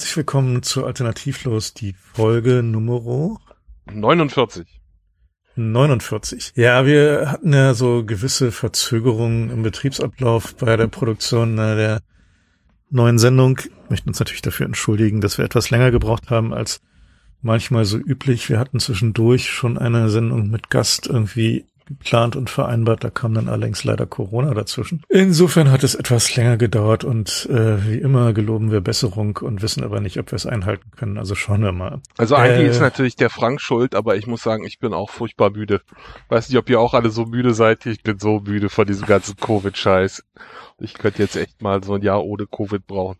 herzlich 0.00 0.16
willkommen 0.16 0.62
zu 0.62 0.86
Alternativlos, 0.86 1.74
die 1.74 1.92
Folge 1.92 2.62
Nummer 2.62 3.36
49. 3.92 4.66
49. 5.56 6.52
Ja, 6.54 6.86
wir 6.86 7.30
hatten 7.30 7.52
ja 7.52 7.74
so 7.74 8.02
gewisse 8.02 8.50
Verzögerungen 8.50 9.50
im 9.50 9.62
Betriebsablauf 9.62 10.56
bei 10.56 10.78
der 10.78 10.86
Produktion 10.86 11.58
äh, 11.58 11.76
der 11.76 12.02
neuen 12.88 13.18
Sendung. 13.18 13.58
Wir 13.58 13.70
möchten 13.90 14.08
uns 14.08 14.18
natürlich 14.18 14.40
dafür 14.40 14.64
entschuldigen, 14.64 15.20
dass 15.20 15.36
wir 15.36 15.44
etwas 15.44 15.68
länger 15.68 15.90
gebraucht 15.90 16.30
haben 16.30 16.54
als 16.54 16.80
manchmal 17.42 17.84
so 17.84 17.98
üblich. 17.98 18.48
Wir 18.48 18.58
hatten 18.58 18.80
zwischendurch 18.80 19.50
schon 19.50 19.76
eine 19.76 20.08
Sendung 20.08 20.48
mit 20.48 20.70
Gast 20.70 21.08
irgendwie 21.08 21.66
geplant 21.90 22.36
und 22.36 22.48
vereinbart. 22.48 23.04
Da 23.04 23.10
kam 23.10 23.34
dann 23.34 23.48
allerdings 23.48 23.84
leider 23.84 24.06
Corona 24.06 24.54
dazwischen. 24.54 25.02
Insofern 25.08 25.70
hat 25.70 25.84
es 25.84 25.94
etwas 25.94 26.34
länger 26.36 26.56
gedauert 26.56 27.04
und 27.04 27.48
äh, 27.50 27.86
wie 27.86 27.98
immer 27.98 28.32
geloben 28.32 28.70
wir 28.70 28.80
Besserung 28.80 29.36
und 29.38 29.60
wissen 29.60 29.84
aber 29.84 30.00
nicht, 30.00 30.18
ob 30.18 30.32
wir 30.32 30.36
es 30.36 30.46
einhalten 30.46 30.90
können. 30.96 31.18
Also 31.18 31.34
schauen 31.34 31.62
wir 31.62 31.72
mal. 31.72 32.00
Also 32.16 32.36
eigentlich 32.36 32.68
äh, 32.68 32.70
ist 32.70 32.80
natürlich 32.80 33.16
der 33.16 33.30
Frank 33.30 33.60
schuld, 33.60 33.94
aber 33.94 34.16
ich 34.16 34.26
muss 34.26 34.42
sagen, 34.42 34.64
ich 34.64 34.78
bin 34.78 34.94
auch 34.94 35.10
furchtbar 35.10 35.50
müde. 35.50 35.82
Weiß 36.28 36.48
nicht, 36.48 36.58
ob 36.58 36.70
ihr 36.70 36.80
auch 36.80 36.94
alle 36.94 37.10
so 37.10 37.26
müde 37.26 37.52
seid. 37.52 37.84
Ich 37.86 38.02
bin 38.02 38.18
so 38.18 38.40
müde 38.40 38.68
von 38.68 38.86
diesem 38.86 39.06
ganzen 39.06 39.36
Covid-Scheiß. 39.36 40.24
Ich 40.78 40.94
könnte 40.94 41.22
jetzt 41.22 41.36
echt 41.36 41.60
mal 41.60 41.82
so 41.82 41.94
ein 41.94 42.02
Jahr 42.02 42.24
ohne 42.24 42.46
Covid 42.46 42.86
brauchen. 42.86 43.18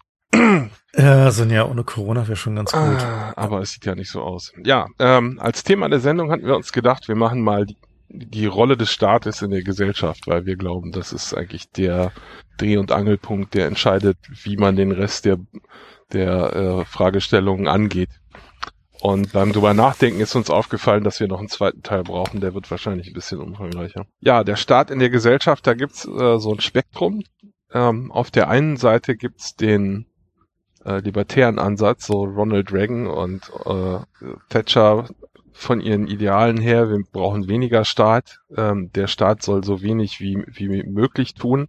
Ja, 0.97 1.31
so 1.31 1.43
ein 1.43 1.51
Jahr 1.51 1.71
ohne 1.71 1.85
Corona 1.85 2.27
wäre 2.27 2.37
schon 2.37 2.57
ganz 2.57 2.73
gut. 2.73 2.81
Ah, 2.81 3.33
aber 3.37 3.61
es 3.61 3.73
sieht 3.73 3.85
ja 3.85 3.95
nicht 3.95 4.11
so 4.11 4.23
aus. 4.23 4.53
Ja, 4.63 4.87
ähm, 4.99 5.39
als 5.41 5.63
Thema 5.65 5.89
der 5.89 6.01
Sendung 6.01 6.31
hatten 6.31 6.47
wir 6.47 6.57
uns 6.57 6.73
gedacht, 6.73 7.09
wir 7.09 7.17
machen 7.17 7.43
mal 7.43 7.67
die 7.67 7.77
die 8.13 8.47
Rolle 8.47 8.77
des 8.77 8.91
Staates 8.91 9.43
in 9.43 9.51
der 9.51 9.63
Gesellschaft, 9.63 10.27
weil 10.27 10.45
wir 10.45 10.57
glauben, 10.57 10.93
das 10.93 11.13
ist 11.13 11.33
eigentlich 11.35 11.71
der 11.71 12.13
Dreh- 12.59 12.77
und 12.77 12.93
Angelpunkt, 12.93 13.55
der 13.55 13.67
entscheidet, 13.67 14.19
wie 14.43 14.57
man 14.57 14.77
den 14.77 14.93
Rest 14.93 15.25
der, 15.25 15.39
der 16.13 16.57
äh, 16.57 16.85
Fragestellungen 16.85 17.69
angeht. 17.69 18.11
Und 19.01 19.33
beim 19.33 19.53
drüber 19.53 19.73
nachdenken 19.73 20.21
ist 20.21 20.35
uns 20.35 20.51
aufgefallen, 20.51 21.05
dass 21.05 21.21
wir 21.21 21.29
noch 21.29 21.39
einen 21.39 21.49
zweiten 21.49 21.83
Teil 21.83 22.03
brauchen, 22.03 22.41
der 22.41 22.53
wird 22.53 22.71
wahrscheinlich 22.71 23.07
ein 23.07 23.15
bisschen 23.15 23.41
umfangreicher. 23.41 24.05
Ja, 24.21 24.45
der 24.45 24.57
Staat 24.57 24.91
in 24.91 24.99
der 24.99 25.09
Gesellschaft, 25.09 25.67
da 25.67 25.75
gibt's 25.75 26.05
äh, 26.05 26.39
so 26.39 26.53
ein 26.53 26.61
Spektrum. 26.61 27.23
Ähm, 27.73 28.13
auf 28.13 28.31
der 28.31 28.49
einen 28.49 28.77
Seite 28.77 29.17
gibt's 29.17 29.55
den 29.57 30.07
äh, 30.85 30.99
libertären 30.99 31.59
Ansatz, 31.59 32.07
so 32.07 32.25
Ronald 32.25 32.73
Reagan 32.73 33.07
und 33.07 33.51
äh, 33.65 34.01
Thatcher 34.51 35.09
von 35.53 35.81
ihren 35.81 36.07
Idealen 36.07 36.59
her, 36.59 36.91
wir 36.91 37.03
brauchen 37.13 37.49
weniger 37.49 37.85
Staat. 37.85 38.41
Ähm, 38.57 38.91
der 38.95 39.07
Staat 39.07 39.43
soll 39.43 39.65
so 39.65 39.83
wenig 39.83 40.21
wie, 40.21 40.45
wie 40.47 40.83
möglich 40.85 41.35
tun, 41.35 41.69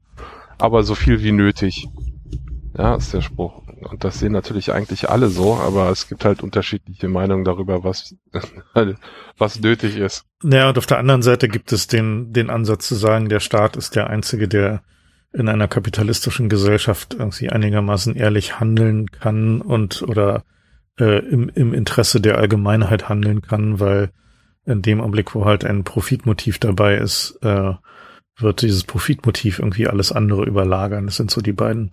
aber 0.58 0.84
so 0.84 0.96
viel 0.96 1.24
wie 1.24 1.32
nötig. 1.32 1.88
Ja, 2.78 2.96
ist 2.96 3.14
der 3.14 3.22
Spruch. 3.22 3.62
Und 3.82 4.04
das 4.04 4.20
sehen 4.20 4.32
natürlich 4.32 4.72
eigentlich 4.72 5.09
alle 5.09 5.30
so, 5.30 5.56
aber 5.56 5.90
es 5.90 6.08
gibt 6.08 6.24
halt 6.24 6.44
unterschiedliche 6.44 7.09
Meinungen 7.09 7.44
darüber, 7.44 7.84
was, 7.84 8.16
was 9.38 9.59
nötig 9.59 9.98
ist. 9.98 10.26
Ja, 10.44 10.70
und 10.70 10.78
auf 10.78 10.86
der 10.86 11.00
anderen 11.00 11.24
Seite 11.24 11.48
gibt 11.48 11.72
es 11.72 11.88
den, 11.88 12.32
den 12.32 12.50
Ansatz 12.50 12.88
zu 12.88 12.96
sagen, 12.96 13.28
der 13.28 13.40
Staat 13.40 13.76
ist 13.76 13.96
der 13.96 14.09
einzige, 14.09 14.48
der 14.48 14.84
in 15.34 15.48
einer 15.50 15.68
kapitalistischen 15.68 16.50
Gesellschaft 16.50 17.16
irgendwie 17.18 17.50
einigermaßen 17.50 18.16
ehrlich 18.16 18.59
handeln 18.59 19.09
kann 19.09 19.62
und 19.62 20.03
oder 20.03 20.44
äh, 21.00 21.19
im, 21.25 21.50
im 21.50 21.74
Interesse 21.74 22.22
der 22.22 22.38
Allgemeinheit 22.38 23.09
handeln 23.09 23.41
kann, 23.41 23.79
weil 23.79 24.12
in 24.66 24.81
dem 24.81 25.02
Augenblick, 25.02 25.34
wo 25.34 25.46
halt 25.46 25.66
ein 25.66 25.84
Profitmotiv 25.84 26.59
dabei 26.59 26.97
ist, 26.97 27.40
äh, 27.41 27.74
wird 28.38 28.62
dieses 28.62 28.84
Profitmotiv 28.84 29.59
irgendwie 29.59 29.88
alles 29.88 30.12
andere 30.12 30.46
überlagern. 30.46 31.06
Das 31.06 31.18
sind 31.18 31.31
so 31.31 31.41
die 31.41 31.53
beiden 31.53 31.91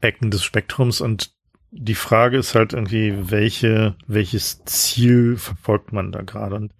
Ecken 0.00 0.30
des 0.30 0.44
Spektrums 0.44 1.00
und 1.00 1.34
die 1.70 1.94
Frage 1.94 2.38
ist 2.38 2.54
halt 2.54 2.72
irgendwie, 2.72 3.30
welche, 3.30 3.96
welches 4.06 4.64
Ziel 4.64 5.36
verfolgt 5.36 5.92
man 5.92 6.12
da 6.12 6.22
gerade? 6.22 6.56
Und 6.56 6.72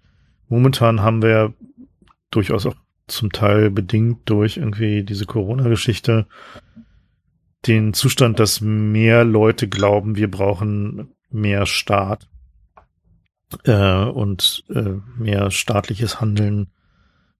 momentan 0.47 1.01
haben 1.01 1.21
wir 1.21 1.53
durchaus 2.31 2.65
auch 2.65 2.75
zum 3.07 3.31
Teil 3.31 3.69
bedingt 3.69 4.29
durch 4.29 4.57
irgendwie 4.57 5.03
diese 5.03 5.25
Corona-Geschichte 5.25 6.27
den 7.65 7.93
Zustand, 7.93 8.39
dass 8.39 8.61
mehr 8.61 9.23
Leute 9.23 9.67
glauben, 9.67 10.15
wir 10.15 10.29
brauchen 10.29 11.13
mehr 11.29 11.65
Staat 11.65 12.27
äh, 13.63 14.03
und 14.03 14.63
äh, 14.69 14.95
mehr 15.17 15.51
staatliches 15.51 16.21
Handeln 16.21 16.67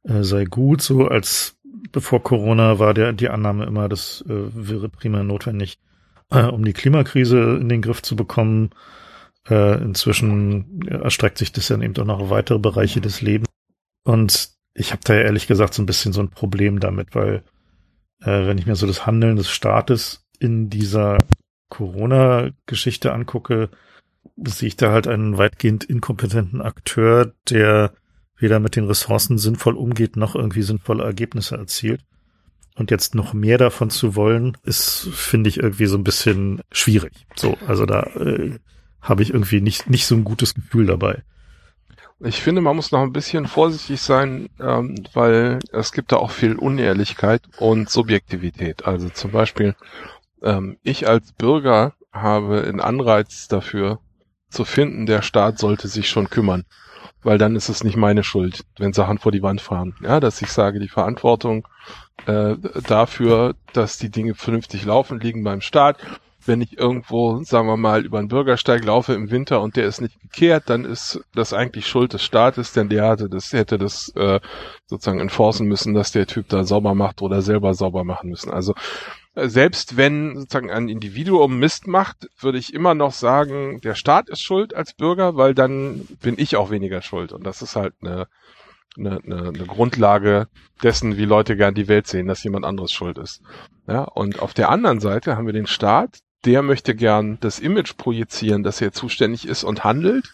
äh, 0.04 0.24
sei 0.24 0.46
gut. 0.46 0.82
So 0.82 1.08
als 1.08 1.58
bevor 1.92 2.24
Corona 2.24 2.80
war 2.80 2.94
der 2.94 3.14
die 3.14 3.30
Annahme 3.30 3.66
immer, 3.66 3.90
das 3.90 4.24
äh, 4.28 4.34
wäre 4.54 4.90
primär 4.90 5.24
notwendig, 5.24 5.80
äh, 6.30 6.44
um 6.44 6.64
die 6.64 6.74
Klimakrise 6.74 7.58
in 7.60 7.70
den 7.70 7.82
Griff 7.82 8.02
zu 8.02 8.16
bekommen. 8.16 8.72
Äh, 9.50 9.82
inzwischen 9.82 10.86
erstreckt 10.88 11.38
sich 11.38 11.54
das 11.54 11.68
dann 11.68 11.82
eben 11.82 11.96
auch 11.98 12.06
noch 12.06 12.30
weitere 12.30 12.60
Bereiche 12.60 13.00
des 13.00 13.22
Lebens. 13.22 13.48
Und 14.04 14.50
ich 14.74 14.92
habe 14.92 15.02
da 15.04 15.16
ehrlich 15.16 15.48
gesagt 15.48 15.74
so 15.74 15.82
ein 15.82 15.86
bisschen 15.86 16.14
so 16.14 16.22
ein 16.22 16.30
Problem 16.30 16.80
damit, 16.80 17.16
weil 17.16 17.44
äh, 18.22 18.46
wenn 18.46 18.58
ich 18.58 18.66
mir 18.66 18.76
so 18.76 18.88
das 18.88 19.06
Handeln 19.06 19.38
des 19.38 19.50
Staates 19.50 20.26
in 20.40 20.70
dieser 20.70 21.18
Corona-Geschichte 21.70 23.14
angucke, 23.14 23.70
sehe 24.36 24.68
ich 24.68 24.78
da 24.78 24.92
halt 24.92 25.08
einen 25.08 25.38
weitgehend 25.38 25.84
inkompetenten 25.84 26.62
Akteur, 26.62 27.34
der 27.50 27.94
weder 28.38 28.60
mit 28.60 28.76
den 28.76 28.86
Ressourcen 28.86 29.38
sinnvoll 29.38 29.76
umgeht, 29.76 30.16
noch 30.16 30.36
irgendwie 30.36 30.62
sinnvolle 30.62 31.04
Ergebnisse 31.04 31.58
erzielt. 31.58 32.02
Und 32.76 32.92
jetzt 32.92 33.16
noch 33.16 33.34
mehr 33.34 33.58
davon 33.58 33.90
zu 33.90 34.16
wollen, 34.16 34.56
ist, 34.64 35.10
finde 35.12 35.50
ich, 35.50 35.58
irgendwie 35.58 35.88
so 35.88 35.98
ein 35.98 36.04
bisschen 36.04 36.62
schwierig. 36.72 37.26
So, 37.36 37.58
also 37.66 37.88
da 37.88 38.04
äh, 38.04 38.60
habe 39.02 39.24
ich 39.24 39.34
irgendwie 39.34 39.62
nicht, 39.62 39.90
nicht 39.90 40.06
so 40.06 40.14
ein 40.14 40.24
gutes 40.24 40.54
Gefühl 40.54 40.86
dabei. 40.86 41.24
Ich 42.20 42.42
finde, 42.42 42.62
man 42.62 42.76
muss 42.76 42.92
noch 42.92 43.02
ein 43.02 43.14
bisschen 43.14 43.48
vorsichtig 43.48 44.02
sein, 44.02 44.50
ähm, 44.60 44.96
weil 45.14 45.60
es 45.72 45.92
gibt 45.92 46.12
da 46.12 46.18
auch 46.18 46.32
viel 46.32 46.56
Unehrlichkeit 46.56 47.44
und 47.60 47.90
Subjektivität. 47.90 48.86
Also 48.86 49.10
zum 49.10 49.32
Beispiel, 49.32 49.76
ähm, 50.42 50.78
ich 50.84 51.08
als 51.08 51.32
Bürger 51.34 51.94
habe 52.12 52.64
einen 52.64 52.80
Anreiz 52.80 53.48
dafür 53.48 54.00
zu 54.50 54.66
finden, 54.66 55.06
der 55.06 55.22
Staat 55.22 55.60
sollte 55.60 55.88
sich 55.88 56.10
schon 56.10 56.30
kümmern. 56.30 56.66
Weil 57.24 57.38
dann 57.38 57.56
ist 57.56 57.70
es 57.70 57.84
nicht 57.84 57.98
meine 57.98 58.24
Schuld, 58.24 58.64
wenn 58.78 58.94
Sachen 58.94 59.18
vor 59.18 59.32
die 59.32 59.42
Wand 59.42 59.60
fahren. 59.60 59.96
Ja, 60.02 60.20
dass 60.20 60.42
ich 60.42 60.52
sage, 60.52 60.80
die 60.80 60.88
Verantwortung 60.88 61.68
äh, 62.26 62.56
dafür, 62.88 63.56
dass 63.74 63.98
die 63.98 64.10
Dinge 64.10 64.36
vernünftig 64.36 64.86
laufen, 64.86 65.20
liegen 65.20 65.44
beim 65.44 65.62
Staat. 65.62 65.98
Wenn 66.46 66.62
ich 66.62 66.78
irgendwo, 66.78 67.44
sagen 67.44 67.68
wir 67.68 67.76
mal, 67.76 68.06
über 68.06 68.20
einen 68.20 68.30
Bürgersteig 68.30 68.86
laufe 68.86 69.14
im 69.14 69.32
Winter 69.32 69.62
und 69.62 69.76
der 69.76 69.86
ist 69.86 70.00
nicht 70.00 70.22
gekehrt, 70.22 70.66
dann 70.68 70.86
ist 70.86 71.20
das 71.36 71.52
eigentlich 71.52 71.88
Schuld 71.88 72.14
des 72.14 72.24
Staates, 72.24 72.72
denn 72.72 72.88
der 72.88 73.06
hatte 73.06 73.28
das, 73.28 73.52
hätte 73.52 73.78
das 73.78 74.10
äh, 74.16 74.40
sozusagen 74.86 75.20
enforcen 75.20 75.68
müssen, 75.68 75.94
dass 75.94 76.14
der 76.14 76.28
Typ 76.28 76.48
da 76.48 76.64
sauber 76.64 76.96
macht 76.96 77.22
oder 77.22 77.42
selber 77.42 77.74
sauber 77.74 78.06
machen 78.06 78.30
müssen. 78.30 78.52
Also 78.52 78.76
selbst 79.46 79.98
wenn 79.98 80.36
sozusagen 80.36 80.72
ein 80.72 80.90
Individuum 80.90 81.60
Mist 81.60 81.88
macht, 81.88 82.28
würde 82.40 82.58
ich 82.58 82.74
immer 82.74 82.96
noch 82.96 83.12
sagen, 83.12 83.80
der 83.82 83.94
Staat 83.94 84.30
ist 84.30 84.42
schuld 84.42 84.74
als 84.74 84.94
Bürger, 84.94 85.38
weil 85.38 85.54
dann 85.54 86.08
bin 86.22 86.36
ich 86.38 86.56
auch 86.56 86.72
weniger 86.72 87.02
schuld. 87.02 87.32
Und 87.32 87.46
das 87.46 87.62
ist 87.62 87.76
halt 87.76 87.94
eine, 88.02 88.28
eine, 88.98 89.20
eine, 89.24 89.50
eine 89.50 89.66
Grundlage 89.66 90.48
dessen, 90.82 91.18
wie 91.18 91.26
Leute 91.26 91.56
gern 91.56 91.76
die 91.76 91.88
Welt 91.88 92.08
sehen, 92.08 92.28
dass 92.28 92.44
jemand 92.44 92.66
anderes 92.66 92.92
schuld 92.92 93.18
ist. 93.20 93.42
Ja, 93.88 94.04
und 94.04 94.40
auf 94.40 94.54
der 94.54 94.70
anderen 94.70 95.00
Seite 95.00 95.38
haben 95.38 95.46
wir 95.46 95.54
den 95.54 95.68
Staat, 95.68 96.20
der 96.46 96.62
möchte 96.64 96.96
gern 96.96 97.38
das 97.40 97.60
Image 97.60 97.96
projizieren, 97.98 98.64
dass 98.64 98.82
er 98.82 98.92
zuständig 98.92 99.48
ist 99.48 99.64
und 99.64 99.84
handelt. 99.84 100.34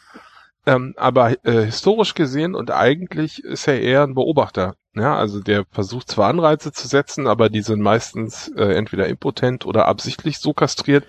Ähm, 0.66 0.94
aber 0.96 1.46
äh, 1.46 1.66
historisch 1.66 2.14
gesehen 2.14 2.56
und 2.56 2.72
eigentlich 2.72 3.44
ist 3.44 3.68
er 3.68 3.82
eher 3.82 4.04
ein 4.04 4.16
Beobachter. 4.16 4.76
Ja, 4.96 5.18
also 5.18 5.42
der 5.42 5.66
versucht 5.72 6.10
zwar 6.10 6.30
Anreize 6.30 6.72
zu 6.72 6.88
setzen, 6.88 7.28
aber 7.28 7.50
die 7.50 7.62
sind 7.62 7.82
meistens 7.82 8.50
äh, 8.56 8.76
entweder 8.76 9.08
impotent 9.08 9.66
oder 9.66 9.88
absichtlich 9.88 10.38
so 10.38 10.54
kastriert, 10.54 11.06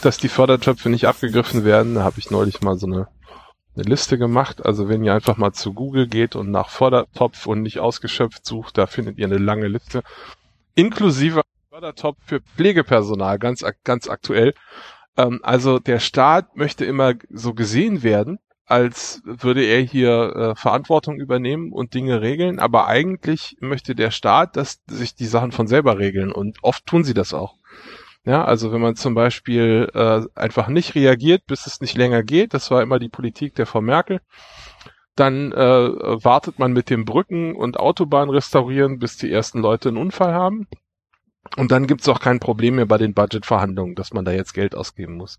dass 0.00 0.18
die 0.18 0.28
Fördertöpfe 0.28 0.88
nicht 0.88 1.06
abgegriffen 1.06 1.64
werden. 1.64 1.96
Da 1.96 2.04
habe 2.04 2.18
ich 2.18 2.30
neulich 2.30 2.62
mal 2.62 2.78
so 2.78 2.86
eine, 2.86 3.08
eine 3.74 3.84
Liste 3.84 4.18
gemacht. 4.18 4.64
Also 4.64 4.88
wenn 4.88 5.04
ihr 5.04 5.12
einfach 5.12 5.36
mal 5.36 5.52
zu 5.52 5.74
Google 5.74 6.06
geht 6.06 6.36
und 6.36 6.50
nach 6.50 6.70
Fördertopf 6.70 7.46
und 7.46 7.62
nicht 7.62 7.80
ausgeschöpft 7.80 8.46
sucht, 8.46 8.78
da 8.78 8.86
findet 8.86 9.18
ihr 9.18 9.26
eine 9.26 9.38
lange 9.38 9.66
Liste. 9.66 10.02
Inklusive 10.76 11.42
Fördertopf 11.68 12.18
für 12.24 12.40
Pflegepersonal, 12.40 13.38
ganz, 13.38 13.64
ganz 13.82 14.08
aktuell. 14.08 14.54
Ähm, 15.16 15.40
also 15.42 15.78
der 15.80 15.98
Staat 15.98 16.56
möchte 16.56 16.84
immer 16.84 17.14
so 17.30 17.52
gesehen 17.52 18.02
werden 18.04 18.38
als 18.66 19.22
würde 19.24 19.62
er 19.62 19.80
hier 19.80 20.34
äh, 20.34 20.54
Verantwortung 20.56 21.16
übernehmen 21.18 21.72
und 21.72 21.94
Dinge 21.94 22.22
regeln, 22.22 22.58
aber 22.58 22.86
eigentlich 22.86 23.56
möchte 23.60 23.94
der 23.94 24.10
Staat, 24.10 24.56
dass 24.56 24.80
sich 24.86 25.14
die 25.14 25.26
Sachen 25.26 25.52
von 25.52 25.66
selber 25.66 25.98
regeln 25.98 26.32
und 26.32 26.58
oft 26.62 26.86
tun 26.86 27.04
sie 27.04 27.14
das 27.14 27.34
auch. 27.34 27.56
Ja, 28.24 28.44
also 28.44 28.72
wenn 28.72 28.80
man 28.80 28.96
zum 28.96 29.14
Beispiel 29.14 29.90
äh, 29.92 30.22
einfach 30.34 30.68
nicht 30.68 30.94
reagiert, 30.94 31.42
bis 31.46 31.66
es 31.66 31.82
nicht 31.82 31.96
länger 31.96 32.22
geht, 32.22 32.54
das 32.54 32.70
war 32.70 32.82
immer 32.82 32.98
die 32.98 33.10
Politik 33.10 33.54
der 33.54 33.66
Frau 33.66 33.82
Merkel, 33.82 34.20
dann 35.14 35.52
äh, 35.52 36.24
wartet 36.24 36.58
man 36.58 36.72
mit 36.72 36.88
dem 36.88 37.04
Brücken 37.04 37.54
und 37.54 37.78
Autobahn 37.78 38.30
restaurieren, 38.30 38.98
bis 38.98 39.18
die 39.18 39.30
ersten 39.30 39.60
Leute 39.60 39.90
einen 39.90 39.98
Unfall 39.98 40.32
haben. 40.32 40.66
Und 41.56 41.70
dann 41.70 41.86
gibt's 41.86 42.08
auch 42.08 42.20
kein 42.20 42.40
Problem 42.40 42.76
mehr 42.76 42.86
bei 42.86 42.96
den 42.96 43.12
Budgetverhandlungen, 43.12 43.94
dass 43.94 44.14
man 44.14 44.24
da 44.24 44.32
jetzt 44.32 44.54
Geld 44.54 44.74
ausgeben 44.74 45.16
muss. 45.16 45.38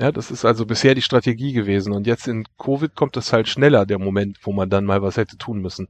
Ja, 0.00 0.12
das 0.12 0.30
ist 0.30 0.44
also 0.44 0.64
bisher 0.64 0.94
die 0.94 1.02
Strategie 1.02 1.52
gewesen. 1.52 1.92
Und 1.92 2.06
jetzt 2.06 2.28
in 2.28 2.44
Covid 2.56 2.94
kommt 2.94 3.16
es 3.16 3.32
halt 3.32 3.48
schneller, 3.48 3.84
der 3.84 3.98
Moment, 3.98 4.38
wo 4.42 4.52
man 4.52 4.70
dann 4.70 4.84
mal 4.84 5.02
was 5.02 5.16
hätte 5.16 5.36
tun 5.36 5.60
müssen. 5.60 5.88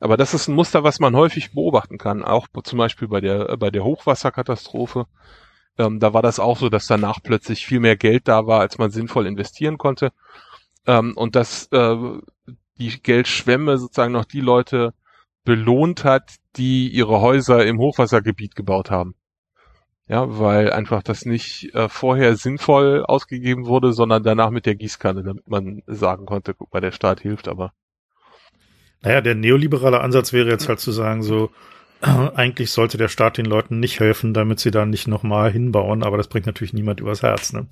Aber 0.00 0.16
das 0.16 0.32
ist 0.32 0.48
ein 0.48 0.54
Muster, 0.54 0.84
was 0.84 1.00
man 1.00 1.14
häufig 1.14 1.52
beobachten 1.52 1.98
kann. 1.98 2.24
Auch 2.24 2.48
zum 2.64 2.78
Beispiel 2.78 3.08
bei 3.08 3.20
der, 3.20 3.56
bei 3.58 3.70
der 3.70 3.84
Hochwasserkatastrophe. 3.84 5.06
Ähm, 5.78 6.00
da 6.00 6.14
war 6.14 6.22
das 6.22 6.40
auch 6.40 6.58
so, 6.58 6.70
dass 6.70 6.86
danach 6.86 7.18
plötzlich 7.22 7.66
viel 7.66 7.80
mehr 7.80 7.96
Geld 7.96 8.26
da 8.26 8.46
war, 8.46 8.60
als 8.60 8.78
man 8.78 8.90
sinnvoll 8.90 9.26
investieren 9.26 9.76
konnte. 9.76 10.12
Ähm, 10.86 11.14
und 11.14 11.36
dass 11.36 11.66
äh, 11.72 11.96
die 12.78 13.02
Geldschwemme 13.02 13.76
sozusagen 13.76 14.12
noch 14.12 14.24
die 14.24 14.40
Leute 14.40 14.94
belohnt 15.44 16.04
hat, 16.04 16.36
die 16.56 16.88
ihre 16.88 17.20
Häuser 17.20 17.66
im 17.66 17.78
Hochwassergebiet 17.78 18.56
gebaut 18.56 18.90
haben. 18.90 19.14
Ja, 20.12 20.38
weil 20.38 20.70
einfach 20.70 21.02
das 21.02 21.24
nicht 21.24 21.74
äh, 21.74 21.88
vorher 21.88 22.36
sinnvoll 22.36 23.02
ausgegeben 23.02 23.64
wurde, 23.64 23.94
sondern 23.94 24.22
danach 24.22 24.50
mit 24.50 24.66
der 24.66 24.74
Gießkanne, 24.74 25.22
damit 25.22 25.48
man 25.48 25.82
sagen 25.86 26.26
konnte, 26.26 26.52
guck 26.52 26.70
mal, 26.70 26.80
der 26.82 26.92
Staat 26.92 27.20
hilft 27.20 27.48
aber. 27.48 27.72
Naja, 29.00 29.22
der 29.22 29.34
neoliberale 29.34 30.02
Ansatz 30.02 30.34
wäre 30.34 30.50
jetzt 30.50 30.68
halt 30.68 30.80
zu 30.80 30.92
sagen, 30.92 31.22
so, 31.22 31.50
eigentlich 32.02 32.72
sollte 32.72 32.98
der 32.98 33.08
Staat 33.08 33.38
den 33.38 33.46
Leuten 33.46 33.80
nicht 33.80 34.00
helfen, 34.00 34.34
damit 34.34 34.60
sie 34.60 34.70
da 34.70 34.84
nicht 34.84 35.08
nochmal 35.08 35.50
hinbauen, 35.50 36.02
aber 36.02 36.18
das 36.18 36.28
bringt 36.28 36.44
natürlich 36.44 36.74
niemand 36.74 37.00
übers 37.00 37.22
Herz, 37.22 37.54
ne? 37.54 37.66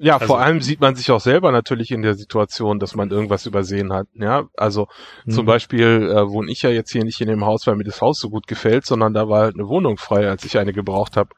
Ja, 0.00 0.14
also, 0.14 0.26
vor 0.26 0.40
allem 0.40 0.60
sieht 0.60 0.80
man 0.80 0.94
sich 0.94 1.10
auch 1.10 1.20
selber 1.20 1.50
natürlich 1.50 1.90
in 1.90 2.02
der 2.02 2.14
Situation, 2.14 2.78
dass 2.78 2.94
man 2.94 3.10
irgendwas 3.10 3.46
übersehen 3.46 3.92
hat. 3.92 4.06
Ja, 4.14 4.48
also 4.56 4.86
zum 5.28 5.44
mhm. 5.44 5.46
Beispiel 5.46 6.10
äh, 6.10 6.28
wohne 6.28 6.50
ich 6.52 6.62
ja 6.62 6.70
jetzt 6.70 6.92
hier 6.92 7.04
nicht 7.04 7.20
in 7.20 7.28
dem 7.28 7.44
Haus, 7.44 7.66
weil 7.66 7.74
mir 7.74 7.84
das 7.84 8.00
Haus 8.00 8.20
so 8.20 8.30
gut 8.30 8.46
gefällt, 8.46 8.86
sondern 8.86 9.12
da 9.12 9.28
war 9.28 9.42
halt 9.42 9.54
eine 9.54 9.68
Wohnung 9.68 9.98
frei, 9.98 10.28
als 10.28 10.44
ich 10.44 10.58
eine 10.58 10.72
gebraucht 10.72 11.16
habe. 11.16 11.30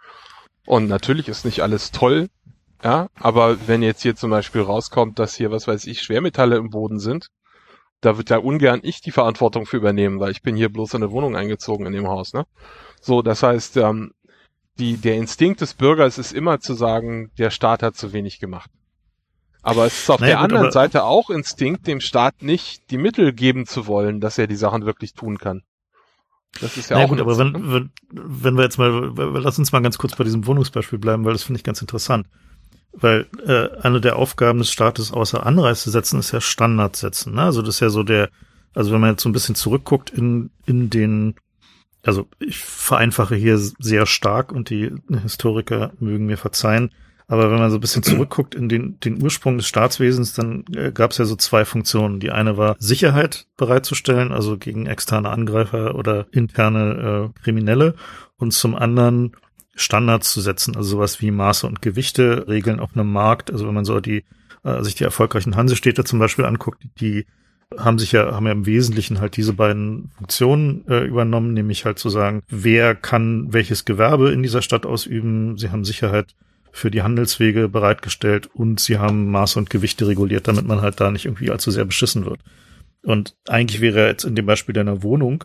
Und 0.66 0.88
natürlich 0.88 1.28
ist 1.28 1.46
nicht 1.46 1.62
alles 1.62 1.90
toll, 1.90 2.28
ja, 2.84 3.08
aber 3.18 3.66
wenn 3.66 3.82
jetzt 3.82 4.02
hier 4.02 4.14
zum 4.14 4.30
Beispiel 4.30 4.62
rauskommt, 4.62 5.18
dass 5.18 5.34
hier, 5.34 5.50
was 5.50 5.66
weiß 5.66 5.86
ich, 5.86 6.02
Schwermetalle 6.02 6.56
im 6.56 6.70
Boden 6.70 6.98
sind, 6.98 7.28
da 8.00 8.16
wird 8.16 8.30
ja 8.30 8.38
ungern 8.38 8.80
ich 8.82 9.02
die 9.02 9.10
Verantwortung 9.10 9.66
für 9.66 9.76
übernehmen, 9.76 10.20
weil 10.20 10.30
ich 10.30 10.42
bin 10.42 10.56
hier 10.56 10.70
bloß 10.70 10.94
in 10.94 11.02
eine 11.02 11.12
Wohnung 11.12 11.36
eingezogen 11.36 11.86
in 11.86 11.92
dem 11.92 12.08
Haus, 12.08 12.32
ne? 12.32 12.46
So, 13.00 13.22
das 13.22 13.42
heißt, 13.42 13.76
ähm, 13.78 14.12
die, 14.80 14.96
der 14.96 15.16
Instinkt 15.16 15.60
des 15.60 15.74
Bürgers 15.74 16.18
ist 16.18 16.32
immer 16.32 16.58
zu 16.60 16.74
sagen, 16.74 17.30
der 17.38 17.50
Staat 17.50 17.82
hat 17.82 17.96
zu 17.96 18.12
wenig 18.12 18.40
gemacht. 18.40 18.70
Aber 19.62 19.84
es 19.84 20.02
ist 20.02 20.10
auf 20.10 20.20
naja, 20.20 20.32
der 20.32 20.40
gut, 20.40 20.44
anderen 20.44 20.72
Seite 20.72 21.04
auch 21.04 21.28
Instinkt, 21.28 21.86
dem 21.86 22.00
Staat 22.00 22.42
nicht 22.42 22.90
die 22.90 22.96
Mittel 22.98 23.32
geben 23.32 23.66
zu 23.66 23.86
wollen, 23.86 24.20
dass 24.20 24.38
er 24.38 24.46
die 24.46 24.56
Sachen 24.56 24.86
wirklich 24.86 25.12
tun 25.12 25.38
kann. 25.38 25.62
Das 26.60 26.76
ist 26.76 26.90
ja 26.90 26.96
naja, 26.96 27.06
auch 27.06 27.10
gut, 27.10 27.20
aber 27.20 27.38
wenn, 27.38 27.52
ne? 27.52 27.60
wenn, 27.62 27.90
wenn 28.10 28.56
wir 28.56 28.64
jetzt 28.64 28.78
mal, 28.78 29.12
lass 29.16 29.58
uns 29.58 29.70
mal 29.70 29.82
ganz 29.82 29.98
kurz 29.98 30.16
bei 30.16 30.24
diesem 30.24 30.46
Wohnungsbeispiel 30.46 30.98
bleiben, 30.98 31.24
weil 31.24 31.34
das 31.34 31.44
finde 31.44 31.58
ich 31.58 31.64
ganz 31.64 31.80
interessant. 31.80 32.26
Weil 32.92 33.28
äh, 33.46 33.80
eine 33.82 34.00
der 34.00 34.16
Aufgaben 34.16 34.58
des 34.58 34.72
Staates 34.72 35.12
außer 35.12 35.46
Anreize 35.46 35.90
setzen 35.90 36.18
ist 36.18 36.32
ja 36.32 36.40
Standards 36.40 37.00
setzen. 37.00 37.34
Ne? 37.34 37.42
Also 37.42 37.62
das 37.62 37.76
ist 37.76 37.80
ja 37.80 37.90
so 37.90 38.02
der, 38.02 38.30
also 38.74 38.92
wenn 38.92 39.00
man 39.00 39.10
jetzt 39.10 39.22
so 39.22 39.28
ein 39.28 39.32
bisschen 39.32 39.54
zurückguckt 39.54 40.10
in, 40.10 40.50
in 40.66 40.90
den 40.90 41.36
also 42.02 42.28
ich 42.38 42.58
vereinfache 42.58 43.34
hier 43.34 43.58
sehr 43.58 44.06
stark 44.06 44.52
und 44.52 44.70
die 44.70 44.90
Historiker 45.22 45.92
mögen 45.98 46.26
mir 46.26 46.38
verzeihen. 46.38 46.90
Aber 47.30 47.52
wenn 47.52 47.60
man 47.60 47.70
so 47.70 47.76
ein 47.76 47.80
bisschen 47.80 48.02
zurückguckt 48.02 48.56
in 48.56 48.68
den, 48.68 48.98
den 48.98 49.22
Ursprung 49.22 49.56
des 49.56 49.68
Staatswesens, 49.68 50.32
dann 50.32 50.64
äh, 50.74 50.90
gab 50.90 51.12
es 51.12 51.18
ja 51.18 51.24
so 51.24 51.36
zwei 51.36 51.64
Funktionen. 51.64 52.18
Die 52.18 52.32
eine 52.32 52.56
war 52.56 52.74
Sicherheit 52.80 53.46
bereitzustellen, 53.56 54.32
also 54.32 54.58
gegen 54.58 54.86
externe 54.86 55.28
Angreifer 55.28 55.94
oder 55.94 56.26
interne 56.32 57.30
äh, 57.36 57.40
Kriminelle. 57.40 57.94
Und 58.36 58.52
zum 58.52 58.74
anderen 58.74 59.36
Standards 59.76 60.32
zu 60.32 60.40
setzen, 60.40 60.76
also 60.76 60.88
sowas 60.88 61.20
wie 61.20 61.30
Maße 61.30 61.68
und 61.68 61.82
Gewichte, 61.82 62.48
Regeln 62.48 62.80
auf 62.80 62.96
einem 62.96 63.12
Markt. 63.12 63.52
Also 63.52 63.68
wenn 63.68 63.74
man 63.74 63.84
so 63.84 64.00
die, 64.00 64.24
äh, 64.64 64.82
sich 64.82 64.96
die 64.96 65.04
erfolgreichen 65.04 65.54
Hansestädte 65.54 66.02
zum 66.02 66.18
Beispiel 66.18 66.46
anguckt, 66.46 66.82
die 67.00 67.26
haben 67.78 67.98
sich 67.98 68.12
ja, 68.12 68.32
haben 68.32 68.46
ja 68.46 68.52
im 68.52 68.66
Wesentlichen 68.66 69.20
halt 69.20 69.36
diese 69.36 69.52
beiden 69.52 70.10
Funktionen 70.16 70.84
äh, 70.88 71.04
übernommen, 71.04 71.54
nämlich 71.54 71.84
halt 71.84 71.98
zu 71.98 72.10
sagen, 72.10 72.42
wer 72.48 72.94
kann 72.94 73.52
welches 73.52 73.84
Gewerbe 73.84 74.30
in 74.32 74.42
dieser 74.42 74.62
Stadt 74.62 74.86
ausüben. 74.86 75.56
Sie 75.56 75.70
haben 75.70 75.84
Sicherheit 75.84 76.34
für 76.72 76.90
die 76.90 77.02
Handelswege 77.02 77.68
bereitgestellt 77.68 78.48
und 78.52 78.80
sie 78.80 78.98
haben 78.98 79.30
Maße 79.30 79.58
und 79.58 79.70
Gewichte 79.70 80.06
reguliert, 80.06 80.48
damit 80.48 80.66
man 80.66 80.80
halt 80.80 81.00
da 81.00 81.10
nicht 81.10 81.26
irgendwie 81.26 81.50
allzu 81.50 81.70
sehr 81.70 81.84
beschissen 81.84 82.26
wird. 82.26 82.40
Und 83.02 83.36
eigentlich 83.48 83.80
wäre 83.80 84.08
jetzt 84.08 84.24
in 84.24 84.34
dem 84.34 84.46
Beispiel 84.46 84.72
deiner 84.72 85.02
Wohnung, 85.02 85.44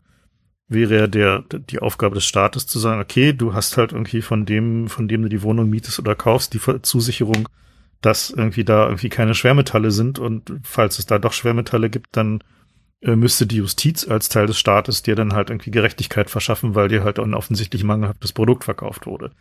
wäre 0.67 0.95
ja 0.97 1.07
der, 1.07 1.43
die 1.69 1.79
Aufgabe 1.79 2.15
des 2.15 2.25
Staates 2.25 2.67
zu 2.67 2.79
sagen, 2.79 3.01
okay, 3.01 3.33
du 3.33 3.53
hast 3.53 3.77
halt 3.77 3.91
irgendwie 3.91 4.21
von 4.21 4.45
dem, 4.45 4.87
von 4.87 5.07
dem 5.07 5.21
du 5.21 5.29
die 5.29 5.43
Wohnung 5.43 5.69
mietest 5.69 5.99
oder 5.99 6.15
kaufst, 6.15 6.53
die 6.53 6.81
Zusicherung, 6.81 7.47
dass 8.05 8.29
irgendwie 8.29 8.63
da 8.63 8.85
irgendwie 8.85 9.09
keine 9.09 9.33
Schwermetalle 9.33 9.89
sind 9.89 10.19
und 10.19 10.53
falls 10.63 10.99
es 10.99 11.07
da 11.07 11.17
doch 11.17 11.33
Schwermetalle 11.33 11.89
gibt, 11.89 12.15
dann 12.15 12.43
äh, 13.01 13.15
müsste 13.15 13.47
die 13.47 13.57
Justiz 13.57 14.07
als 14.07 14.29
Teil 14.29 14.45
des 14.45 14.59
Staates 14.59 15.01
dir 15.01 15.15
dann 15.15 15.33
halt 15.33 15.49
irgendwie 15.49 15.71
Gerechtigkeit 15.71 16.29
verschaffen, 16.29 16.75
weil 16.75 16.87
dir 16.87 17.03
halt 17.03 17.19
ein 17.19 17.33
offensichtlich 17.33 17.83
mangelhaftes 17.83 18.31
Produkt 18.31 18.63
verkauft 18.63 19.07
wurde. 19.07 19.31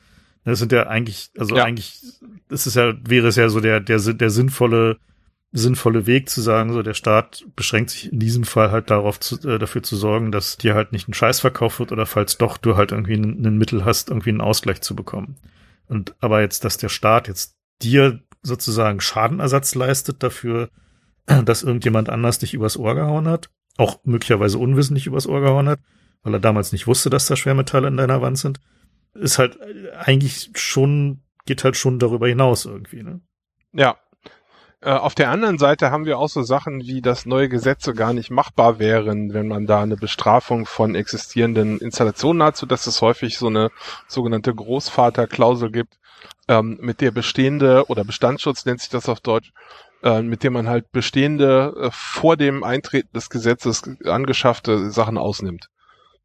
Das 0.44 0.58
sind 0.58 0.72
ja 0.72 0.86
eigentlich, 0.86 1.30
also 1.38 1.56
ja. 1.56 1.64
eigentlich, 1.64 2.00
das 2.48 2.66
ist 2.66 2.76
ja, 2.76 2.94
wäre 3.06 3.28
es 3.28 3.36
ja 3.36 3.48
so 3.48 3.60
der, 3.60 3.80
der, 3.80 3.98
der 3.98 4.30
sinnvolle, 4.30 4.98
sinnvolle 5.52 6.06
Weg 6.06 6.30
zu 6.30 6.40
sagen, 6.40 6.72
so 6.72 6.82
der 6.82 6.94
Staat 6.94 7.44
beschränkt 7.56 7.90
sich 7.90 8.12
in 8.12 8.18
diesem 8.18 8.44
Fall 8.44 8.70
halt 8.70 8.90
darauf 8.90 9.20
zu, 9.20 9.36
äh, 9.46 9.58
dafür 9.58 9.82
zu 9.82 9.96
sorgen, 9.96 10.32
dass 10.32 10.56
dir 10.56 10.74
halt 10.74 10.92
nicht 10.92 11.08
ein 11.08 11.14
Scheiß 11.14 11.40
verkauft 11.40 11.80
wird 11.80 11.92
oder 11.92 12.06
falls 12.06 12.38
doch 12.38 12.56
du 12.56 12.76
halt 12.76 12.92
irgendwie 12.92 13.14
ein, 13.14 13.44
ein 13.46 13.58
Mittel 13.58 13.84
hast, 13.84 14.08
irgendwie 14.08 14.30
einen 14.30 14.40
Ausgleich 14.40 14.80
zu 14.80 14.96
bekommen. 14.96 15.36
Und 15.86 16.14
aber 16.20 16.40
jetzt, 16.40 16.64
dass 16.64 16.78
der 16.78 16.88
Staat 16.88 17.28
jetzt 17.28 17.56
dir 17.82 18.20
sozusagen 18.44 19.00
Schadenersatz 19.00 19.74
leistet 19.74 20.22
dafür, 20.22 20.70
dass 21.44 21.62
irgendjemand 21.62 22.10
anders 22.10 22.38
dich 22.38 22.54
übers 22.54 22.76
Ohr 22.76 22.94
gehauen 22.94 23.26
hat, 23.26 23.48
auch 23.76 23.98
möglicherweise 24.04 24.58
unwissentlich 24.58 25.06
übers 25.06 25.26
Ohr 25.26 25.40
gehauen 25.40 25.68
hat, 25.68 25.80
weil 26.22 26.34
er 26.34 26.40
damals 26.40 26.72
nicht 26.72 26.86
wusste, 26.86 27.10
dass 27.10 27.26
da 27.26 27.36
Schwermetalle 27.36 27.88
in 27.88 27.96
deiner 27.96 28.22
Wand 28.22 28.38
sind, 28.38 28.60
ist 29.14 29.38
halt 29.38 29.58
eigentlich 29.96 30.50
schon, 30.54 31.22
geht 31.46 31.64
halt 31.64 31.76
schon 31.76 31.98
darüber 31.98 32.28
hinaus 32.28 32.64
irgendwie, 32.64 33.02
ne? 33.02 33.20
Ja. 33.72 33.96
Äh, 34.80 34.90
auf 34.90 35.14
der 35.14 35.30
anderen 35.30 35.58
Seite 35.58 35.90
haben 35.90 36.04
wir 36.04 36.18
auch 36.18 36.28
so 36.28 36.42
Sachen 36.42 36.80
wie, 36.82 37.00
dass 37.00 37.26
neue 37.26 37.48
Gesetze 37.48 37.94
gar 37.94 38.12
nicht 38.12 38.30
machbar 38.30 38.78
wären, 38.78 39.32
wenn 39.32 39.48
man 39.48 39.66
da 39.66 39.82
eine 39.82 39.96
Bestrafung 39.96 40.66
von 40.66 40.94
existierenden 40.94 41.78
Installationen 41.78 42.42
hat, 42.42 42.56
so 42.56 42.66
dass 42.66 42.86
es 42.86 43.00
häufig 43.00 43.38
so 43.38 43.46
eine 43.46 43.70
sogenannte 44.08 44.54
Großvaterklausel 44.54 45.70
gibt, 45.70 45.98
ähm, 46.48 46.78
mit 46.80 47.00
der 47.00 47.10
bestehende 47.10 47.86
oder 47.88 48.04
Bestandsschutz 48.04 48.66
nennt 48.66 48.80
sich 48.80 48.90
das 48.90 49.08
auf 49.08 49.20
Deutsch, 49.20 49.52
äh, 50.02 50.22
mit 50.22 50.42
dem 50.42 50.52
man 50.52 50.68
halt 50.68 50.92
bestehende 50.92 51.74
äh, 51.80 51.90
vor 51.92 52.36
dem 52.36 52.62
Eintreten 52.62 53.12
des 53.14 53.30
Gesetzes 53.30 53.82
angeschaffte 54.04 54.90
Sachen 54.90 55.18
ausnimmt. 55.18 55.68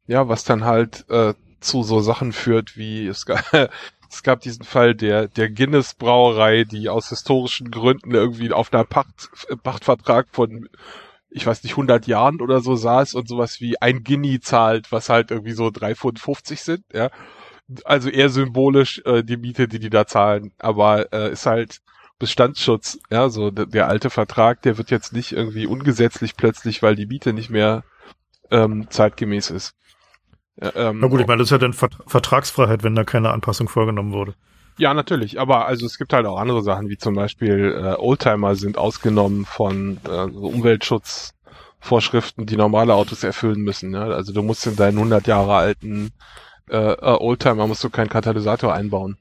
Ja, 0.06 0.28
was 0.28 0.44
dann 0.44 0.64
halt 0.64 1.08
äh, 1.08 1.34
zu 1.60 1.82
so 1.82 2.00
Sachen 2.00 2.32
führt 2.32 2.76
wie 2.76 3.06
es 3.06 3.26
gab, 3.26 3.44
es 4.10 4.22
gab 4.22 4.40
diesen 4.40 4.64
Fall 4.64 4.94
der 4.94 5.28
der 5.28 5.50
Guinness 5.50 5.94
Brauerei, 5.94 6.64
die 6.64 6.88
aus 6.88 7.08
historischen 7.08 7.70
Gründen 7.70 8.14
irgendwie 8.14 8.52
auf 8.52 8.72
einer 8.72 8.84
Pacht, 8.84 9.30
Pachtvertrag 9.62 10.28
von 10.32 10.68
ich 11.32 11.46
weiß 11.46 11.62
nicht, 11.62 11.74
100 11.74 12.08
Jahren 12.08 12.40
oder 12.40 12.60
so 12.60 12.74
saß 12.74 13.14
und 13.14 13.28
sowas 13.28 13.60
wie 13.60 13.80
ein 13.80 14.02
Guinea 14.02 14.40
zahlt, 14.40 14.90
was 14.90 15.08
halt 15.08 15.30
irgendwie 15.30 15.52
so 15.52 15.68
3,50 15.68 16.18
Pfund 16.18 16.48
sind, 16.58 16.84
ja 16.92 17.10
also 17.84 18.08
eher 18.08 18.28
symbolisch 18.28 19.02
äh, 19.04 19.22
die 19.22 19.36
Miete, 19.36 19.68
die 19.68 19.78
die 19.78 19.90
da 19.90 20.06
zahlen, 20.06 20.52
aber 20.58 21.12
äh, 21.12 21.32
ist 21.32 21.46
halt 21.46 21.80
Bestandsschutz, 22.18 22.98
ja, 23.10 23.28
so 23.30 23.50
der, 23.50 23.66
der 23.66 23.88
alte 23.88 24.10
Vertrag, 24.10 24.62
der 24.62 24.78
wird 24.78 24.90
jetzt 24.90 25.12
nicht 25.12 25.32
irgendwie 25.32 25.66
ungesetzlich 25.66 26.36
plötzlich, 26.36 26.82
weil 26.82 26.94
die 26.94 27.06
Miete 27.06 27.32
nicht 27.32 27.50
mehr 27.50 27.82
ähm, 28.50 28.88
zeitgemäß 28.90 29.50
ist. 29.50 29.74
Ja, 30.60 30.72
ähm, 30.74 30.98
Na 31.00 31.08
gut, 31.08 31.20
ich 31.20 31.26
meine, 31.26 31.38
das 31.38 31.48
ist 31.48 31.52
ja 31.52 31.58
dann 31.58 31.72
Vert 31.72 31.96
Vertragsfreiheit, 32.06 32.82
wenn 32.82 32.94
da 32.94 33.04
keine 33.04 33.30
Anpassung 33.30 33.68
vorgenommen 33.68 34.12
wurde. 34.12 34.34
Ja, 34.78 34.94
natürlich, 34.94 35.40
aber 35.40 35.66
also 35.66 35.86
es 35.86 35.98
gibt 35.98 36.12
halt 36.12 36.26
auch 36.26 36.38
andere 36.38 36.62
Sachen, 36.62 36.88
wie 36.88 36.98
zum 36.98 37.14
Beispiel 37.14 37.74
äh, 37.76 37.94
Oldtimer 37.98 38.54
sind 38.54 38.78
ausgenommen 38.78 39.44
von 39.44 39.98
äh, 40.04 40.30
so 40.30 40.46
Umweltschutzvorschriften, 40.46 42.46
die 42.46 42.56
normale 42.56 42.94
Autos 42.94 43.24
erfüllen 43.24 43.62
müssen. 43.62 43.94
Ja? 43.94 44.04
Also 44.04 44.32
du 44.32 44.42
musst 44.42 44.66
in 44.66 44.76
deinen 44.76 44.98
100 44.98 45.26
Jahre 45.26 45.54
alten 45.54 46.12
äh, 46.70 46.92
äh, 46.92 47.16
Oldtimer 47.18 47.66
musst 47.66 47.84
du 47.84 47.90
keinen 47.90 48.08
Katalysator 48.08 48.72
einbauen. 48.72 49.16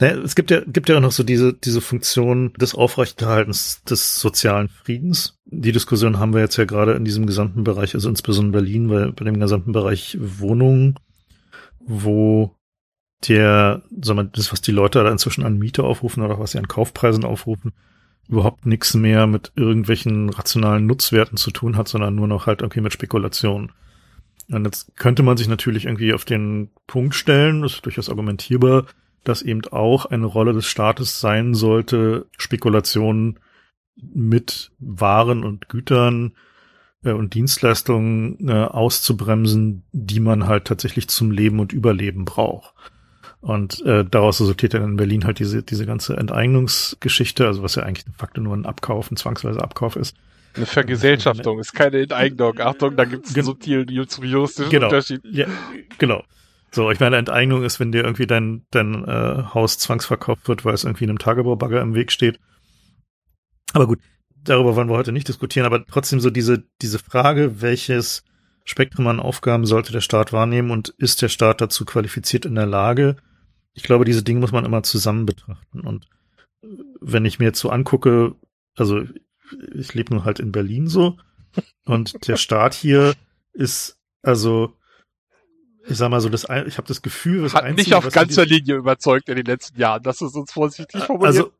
Naja, 0.00 0.16
es 0.18 0.36
gibt 0.36 0.50
ja, 0.50 0.60
gibt 0.64 0.88
ja 0.88 0.96
auch 0.96 1.00
noch 1.00 1.12
so 1.12 1.24
diese, 1.24 1.52
diese 1.52 1.80
Funktion 1.80 2.52
des 2.54 2.74
Aufrechterhaltens 2.74 3.82
des 3.82 4.20
sozialen 4.20 4.68
Friedens. 4.68 5.38
Die 5.46 5.72
Diskussion 5.72 6.20
haben 6.20 6.34
wir 6.34 6.40
jetzt 6.40 6.56
ja 6.56 6.66
gerade 6.66 6.92
in 6.92 7.04
diesem 7.04 7.26
gesamten 7.26 7.64
Bereich, 7.64 7.94
also 7.94 8.08
insbesondere 8.08 8.62
in 8.62 8.64
Berlin, 8.64 8.88
bei, 8.88 9.10
bei 9.10 9.24
dem 9.24 9.40
gesamten 9.40 9.72
Bereich 9.72 10.16
Wohnungen, 10.20 10.94
wo 11.80 12.54
der, 13.26 13.82
sagen 14.00 14.18
wir, 14.18 14.24
das, 14.24 14.52
was 14.52 14.60
die 14.60 14.70
Leute 14.70 15.02
da 15.02 15.10
inzwischen 15.10 15.44
an 15.44 15.58
Miete 15.58 15.82
aufrufen 15.82 16.22
oder 16.22 16.38
was 16.38 16.52
sie 16.52 16.58
an 16.58 16.68
Kaufpreisen 16.68 17.24
aufrufen, 17.24 17.72
überhaupt 18.28 18.66
nichts 18.66 18.94
mehr 18.94 19.26
mit 19.26 19.52
irgendwelchen 19.56 20.28
rationalen 20.28 20.86
Nutzwerten 20.86 21.36
zu 21.36 21.50
tun 21.50 21.76
hat, 21.76 21.88
sondern 21.88 22.14
nur 22.14 22.28
noch 22.28 22.46
halt 22.46 22.60
irgendwie 22.60 22.82
mit 22.82 22.92
Spekulationen. 22.92 23.72
Und 24.50 24.64
jetzt 24.64 24.96
könnte 24.96 25.22
man 25.22 25.36
sich 25.36 25.48
natürlich 25.48 25.84
irgendwie 25.84 26.14
auf 26.14 26.24
den 26.24 26.70
Punkt 26.86 27.14
stellen, 27.14 27.62
das 27.62 27.74
ist 27.74 27.84
durchaus 27.84 28.08
argumentierbar, 28.08 28.86
dass 29.24 29.42
eben 29.42 29.62
auch 29.70 30.06
eine 30.06 30.26
Rolle 30.26 30.54
des 30.54 30.66
Staates 30.66 31.20
sein 31.20 31.54
sollte, 31.54 32.26
Spekulationen 32.36 33.40
mit 33.96 34.70
Waren 34.78 35.44
und 35.44 35.68
Gütern 35.68 36.32
äh, 37.04 37.12
und 37.12 37.34
Dienstleistungen 37.34 38.48
äh, 38.48 38.52
auszubremsen, 38.64 39.82
die 39.92 40.20
man 40.20 40.46
halt 40.46 40.64
tatsächlich 40.64 41.08
zum 41.08 41.30
Leben 41.30 41.60
und 41.60 41.72
Überleben 41.72 42.24
braucht. 42.24 42.74
Und 43.40 43.84
äh, 43.84 44.04
daraus 44.04 44.40
resultiert 44.40 44.74
dann 44.74 44.82
in 44.82 44.96
Berlin 44.96 45.24
halt 45.24 45.38
diese, 45.38 45.62
diese 45.62 45.86
ganze 45.86 46.16
Enteignungsgeschichte, 46.16 47.46
also 47.46 47.62
was 47.62 47.76
ja 47.76 47.84
eigentlich 47.84 48.04
de 48.04 48.14
facto 48.14 48.40
nur 48.40 48.56
ein 48.56 48.66
Abkauf, 48.66 49.10
ein 49.10 49.16
zwangsweiser 49.16 49.62
Abkauf 49.62 49.94
ist. 49.96 50.16
Eine 50.54 50.66
Vergesellschaftung 50.66 51.58
ist 51.58 51.72
keine 51.72 52.00
Enteignung. 52.02 52.58
Achtung, 52.58 52.96
da 52.96 53.04
gibt 53.04 53.26
es 53.26 53.34
einen 53.34 53.44
subtilen 53.44 53.88
juristischen 53.88 54.70
genau. 54.70 54.86
Unterschied. 54.86 55.20
Ja, 55.24 55.46
genau. 55.98 56.24
So, 56.70 56.90
ich 56.90 57.00
meine, 57.00 57.16
Enteignung 57.16 57.62
ist, 57.62 57.80
wenn 57.80 57.92
dir 57.92 58.04
irgendwie 58.04 58.26
dein, 58.26 58.66
dein 58.70 59.04
äh, 59.04 59.44
Haus 59.54 59.78
zwangsverkauft 59.78 60.48
wird, 60.48 60.64
weil 60.64 60.74
es 60.74 60.84
irgendwie 60.84 61.04
einem 61.04 61.18
Tagebaubagger 61.18 61.80
im 61.80 61.94
Weg 61.94 62.12
steht. 62.12 62.38
Aber 63.72 63.86
gut, 63.86 64.00
darüber 64.44 64.76
wollen 64.76 64.88
wir 64.88 64.96
heute 64.96 65.12
nicht 65.12 65.28
diskutieren, 65.28 65.66
aber 65.66 65.84
trotzdem 65.86 66.20
so 66.20 66.30
diese, 66.30 66.64
diese 66.82 66.98
Frage, 66.98 67.62
welches 67.62 68.24
Spektrum 68.64 69.06
an 69.06 69.20
Aufgaben 69.20 69.64
sollte 69.64 69.92
der 69.92 70.02
Staat 70.02 70.32
wahrnehmen 70.32 70.70
und 70.70 70.90
ist 70.98 71.22
der 71.22 71.28
Staat 71.28 71.60
dazu 71.60 71.86
qualifiziert 71.86 72.44
in 72.44 72.54
der 72.54 72.66
Lage? 72.66 73.16
Ich 73.72 73.82
glaube, 73.82 74.04
diese 74.04 74.22
Dinge 74.22 74.40
muss 74.40 74.52
man 74.52 74.64
immer 74.64 74.82
zusammen 74.82 75.24
betrachten. 75.24 75.80
Und 75.80 76.06
wenn 77.00 77.24
ich 77.24 77.38
mir 77.38 77.46
jetzt 77.46 77.60
so 77.60 77.70
angucke, 77.70 78.34
also 78.76 79.04
ich 79.74 79.94
lebe 79.94 80.14
nur 80.14 80.24
halt 80.24 80.40
in 80.40 80.52
Berlin 80.52 80.88
so 80.88 81.16
und 81.84 82.26
der 82.28 82.36
Staat 82.36 82.74
hier 82.74 83.14
ist 83.52 83.96
also 84.22 84.72
ich 85.88 85.96
sag 85.96 86.10
mal 86.10 86.20
so, 86.20 86.28
das, 86.28 86.44
ich 86.66 86.76
habe 86.76 86.86
das 86.86 87.00
Gefühl, 87.00 87.42
das 87.42 87.54
hat 87.54 87.64
Einzige, 87.64 87.88
nicht 87.88 87.94
auf 87.94 88.12
ganzer 88.12 88.44
Linie 88.44 88.76
überzeugt 88.76 89.30
in 89.30 89.36
den 89.36 89.46
letzten 89.46 89.80
Jahren. 89.80 90.02
Das 90.02 90.20
ist 90.20 90.34
uns 90.34 90.52
vorsichtig 90.52 91.02
formuliert. 91.02 91.34
Also 91.34 91.52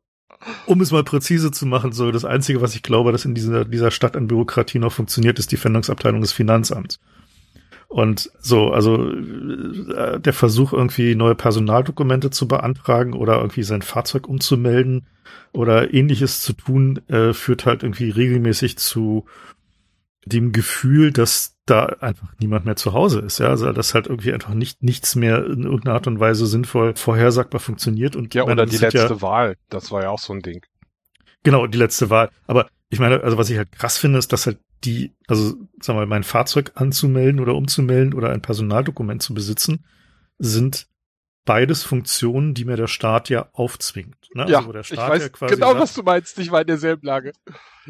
um 0.65 0.79
es 0.81 0.91
mal 0.91 1.03
präzise 1.03 1.51
zu 1.51 1.65
machen, 1.65 1.91
so 1.91 2.11
das 2.11 2.25
Einzige, 2.25 2.61
was 2.61 2.75
ich 2.75 2.83
glaube, 2.83 3.11
dass 3.11 3.25
in 3.25 3.35
dieser, 3.35 3.65
dieser 3.65 3.91
Stadt 3.91 4.15
an 4.15 4.27
Bürokratie 4.27 4.79
noch 4.79 4.93
funktioniert, 4.93 5.39
ist 5.39 5.51
die 5.51 5.57
Fendungsabteilung 5.57 6.21
des 6.21 6.31
Finanzamts. 6.31 6.99
Und 7.89 8.31
so, 8.39 8.69
also 8.69 9.09
äh, 9.09 10.19
der 10.19 10.33
Versuch, 10.33 10.73
irgendwie 10.73 11.15
neue 11.15 11.33
Personaldokumente 11.33 12.29
zu 12.29 12.47
beantragen 12.47 13.13
oder 13.13 13.37
irgendwie 13.37 13.63
sein 13.63 13.81
Fahrzeug 13.81 14.27
umzumelden 14.27 15.07
oder 15.53 15.91
ähnliches 15.91 16.41
zu 16.41 16.53
tun, 16.53 17.01
äh, 17.07 17.33
führt 17.33 17.65
halt 17.65 17.81
irgendwie 17.81 18.11
regelmäßig 18.11 18.77
zu 18.77 19.25
dem 20.23 20.51
Gefühl, 20.51 21.11
dass 21.11 21.57
da 21.65 21.85
einfach 21.99 22.27
niemand 22.39 22.65
mehr 22.65 22.75
zu 22.75 22.93
Hause 22.93 23.21
ist, 23.21 23.39
ja, 23.39 23.47
also 23.47 23.71
dass 23.71 23.95
halt 23.95 24.07
irgendwie 24.07 24.33
einfach 24.33 24.53
nicht 24.53 24.83
nichts 24.83 25.15
mehr 25.15 25.45
in 25.45 25.63
irgendeiner 25.63 25.95
Art 25.95 26.07
und 26.07 26.19
Weise 26.19 26.45
sinnvoll 26.45 26.95
vorhersagbar 26.95 27.59
funktioniert 27.59 28.15
und 28.15 28.33
ja 28.35 28.43
oder 28.43 28.65
die 28.65 28.77
letzte 28.77 28.97
ja, 28.97 29.21
Wahl, 29.21 29.55
das 29.69 29.91
war 29.91 30.03
ja 30.03 30.09
auch 30.09 30.19
so 30.19 30.33
ein 30.33 30.41
Ding. 30.41 30.61
Genau, 31.43 31.67
die 31.67 31.77
letzte 31.77 32.09
Wahl, 32.09 32.29
aber 32.47 32.67
ich 32.89 32.99
meine, 32.99 33.23
also 33.23 33.37
was 33.37 33.49
ich 33.49 33.57
halt 33.57 33.71
krass 33.71 33.97
finde, 33.97 34.19
ist, 34.19 34.33
dass 34.33 34.45
halt 34.45 34.59
die, 34.83 35.13
also 35.27 35.51
sagen 35.81 35.99
wir 35.99 36.05
mal, 36.05 36.05
mein 36.05 36.23
Fahrzeug 36.23 36.71
anzumelden 36.75 37.39
oder 37.39 37.55
umzumelden 37.55 38.13
oder 38.13 38.31
ein 38.31 38.41
Personaldokument 38.41 39.21
zu 39.21 39.33
besitzen, 39.33 39.85
sind 40.37 40.87
beides 41.45 41.83
Funktionen, 41.83 42.53
die 42.53 42.65
mir 42.65 42.77
der 42.77 42.87
Staat 42.87 43.29
ja 43.29 43.49
aufzwingt. 43.53 44.29
Ne? 44.33 44.45
Ja, 44.47 44.59
also, 44.59 44.93
ich 44.93 44.97
weiß 44.97 45.31
ja 45.41 45.47
genau, 45.47 45.69
sagt, 45.69 45.79
was 45.79 45.93
du 45.95 46.03
meinst. 46.03 46.37
Ich 46.37 46.51
war 46.51 46.61
in 46.61 46.67
derselben 46.67 47.07
Lage. 47.07 47.33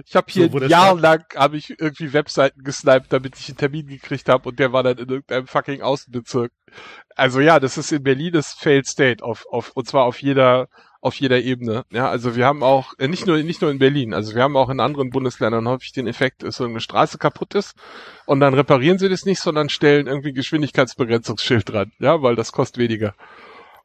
Ich 0.05 0.15
habe 0.15 0.27
hier 0.31 0.49
so, 0.49 0.59
jahrelang 0.59 1.25
habe 1.35 1.57
ich 1.57 1.71
irgendwie 1.71 2.13
Webseiten 2.13 2.63
gesniped, 2.63 3.11
damit 3.11 3.37
ich 3.37 3.49
einen 3.49 3.57
Termin 3.57 3.87
gekriegt 3.87 4.29
habe 4.29 4.47
und 4.47 4.59
der 4.59 4.71
war 4.71 4.83
dann 4.83 4.97
in 4.97 5.09
irgendeinem 5.09 5.45
fucking 5.45 5.81
Außenbezirk. 5.81 6.53
Also 7.15 7.41
ja, 7.41 7.59
das 7.59 7.77
ist 7.77 7.91
in 7.91 8.01
Berlin 8.01 8.31
das 8.31 8.53
Failed 8.53 8.87
State 8.87 9.23
auf, 9.23 9.45
auf 9.49 9.71
und 9.73 9.87
zwar 9.87 10.05
auf 10.05 10.21
jeder 10.21 10.69
auf 11.01 11.15
jeder 11.15 11.41
Ebene. 11.41 11.85
Ja, 11.91 12.09
also 12.09 12.35
wir 12.35 12.45
haben 12.45 12.63
auch 12.63 12.93
äh, 12.97 13.07
nicht 13.07 13.25
nur 13.25 13.37
nicht 13.37 13.61
nur 13.61 13.71
in 13.71 13.79
Berlin, 13.79 14.13
also 14.13 14.35
wir 14.35 14.43
haben 14.43 14.57
auch 14.57 14.69
in 14.69 14.79
anderen 14.79 15.09
Bundesländern 15.09 15.67
häufig 15.67 15.93
den 15.93 16.07
Effekt, 16.07 16.43
dass 16.43 16.57
so 16.57 16.65
eine 16.65 16.81
Straße 16.81 17.17
kaputt 17.17 17.55
ist 17.55 17.75
und 18.25 18.39
dann 18.39 18.53
reparieren 18.53 18.99
sie 18.99 19.09
das 19.09 19.25
nicht, 19.25 19.39
sondern 19.39 19.69
stellen 19.69 20.07
irgendwie 20.07 20.33
Geschwindigkeitsbegrenzungsschild 20.33 21.69
dran, 21.69 21.91
ja, 21.99 22.21
weil 22.21 22.35
das 22.35 22.51
kostet 22.51 22.79
weniger. 22.79 23.15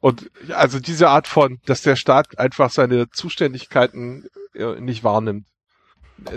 Und 0.01 0.29
also 0.49 0.79
diese 0.79 1.09
Art 1.09 1.27
von, 1.27 1.59
dass 1.65 1.81
der 1.81 1.95
Staat 1.95 2.37
einfach 2.37 2.69
seine 2.69 3.09
Zuständigkeiten 3.09 4.25
äh, 4.53 4.79
nicht 4.79 5.03
wahrnimmt. 5.03 5.47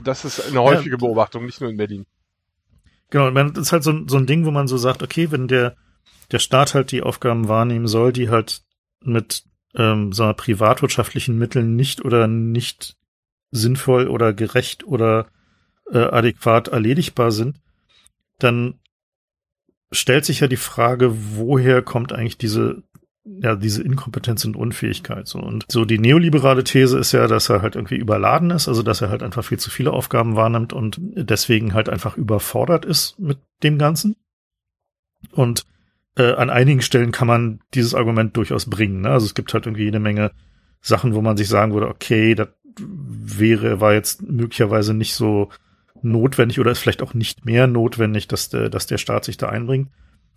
Das 0.02 0.24
ist 0.24 0.48
eine 0.48 0.62
häufige 0.62 0.98
Beobachtung, 0.98 1.44
nicht 1.44 1.60
nur 1.60 1.70
in 1.70 1.76
Berlin. 1.76 2.06
Genau, 3.10 3.30
das 3.30 3.58
ist 3.58 3.72
halt 3.72 3.84
so, 3.84 4.06
so 4.06 4.16
ein 4.16 4.26
Ding, 4.26 4.44
wo 4.44 4.50
man 4.50 4.68
so 4.68 4.76
sagt, 4.76 5.02
okay, 5.02 5.30
wenn 5.30 5.48
der, 5.48 5.76
der 6.30 6.38
Staat 6.38 6.74
halt 6.74 6.92
die 6.92 7.02
Aufgaben 7.02 7.48
wahrnehmen 7.48 7.86
soll, 7.86 8.12
die 8.12 8.28
halt 8.28 8.62
mit 9.02 9.44
ähm, 9.74 10.12
sagen 10.12 10.30
wir, 10.30 10.34
privatwirtschaftlichen 10.34 11.38
Mitteln 11.38 11.76
nicht 11.76 12.04
oder 12.04 12.26
nicht 12.26 12.96
sinnvoll 13.50 14.08
oder 14.08 14.32
gerecht 14.32 14.84
oder 14.84 15.26
äh, 15.90 15.98
adäquat 15.98 16.68
erledigbar 16.68 17.32
sind, 17.32 17.60
dann 18.38 18.78
stellt 19.90 20.24
sich 20.24 20.40
ja 20.40 20.48
die 20.48 20.56
Frage, 20.56 21.14
woher 21.36 21.82
kommt 21.82 22.12
eigentlich 22.12 22.38
diese 22.38 22.82
ja, 23.40 23.54
diese 23.56 23.82
Inkompetenz 23.82 24.44
und 24.44 24.56
Unfähigkeit. 24.56 25.26
So. 25.28 25.38
Und 25.38 25.66
so 25.68 25.84
die 25.84 25.98
neoliberale 25.98 26.64
These 26.64 26.98
ist 26.98 27.12
ja, 27.12 27.26
dass 27.26 27.48
er 27.48 27.62
halt 27.62 27.76
irgendwie 27.76 27.96
überladen 27.96 28.50
ist, 28.50 28.68
also 28.68 28.82
dass 28.82 29.00
er 29.00 29.10
halt 29.10 29.22
einfach 29.22 29.44
viel 29.44 29.58
zu 29.58 29.70
viele 29.70 29.92
Aufgaben 29.92 30.36
wahrnimmt 30.36 30.72
und 30.72 30.98
deswegen 31.00 31.74
halt 31.74 31.88
einfach 31.88 32.16
überfordert 32.16 32.84
ist 32.84 33.18
mit 33.18 33.38
dem 33.62 33.78
Ganzen. 33.78 34.16
Und 35.32 35.66
äh, 36.18 36.32
an 36.34 36.50
einigen 36.50 36.82
Stellen 36.82 37.12
kann 37.12 37.28
man 37.28 37.60
dieses 37.74 37.94
Argument 37.94 38.36
durchaus 38.36 38.66
bringen. 38.66 39.02
Ne? 39.02 39.10
Also 39.10 39.26
es 39.26 39.34
gibt 39.34 39.54
halt 39.54 39.66
irgendwie 39.66 39.84
jede 39.84 40.00
Menge 40.00 40.32
Sachen, 40.80 41.14
wo 41.14 41.22
man 41.22 41.36
sich 41.36 41.48
sagen 41.48 41.72
würde, 41.72 41.88
okay, 41.88 42.34
das 42.34 42.48
wäre, 42.80 43.80
war 43.80 43.94
jetzt 43.94 44.22
möglicherweise 44.22 44.94
nicht 44.94 45.14
so 45.14 45.48
notwendig 46.02 46.60
oder 46.60 46.70
ist 46.70 46.78
vielleicht 46.78 47.02
auch 47.02 47.14
nicht 47.14 47.44
mehr 47.44 47.66
notwendig, 47.66 48.28
dass 48.28 48.50
der, 48.50 48.68
dass 48.68 48.86
der 48.86 48.98
Staat 48.98 49.24
sich 49.24 49.36
da 49.36 49.48
einbringt. 49.48 49.88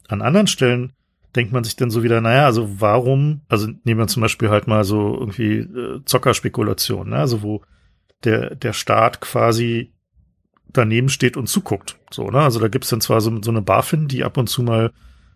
An 0.07 0.21
anderen 0.21 0.47
Stellen 0.47 0.93
denkt 1.35 1.53
man 1.53 1.63
sich 1.63 1.75
dann 1.75 1.91
so 1.91 2.03
wieder, 2.03 2.19
naja, 2.21 2.45
also 2.45 2.81
warum, 2.81 3.41
also 3.47 3.67
nehmen 3.83 3.99
wir 3.99 4.07
zum 4.07 4.21
Beispiel 4.21 4.49
halt 4.49 4.67
mal 4.67 4.83
so 4.83 5.17
irgendwie 5.17 5.59
äh, 5.59 6.01
Zockerspekulation, 6.05 7.09
ne? 7.09 7.17
also 7.17 7.41
wo 7.41 7.61
der, 8.23 8.55
der 8.55 8.73
Staat 8.73 9.21
quasi 9.21 9.93
daneben 10.73 11.09
steht 11.09 11.37
und 11.37 11.47
zuguckt. 11.47 11.97
So, 12.11 12.29
ne? 12.29 12.39
Also 12.39 12.59
da 12.59 12.67
gibt's 12.67 12.89
dann 12.89 13.01
zwar 13.01 13.21
so, 13.21 13.41
so 13.41 13.51
eine 13.51 13.61
BaFin, 13.61 14.07
die 14.07 14.23
ab 14.23 14.37
und 14.37 14.47
zu 14.47 14.63
mal 14.63 14.91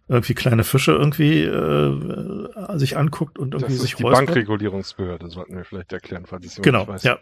irgendwie 0.07 0.35
kleine 0.35 0.63
Fische 0.63 0.91
irgendwie 0.91 1.43
äh, 1.43 2.77
sich 2.77 2.97
anguckt 2.97 3.39
und 3.39 3.53
irgendwie 3.53 3.73
das 3.73 3.81
sich 3.81 3.93
ist 3.93 3.99
die 3.99 4.03
räuspert. 4.03 4.27
Bankregulierungsbehörde, 4.27 5.29
sollten 5.29 5.57
wir 5.57 5.65
vielleicht 5.65 5.93
erklären, 5.93 6.25
falls 6.25 6.45
ich 6.45 6.61
Genau, 6.61 6.87
ja. 7.01 7.19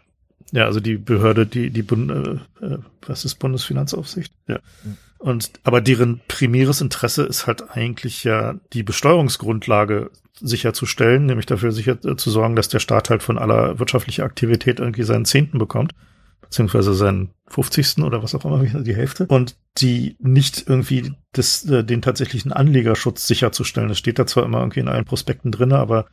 Ja, 0.52 0.66
also 0.66 0.80
die 0.80 0.96
Behörde, 0.96 1.46
die, 1.46 1.70
die 1.70 1.82
Bund, 1.82 2.10
äh, 2.10 2.64
äh, 2.64 2.78
was 3.06 3.24
ist 3.24 3.36
Bundesfinanzaufsicht? 3.36 4.32
Ja. 4.46 4.58
Mhm. 4.84 4.96
Und, 5.18 5.52
aber 5.62 5.80
deren 5.80 6.20
primäres 6.28 6.82
Interesse 6.82 7.22
ist 7.22 7.46
halt 7.46 7.70
eigentlich 7.70 8.24
ja 8.24 8.56
die 8.74 8.82
Besteuerungsgrundlage 8.82 10.10
sicherzustellen, 10.40 11.24
nämlich 11.24 11.46
dafür 11.46 11.72
sicher 11.72 11.96
äh, 12.04 12.16
zu 12.16 12.30
sorgen, 12.30 12.56
dass 12.56 12.68
der 12.68 12.80
Staat 12.80 13.08
halt 13.08 13.22
von 13.22 13.38
aller 13.38 13.78
wirtschaftlicher 13.78 14.24
Aktivität 14.24 14.80
irgendwie 14.80 15.04
seinen 15.04 15.24
Zehnten 15.24 15.58
bekommt, 15.58 15.94
beziehungsweise 16.40 16.94
seinen 16.94 17.30
50. 17.48 17.98
oder 17.98 18.22
was 18.22 18.34
auch 18.34 18.44
immer, 18.44 18.64
die 18.64 18.94
Hälfte. 18.94 19.26
Und 19.26 19.56
die 19.78 20.16
nicht 20.20 20.68
irgendwie 20.68 21.12
das, 21.32 21.64
äh, 21.66 21.84
den 21.84 22.02
tatsächlichen 22.02 22.52
Anlegerschutz 22.52 23.26
sicherzustellen. 23.26 23.88
Das 23.88 23.98
steht 23.98 24.18
da 24.18 24.26
zwar 24.26 24.44
immer 24.44 24.60
irgendwie 24.60 24.80
in 24.80 24.88
allen 24.88 25.04
Prospekten 25.04 25.50
drinne, 25.50 25.78
aber 25.78 26.06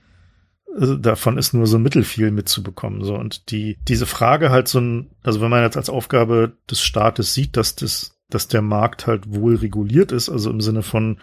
äh, 0.79 0.97
davon 0.97 1.37
ist 1.37 1.53
nur 1.53 1.67
so 1.67 1.79
mittelfiel 1.79 2.31
mitzubekommen. 2.31 3.03
So 3.03 3.15
und 3.15 3.51
die 3.51 3.77
diese 3.87 4.05
Frage 4.05 4.49
halt 4.49 4.67
so 4.67 4.79
ein, 4.79 5.11
also 5.23 5.41
wenn 5.41 5.49
man 5.49 5.63
jetzt 5.63 5.77
als 5.77 5.89
Aufgabe 5.89 6.53
des 6.69 6.81
Staates 6.81 7.33
sieht, 7.33 7.57
dass 7.57 7.75
das 7.75 8.17
dass 8.33 8.47
der 8.47 8.61
Markt 8.61 9.07
halt 9.07 9.33
wohl 9.33 9.55
reguliert 9.55 10.11
ist, 10.11 10.29
also 10.29 10.49
im 10.49 10.61
Sinne 10.61 10.83
von 10.83 11.19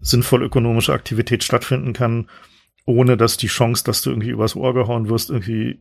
sinnvoll 0.00 0.42
ökonomische 0.42 0.92
Aktivität 0.92 1.44
stattfinden 1.44 1.92
kann, 1.92 2.28
ohne 2.84 3.16
dass 3.16 3.36
die 3.36 3.46
Chance, 3.46 3.84
dass 3.84 4.02
du 4.02 4.10
irgendwie 4.10 4.30
übers 4.30 4.56
Ohr 4.56 4.74
gehauen 4.74 5.08
wirst, 5.08 5.30
irgendwie 5.30 5.80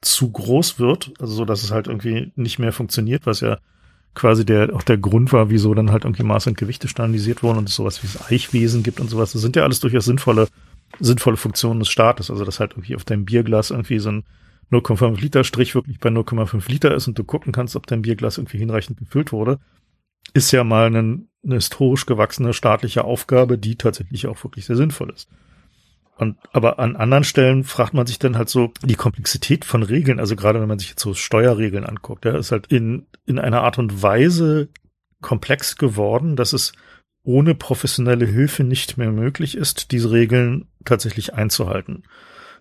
zu 0.00 0.30
groß 0.30 0.78
wird, 0.78 1.12
also 1.20 1.34
so, 1.34 1.44
dass 1.44 1.62
es 1.62 1.70
halt 1.70 1.86
irgendwie 1.86 2.32
nicht 2.36 2.58
mehr 2.58 2.72
funktioniert, 2.72 3.26
was 3.26 3.40
ja 3.40 3.58
quasi 4.14 4.44
der 4.44 4.74
auch 4.74 4.82
der 4.82 4.98
Grund 4.98 5.32
war, 5.32 5.50
wieso 5.50 5.74
dann 5.74 5.92
halt 5.92 6.04
irgendwie 6.04 6.22
Maß 6.22 6.48
und 6.48 6.56
Gewichte 6.56 6.88
standardisiert 6.88 7.42
wurden 7.42 7.58
und 7.58 7.68
sowas 7.68 8.02
wie 8.02 8.08
das 8.08 8.30
Eichwesen 8.30 8.82
gibt 8.82 8.98
und 8.98 9.08
sowas. 9.08 9.32
Das 9.32 9.42
sind 9.42 9.56
ja 9.56 9.62
alles 9.62 9.80
durchaus 9.80 10.04
sinnvolle, 10.04 10.48
sinnvolle 10.98 11.36
Funktionen 11.36 11.80
des 11.80 11.90
Staates. 11.90 12.30
Also 12.30 12.44
dass 12.44 12.60
halt 12.60 12.72
irgendwie 12.72 12.96
auf 12.96 13.04
deinem 13.04 13.24
Bierglas 13.24 13.70
irgendwie 13.70 13.98
so 13.98 14.10
ein 14.10 14.24
0,5 14.72 15.20
Liter 15.20 15.44
Strich 15.44 15.74
wirklich 15.74 16.00
bei 16.00 16.08
0,5 16.08 16.68
Liter 16.70 16.94
ist 16.94 17.06
und 17.06 17.18
du 17.18 17.24
gucken 17.24 17.52
kannst, 17.52 17.76
ob 17.76 17.86
dein 17.86 18.02
Bierglas 18.02 18.38
irgendwie 18.38 18.58
hinreichend 18.58 18.98
gefüllt 18.98 19.32
wurde 19.32 19.60
ist 20.32 20.52
ja 20.52 20.64
mal 20.64 20.86
eine, 20.86 21.20
eine 21.44 21.54
historisch 21.54 22.06
gewachsene 22.06 22.52
staatliche 22.52 23.04
Aufgabe, 23.04 23.58
die 23.58 23.76
tatsächlich 23.76 24.26
auch 24.26 24.42
wirklich 24.44 24.66
sehr 24.66 24.76
sinnvoll 24.76 25.10
ist. 25.10 25.28
Und, 26.20 26.36
aber 26.52 26.78
an 26.78 26.96
anderen 26.96 27.24
Stellen 27.24 27.64
fragt 27.64 27.94
man 27.94 28.06
sich 28.06 28.18
dann 28.18 28.36
halt 28.36 28.50
so 28.50 28.74
die 28.82 28.94
Komplexität 28.94 29.64
von 29.64 29.82
Regeln, 29.82 30.20
also 30.20 30.36
gerade 30.36 30.60
wenn 30.60 30.68
man 30.68 30.78
sich 30.78 30.90
jetzt 30.90 31.00
so 31.00 31.14
Steuerregeln 31.14 31.86
anguckt, 31.86 32.26
ja, 32.26 32.36
ist 32.36 32.52
halt 32.52 32.66
in, 32.66 33.06
in 33.24 33.38
einer 33.38 33.62
Art 33.62 33.78
und 33.78 34.02
Weise 34.02 34.68
komplex 35.22 35.76
geworden, 35.76 36.36
dass 36.36 36.52
es 36.52 36.72
ohne 37.22 37.54
professionelle 37.54 38.26
Hilfe 38.26 38.64
nicht 38.64 38.98
mehr 38.98 39.12
möglich 39.12 39.56
ist, 39.56 39.92
diese 39.92 40.10
Regeln 40.10 40.68
tatsächlich 40.84 41.32
einzuhalten. 41.32 42.02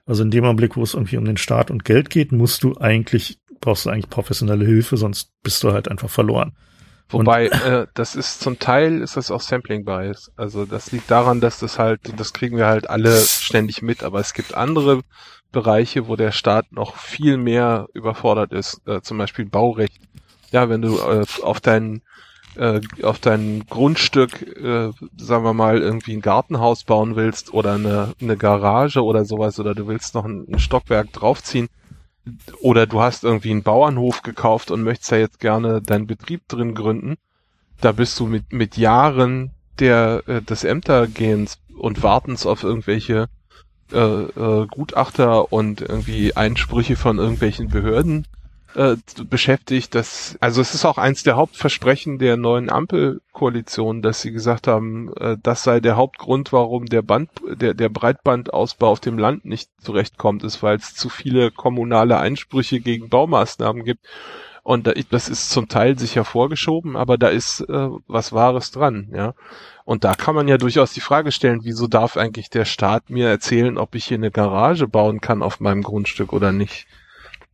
Also 0.05 0.23
in 0.23 0.31
dem 0.31 0.45
Augenblick, 0.45 0.77
wo 0.77 0.83
es 0.83 0.93
irgendwie 0.93 1.17
um 1.17 1.25
den 1.25 1.35
Staat 1.35 1.69
und 1.69 1.83
Geld 1.83 2.09
geht, 2.09 2.31
musst 2.31 2.63
du 2.63 2.77
eigentlich, 2.77 3.39
brauchst 3.59 3.85
du 3.85 3.89
eigentlich 3.89 4.09
professionelle 4.09 4.65
Hilfe, 4.65 4.95
sonst 4.95 5.33
bist 5.43 5.61
du 5.65 5.73
halt 5.73 5.89
einfach 5.89 6.09
verloren. 6.09 6.53
Wobei, 7.11 7.47
äh, 7.47 7.87
das 7.95 8.15
ist 8.15 8.39
zum 8.39 8.59
Teil 8.59 9.01
ist 9.01 9.17
das 9.17 9.31
auch 9.31 9.41
Sampling 9.41 9.83
Bias. 9.83 10.31
Also 10.35 10.65
das 10.65 10.91
liegt 10.91 11.09
daran, 11.09 11.41
dass 11.41 11.59
das 11.59 11.79
halt, 11.79 12.01
das 12.17 12.33
kriegen 12.33 12.57
wir 12.57 12.67
halt 12.67 12.89
alle 12.89 13.17
ständig 13.17 13.81
mit, 13.81 14.03
aber 14.03 14.19
es 14.19 14.33
gibt 14.33 14.53
andere 14.53 15.01
Bereiche, 15.51 16.07
wo 16.07 16.15
der 16.15 16.31
Staat 16.31 16.71
noch 16.71 16.97
viel 16.97 17.37
mehr 17.37 17.87
überfordert 17.93 18.53
ist, 18.53 18.81
äh, 18.87 19.01
zum 19.01 19.17
Beispiel 19.17 19.45
Baurecht. 19.45 19.99
Ja, 20.51 20.69
wenn 20.69 20.83
du 20.83 20.99
äh, 20.99 21.25
auf 21.41 21.59
dein 21.59 22.01
äh, 22.55 22.81
auf 23.03 23.19
dein 23.19 23.65
Grundstück, 23.67 24.41
äh, 24.57 24.91
sagen 25.17 25.43
wir 25.43 25.53
mal, 25.53 25.81
irgendwie 25.81 26.13
ein 26.13 26.21
Gartenhaus 26.21 26.83
bauen 26.83 27.15
willst 27.15 27.53
oder 27.53 27.73
eine, 27.73 28.13
eine 28.21 28.37
Garage 28.37 29.03
oder 29.03 29.25
sowas 29.25 29.59
oder 29.59 29.73
du 29.73 29.87
willst 29.87 30.13
noch 30.13 30.25
ein, 30.25 30.45
ein 30.51 30.59
Stockwerk 30.59 31.13
draufziehen 31.13 31.69
oder 32.61 32.87
du 32.87 33.01
hast 33.01 33.23
irgendwie 33.23 33.51
einen 33.51 33.63
Bauernhof 33.63 34.21
gekauft 34.21 34.71
und 34.71 34.83
möchtest 34.83 35.11
ja 35.11 35.17
jetzt 35.17 35.39
gerne 35.39 35.81
deinen 35.81 36.07
Betrieb 36.07 36.47
drin 36.47 36.75
gründen, 36.75 37.17
da 37.81 37.91
bist 37.91 38.19
du 38.19 38.27
mit, 38.27 38.51
mit 38.51 38.77
Jahren 38.77 39.51
der, 39.79 40.23
äh, 40.27 40.41
des 40.41 40.63
Ämtergehens 40.63 41.59
und 41.77 42.03
Wartens 42.03 42.45
auf 42.45 42.63
irgendwelche 42.63 43.29
äh, 43.91 43.97
äh, 43.97 44.67
Gutachter 44.67 45.51
und 45.51 45.81
irgendwie 45.81 46.35
Einsprüche 46.35 46.95
von 46.95 47.17
irgendwelchen 47.17 47.69
Behörden 47.69 48.27
äh, 48.75 48.95
beschäftigt. 49.29 49.95
Dass, 49.95 50.37
also 50.39 50.61
es 50.61 50.73
ist 50.73 50.85
auch 50.85 50.97
eins 50.97 51.23
der 51.23 51.35
Hauptversprechen 51.35 52.19
der 52.19 52.37
neuen 52.37 52.69
Ampelkoalition, 52.69 54.01
dass 54.01 54.21
sie 54.21 54.31
gesagt 54.31 54.67
haben, 54.67 55.11
äh, 55.17 55.37
das 55.41 55.63
sei 55.63 55.79
der 55.79 55.95
Hauptgrund, 55.95 56.53
warum 56.53 56.85
der 56.85 57.01
Band, 57.01 57.29
der, 57.47 57.73
der 57.73 57.89
Breitbandausbau 57.89 58.89
auf 58.89 58.99
dem 58.99 59.17
Land 59.17 59.45
nicht 59.45 59.69
zurechtkommt, 59.81 60.43
ist, 60.43 60.61
weil 60.63 60.77
es 60.77 60.95
zu 60.95 61.09
viele 61.09 61.51
kommunale 61.51 62.17
Einsprüche 62.17 62.79
gegen 62.79 63.09
Baumaßnahmen 63.09 63.83
gibt. 63.83 64.05
Und 64.61 64.93
das 65.09 65.29
ist 65.29 65.49
zum 65.49 65.67
Teil 65.67 65.97
sicher 65.97 66.25
vorgeschoben, 66.25 66.95
aber 66.95 67.17
da 67.17 67.29
ist 67.29 67.61
äh, 67.61 67.89
was 68.07 68.33
Wahres 68.33 68.71
dran, 68.71 69.09
ja. 69.13 69.33
Und 69.83 70.03
da 70.03 70.13
kann 70.13 70.35
man 70.35 70.47
ja 70.47 70.59
durchaus 70.59 70.93
die 70.93 71.01
Frage 71.01 71.31
stellen, 71.31 71.61
wieso 71.63 71.87
darf 71.87 72.17
eigentlich 72.17 72.51
der 72.51 72.65
Staat 72.65 73.09
mir 73.09 73.27
erzählen, 73.27 73.79
ob 73.79 73.95
ich 73.95 74.05
hier 74.05 74.17
eine 74.17 74.29
Garage 74.29 74.87
bauen 74.87 75.21
kann 75.21 75.41
auf 75.41 75.59
meinem 75.59 75.81
Grundstück 75.81 76.33
oder 76.33 76.51
nicht? 76.51 76.85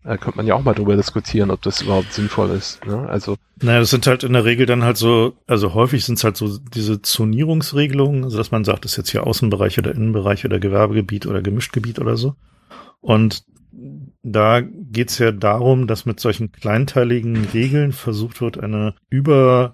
Da 0.05 0.17
könnte 0.17 0.37
man 0.37 0.45
ja 0.45 0.53
auch 0.53 0.63
mal 0.63 0.75
drüber 0.75 0.95
diskutieren, 0.95 1.49
ob 1.49 1.63
das 1.63 1.81
überhaupt 1.81 2.13
sinnvoll 2.13 2.51
ist. 2.51 2.85
Ne? 2.85 3.09
Also 3.09 3.37
naja, 3.61 3.79
das 3.79 3.89
sind 3.89 4.05
halt 4.05 4.23
in 4.23 4.33
der 4.33 4.45
Regel 4.45 4.67
dann 4.67 4.83
halt 4.83 4.97
so, 4.97 5.33
also 5.47 5.73
häufig 5.73 6.05
sind 6.05 6.19
es 6.19 6.23
halt 6.23 6.37
so 6.37 6.59
diese 6.59 7.01
Zonierungsregelungen, 7.01 8.23
also 8.23 8.37
dass 8.37 8.51
man 8.51 8.63
sagt, 8.63 8.85
ist 8.85 8.97
jetzt 8.97 9.09
hier 9.09 9.25
Außenbereich 9.25 9.79
oder 9.79 9.95
Innenbereich 9.95 10.45
oder 10.45 10.59
Gewerbegebiet 10.59 11.25
oder 11.25 11.41
Gemischtgebiet 11.41 11.97
oder 11.99 12.17
so. 12.17 12.35
Und 13.01 13.45
da 14.21 14.61
geht's 14.61 15.17
ja 15.17 15.31
darum, 15.31 15.87
dass 15.87 16.05
mit 16.05 16.19
solchen 16.19 16.51
kleinteiligen 16.51 17.45
Regeln 17.45 17.91
versucht 17.91 18.41
wird, 18.41 18.59
eine 18.59 18.93
über 19.09 19.73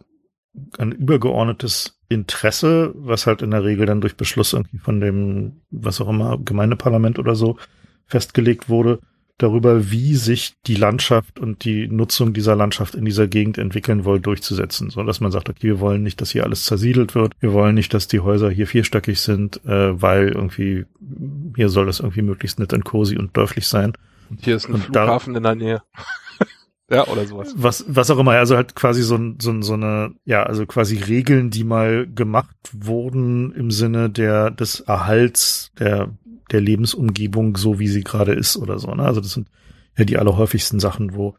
ein 0.78 0.92
übergeordnetes 0.92 2.00
Interesse, 2.10 2.94
was 2.96 3.28
halt 3.28 3.42
in 3.42 3.52
der 3.52 3.64
Regel 3.64 3.86
dann 3.86 4.02
durch 4.02 4.18
Beschluss 4.18 4.54
irgendwie 4.54 4.80
von 4.80 5.00
dem, 5.00 5.62
was 5.72 6.02
auch 6.02 6.10
immer, 6.10 6.38
Gemeindeparlament 6.38 7.20
oder 7.20 7.36
so 7.36 7.58
festgelegt 8.06 8.68
wurde, 8.68 9.00
darüber, 9.42 9.92
wie 9.92 10.16
sich 10.16 10.54
die 10.68 10.76
Landschaft 10.76 11.40
und 11.40 11.66
die 11.66 11.88
Nutzung 11.88 12.34
dieser 12.34 12.56
Landschaft 12.56 12.96
in 12.96 13.06
dieser 13.06 13.28
Gegend 13.28 13.58
entwickeln 13.58 14.06
will, 14.06 14.20
durchzusetzen. 14.20 14.90
So 14.90 15.04
dass 15.04 15.20
man 15.20 15.32
sagt, 15.32 15.50
okay, 15.50 15.64
wir 15.64 15.80
wollen 15.80 16.04
nicht, 16.04 16.22
dass 16.22 16.32
hier 16.32 16.44
alles 16.44 16.66
zersiedelt 16.66 17.16
wird, 17.16 17.34
wir 17.40 17.54
wollen 17.54 17.76
nicht, 17.76 17.94
dass 17.94 18.08
die 18.08 18.20
Häuser 18.20 18.50
hier 18.50 18.68
vierstöckig 18.68 19.20
sind, 19.20 19.64
äh, 19.66 20.02
weil 20.02 20.30
irgendwie 20.30 20.86
hier 21.56 21.70
soll 21.70 21.90
es 21.90 22.00
irgendwie 22.00 22.22
möglichst 22.22 22.60
nett 22.60 22.74
und 22.74 22.86
cozy 22.86 23.18
und 23.18 23.36
dörflich 23.36 23.68
sein. 23.68 23.94
Und 24.30 24.44
hier 24.44 24.56
ist 24.56 24.68
ein 24.68 24.76
und 24.76 24.84
Flughafen 24.86 25.34
da, 25.34 25.38
in 25.38 25.44
der 25.44 25.56
Nähe. 25.56 25.82
Ja, 26.92 27.08
oder 27.08 27.26
sowas. 27.26 27.54
Was, 27.56 27.86
was 27.88 28.12
auch 28.12 28.20
immer, 28.20 28.32
also 28.32 28.58
halt 28.58 28.76
quasi 28.76 29.02
so, 29.02 29.18
so, 29.40 29.62
so 29.62 29.74
eine, 29.76 30.14
ja, 30.26 30.44
also 30.44 30.66
quasi 30.66 30.98
Regeln, 30.98 31.50
die 31.50 31.64
mal 31.64 32.06
gemacht 32.06 32.58
wurden 32.74 33.54
im 33.54 33.72
Sinne 33.72 34.10
der, 34.10 34.52
des 34.52 34.82
Erhalts 34.82 35.72
der, 35.80 36.10
der 36.52 36.62
Lebensumgebung, 36.62 37.58
so 37.58 37.80
wie 37.80 37.88
sie 37.88 38.04
gerade 38.04 38.34
ist 38.34 38.58
oder 38.58 38.80
so, 38.80 38.94
ne? 38.94 39.04
Also 39.04 39.22
das 39.22 39.34
sind 39.34 39.48
ja 39.98 40.06
die 40.06 40.18
allerhäufigsten 40.18 40.80
Sachen, 40.80 41.16
wo, 41.16 41.36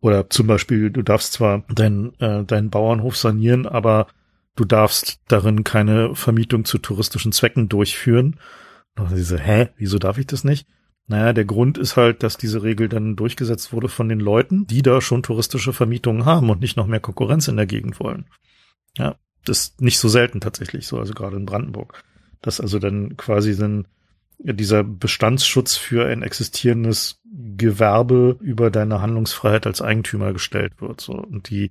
oder 0.00 0.28
zum 0.30 0.46
Beispiel, 0.46 0.90
du 0.90 1.02
darfst 1.02 1.34
zwar 1.34 1.64
deinen, 1.68 2.18
äh, 2.20 2.44
deinen 2.44 2.70
Bauernhof 2.70 3.16
sanieren, 3.16 3.66
aber 3.66 4.08
du 4.56 4.64
darfst 4.64 5.20
darin 5.28 5.64
keine 5.64 6.14
Vermietung 6.14 6.64
zu 6.64 6.78
touristischen 6.78 7.32
Zwecken 7.32 7.68
durchführen. 7.68 8.38
Und 8.98 9.10
diese, 9.12 9.38
hä, 9.38 9.68
wieso 9.76 9.98
darf 9.98 10.18
ich 10.18 10.26
das 10.26 10.44
nicht? 10.44 10.66
Naja, 11.06 11.32
der 11.32 11.44
Grund 11.44 11.78
ist 11.78 11.96
halt, 11.96 12.22
dass 12.22 12.36
diese 12.36 12.62
Regel 12.62 12.88
dann 12.88 13.16
durchgesetzt 13.16 13.72
wurde 13.72 13.88
von 13.88 14.08
den 14.08 14.20
Leuten, 14.20 14.66
die 14.66 14.82
da 14.82 15.00
schon 15.00 15.22
touristische 15.22 15.72
Vermietungen 15.72 16.24
haben 16.24 16.50
und 16.50 16.60
nicht 16.60 16.76
noch 16.76 16.86
mehr 16.86 17.00
Konkurrenz 17.00 17.48
in 17.48 17.56
der 17.56 17.66
Gegend 17.66 17.98
wollen. 18.00 18.26
Ja, 18.96 19.16
das 19.44 19.58
ist 19.58 19.80
nicht 19.80 19.98
so 19.98 20.08
selten 20.08 20.40
tatsächlich 20.40 20.86
so, 20.86 20.98
also 20.98 21.14
gerade 21.14 21.36
in 21.36 21.46
Brandenburg. 21.46 22.02
Dass 22.40 22.60
also 22.60 22.78
dann 22.78 23.16
quasi 23.16 23.56
dann 23.56 23.86
dieser 24.44 24.82
Bestandsschutz 24.82 25.76
für 25.76 26.06
ein 26.06 26.22
existierendes 26.22 27.20
Gewerbe 27.56 28.36
über 28.40 28.70
deine 28.70 29.00
Handlungsfreiheit 29.00 29.66
als 29.66 29.80
Eigentümer 29.80 30.32
gestellt 30.32 30.80
wird. 30.80 31.00
So. 31.00 31.12
Und 31.12 31.48
die, 31.50 31.70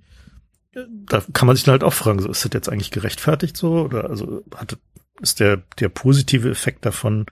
da 0.74 1.24
kann 1.34 1.48
man 1.48 1.56
sich 1.56 1.66
dann 1.66 1.74
halt 1.74 1.84
auch 1.84 1.94
fragen, 1.94 2.20
so, 2.20 2.30
ist 2.30 2.46
das 2.46 2.52
jetzt 2.54 2.70
eigentlich 2.70 2.92
gerechtfertigt 2.92 3.58
so? 3.58 3.82
Oder 3.84 4.10
also 4.10 4.44
hat, 4.56 4.78
ist 5.22 5.40
der, 5.40 5.64
der 5.80 5.90
positive 5.90 6.50
Effekt 6.50 6.86
davon 6.86 7.26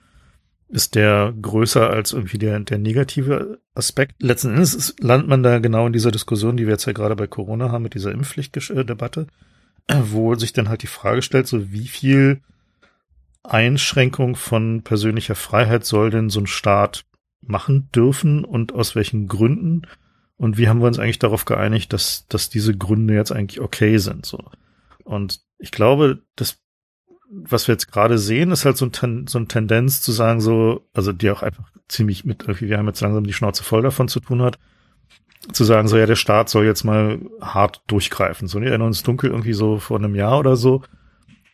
ist 0.69 0.93
der 0.93 1.34
größer 1.41 1.89
als 1.89 2.13
irgendwie 2.13 2.38
der, 2.38 2.60
der 2.60 2.78
negative 2.78 3.60
Aspekt. 3.73 4.21
Letzten 4.21 4.52
Endes 4.54 4.75
ist, 4.75 5.02
landet 5.02 5.28
man 5.28 5.41
da 5.41 5.58
genau 5.58 5.88
in 5.88 5.93
dieser 5.93 6.12
Diskussion, 6.12 6.58
die 6.58 6.67
wir 6.67 6.73
jetzt 6.73 6.86
ja 6.86 6.93
gerade 6.93 7.15
bei 7.15 7.25
Corona 7.25 7.71
haben, 7.71 7.82
mit 7.84 7.95
dieser 7.95 8.12
Impfpflichtdebatte, 8.12 9.25
wo 10.04 10.36
sich 10.36 10.54
dann 10.54 10.69
halt 10.69 10.84
die 10.84 10.88
Frage 10.88 11.23
stellt, 11.23 11.47
so 11.47 11.71
wie 11.71 11.88
viel 11.88 12.41
Einschränkung 13.43 14.36
von 14.36 14.84
persönlicher 14.84 15.36
Freiheit 15.36 15.86
soll 15.86 16.10
denn 16.10 16.30
so 16.30 16.39
ein 16.41 16.47
Staat 16.47 17.06
machen 17.41 17.89
dürfen 17.95 18.43
und 18.43 18.73
aus 18.73 18.95
welchen 18.95 19.28
Gründen? 19.28 19.84
Und 20.38 20.58
wie 20.58 20.67
haben 20.67 20.80
wir 20.80 20.88
uns 20.88 20.99
eigentlich 20.99 21.19
darauf 21.19 21.45
geeinigt, 21.45 21.93
dass, 21.93 22.28
dass 22.28 22.49
diese 22.49 22.78
Gründe 22.78 23.13
jetzt 23.13 23.32
eigentlich 23.32 23.62
okay 23.62 23.97
sind, 23.97 24.25
so? 24.25 24.43
Und 25.04 25.41
ich 25.58 25.71
glaube, 25.71 26.21
das 26.36 26.60
was 27.30 27.67
wir 27.67 27.73
jetzt 27.73 27.91
gerade 27.91 28.17
sehen, 28.17 28.52
ist 28.52 28.65
halt 28.65 28.78
so, 28.78 28.86
ein, 28.86 29.28
so 29.28 29.38
eine 29.38 29.47
Tendenz 29.47 30.02
zu 30.02 30.12
sagen, 30.12 30.41
so, 30.41 30.88
also 30.93 31.12
die 31.13 31.30
auch 31.30 31.43
einfach 31.43 31.69
ziemlich 31.88 32.25
mit, 32.25 32.47
wir 32.47 32.78
haben 32.78 32.88
jetzt 32.88 33.02
langsam 33.02 33.23
die 33.23 33.34
Schnauze 33.34 33.63
voll 33.63 33.82
davon 33.82 34.08
zu 34.08 34.19
tun 34.19 34.41
hat, 34.41 34.58
zu 35.54 35.63
sagen, 35.63 35.88
so, 35.88 35.97
ja, 35.97 36.06
der 36.06 36.15
Staat 36.15 36.49
soll 36.49 36.65
jetzt 36.65 36.84
mal 36.84 37.19
hart 37.39 37.84
durchgreifen. 37.88 38.47
So, 38.47 38.62
wir 38.62 38.69
erinnern 38.69 38.88
uns 38.88 39.04
dunkel 39.04 39.30
irgendwie 39.30 39.54
so 39.54 39.78
vor 39.78 39.97
einem 39.97 40.15
Jahr 40.15 40.39
oder 40.39 40.56
so, 40.56 40.82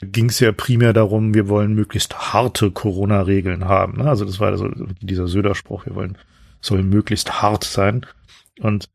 ging 0.05 0.29
es 0.29 0.39
ja 0.39 0.51
primär 0.51 0.93
darum, 0.93 1.33
wir 1.33 1.47
wollen 1.49 1.73
möglichst 1.73 2.33
harte 2.33 2.71
Corona-Regeln 2.71 3.65
haben. 3.65 3.97
Ne? 3.97 4.09
Also 4.09 4.25
das 4.25 4.39
war 4.39 4.55
so 4.57 4.69
dieser 5.01 5.27
Söder-Spruch, 5.27 5.85
wir 5.85 5.95
wollen, 5.95 6.17
sollen 6.61 6.89
möglichst 6.89 7.41
hart 7.41 7.63
sein. 7.63 8.05
Und 8.59 8.89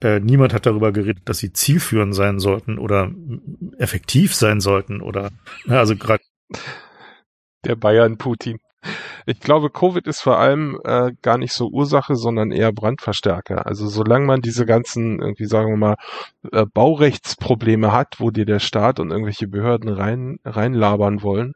äh, 0.00 0.20
niemand 0.20 0.52
hat 0.52 0.66
darüber 0.66 0.92
geredet, 0.92 1.22
dass 1.26 1.38
sie 1.38 1.52
zielführend 1.52 2.14
sein 2.14 2.38
sollten 2.38 2.78
oder 2.78 3.10
effektiv 3.78 4.34
sein 4.34 4.60
sollten 4.60 5.00
oder 5.00 5.30
ne, 5.64 5.78
also 5.78 5.96
gerade 5.96 6.22
der 7.64 7.76
Bayern 7.76 8.18
Putin. 8.18 8.58
Ich 9.26 9.40
glaube, 9.40 9.70
Covid 9.70 10.06
ist 10.06 10.20
vor 10.20 10.38
allem 10.38 10.78
äh, 10.84 11.12
gar 11.22 11.38
nicht 11.38 11.52
so 11.52 11.68
Ursache, 11.68 12.16
sondern 12.16 12.50
eher 12.50 12.72
Brandverstärker. 12.72 13.66
Also 13.66 13.88
solange 13.88 14.26
man 14.26 14.40
diese 14.40 14.66
ganzen, 14.66 15.20
irgendwie 15.20 15.46
sagen 15.46 15.70
wir 15.70 15.76
mal, 15.76 15.96
äh, 16.52 16.64
Baurechtsprobleme 16.66 17.92
hat, 17.92 18.16
wo 18.18 18.30
dir 18.30 18.46
der 18.46 18.60
Staat 18.60 19.00
und 19.00 19.10
irgendwelche 19.10 19.48
Behörden 19.48 19.88
rein 19.90 20.38
reinlabern 20.44 21.22
wollen, 21.22 21.54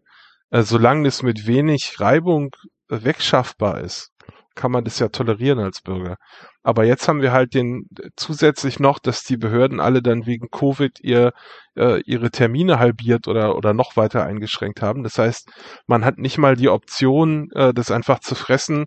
äh, 0.51 0.63
solange 0.63 1.09
es 1.09 1.23
mit 1.23 1.47
wenig 1.47 1.97
Reibung 2.01 2.51
äh, 2.91 2.99
wegschaffbar 3.05 3.81
ist, 3.81 4.11
kann 4.55 4.73
man 4.73 4.85
das 4.85 4.99
ja 4.99 5.09
tolerieren 5.09 5.59
als 5.59 5.81
Bürger. 5.81 6.17
Aber 6.63 6.85
jetzt 6.85 7.09
haben 7.09 7.23
wir 7.23 7.33
halt 7.33 7.55
den 7.55 7.89
zusätzlich 8.17 8.81
noch, 8.81 8.99
dass 8.99 9.23
die 9.23 9.37
Behörden 9.37 9.81
alle 9.81 10.03
dann 10.03 10.27
wegen 10.27 10.49
Covid 10.51 11.01
ihr 11.01 11.33
äh, 11.77 12.01
ihre 12.03 12.31
Termine 12.31 12.79
halbiert 12.79 13.29
oder 13.29 13.57
oder 13.57 13.75
noch 13.75 13.97
weiter 13.97 14.25
eingeschränkt 14.25 14.83
haben. 14.83 15.03
Das 15.03 15.19
heißt, 15.19 15.51
man 15.87 16.05
hat 16.05 16.19
nicht 16.19 16.39
mal 16.39 16.57
die 16.57 16.69
Option, 16.69 17.51
äh, 17.55 17.73
das 17.75 17.91
einfach 17.91 18.21
zu 18.21 18.35
fressen. 18.35 18.87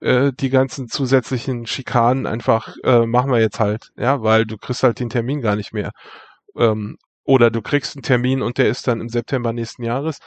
Äh, 0.00 0.32
die 0.38 0.50
ganzen 0.50 0.88
zusätzlichen 0.88 1.66
Schikanen 1.66 2.26
einfach 2.26 2.74
äh, 2.84 3.06
machen 3.06 3.30
wir 3.30 3.40
jetzt 3.40 3.60
halt, 3.60 3.90
ja, 3.96 4.22
weil 4.22 4.44
du 4.44 4.58
kriegst 4.58 4.82
halt 4.82 5.00
den 5.00 5.08
Termin 5.10 5.40
gar 5.40 5.56
nicht 5.56 5.72
mehr. 5.72 5.92
Ähm, 6.56 6.98
oder 7.24 7.50
du 7.50 7.62
kriegst 7.62 7.96
einen 7.96 8.02
Termin 8.02 8.42
und 8.42 8.58
der 8.58 8.68
ist 8.68 8.86
dann 8.88 9.00
im 9.00 9.08
September 9.08 9.52
nächsten 9.52 9.82
Jahres. 9.84 10.18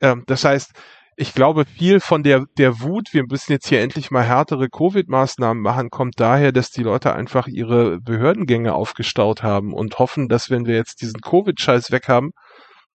Ähm, 0.00 0.24
das 0.26 0.44
heißt, 0.44 0.72
ich 1.16 1.34
glaube, 1.34 1.64
viel 1.66 2.00
von 2.00 2.22
der, 2.22 2.44
der 2.58 2.80
Wut, 2.80 3.12
wir 3.12 3.24
müssen 3.24 3.52
jetzt 3.52 3.68
hier 3.68 3.80
endlich 3.80 4.10
mal 4.10 4.24
härtere 4.24 4.68
Covid-Maßnahmen 4.68 5.62
machen, 5.62 5.90
kommt 5.90 6.18
daher, 6.18 6.52
dass 6.52 6.70
die 6.70 6.82
Leute 6.82 7.12
einfach 7.14 7.46
ihre 7.46 8.00
Behördengänge 8.00 8.74
aufgestaut 8.74 9.42
haben 9.42 9.74
und 9.74 9.98
hoffen, 9.98 10.28
dass 10.28 10.50
wenn 10.50 10.66
wir 10.66 10.74
jetzt 10.74 11.02
diesen 11.02 11.20
Covid-Scheiß 11.20 11.90
weg 11.90 12.08
haben, 12.08 12.30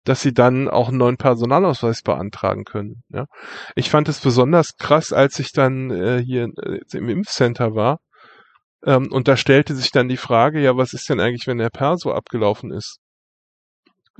dass 0.04 0.20
sie 0.20 0.32
dann 0.32 0.68
auch 0.68 0.88
einen 0.88 0.98
neuen 0.98 1.16
Personalausweis 1.16 2.02
beantragen 2.02 2.64
können. 2.64 3.02
Ja, 3.08 3.26
ich 3.74 3.90
fand 3.90 4.08
es 4.08 4.20
besonders 4.20 4.76
krass, 4.76 5.12
als 5.12 5.38
ich 5.38 5.52
dann 5.52 5.90
äh, 5.90 6.22
hier 6.22 6.48
äh, 6.62 6.80
im 6.92 7.08
Impfcenter 7.08 7.74
war 7.74 7.98
ähm, 8.84 9.10
und 9.10 9.28
da 9.28 9.36
stellte 9.36 9.74
sich 9.74 9.90
dann 9.90 10.08
die 10.08 10.16
Frage, 10.16 10.60
ja, 10.60 10.76
was 10.76 10.92
ist 10.92 11.08
denn 11.08 11.20
eigentlich, 11.20 11.46
wenn 11.46 11.58
der 11.58 11.70
Perso 11.70 12.12
abgelaufen 12.12 12.70
ist? 12.70 12.98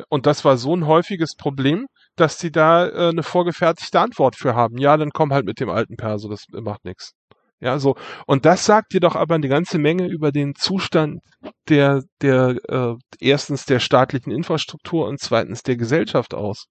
Und 0.08 0.26
das 0.26 0.44
war 0.44 0.56
so 0.56 0.74
ein 0.74 0.86
häufiges 0.86 1.36
Problem, 1.36 1.86
dass 2.16 2.38
sie 2.38 2.52
da 2.52 2.86
äh, 2.88 3.08
eine 3.08 3.22
vorgefertigte 3.22 4.00
Antwort 4.00 4.36
für 4.36 4.54
haben. 4.54 4.78
Ja, 4.78 4.96
dann 4.96 5.10
komm 5.10 5.32
halt 5.32 5.46
mit 5.46 5.60
dem 5.60 5.70
alten 5.70 5.96
Perso, 5.96 6.28
das 6.28 6.46
macht 6.50 6.84
nichts. 6.84 7.12
Ja, 7.60 7.78
so. 7.78 7.94
Und 8.26 8.44
das 8.44 8.66
sagt 8.66 8.92
dir 8.92 9.00
doch 9.00 9.16
aber 9.16 9.36
eine 9.36 9.48
ganze 9.48 9.78
Menge 9.78 10.06
über 10.06 10.32
den 10.32 10.54
Zustand 10.54 11.20
der, 11.68 12.02
der, 12.20 12.56
äh, 12.68 12.94
erstens 13.20 13.64
der 13.64 13.78
staatlichen 13.80 14.32
Infrastruktur 14.32 15.08
und 15.08 15.18
zweitens 15.18 15.62
der 15.62 15.76
Gesellschaft 15.76 16.34
aus. 16.34 16.66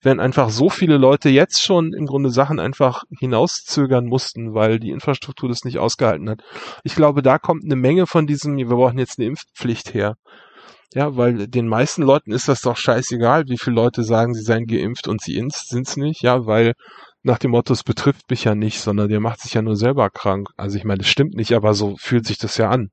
Wenn 0.00 0.20
einfach 0.20 0.50
so 0.50 0.68
viele 0.68 0.96
Leute 0.96 1.28
jetzt 1.28 1.62
schon 1.62 1.92
im 1.92 2.06
Grunde 2.06 2.30
Sachen 2.30 2.60
einfach 2.60 3.02
hinauszögern 3.18 4.06
mussten, 4.06 4.54
weil 4.54 4.78
die 4.78 4.90
Infrastruktur 4.90 5.48
das 5.48 5.64
nicht 5.64 5.78
ausgehalten 5.78 6.30
hat. 6.30 6.42
Ich 6.84 6.94
glaube, 6.94 7.22
da 7.22 7.38
kommt 7.38 7.64
eine 7.64 7.76
Menge 7.76 8.06
von 8.06 8.26
diesem, 8.26 8.56
wir 8.56 8.66
brauchen 8.66 8.98
jetzt 8.98 9.18
eine 9.18 9.28
Impfpflicht 9.28 9.94
her. 9.94 10.14
Ja, 10.94 11.16
weil 11.16 11.48
den 11.48 11.68
meisten 11.68 12.02
Leuten 12.02 12.32
ist 12.32 12.48
das 12.48 12.60
doch 12.60 12.76
scheißegal, 12.76 13.44
wie 13.48 13.56
viele 13.56 13.76
Leute 13.76 14.04
sagen, 14.04 14.34
sie 14.34 14.42
seien 14.42 14.66
geimpft 14.66 15.08
und 15.08 15.22
sie 15.22 15.42
sind's 15.50 15.96
nicht, 15.96 16.22
ja, 16.22 16.44
weil 16.46 16.74
nach 17.24 17.38
dem 17.38 17.52
Motto, 17.52 17.72
es 17.72 17.84
betrifft 17.84 18.28
mich 18.30 18.44
ja 18.44 18.54
nicht, 18.54 18.80
sondern 18.80 19.08
der 19.08 19.20
macht 19.20 19.40
sich 19.40 19.54
ja 19.54 19.62
nur 19.62 19.76
selber 19.76 20.10
krank. 20.10 20.48
Also 20.56 20.76
ich 20.76 20.84
meine, 20.84 20.98
das 20.98 21.08
stimmt 21.08 21.34
nicht, 21.34 21.52
aber 21.52 21.72
so 21.72 21.96
fühlt 21.96 22.26
sich 22.26 22.36
das 22.36 22.56
ja 22.56 22.68
an. 22.68 22.90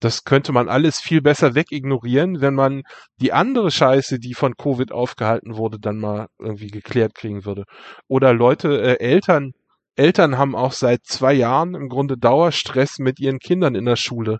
Das 0.00 0.24
könnte 0.24 0.52
man 0.52 0.68
alles 0.68 0.98
viel 0.98 1.22
besser 1.22 1.54
wegignorieren, 1.54 2.40
wenn 2.40 2.54
man 2.54 2.82
die 3.20 3.32
andere 3.32 3.70
Scheiße, 3.70 4.18
die 4.18 4.34
von 4.34 4.54
Covid 4.56 4.90
aufgehalten 4.92 5.56
wurde, 5.56 5.78
dann 5.78 5.98
mal 5.98 6.26
irgendwie 6.38 6.68
geklärt 6.68 7.14
kriegen 7.14 7.44
würde. 7.44 7.64
Oder 8.08 8.34
Leute, 8.34 8.80
äh, 8.82 8.98
Eltern, 8.98 9.52
Eltern 9.94 10.36
haben 10.36 10.56
auch 10.56 10.72
seit 10.72 11.04
zwei 11.04 11.34
Jahren 11.34 11.74
im 11.74 11.88
Grunde 11.88 12.16
Dauerstress 12.16 12.98
mit 12.98 13.20
ihren 13.20 13.38
Kindern 13.38 13.76
in 13.76 13.84
der 13.84 13.96
Schule 13.96 14.38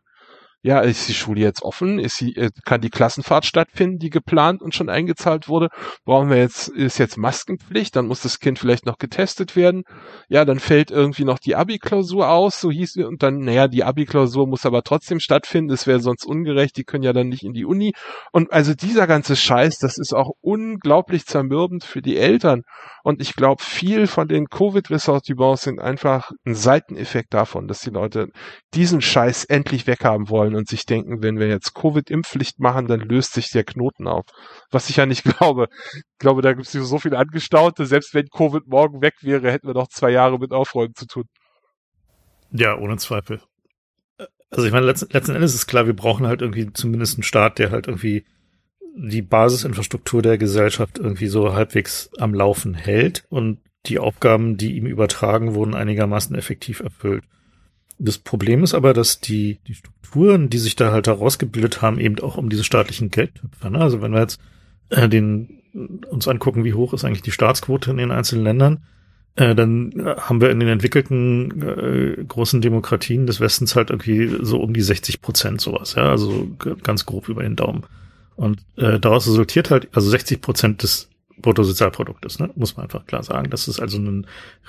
ja, 0.63 0.81
ist 0.81 1.09
die 1.09 1.15
Schule 1.15 1.41
jetzt 1.41 1.63
offen? 1.63 1.99
Ist 1.99 2.17
sie, 2.17 2.37
äh, 2.37 2.51
kann 2.67 2.83
die 2.83 2.91
Klassenfahrt 2.91 3.47
stattfinden, 3.47 3.99
die 3.99 4.11
geplant 4.11 4.61
und 4.61 4.75
schon 4.75 4.91
eingezahlt 4.91 5.49
wurde? 5.49 5.69
Brauchen 6.05 6.29
wir 6.29 6.37
jetzt, 6.37 6.69
ist 6.69 6.99
jetzt 6.99 7.17
Maskenpflicht? 7.17 7.97
Dann 7.97 8.07
muss 8.07 8.21
das 8.21 8.41
Kind 8.41 8.59
vielleicht 8.59 8.85
noch 8.85 8.99
getestet 8.99 9.57
werden. 9.57 9.85
Ja, 10.29 10.45
dann 10.45 10.61
fällt 10.61 10.91
irgendwie 10.91 11.25
noch 11.25 11.39
die 11.39 11.57
Abi-Klausur 11.57 12.29
aus, 12.29 12.61
so 12.61 12.71
hieß 12.71 12.97
es, 12.97 13.07
und 13.07 13.23
dann, 13.23 13.39
naja, 13.39 13.69
die 13.69 13.85
Abi-Klausur 13.85 14.47
muss 14.47 14.67
aber 14.67 14.83
trotzdem 14.83 15.19
stattfinden, 15.19 15.73
es 15.73 15.87
wäre 15.87 16.01
sonst 16.01 16.27
ungerecht, 16.27 16.77
die 16.77 16.85
können 16.85 17.05
ja 17.05 17.15
dann 17.15 17.29
nicht 17.29 17.43
in 17.43 17.55
die 17.55 17.65
Uni. 17.65 17.93
Und 18.31 18.53
also 18.53 18.75
dieser 18.75 19.07
ganze 19.07 19.37
Scheiß, 19.37 19.79
das 19.79 19.97
ist 19.97 20.13
auch 20.13 20.33
unglaublich 20.43 21.25
zermürbend 21.25 21.85
für 21.85 22.03
die 22.03 22.19
Eltern. 22.19 22.63
Und 23.03 23.21
ich 23.21 23.35
glaube, 23.35 23.63
viel 23.63 24.07
von 24.07 24.29
den 24.29 24.47
Covid-Ressortiments 24.49 25.63
sind 25.63 25.81
einfach 25.81 26.31
ein 26.45 26.55
Seiteneffekt 26.55 27.33
davon, 27.35 27.69
dass 27.69 27.81
die 27.81 27.91
Leute 27.91 28.29
diesen 28.75 29.01
Scheiß 29.01 29.45
endlich 29.45 29.87
weghaben 29.87 30.29
wollen 30.29 30.55
und 30.55 30.69
sich 30.69 30.85
denken, 30.87 31.23
wenn 31.23 31.39
wir 31.39 31.49
jetzt 31.49 31.75
Covid-Impfpflicht 31.75 32.61
machen, 32.61 32.87
dann 32.87 33.01
löst 33.01 33.35
sich 33.35 33.51
der 33.51 33.65
Knoten 33.65 34.07
auf. 34.07 34.25
Was 34.71 34.91
ich 34.91 34.97
ja 34.97 35.07
nicht 35.07 35.25
glaube. 35.39 35.69
Ich 35.95 36.19
glaube, 36.19 36.43
da 36.43 36.53
gibt 36.53 36.67
es 36.67 36.73
so 36.73 36.99
viele 36.99 37.19
Angestaute. 37.19 37.87
Selbst 37.87 38.15
wenn 38.15 38.29
Covid 38.29 38.67
morgen 38.67 39.01
weg 39.03 39.15
wäre, 39.23 39.51
hätten 39.51 39.67
wir 39.67 39.75
noch 39.75 39.89
zwei 39.89 40.11
Jahre 40.11 40.39
mit 40.39 40.53
Aufräumen 40.53 40.95
zu 40.95 41.07
tun. 41.07 41.25
Ja, 42.53 42.77
ohne 42.77 42.97
Zweifel. 42.97 43.41
Also 44.51 44.67
ich 44.67 44.73
meine, 44.73 44.87
letzten, 44.87 45.13
letzten 45.13 45.35
Endes 45.35 45.55
ist 45.55 45.69
klar, 45.69 45.87
wir 45.87 45.95
brauchen 45.95 46.27
halt 46.27 46.43
irgendwie 46.43 46.73
zumindest 46.73 47.17
einen 47.17 47.23
Staat, 47.23 47.59
der 47.59 47.71
halt 47.71 47.87
irgendwie 47.87 48.25
die 48.97 49.23
Basisinfrastruktur 49.23 50.23
der 50.23 50.39
Gesellschaft 50.39 50.99
irgendwie 50.99 51.29
so 51.29 51.55
halbwegs 51.55 52.11
am 52.19 52.35
Laufen 52.35 52.75
hält 52.75 53.25
und 53.29 53.59
die 53.87 53.99
Aufgaben, 53.99 54.57
die 54.57 54.77
ihm 54.77 54.87
übertragen 54.87 55.55
wurden, 55.55 55.75
einigermaßen 55.75 56.37
effektiv 56.37 56.81
erfüllt. 56.81 57.25
Das 57.99 58.19
Problem 58.19 58.63
ist 58.63 58.75
aber, 58.75 58.93
dass 58.93 59.21
die, 59.21 59.59
die 59.67 59.75
Strukturen, 59.75 60.51
die 60.51 60.59
sich 60.59 60.77
da 60.77 60.93
halt 60.93 61.07
herausgebildet 61.07 61.83
haben, 61.83 61.99
eben 61.99 62.19
auch 62.21 62.37
um 62.37 62.49
diese 62.49 62.65
staatlichen 62.65 63.11
Geldtöpfe. 63.11 63.71
Ne? 63.71 63.79
Also 63.79 64.03
wenn 64.03 64.13
wir 64.13 64.21
jetzt 64.21 64.41
äh, 64.91 65.09
den, 65.09 65.63
uns 66.11 66.29
angucken, 66.29 66.65
wie 66.65 66.75
hoch 66.75 66.93
ist 66.93 67.05
eigentlich 67.05 67.23
die 67.23 67.31
Staatsquote 67.31 67.91
in 67.91 67.99
den 67.99 68.11
einzelnen 68.11 68.45
Ländern, 68.45 68.83
äh, 69.37 69.55
dann 69.55 69.93
haben 70.19 70.41
wir 70.41 70.51
in 70.51 70.61
den 70.61 70.69
entwickelten 70.69 71.63
äh, 71.63 72.25
großen 72.25 72.61
Demokratien 72.61 73.27
des 73.27 73.41
Westens 73.41 73.77
halt 73.77 73.91
irgendwie 73.91 74.37
so 74.43 74.61
um 74.61 74.75
die 74.75 74.83
60 74.83 75.23
Prozent 75.23 75.61
sowas, 75.61 75.95
ja, 75.95 76.11
also 76.11 76.49
ganz 76.83 77.07
grob 77.07 77.29
über 77.29 77.43
den 77.43 77.57
Daumen. 77.57 77.85
Und 78.41 78.65
äh, 78.77 78.99
daraus 78.99 79.27
resultiert 79.27 79.71
halt, 79.71 79.89
also 79.93 80.09
60 80.09 80.41
Prozent 80.41 80.83
des 80.83 81.11
Bruttosozialproduktes, 81.37 82.39
ne? 82.39 82.51
muss 82.55 82.75
man 82.75 82.85
einfach 82.85 83.05
klar 83.05 83.23
sagen. 83.23 83.51
dass 83.51 83.69
es 83.69 83.79
also 83.79 83.99
ein 83.99 84.27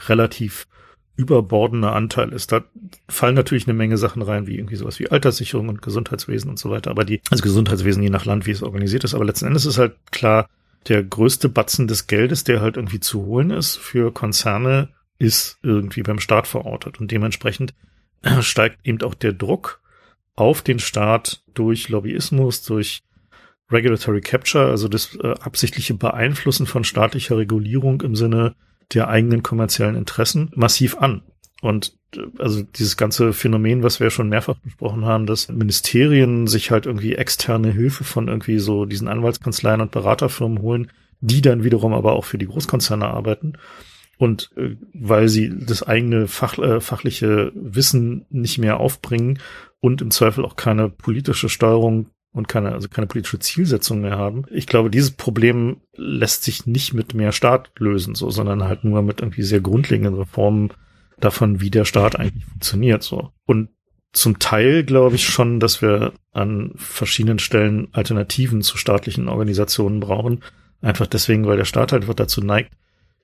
relativ 0.10 0.68
überbordender 1.16 1.94
Anteil 1.94 2.34
ist. 2.34 2.52
Da 2.52 2.66
fallen 3.08 3.36
natürlich 3.36 3.68
eine 3.68 3.74
Menge 3.74 3.98
Sachen 3.98 4.24
rein, 4.24 4.46
wie 4.46 4.58
irgendwie 4.58 4.76
sowas 4.76 5.00
wie 5.00 5.10
Alterssicherung 5.10 5.70
und 5.70 5.82
Gesundheitswesen 5.82 6.50
und 6.50 6.60
so 6.60 6.70
weiter. 6.70 6.92
Aber 6.92 7.06
die, 7.06 7.22
also 7.30 7.44
Gesundheitswesen 7.44 8.04
je 8.04 8.10
nach 8.10 8.26
Land, 8.26 8.46
wie 8.46 8.52
es 8.52 8.62
organisiert 8.62 9.06
ist. 9.06 9.14
Aber 9.14 9.24
letzten 9.24 9.46
Endes 9.46 9.66
ist 9.66 9.78
halt 9.78 9.96
klar, 10.12 10.50
der 10.90 11.02
größte 11.02 11.48
Batzen 11.48 11.88
des 11.88 12.08
Geldes, 12.08 12.44
der 12.44 12.60
halt 12.60 12.76
irgendwie 12.76 13.00
zu 13.00 13.26
holen 13.26 13.52
ist 13.52 13.78
für 13.78 14.12
Konzerne, 14.12 14.90
ist 15.18 15.60
irgendwie 15.64 16.04
beim 16.04 16.20
Staat 16.20 16.46
verortet. 16.46 17.00
Und 17.00 17.10
dementsprechend 17.10 17.74
steigt 18.42 18.86
eben 18.86 19.02
auch 19.04 19.14
der 19.14 19.32
Druck 19.32 19.80
auf 20.36 20.62
den 20.62 20.80
Staat 20.80 21.42
durch 21.54 21.88
Lobbyismus, 21.88 22.64
durch 22.64 23.04
Regulatory 23.72 24.22
Capture, 24.22 24.70
also 24.70 24.88
das 24.88 25.16
äh, 25.16 25.34
absichtliche 25.40 25.94
Beeinflussen 25.94 26.66
von 26.66 26.84
staatlicher 26.84 27.38
Regulierung 27.38 28.02
im 28.02 28.16
Sinne 28.16 28.56
der 28.94 29.08
eigenen 29.08 29.44
kommerziellen 29.44 29.96
Interessen 29.96 30.52
massiv 30.56 30.98
an. 30.98 31.22
Und 31.62 31.94
äh, 32.16 32.22
also 32.40 32.64
dieses 32.64 32.98
ganze 32.98 33.34
Phänomen, 33.34 33.84
was 33.84 34.00
wir 34.00 34.10
schon 34.10 34.30
mehrfach 34.30 34.58
besprochen 34.58 35.06
haben, 35.06 35.26
dass 35.26 35.50
Ministerien 35.50 36.48
sich 36.48 36.72
halt 36.72 36.86
irgendwie 36.86 37.16
externe 37.16 37.72
Hilfe 37.72 38.04
von 38.04 38.28
irgendwie 38.28 38.60
so 38.60 38.86
diesen 38.86 39.08
Anwaltskanzleien 39.08 39.82
und 39.82 39.92
Beraterfirmen 39.92 40.62
holen, 40.62 40.92
die 41.22 41.42
dann 41.42 41.64
wiederum 41.64 41.94
aber 41.94 42.14
auch 42.14 42.26
für 42.26 42.38
die 42.38 42.48
Großkonzerne 42.48 43.08
arbeiten. 43.08 43.54
Und 44.18 44.52
äh, 44.56 44.76
weil 44.94 45.30
sie 45.30 45.52
das 45.56 45.84
eigene 45.84 46.28
Fach, 46.28 46.58
äh, 46.58 46.82
fachliche 46.82 47.52
Wissen 47.56 48.26
nicht 48.30 48.58
mehr 48.58 48.80
aufbringen 48.80 49.40
und 49.80 50.02
im 50.02 50.12
Zweifel 50.12 50.46
auch 50.46 50.56
keine 50.56 50.90
politische 50.90 51.50
Steuerung 51.50 52.08
und 52.34 52.48
keine, 52.48 52.72
also 52.72 52.88
keine 52.88 53.08
politische 53.08 53.40
Zielsetzung 53.40 54.02
mehr 54.02 54.18
haben. 54.18 54.46
Ich 54.52 54.68
glaube, 54.68 54.90
dieses 54.90 55.12
Problem 55.12 55.82
lässt 55.96 56.44
sich 56.44 56.66
nicht 56.66 56.94
mit 56.94 57.14
mehr 57.14 57.32
Staat 57.32 57.72
lösen, 57.78 58.16
so, 58.16 58.30
sondern 58.30 58.64
halt 58.64 58.84
nur 58.84 59.02
mit 59.02 59.20
irgendwie 59.20 59.44
sehr 59.44 59.62
grundlegenden 59.62 60.16
Reformen 60.16 60.72
davon, 61.20 61.62
wie 61.62 61.70
der 61.70 61.86
Staat 61.86 62.18
eigentlich 62.18 62.46
funktioniert, 62.46 63.04
so. 63.04 63.32
Und 63.46 63.70
zum 64.14 64.40
Teil 64.40 64.84
glaube 64.84 65.16
ich 65.16 65.26
schon, 65.26 65.60
dass 65.60 65.82
wir 65.82 66.14
an 66.32 66.74
verschiedenen 66.76 67.40
Stellen 67.40 67.88
Alternativen 67.94 68.62
zu 68.62 68.78
staatlichen 68.78 69.30
Organisationen 69.30 70.00
brauchen. 70.00 70.44
Einfach 70.82 71.08
deswegen, 71.08 71.46
weil 71.46 71.58
der 71.58 71.66
Staat 71.66 71.94
halt 71.94 72.06
dazu 72.20 72.42
neigt, 72.42 72.74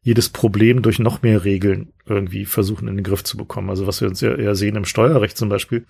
jedes 0.01 0.29
Problem 0.29 0.81
durch 0.81 0.99
noch 0.99 1.21
mehr 1.21 1.43
Regeln 1.43 1.91
irgendwie 2.05 2.45
versuchen 2.45 2.87
in 2.87 2.95
den 2.95 3.03
Griff 3.03 3.23
zu 3.23 3.35
bekommen. 3.35 3.69
Also 3.69 3.87
was 3.87 3.99
wir 3.99 4.07
uns 4.07 4.21
ja 4.21 4.33
eher 4.33 4.55
sehen 4.55 4.77
im 4.77 4.85
Steuerrecht 4.85 5.35
zum 5.37 5.49
Beispiel, 5.49 5.85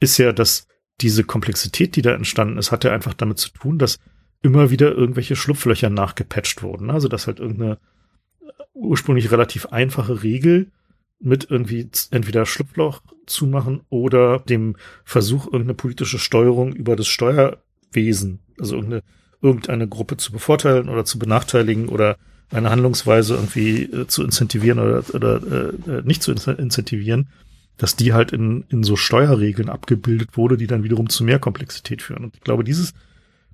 ist 0.00 0.18
ja, 0.18 0.32
dass 0.32 0.66
diese 1.00 1.24
Komplexität, 1.24 1.96
die 1.96 2.02
da 2.02 2.14
entstanden 2.14 2.58
ist, 2.58 2.72
hatte 2.72 2.92
einfach 2.92 3.14
damit 3.14 3.38
zu 3.38 3.50
tun, 3.50 3.78
dass 3.78 3.98
immer 4.42 4.70
wieder 4.70 4.92
irgendwelche 4.92 5.36
Schlupflöcher 5.36 5.90
nachgepatcht 5.90 6.62
wurden. 6.62 6.90
Also 6.90 7.08
dass 7.08 7.26
halt 7.26 7.40
irgendeine 7.40 7.78
ursprünglich 8.74 9.30
relativ 9.30 9.66
einfache 9.66 10.22
Regel 10.22 10.70
mit 11.20 11.50
irgendwie 11.50 11.88
entweder 12.10 12.44
Schlupfloch 12.44 13.00
zumachen 13.26 13.80
oder 13.88 14.40
dem 14.40 14.76
Versuch, 15.04 15.46
irgendeine 15.46 15.74
politische 15.74 16.18
Steuerung 16.18 16.74
über 16.74 16.96
das 16.96 17.06
Steuerwesen, 17.06 18.40
also 18.58 18.74
irgendeine, 18.74 19.02
irgendeine 19.40 19.88
Gruppe 19.88 20.16
zu 20.16 20.32
bevorteilen 20.32 20.88
oder 20.88 21.04
zu 21.04 21.18
benachteiligen 21.18 21.88
oder 21.88 22.18
eine 22.50 22.70
Handlungsweise 22.70 23.34
irgendwie 23.34 23.84
äh, 23.84 24.06
zu 24.06 24.22
incentivieren 24.22 24.78
oder, 24.78 25.02
oder 25.14 25.36
äh, 25.42 26.02
nicht 26.02 26.22
zu 26.22 26.32
incentivieren, 26.32 27.28
dass 27.76 27.96
die 27.96 28.12
halt 28.12 28.32
in, 28.32 28.64
in 28.68 28.82
so 28.82 28.96
Steuerregeln 28.96 29.68
abgebildet 29.68 30.36
wurde, 30.36 30.56
die 30.56 30.66
dann 30.66 30.84
wiederum 30.84 31.08
zu 31.08 31.24
mehr 31.24 31.38
Komplexität 31.38 32.02
führen. 32.02 32.24
Und 32.24 32.36
ich 32.36 32.42
glaube, 32.42 32.64
dieses 32.64 32.94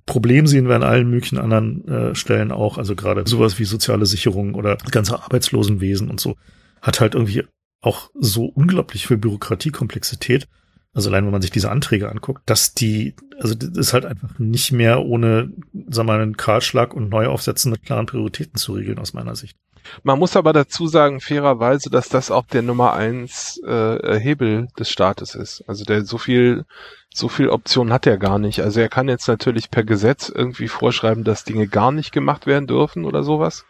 Problem 0.05 0.47
sehen 0.47 0.67
wir 0.67 0.75
an 0.75 0.83
allen 0.83 1.09
möglichen 1.09 1.37
anderen 1.37 1.87
äh, 1.87 2.15
Stellen 2.15 2.51
auch, 2.51 2.77
also 2.77 2.95
gerade 2.95 3.27
sowas 3.27 3.59
wie 3.59 3.65
soziale 3.65 4.05
Sicherung 4.05 4.55
oder 4.55 4.77
ganze 4.91 5.21
Arbeitslosenwesen 5.21 6.09
und 6.09 6.19
so, 6.19 6.35
hat 6.81 6.99
halt 6.99 7.15
irgendwie 7.15 7.43
auch 7.81 8.09
so 8.13 8.45
unglaublich 8.45 9.07
viel 9.07 9.17
Bürokratiekomplexität. 9.17 10.47
Also 10.93 11.09
allein, 11.09 11.25
wenn 11.25 11.31
man 11.31 11.41
sich 11.41 11.51
diese 11.51 11.71
Anträge 11.71 12.09
anguckt, 12.09 12.41
dass 12.45 12.73
die, 12.73 13.15
also 13.39 13.55
das 13.55 13.69
ist 13.77 13.93
halt 13.93 14.05
einfach 14.05 14.37
nicht 14.39 14.71
mehr 14.71 15.03
ohne, 15.05 15.51
sagen 15.73 16.09
wir 16.09 16.13
mal, 16.15 16.21
einen 16.21 16.37
Kahlschlag 16.37 16.93
und 16.93 17.09
Neuaufsetzen 17.09 17.71
mit 17.71 17.83
klaren 17.83 18.07
Prioritäten 18.07 18.57
zu 18.57 18.73
regeln, 18.73 18.99
aus 18.99 19.13
meiner 19.13 19.35
Sicht. 19.35 19.57
Man 20.03 20.19
muss 20.19 20.35
aber 20.35 20.53
dazu 20.53 20.87
sagen, 20.87 21.21
fairerweise, 21.21 21.89
dass 21.89 22.09
das 22.09 22.31
auch 22.31 22.45
der 22.45 22.61
Nummer 22.61 22.93
eins 22.93 23.61
äh, 23.65 24.19
Hebel 24.19 24.67
des 24.77 24.89
Staates 24.89 25.35
ist. 25.35 25.63
Also 25.67 25.85
der 25.85 26.05
so 26.05 26.17
viel, 26.17 26.65
so 27.13 27.27
viel 27.27 27.49
Optionen 27.49 27.93
hat 27.93 28.07
er 28.07 28.17
gar 28.17 28.39
nicht. 28.39 28.61
Also 28.61 28.79
er 28.79 28.89
kann 28.89 29.09
jetzt 29.09 29.27
natürlich 29.27 29.71
per 29.71 29.83
Gesetz 29.83 30.29
irgendwie 30.29 30.67
vorschreiben, 30.67 31.23
dass 31.23 31.43
Dinge 31.43 31.67
gar 31.67 31.91
nicht 31.91 32.11
gemacht 32.11 32.47
werden 32.47 32.67
dürfen 32.67 33.05
oder 33.05 33.23
sowas. 33.23 33.65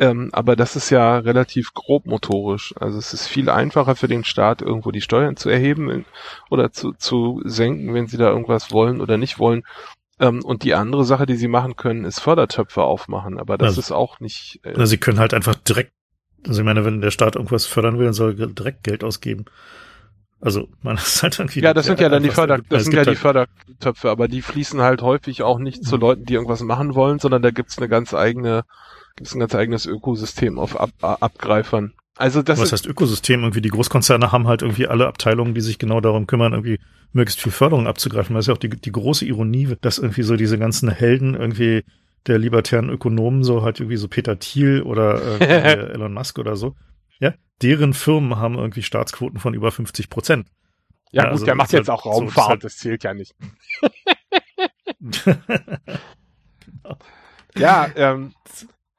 Ähm, 0.00 0.30
aber 0.32 0.56
das 0.56 0.76
ist 0.76 0.88
ja 0.88 1.18
relativ 1.18 1.74
grobmotorisch. 1.74 2.74
Also 2.80 2.98
es 2.98 3.12
ist 3.12 3.28
viel 3.28 3.50
einfacher 3.50 3.96
für 3.96 4.08
den 4.08 4.24
Staat, 4.24 4.62
irgendwo 4.62 4.92
die 4.92 5.02
Steuern 5.02 5.36
zu 5.36 5.50
erheben 5.50 6.06
oder 6.48 6.72
zu, 6.72 6.92
zu 6.94 7.42
senken, 7.44 7.92
wenn 7.92 8.06
sie 8.06 8.16
da 8.16 8.30
irgendwas 8.30 8.72
wollen 8.72 9.02
oder 9.02 9.18
nicht 9.18 9.38
wollen. 9.38 9.62
Ähm, 10.20 10.44
und 10.44 10.62
die 10.64 10.74
andere 10.74 11.04
Sache, 11.04 11.26
die 11.26 11.36
sie 11.36 11.48
machen 11.48 11.76
können, 11.76 12.04
ist 12.04 12.20
Fördertöpfe 12.20 12.82
aufmachen. 12.82 13.38
Aber 13.38 13.58
das 13.58 13.68
also, 13.68 13.80
ist 13.80 13.92
auch 13.92 14.20
nicht. 14.20 14.60
Äh, 14.62 14.86
sie 14.86 14.98
können 14.98 15.18
halt 15.18 15.34
einfach 15.34 15.54
direkt, 15.54 15.92
also 16.46 16.60
ich 16.60 16.64
meine, 16.64 16.84
wenn 16.84 17.00
der 17.00 17.10
Staat 17.10 17.36
irgendwas 17.36 17.66
fördern 17.66 17.98
will, 17.98 18.04
dann 18.04 18.14
soll 18.14 18.38
er 18.38 18.46
direkt 18.46 18.84
Geld 18.84 19.02
ausgeben. 19.02 19.46
Also 20.40 20.68
man 20.82 20.96
ist 20.98 21.22
halt 21.22 21.38
irgendwie. 21.38 21.60
Ja, 21.60 21.74
das 21.74 21.86
sind 21.86 22.00
ja 22.00 22.08
dann 22.08 22.22
die 22.22 22.30
Förder, 22.30 22.60
das 22.68 22.84
sind 22.84 22.94
ja 22.94 23.02
die 23.02 23.08
halt 23.08 23.18
Fördertöpfe, 23.18 24.10
aber 24.10 24.28
die 24.28 24.42
fließen 24.42 24.80
halt 24.82 25.02
häufig 25.02 25.42
auch 25.42 25.58
nicht 25.58 25.84
zu 25.84 25.96
mhm. 25.96 26.00
Leuten, 26.02 26.24
die 26.26 26.34
irgendwas 26.34 26.60
machen 26.62 26.94
wollen, 26.94 27.18
sondern 27.18 27.42
da 27.42 27.50
gibt's 27.50 27.78
eine 27.78 27.88
ganz 27.88 28.14
eigene 28.14 28.64
ist 29.18 29.34
ein 29.34 29.40
ganz 29.40 29.54
eigenes 29.54 29.86
Ökosystem 29.86 30.58
auf 30.58 30.78
Ab 30.80 30.90
Abgreifern. 31.00 31.92
Also 32.20 32.42
das 32.42 32.60
Was 32.60 32.70
heißt 32.70 32.86
Ökosystem? 32.86 33.40
Irgendwie 33.40 33.62
die 33.62 33.70
Großkonzerne 33.70 34.30
haben 34.30 34.46
halt 34.46 34.60
irgendwie 34.60 34.86
alle 34.86 35.06
Abteilungen, 35.06 35.54
die 35.54 35.62
sich 35.62 35.78
genau 35.78 36.02
darum 36.02 36.26
kümmern, 36.26 36.52
irgendwie 36.52 36.78
möglichst 37.12 37.40
viel 37.40 37.50
Förderung 37.50 37.86
abzugreifen. 37.86 38.34
Das 38.34 38.44
ist 38.44 38.48
ja 38.48 38.54
auch 38.54 38.58
die, 38.58 38.68
die 38.68 38.92
große 38.92 39.24
Ironie, 39.24 39.74
dass 39.80 39.96
irgendwie 39.96 40.22
so 40.22 40.36
diese 40.36 40.58
ganzen 40.58 40.90
Helden 40.90 41.34
irgendwie 41.34 41.82
der 42.26 42.38
libertären 42.38 42.90
Ökonomen, 42.90 43.42
so 43.42 43.62
halt 43.62 43.80
irgendwie 43.80 43.96
so 43.96 44.06
Peter 44.06 44.38
Thiel 44.38 44.82
oder 44.82 45.40
äh, 45.40 45.92
Elon 45.94 46.12
Musk 46.12 46.38
oder 46.38 46.56
so, 46.56 46.76
ja, 47.20 47.32
deren 47.62 47.94
Firmen 47.94 48.36
haben 48.36 48.56
irgendwie 48.56 48.82
Staatsquoten 48.82 49.40
von 49.40 49.54
über 49.54 49.72
50 49.72 50.10
Prozent. 50.10 50.46
Ja, 51.12 51.22
ja 51.22 51.30
gut, 51.30 51.32
also 51.32 51.44
der 51.46 51.54
macht 51.54 51.72
jetzt 51.72 51.88
halt 51.88 51.98
auch 51.98 52.04
Raumfahrt, 52.04 52.34
so, 52.34 52.38
das, 52.38 52.48
halt 52.48 52.64
das 52.64 52.76
zählt 52.76 53.02
ja 53.02 53.14
nicht. 53.14 53.34
genau. 55.00 55.38
Ja, 57.56 57.88
ähm, 57.96 58.32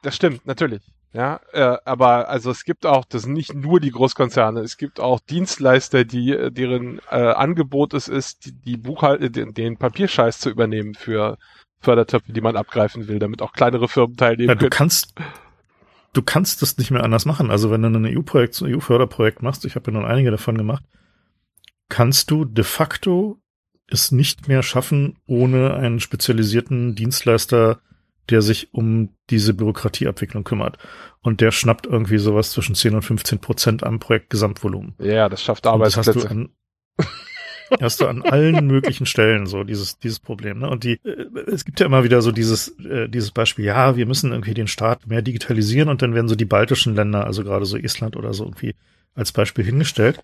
das 0.01 0.15
stimmt, 0.15 0.45
natürlich. 0.45 0.81
Ja, 1.13 1.41
äh, 1.51 1.77
aber 1.83 2.29
also 2.29 2.51
es 2.51 2.63
gibt 2.63 2.85
auch, 2.85 3.03
das 3.03 3.23
sind 3.23 3.33
nicht 3.33 3.53
nur 3.53 3.81
die 3.81 3.91
Großkonzerne, 3.91 4.61
es 4.61 4.77
gibt 4.77 5.01
auch 5.01 5.19
Dienstleister, 5.19 6.05
die 6.05 6.37
deren 6.51 6.99
äh, 7.09 7.15
Angebot 7.15 7.93
es 7.93 8.07
ist, 8.07 8.45
die, 8.45 8.53
die 8.53 8.77
Buchhalt, 8.77 9.35
den, 9.35 9.53
den 9.53 9.77
Papierscheiß 9.77 10.39
zu 10.39 10.49
übernehmen 10.49 10.93
für 10.93 11.37
Fördertöpfe, 11.81 12.31
die 12.31 12.39
man 12.39 12.55
abgreifen 12.55 13.09
will, 13.09 13.19
damit 13.19 13.41
auch 13.41 13.51
kleinere 13.51 13.89
Firmen 13.89 14.15
teilnehmen 14.15 14.49
ja, 14.49 14.55
du 14.55 14.59
können. 14.61 14.69
Kannst, 14.69 15.15
du 16.13 16.21
kannst 16.21 16.61
das 16.61 16.77
nicht 16.77 16.91
mehr 16.91 17.03
anders 17.03 17.25
machen. 17.25 17.51
Also 17.51 17.71
wenn 17.71 17.81
du 17.81 17.89
ein 17.89 18.17
EU-Projekt, 18.17 18.61
ein 18.61 18.73
EU-Förderprojekt 18.73 19.41
machst, 19.41 19.65
ich 19.65 19.75
habe 19.75 19.91
ja 19.91 19.97
nun 19.97 20.09
einige 20.09 20.31
davon 20.31 20.57
gemacht, 20.57 20.83
kannst 21.89 22.31
du 22.31 22.45
de 22.45 22.63
facto 22.63 23.37
es 23.87 24.13
nicht 24.13 24.47
mehr 24.47 24.63
schaffen, 24.63 25.17
ohne 25.25 25.73
einen 25.73 25.99
spezialisierten 25.99 26.95
Dienstleister 26.95 27.81
der 28.31 28.41
sich 28.41 28.73
um 28.73 29.09
diese 29.29 29.53
Bürokratieabwicklung 29.53 30.43
kümmert. 30.43 30.77
Und 31.21 31.41
der 31.41 31.51
schnappt 31.51 31.85
irgendwie 31.85 32.17
sowas 32.17 32.51
zwischen 32.51 32.73
10 32.73 32.95
und 32.95 33.01
15 33.03 33.39
Prozent 33.39 33.83
am 33.83 33.99
Projektgesamtvolumen. 33.99 34.95
Ja, 34.99 35.29
das 35.29 35.43
schafft 35.43 35.67
Arbeitsplätze. 35.67 36.13
das 36.13 36.23
hast 36.23 36.25
du 36.25 36.29
an, 36.29 36.49
hast 37.79 38.01
du 38.01 38.07
an 38.07 38.21
allen 38.23 38.65
möglichen 38.65 39.05
Stellen 39.05 39.45
so 39.45 39.63
dieses 39.63 39.97
dieses 39.99 40.19
Problem 40.19 40.59
ne 40.59 40.69
und 40.69 40.83
die 40.83 40.99
äh, 41.03 41.27
es 41.47 41.63
gibt 41.63 41.79
ja 41.79 41.85
immer 41.85 42.03
wieder 42.03 42.21
so 42.21 42.31
dieses 42.31 42.69
äh, 42.79 43.07
dieses 43.07 43.31
Beispiel 43.31 43.65
ja 43.65 43.95
wir 43.95 44.05
müssen 44.05 44.31
irgendwie 44.31 44.53
den 44.53 44.67
Staat 44.67 45.07
mehr 45.07 45.21
digitalisieren 45.21 45.87
und 45.87 46.01
dann 46.01 46.13
werden 46.13 46.27
so 46.27 46.35
die 46.35 46.45
baltischen 46.45 46.95
Länder 46.95 47.25
also 47.25 47.43
gerade 47.43 47.65
so 47.65 47.77
Estland 47.77 48.17
oder 48.17 48.33
so 48.33 48.43
irgendwie 48.43 48.75
als 49.15 49.31
Beispiel 49.31 49.63
hingestellt 49.63 50.21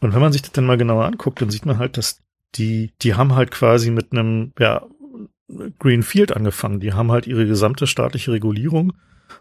und 0.00 0.12
wenn 0.12 0.20
man 0.20 0.32
sich 0.32 0.42
das 0.42 0.52
dann 0.52 0.66
mal 0.66 0.76
genauer 0.76 1.06
anguckt 1.06 1.40
dann 1.40 1.50
sieht 1.50 1.64
man 1.64 1.78
halt 1.78 1.96
dass 1.96 2.20
die 2.56 2.92
die 3.02 3.14
haben 3.14 3.34
halt 3.34 3.50
quasi 3.50 3.90
mit 3.90 4.12
einem 4.12 4.52
ja 4.58 4.84
Greenfield 5.78 6.34
angefangen. 6.34 6.80
Die 6.80 6.92
haben 6.92 7.12
halt 7.12 7.26
ihre 7.26 7.46
gesamte 7.46 7.86
staatliche 7.86 8.32
Regulierung 8.32 8.92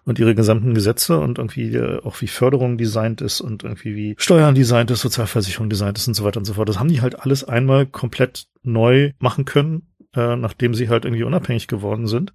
und 0.06 0.19
ihre 0.19 0.36
gesamten 0.36 0.73
Gesetze 0.73 1.19
und 1.19 1.38
irgendwie 1.38 1.73
äh, 1.76 2.02
auch 2.04 2.21
wie 2.21 2.28
Förderung 2.28 2.78
designt 2.78 3.21
ist 3.21 3.41
und 3.41 3.63
irgendwie 3.63 3.95
wie 3.95 4.15
Steuern 4.17 4.56
designt 4.56 4.91
ist, 4.91 5.02
Sozialversicherung 5.02 5.69
designt 5.69 5.97
ist 5.97 6.08
und 6.08 6.13
so 6.13 6.23
weiter 6.23 6.39
und 6.39 6.45
so 6.45 6.54
fort. 6.54 6.69
Das 6.69 6.80
haben 6.80 6.89
die 6.89 7.02
halt 7.02 7.19
alles 7.19 7.43
einmal 7.43 7.86
komplett 7.86 8.47
neu 8.63 9.12
machen 9.19 9.45
können, 9.45 9.88
äh, 10.15 10.36
nachdem 10.36 10.73
sie 10.73 10.89
halt 10.89 11.06
irgendwie 11.06 11.23
unabhängig 11.23 11.67
geworden 11.67 12.08
sind. 12.08 12.34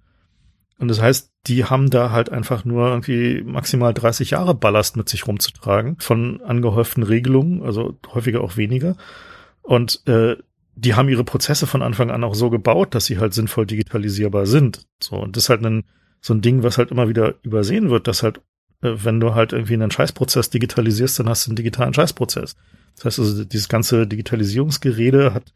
Und 0.79 0.87
das 0.87 1.01
heißt, 1.01 1.33
die 1.47 1.65
haben 1.65 1.89
da 1.89 2.11
halt 2.11 2.31
einfach 2.31 2.63
nur 2.63 2.87
irgendwie 2.87 3.43
maximal 3.43 3.93
30 3.93 4.31
Jahre 4.31 4.55
Ballast 4.55 4.95
mit 4.95 5.09
sich 5.09 5.27
rumzutragen 5.27 5.97
von 5.99 6.41
angehäuften 6.41 7.03
Regelungen, 7.03 7.61
also 7.63 7.99
häufiger 8.13 8.41
auch 8.41 8.55
weniger. 8.55 8.95
Und 9.61 10.07
äh, 10.07 10.37
die 10.79 10.95
haben 10.95 11.09
ihre 11.09 11.23
Prozesse 11.23 11.67
von 11.67 11.81
Anfang 11.81 12.09
an 12.09 12.23
auch 12.23 12.35
so 12.35 12.49
gebaut, 12.49 12.95
dass 12.95 13.05
sie 13.05 13.17
halt 13.17 13.33
sinnvoll 13.33 13.65
digitalisierbar 13.65 14.45
sind. 14.45 14.87
So, 15.01 15.17
und 15.17 15.35
das 15.35 15.43
ist 15.43 15.49
halt 15.49 15.65
ein, 15.65 15.83
so 16.21 16.33
ein 16.33 16.41
Ding, 16.41 16.63
was 16.63 16.77
halt 16.77 16.91
immer 16.91 17.09
wieder 17.09 17.35
übersehen 17.43 17.89
wird, 17.89 18.07
dass 18.07 18.23
halt, 18.23 18.37
äh, 18.81 18.93
wenn 19.03 19.19
du 19.19 19.35
halt 19.35 19.51
irgendwie 19.51 19.73
einen 19.73 19.91
Scheißprozess 19.91 20.49
digitalisierst, 20.49 21.19
dann 21.19 21.27
hast 21.27 21.45
du 21.45 21.51
einen 21.51 21.57
digitalen 21.57 21.93
Scheißprozess. 21.93 22.55
Das 22.95 23.05
heißt 23.05 23.19
also, 23.19 23.43
dieses 23.43 23.67
ganze 23.67 24.07
Digitalisierungsgerede 24.07 25.33
hat 25.33 25.53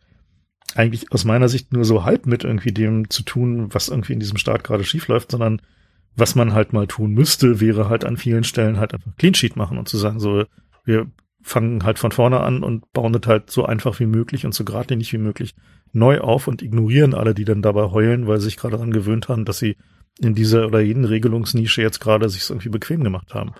eigentlich 0.76 1.12
aus 1.12 1.24
meiner 1.24 1.48
Sicht 1.48 1.72
nur 1.72 1.86
so 1.86 2.04
halb 2.04 2.26
mit 2.26 2.44
irgendwie 2.44 2.72
dem 2.72 3.10
zu 3.10 3.24
tun, 3.24 3.74
was 3.74 3.90
irgendwie 3.90 4.14
in 4.14 4.20
diesem 4.20 4.38
Staat 4.38 4.64
gerade 4.64 4.84
schief 4.84 5.08
läuft, 5.08 5.32
sondern 5.32 5.62
was 6.16 6.36
man 6.36 6.54
halt 6.54 6.74
mal 6.74 6.88
tun 6.88 7.14
müsste, 7.14 7.62
wäre 7.62 7.90
halt 7.90 8.04
an 8.04 8.18
vielen 8.18 8.44
Stellen 8.44 8.78
halt 8.78 8.94
einfach 8.94 9.16
Clean 9.18 9.34
Sheet 9.34 9.56
machen 9.56 9.78
und 9.78 9.88
zu 9.88 9.98
sagen, 9.98 10.20
so, 10.20 10.44
wir 10.86 11.08
fangen 11.44 11.84
halt 11.84 12.00
von 12.00 12.12
vorne 12.12 12.40
an 12.40 12.64
und 12.64 12.92
bauen 12.94 13.14
das 13.14 13.28
halt 13.28 13.52
so 13.52 13.66
einfach 13.66 14.00
wie 14.00 14.06
möglich 14.06 14.46
und 14.46 14.54
so 14.54 14.64
geradlinig 14.64 15.12
wie 15.14 15.18
möglich 15.18 15.54
neu 15.92 16.20
auf 16.22 16.48
und 16.48 16.62
ignorieren 16.62 17.14
alle, 17.14 17.34
die 17.34 17.46
dann 17.46 17.62
dabei 17.62 17.92
heulen, 17.92 18.28
weil 18.28 18.40
sie 18.40 18.46
sich 18.46 18.58
gerade 18.58 18.78
daran 18.78 18.92
gewöhnt 18.92 19.30
haben, 19.30 19.46
dass 19.46 19.60
sie 19.60 19.78
in 20.20 20.34
dieser 20.34 20.68
oder 20.68 20.80
jeden 20.80 21.06
Regelungsnische 21.06 21.82
jetzt 21.82 22.00
gerade 22.00 22.30
sich 22.30 22.50
irgendwie 22.50 22.70
bequem 22.70 23.04
gemacht 23.04 23.34
haben. 23.34 23.54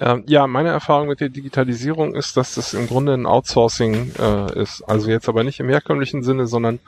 Ähm, 0.00 0.24
ja, 0.26 0.46
meine 0.46 0.70
Erfahrung 0.70 1.08
mit 1.08 1.20
der 1.20 1.28
Digitalisierung 1.28 2.14
ist, 2.14 2.36
dass 2.36 2.54
das 2.56 2.74
im 2.74 2.88
Grunde 2.88 3.14
ein 3.14 3.26
Outsourcing 3.26 4.12
äh, 4.18 4.60
ist. 4.60 4.82
Also 4.82 5.08
jetzt 5.08 5.28
aber 5.28 5.44
nicht 5.44 5.60
im 5.60 5.68
herkömmlichen 5.68 6.22
Sinne, 6.22 6.46
sondern 6.46 6.80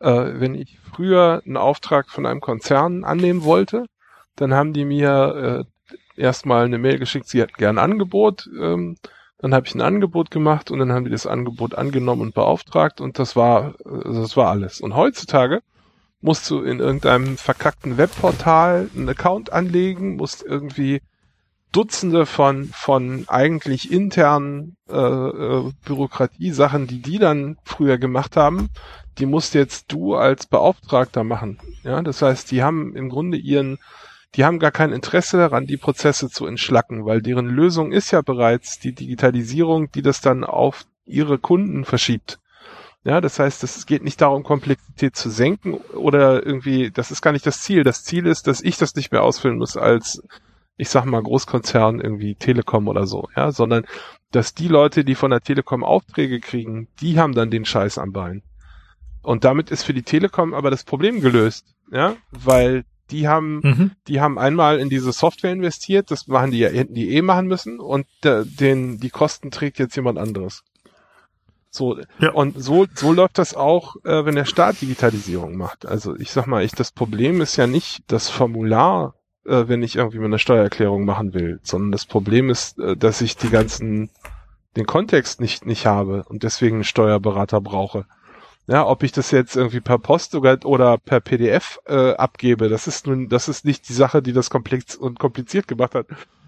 äh, 0.00 0.10
wenn 0.10 0.54
ich 0.54 0.78
früher 0.92 1.42
einen 1.44 1.56
Auftrag 1.56 2.10
von 2.10 2.26
einem 2.26 2.40
Konzern 2.40 3.04
annehmen 3.04 3.44
wollte, 3.44 3.86
dann 4.36 4.52
haben 4.54 4.72
die 4.72 4.84
mir 4.84 5.64
äh, 6.16 6.20
erstmal 6.20 6.64
eine 6.64 6.78
Mail 6.78 6.98
geschickt, 6.98 7.28
sie 7.28 7.40
hätten 7.40 7.56
gern 7.56 7.78
ein 7.78 7.92
Angebot. 7.92 8.48
Ähm, 8.58 8.96
dann 9.40 9.54
habe 9.54 9.66
ich 9.66 9.74
ein 9.74 9.80
Angebot 9.80 10.30
gemacht 10.30 10.70
und 10.70 10.78
dann 10.78 10.92
haben 10.92 11.04
die 11.04 11.10
das 11.10 11.26
Angebot 11.26 11.74
angenommen 11.74 12.22
und 12.22 12.34
beauftragt 12.34 13.00
und 13.00 13.18
das 13.18 13.36
war, 13.36 13.74
das 13.84 14.36
war 14.36 14.48
alles. 14.48 14.80
Und 14.80 14.94
heutzutage 14.94 15.62
musst 16.20 16.48
du 16.50 16.60
in 16.62 16.80
irgendeinem 16.80 17.38
verkackten 17.38 17.96
Webportal 17.96 18.90
einen 18.94 19.08
Account 19.08 19.52
anlegen, 19.52 20.16
musst 20.16 20.42
irgendwie 20.42 21.00
Dutzende 21.72 22.26
von, 22.26 22.66
von 22.66 23.24
eigentlich 23.28 23.92
internen 23.92 24.76
äh, 24.88 24.96
äh, 24.96 25.72
Bürokratiesachen, 25.84 26.88
die 26.88 27.00
die 27.00 27.18
dann 27.18 27.58
früher 27.64 27.96
gemacht 27.96 28.36
haben, 28.36 28.70
die 29.18 29.26
musst 29.26 29.54
jetzt 29.54 29.92
du 29.92 30.16
als 30.16 30.46
Beauftragter 30.46 31.22
machen. 31.22 31.58
Ja, 31.84 32.02
das 32.02 32.22
heißt, 32.22 32.50
die 32.50 32.62
haben 32.62 32.96
im 32.96 33.08
Grunde 33.08 33.38
ihren 33.38 33.78
die 34.36 34.44
haben 34.44 34.58
gar 34.58 34.70
kein 34.70 34.92
Interesse 34.92 35.36
daran, 35.38 35.66
die 35.66 35.76
Prozesse 35.76 36.28
zu 36.28 36.46
entschlacken, 36.46 37.04
weil 37.04 37.20
deren 37.20 37.46
Lösung 37.46 37.92
ist 37.92 38.10
ja 38.10 38.22
bereits 38.22 38.78
die 38.78 38.94
Digitalisierung, 38.94 39.90
die 39.90 40.02
das 40.02 40.20
dann 40.20 40.44
auf 40.44 40.84
ihre 41.04 41.38
Kunden 41.38 41.84
verschiebt. 41.84 42.38
Ja, 43.02 43.20
das 43.20 43.38
heißt, 43.38 43.64
es 43.64 43.86
geht 43.86 44.04
nicht 44.04 44.20
darum, 44.20 44.42
Komplexität 44.42 45.16
zu 45.16 45.30
senken 45.30 45.74
oder 45.74 46.44
irgendwie, 46.44 46.90
das 46.90 47.10
ist 47.10 47.22
gar 47.22 47.32
nicht 47.32 47.46
das 47.46 47.62
Ziel. 47.62 47.82
Das 47.82 48.04
Ziel 48.04 48.26
ist, 48.26 48.46
dass 48.46 48.60
ich 48.60 48.76
das 48.76 48.94
nicht 48.94 49.10
mehr 49.10 49.22
ausfüllen 49.22 49.56
muss 49.56 49.76
als, 49.78 50.22
ich 50.76 50.90
sag 50.90 51.06
mal, 51.06 51.22
Großkonzern 51.22 52.00
irgendwie 52.00 52.34
Telekom 52.34 52.88
oder 52.88 53.06
so, 53.06 53.28
ja, 53.34 53.52
sondern 53.52 53.86
dass 54.32 54.54
die 54.54 54.68
Leute, 54.68 55.04
die 55.04 55.14
von 55.14 55.30
der 55.30 55.40
Telekom 55.40 55.82
Aufträge 55.82 56.40
kriegen, 56.40 56.88
die 57.00 57.18
haben 57.18 57.34
dann 57.34 57.50
den 57.50 57.64
Scheiß 57.64 57.96
am 57.98 58.12
Bein. 58.12 58.42
Und 59.22 59.44
damit 59.44 59.70
ist 59.70 59.82
für 59.82 59.94
die 59.94 60.02
Telekom 60.02 60.52
aber 60.54 60.70
das 60.70 60.84
Problem 60.84 61.20
gelöst, 61.20 61.74
ja, 61.90 62.16
weil 62.30 62.84
die 63.10 63.28
haben, 63.28 63.60
mhm. 63.62 63.90
die 64.08 64.20
haben 64.20 64.38
einmal 64.38 64.78
in 64.78 64.88
diese 64.88 65.12
Software 65.12 65.52
investiert, 65.52 66.10
das 66.10 66.26
machen 66.26 66.50
die 66.50 66.58
ja, 66.58 66.68
hätten 66.68 66.94
die 66.94 67.14
eh 67.14 67.22
machen 67.22 67.46
müssen 67.46 67.80
und 67.80 68.06
der, 68.22 68.44
den, 68.44 68.98
die 68.98 69.10
Kosten 69.10 69.50
trägt 69.50 69.78
jetzt 69.78 69.96
jemand 69.96 70.18
anderes. 70.18 70.62
So, 71.70 71.98
ja. 72.18 72.32
und 72.32 72.60
so, 72.60 72.86
so 72.94 73.12
läuft 73.12 73.38
das 73.38 73.54
auch, 73.54 73.94
äh, 74.04 74.24
wenn 74.24 74.34
der 74.34 74.44
Staat 74.44 74.80
Digitalisierung 74.80 75.56
macht. 75.56 75.86
Also 75.86 76.16
ich 76.16 76.32
sag 76.32 76.46
mal, 76.46 76.64
ich, 76.64 76.72
das 76.72 76.90
Problem 76.90 77.40
ist 77.40 77.56
ja 77.56 77.68
nicht 77.68 78.02
das 78.08 78.28
Formular, 78.28 79.14
äh, 79.46 79.68
wenn 79.68 79.82
ich 79.82 79.96
irgendwie 79.96 80.22
eine 80.24 80.40
Steuererklärung 80.40 81.04
machen 81.04 81.32
will, 81.32 81.60
sondern 81.62 81.92
das 81.92 82.06
Problem 82.06 82.50
ist, 82.50 82.78
äh, 82.80 82.96
dass 82.96 83.20
ich 83.20 83.36
die 83.36 83.50
ganzen, 83.50 84.10
den 84.76 84.86
Kontext 84.86 85.40
nicht, 85.40 85.64
nicht 85.64 85.86
habe 85.86 86.24
und 86.28 86.42
deswegen 86.42 86.76
einen 86.76 86.84
Steuerberater 86.84 87.60
brauche. 87.60 88.04
Ja, 88.70 88.86
ob 88.86 89.02
ich 89.02 89.10
das 89.10 89.32
jetzt 89.32 89.56
irgendwie 89.56 89.80
per 89.80 89.98
Post 89.98 90.36
oder, 90.36 90.56
oder 90.64 90.96
per 90.96 91.18
PDF 91.18 91.80
äh, 91.86 92.12
abgebe, 92.12 92.68
das 92.68 92.86
ist 92.86 93.04
nun, 93.04 93.28
das 93.28 93.48
ist 93.48 93.64
nicht 93.64 93.88
die 93.88 93.92
Sache, 93.92 94.22
die 94.22 94.32
das 94.32 94.48
komplex 94.48 94.94
und 94.94 95.18
kompliziert 95.18 95.66
gemacht 95.66 95.96
hat, 95.96 96.06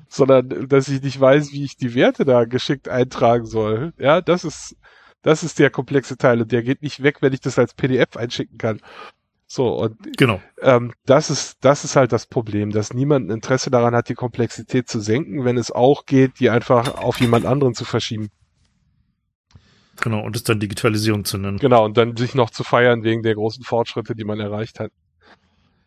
sondern 0.09 0.69
dass 0.69 0.87
ich 0.87 1.03
nicht 1.03 1.21
weiß, 1.21 1.51
wie 1.51 1.65
ich 1.65 1.77
die 1.77 1.97
Werte 1.97 2.25
da 2.25 2.45
geschickt 2.45 2.89
eintragen 2.89 3.45
soll. 3.45 3.93
Ja, 3.99 4.21
das 4.21 4.45
ist, 4.45 4.77
das 5.23 5.43
ist 5.43 5.59
der 5.59 5.71
komplexe 5.71 6.17
Teil 6.17 6.41
und 6.41 6.53
der 6.53 6.63
geht 6.63 6.83
nicht 6.83 7.03
weg, 7.03 7.23
wenn 7.23 7.33
ich 7.33 7.41
das 7.41 7.59
als 7.59 7.75
PDF 7.75 8.17
einschicken 8.17 8.57
kann. 8.57 8.79
So, 9.49 9.75
und 9.75 10.17
genau. 10.17 10.41
ähm, 10.61 10.93
das 11.05 11.29
ist, 11.29 11.57
das 11.63 11.83
ist 11.83 11.97
halt 11.97 12.13
das 12.13 12.27
Problem, 12.27 12.71
dass 12.71 12.95
niemand 12.95 13.29
ein 13.29 13.35
Interesse 13.35 13.71
daran 13.73 13.97
hat, 13.97 14.09
die 14.09 14.15
Komplexität 14.15 14.89
zu 14.89 15.01
senken, 15.01 15.45
wenn 15.45 15.59
es 15.59 15.73
auch 15.73 16.07
geht, 16.07 16.39
die 16.39 16.51
einfach 16.51 16.95
auf 16.95 17.19
jemand 17.21 17.47
anderen 17.47 17.75
zu 17.75 17.85
verschieben. 17.85 18.31
Genau, 20.01 20.21
und 20.21 20.35
es 20.37 20.43
dann 20.43 20.61
Digitalisierung 20.61 21.25
zu 21.25 21.39
nennen. 21.39 21.59
Genau, 21.59 21.85
und 21.85 21.97
dann 21.97 22.17
sich 22.17 22.35
noch 22.35 22.51
zu 22.51 22.65
feiern 22.65 23.05
wegen 23.05 23.23
der 23.23 23.35
großen 23.35 23.65
Fortschritte, 23.65 24.15
die 24.15 24.25
man 24.25 24.41
erreicht 24.41 24.81
hat. 24.81 24.91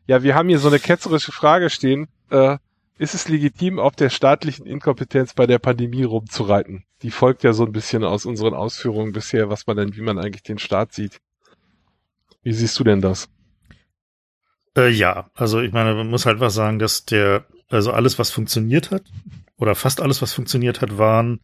Ja, 0.08 0.24
wir 0.24 0.36
haben 0.36 0.50
hier 0.50 0.60
so 0.60 0.68
eine 0.68 0.80
ketzerische 0.80 1.32
Frage 1.32 1.70
stehen. 1.70 2.08
Äh, 2.30 2.58
ist 2.98 3.14
es 3.14 3.28
legitim, 3.28 3.80
auf 3.80 3.96
der 3.96 4.10
staatlichen 4.10 4.66
Inkompetenz 4.66 5.34
bei 5.34 5.48
der 5.48 5.60
Pandemie 5.60 6.04
rumzureiten? 6.04 6.86
Die 7.02 7.12
folgt 7.12 7.44
ja 7.44 7.52
so 7.52 7.66
ein 7.66 7.74
bisschen 7.74 8.04
aus 8.04 8.26
unseren 8.26 8.54
Ausführungen 8.54 9.12
bisher, 9.12 9.50
was 9.50 9.68
man 9.68 9.76
denn, 9.76 9.96
wie 9.96 10.02
man 10.02 10.18
eigentlich 10.18 10.44
den 10.44 10.60
Staat 10.60 10.94
sieht. 10.94 11.20
Wie 12.42 12.54
siehst 12.54 12.80
du 12.80 12.84
denn 12.84 13.02
das? 13.02 13.28
Äh, 14.78 14.90
ja, 14.90 15.30
also 15.34 15.60
ich 15.60 15.74
meine, 15.74 15.96
man 15.96 16.10
muss 16.10 16.26
halt 16.26 16.40
was 16.40 16.54
sagen, 16.54 16.80
dass 16.80 17.06
der, 17.06 17.46
also 17.70 17.92
alles, 17.92 18.20
was 18.20 18.32
funktioniert 18.32 18.92
hat, 18.92 19.04
oder 19.58 19.76
fast 19.76 20.02
alles, 20.02 20.22
was 20.22 20.34
funktioniert 20.34 20.82
hat, 20.82 20.98
waren 20.98 21.42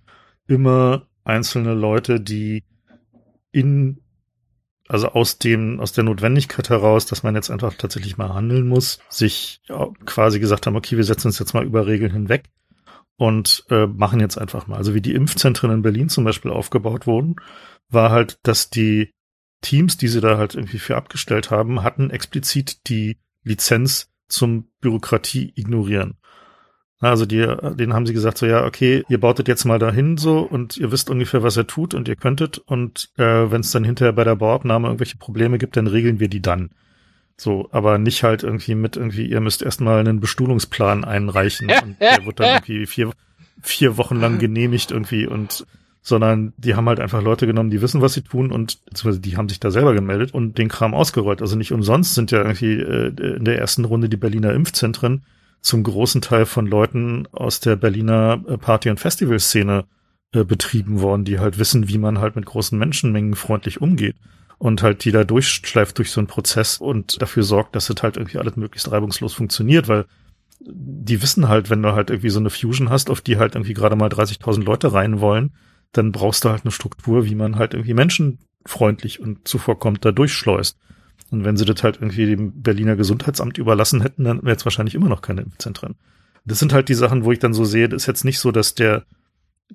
immer 0.48 1.08
einzelne 1.32 1.74
Leute, 1.74 2.20
die 2.20 2.64
in 3.52 4.02
also 4.88 5.08
aus 5.08 5.38
dem, 5.38 5.80
aus 5.80 5.94
der 5.94 6.04
Notwendigkeit 6.04 6.70
heraus, 6.70 7.06
dass 7.06 7.24
man 7.24 7.34
jetzt 7.34 7.50
einfach 7.50 7.74
tatsächlich 7.76 8.18
mal 8.18 8.34
handeln 8.34 8.68
muss, 8.68 9.00
sich 9.08 9.62
quasi 10.06 10.42
gesagt 10.42 10.68
haben, 10.68 10.76
okay, 10.76 10.98
wir 10.98 11.06
setzen 11.06 11.28
uns 11.28 11.40
jetzt 11.40 11.54
mal 11.54 11.64
über 11.64 11.88
Regeln 11.88 12.12
hinweg 12.12 12.50
und 13.16 13.64
äh, 13.70 13.88
machen 13.88 14.20
jetzt 14.20 14.38
einfach 14.38 14.68
mal. 14.68 14.76
Also 14.76 14.94
wie 14.94 15.00
die 15.00 15.14
Impfzentren 15.14 15.72
in 15.72 15.82
Berlin 15.82 16.10
zum 16.10 16.26
Beispiel 16.26 16.52
aufgebaut 16.52 17.08
wurden, 17.08 17.38
war 17.88 18.12
halt, 18.12 18.40
dass 18.44 18.70
die 18.70 19.14
Teams, 19.62 19.96
die 19.96 20.10
sie 20.10 20.20
da 20.20 20.38
halt 20.38 20.56
irgendwie 20.56 20.80
für 20.80 20.98
abgestellt 20.98 21.52
haben, 21.52 21.84
hatten 21.84 22.10
explizit 22.10 22.90
die 22.90 23.18
Lizenz 23.44 24.12
zum 24.28 24.72
Bürokratie 24.82 25.54
ignorieren. 25.56 26.18
Also 27.10 27.26
die, 27.26 27.40
denen 27.40 27.94
haben 27.94 28.06
sie 28.06 28.14
gesagt, 28.14 28.38
so 28.38 28.46
ja, 28.46 28.64
okay, 28.64 29.04
ihr 29.10 29.20
bautet 29.20 29.48
jetzt 29.48 29.66
mal 29.66 29.80
dahin 29.80 30.18
so 30.18 30.40
und 30.40 30.78
ihr 30.78 30.92
wisst 30.92 31.10
ungefähr, 31.10 31.42
was 31.42 31.58
ihr 31.58 31.66
tut 31.66 31.96
und 31.96 32.08
ihr 32.08 32.16
könntet 32.16 32.60
und 32.60 33.10
äh, 33.18 33.24
wenn 33.24 33.62
es 33.62 33.72
dann 33.72 33.84
hinterher 33.84 34.14
bei 34.14 34.24
der 34.24 34.36
Bauabnahme 34.36 34.88
irgendwelche 34.88 35.18
Probleme 35.18 35.58
gibt, 35.58 35.76
dann 35.78 35.88
regeln 35.88 36.20
wir 36.20 36.28
die 36.28 36.44
dann. 36.44 36.70
So, 37.38 37.70
aber 37.72 37.98
nicht 37.98 38.22
halt 38.22 38.44
irgendwie 38.44 38.76
mit 38.76 38.98
irgendwie, 38.98 39.26
ihr 39.26 39.42
müsst 39.42 39.64
erstmal 39.64 40.00
einen 40.00 40.20
Bestuhlungsplan 40.20 41.04
einreichen 41.04 41.72
und 41.84 42.00
der 42.00 42.24
wird 42.24 42.40
dann 42.40 42.58
irgendwie 42.58 42.86
vier, 42.86 43.10
vier 43.64 43.98
Wochen 43.98 44.20
lang 44.22 44.38
genehmigt 44.38 44.92
irgendwie 44.92 45.26
und 45.26 45.66
sondern 46.04 46.54
die 46.58 46.76
haben 46.76 46.88
halt 46.88 47.00
einfach 47.00 47.22
Leute 47.22 47.48
genommen, 47.48 47.70
die 47.70 47.82
wissen, 47.82 48.02
was 48.02 48.14
sie 48.14 48.22
tun 48.22 48.52
und 48.52 48.84
beziehungsweise 48.86 49.22
die 49.22 49.38
haben 49.38 49.50
sich 49.50 49.60
da 49.60 49.72
selber 49.72 49.94
gemeldet 49.94 50.34
und 50.34 50.58
den 50.58 50.68
Kram 50.68 50.94
ausgerollt. 50.94 51.42
Also 51.42 51.56
nicht 51.56 51.72
umsonst 51.72 52.14
sind 52.14 52.32
ja 52.32 52.40
irgendwie 52.40 52.74
äh, 52.74 53.36
in 53.38 53.46
der 53.46 53.58
ersten 53.58 53.86
Runde 53.86 54.10
die 54.10 54.18
Berliner 54.18 54.54
Impfzentren 54.54 55.24
zum 55.62 55.84
großen 55.84 56.22
Teil 56.22 56.46
von 56.46 56.66
Leuten 56.66 57.28
aus 57.32 57.60
der 57.60 57.76
Berliner 57.76 58.44
äh, 58.48 58.58
Party- 58.58 58.90
und 58.90 59.00
Festivalszene 59.00 59.86
äh, 60.34 60.44
betrieben 60.44 61.02
worden, 61.02 61.24
die 61.24 61.40
halt 61.40 61.60
wissen, 61.60 61.88
wie 61.88 61.98
man 61.98 62.20
halt 62.20 62.36
mit 62.36 62.46
großen 62.46 62.78
Menschenmengen 62.78 63.36
freundlich 63.36 63.80
umgeht 63.80 64.16
und 64.58 64.84
halt 64.84 65.06
die 65.06 65.12
da 65.12 65.24
durchschleift 65.24 65.98
durch 65.98 66.12
so 66.12 66.20
einen 66.20 66.28
Prozess 66.28 66.78
und 66.78 67.22
dafür 67.22 67.44
sorgt, 67.44 67.76
dass 67.76 67.90
es 67.90 68.04
halt 68.04 68.18
irgendwie 68.18 68.38
alles 68.38 68.56
möglichst 68.56 68.92
reibungslos 68.92 69.34
funktioniert, 69.34 69.88
weil 69.88 70.06
die 70.60 71.22
wissen 71.22 71.48
halt, 71.48 71.70
wenn 71.70 71.82
du 71.82 71.94
halt 71.94 72.10
irgendwie 72.10 72.30
so 72.30 72.40
eine 72.40 72.50
Fusion 72.50 72.90
hast, 72.90 73.10
auf 73.10 73.22
die 73.22 73.38
halt 73.38 73.56
irgendwie 73.56 73.74
gerade 73.74 73.96
mal 73.96 74.10
30.000 74.10 74.64
Leute 74.64 74.94
rein 74.94 75.20
wollen, 75.20 75.52
dann 75.92 76.12
brauchst 76.12 76.46
du 76.46 76.50
halt 76.50 76.64
eine 76.64 76.72
Struktur, 76.72 77.26
wie 77.26 77.36
man 77.36 77.56
halt 77.56 77.74
irgendwie 77.74 77.94
menschenfreundlich 77.94 79.20
und 79.20 79.48
zuvorkommt 79.48 80.06
da 80.06 80.12
durchschleust. 80.12 80.78
Und 81.32 81.46
wenn 81.46 81.58
sie 81.58 81.66
das 81.66 81.82
halt 81.82 81.98
irgendwie 81.98 82.26
dem 82.26 82.62
Berliner 82.62 82.96
Gesundheitsamt 82.96 83.58
überlassen 83.58 84.02
hätten, 84.02 84.26
dann 84.26 84.44
wäre 84.44 84.58
es 84.58 84.66
wahrscheinlich 84.66 84.96
immer 84.96 85.10
noch 85.10 85.22
keine 85.22 85.42
Impfzentren. 85.42 85.96
Das 86.46 86.60
sind 86.60 86.74
halt 86.74 86.90
die 86.90 86.94
Sachen, 86.94 87.24
wo 87.24 87.32
ich 87.32 87.40
dann 87.40 87.54
so 87.54 87.64
sehe, 87.64 87.88
das 87.88 88.04
ist 88.04 88.08
jetzt 88.08 88.26
nicht 88.26 88.40
so, 88.40 88.52
dass 88.52 88.76
der, 88.76 89.06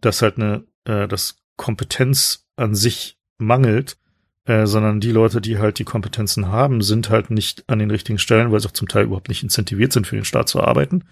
dass 0.00 0.20
halt 0.20 0.36
eine, 0.36 0.64
äh, 0.84 1.08
das 1.08 1.38
Kompetenz 1.56 2.46
an 2.56 2.74
sich 2.74 3.18
mangelt, 3.38 3.96
äh, 4.44 4.66
sondern 4.66 5.00
die 5.00 5.12
Leute, 5.12 5.40
die 5.40 5.58
halt 5.58 5.78
die 5.78 5.84
Kompetenzen 5.84 6.48
haben, 6.48 6.82
sind 6.82 7.08
halt 7.08 7.30
nicht 7.30 7.64
an 7.68 7.78
den 7.78 7.90
richtigen 7.90 8.18
Stellen, 8.18 8.52
weil 8.52 8.60
sie 8.60 8.68
auch 8.68 8.72
zum 8.72 8.88
Teil 8.88 9.04
überhaupt 9.04 9.28
nicht 9.28 9.42
incentiviert 9.42 9.92
sind, 9.92 10.06
für 10.06 10.16
den 10.16 10.24
Staat 10.24 10.48
zu 10.48 10.62
arbeiten. 10.62 11.04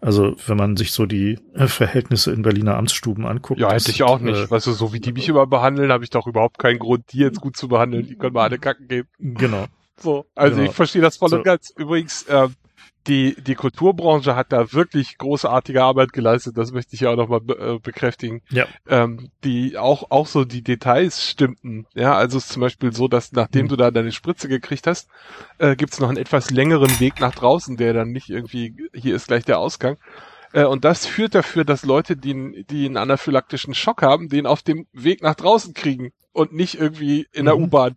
Also 0.00 0.34
wenn 0.46 0.56
man 0.56 0.76
sich 0.78 0.92
so 0.92 1.04
die 1.04 1.38
äh, 1.54 1.66
Verhältnisse 1.66 2.32
in 2.32 2.40
Berliner 2.40 2.76
Amtsstuben 2.76 3.26
anguckt. 3.26 3.60
Ja, 3.60 3.70
hätte 3.70 3.90
ich 3.90 4.02
auch 4.02 4.18
nicht. 4.18 4.38
Äh, 4.38 4.50
weißt 4.50 4.66
du, 4.66 4.72
so 4.72 4.94
wie 4.94 5.00
die 5.00 5.12
mich 5.12 5.28
immer 5.28 5.46
behandeln, 5.46 5.92
habe 5.92 6.04
ich 6.04 6.10
doch 6.10 6.26
überhaupt 6.26 6.58
keinen 6.58 6.78
Grund, 6.78 7.12
die 7.12 7.18
jetzt 7.18 7.40
gut 7.40 7.56
zu 7.56 7.68
behandeln. 7.68 8.06
Die 8.06 8.16
können 8.16 8.32
mal 8.32 8.44
alle 8.44 8.58
kacken 8.58 8.88
geben. 8.88 9.08
Genau. 9.18 9.66
So, 10.00 10.26
also 10.34 10.56
genau. 10.56 10.70
ich 10.70 10.76
verstehe 10.76 11.02
das 11.02 11.16
voll 11.16 11.28
so. 11.28 11.36
und 11.36 11.44
ganz. 11.44 11.70
Übrigens, 11.76 12.24
äh, 12.24 12.48
die, 13.06 13.34
die 13.40 13.54
Kulturbranche 13.54 14.36
hat 14.36 14.52
da 14.52 14.72
wirklich 14.72 15.16
großartige 15.16 15.82
Arbeit 15.82 16.12
geleistet, 16.12 16.58
das 16.58 16.72
möchte 16.72 16.94
ich 16.94 17.00
ja 17.00 17.10
auch 17.10 17.16
nochmal 17.16 17.40
be 17.40 17.54
äh, 17.58 17.78
bekräftigen. 17.78 18.42
Ja. 18.50 18.66
Ähm, 18.88 19.30
die 19.42 19.78
auch, 19.78 20.10
auch 20.10 20.26
so 20.26 20.44
die 20.44 20.62
Details 20.62 21.26
stimmten. 21.26 21.86
Ja, 21.94 22.14
also 22.14 22.38
es 22.38 22.44
ist 22.44 22.52
zum 22.52 22.60
Beispiel 22.60 22.92
so, 22.92 23.08
dass 23.08 23.32
nachdem 23.32 23.64
mhm. 23.64 23.68
du 23.70 23.76
da 23.76 23.90
deine 23.90 24.12
Spritze 24.12 24.48
gekriegt 24.48 24.86
hast, 24.86 25.08
äh, 25.58 25.76
gibt 25.76 25.92
es 25.92 26.00
noch 26.00 26.08
einen 26.08 26.18
etwas 26.18 26.50
längeren 26.50 27.00
Weg 27.00 27.20
nach 27.20 27.34
draußen, 27.34 27.76
der 27.76 27.94
dann 27.94 28.10
nicht 28.12 28.28
irgendwie, 28.28 28.76
hier 28.94 29.16
ist 29.16 29.28
gleich 29.28 29.44
der 29.44 29.58
Ausgang. 29.58 29.96
Äh, 30.52 30.64
und 30.64 30.84
das 30.84 31.06
führt 31.06 31.34
dafür, 31.34 31.64
dass 31.64 31.84
Leute, 31.84 32.16
die, 32.16 32.64
die 32.68 32.84
einen 32.84 32.96
anaphylaktischen 32.98 33.74
Schock 33.74 34.02
haben, 34.02 34.28
den 34.28 34.46
auf 34.46 34.62
dem 34.62 34.86
Weg 34.92 35.22
nach 35.22 35.34
draußen 35.34 35.72
kriegen 35.72 36.12
und 36.32 36.52
nicht 36.52 36.78
irgendwie 36.78 37.26
in 37.32 37.46
der 37.46 37.56
mhm. 37.56 37.64
U-Bahn. 37.64 37.96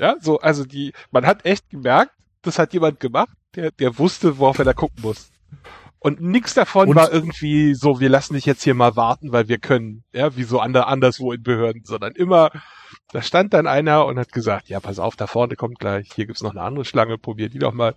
Ja, 0.00 0.16
so, 0.18 0.40
also 0.40 0.64
die, 0.64 0.94
man 1.10 1.26
hat 1.26 1.44
echt 1.44 1.68
gemerkt, 1.68 2.12
das 2.40 2.58
hat 2.58 2.72
jemand 2.72 3.00
gemacht, 3.00 3.36
der, 3.54 3.70
der 3.70 3.98
wusste, 3.98 4.38
worauf 4.38 4.58
er 4.58 4.64
da 4.64 4.72
gucken 4.72 5.02
muss. 5.02 5.30
Und 5.98 6.22
nichts 6.22 6.54
davon 6.54 6.88
und 6.88 6.94
war 6.96 7.12
irgendwie 7.12 7.74
so, 7.74 8.00
wir 8.00 8.08
lassen 8.08 8.32
dich 8.32 8.46
jetzt 8.46 8.62
hier 8.64 8.72
mal 8.72 8.96
warten, 8.96 9.32
weil 9.32 9.48
wir 9.48 9.58
können, 9.58 10.02
ja, 10.14 10.34
wie 10.34 10.44
so 10.44 10.58
ander, 10.58 10.88
anderswo 10.88 11.32
in 11.32 11.42
Behörden, 11.42 11.82
sondern 11.84 12.12
immer, 12.14 12.50
da 13.12 13.20
stand 13.20 13.52
dann 13.52 13.66
einer 13.66 14.06
und 14.06 14.18
hat 14.18 14.32
gesagt, 14.32 14.70
ja, 14.70 14.80
pass 14.80 14.98
auf, 14.98 15.16
da 15.16 15.26
vorne 15.26 15.56
kommt 15.56 15.78
gleich, 15.78 16.08
hier 16.14 16.24
gibt's 16.24 16.42
noch 16.42 16.52
eine 16.52 16.62
andere 16.62 16.86
Schlange, 16.86 17.18
probier 17.18 17.50
die 17.50 17.58
doch 17.58 17.74
mal. 17.74 17.94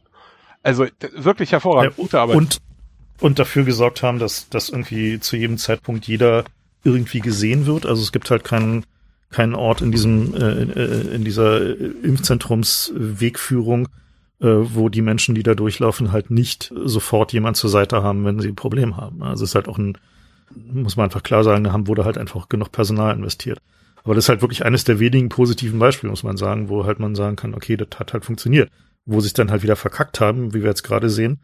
Also 0.62 0.86
wirklich 1.16 1.54
hervorragend, 1.54 1.98
ja, 1.98 2.04
gute 2.04 2.20
Arbeit. 2.20 2.36
Und, 2.36 2.58
und 3.22 3.40
dafür 3.40 3.64
gesorgt 3.64 4.04
haben, 4.04 4.20
dass, 4.20 4.50
dass 4.50 4.68
irgendwie 4.68 5.22
zu 5.22 5.38
jedem 5.38 5.58
Zeitpunkt 5.58 6.06
jeder 6.06 6.44
irgendwie 6.84 7.22
gesehen 7.22 7.66
wird. 7.66 7.86
Also 7.86 8.02
es 8.02 8.12
gibt 8.12 8.30
halt 8.30 8.44
keinen 8.44 8.86
keinen 9.34 9.56
Ort 9.56 9.82
in 9.82 9.92
diesem 9.92 10.34
äh, 10.36 10.64
äh 10.64 11.16
in 11.16 11.26
dieser 11.26 11.80
Impfzentrumswegführung, 11.80 13.88
äh, 14.40 14.48
wo 14.48 14.90
die 14.90 15.02
Menschen, 15.02 15.36
die 15.36 15.44
da 15.44 15.56
durchlaufen, 15.56 16.12
halt 16.12 16.32
nicht 16.32 16.74
sofort 16.86 17.34
jemand 17.34 17.58
zur 17.58 17.70
Seite 17.70 18.04
haben, 18.04 18.26
wenn 18.26 18.40
sie 18.40 18.50
ein 18.50 18.56
Problem 18.56 18.96
haben. 18.96 19.24
Also 19.24 19.44
es 19.44 19.52
ist 19.52 19.56
halt 19.56 19.68
auch 19.68 19.78
ein, 19.78 19.98
muss 20.72 20.96
man 20.96 21.06
einfach 21.06 21.24
klar 21.24 21.44
sagen, 21.44 21.64
da 21.64 21.74
haben 21.74 21.88
wurde 21.88 22.06
halt 22.06 22.18
einfach 22.18 22.48
genug 22.48 22.72
Personal 22.72 23.16
investiert. 23.16 23.60
Aber 24.04 24.16
das 24.16 24.26
ist 24.26 24.30
halt 24.30 24.42
wirklich 24.42 24.66
eines 24.66 24.84
der 24.84 25.00
wenigen 25.00 25.30
positiven 25.30 25.80
Beispiele, 25.80 26.12
muss 26.12 26.24
man 26.24 26.38
sagen, 26.38 26.70
wo 26.70 26.86
halt 26.86 27.00
man 27.00 27.16
sagen 27.16 27.36
kann, 27.36 27.54
okay, 27.54 27.78
das 27.78 27.88
hat 27.98 28.14
halt 28.14 28.26
funktioniert. 28.26 28.70
Wo 29.06 29.20
es 29.20 29.34
dann 29.34 29.52
halt 29.52 29.64
wieder 29.64 29.76
verkackt 29.76 30.20
haben, 30.20 30.54
wie 30.54 30.62
wir 30.62 30.70
jetzt 30.70 30.84
gerade 30.84 31.10
sehen, 31.10 31.40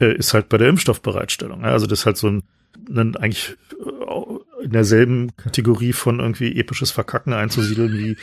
äh, 0.00 0.14
ist 0.14 0.34
halt 0.34 0.48
bei 0.48 0.58
der 0.58 0.68
Impfstoffbereitstellung. 0.68 1.64
Also 1.64 1.86
das 1.86 2.00
ist 2.00 2.06
halt 2.06 2.16
so 2.16 2.28
ein, 2.28 2.42
ein 2.88 3.16
eigentlich 3.16 3.56
in 4.62 4.70
derselben 4.70 5.36
Kategorie 5.36 5.92
von 5.92 6.20
irgendwie 6.20 6.58
episches 6.58 6.90
Verkacken 6.90 7.32
einzusiedeln 7.32 7.92
wie 7.92 8.16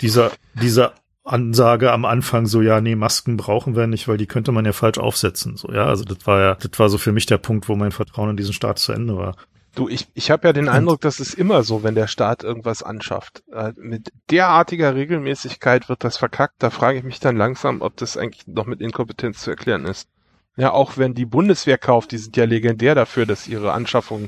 dieser, 0.00 0.32
dieser 0.54 0.94
Ansage 1.24 1.92
am 1.92 2.04
Anfang 2.04 2.46
so, 2.46 2.62
ja, 2.62 2.80
nee, 2.80 2.96
Masken 2.96 3.36
brauchen 3.36 3.76
wir 3.76 3.86
nicht, 3.86 4.08
weil 4.08 4.16
die 4.16 4.26
könnte 4.26 4.52
man 4.52 4.64
ja 4.64 4.72
falsch 4.72 4.98
aufsetzen. 4.98 5.56
So, 5.56 5.72
ja, 5.72 5.86
also 5.86 6.04
das 6.04 6.26
war 6.26 6.40
ja, 6.40 6.54
das 6.54 6.78
war 6.78 6.88
so 6.88 6.98
für 6.98 7.12
mich 7.12 7.26
der 7.26 7.38
Punkt, 7.38 7.68
wo 7.68 7.76
mein 7.76 7.92
Vertrauen 7.92 8.30
in 8.30 8.36
diesen 8.36 8.54
Staat 8.54 8.78
zu 8.78 8.92
Ende 8.92 9.16
war. 9.16 9.36
Du, 9.76 9.88
ich, 9.88 10.08
ich 10.14 10.32
habe 10.32 10.48
ja 10.48 10.52
den 10.52 10.68
Eindruck, 10.68 11.00
das 11.00 11.20
ist 11.20 11.34
immer 11.34 11.62
so, 11.62 11.84
wenn 11.84 11.94
der 11.94 12.08
Staat 12.08 12.42
irgendwas 12.42 12.82
anschafft. 12.82 13.44
Äh, 13.52 13.72
mit 13.76 14.12
derartiger 14.30 14.96
Regelmäßigkeit 14.96 15.88
wird 15.88 16.02
das 16.02 16.16
verkackt. 16.16 16.56
Da 16.58 16.70
frage 16.70 16.98
ich 16.98 17.04
mich 17.04 17.20
dann 17.20 17.36
langsam, 17.36 17.80
ob 17.80 17.96
das 17.96 18.16
eigentlich 18.16 18.48
noch 18.48 18.66
mit 18.66 18.80
Inkompetenz 18.80 19.42
zu 19.42 19.50
erklären 19.50 19.86
ist. 19.86 20.08
Ja, 20.56 20.72
auch 20.72 20.96
wenn 20.96 21.14
die 21.14 21.26
Bundeswehr 21.26 21.78
kauft, 21.78 22.10
die 22.10 22.18
sind 22.18 22.36
ja 22.36 22.46
legendär 22.46 22.96
dafür, 22.96 23.26
dass 23.26 23.46
ihre 23.46 23.72
Anschaffung 23.72 24.26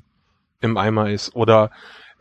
im 0.62 0.76
Eimer 0.78 1.10
ist. 1.10 1.34
Oder 1.34 1.70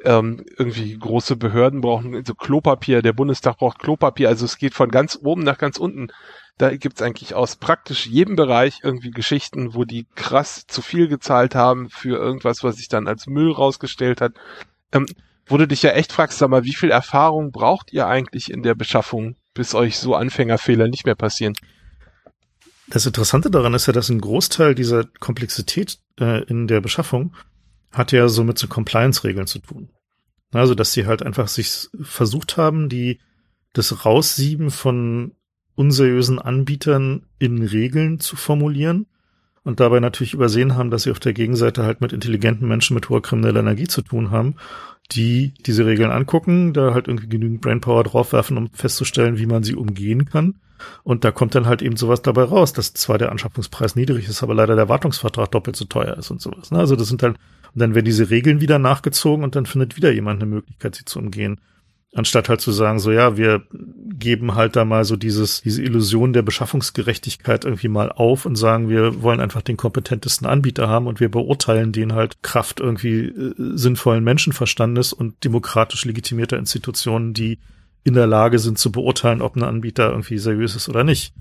ähm, 0.04 0.46
irgendwie 0.58 0.98
große 0.98 1.36
Behörden 1.36 1.82
brauchen 1.82 2.26
so 2.26 2.34
Klopapier, 2.34 3.02
der 3.02 3.14
Bundestag 3.14 3.58
braucht 3.58 3.80
Klopapier, 3.80 4.30
also 4.30 4.46
es 4.46 4.58
geht 4.58 4.74
von 4.74 4.90
ganz 4.90 5.18
oben 5.22 5.44
nach 5.44 5.58
ganz 5.58 5.78
unten. 5.78 6.08
Da 6.58 6.76
gibt's 6.76 7.02
eigentlich 7.02 7.34
aus 7.34 7.56
praktisch 7.56 8.06
jedem 8.06 8.36
Bereich 8.36 8.80
irgendwie 8.84 9.12
Geschichten, 9.12 9.74
wo 9.74 9.84
die 9.84 10.06
krass 10.16 10.66
zu 10.68 10.82
viel 10.82 11.08
gezahlt 11.08 11.56
haben 11.56 11.90
für 11.90 12.18
irgendwas, 12.18 12.64
was 12.64 12.78
sich 12.78 12.88
dann 12.88 13.08
als 13.08 13.28
Müll 13.28 13.52
rausgestellt 13.52 14.22
hat. 14.22 14.34
Ähm, 14.92 15.06
wo 15.48 15.58
du 15.58 15.68
dich 15.68 15.82
ja 15.82 15.92
echt 15.92 16.12
fragst, 16.12 16.38
sag 16.38 16.50
mal, 16.50 16.64
wie 16.64 16.76
viel 16.76 16.92
Erfahrung 16.92 17.52
braucht 17.52 17.92
ihr 17.94 18.08
eigentlich 18.08 18.52
in 18.52 18.64
der 18.64 18.76
Beschaffung, 18.76 19.36
bis 19.54 19.74
euch 19.74 19.98
so 19.98 20.16
Anfängerfehler 20.16 20.88
nicht 20.88 21.06
mehr 21.06 21.16
passieren? 21.16 21.56
Das 22.88 23.06
Interessante 23.06 23.50
daran 23.50 23.74
ist 23.74 23.88
ja, 23.88 23.94
dass 23.94 24.10
ein 24.10 24.22
Großteil 24.22 24.76
dieser 24.76 25.06
Komplexität 25.20 26.00
äh, 26.20 26.44
in 26.44 26.68
der 26.68 26.82
Beschaffung 26.82 27.34
hat 27.92 28.12
ja 28.12 28.28
so 28.28 28.44
mit 28.44 28.58
so 28.58 28.68
Compliance-Regeln 28.68 29.48
zu 29.48 29.60
tun. 29.60 29.90
Also, 30.54 30.76
dass 30.76 30.94
sie 30.94 31.06
halt 31.06 31.24
einfach 31.24 31.48
sich 31.48 31.90
versucht 32.02 32.58
haben, 32.58 32.90
die, 32.90 33.20
das 33.74 34.06
Raussieben 34.06 34.70
von 34.70 35.34
unseriösen 35.76 36.40
Anbietern 36.40 37.26
in 37.40 37.64
Regeln 37.64 38.20
zu 38.20 38.36
formulieren 38.36 39.08
und 39.64 39.80
dabei 39.80 40.00
natürlich 40.00 40.34
übersehen 40.34 40.76
haben, 40.76 40.90
dass 40.90 41.04
sie 41.04 41.12
auf 41.12 41.20
der 41.20 41.34
Gegenseite 41.34 41.84
halt 41.84 42.02
mit 42.02 42.14
intelligenten 42.14 42.68
Menschen 42.68 42.96
mit 42.96 43.10
hoher 43.10 43.22
krimineller 43.22 43.62
Energie 43.62 43.88
zu 43.88 44.02
tun 44.02 44.32
haben, 44.32 44.56
die 45.12 45.54
diese 45.66 45.86
Regeln 45.86 46.12
angucken, 46.12 46.74
da 46.74 46.94
halt 46.94 47.08
irgendwie 47.08 47.30
genügend 47.30 47.62
Brainpower 47.62 48.04
draufwerfen, 48.04 48.58
um 48.58 48.70
festzustellen, 48.72 49.38
wie 49.38 49.46
man 49.46 49.64
sie 49.64 49.76
umgehen 49.76 50.26
kann. 50.26 50.56
Und 51.04 51.24
da 51.24 51.32
kommt 51.32 51.54
dann 51.54 51.68
halt 51.68 51.84
eben 51.84 51.96
sowas 51.96 52.24
dabei 52.24 52.44
raus, 52.44 52.74
dass 52.74 52.94
zwar 52.94 53.20
der 53.20 53.32
Anschaffungspreis 53.32 53.96
niedrig 53.96 54.28
ist, 54.28 54.42
aber 54.42 54.56
leider 54.56 54.76
der 54.76 54.90
Wartungsvertrag 54.90 55.52
doppelt 55.52 55.76
so 55.76 55.86
teuer 55.86 56.18
ist 56.18 56.32
und 56.32 56.42
sowas. 56.42 56.72
Ne? 56.72 56.80
Also 56.80 56.96
das 56.96 57.08
sind 57.08 57.22
halt, 57.22 57.38
und 57.74 57.80
dann 57.80 57.96
werden 57.96 58.06
diese 58.06 58.30
Regeln 58.30 58.62
wieder 58.62 58.80
nachgezogen 58.80 59.44
und 59.44 59.56
dann 59.56 59.66
findet 59.66 59.96
wieder 59.96 60.12
jemand 60.12 60.42
eine 60.42 60.50
Möglichkeit, 60.50 60.96
sie 60.96 61.06
zu 61.06 61.20
umgehen. 61.20 61.60
Anstatt 62.14 62.50
halt 62.50 62.60
zu 62.60 62.74
sagen, 62.74 63.00
so 63.00 63.12
ja, 63.12 63.38
wir 63.38 63.64
geben 63.72 64.56
halt 64.56 64.76
da 64.76 64.84
mal 64.84 65.06
so 65.06 65.16
dieses, 65.16 65.62
diese 65.62 65.82
Illusion 65.82 66.34
der 66.34 66.42
Beschaffungsgerechtigkeit 66.42 67.64
irgendwie 67.64 67.88
mal 67.88 68.12
auf 68.12 68.46
und 68.46 68.58
sagen, 68.58 68.90
wir 68.90 69.22
wollen 69.22 69.40
einfach 69.40 69.62
den 69.62 69.78
kompetentesten 69.78 70.46
Anbieter 70.46 70.90
haben 70.90 71.08
und 71.08 71.22
wir 71.22 71.32
beurteilen 71.32 71.94
den 71.94 72.12
halt 72.14 72.44
Kraft 72.44 72.82
irgendwie 72.82 73.28
äh, 73.28 73.54
sinnvollen 73.58 74.26
Menschenverstandes 74.26 75.14
und 75.14 75.42
demokratisch 75.46 76.04
legitimierter 76.04 76.58
Institutionen, 76.58 77.34
die 77.34 77.60
in 78.04 78.14
der 78.14 78.28
Lage 78.28 78.60
sind 78.60 78.78
zu 78.78 78.92
beurteilen, 78.92 79.42
ob 79.42 79.56
ein 79.56 79.64
Anbieter 79.64 80.10
irgendwie 80.10 80.38
seriös 80.38 80.76
ist 80.76 80.90
oder 80.90 81.06
nicht. 81.06 81.34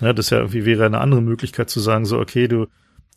Ja, 0.00 0.14
das 0.14 0.30
ja 0.30 0.38
irgendwie 0.38 0.64
wäre 0.64 0.86
eine 0.86 1.00
andere 1.00 1.20
Möglichkeit 1.20 1.68
zu 1.68 1.80
sagen, 1.80 2.06
so, 2.06 2.18
okay, 2.18 2.48
du, 2.48 2.66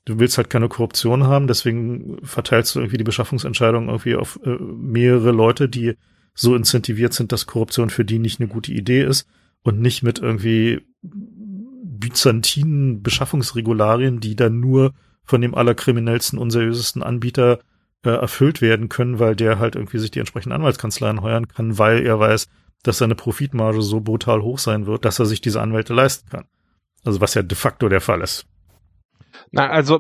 du 0.08 0.20
willst 0.20 0.38
halt 0.38 0.50
keine 0.50 0.70
Korruption 0.70 1.26
haben, 1.26 1.48
deswegen 1.48 2.18
verteilst 2.24 2.74
du 2.74 2.80
irgendwie 2.80 2.98
die 2.98 3.04
Beschaffungsentscheidung 3.04 3.88
irgendwie 3.88 4.16
auf 4.16 4.40
äh, 4.44 4.58
mehrere 4.58 5.32
Leute, 5.32 5.68
die 5.68 5.96
so 6.34 6.56
incentiviert 6.56 7.14
sind, 7.14 7.32
dass 7.32 7.46
Korruption 7.46 7.90
für 7.90 8.06
die 8.06 8.20
nicht 8.20 8.40
eine 8.40 8.48
gute 8.48 8.72
Idee 8.72 9.04
ist 9.04 9.28
und 9.64 9.82
nicht 9.82 10.04
mit 10.04 10.20
irgendwie 10.20 10.82
byzantinen 11.02 13.04
Beschaffungsregularien, 13.04 14.22
die 14.22 14.36
dann 14.36 14.62
nur 14.62 14.94
von 15.24 15.42
dem 15.42 15.56
allerkriminellsten, 15.56 16.40
unseriösesten 16.40 17.04
Anbieter 17.04 17.60
äh, 18.04 18.12
erfüllt 18.12 18.62
werden 18.62 18.88
können, 18.88 19.20
weil 19.20 19.36
der 19.36 19.60
halt 19.60 19.76
irgendwie 19.76 19.98
sich 19.98 20.12
die 20.12 20.20
entsprechenden 20.20 20.56
Anwaltskanzleien 20.56 21.22
heuern 21.22 21.50
kann, 21.50 21.78
weil 21.78 22.06
er 22.06 22.18
weiß, 22.18 22.48
dass 22.84 23.00
seine 23.00 23.16
Profitmarge 23.16 23.82
so 23.82 24.00
brutal 24.00 24.42
hoch 24.42 24.60
sein 24.60 24.86
wird, 24.86 25.04
dass 25.04 25.20
er 25.20 25.26
sich 25.26 25.42
diese 25.42 25.60
Anwälte 25.60 25.94
leisten 25.94 26.30
kann. 26.30 26.46
Also 27.04 27.20
was 27.20 27.34
ja 27.34 27.42
de 27.42 27.58
facto 27.58 27.90
der 27.90 28.00
Fall 28.00 28.22
ist. 28.22 28.46
Na, 29.52 29.70
also 29.70 30.00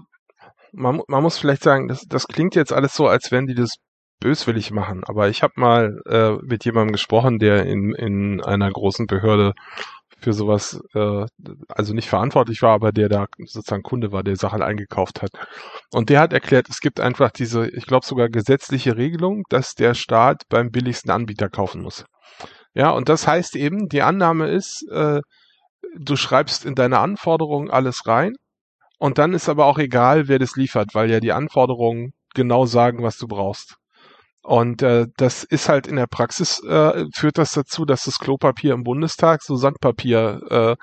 man, 0.71 1.01
man 1.07 1.23
muss 1.23 1.37
vielleicht 1.37 1.63
sagen, 1.63 1.87
das, 1.87 2.01
das 2.07 2.27
klingt 2.27 2.55
jetzt 2.55 2.73
alles 2.73 2.95
so, 2.95 3.07
als 3.07 3.31
wenn 3.31 3.47
die 3.47 3.55
das 3.55 3.75
böswillig 4.19 4.71
machen, 4.71 5.03
aber 5.05 5.29
ich 5.29 5.43
habe 5.43 5.53
mal 5.57 6.01
äh, 6.07 6.31
mit 6.43 6.65
jemandem 6.65 6.93
gesprochen, 6.93 7.37
der 7.37 7.65
in, 7.65 7.93
in 7.93 8.43
einer 8.43 8.69
großen 8.69 9.05
Behörde 9.05 9.53
für 10.19 10.33
sowas, 10.33 10.81
äh, 10.95 11.25
also 11.69 11.93
nicht 11.93 12.09
verantwortlich 12.09 12.63
war, 12.63 12.73
aber 12.73 12.91
der 12.91 13.09
da 13.09 13.27
sozusagen 13.37 13.83
Kunde 13.83 14.11
war, 14.11 14.23
der 14.23 14.35
Sachen 14.35 14.63
eingekauft 14.63 15.21
hat. 15.21 15.29
Und 15.93 16.09
der 16.09 16.19
hat 16.19 16.33
erklärt, 16.33 16.67
es 16.69 16.79
gibt 16.79 16.99
einfach 16.99 17.29
diese, 17.29 17.69
ich 17.69 17.85
glaube 17.85 18.05
sogar 18.05 18.29
gesetzliche 18.29 18.97
Regelung, 18.97 19.43
dass 19.49 19.75
der 19.75 19.93
Staat 19.93 20.43
beim 20.49 20.71
billigsten 20.71 21.11
Anbieter 21.11 21.49
kaufen 21.49 21.83
muss. 21.83 22.05
Ja, 22.73 22.89
und 22.89 23.09
das 23.09 23.27
heißt 23.27 23.55
eben, 23.55 23.87
die 23.87 24.01
Annahme 24.01 24.47
ist, 24.47 24.83
äh, 24.91 25.21
du 25.95 26.15
schreibst 26.15 26.65
in 26.65 26.73
deine 26.73 26.99
Anforderungen 26.99 27.69
alles 27.69 28.07
rein 28.07 28.33
und 28.97 29.17
dann 29.17 29.33
ist 29.33 29.49
aber 29.49 29.65
auch 29.65 29.77
egal, 29.77 30.27
wer 30.27 30.39
das 30.39 30.55
liefert, 30.55 30.93
weil 30.93 31.09
ja 31.09 31.19
die 31.19 31.33
Anforderungen 31.33 32.13
genau 32.33 32.65
sagen, 32.65 33.03
was 33.03 33.17
du 33.17 33.27
brauchst. 33.27 33.77
Und 34.43 34.81
äh, 34.81 35.07
das 35.17 35.43
ist 35.43 35.67
halt 35.67 35.87
in 35.87 35.97
der 35.97 36.07
Praxis, 36.07 36.63
äh, 36.63 37.05
führt 37.13 37.37
das 37.37 37.51
dazu, 37.51 37.83
dass 37.83 38.05
das 38.05 38.17
Klopapier 38.17 38.73
im 38.73 38.83
Bundestag 38.83 39.43
so 39.43 39.57
Sandpapier 39.57 40.39
äh, 40.49 40.75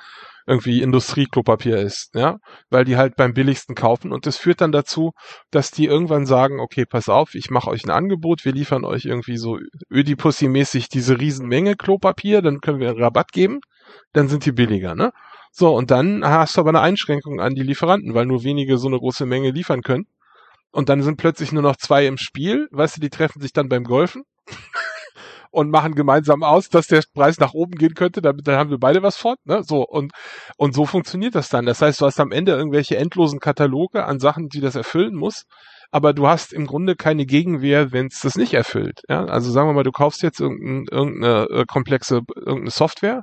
irgendwie 0.47 0.83
Industrieklopapier 0.83 1.79
ist, 1.79 2.15
ja, 2.15 2.37
weil 2.69 2.85
die 2.85 2.97
halt 2.97 3.17
beim 3.17 3.33
billigsten 3.33 3.75
kaufen 3.75 4.13
und 4.13 4.27
das 4.27 4.37
führt 4.37 4.61
dann 4.61 4.73
dazu, 4.73 5.13
dass 5.51 5.71
die 5.71 5.87
irgendwann 5.87 6.27
sagen, 6.27 6.61
okay, 6.61 6.85
pass 6.85 7.09
auf, 7.09 7.35
ich 7.35 7.51
mache 7.51 7.71
euch 7.71 7.85
ein 7.85 7.91
Angebot, 7.91 8.45
wir 8.45 8.53
liefern 8.53 8.85
euch 8.85 9.07
irgendwie 9.07 9.39
so 9.39 9.59
Ödipussy-mäßig 9.91 10.89
diese 10.91 11.19
Riesenmenge 11.19 11.77
Klopapier, 11.77 12.43
dann 12.43 12.61
können 12.61 12.81
wir 12.81 12.91
einen 12.91 13.03
Rabatt 13.03 13.33
geben, 13.33 13.61
dann 14.13 14.29
sind 14.29 14.45
die 14.45 14.53
billiger, 14.53 14.95
ne? 14.95 15.13
So, 15.57 15.73
und 15.73 15.93
dann 15.93 16.25
hast 16.25 16.57
du 16.57 16.61
aber 16.61 16.71
eine 16.71 16.81
Einschränkung 16.81 17.41
an 17.41 17.55
die 17.55 17.63
Lieferanten, 17.63 18.13
weil 18.13 18.27
nur 18.27 18.43
wenige 18.43 18.77
so 18.77 18.89
eine 18.89 18.99
große 18.99 19.25
Menge 19.25 19.53
liefern 19.53 19.83
können 19.83 20.07
und 20.73 20.89
dann 20.89 21.01
sind 21.01 21.17
plötzlich 21.17 21.53
nur 21.53 21.63
noch 21.63 21.77
zwei 21.77 22.07
im 22.09 22.19
Spiel, 22.19 22.67
weißt 22.73 22.97
du, 22.97 23.01
die 23.01 23.09
treffen 23.09 23.41
sich 23.41 23.53
dann 23.53 23.69
beim 23.69 23.85
Golfen 23.85 24.25
und 25.53 25.71
machen 25.71 25.95
gemeinsam 25.95 26.43
aus, 26.43 26.71
dass 26.71 26.89
der 26.89 27.05
Preis 27.15 27.39
nach 27.39 27.55
oben 27.55 27.77
gehen 27.77 27.95
könnte, 27.95 28.21
damit 28.21 28.49
dann 28.49 28.57
haben 28.57 28.71
wir 28.71 28.79
beide 28.79 29.05
was 29.05 29.17
fort, 29.17 29.39
ne? 29.45 29.63
So 29.63 29.87
und 29.87 30.11
und 30.57 30.75
so 30.75 30.87
funktioniert 30.87 31.37
das 31.37 31.51
dann. 31.51 31.67
Das 31.67 31.81
heißt, 31.81 32.01
du 32.01 32.07
hast 32.07 32.19
am 32.19 32.33
Ende 32.33 32.51
irgendwelche 32.51 32.97
endlosen 32.97 33.39
Kataloge 33.39 34.05
an 34.07 34.19
Sachen, 34.19 34.49
die 34.49 34.61
das 34.61 34.75
erfüllen 34.75 35.15
muss, 35.15 35.45
aber 35.93 36.15
du 36.15 36.27
hast 36.27 36.53
im 36.53 36.67
Grunde 36.67 36.97
keine 36.97 37.27
Gegenwehr, 37.27 37.93
wenn 37.93 38.09
es 38.09 38.19
das 38.19 38.35
nicht 38.35 38.55
erfüllt. 38.55 39.03
Ja? 39.09 39.25
Also 39.27 39.53
sagen 39.53 39.69
wir 39.69 39.75
mal, 39.75 39.85
du 39.85 39.93
kaufst 39.93 40.25
jetzt 40.25 40.41
irgendeine, 40.41 40.87
irgendeine 40.91 41.47
äh, 41.51 41.65
komplexe 41.65 42.23
irgendeine 42.35 42.71
Software 42.71 43.23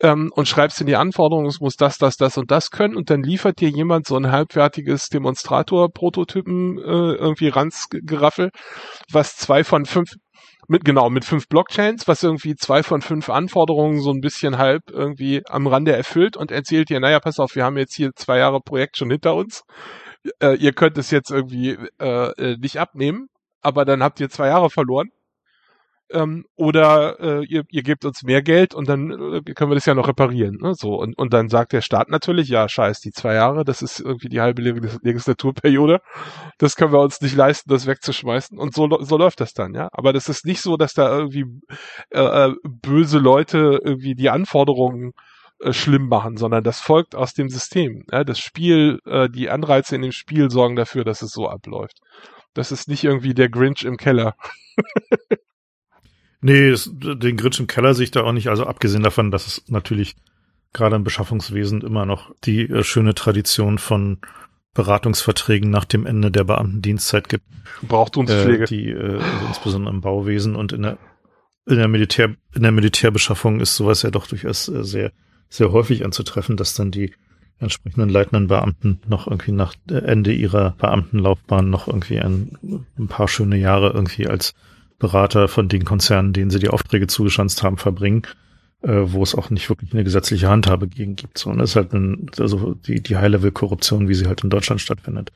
ähm, 0.00 0.30
und 0.34 0.48
schreibst 0.48 0.80
in 0.80 0.86
die 0.86 0.96
Anforderungen, 0.96 1.48
es 1.48 1.60
muss 1.60 1.76
das, 1.76 1.98
das, 1.98 2.16
das 2.16 2.36
und 2.36 2.50
das 2.50 2.70
können 2.70 2.96
und 2.96 3.10
dann 3.10 3.22
liefert 3.22 3.60
dir 3.60 3.70
jemand 3.70 4.06
so 4.06 4.16
ein 4.16 4.30
halbfertiges 4.30 5.08
Demonstrator-Prototypen 5.08 6.78
äh, 6.78 6.82
irgendwie 6.82 7.48
Ranzgeraffel, 7.48 8.50
was 9.10 9.36
zwei 9.36 9.64
von 9.64 9.86
fünf 9.86 10.10
mit 10.68 10.84
genau 10.84 11.10
mit 11.10 11.24
fünf 11.24 11.48
Blockchains, 11.48 12.08
was 12.08 12.22
irgendwie 12.22 12.56
zwei 12.56 12.82
von 12.82 13.00
fünf 13.00 13.30
Anforderungen 13.30 14.00
so 14.00 14.10
ein 14.10 14.20
bisschen 14.20 14.58
halb 14.58 14.82
irgendwie 14.90 15.42
am 15.46 15.66
Rande 15.66 15.92
erfüllt 15.92 16.36
und 16.36 16.50
erzählt 16.50 16.88
dir, 16.90 16.98
naja, 16.98 17.20
pass 17.20 17.38
auf, 17.38 17.54
wir 17.54 17.64
haben 17.64 17.78
jetzt 17.78 17.94
hier 17.94 18.10
zwei 18.14 18.38
Jahre 18.38 18.60
Projekt 18.60 18.96
schon 18.96 19.10
hinter 19.10 19.34
uns. 19.36 19.62
Äh, 20.42 20.56
ihr 20.56 20.72
könnt 20.72 20.98
es 20.98 21.10
jetzt 21.12 21.30
irgendwie 21.30 21.78
äh, 22.00 22.30
äh 22.32 22.56
nicht 22.58 22.80
abnehmen, 22.80 23.28
aber 23.62 23.84
dann 23.84 24.02
habt 24.02 24.18
ihr 24.20 24.28
zwei 24.28 24.48
Jahre 24.48 24.70
verloren 24.70 25.10
ähm, 26.10 26.46
oder 26.56 27.18
äh, 27.20 27.44
ihr, 27.46 27.64
ihr 27.70 27.82
gebt 27.82 28.04
uns 28.04 28.22
mehr 28.22 28.42
Geld 28.42 28.74
und 28.74 28.88
dann 28.88 29.10
äh, 29.10 29.52
können 29.54 29.70
wir 29.70 29.74
das 29.74 29.86
ja 29.86 29.94
noch 29.94 30.08
reparieren. 30.08 30.58
Ne? 30.60 30.74
So 30.74 30.94
und, 30.94 31.16
und 31.18 31.32
dann 31.32 31.48
sagt 31.48 31.72
der 31.72 31.80
Staat 31.80 32.08
natürlich, 32.08 32.48
ja, 32.48 32.68
scheiß, 32.68 33.00
die 33.00 33.10
zwei 33.10 33.34
Jahre, 33.34 33.64
das 33.64 33.82
ist 33.82 34.00
irgendwie 34.00 34.28
die 34.28 34.40
halbe 34.40 34.62
Legislaturperiode, 34.62 36.00
das 36.58 36.76
können 36.76 36.92
wir 36.92 37.00
uns 37.00 37.20
nicht 37.20 37.34
leisten, 37.34 37.70
das 37.70 37.86
wegzuschmeißen 37.86 38.58
und 38.58 38.74
so 38.74 38.88
so 39.00 39.16
läuft 39.16 39.40
das 39.40 39.52
dann, 39.52 39.74
ja. 39.74 39.88
Aber 39.92 40.12
das 40.12 40.28
ist 40.28 40.46
nicht 40.46 40.60
so, 40.60 40.76
dass 40.76 40.94
da 40.94 41.16
irgendwie 41.16 41.46
äh, 42.10 42.48
äh 42.48 42.54
böse 42.64 43.18
Leute 43.18 43.80
irgendwie 43.82 44.14
die 44.14 44.30
Anforderungen 44.30 45.12
äh, 45.60 45.72
schlimm 45.72 46.08
machen, 46.08 46.36
sondern 46.36 46.62
das 46.64 46.80
folgt 46.80 47.14
aus 47.14 47.32
dem 47.32 47.48
System. 47.48 48.04
Ja? 48.12 48.24
Das 48.24 48.38
Spiel, 48.38 49.00
äh, 49.06 49.28
die 49.30 49.48
Anreize 49.50 49.96
in 49.96 50.02
dem 50.02 50.12
Spiel 50.12 50.50
sorgen 50.50 50.76
dafür, 50.76 51.04
dass 51.04 51.22
es 51.22 51.32
so 51.32 51.48
abläuft. 51.48 52.00
Das 52.54 52.72
ist 52.72 52.88
nicht 52.88 53.04
irgendwie 53.04 53.34
der 53.34 53.48
Grinch 53.48 53.84
im 53.84 53.96
Keller. 53.96 54.36
Nee, 56.40 56.70
das, 56.70 56.90
den 56.92 57.36
Grinch 57.36 57.58
im 57.58 57.66
Keller 57.66 57.94
sehe 57.94 58.04
ich 58.04 58.10
da 58.10 58.22
auch 58.22 58.32
nicht. 58.32 58.48
Also 58.48 58.66
abgesehen 58.66 59.02
davon, 59.02 59.30
dass 59.30 59.46
es 59.46 59.64
natürlich 59.68 60.16
gerade 60.72 60.96
im 60.96 61.04
Beschaffungswesen 61.04 61.80
immer 61.80 62.06
noch 62.06 62.34
die 62.44 62.68
äh, 62.68 62.84
schöne 62.84 63.14
Tradition 63.14 63.78
von 63.78 64.18
Beratungsverträgen 64.74 65.70
nach 65.70 65.86
dem 65.86 66.06
Ende 66.06 66.30
der 66.30 66.44
Beamtendienstzeit 66.44 67.28
gibt. 67.28 67.44
Braucht 67.82 68.16
uns 68.16 68.30
Pflege. 68.30 68.64
Äh, 68.64 68.66
die 68.66 68.90
äh, 68.90 69.18
also 69.18 69.46
insbesondere 69.48 69.94
im 69.94 70.02
Bauwesen 70.02 70.54
und 70.54 70.72
in 70.72 70.82
der 70.82 70.98
in 71.68 71.76
der 71.76 71.88
Militär 71.88 72.36
in 72.54 72.62
der 72.62 72.72
Militärbeschaffung 72.72 73.60
ist 73.60 73.74
sowas 73.74 74.02
ja 74.02 74.10
doch 74.10 74.26
durchaus 74.26 74.68
äh, 74.68 74.84
sehr 74.84 75.12
sehr 75.48 75.72
häufig 75.72 76.04
anzutreffen, 76.04 76.56
dass 76.56 76.74
dann 76.74 76.90
die 76.90 77.12
entsprechenden 77.58 78.10
leitenden 78.10 78.48
Beamten 78.48 79.00
noch 79.08 79.26
irgendwie 79.26 79.52
nach 79.52 79.74
Ende 79.88 80.32
ihrer 80.32 80.72
Beamtenlaufbahn 80.72 81.70
noch 81.70 81.88
irgendwie 81.88 82.20
ein, 82.20 82.86
ein 82.98 83.08
paar 83.08 83.28
schöne 83.28 83.56
Jahre 83.56 83.92
irgendwie 83.92 84.26
als 84.26 84.54
Berater 84.98 85.48
von 85.48 85.68
den 85.68 85.84
Konzernen, 85.84 86.32
denen 86.32 86.50
sie 86.50 86.58
die 86.58 86.68
Aufträge 86.68 87.06
zugeschanzt 87.06 87.62
haben, 87.62 87.76
verbringen, 87.76 88.22
äh, 88.82 89.02
wo 89.04 89.22
es 89.22 89.34
auch 89.34 89.50
nicht 89.50 89.68
wirklich 89.68 89.92
eine 89.92 90.04
gesetzliche 90.04 90.48
Handhabe 90.48 90.88
gegen 90.88 91.16
gibt. 91.16 91.38
So, 91.38 91.50
und 91.50 91.58
das 91.58 91.70
ist 91.70 91.76
halt 91.76 91.92
ein, 91.92 92.30
also 92.38 92.74
die, 92.74 93.02
die 93.02 93.16
High-Level-Korruption, 93.16 94.08
wie 94.08 94.14
sie 94.14 94.26
halt 94.26 94.44
in 94.44 94.50
Deutschland 94.50 94.80
stattfindet. 94.80 95.32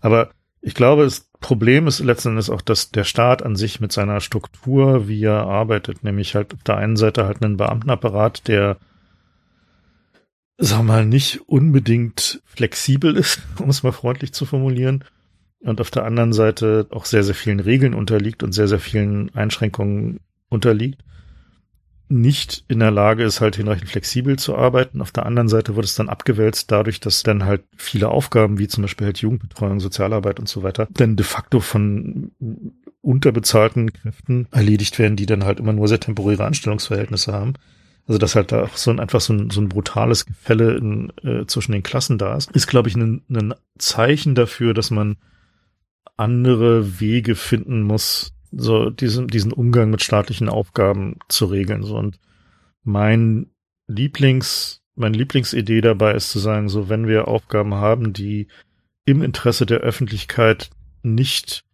Aber 0.00 0.30
ich 0.62 0.74
glaube, 0.74 1.04
das 1.04 1.28
Problem 1.40 1.86
ist 1.86 2.00
letzten 2.00 2.30
Endes 2.30 2.50
auch, 2.50 2.60
dass 2.60 2.90
der 2.90 3.04
Staat 3.04 3.42
an 3.42 3.56
sich 3.56 3.80
mit 3.80 3.92
seiner 3.92 4.20
Struktur, 4.20 5.08
wie 5.08 5.24
er 5.24 5.46
arbeitet, 5.46 6.04
nämlich 6.04 6.34
halt 6.34 6.52
auf 6.52 6.62
der 6.62 6.76
einen 6.76 6.96
Seite 6.96 7.24
halt 7.24 7.42
einen 7.42 7.56
Beamtenapparat, 7.56 8.46
der 8.46 8.76
sag 10.60 10.82
mal, 10.82 11.06
nicht 11.06 11.40
unbedingt 11.48 12.42
flexibel 12.44 13.16
ist, 13.16 13.40
um 13.58 13.70
es 13.70 13.82
mal 13.82 13.92
freundlich 13.92 14.32
zu 14.32 14.44
formulieren, 14.44 15.04
und 15.62 15.80
auf 15.80 15.90
der 15.90 16.04
anderen 16.04 16.32
Seite 16.32 16.86
auch 16.90 17.04
sehr, 17.04 17.22
sehr 17.22 17.34
vielen 17.34 17.60
Regeln 17.60 17.94
unterliegt 17.94 18.42
und 18.42 18.52
sehr, 18.52 18.68
sehr 18.68 18.80
vielen 18.80 19.34
Einschränkungen 19.34 20.20
unterliegt. 20.48 21.02
nicht 22.12 22.64
in 22.66 22.80
der 22.80 22.90
Lage 22.90 23.22
ist, 23.22 23.40
halt 23.40 23.54
hinreichend 23.54 23.88
flexibel 23.88 24.36
zu 24.36 24.56
arbeiten. 24.56 25.00
Auf 25.00 25.12
der 25.12 25.26
anderen 25.26 25.48
Seite 25.48 25.76
wird 25.76 25.86
es 25.86 25.94
dann 25.94 26.08
abgewälzt 26.08 26.72
dadurch, 26.72 26.98
dass 26.98 27.22
dann 27.22 27.44
halt 27.44 27.62
viele 27.76 28.08
Aufgaben, 28.08 28.58
wie 28.58 28.66
zum 28.66 28.82
Beispiel 28.82 29.06
halt 29.06 29.18
Jugendbetreuung, 29.18 29.78
Sozialarbeit 29.78 30.40
und 30.40 30.48
so 30.48 30.64
weiter, 30.64 30.88
dann 30.90 31.14
de 31.14 31.24
facto 31.24 31.60
von 31.60 32.32
unterbezahlten 33.00 33.92
Kräften 33.92 34.48
erledigt 34.50 34.98
werden, 34.98 35.14
die 35.16 35.26
dann 35.26 35.44
halt 35.44 35.60
immer 35.60 35.72
nur 35.72 35.86
sehr 35.86 36.00
temporäre 36.00 36.44
Anstellungsverhältnisse 36.44 37.32
haben. 37.32 37.54
Also 38.08 38.18
dass 38.18 38.34
halt 38.34 38.50
da 38.50 38.64
auch 38.64 38.76
so 38.76 38.90
ein, 38.90 38.98
einfach 38.98 39.20
so 39.20 39.32
ein, 39.32 39.50
so 39.50 39.60
ein 39.60 39.68
brutales 39.68 40.26
Gefälle 40.26 40.76
in, 40.76 41.12
äh, 41.22 41.46
zwischen 41.46 41.72
den 41.72 41.84
Klassen 41.84 42.18
da 42.18 42.36
ist, 42.36 42.50
ist, 42.50 42.66
glaube 42.66 42.88
ich, 42.88 42.96
ein, 42.96 43.22
ein 43.30 43.54
Zeichen 43.78 44.34
dafür, 44.34 44.74
dass 44.74 44.90
man 44.90 45.16
andere 46.20 47.00
Wege 47.00 47.34
finden 47.34 47.82
muss, 47.82 48.32
so 48.52 48.90
diesen, 48.90 49.26
diesen 49.28 49.52
Umgang 49.52 49.90
mit 49.90 50.02
staatlichen 50.02 50.48
Aufgaben 50.48 51.18
zu 51.28 51.46
regeln. 51.46 51.82
So 51.82 51.96
und 51.96 52.18
mein 52.82 53.46
Lieblings, 53.86 54.82
meine 54.94 55.16
Lieblingsidee 55.16 55.80
dabei 55.80 56.14
ist 56.14 56.30
zu 56.30 56.38
sagen, 56.38 56.68
so 56.68 56.88
wenn 56.88 57.08
wir 57.08 57.28
Aufgaben 57.28 57.74
haben, 57.74 58.12
die 58.12 58.48
im 59.04 59.22
Interesse 59.22 59.66
der 59.66 59.78
Öffentlichkeit 59.78 60.70
nicht 61.02 61.64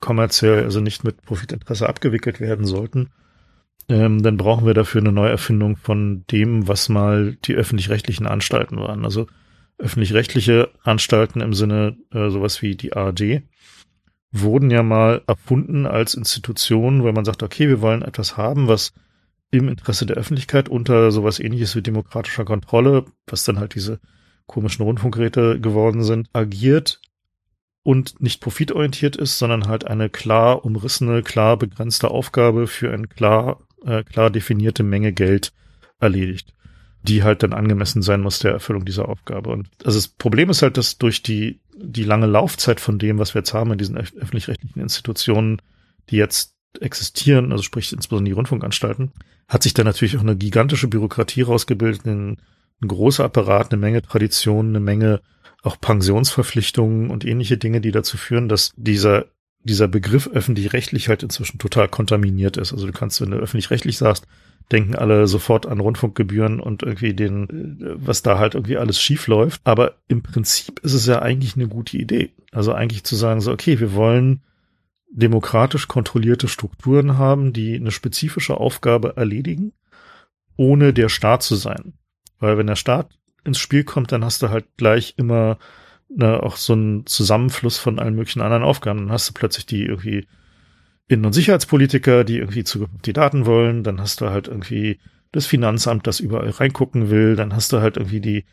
kommerziell, 0.00 0.64
also 0.64 0.80
nicht 0.80 1.02
mit 1.02 1.22
Profitinteresse 1.22 1.88
abgewickelt 1.88 2.40
werden 2.40 2.66
sollten, 2.66 3.10
ähm, 3.88 4.22
dann 4.22 4.36
brauchen 4.36 4.66
wir 4.66 4.74
dafür 4.74 5.00
eine 5.00 5.12
Neuerfindung 5.12 5.76
von 5.76 6.24
dem, 6.30 6.68
was 6.68 6.88
mal 6.88 7.36
die 7.44 7.54
öffentlich-rechtlichen 7.54 8.26
Anstalten 8.26 8.78
waren. 8.78 9.04
Also 9.04 9.26
öffentlich-rechtliche 9.78 10.70
Anstalten 10.82 11.40
im 11.40 11.54
Sinne 11.54 11.96
äh, 12.12 12.28
sowas 12.28 12.62
wie 12.62 12.76
die 12.76 12.92
ARD 12.92 13.42
wurden 14.34 14.70
ja 14.70 14.82
mal 14.82 15.22
erfunden 15.26 15.86
als 15.86 16.14
Institution, 16.14 17.04
weil 17.04 17.12
man 17.12 17.24
sagt, 17.24 17.42
okay, 17.42 17.68
wir 17.68 17.80
wollen 17.80 18.02
etwas 18.02 18.36
haben, 18.36 18.66
was 18.66 18.92
im 19.50 19.68
Interesse 19.68 20.06
der 20.06 20.16
Öffentlichkeit 20.16 20.68
unter 20.68 21.12
sowas 21.12 21.38
ähnliches 21.38 21.76
wie 21.76 21.82
demokratischer 21.82 22.44
Kontrolle, 22.44 23.04
was 23.26 23.44
dann 23.44 23.60
halt 23.60 23.76
diese 23.76 24.00
komischen 24.46 24.84
Rundfunkgeräte 24.84 25.60
geworden 25.60 26.02
sind, 26.02 26.28
agiert 26.32 27.00
und 27.84 28.20
nicht 28.20 28.40
profitorientiert 28.40 29.14
ist, 29.14 29.38
sondern 29.38 29.68
halt 29.68 29.86
eine 29.86 30.10
klar 30.10 30.64
umrissene, 30.64 31.22
klar 31.22 31.56
begrenzte 31.56 32.10
Aufgabe 32.10 32.66
für 32.66 32.92
eine 32.92 33.06
klar, 33.06 33.60
äh, 33.84 34.02
klar 34.02 34.30
definierte 34.30 34.82
Menge 34.82 35.12
Geld 35.12 35.52
erledigt, 36.00 36.52
die 37.06 37.22
halt 37.22 37.42
dann 37.42 37.52
angemessen 37.52 38.02
sein 38.02 38.22
muss 38.22 38.38
der 38.38 38.52
Erfüllung 38.52 38.84
dieser 38.84 39.08
Aufgabe. 39.08 39.50
Und 39.50 39.68
also 39.84 39.98
das 39.98 40.08
Problem 40.08 40.50
ist 40.50 40.62
halt, 40.62 40.76
dass 40.76 40.98
durch 40.98 41.22
die 41.22 41.60
die 41.76 42.04
lange 42.04 42.26
Laufzeit 42.26 42.80
von 42.80 42.98
dem, 42.98 43.18
was 43.18 43.34
wir 43.34 43.40
jetzt 43.40 43.52
haben 43.52 43.72
in 43.72 43.78
diesen 43.78 43.96
öffentlich-rechtlichen 43.96 44.80
Institutionen, 44.80 45.60
die 46.10 46.16
jetzt 46.16 46.54
existieren, 46.80 47.52
also 47.52 47.62
sprich 47.62 47.92
insbesondere 47.92 48.30
die 48.30 48.34
Rundfunkanstalten, 48.34 49.12
hat 49.48 49.62
sich 49.62 49.74
da 49.74 49.84
natürlich 49.84 50.16
auch 50.16 50.22
eine 50.22 50.36
gigantische 50.36 50.88
Bürokratie 50.88 51.42
rausgebildet, 51.42 52.06
ein, 52.06 52.38
ein 52.80 52.88
großer 52.88 53.24
Apparat, 53.24 53.72
eine 53.72 53.80
Menge 53.80 54.02
Traditionen, 54.02 54.72
eine 54.72 54.84
Menge 54.84 55.20
auch 55.62 55.80
Pensionsverpflichtungen 55.80 57.10
und 57.10 57.24
ähnliche 57.24 57.56
Dinge, 57.58 57.80
die 57.80 57.90
dazu 57.90 58.16
führen, 58.16 58.48
dass 58.48 58.72
dieser 58.76 59.26
dieser 59.64 59.88
Begriff 59.88 60.28
öffentlich-rechtlich 60.28 61.08
halt 61.08 61.22
inzwischen 61.22 61.58
total 61.58 61.88
kontaminiert 61.88 62.56
ist. 62.56 62.72
Also 62.72 62.86
du 62.86 62.92
kannst, 62.92 63.20
wenn 63.20 63.30
du 63.30 63.38
öffentlich-rechtlich 63.38 63.98
sagst, 63.98 64.26
denken 64.72 64.94
alle 64.94 65.26
sofort 65.26 65.66
an 65.66 65.80
Rundfunkgebühren 65.80 66.60
und 66.60 66.82
irgendwie 66.82 67.14
den, 67.14 67.78
was 67.96 68.22
da 68.22 68.38
halt 68.38 68.54
irgendwie 68.54 68.78
alles 68.78 69.00
schief 69.00 69.26
läuft. 69.26 69.60
Aber 69.64 69.96
im 70.08 70.22
Prinzip 70.22 70.80
ist 70.80 70.94
es 70.94 71.06
ja 71.06 71.20
eigentlich 71.20 71.56
eine 71.56 71.68
gute 71.68 71.96
Idee. 71.96 72.32
Also 72.52 72.72
eigentlich 72.72 73.04
zu 73.04 73.16
sagen 73.16 73.40
so, 73.40 73.52
okay, 73.52 73.80
wir 73.80 73.94
wollen 73.94 74.42
demokratisch 75.10 75.86
kontrollierte 75.86 76.48
Strukturen 76.48 77.18
haben, 77.18 77.52
die 77.52 77.76
eine 77.76 77.90
spezifische 77.90 78.56
Aufgabe 78.56 79.16
erledigen, 79.16 79.72
ohne 80.56 80.92
der 80.92 81.08
Staat 81.08 81.42
zu 81.42 81.54
sein. 81.56 81.94
Weil 82.38 82.58
wenn 82.58 82.66
der 82.66 82.76
Staat 82.76 83.10
ins 83.44 83.58
Spiel 83.58 83.84
kommt, 83.84 84.12
dann 84.12 84.24
hast 84.24 84.42
du 84.42 84.50
halt 84.50 84.66
gleich 84.76 85.14
immer 85.16 85.58
ne, 86.16 86.42
auch 86.42 86.56
so 86.56 86.72
einen 86.72 87.06
Zusammenfluss 87.06 87.78
von 87.78 87.98
allen 87.98 88.14
möglichen 88.14 88.40
anderen 88.40 88.62
Aufgaben. 88.62 89.00
Dann 89.00 89.12
hast 89.12 89.28
du 89.28 89.32
plötzlich 89.34 89.66
die 89.66 89.84
irgendwie 89.84 90.26
Innen- 91.08 91.26
und 91.26 91.32
Sicherheitspolitiker, 91.32 92.24
die 92.24 92.38
irgendwie 92.38 92.64
Zugriff 92.64 92.90
die 93.04 93.12
Daten 93.12 93.46
wollen. 93.46 93.84
Dann 93.84 94.00
hast 94.00 94.20
du 94.20 94.30
halt 94.30 94.48
irgendwie 94.48 95.00
das 95.32 95.46
Finanzamt, 95.46 96.06
das 96.06 96.20
überall 96.20 96.50
reingucken 96.50 97.10
will. 97.10 97.36
Dann 97.36 97.54
hast 97.54 97.72
du 97.72 97.80
halt 97.80 97.96
irgendwie 97.96 98.20
die, 98.20 98.44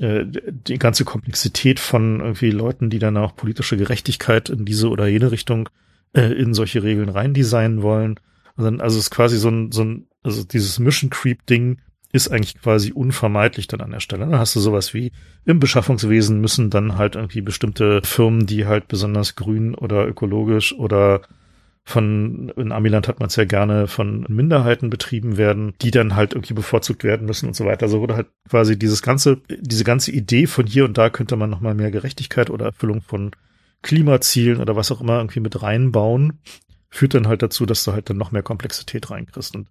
äh, 0.00 0.24
die 0.26 0.78
ganze 0.78 1.04
Komplexität 1.04 1.80
von 1.80 2.20
irgendwie 2.20 2.50
Leuten, 2.50 2.90
die 2.90 2.98
dann 2.98 3.16
auch 3.16 3.36
politische 3.36 3.76
Gerechtigkeit 3.76 4.48
in 4.48 4.64
diese 4.64 4.88
oder 4.88 5.06
jene 5.06 5.30
Richtung 5.30 5.68
äh, 6.14 6.32
in 6.32 6.54
solche 6.54 6.82
Regeln 6.82 7.08
reindesignen 7.08 7.82
wollen. 7.82 8.18
Also, 8.56 8.70
also 8.78 8.98
es 8.98 9.04
ist 9.04 9.10
quasi 9.10 9.36
so 9.38 9.48
ein, 9.50 9.72
so 9.72 9.84
ein, 9.84 10.06
also 10.22 10.44
dieses 10.44 10.78
Mission 10.78 11.10
Creep 11.10 11.46
Ding 11.46 11.78
ist 12.12 12.28
eigentlich 12.28 12.60
quasi 12.60 12.92
unvermeidlich 12.92 13.66
dann 13.66 13.80
an 13.80 13.90
der 13.90 14.00
Stelle. 14.00 14.26
Dann 14.26 14.38
hast 14.38 14.56
du 14.56 14.60
sowas 14.60 14.94
wie 14.94 15.12
im 15.44 15.60
Beschaffungswesen 15.60 16.40
müssen 16.40 16.70
dann 16.70 16.96
halt 16.96 17.16
irgendwie 17.16 17.42
bestimmte 17.42 18.00
Firmen, 18.02 18.46
die 18.46 18.66
halt 18.66 18.88
besonders 18.88 19.36
grün 19.36 19.74
oder 19.74 20.06
ökologisch 20.06 20.72
oder 20.72 21.20
von, 21.84 22.52
in 22.56 22.70
Amiland 22.70 23.08
hat 23.08 23.18
man 23.18 23.28
es 23.28 23.36
ja 23.36 23.46
gerne 23.46 23.86
von 23.86 24.26
Minderheiten 24.28 24.90
betrieben 24.90 25.38
werden, 25.38 25.72
die 25.80 25.90
dann 25.90 26.16
halt 26.16 26.34
irgendwie 26.34 26.52
bevorzugt 26.52 27.02
werden 27.02 27.26
müssen 27.26 27.46
und 27.48 27.56
so 27.56 27.64
weiter. 27.64 27.88
So 27.88 28.00
wurde 28.00 28.14
halt 28.14 28.26
quasi 28.48 28.78
dieses 28.78 29.00
ganze, 29.00 29.40
diese 29.48 29.84
ganze 29.84 30.12
Idee 30.12 30.46
von 30.46 30.66
hier 30.66 30.84
und 30.84 30.98
da 30.98 31.08
könnte 31.08 31.36
man 31.36 31.48
nochmal 31.48 31.74
mehr 31.74 31.90
Gerechtigkeit 31.90 32.50
oder 32.50 32.66
Erfüllung 32.66 33.00
von 33.00 33.30
Klimazielen 33.80 34.60
oder 34.60 34.76
was 34.76 34.92
auch 34.92 35.00
immer 35.00 35.16
irgendwie 35.16 35.40
mit 35.40 35.62
reinbauen, 35.62 36.40
führt 36.90 37.14
dann 37.14 37.26
halt 37.26 37.40
dazu, 37.42 37.64
dass 37.64 37.84
du 37.84 37.92
halt 37.92 38.10
dann 38.10 38.18
noch 38.18 38.32
mehr 38.32 38.42
Komplexität 38.42 39.10
reinkriegst. 39.10 39.56
Und 39.56 39.68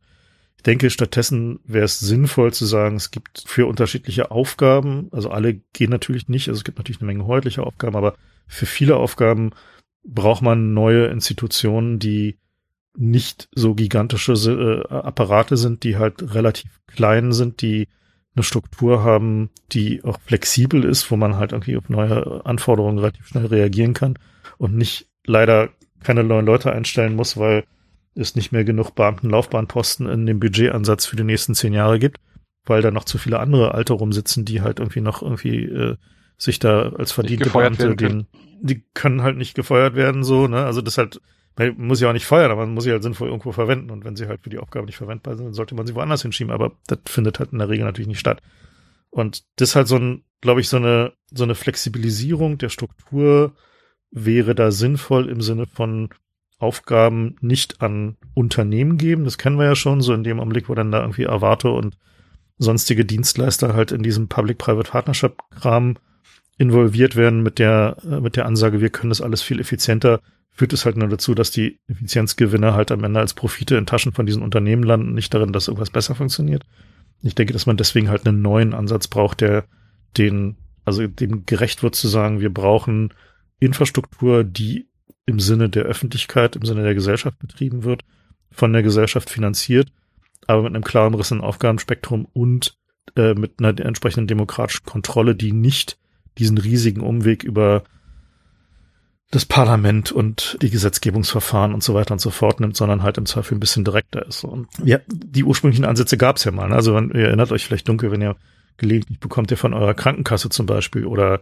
ich 0.57 0.63
denke, 0.63 0.89
stattdessen 0.89 1.59
wäre 1.65 1.85
es 1.85 1.99
sinnvoll 1.99 2.53
zu 2.53 2.65
sagen, 2.65 2.95
es 2.95 3.11
gibt 3.11 3.43
für 3.45 3.67
unterschiedliche 3.67 4.31
Aufgaben, 4.31 5.07
also 5.11 5.29
alle 5.29 5.61
gehen 5.73 5.91
natürlich 5.91 6.27
nicht, 6.27 6.49
also 6.49 6.57
es 6.57 6.63
gibt 6.63 6.77
natürlich 6.77 6.99
eine 6.99 7.07
Menge 7.07 7.25
häusliche 7.25 7.63
Aufgaben, 7.63 7.95
aber 7.95 8.15
für 8.47 8.65
viele 8.65 8.97
Aufgaben 8.97 9.51
braucht 10.03 10.41
man 10.41 10.73
neue 10.73 11.07
Institutionen, 11.07 11.99
die 11.99 12.37
nicht 12.97 13.49
so 13.53 13.75
gigantische 13.75 14.33
äh, 14.33 14.93
Apparate 14.93 15.57
sind, 15.57 15.83
die 15.83 15.97
halt 15.97 16.33
relativ 16.33 16.81
klein 16.87 17.31
sind, 17.31 17.61
die 17.61 17.87
eine 18.35 18.43
Struktur 18.43 19.03
haben, 19.03 19.49
die 19.71 20.03
auch 20.03 20.19
flexibel 20.21 20.83
ist, 20.83 21.11
wo 21.11 21.17
man 21.17 21.37
halt 21.37 21.51
irgendwie 21.51 21.77
auf 21.77 21.89
neue 21.89 22.45
Anforderungen 22.45 22.99
relativ 22.99 23.27
schnell 23.27 23.45
reagieren 23.45 23.93
kann 23.93 24.17
und 24.57 24.75
nicht 24.75 25.07
leider 25.25 25.69
keine 26.03 26.23
neuen 26.23 26.45
Leute 26.45 26.71
einstellen 26.71 27.15
muss, 27.15 27.37
weil 27.37 27.65
es 28.17 28.35
nicht 28.35 28.51
mehr 28.51 28.63
genug 28.63 28.95
Beamtenlaufbahnposten 28.95 30.07
in 30.07 30.25
dem 30.25 30.39
Budgetansatz 30.39 31.05
für 31.05 31.15
die 31.15 31.23
nächsten 31.23 31.55
zehn 31.55 31.73
Jahre 31.73 31.99
gibt, 31.99 32.17
weil 32.65 32.81
da 32.81 32.91
noch 32.91 33.05
zu 33.05 33.17
viele 33.17 33.39
andere 33.39 33.73
Alte 33.73 33.93
rumsitzen, 33.93 34.45
die 34.45 34.61
halt 34.61 34.79
irgendwie 34.79 35.01
noch 35.01 35.21
irgendwie 35.21 35.63
äh, 35.65 35.95
sich 36.37 36.59
da 36.59 36.89
als 36.89 37.11
verdiente 37.11 37.49
Beamte 37.49 37.95
den, 37.95 38.27
die 38.61 38.83
können 38.93 39.21
halt 39.23 39.37
nicht 39.37 39.55
gefeuert 39.55 39.95
werden, 39.95 40.23
so, 40.23 40.47
ne? 40.47 40.65
Also 40.65 40.81
das 40.81 40.97
halt, 40.97 41.19
man 41.57 41.75
muss 41.77 41.99
ja 41.99 42.09
auch 42.09 42.13
nicht 42.13 42.25
feuern, 42.25 42.51
aber 42.51 42.65
man 42.65 42.73
muss 42.73 42.83
sie 42.83 42.91
halt 42.91 43.03
sinnvoll 43.03 43.29
irgendwo 43.29 43.51
verwenden. 43.51 43.89
Und 43.89 44.05
wenn 44.05 44.15
sie 44.15 44.27
halt 44.27 44.41
für 44.43 44.49
die 44.49 44.59
Aufgabe 44.59 44.85
nicht 44.85 44.97
verwendbar 44.97 45.35
sind, 45.35 45.47
dann 45.47 45.53
sollte 45.53 45.73
man 45.73 45.87
sie 45.87 45.95
woanders 45.95 46.21
hinschieben. 46.21 46.53
Aber 46.53 46.73
das 46.85 46.99
findet 47.07 47.39
halt 47.39 47.51
in 47.51 47.59
der 47.59 47.69
Regel 47.69 47.85
natürlich 47.85 48.07
nicht 48.07 48.19
statt. 48.19 48.41
Und 49.09 49.43
das 49.55 49.75
halt 49.75 49.87
so 49.87 49.95
ein, 49.95 50.23
glaube 50.41 50.61
ich, 50.61 50.69
so 50.69 50.77
eine, 50.77 51.13
so 51.31 51.43
eine 51.43 51.55
Flexibilisierung 51.55 52.59
der 52.59 52.69
Struktur 52.69 53.55
wäre 54.11 54.53
da 54.53 54.71
sinnvoll 54.71 55.29
im 55.29 55.41
Sinne 55.41 55.65
von 55.65 56.09
Aufgaben 56.59 57.35
nicht 57.41 57.81
an 57.81 58.17
Unternehmen 58.33 58.97
geben. 58.97 59.25
Das 59.25 59.37
kennen 59.37 59.57
wir 59.57 59.65
ja 59.65 59.75
schon, 59.75 60.01
so 60.01 60.13
in 60.13 60.23
dem 60.23 60.39
Augenblick, 60.39 60.69
wo 60.69 60.75
dann 60.75 60.91
da 60.91 61.01
irgendwie 61.01 61.27
Avato 61.27 61.77
und 61.77 61.97
sonstige 62.57 63.05
Dienstleister 63.05 63.73
halt 63.73 63.91
in 63.91 64.01
diesem 64.01 64.27
Public-Private 64.27 64.89
Partnership-Kram 64.89 65.97
involviert 66.57 67.15
werden 67.15 67.43
mit 67.43 67.59
der, 67.59 67.97
äh, 68.03 68.19
mit 68.19 68.35
der 68.35 68.47
Ansage, 68.47 68.81
wir 68.81 68.89
können 68.89 69.09
das 69.09 69.21
alles 69.21 69.43
viel 69.43 69.59
effizienter, 69.59 70.21
führt 70.51 70.73
es 70.73 70.85
halt 70.85 70.97
nur 70.97 71.07
dazu, 71.07 71.35
dass 71.35 71.51
die 71.51 71.79
Effizienzgewinne 71.87 72.73
halt 72.73 72.91
am 72.91 73.03
Ende 73.03 73.19
als 73.19 73.35
Profite 73.35 73.75
in 73.75 73.85
Taschen 73.85 74.11
von 74.11 74.25
diesen 74.25 74.41
Unternehmen 74.41 74.81
landen, 74.81 75.13
nicht 75.13 75.31
darin, 75.33 75.53
dass 75.53 75.67
irgendwas 75.67 75.91
besser 75.91 76.15
funktioniert. 76.15 76.63
Ich 77.21 77.35
denke, 77.35 77.53
dass 77.53 77.67
man 77.67 77.77
deswegen 77.77 78.09
halt 78.09 78.27
einen 78.27 78.41
neuen 78.41 78.73
Ansatz 78.73 79.07
braucht, 79.07 79.41
der 79.41 79.65
den, 80.17 80.57
also 80.83 81.05
dem 81.05 81.45
gerecht 81.45 81.83
wird 81.83 81.93
zu 81.93 82.07
sagen, 82.07 82.39
wir 82.39 82.51
brauchen 82.51 83.13
Infrastruktur, 83.59 84.43
die 84.43 84.87
im 85.27 85.39
Sinne 85.39 85.69
der 85.69 85.83
Öffentlichkeit, 85.83 86.55
im 86.55 86.65
Sinne 86.65 86.83
der 86.83 86.95
Gesellschaft 86.95 87.37
betrieben 87.37 87.83
wird, 87.83 88.03
von 88.49 88.73
der 88.73 88.81
Gesellschaft 88.81 89.29
finanziert, 89.29 89.89
aber 90.47 90.63
mit 90.63 90.73
einem 90.73 90.83
klar 90.83 91.07
umrissenen 91.07 91.43
Aufgabenspektrum 91.43 92.25
und 92.33 92.75
äh, 93.15 93.35
mit 93.35 93.59
einer 93.59 93.79
entsprechenden 93.79 94.27
demokratischen 94.27 94.85
Kontrolle, 94.85 95.35
die 95.35 95.51
nicht 95.51 95.99
diesen 96.37 96.57
riesigen 96.57 97.01
Umweg 97.01 97.43
über 97.43 97.83
das 99.29 99.45
Parlament 99.45 100.13
und 100.13 100.57
die 100.61 100.69
Gesetzgebungsverfahren 100.69 101.73
und 101.73 101.83
so 101.83 101.93
weiter 101.93 102.13
und 102.13 102.19
so 102.19 102.29
fort 102.29 102.61
nimmt, 102.61 102.77
sondern 102.77 103.03
halt 103.03 103.17
im 103.17 103.25
Zweifel 103.25 103.55
ein 103.55 103.59
bisschen 103.59 103.83
direkter 103.83 104.25
ist. 104.25 104.45
Und 104.45 104.69
ja, 104.81 104.99
die 105.07 105.43
ursprünglichen 105.43 105.83
Ansätze 105.83 106.17
gab 106.17 106.37
es 106.37 106.45
ja 106.45 106.51
mal. 106.51 106.69
Ne? 106.69 106.75
Also 106.75 106.95
wenn, 106.95 107.09
ihr 107.09 107.25
erinnert 107.25 107.51
euch 107.51 107.65
vielleicht 107.65 107.89
dunkel, 107.89 108.11
wenn 108.11 108.21
ihr 108.21 108.37
gelegentlich 108.77 109.19
bekommt 109.19 109.51
ihr 109.51 109.57
von 109.57 109.73
eurer 109.73 109.93
Krankenkasse 109.93 110.47
zum 110.49 110.65
Beispiel 110.65 111.05
oder 111.05 111.41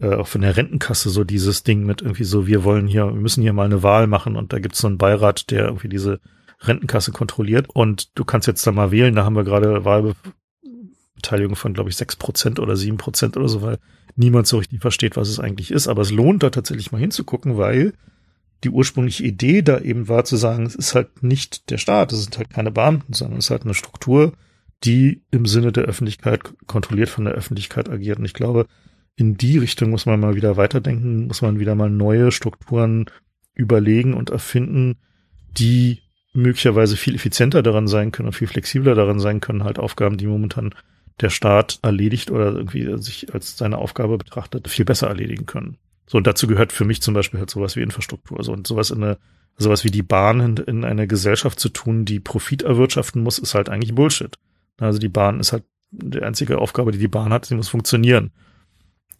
äh, 0.00 0.14
auch 0.14 0.28
von 0.28 0.40
der 0.40 0.56
Rentenkasse 0.56 1.10
so 1.10 1.24
dieses 1.24 1.62
Ding 1.62 1.84
mit 1.84 2.02
irgendwie 2.02 2.24
so, 2.24 2.46
wir 2.46 2.64
wollen 2.64 2.86
hier, 2.86 3.06
wir 3.06 3.20
müssen 3.20 3.42
hier 3.42 3.52
mal 3.52 3.66
eine 3.66 3.82
Wahl 3.82 4.06
machen 4.06 4.36
und 4.36 4.52
da 4.52 4.58
gibt 4.58 4.74
es 4.74 4.80
so 4.80 4.88
einen 4.88 4.98
Beirat, 4.98 5.50
der 5.50 5.66
irgendwie 5.66 5.88
diese 5.88 6.20
Rentenkasse 6.60 7.12
kontrolliert. 7.12 7.68
Und 7.70 8.16
du 8.18 8.24
kannst 8.24 8.46
jetzt 8.48 8.66
da 8.66 8.72
mal 8.72 8.90
wählen, 8.90 9.14
da 9.14 9.24
haben 9.24 9.36
wir 9.36 9.44
gerade 9.44 9.84
Wahlbeteiligung 9.84 11.56
von, 11.56 11.74
glaube 11.74 11.90
ich, 11.90 11.96
sechs 11.96 12.16
Prozent 12.16 12.58
oder 12.58 12.76
sieben 12.76 12.98
Prozent 12.98 13.36
oder 13.36 13.48
so, 13.48 13.62
weil 13.62 13.78
niemand 14.16 14.46
so 14.46 14.58
richtig 14.58 14.80
versteht, 14.80 15.16
was 15.16 15.28
es 15.28 15.40
eigentlich 15.40 15.70
ist. 15.70 15.88
Aber 15.88 16.02
es 16.02 16.10
lohnt 16.10 16.42
da 16.42 16.50
tatsächlich 16.50 16.92
mal 16.92 17.00
hinzugucken, 17.00 17.56
weil 17.56 17.94
die 18.64 18.70
ursprüngliche 18.70 19.24
Idee 19.24 19.62
da 19.62 19.80
eben 19.80 20.08
war 20.08 20.24
zu 20.24 20.36
sagen, 20.36 20.66
es 20.66 20.76
ist 20.76 20.94
halt 20.94 21.22
nicht 21.22 21.70
der 21.70 21.78
Staat, 21.78 22.12
es 22.12 22.22
sind 22.24 22.38
halt 22.38 22.50
keine 22.50 22.70
Beamten, 22.70 23.12
sondern 23.12 23.38
es 23.38 23.46
ist 23.46 23.50
halt 23.50 23.64
eine 23.64 23.74
Struktur, 23.74 24.32
die 24.84 25.22
im 25.30 25.46
Sinne 25.46 25.72
der 25.72 25.84
Öffentlichkeit 25.84 26.40
kontrolliert 26.66 27.08
von 27.08 27.24
der 27.24 27.34
Öffentlichkeit 27.34 27.88
agiert. 27.88 28.18
Und 28.18 28.24
ich 28.24 28.34
glaube, 28.34 28.66
in 29.16 29.36
die 29.36 29.58
Richtung 29.58 29.90
muss 29.90 30.06
man 30.06 30.20
mal 30.20 30.36
wieder 30.36 30.56
weiterdenken, 30.56 31.26
muss 31.26 31.42
man 31.42 31.58
wieder 31.58 31.74
mal 31.74 31.90
neue 31.90 32.32
Strukturen 32.32 33.06
überlegen 33.54 34.14
und 34.14 34.30
erfinden, 34.30 34.96
die 35.58 36.00
möglicherweise 36.32 36.96
viel 36.96 37.14
effizienter 37.14 37.62
daran 37.62 37.86
sein 37.86 38.10
können 38.10 38.28
und 38.28 38.34
viel 38.34 38.48
flexibler 38.48 38.94
daran 38.94 39.18
sein 39.18 39.40
können, 39.40 39.64
halt 39.64 39.78
Aufgaben, 39.78 40.16
die 40.16 40.26
momentan 40.26 40.74
der 41.20 41.30
Staat 41.30 41.78
erledigt 41.82 42.30
oder 42.30 42.52
irgendwie 42.52 42.96
sich 43.02 43.34
als 43.34 43.58
seine 43.58 43.78
Aufgabe 43.78 44.16
betrachtet, 44.16 44.68
viel 44.68 44.86
besser 44.86 45.08
erledigen 45.08 45.44
können. 45.44 45.76
So, 46.06 46.18
und 46.18 46.26
dazu 46.26 46.46
gehört 46.46 46.72
für 46.72 46.84
mich 46.84 47.02
zum 47.02 47.14
Beispiel 47.14 47.38
halt 47.38 47.50
sowas 47.50 47.76
wie 47.76 47.82
Infrastruktur. 47.82 48.42
So, 48.42 48.52
und 48.52 48.66
sowas 48.66 48.90
in 48.90 49.02
eine, 49.02 49.18
sowas 49.56 49.84
wie 49.84 49.90
die 49.90 50.02
Bahn 50.02 50.40
in, 50.40 50.56
in 50.56 50.84
eine 50.84 51.06
Gesellschaft 51.06 51.60
zu 51.60 51.68
tun, 51.68 52.04
die 52.04 52.18
Profit 52.18 52.62
erwirtschaften 52.62 53.22
muss, 53.22 53.38
ist 53.38 53.54
halt 53.54 53.68
eigentlich 53.68 53.94
Bullshit. 53.94 54.36
Also 54.78 54.98
die 54.98 55.08
Bahn 55.08 55.38
ist 55.38 55.52
halt 55.52 55.64
die 55.90 56.22
einzige 56.22 56.58
Aufgabe, 56.58 56.92
die 56.92 56.98
die 56.98 57.08
Bahn 57.08 57.32
hat, 57.32 57.44
sie 57.44 57.54
muss 57.54 57.68
funktionieren. 57.68 58.32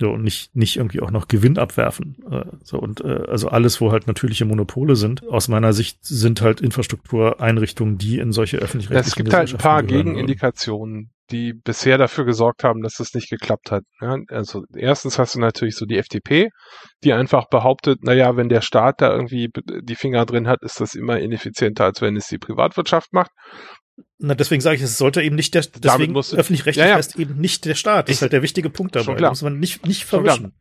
So, 0.02 0.10
und 0.10 0.24
nicht, 0.24 0.56
nicht 0.56 0.78
irgendwie 0.78 1.00
auch 1.00 1.12
noch 1.12 1.28
Gewinn 1.28 1.58
abwerfen. 1.58 2.16
Äh, 2.28 2.56
so, 2.64 2.76
und 2.76 3.02
äh, 3.02 3.22
also 3.28 3.46
alles, 3.50 3.80
wo 3.80 3.92
halt 3.92 4.08
natürliche 4.08 4.44
Monopole 4.44 4.96
sind, 4.96 5.24
aus 5.28 5.46
meiner 5.46 5.72
Sicht 5.72 5.98
sind 6.04 6.40
halt 6.40 6.60
Infrastruktureinrichtungen, 6.60 7.98
die 7.98 8.18
in 8.18 8.32
solche 8.32 8.56
öffentlich-rechtlichen 8.56 9.08
Es 9.08 9.14
gibt 9.14 9.32
halt 9.32 9.52
ein 9.52 9.58
paar 9.58 9.84
Gegenindikationen, 9.84 11.12
die 11.30 11.52
bisher 11.52 11.98
dafür 11.98 12.24
gesorgt 12.24 12.64
haben, 12.64 12.82
dass 12.82 12.94
das 12.94 13.14
nicht 13.14 13.30
geklappt 13.30 13.70
hat. 13.70 13.84
Ja, 14.00 14.16
also 14.26 14.64
erstens 14.74 15.20
hast 15.20 15.36
du 15.36 15.38
natürlich 15.38 15.76
so 15.76 15.86
die 15.86 15.98
FDP, 15.98 16.48
die 17.04 17.12
einfach 17.12 17.48
behauptet, 17.48 18.02
naja, 18.02 18.36
wenn 18.36 18.48
der 18.48 18.60
Staat 18.60 19.02
da 19.02 19.12
irgendwie 19.12 19.50
die 19.82 19.94
Finger 19.94 20.26
drin 20.26 20.48
hat, 20.48 20.64
ist 20.64 20.80
das 20.80 20.96
immer 20.96 21.20
ineffizienter, 21.20 21.84
als 21.84 22.00
wenn 22.00 22.16
es 22.16 22.26
die 22.26 22.38
Privatwirtschaft 22.38 23.12
macht. 23.12 23.30
Na, 24.18 24.34
deswegen 24.34 24.60
sage 24.60 24.76
ich, 24.76 24.82
es 24.82 24.98
sollte 24.98 25.20
eben 25.22 25.36
nicht 25.36 25.54
der, 25.54 25.62
deswegen 25.62 26.16
öffentlich-rechtlich 26.16 26.76
ja, 26.76 26.90
ja. 26.90 26.94
heißt 26.96 27.18
eben 27.18 27.38
nicht 27.38 27.64
der 27.64 27.74
Staat. 27.74 28.08
Das 28.08 28.16
ist 28.16 28.22
halt 28.22 28.32
der 28.32 28.42
wichtige 28.42 28.70
Punkt 28.70 28.94
dabei. 28.94 29.16
Da 29.16 29.30
muss 29.30 29.42
man 29.42 29.58
nicht, 29.58 29.86
nicht 29.86 30.04
vermischen. 30.04 30.52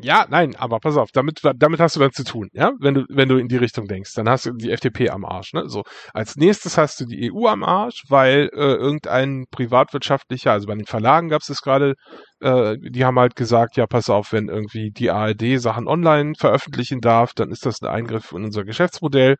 Ja, 0.00 0.24
nein, 0.30 0.56
aber 0.56 0.80
pass 0.80 0.96
auf, 0.96 1.10
damit, 1.12 1.40
damit 1.56 1.78
hast 1.78 1.96
du 1.96 2.00
dann 2.00 2.12
zu 2.12 2.24
tun, 2.24 2.48
ja, 2.54 2.72
wenn 2.80 2.94
du, 2.94 3.04
wenn 3.10 3.28
du 3.28 3.36
in 3.36 3.48
die 3.48 3.58
Richtung 3.58 3.86
denkst, 3.86 4.14
dann 4.14 4.26
hast 4.26 4.46
du 4.46 4.52
die 4.52 4.70
FDP 4.70 5.10
am 5.10 5.26
Arsch, 5.26 5.52
ne, 5.52 5.68
so. 5.68 5.82
Als 6.14 6.34
nächstes 6.36 6.78
hast 6.78 6.98
du 7.00 7.04
die 7.04 7.30
EU 7.30 7.46
am 7.46 7.62
Arsch, 7.62 8.04
weil 8.08 8.48
äh, 8.54 8.72
irgendein 8.74 9.44
privatwirtschaftlicher, 9.50 10.50
also 10.50 10.66
bei 10.66 10.74
den 10.76 10.86
Verlagen 10.86 11.28
gab 11.28 11.42
es 11.42 11.48
das 11.48 11.60
gerade, 11.60 11.94
äh, 12.40 12.78
die 12.80 13.04
haben 13.04 13.18
halt 13.18 13.36
gesagt, 13.36 13.76
ja, 13.76 13.86
pass 13.86 14.08
auf, 14.08 14.32
wenn 14.32 14.48
irgendwie 14.48 14.92
die 14.92 15.10
ARD 15.10 15.60
Sachen 15.60 15.86
online 15.86 16.32
veröffentlichen 16.38 17.02
darf, 17.02 17.34
dann 17.34 17.50
ist 17.50 17.66
das 17.66 17.82
ein 17.82 17.88
Eingriff 17.88 18.32
in 18.32 18.44
unser 18.44 18.64
Geschäftsmodell 18.64 19.36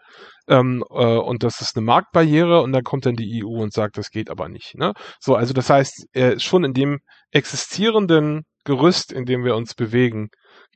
ähm, 0.49 0.85
äh, 0.91 1.17
und 1.17 1.45
das 1.45 1.63
ist 1.63 1.79
eine 1.79 1.87
Marktbarriere 1.87 2.61
und 2.61 2.73
dann 2.73 2.83
kommt 2.85 3.07
dann 3.07 3.17
die 3.17 3.43
EU 3.43 3.63
und 3.63 3.73
sagt, 3.73 3.97
das 3.97 4.11
geht 4.11 4.29
aber 4.29 4.51
nicht, 4.51 4.75
ne. 4.75 4.93
So, 5.19 5.35
also 5.35 5.55
das 5.55 5.71
heißt, 5.71 6.09
äh, 6.13 6.39
schon 6.39 6.65
in 6.65 6.75
dem 6.75 6.99
existierenden 7.31 8.43
Gerüst, 8.65 9.13
in 9.13 9.25
dem 9.25 9.45
wir 9.45 9.57
uns 9.57 9.75
bewegen, 9.75 10.29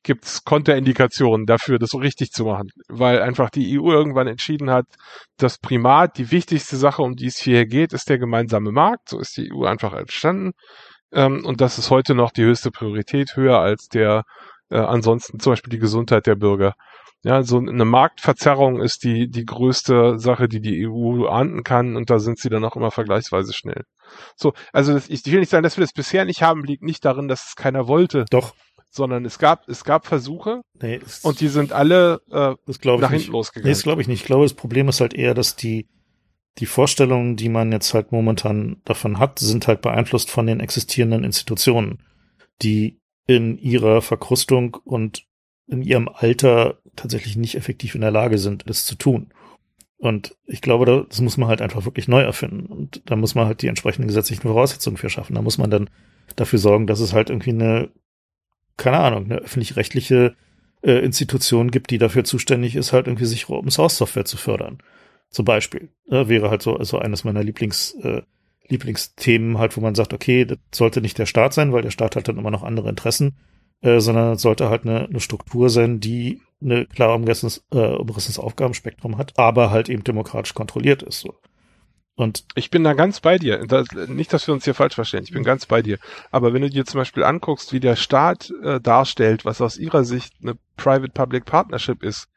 gibt's 0.07 0.45
Konterindikationen 0.45 1.47
dafür, 1.47 1.81
das 1.81 1.91
so 1.91 1.99
richtig 1.99 2.31
zu 2.31 2.45
machen, 2.45 2.69
weil 2.89 3.21
einfach 3.21 3.51
die 3.51 3.79
EU 3.79 3.91
irgendwann 3.91 4.29
entschieden 4.29 4.71
hat, 4.71 4.87
das 5.37 5.59
Primat, 5.59 6.17
die 6.17 6.31
wichtigste 6.31 6.77
Sache, 6.77 7.03
um 7.03 7.17
die 7.17 7.27
es 7.27 7.39
hier 7.39 7.67
geht, 7.67 7.93
ist 7.93 8.09
der 8.09 8.19
gemeinsame 8.19 8.71
Markt. 8.71 9.09
So 9.09 9.19
ist 9.19 9.37
die 9.37 9.51
EU 9.53 9.65
einfach 9.65 9.93
entstanden. 9.95 10.53
Ähm, 11.13 11.45
und 11.45 11.61
das 11.61 11.79
ist 11.79 11.91
heute 11.91 12.15
noch 12.15 12.31
die 12.31 12.45
höchste 12.45 12.71
Priorität, 12.71 13.35
höher 13.35 13.59
als 13.59 13.89
der 13.89 14.23
äh, 14.71 14.79
ansonsten 14.79 15.41
zum 15.41 15.53
Beispiel 15.53 15.71
die 15.71 15.81
Gesundheit 15.81 16.27
der 16.27 16.37
Bürger. 16.37 16.75
Ja, 17.25 17.43
so 17.43 17.59
eine 17.59 17.85
Marktverzerrung 17.85 18.81
ist 18.81 19.03
die, 19.03 19.29
die 19.29 19.45
größte 19.45 20.21
Sache, 20.21 20.47
die 20.47 20.61
die 20.61 20.87
EU 20.87 21.27
ahnden 21.27 21.65
kann 21.65 21.97
und 21.97 22.11
da 22.11 22.21
sind 22.21 22.39
sie 22.39 22.49
dann 22.49 22.65
auch 22.65 22.77
immer 22.77 22.93
vergleichsweise 22.93 23.53
schnell. 23.53 23.83
So, 24.37 24.53
also 24.73 24.93
das, 24.93 25.09
ich 25.09 25.27
will 25.27 25.41
nicht 25.41 25.51
sagen, 25.51 25.65
dass 25.65 25.77
wir 25.77 25.83
das 25.83 25.93
bisher 25.93 26.25
nicht 26.25 26.43
haben, 26.43 26.63
liegt 26.63 26.85
nicht 26.85 27.05
darin, 27.05 27.27
dass 27.27 27.47
es 27.49 27.57
keiner 27.57 27.89
wollte. 27.89 28.27
Doch 28.31 28.55
sondern 28.97 29.25
es 29.25 29.39
gab 29.39 29.69
es 29.69 29.85
gab 29.85 30.07
Versuche 30.07 30.63
nee, 30.81 31.01
und 31.23 31.41
die 31.41 31.49
sind 31.49 31.73
alle 31.73 32.21
äh, 32.31 32.55
das 32.67 32.81
nach 32.83 33.11
hinten 33.11 33.15
nicht. 33.15 33.29
losgegangen. 33.29 33.69
Nee, 33.69 33.75
das 33.75 33.83
glaube 33.83 34.03
ich 34.03 34.09
nicht. 34.09 34.23
Ich 34.23 34.27
glaube, 34.27 34.45
das 34.45 34.55
Problem 34.55 34.89
ist 34.89 35.01
halt 35.01 35.15
eher, 35.15 35.35
dass 35.35 35.55
die 35.55 35.87
die 36.59 36.67
Vorstellungen, 36.67 37.37
die 37.37 37.51
man 37.51 37.71
jetzt 37.71 37.93
halt 37.93 38.13
momentan 38.13 38.81
davon 38.85 39.19
hat, 39.19 39.39
sind 39.39 39.69
halt 39.69 39.83
beeinflusst 39.83 40.31
von 40.31 40.47
den 40.47 40.61
existierenden 40.61 41.23
Institutionen, 41.23 41.99
die 42.63 42.99
in 43.27 43.59
ihrer 43.59 44.01
Verkrustung 44.01 44.75
und 44.85 45.27
in 45.67 45.83
ihrem 45.83 46.09
Alter 46.09 46.79
tatsächlich 46.95 47.37
nicht 47.37 47.57
effektiv 47.57 47.95
in 47.95 48.01
der 48.01 48.11
Lage 48.11 48.39
sind, 48.39 48.69
das 48.69 48.87
zu 48.87 48.95
tun. 48.95 49.33
Und 49.99 50.35
ich 50.47 50.63
glaube, 50.63 51.07
das 51.09 51.21
muss 51.21 51.37
man 51.37 51.49
halt 51.49 51.61
einfach 51.61 51.85
wirklich 51.85 52.09
neu 52.09 52.23
erfinden. 52.23 52.67
Und 52.67 53.03
da 53.07 53.17
muss 53.17 53.35
man 53.35 53.47
halt 53.47 53.63
die 53.63 53.69
entsprechenden 53.69 54.09
gesetzlichen 54.09 54.43
Voraussetzungen 54.43 54.97
für 54.97 55.11
schaffen. 55.11 55.35
Da 55.35 55.43
muss 55.43 55.59
man 55.59 55.71
dann 55.71 55.91
dafür 56.37 56.59
sorgen, 56.59 56.87
dass 56.87 57.01
es 57.01 57.13
halt 57.13 57.31
irgendwie 57.31 57.51
eine 57.51 57.91
keine 58.77 58.99
Ahnung, 58.99 59.25
eine 59.25 59.37
öffentlich-rechtliche 59.37 60.35
äh, 60.83 61.05
Institution 61.05 61.71
gibt, 61.71 61.91
die 61.91 61.99
dafür 61.99 62.25
zuständig 62.25 62.77
ist, 62.77 62.93
halt 62.93 63.07
irgendwie 63.07 63.25
sich 63.25 63.49
Open 63.49 63.71
Source 63.71 63.97
Software 63.97 64.25
zu 64.25 64.37
fördern. 64.37 64.79
Zum 65.31 65.45
Beispiel. 65.45 65.91
Äh, 66.11 66.29
wäre 66.29 66.51
halt 66.51 66.63
so 66.63 66.77
also 66.77 66.99
eines 66.99 67.25
meiner 67.25 67.43
Lieblings, 67.43 67.97
äh, 68.03 68.23
Lieblingsthemen 68.69 69.59
halt, 69.59 69.77
wo 69.77 69.81
man 69.81 69.95
sagt, 69.95 70.13
okay, 70.13 70.45
das 70.45 70.59
sollte 70.75 71.01
nicht 71.01 71.19
der 71.19 71.27
Staat 71.27 71.55
sein, 71.55 71.73
weil 71.73 71.83
der 71.83 71.91
Staat 71.91 72.17
hat 72.17 72.29
dann 72.29 72.39
immer 72.39 72.51
noch 72.51 72.63
andere 72.63 72.89
Interessen, 72.89 73.37
äh, 73.81 74.01
sondern 74.01 74.39
sollte 74.39 74.69
halt 74.71 74.85
eine, 74.85 75.07
eine 75.07 75.21
Struktur 75.21 75.71
sein, 75.71 76.01
die 76.01 76.41
eine 76.63 76.87
klar 76.87 77.11
äh, 77.11 77.15
umrissenes 77.15 78.39
Aufgabenspektrum 78.39 79.19
hat, 79.19 79.39
aber 79.39 79.71
halt 79.71 79.89
eben 79.89 80.05
demokratisch 80.05 80.55
kontrolliert 80.55 81.03
ist. 81.03 81.21
So. 81.21 81.35
Und 82.17 82.45
ich 82.55 82.71
bin 82.71 82.83
da 82.83 82.95
ganz 82.95 83.21
bei 83.21 83.37
dir. 83.37 83.67
Das, 83.67 83.89
nicht, 84.09 84.33
dass 84.33 84.47
wir 84.47 84.55
uns 84.55 84.65
hier 84.65 84.75
falsch 84.75 84.95
verstehen. 84.95 85.23
Ich 85.23 85.33
bin 85.33 85.43
ganz 85.43 85.67
bei 85.67 85.83
dir. 85.83 85.99
Aber 86.31 86.55
wenn 86.55 86.63
du 86.63 86.71
dir 86.71 86.87
zum 86.87 86.99
Beispiel 86.99 87.23
anguckst, 87.23 87.75
wie 87.75 87.81
der 87.81 87.95
Staat 87.95 88.51
äh, 88.63 88.81
darstellt, 88.81 89.45
was 89.45 89.61
aus 89.61 89.77
ihrer 89.77 90.03
Sicht 90.03 90.33
eine 90.43 90.57
Private-Public 90.79 91.45
Partnership 91.45 92.03
ist, 92.03 92.29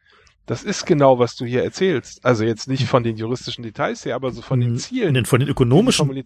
das 0.47 0.63
ist 0.63 0.86
genau, 0.86 1.17
was 1.17 1.38
du 1.38 1.45
hier 1.45 1.63
erzählst. 1.63 2.25
Also 2.25 2.43
jetzt 2.43 2.67
nicht 2.67 2.88
von 2.88 3.03
den 3.03 3.15
juristischen 3.15 3.63
Details 3.63 4.03
her, 4.03 4.15
aber 4.15 4.32
so 4.32 4.41
von 4.41 4.59
den 4.59 4.73
mhm. 4.73 4.77
Zielen. 4.80 5.13
Den, 5.13 5.25
von 5.25 5.39
den 5.39 5.47
ökonomischen, 5.47 6.11
die 6.11 6.23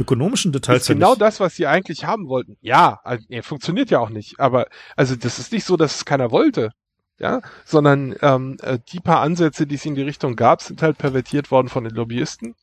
ökonomischen 0.00 0.50
Details. 0.50 0.82
Ist 0.82 0.88
genau 0.88 1.14
das, 1.14 1.38
was 1.38 1.54
sie 1.54 1.68
eigentlich 1.68 2.06
haben 2.06 2.26
wollten. 2.26 2.56
Ja, 2.60 2.98
also, 3.04 3.24
ja, 3.28 3.42
funktioniert 3.42 3.90
ja 3.90 4.00
auch 4.00 4.10
nicht. 4.10 4.40
Aber 4.40 4.66
also 4.96 5.14
das 5.14 5.38
ist 5.38 5.52
nicht 5.52 5.64
so, 5.64 5.76
dass 5.76 5.94
es 5.94 6.04
keiner 6.04 6.32
wollte. 6.32 6.72
Ja, 7.18 7.40
sondern 7.64 8.16
ähm, 8.20 8.56
äh, 8.62 8.78
die 8.92 9.00
paar 9.00 9.20
Ansätze, 9.20 9.66
die 9.66 9.76
es 9.76 9.86
in 9.86 9.94
die 9.94 10.02
Richtung 10.02 10.36
gab, 10.36 10.60
sind 10.60 10.82
halt 10.82 10.98
pervertiert 10.98 11.50
worden 11.50 11.68
von 11.68 11.84
den 11.84 11.94
Lobbyisten 11.94 12.54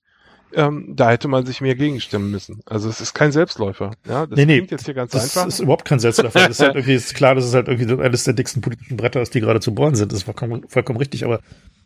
ähm, 0.55 0.93
da 0.95 1.09
hätte 1.09 1.27
man 1.27 1.45
sich 1.45 1.61
mehr 1.61 1.75
gegenstimmen 1.75 2.31
müssen. 2.31 2.61
Also 2.65 2.89
es 2.89 3.01
ist 3.01 3.13
kein 3.13 3.31
Selbstläufer. 3.31 3.91
Ja, 4.07 4.25
das 4.25 4.37
nee, 4.37 4.45
nee, 4.45 4.57
klingt 4.57 4.71
jetzt 4.71 4.85
hier 4.85 4.93
ganz 4.93 5.11
das 5.11 5.23
einfach. 5.23 5.45
Das 5.45 5.55
ist 5.55 5.59
überhaupt 5.59 5.85
kein 5.85 5.99
Selbstläufer. 5.99 6.39
das 6.39 6.49
ist 6.49 6.59
halt 6.59 6.75
irgendwie 6.75 6.93
ist 6.93 7.15
klar, 7.15 7.35
dass 7.35 7.45
es 7.45 7.53
halt 7.53 7.67
irgendwie 7.67 8.01
eines 8.01 8.23
der 8.23 8.33
dicksten 8.33 8.61
politischen 8.61 8.97
Bretter 8.97 9.21
ist, 9.21 9.33
die 9.33 9.41
gerade 9.41 9.59
zu 9.59 9.73
bohren 9.73 9.95
sind. 9.95 10.11
Das 10.11 10.19
ist 10.19 10.23
vollkommen, 10.23 10.67
vollkommen 10.67 10.99
richtig, 10.99 11.25
aber 11.25 11.39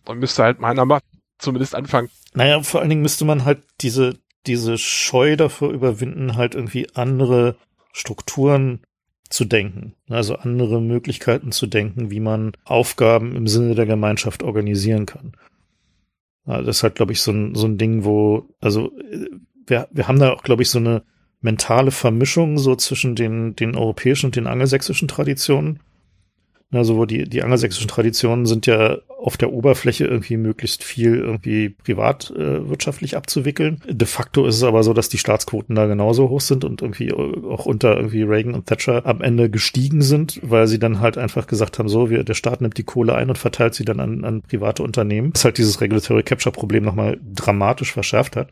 man 0.05 0.19
müsste 0.19 0.43
halt 0.43 0.59
meiner 0.59 0.85
Meinung 0.85 1.03
zumindest 1.37 1.75
anfangen. 1.75 2.09
Naja, 2.33 2.61
vor 2.61 2.81
allen 2.81 2.89
Dingen 2.89 3.01
müsste 3.01 3.25
man 3.25 3.45
halt 3.45 3.63
diese, 3.81 4.17
diese 4.45 4.77
Scheu 4.77 5.35
davor 5.35 5.71
überwinden, 5.71 6.35
halt 6.35 6.55
irgendwie 6.55 6.87
andere 6.93 7.55
Strukturen 7.93 8.81
zu 9.29 9.45
denken. 9.45 9.93
Also 10.09 10.35
andere 10.35 10.81
Möglichkeiten 10.81 11.51
zu 11.51 11.67
denken, 11.67 12.11
wie 12.11 12.19
man 12.19 12.53
Aufgaben 12.63 13.35
im 13.35 13.47
Sinne 13.47 13.75
der 13.75 13.85
Gemeinschaft 13.85 14.43
organisieren 14.43 15.05
kann. 15.05 15.33
Das 16.47 16.77
ist 16.77 16.83
halt, 16.83 16.95
glaube 16.95 17.11
ich, 17.11 17.21
so 17.21 17.31
ein, 17.31 17.55
so 17.55 17.67
ein 17.67 17.77
Ding, 17.77 18.05
wo, 18.05 18.47
also 18.61 18.91
wir, 19.65 19.87
wir 19.91 20.07
haben 20.07 20.19
da 20.19 20.31
auch, 20.31 20.43
glaube 20.43 20.63
ich, 20.63 20.69
so 20.69 20.79
eine 20.79 21.03
mentale 21.41 21.91
Vermischung 21.91 22.57
so 22.57 22.75
zwischen 22.75 23.15
den, 23.15 23.55
den 23.55 23.75
europäischen 23.75 24.27
und 24.27 24.35
den 24.35 24.47
angelsächsischen 24.47 25.07
Traditionen. 25.07 25.79
Also 26.71 26.97
wo 26.97 27.05
die, 27.05 27.29
die 27.29 27.43
angelsächsischen 27.43 27.87
Traditionen 27.87 28.45
sind 28.45 28.65
ja 28.65 28.97
auf 29.07 29.37
der 29.37 29.53
Oberfläche 29.53 30.05
irgendwie 30.05 30.35
möglichst 30.35 30.83
viel 30.83 31.15
irgendwie 31.15 31.69
privatwirtschaftlich 31.69 33.13
äh, 33.13 33.15
abzuwickeln. 33.15 33.81
De 33.87 34.07
facto 34.07 34.45
ist 34.45 34.55
es 34.55 34.63
aber 34.63 34.83
so, 34.83 34.93
dass 34.93 35.07
die 35.07 35.17
Staatsquoten 35.17 35.75
da 35.75 35.85
genauso 35.85 36.29
hoch 36.29 36.41
sind 36.41 36.65
und 36.65 36.81
irgendwie 36.81 37.13
auch 37.13 37.65
unter 37.65 37.95
irgendwie 37.95 38.23
Reagan 38.23 38.53
und 38.53 38.65
Thatcher 38.65 39.05
am 39.05 39.21
Ende 39.21 39.49
gestiegen 39.49 40.01
sind, 40.01 40.41
weil 40.43 40.67
sie 40.67 40.77
dann 40.77 40.99
halt 40.99 41.17
einfach 41.17 41.47
gesagt 41.47 41.79
haben, 41.79 41.87
so, 41.87 42.09
wir, 42.09 42.23
der 42.23 42.33
Staat 42.33 42.59
nimmt 42.59 42.77
die 42.77 42.83
Kohle 42.83 43.15
ein 43.15 43.29
und 43.29 43.37
verteilt 43.37 43.73
sie 43.73 43.85
dann 43.85 44.01
an, 44.01 44.25
an 44.25 44.41
private 44.41 44.83
Unternehmen. 44.83 45.31
Was 45.33 45.45
halt 45.45 45.57
dieses 45.57 45.79
Regulatory 45.79 46.23
Capture 46.23 46.51
Problem 46.51 46.83
nochmal 46.83 47.17
dramatisch 47.33 47.93
verschärft 47.93 48.35
hat. 48.35 48.51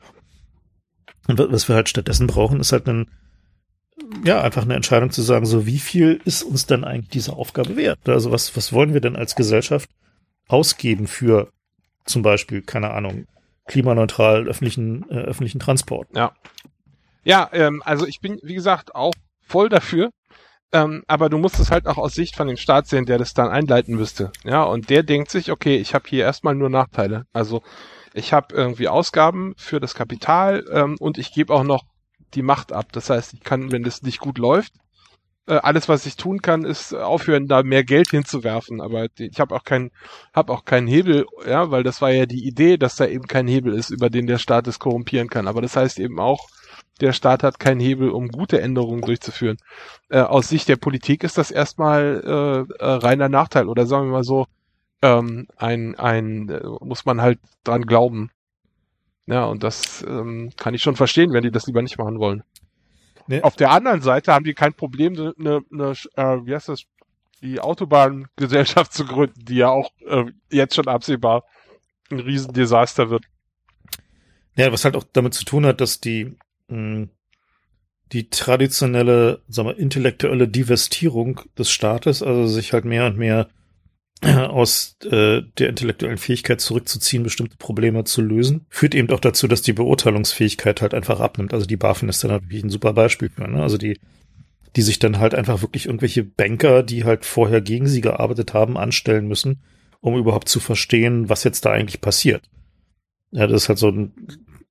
Und 1.28 1.40
was 1.40 1.68
wir 1.68 1.76
halt 1.76 1.90
stattdessen 1.90 2.28
brauchen, 2.28 2.62
ist 2.62 2.72
halt 2.72 2.88
ein 2.88 3.08
ja, 4.24 4.42
einfach 4.42 4.64
eine 4.64 4.76
Entscheidung 4.76 5.12
zu 5.12 5.22
sagen, 5.22 5.46
so 5.46 5.66
wie 5.66 5.80
viel 5.80 6.22
ist 6.26 6.44
uns 6.44 6.66
denn 6.66 6.84
eigentlich 6.84 7.10
diese 7.10 7.34
Aufgabe 7.34 7.76
wert? 7.76 8.00
Also 8.08 8.32
was, 8.32 8.56
was 8.56 8.74
wollen 8.74 8.94
wir 8.94 9.02
denn 9.02 9.16
als 9.16 9.36
Gesellschaft 9.36 9.90
ausgeben 10.48 11.08
für 11.08 11.50
zum 12.06 12.22
Beispiel, 12.22 12.62
keine 12.62 12.92
Ahnung, 12.92 13.26
klimaneutral 13.68 14.48
öffentlichen, 14.48 15.10
äh, 15.10 15.16
öffentlichen 15.16 15.60
Transport. 15.60 16.08
Ja. 16.16 16.34
Ja, 17.24 17.50
ähm, 17.54 17.82
also 17.84 18.06
ich 18.06 18.20
bin, 18.22 18.40
wie 18.44 18.54
gesagt, 18.54 18.94
auch 18.94 19.14
voll 19.42 19.70
dafür. 19.70 20.12
Ähm, 20.72 21.04
aber 21.08 21.30
du 21.30 21.38
musst 21.38 21.60
es 21.60 21.72
halt 21.72 21.88
auch 21.88 21.98
aus 21.98 22.14
Sicht 22.14 22.36
von 22.36 22.48
dem 22.48 22.58
Staat 22.58 22.88
sehen, 22.88 23.06
der 23.06 23.18
das 23.18 23.34
dann 23.34 23.50
einleiten 23.50 23.96
müsste. 23.96 24.32
Ja, 24.44 24.64
und 24.64 24.90
der 24.90 25.04
denkt 25.04 25.32
sich, 25.32 25.52
okay, 25.52 25.78
ich 25.78 25.94
habe 25.94 26.06
hier 26.08 26.24
erstmal 26.24 26.54
nur 26.54 26.70
Nachteile. 26.70 27.26
Also 27.34 27.64
ich 28.14 28.34
habe 28.34 28.54
irgendwie 28.54 28.88
Ausgaben 28.88 29.54
für 29.58 29.80
das 29.80 29.96
Kapital 29.96 30.66
ähm, 30.72 30.98
und 31.00 31.18
ich 31.18 31.34
gebe 31.34 31.54
auch 31.54 31.64
noch 31.64 31.86
die 32.36 32.44
Macht 32.44 32.72
ab. 32.72 32.92
Das 32.92 33.10
heißt, 33.10 33.34
ich 33.34 33.42
kann, 33.44 33.72
wenn 33.72 33.84
das 33.84 34.02
nicht 34.02 34.20
gut 34.20 34.38
läuft, 34.38 34.74
äh, 35.48 35.56
alles, 35.56 35.88
was 35.90 36.06
ich 36.06 36.16
tun 36.16 36.42
kann, 36.42 36.66
ist 36.66 36.94
aufhören, 36.94 37.48
da 37.48 37.64
mehr 37.64 37.84
Geld 37.84 38.10
hinzuwerfen. 38.10 38.82
Aber 38.82 39.08
ich 39.18 39.40
habe 39.40 39.56
auch 39.56 39.64
keinen, 39.64 39.92
habe 40.34 40.54
auch 40.54 40.66
keinen 40.66 40.88
Hebel, 40.88 41.26
ja, 41.48 41.72
weil 41.72 41.84
das 41.84 42.02
war 42.02 42.12
ja 42.12 42.26
die 42.26 42.46
Idee, 42.48 42.78
dass 42.78 42.96
da 42.96 43.06
eben 43.06 43.28
kein 43.28 43.48
Hebel 43.48 43.74
ist, 43.74 43.90
über 43.90 44.10
den 44.10 44.28
der 44.28 44.38
Staat 44.38 44.68
es 44.68 44.80
korrumpieren 44.80 45.30
kann. 45.30 45.48
Aber 45.48 45.62
das 45.62 45.76
heißt 45.76 46.00
eben 46.00 46.20
auch, 46.20 46.48
der 47.02 47.14
Staat 47.14 47.44
hat 47.44 47.60
keinen 47.60 47.80
Hebel, 47.82 48.10
um 48.10 48.30
gute 48.30 48.62
Änderungen 48.62 49.02
durchzuführen. 49.02 49.58
Äh, 50.10 50.22
aus 50.22 50.50
Sicht 50.50 50.68
der 50.70 50.78
Politik 50.78 51.24
ist 51.24 51.38
das 51.38 51.52
erstmal 51.52 52.22
äh, 52.26 52.84
äh, 52.84 52.86
reiner 52.86 53.30
Nachteil 53.30 53.68
oder 53.68 53.86
sagen 53.86 54.08
wir 54.08 54.14
mal 54.14 54.24
so, 54.24 54.48
ähm, 55.02 55.48
ein, 55.58 55.96
ein 55.96 56.50
äh, 56.50 56.62
muss 56.82 57.06
man 57.06 57.22
halt 57.22 57.40
dran 57.64 57.84
glauben. 57.84 58.32
Ja, 59.28 59.46
und 59.46 59.64
das 59.64 60.04
ähm, 60.08 60.52
kann 60.56 60.74
ich 60.74 60.84
schon 60.84 60.96
verstehen, 60.96 61.34
wenn 61.34 61.44
die 61.44 61.52
das 61.52 61.66
lieber 61.66 61.82
nicht 61.82 61.98
machen 61.98 62.20
wollen. 62.20 62.44
Nee. 63.28 63.42
Auf 63.42 63.56
der 63.56 63.72
anderen 63.72 64.02
Seite 64.02 64.34
haben 64.34 64.46
die 64.46 64.54
kein 64.54 64.74
Problem, 64.74 65.14
eine, 65.14 65.34
eine, 65.40 65.62
eine 65.72 65.92
äh, 66.16 66.46
wie 66.46 66.54
heißt 66.54 66.70
das, 66.70 66.84
die 67.42 67.60
Autobahngesellschaft 67.60 68.94
zu 68.94 69.06
gründen, 69.06 69.46
die 69.46 69.56
ja 69.56 69.70
auch 69.70 69.92
äh, 70.08 70.26
jetzt 70.52 70.76
schon 70.76 70.88
absehbar 70.88 71.44
ein 72.12 72.20
Riesendesaster 72.20 73.10
wird. 73.10 73.26
Ja, 74.56 74.72
was 74.72 74.86
halt 74.86 74.96
auch 74.96 75.04
damit 75.12 75.34
zu 75.34 75.44
tun 75.44 75.66
hat, 75.66 75.82
dass 75.82 76.00
die 76.00 76.38
mh, 76.68 76.78
hm, 76.78 77.10
die 78.12 78.30
traditionelle, 78.30 79.42
sagen 79.48 79.70
wir, 79.70 79.78
intellektuelle 79.78 80.48
Divestierung 80.48 81.42
des 81.58 81.72
Staates, 81.72 82.22
also 82.22 82.48
sich 82.48 82.74
halt 82.74 82.86
mehr 82.86 83.08
und 83.08 83.18
mehr 83.18 83.50
aus 84.26 84.98
äh, 85.04 85.42
der 85.58 85.70
intellektuellen 85.70 86.18
Fähigkeit 86.18 86.62
zurückzuziehen, 86.62 87.24
bestimmte 87.24 87.58
Probleme 87.58 88.04
zu 88.04 88.22
lösen, 88.22 88.66
führt 88.70 88.96
eben 88.96 89.10
auch 89.12 89.20
dazu, 89.20 89.48
dass 89.48 89.62
die 89.62 89.74
Beurteilungsfähigkeit 89.74 90.82
halt 90.82 90.94
einfach 90.94 91.20
abnimmt. 91.20 91.54
Also 91.54 91.66
die 91.66 91.78
BaFin 91.78 92.10
ist 92.10 92.24
dann 92.24 92.32
natürlich 92.32 92.64
ein 92.64 92.70
super 92.70 92.94
Beispiel 92.94 93.30
für, 93.30 93.48
ne? 93.48 93.62
Also 93.62 93.78
die, 93.78 94.00
die 94.76 94.82
sich 94.82 95.00
dann 95.00 95.20
halt 95.20 95.36
einfach 95.36 95.62
wirklich 95.62 95.86
irgendwelche 95.86 96.24
Banker, 96.24 96.84
die 96.84 97.04
halt 97.04 97.26
vorher 97.26 97.62
gegen 97.62 97.88
sie 97.88 98.02
gearbeitet 98.02 98.54
haben, 98.54 98.78
anstellen 98.78 99.28
müssen, 99.28 99.62
um 100.02 100.18
überhaupt 100.18 100.50
zu 100.50 100.60
verstehen, 100.60 101.30
was 101.30 101.44
jetzt 101.44 101.66
da 101.66 101.72
eigentlich 101.72 102.02
passiert. 102.02 102.50
Ja, 103.32 103.48
das 103.48 103.64
ist 103.64 103.70
halt 103.70 103.80
so 103.80 103.90
ein, 103.90 104.14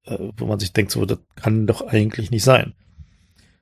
äh, 0.07 0.19
wo 0.37 0.47
man 0.47 0.59
sich 0.59 0.73
denkt, 0.73 0.91
so, 0.93 1.05
das 1.05 1.19
kann 1.37 1.67
doch 1.67 1.87
eigentlich 1.87 2.31
nicht 2.31 2.45
sein. 2.45 2.75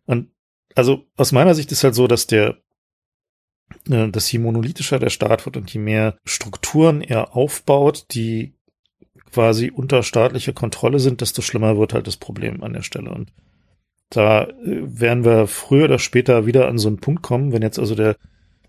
Und 0.04 0.28
also 0.74 1.06
aus 1.16 1.32
meiner 1.32 1.54
Sicht 1.54 1.72
ist 1.72 1.84
halt 1.84 1.94
so, 1.94 2.06
dass 2.06 2.26
der 2.26 2.56
dass 3.86 4.30
je 4.30 4.38
monolithischer 4.38 4.98
der 4.98 5.10
Staat 5.10 5.46
wird 5.46 5.56
und 5.56 5.72
je 5.72 5.80
mehr 5.80 6.16
Strukturen 6.24 7.00
er 7.00 7.36
aufbaut, 7.36 8.06
die 8.12 8.54
quasi 9.32 9.70
unter 9.74 10.02
staatlicher 10.02 10.52
Kontrolle 10.52 10.98
sind, 10.98 11.20
desto 11.20 11.42
schlimmer 11.42 11.78
wird 11.78 11.94
halt 11.94 12.06
das 12.06 12.16
Problem 12.16 12.62
an 12.62 12.74
der 12.74 12.82
Stelle. 12.82 13.10
Und 13.10 13.32
da 14.10 14.44
äh, 14.44 14.50
werden 14.64 15.24
wir 15.24 15.46
früher 15.46 15.84
oder 15.84 15.98
später 15.98 16.46
wieder 16.46 16.68
an 16.68 16.78
so 16.78 16.88
einen 16.88 16.98
Punkt 16.98 17.22
kommen, 17.22 17.52
wenn 17.52 17.62
jetzt 17.62 17.78
also 17.78 17.94
der, 17.94 18.16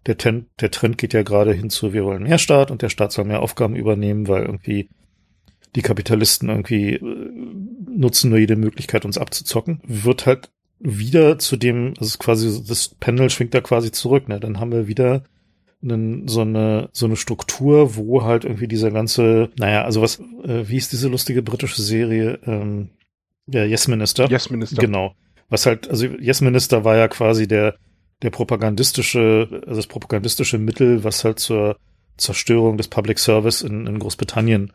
der, 0.06 0.18
Trend, 0.18 0.48
der 0.62 0.72
Trend 0.72 0.98
geht 0.98 1.14
ja 1.14 1.24
gerade 1.24 1.54
hin 1.54 1.70
zu, 1.70 1.94
wir 1.94 2.06
wollen 2.06 2.24
mehr 2.24 2.38
Staat 2.38 2.72
und 2.72 2.82
der 2.82 2.90
Staat 2.90 3.12
soll 3.12 3.26
mehr 3.26 3.42
Aufgaben 3.42 3.76
übernehmen, 3.76 4.28
weil 4.28 4.44
irgendwie 4.44 4.90
die 5.76 5.82
Kapitalisten 5.82 6.50
irgendwie 6.50 6.94
äh, 6.94 7.32
nutzen 7.86 8.30
nur 8.30 8.40
jede 8.40 8.56
Möglichkeit, 8.56 9.06
uns 9.06 9.18
abzuzocken, 9.18 9.82
wird 9.84 10.26
halt 10.26 10.50
wieder 10.84 11.40
zu 11.40 11.56
dem, 11.56 11.94
also 12.00 12.18
quasi 12.18 12.64
das 12.68 12.90
Pendel 12.90 13.30
schwingt 13.30 13.54
da 13.54 13.62
quasi 13.62 13.92
zurück, 13.92 14.28
ne? 14.28 14.40
Dann 14.40 14.60
haben 14.60 14.72
wir 14.72 14.88
wieder 14.88 15.24
einen, 15.82 16.28
so 16.28 16.42
eine 16.42 16.90
so 16.92 17.06
eine 17.06 17.16
Struktur, 17.16 17.96
wo 17.96 18.24
halt 18.24 18.44
irgendwie 18.44 18.68
dieser 18.68 18.92
ganze, 18.92 19.50
naja, 19.58 19.84
also 19.84 20.02
was, 20.02 20.20
äh, 20.44 20.68
wie 20.68 20.78
ist 20.78 20.92
diese 20.92 21.08
lustige 21.08 21.42
britische 21.42 21.82
Serie, 21.82 22.40
ähm, 22.46 22.90
der 23.46 23.68
Yes 23.68 23.88
Minister? 23.88 24.30
Yes 24.30 24.50
Minister. 24.50 24.82
Genau. 24.82 25.16
Was 25.50 25.66
halt, 25.66 25.90
also 25.90 26.06
Yes 26.06 26.42
Minister 26.42 26.84
war 26.84 26.98
ja 26.98 27.08
quasi 27.08 27.48
der 27.48 27.76
der 28.22 28.30
propagandistische, 28.30 29.48
also 29.68 29.76
das 29.76 29.88
propagandistische 29.88 30.58
Mittel, 30.58 31.04
was 31.04 31.24
halt 31.24 31.40
zur 31.40 31.78
Zerstörung 32.18 32.78
des 32.78 32.88
Public 32.88 33.20
Service 33.20 33.62
in, 33.62 33.86
in 33.86 34.00
Großbritannien 34.00 34.72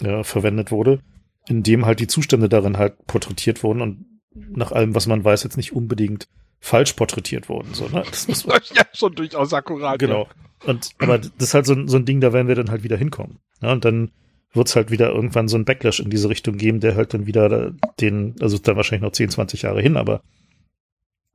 ja, 0.00 0.22
verwendet 0.22 0.70
wurde, 0.70 1.00
in 1.48 1.62
dem 1.62 1.86
halt 1.86 1.98
die 2.00 2.06
Zustände 2.06 2.48
darin 2.48 2.76
halt 2.76 3.06
porträtiert 3.06 3.62
wurden 3.64 3.80
und 3.80 4.06
nach 4.34 4.72
allem, 4.72 4.94
was 4.94 5.06
man 5.06 5.24
weiß, 5.24 5.42
jetzt 5.42 5.56
nicht 5.56 5.72
unbedingt 5.72 6.28
falsch 6.60 6.94
porträtiert 6.94 7.48
worden. 7.48 7.68
So, 7.72 7.88
ne? 7.88 8.02
Das 8.08 8.28
muss 8.28 8.46
man, 8.46 8.60
ja 8.74 8.84
schon 8.92 9.14
durchaus 9.14 9.52
akkurat. 9.52 9.98
Genau. 9.98 10.28
Und 10.64 10.90
aber 10.98 11.18
das 11.18 11.30
ist 11.38 11.54
halt 11.54 11.66
so, 11.66 11.86
so 11.86 11.96
ein 11.96 12.04
Ding, 12.04 12.20
da 12.20 12.32
werden 12.32 12.48
wir 12.48 12.54
dann 12.54 12.70
halt 12.70 12.82
wieder 12.82 12.96
hinkommen. 12.96 13.38
Ja, 13.62 13.72
und 13.72 13.84
dann 13.84 14.10
wird 14.52 14.68
es 14.68 14.76
halt 14.76 14.90
wieder 14.90 15.10
irgendwann 15.10 15.48
so 15.48 15.56
ein 15.56 15.64
Backlash 15.64 16.00
in 16.00 16.10
diese 16.10 16.28
Richtung 16.28 16.56
geben, 16.56 16.80
der 16.80 16.96
halt 16.96 17.14
dann 17.14 17.26
wieder 17.26 17.72
den, 18.00 18.34
also 18.40 18.58
dann 18.58 18.76
wahrscheinlich 18.76 19.02
noch 19.02 19.12
10, 19.12 19.30
20 19.30 19.62
Jahre 19.62 19.82
hin, 19.82 19.96
aber 19.96 20.22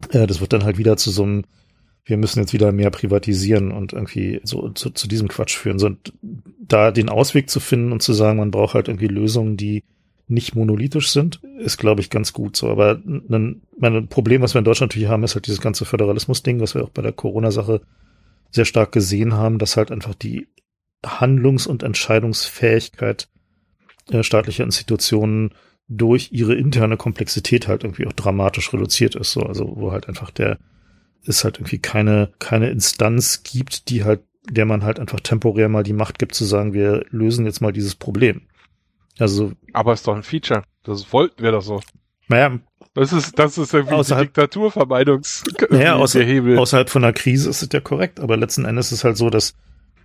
äh, 0.09 0.27
das 0.27 0.41
wird 0.41 0.51
dann 0.51 0.63
halt 0.63 0.77
wieder 0.77 0.97
zu 0.97 1.11
so 1.11 1.23
einem, 1.23 1.43
wir 2.05 2.17
müssen 2.17 2.39
jetzt 2.39 2.53
wieder 2.53 2.71
mehr 2.71 2.89
privatisieren 2.89 3.71
und 3.71 3.93
irgendwie 3.93 4.41
so 4.43 4.69
zu, 4.69 4.89
zu 4.89 5.07
diesem 5.07 5.27
Quatsch 5.29 5.55
führen. 5.55 5.79
So, 5.79 5.87
und 5.87 6.13
da 6.59 6.91
den 6.91 7.09
Ausweg 7.09 7.49
zu 7.49 7.59
finden 7.59 7.91
und 7.91 8.01
zu 8.01 8.13
sagen, 8.13 8.39
man 8.39 8.51
braucht 8.51 8.73
halt 8.73 8.87
irgendwie 8.87 9.07
Lösungen, 9.07 9.55
die 9.55 9.83
nicht 10.27 10.55
monolithisch 10.55 11.09
sind, 11.11 11.41
ist, 11.59 11.77
glaube 11.77 12.01
ich, 12.01 12.09
ganz 12.09 12.33
gut 12.33 12.55
so. 12.55 12.69
Aber 12.69 13.01
ein, 13.05 13.61
mein 13.77 14.07
Problem, 14.07 14.41
was 14.41 14.53
wir 14.53 14.59
in 14.59 14.65
Deutschland 14.65 14.91
natürlich 14.91 15.09
haben, 15.09 15.23
ist 15.23 15.35
halt 15.35 15.47
dieses 15.47 15.61
ganze 15.61 15.85
Föderalismus-Ding, 15.85 16.59
was 16.59 16.75
wir 16.75 16.83
auch 16.83 16.89
bei 16.89 17.01
der 17.01 17.11
Corona-Sache 17.11 17.81
sehr 18.49 18.65
stark 18.65 18.91
gesehen 18.91 19.33
haben, 19.33 19.59
dass 19.59 19.77
halt 19.77 19.91
einfach 19.91 20.15
die 20.15 20.47
Handlungs- 21.05 21.67
und 21.67 21.83
Entscheidungsfähigkeit 21.83 23.27
äh, 24.11 24.23
staatlicher 24.23 24.63
Institutionen 24.63 25.53
durch 25.87 26.29
ihre 26.31 26.55
interne 26.55 26.97
Komplexität 26.97 27.67
halt 27.67 27.83
irgendwie 27.83 28.07
auch 28.07 28.13
dramatisch 28.13 28.71
reduziert 28.73 29.15
ist. 29.15 29.31
So, 29.31 29.41
also 29.41 29.73
wo 29.75 29.91
halt 29.91 30.07
einfach 30.07 30.31
der 30.31 30.57
es 31.25 31.43
halt 31.43 31.57
irgendwie 31.57 31.79
keine 31.79 32.33
keine 32.39 32.69
Instanz 32.69 33.43
gibt, 33.43 33.89
die 33.89 34.03
halt 34.03 34.21
der 34.49 34.65
man 34.65 34.83
halt 34.83 34.99
einfach 34.99 35.21
temporär 35.21 35.69
mal 35.69 35.83
die 35.83 35.93
Macht 35.93 36.19
gibt 36.19 36.35
zu 36.35 36.43
sagen, 36.43 36.73
wir 36.73 37.05
lösen 37.09 37.45
jetzt 37.45 37.61
mal 37.61 37.71
dieses 37.71 37.95
Problem. 37.95 38.41
Also. 39.19 39.51
Aber 39.73 39.93
ist 39.93 40.07
doch 40.07 40.15
ein 40.15 40.23
Feature. 40.23 40.63
Das 40.83 41.11
wollten 41.13 41.43
wir 41.43 41.51
doch 41.51 41.61
so. 41.61 41.81
Naja. 42.27 42.59
Das 42.95 43.11
ist, 43.11 43.39
das 43.39 43.57
ist 43.57 43.73
irgendwie 43.73 43.95
außerhalb, 43.95 44.27
Diktaturvermeidungs 44.27 45.43
naja, 45.71 45.95
außer. 45.95 46.21
Außerhalb 46.57 46.89
von 46.89 47.03
einer 47.03 47.13
Krise 47.13 47.49
ist 47.49 47.63
es 47.63 47.69
ja 47.73 47.79
korrekt, 47.79 48.19
aber 48.19 48.37
letzten 48.37 48.65
Endes 48.65 48.87
ist 48.87 48.99
es 48.99 49.03
halt 49.03 49.17
so, 49.17 49.31
dass 49.31 49.55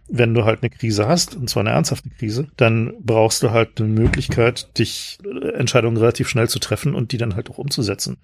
wenn 0.09 0.32
du 0.32 0.44
halt 0.44 0.62
eine 0.62 0.70
Krise 0.70 1.06
hast, 1.06 1.36
und 1.36 1.50
zwar 1.50 1.61
eine 1.61 1.70
ernsthafte 1.70 2.09
Krise, 2.09 2.48
dann 2.56 2.94
brauchst 3.00 3.42
du 3.42 3.50
halt 3.50 3.78
eine 3.78 3.88
Möglichkeit, 3.88 4.78
dich 4.78 5.18
äh, 5.24 5.48
Entscheidungen 5.50 5.98
relativ 5.98 6.28
schnell 6.28 6.48
zu 6.48 6.59
treffen 6.59 6.94
und 6.94 7.12
die 7.12 7.18
dann 7.18 7.34
halt 7.34 7.50
auch 7.50 7.59
umzusetzen. 7.59 8.16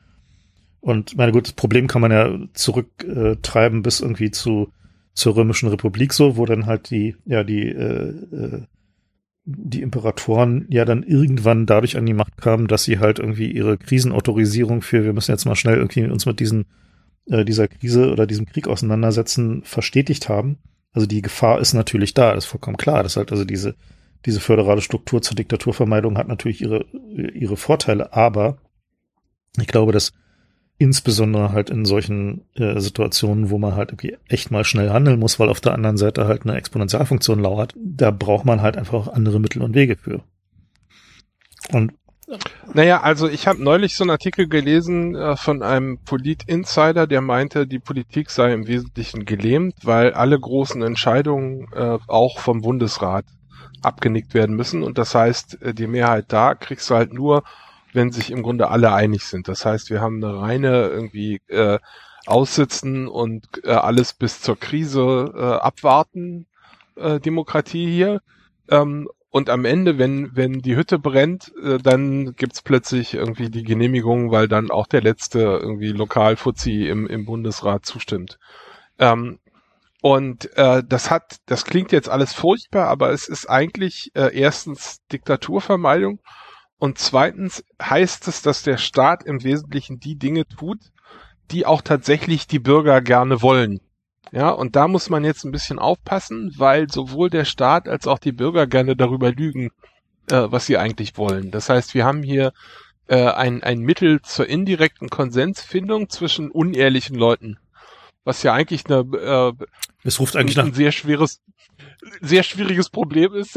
Und 0.80 1.16
meine 1.16 1.32
gut, 1.32 1.47
das 1.47 1.53
Problem 1.53 1.87
kann 1.87 2.01
man 2.01 2.11
ja 2.11 2.39
zurücktreiben 2.55 3.78
äh, 3.78 3.82
bis 3.82 4.01
irgendwie 4.01 4.30
zu 4.30 4.72
zur 5.14 5.37
Römischen 5.37 5.68
Republik 5.68 6.12
so, 6.12 6.37
wo 6.37 6.45
dann 6.45 6.66
halt 6.66 6.91
die 6.91 7.16
ja 7.24 7.45
die 7.45 7.68
äh, 7.68 8.09
äh, 8.09 8.62
die 9.45 9.82
Imperatoren 9.82 10.66
ja 10.70 10.84
dann 10.84 11.03
irgendwann 11.03 11.66
dadurch 11.66 11.97
an 11.97 12.07
die 12.07 12.14
Macht 12.14 12.36
kamen, 12.38 12.66
dass 12.66 12.84
sie 12.84 12.99
halt 12.99 13.18
irgendwie 13.18 13.51
ihre 13.51 13.76
Krisenautorisierung 13.76 14.80
für 14.80 15.05
wir 15.05 15.12
müssen 15.12 15.32
jetzt 15.32 15.45
mal 15.45 15.55
schnell 15.55 15.76
irgendwie 15.76 16.05
uns 16.05 16.24
mit 16.24 16.40
diesen 16.40 16.64
äh, 17.26 17.45
dieser 17.45 17.68
Krise 17.68 18.11
oder 18.11 18.26
diesem 18.26 18.47
Krieg 18.47 18.68
auseinandersetzen 18.68 19.62
verstetigt 19.64 20.28
haben. 20.28 20.59
Also 20.92 21.07
die 21.07 21.22
Gefahr 21.22 21.61
ist 21.61 21.74
natürlich 21.74 22.14
da, 22.14 22.32
ist 22.32 22.47
vollkommen 22.47 22.78
klar. 22.78 23.03
Das 23.03 23.16
halt 23.16 23.32
also 23.32 23.45
diese 23.45 23.74
diese 24.24 24.40
föderale 24.40 24.80
Struktur 24.80 25.20
zur 25.20 25.36
Diktaturvermeidung 25.36 26.16
hat 26.16 26.28
natürlich 26.28 26.62
ihre 26.62 26.86
ihre 27.34 27.59
Vorteile, 27.59 28.14
aber 28.14 28.57
ich 29.61 29.66
glaube, 29.66 29.92
dass 29.92 30.12
insbesondere 30.79 31.53
halt 31.53 31.70
in 31.70 31.85
solchen 31.85 32.43
äh, 32.55 32.81
Situationen, 32.81 33.51
wo 33.51 33.59
man 33.59 33.77
halt 33.77 33.91
irgendwie 33.91 34.16
echt 34.29 34.51
mal 34.51 34.64
schnell 34.64 34.91
handeln 34.91 35.20
muss, 35.20 35.39
weil 35.39 35.49
auf 35.49 35.61
der 35.61 35.72
anderen 35.72 35.97
Seite 35.97 36.27
halt 36.27 36.43
eine 36.43 36.57
Exponentialfunktion 36.57 37.41
lauert, 37.41 37.75
da 37.77 38.11
braucht 38.11 38.45
man 38.45 38.61
halt 38.61 38.77
einfach 38.77 39.09
andere 39.09 39.41
Mittel 39.41 39.62
und 39.62 39.75
Wege 39.75 39.97
für. 39.97 40.22
Und 41.72 41.93
naja, 42.72 43.03
also 43.03 43.29
ich 43.29 43.47
habe 43.47 43.62
neulich 43.62 43.97
so 43.97 44.03
einen 44.03 44.11
Artikel 44.11 44.49
gelesen 44.49 45.14
äh, 45.14 45.37
von 45.37 45.62
einem 45.62 45.99
Polit-Insider, 45.99 47.07
der 47.07 47.20
meinte, 47.20 47.66
die 47.66 47.79
Politik 47.79 48.31
sei 48.31 48.53
im 48.55 48.66
Wesentlichen 48.66 49.27
gelähmt, 49.27 49.75
weil 49.83 50.14
alle 50.14 50.39
großen 50.41 50.83
Entscheidungen 50.83 51.68
äh, 51.75 51.99
auch 52.09 52.39
vom 52.39 52.62
Bundesrat 52.62 53.27
abgenickt 53.83 54.33
werden 54.33 54.57
müssen. 54.57 54.83
Und 54.83 54.97
das 54.97 55.14
heißt, 55.14 55.61
äh, 55.62 55.75
die 55.75 55.87
Mehrheit 55.87 56.27
da 56.29 56.55
kriegst 56.55 56.89
du 56.89 56.95
halt 56.95 57.12
nur 57.12 57.45
wenn 57.95 58.12
sich 58.12 58.30
im 58.30 58.42
Grunde 58.42 58.68
alle 58.68 58.92
einig 58.92 59.24
sind. 59.24 59.49
Das 59.49 59.64
heißt, 59.64 59.90
wir 59.90 60.01
haben 60.01 60.22
eine 60.22 60.38
reine 60.38 60.88
irgendwie 60.88 61.40
äh, 61.49 61.78
Aussitzen 62.26 63.07
und 63.09 63.64
äh, 63.64 63.70
alles 63.70 64.12
bis 64.12 64.40
zur 64.40 64.59
Krise 64.59 65.32
äh, 65.34 65.40
abwarten 65.40 66.47
äh, 66.97 67.20
Demokratie 67.20 67.86
hier. 67.86 68.20
Ähm, 68.68 69.09
und 69.30 69.51
am 69.51 69.64
Ende, 69.64 69.99
wenn, 69.99 70.36
wenn 70.36 70.61
die 70.61 70.76
Hütte 70.76 70.99
brennt, 70.99 71.53
äh, 71.62 71.78
dann 71.78 72.34
gibt's 72.36 72.62
plötzlich 72.62 73.14
irgendwie 73.14 73.51
die 73.51 73.64
Genehmigung, 73.64 74.30
weil 74.30 74.49
dann 74.49 74.70
auch 74.70 74.86
der 74.86 75.03
letzte 75.03 75.40
irgendwie 75.40 75.90
Lokalfuzzi 75.90 76.86
im, 76.86 77.07
im 77.07 77.24
Bundesrat 77.24 77.84
zustimmt. 77.84 78.38
Ähm, 78.99 79.38
und 80.01 80.57
äh, 80.57 80.82
das 80.86 81.11
hat, 81.11 81.38
das 81.47 81.64
klingt 81.64 81.90
jetzt 81.90 82.09
alles 82.09 82.32
furchtbar, 82.32 82.88
aber 82.88 83.11
es 83.11 83.28
ist 83.28 83.47
eigentlich 83.51 84.12
äh, 84.14 84.38
erstens 84.38 85.01
Diktaturvermeidung 85.11 86.20
und 86.85 86.99
zweitens 86.99 87.64
heißt 87.80 88.28
es, 88.28 88.43
dass 88.43 88.62
der 88.62 88.76
Staat 88.76 89.22
im 89.22 89.43
Wesentlichen 89.43 90.01
die 90.01 90.16
Dinge 90.16 90.47
tut, 90.47 90.80
die 91.51 91.64
auch 91.64 91.80
tatsächlich 91.80 92.47
die 92.47 92.59
Bürger 92.59 93.01
gerne 93.01 93.41
wollen. 93.41 93.80
Ja, 94.32 94.51
und 94.51 94.76
da 94.76 94.87
muss 94.87 95.09
man 95.09 95.24
jetzt 95.24 95.45
ein 95.45 95.51
bisschen 95.51 95.78
aufpassen, 95.78 96.53
weil 96.59 96.91
sowohl 96.91 97.30
der 97.30 97.47
Staat 97.47 97.89
als 97.89 98.07
auch 98.07 98.18
die 98.18 98.32
Bürger 98.32 98.66
gerne 98.66 98.97
darüber 98.97 99.32
lügen, 99.32 99.70
äh, 100.30 100.43
was 100.51 100.66
sie 100.66 100.76
eigentlich 100.76 101.16
wollen. 101.16 101.51
Das 101.51 101.70
heißt, 101.70 101.95
wir 101.95 102.05
haben 102.05 102.22
hier 102.22 102.53
äh, 103.07 103.30
ein, 103.30 103.62
ein 103.62 103.78
Mittel 103.78 104.20
zur 104.20 104.47
indirekten 104.47 105.09
Konsensfindung 105.09 106.11
zwischen 106.11 106.51
unehrlichen 106.51 107.16
Leuten. 107.16 107.57
Was 108.24 108.43
ja 108.43 108.53
eigentlich 108.53 108.85
eine, 108.85 108.97
äh, 109.16 109.66
es 110.03 110.20
ruft 110.20 110.37
eigentlich 110.37 110.59
ein, 110.59 110.66
ein 110.66 110.74
sehr 110.74 110.93
schweres, 110.93 111.41
sehr 112.21 112.43
schwieriges 112.43 112.91
Problem 112.91 113.35
ist. 113.35 113.57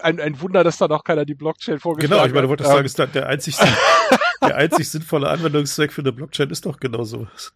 Ein, 0.00 0.20
ein 0.20 0.40
Wunder, 0.40 0.64
dass 0.64 0.78
da 0.78 0.88
noch 0.88 1.04
keiner 1.04 1.24
die 1.24 1.34
Blockchain 1.34 1.78
vorgestellt 1.78 2.12
hat. 2.12 2.18
Genau, 2.18 2.26
ich 2.26 2.34
meine, 2.34 2.42
du 2.42 2.48
wolltest 2.48 2.68
ähm, 2.70 2.76
sagen, 2.76 2.86
ist 2.86 3.14
der 3.14 3.26
einzig, 3.26 3.56
der 4.42 4.56
einzig 4.56 4.88
sinnvolle 4.90 5.28
Anwendungszweck 5.28 5.92
für 5.92 6.02
eine 6.02 6.12
Blockchain 6.12 6.50
ist 6.50 6.66
doch 6.66 6.78
genau 6.78 7.04
sowas. 7.04 7.52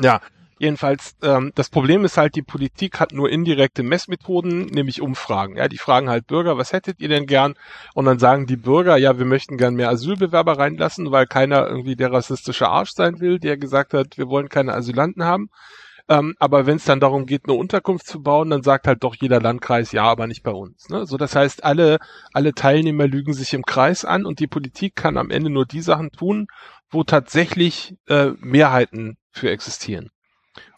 Ja, 0.00 0.20
Jedenfalls, 0.60 1.16
ähm, 1.22 1.52
das 1.54 1.70
Problem 1.70 2.04
ist 2.04 2.18
halt, 2.18 2.34
die 2.34 2.42
Politik 2.42 3.00
hat 3.00 3.12
nur 3.12 3.30
indirekte 3.30 3.82
Messmethoden, 3.82 4.66
nämlich 4.66 5.00
Umfragen. 5.00 5.56
Ja, 5.56 5.68
die 5.68 5.78
fragen 5.78 6.10
halt 6.10 6.26
Bürger, 6.26 6.58
was 6.58 6.74
hättet 6.74 7.00
ihr 7.00 7.08
denn 7.08 7.24
gern? 7.24 7.54
Und 7.94 8.04
dann 8.04 8.18
sagen 8.18 8.46
die 8.46 8.58
Bürger, 8.58 8.98
ja, 8.98 9.18
wir 9.18 9.24
möchten 9.24 9.56
gern 9.56 9.74
mehr 9.74 9.88
Asylbewerber 9.88 10.58
reinlassen, 10.58 11.10
weil 11.10 11.26
keiner 11.26 11.66
irgendwie 11.66 11.96
der 11.96 12.12
rassistische 12.12 12.68
Arsch 12.68 12.90
sein 12.92 13.20
will, 13.20 13.38
der 13.38 13.56
gesagt 13.56 13.94
hat, 13.94 14.18
wir 14.18 14.28
wollen 14.28 14.50
keine 14.50 14.74
Asylanten 14.74 15.24
haben. 15.24 15.48
Ähm, 16.10 16.34
aber 16.40 16.66
wenn 16.66 16.76
es 16.76 16.84
dann 16.84 16.98
darum 16.98 17.24
geht, 17.24 17.42
eine 17.44 17.54
Unterkunft 17.56 18.04
zu 18.04 18.20
bauen, 18.20 18.50
dann 18.50 18.64
sagt 18.64 18.88
halt 18.88 19.04
doch 19.04 19.14
jeder 19.14 19.40
Landkreis, 19.40 19.92
ja, 19.92 20.02
aber 20.02 20.26
nicht 20.26 20.42
bei 20.42 20.50
uns. 20.50 20.88
Ne? 20.88 21.06
So, 21.06 21.16
das 21.16 21.36
heißt, 21.36 21.62
alle, 21.62 21.98
alle 22.32 22.52
Teilnehmer 22.52 23.06
lügen 23.06 23.32
sich 23.32 23.54
im 23.54 23.64
Kreis 23.64 24.04
an 24.04 24.26
und 24.26 24.40
die 24.40 24.48
Politik 24.48 24.96
kann 24.96 25.16
am 25.16 25.30
Ende 25.30 25.50
nur 25.50 25.66
die 25.66 25.82
Sachen 25.82 26.10
tun, 26.10 26.48
wo 26.90 27.04
tatsächlich 27.04 27.94
äh, 28.08 28.30
Mehrheiten 28.40 29.18
für 29.30 29.52
existieren. 29.52 30.10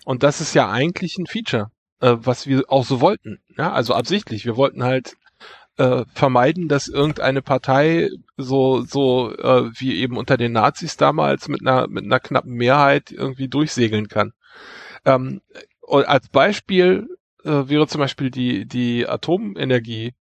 Und 0.04 0.22
das 0.22 0.42
ist 0.42 0.54
ja 0.54 0.70
eigentlich 0.70 1.16
ein 1.16 1.26
Feature, 1.26 1.70
äh, 2.00 2.14
was 2.18 2.46
wir 2.46 2.64
auch 2.68 2.84
so 2.84 3.00
wollten. 3.00 3.40
Ja, 3.56 3.72
also 3.72 3.94
absichtlich. 3.94 4.44
Wir 4.44 4.58
wollten 4.58 4.82
halt 4.82 5.16
äh, 5.78 6.04
vermeiden, 6.12 6.68
dass 6.68 6.88
irgendeine 6.88 7.40
Partei 7.40 8.10
so 8.36 8.82
so 8.82 9.34
äh, 9.34 9.70
wie 9.78 9.96
eben 9.96 10.18
unter 10.18 10.36
den 10.36 10.52
Nazis 10.52 10.98
damals 10.98 11.48
mit 11.48 11.62
einer 11.62 11.88
mit 11.88 12.04
einer 12.04 12.20
knappen 12.20 12.52
Mehrheit 12.52 13.10
irgendwie 13.10 13.48
durchsegeln 13.48 14.08
kann. 14.08 14.32
Ähm, 15.04 15.40
als 15.88 16.28
Beispiel 16.28 17.08
äh, 17.44 17.68
wäre 17.68 17.86
zum 17.86 18.00
Beispiel 18.00 18.30
die 18.30 18.66
die 18.66 19.06
Atomenergie 19.08 20.14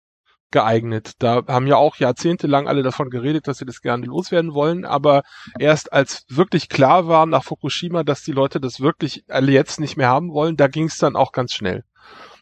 geeignet. 0.50 1.12
Da 1.18 1.42
haben 1.46 1.66
ja 1.66 1.76
auch 1.76 1.96
jahrzehntelang 1.96 2.68
alle 2.68 2.82
davon 2.82 3.10
geredet, 3.10 3.48
dass 3.48 3.58
sie 3.58 3.66
das 3.66 3.82
gerne 3.82 4.06
loswerden 4.06 4.54
wollen, 4.54 4.84
aber 4.84 5.22
erst 5.58 5.92
als 5.92 6.24
wirklich 6.28 6.68
klar 6.68 7.06
war 7.06 7.26
nach 7.26 7.44
Fukushima, 7.44 8.02
dass 8.02 8.22
die 8.22 8.32
Leute 8.32 8.60
das 8.60 8.80
wirklich 8.80 9.24
alle 9.28 9.52
jetzt 9.52 9.78
nicht 9.78 9.96
mehr 9.96 10.08
haben 10.08 10.32
wollen, 10.32 10.56
da 10.56 10.68
ging 10.68 10.86
es 10.86 10.98
dann 10.98 11.16
auch 11.16 11.32
ganz 11.32 11.52
schnell. 11.52 11.84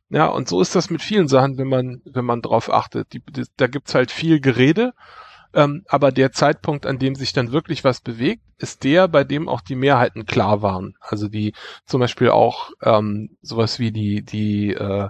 Ja, 0.09 0.26
und 0.26 0.49
so 0.49 0.61
ist 0.61 0.76
das 0.76 0.89
mit 0.89 1.03
vielen 1.03 1.26
Sachen, 1.26 1.59
wenn 1.59 1.68
man, 1.68 2.01
wenn 2.05 2.24
man 2.24 2.41
drauf 2.41 2.72
achtet. 2.72 3.12
Die, 3.12 3.20
die, 3.28 3.45
da 3.57 3.66
gibt's 3.66 3.95
halt 3.95 4.12
viel 4.12 4.41
Gerede, 4.41 4.93
ähm, 5.57 5.84
aber 5.88 6.12
der 6.12 6.32
Zeitpunkt, 6.32 6.86
an 6.86 6.98
dem 6.98 7.14
sich 7.14 7.32
dann 7.32 7.50
wirklich 7.50 7.82
was 7.82 8.02
bewegt, 8.02 8.42
ist 8.59 8.84
der, 8.84 9.09
bei 9.09 9.24
dem 9.24 9.48
auch 9.48 9.62
die 9.62 9.74
Mehrheiten 9.74 10.26
klar 10.26 10.61
waren. 10.61 10.94
Also 11.00 11.28
die 11.28 11.54
zum 11.86 12.00
Beispiel 12.00 12.28
auch 12.28 12.70
ähm, 12.82 13.36
sowas 13.40 13.78
wie 13.78 13.90
die, 13.90 14.22
die 14.22 14.74
äh, 14.74 15.09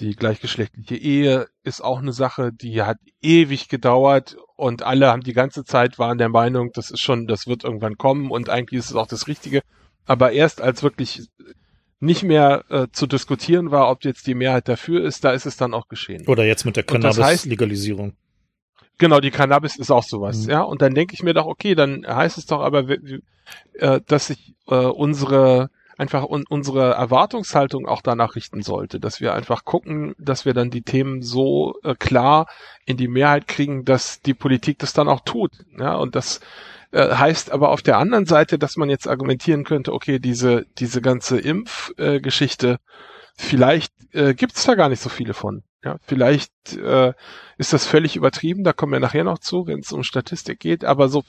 die 0.00 0.14
gleichgeschlechtliche 0.14 0.96
Ehe 0.96 1.46
ist 1.62 1.82
auch 1.82 2.00
eine 2.00 2.12
Sache, 2.12 2.52
die 2.52 2.82
hat 2.82 2.98
ewig 3.22 3.68
gedauert 3.68 4.36
und 4.56 4.82
alle 4.82 5.08
haben 5.08 5.22
die 5.22 5.32
ganze 5.32 5.64
Zeit 5.64 5.98
waren 5.98 6.18
der 6.18 6.28
Meinung, 6.28 6.70
das 6.74 6.90
ist 6.90 7.00
schon, 7.00 7.26
das 7.26 7.46
wird 7.46 7.64
irgendwann 7.64 7.96
kommen 7.96 8.30
und 8.30 8.50
eigentlich 8.50 8.80
ist 8.80 8.90
es 8.90 8.96
auch 8.96 9.06
das 9.06 9.26
Richtige. 9.26 9.62
Aber 10.04 10.32
erst 10.32 10.60
als 10.60 10.82
wirklich 10.82 11.28
nicht 11.98 12.24
mehr 12.24 12.64
äh, 12.68 12.88
zu 12.92 13.06
diskutieren 13.06 13.70
war, 13.70 13.90
ob 13.90 14.04
jetzt 14.04 14.26
die 14.26 14.34
Mehrheit 14.34 14.68
dafür 14.68 15.02
ist, 15.02 15.24
da 15.24 15.30
ist 15.30 15.46
es 15.46 15.56
dann 15.56 15.72
auch 15.72 15.88
geschehen. 15.88 16.26
Oder 16.26 16.44
jetzt 16.44 16.64
mit 16.66 16.76
der 16.76 16.84
Cannabis-Legalisierung. 16.84 18.14
Genau, 18.98 19.20
die 19.20 19.30
Cannabis 19.30 19.76
ist 19.76 19.90
auch 19.90 20.02
sowas, 20.02 20.44
mhm. 20.44 20.50
ja. 20.50 20.62
Und 20.62 20.82
dann 20.82 20.94
denke 20.94 21.14
ich 21.14 21.22
mir 21.22 21.34
doch, 21.34 21.46
okay, 21.46 21.74
dann 21.74 22.06
heißt 22.06 22.38
es 22.38 22.46
doch 22.46 22.60
aber, 22.60 22.88
äh, 23.74 24.00
dass 24.06 24.28
sich 24.28 24.54
äh, 24.68 24.74
unsere 24.74 25.70
einfach 25.98 26.24
un 26.28 26.44
unsere 26.48 26.92
Erwartungshaltung 26.92 27.86
auch 27.86 28.02
danach 28.02 28.36
richten 28.36 28.62
sollte, 28.62 29.00
dass 29.00 29.20
wir 29.20 29.34
einfach 29.34 29.64
gucken, 29.64 30.14
dass 30.18 30.44
wir 30.44 30.52
dann 30.52 30.70
die 30.70 30.82
Themen 30.82 31.22
so 31.22 31.74
äh, 31.84 31.94
klar 31.94 32.46
in 32.84 32.96
die 32.96 33.08
Mehrheit 33.08 33.48
kriegen, 33.48 33.84
dass 33.84 34.20
die 34.20 34.34
Politik 34.34 34.78
das 34.78 34.92
dann 34.92 35.08
auch 35.08 35.20
tut. 35.20 35.52
Ja, 35.78 35.94
und 35.94 36.14
das 36.14 36.40
äh, 36.92 37.14
heißt 37.14 37.50
aber 37.50 37.70
auf 37.70 37.82
der 37.82 37.98
anderen 37.98 38.26
Seite, 38.26 38.58
dass 38.58 38.76
man 38.76 38.90
jetzt 38.90 39.08
argumentieren 39.08 39.64
könnte, 39.64 39.92
okay, 39.92 40.18
diese, 40.18 40.66
diese 40.78 41.00
ganze 41.00 41.38
Impfgeschichte, 41.38 42.72
äh, 42.72 42.78
vielleicht 43.36 43.92
äh, 44.12 44.34
gibt 44.34 44.56
es 44.56 44.64
da 44.64 44.74
gar 44.74 44.88
nicht 44.88 45.00
so 45.00 45.08
viele 45.08 45.34
von. 45.34 45.62
Ja, 45.84 45.98
vielleicht 46.02 46.76
äh, 46.76 47.12
ist 47.58 47.72
das 47.72 47.86
völlig 47.86 48.16
übertrieben, 48.16 48.64
da 48.64 48.72
kommen 48.72 48.92
wir 48.92 48.98
nachher 48.98 49.22
noch 49.22 49.38
zu, 49.38 49.66
wenn 49.66 49.78
es 49.78 49.92
um 49.92 50.02
Statistik 50.02 50.58
geht, 50.58 50.84
aber 50.84 51.08
so 51.08 51.22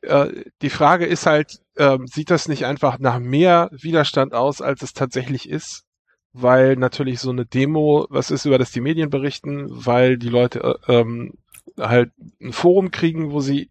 äh, 0.00 0.44
die 0.60 0.70
Frage 0.70 1.06
ist 1.06 1.26
halt, 1.26 1.60
äh, 1.76 1.98
sieht 2.06 2.30
das 2.30 2.48
nicht 2.48 2.66
einfach 2.66 2.98
nach 2.98 3.20
mehr 3.20 3.70
Widerstand 3.70 4.34
aus, 4.34 4.60
als 4.60 4.82
es 4.82 4.92
tatsächlich 4.92 5.48
ist? 5.48 5.84
Weil 6.32 6.76
natürlich 6.76 7.20
so 7.20 7.30
eine 7.30 7.46
Demo, 7.46 8.06
was 8.08 8.30
ist, 8.30 8.46
über 8.46 8.58
das 8.58 8.72
die 8.72 8.80
Medien 8.80 9.10
berichten, 9.10 9.66
weil 9.68 10.16
die 10.16 10.30
Leute 10.30 10.78
äh, 10.88 10.94
ähm, 10.94 11.34
halt 11.78 12.10
ein 12.40 12.52
Forum 12.52 12.90
kriegen, 12.90 13.30
wo 13.30 13.40
sie 13.40 13.70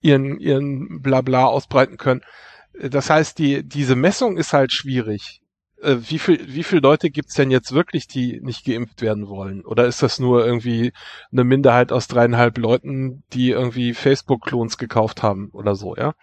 ihren, 0.00 0.40
ihren 0.40 1.00
Blabla 1.00 1.46
ausbreiten 1.46 1.96
können. 1.96 2.22
Das 2.78 3.08
heißt, 3.08 3.38
die, 3.38 3.66
diese 3.66 3.96
Messung 3.96 4.36
ist 4.36 4.52
halt 4.52 4.72
schwierig 4.72 5.40
äh, 5.82 5.96
wie 6.08 6.18
viel, 6.18 6.40
wie 6.46 6.62
viele 6.62 6.80
Leute 6.80 7.10
gibt's 7.10 7.34
denn 7.34 7.50
jetzt 7.50 7.72
wirklich, 7.72 8.06
die 8.06 8.40
nicht 8.42 8.64
geimpft 8.64 9.02
werden 9.02 9.28
wollen? 9.28 9.64
Oder 9.64 9.86
ist 9.86 10.02
das 10.02 10.18
nur 10.18 10.44
irgendwie 10.44 10.92
eine 11.32 11.44
Minderheit 11.44 11.92
aus 11.92 12.08
dreieinhalb 12.08 12.58
Leuten, 12.58 13.22
die 13.32 13.50
irgendwie 13.50 13.94
Facebook-Klons 13.94 14.78
gekauft 14.78 15.22
haben 15.22 15.50
oder 15.52 15.74
so, 15.74 15.96
ja? 15.96 16.14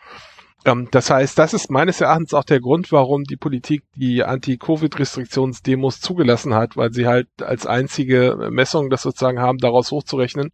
Ähm, 0.66 0.88
das 0.92 1.10
heißt, 1.10 1.38
das 1.38 1.54
ist 1.54 1.72
meines 1.72 2.02
Erachtens 2.02 2.34
auch 2.34 2.44
der 2.44 2.60
Grund, 2.60 2.92
warum 2.92 3.24
die 3.24 3.38
Politik 3.38 3.84
die 3.96 4.24
Anti-Covid-Restriktionsdemos 4.24 6.02
zugelassen 6.02 6.54
hat, 6.54 6.78
weil 6.78 6.92
sie 6.92 7.08
halt 7.08 7.28
als 7.42 7.66
einzige 7.66 8.50
Messung 8.52 8.90
das 8.90 9.02
sozusagen 9.02 9.40
haben, 9.40 9.58
daraus 9.58 9.92
hochzurechnen, 9.92 10.52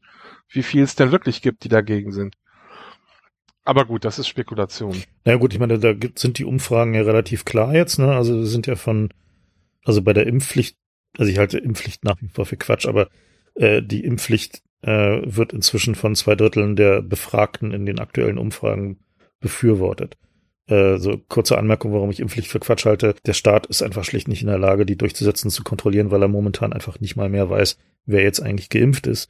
wie 0.50 0.64
viel 0.64 0.84
es 0.84 0.96
denn 0.96 1.12
wirklich 1.12 1.42
gibt, 1.42 1.64
die 1.64 1.70
dagegen 1.70 2.12
sind. 2.12 2.36
Aber 3.68 3.84
gut, 3.84 4.06
das 4.06 4.18
ist 4.18 4.30
Spekulation. 4.30 4.96
Na 5.26 5.34
ja, 5.34 5.38
gut, 5.38 5.54
ich 5.54 5.60
meine, 5.60 5.78
da 5.78 5.94
sind 6.16 6.38
die 6.38 6.46
Umfragen 6.46 6.94
ja 6.94 7.02
relativ 7.02 7.44
klar 7.44 7.76
jetzt, 7.76 8.00
ne? 8.00 8.16
Also 8.16 8.46
sind 8.46 8.66
ja 8.66 8.78
von, 8.78 9.10
also 9.84 10.02
bei 10.02 10.14
der 10.14 10.26
Impfpflicht, 10.26 10.78
also 11.18 11.30
ich 11.30 11.38
halte 11.38 11.58
Impfpflicht 11.58 12.06
nach 12.06 12.16
wie 12.22 12.30
vor 12.30 12.46
für 12.46 12.56
Quatsch, 12.56 12.86
aber 12.88 13.10
äh, 13.56 13.82
die 13.84 14.06
Impfpflicht 14.06 14.62
äh, 14.84 15.20
wird 15.22 15.52
inzwischen 15.52 15.96
von 15.96 16.16
zwei 16.16 16.36
Dritteln 16.36 16.78
der 16.78 17.02
Befragten 17.02 17.74
in 17.74 17.86
den 17.86 18.00
aktuellen 18.00 18.38
Umfragen 18.38 19.00
befürwortet. 19.42 20.16
Äh, 20.68 20.98
so 20.98 21.18
kurze 21.28 21.58
Anmerkung, 21.58 21.92
warum 21.92 22.10
ich 22.10 22.22
Impfpflicht 22.22 22.50
für 22.50 22.62
Quatsch 22.62 22.86
halte. 22.86 23.16
Der 23.26 23.34
Staat 23.34 23.66
ist 23.66 23.84
einfach 23.84 24.06
schlicht 24.06 24.30
nicht 24.30 24.44
in 24.44 24.48
der 24.48 24.60
Lage, 24.60 24.86
die 24.86 24.98
durchzusetzen, 24.98 25.52
zu 25.52 25.66
kontrollieren, 25.66 26.10
weil 26.10 26.22
er 26.22 26.30
momentan 26.30 26.72
einfach 26.72 27.02
nicht 27.02 27.18
mal 27.18 27.28
mehr 27.28 27.50
weiß, 27.50 27.78
wer 28.06 28.24
jetzt 28.24 28.40
eigentlich 28.40 28.70
geimpft 28.70 29.08
ist 29.08 29.30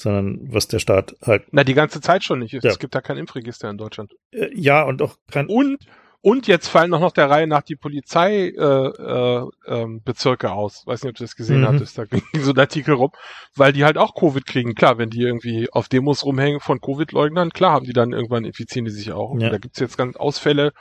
sondern 0.00 0.40
was 0.52 0.68
der 0.68 0.78
Staat 0.78 1.16
halt. 1.22 1.44
Na, 1.50 1.64
die 1.64 1.74
ganze 1.74 2.00
Zeit 2.00 2.24
schon 2.24 2.40
nicht. 2.40 2.54
Es 2.54 2.64
ja. 2.64 2.74
gibt 2.74 2.94
da 2.94 3.00
kein 3.00 3.16
Impfregister 3.16 3.68
in 3.70 3.78
Deutschland. 3.78 4.12
Äh, 4.32 4.48
ja, 4.54 4.82
und 4.82 5.02
auch 5.02 5.16
kein. 5.30 5.46
Und, 5.46 5.78
und 6.20 6.46
jetzt 6.46 6.68
fallen 6.68 6.92
auch 6.94 7.00
noch 7.00 7.12
der 7.12 7.30
Reihe 7.30 7.46
nach 7.46 7.62
die 7.62 7.76
Polizeibezirke 7.76 9.50
äh, 9.66 9.82
äh, 9.82 10.00
Bezirke 10.04 10.50
aus. 10.50 10.82
Weiß 10.86 11.02
nicht, 11.02 11.10
ob 11.10 11.16
du 11.16 11.24
das 11.24 11.36
gesehen 11.36 11.60
mhm. 11.60 11.68
hattest. 11.68 11.98
Da 11.98 12.04
ging 12.04 12.22
so 12.40 12.52
ein 12.52 12.58
Artikel 12.58 12.94
rum, 12.94 13.10
weil 13.54 13.72
die 13.72 13.84
halt 13.84 13.98
auch 13.98 14.14
Covid 14.14 14.46
kriegen. 14.46 14.74
Klar, 14.74 14.98
wenn 14.98 15.10
die 15.10 15.22
irgendwie 15.22 15.68
auf 15.70 15.88
Demos 15.88 16.24
rumhängen 16.24 16.60
von 16.60 16.80
Covid-Leugnern, 16.80 17.50
klar 17.50 17.72
haben 17.72 17.86
die 17.86 17.92
dann 17.92 18.12
irgendwann 18.12 18.44
infizieren 18.44 18.84
die 18.84 18.90
sich 18.90 19.12
auch. 19.12 19.34
Ja. 19.38 19.50
Da 19.50 19.58
gibt's 19.58 19.80
jetzt 19.80 19.96
ganz 19.96 20.16
Ausfälle. 20.16 20.72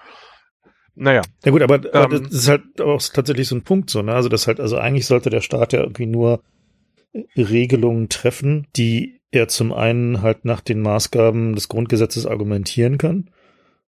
Naja. 0.99 1.22
Ja 1.45 1.51
gut, 1.51 1.61
aber, 1.61 1.76
aber 1.93 2.15
ähm, 2.15 2.24
das 2.24 2.34
ist 2.34 2.49
halt 2.49 2.82
auch 2.82 2.99
tatsächlich 3.13 3.47
so 3.47 3.55
ein 3.55 3.63
Punkt 3.63 3.91
so, 3.91 4.01
ne? 4.01 4.13
Also 4.13 4.30
das 4.30 4.47
halt, 4.47 4.59
also 4.59 4.78
eigentlich 4.78 5.05
sollte 5.05 5.30
der 5.30 5.41
Staat 5.41 5.74
ja 5.74 5.82
irgendwie 5.82 6.07
nur 6.07 6.41
Regelungen 7.36 8.09
treffen, 8.09 8.68
die 8.76 9.22
er 9.32 9.47
zum 9.47 9.74
einen 9.74 10.22
halt 10.22 10.45
nach 10.45 10.61
den 10.61 10.82
Maßgaben 10.82 11.55
des 11.55 11.68
Grundgesetzes 11.68 12.26
argumentieren 12.26 12.97
kann 12.97 13.30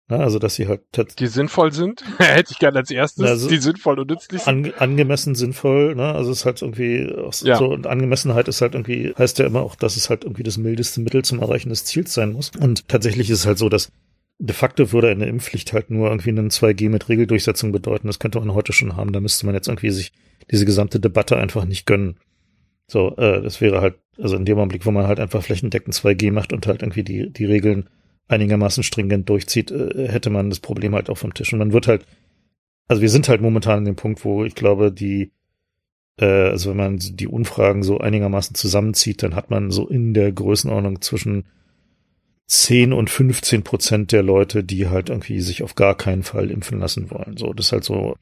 Na, 0.09 0.19
also, 0.19 0.39
dass 0.39 0.55
sie 0.55 0.69
halt 0.69 0.83
die 1.19 1.27
sinnvoll 1.27 1.73
sind, 1.73 2.03
hätte 2.19 2.53
ich 2.53 2.59
gerne 2.59 2.79
als 2.79 2.91
erstes, 2.91 3.25
also, 3.25 3.49
die 3.49 3.59
sinnvoll 3.59 3.99
und 3.99 4.11
nützlich 4.11 4.43
sind. 4.43 4.67
An, 4.67 4.73
angemessen 4.79 5.35
sinnvoll, 5.35 5.95
ne? 5.95 6.15
Also 6.15 6.31
es 6.31 6.39
ist 6.39 6.45
halt 6.47 6.63
irgendwie 6.63 7.13
ja. 7.43 7.57
so 7.57 7.67
und 7.67 7.87
Angemessenheit 7.87 8.49
ist 8.49 8.61
halt 8.61 8.75
irgendwie 8.75 9.15
heißt 9.19 9.39
ja 9.39 9.47
immer 9.47 9.63
auch, 9.63 9.75
dass 9.75 9.97
es 9.97 10.09
halt 10.09 10.25
irgendwie 10.25 10.43
das 10.43 10.59
mildeste 10.59 11.01
Mittel 11.01 11.25
zum 11.25 11.41
Erreichen 11.41 11.71
des 11.71 11.85
Ziels 11.85 12.15
sein 12.15 12.33
muss. 12.33 12.51
Und 12.59 12.89
tatsächlich 12.89 13.31
ist 13.31 13.41
es 13.41 13.47
halt 13.47 13.59
so, 13.59 13.69
dass 13.69 13.91
de 14.39 14.55
facto 14.55 14.93
würde 14.93 15.11
eine 15.11 15.27
Impfpflicht 15.27 15.73
halt 15.73 15.91
nur 15.91 16.09
irgendwie 16.09 16.31
einen 16.31 16.51
2G 16.51 16.89
mit 16.89 17.09
Regeldurchsetzung 17.09 17.73
bedeuten. 17.73 18.07
Das 18.07 18.19
könnte 18.19 18.39
man 18.39 18.55
heute 18.55 18.73
schon 18.73 18.97
haben. 18.97 19.13
Da 19.13 19.21
müsste 19.21 19.47
man 19.47 19.55
jetzt 19.55 19.69
irgendwie 19.69 19.91
sich 19.91 20.13
diese 20.51 20.67
gesamte 20.67 21.01
Debatte 21.01 21.37
einfach 21.37 21.65
nicht 21.65 21.87
gönnen. 21.87 22.17
So, 22.87 23.17
äh, 23.17 23.43
das 23.43 23.61
wäre 23.61 23.81
halt, 23.81 23.97
also 24.19 24.37
in 24.37 24.45
dem 24.45 24.59
Augenblick, 24.59 24.87
wo 24.87 24.91
man 24.91 25.07
halt 25.07 25.21
einfach 25.21 25.43
flächendeckend 25.43 25.95
2G 25.95 26.33
macht 26.33 26.53
und 26.53 26.67
halt 26.67 26.83
irgendwie 26.83 27.03
die, 27.03 27.31
die 27.31 27.45
Regeln 27.45 27.89
einigermaßen 28.29 28.83
stringent 28.83 29.29
durchzieht, 29.29 29.71
äh, 29.71 30.09
hätte 30.09 30.31
man 30.31 30.51
das 30.51 30.61
Problem 30.61 30.95
halt 30.95 31.11
auch 31.11 31.19
vom 31.19 31.35
Tisch. 31.35 31.53
Und 31.53 31.59
man 31.59 31.73
wird 31.73 31.89
halt, 31.89 32.07
also 32.89 33.03
wir 33.03 33.11
sind 33.11 33.29
halt 33.29 33.41
momentan 33.41 33.79
an 33.79 33.85
dem 33.85 33.97
Punkt, 33.97 34.25
wo 34.25 34.45
ich 34.45 34.55
glaube, 34.55 34.93
die, 34.93 35.33
äh, 36.21 36.25
also 36.25 36.71
wenn 36.71 36.77
man 36.77 36.99
die 36.99 37.29
Umfragen 37.29 37.83
so 37.83 37.99
einigermaßen 37.99 38.55
zusammenzieht, 38.55 39.23
dann 39.23 39.35
hat 39.35 39.51
man 39.51 39.71
so 39.71 39.89
in 39.89 40.15
der 40.15 40.33
Größenordnung 40.33 41.01
zwischen 41.01 41.45
10 42.47 42.93
und 42.93 43.11
15 43.11 43.65
Prozent 43.65 44.13
der 44.13 44.23
Leute, 44.23 44.63
die 44.63 44.89
halt 44.89 45.11
irgendwie 45.11 45.41
sich 45.41 45.65
auf 45.65 45.75
gar 45.75 45.97
keinen 45.97 46.23
Fall 46.23 46.51
impfen 46.51 46.79
lassen 46.79 47.11
wollen. 47.11 47.37
So, 47.37 47.53
das 47.53 47.67
ist 47.67 47.73
halt 47.73 47.85
so, 47.85 48.17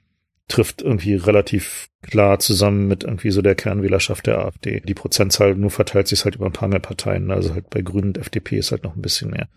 trifft 0.49 0.83
irgendwie 0.83 1.15
relativ 1.15 1.89
klar 2.03 2.39
zusammen 2.39 2.87
mit 2.87 3.05
irgendwie 3.05 3.31
so 3.31 3.41
der 3.41 3.55
Kernwählerschaft 3.55 4.27
der 4.27 4.39
AfD. 4.39 4.81
Die 4.81 4.95
Prozentzahl 4.95 5.55
nur 5.55 5.71
verteilt 5.71 6.09
sich 6.09 6.25
halt 6.25 6.37
über 6.37 6.47
ein 6.47 6.53
paar 6.53 6.69
mehr 6.69 6.81
Parteien. 6.81 7.31
Also 7.31 7.55
halt 7.55 7.71
bei 7.71 7.81
Grünen 7.81 8.09
und 8.09 8.19
FDP 8.19 8.59
ist 8.59 8.71
halt 8.71 8.85
noch 8.85 8.95
ein 8.95 9.03
bisschen 9.03 9.31
mehr. 9.31 9.49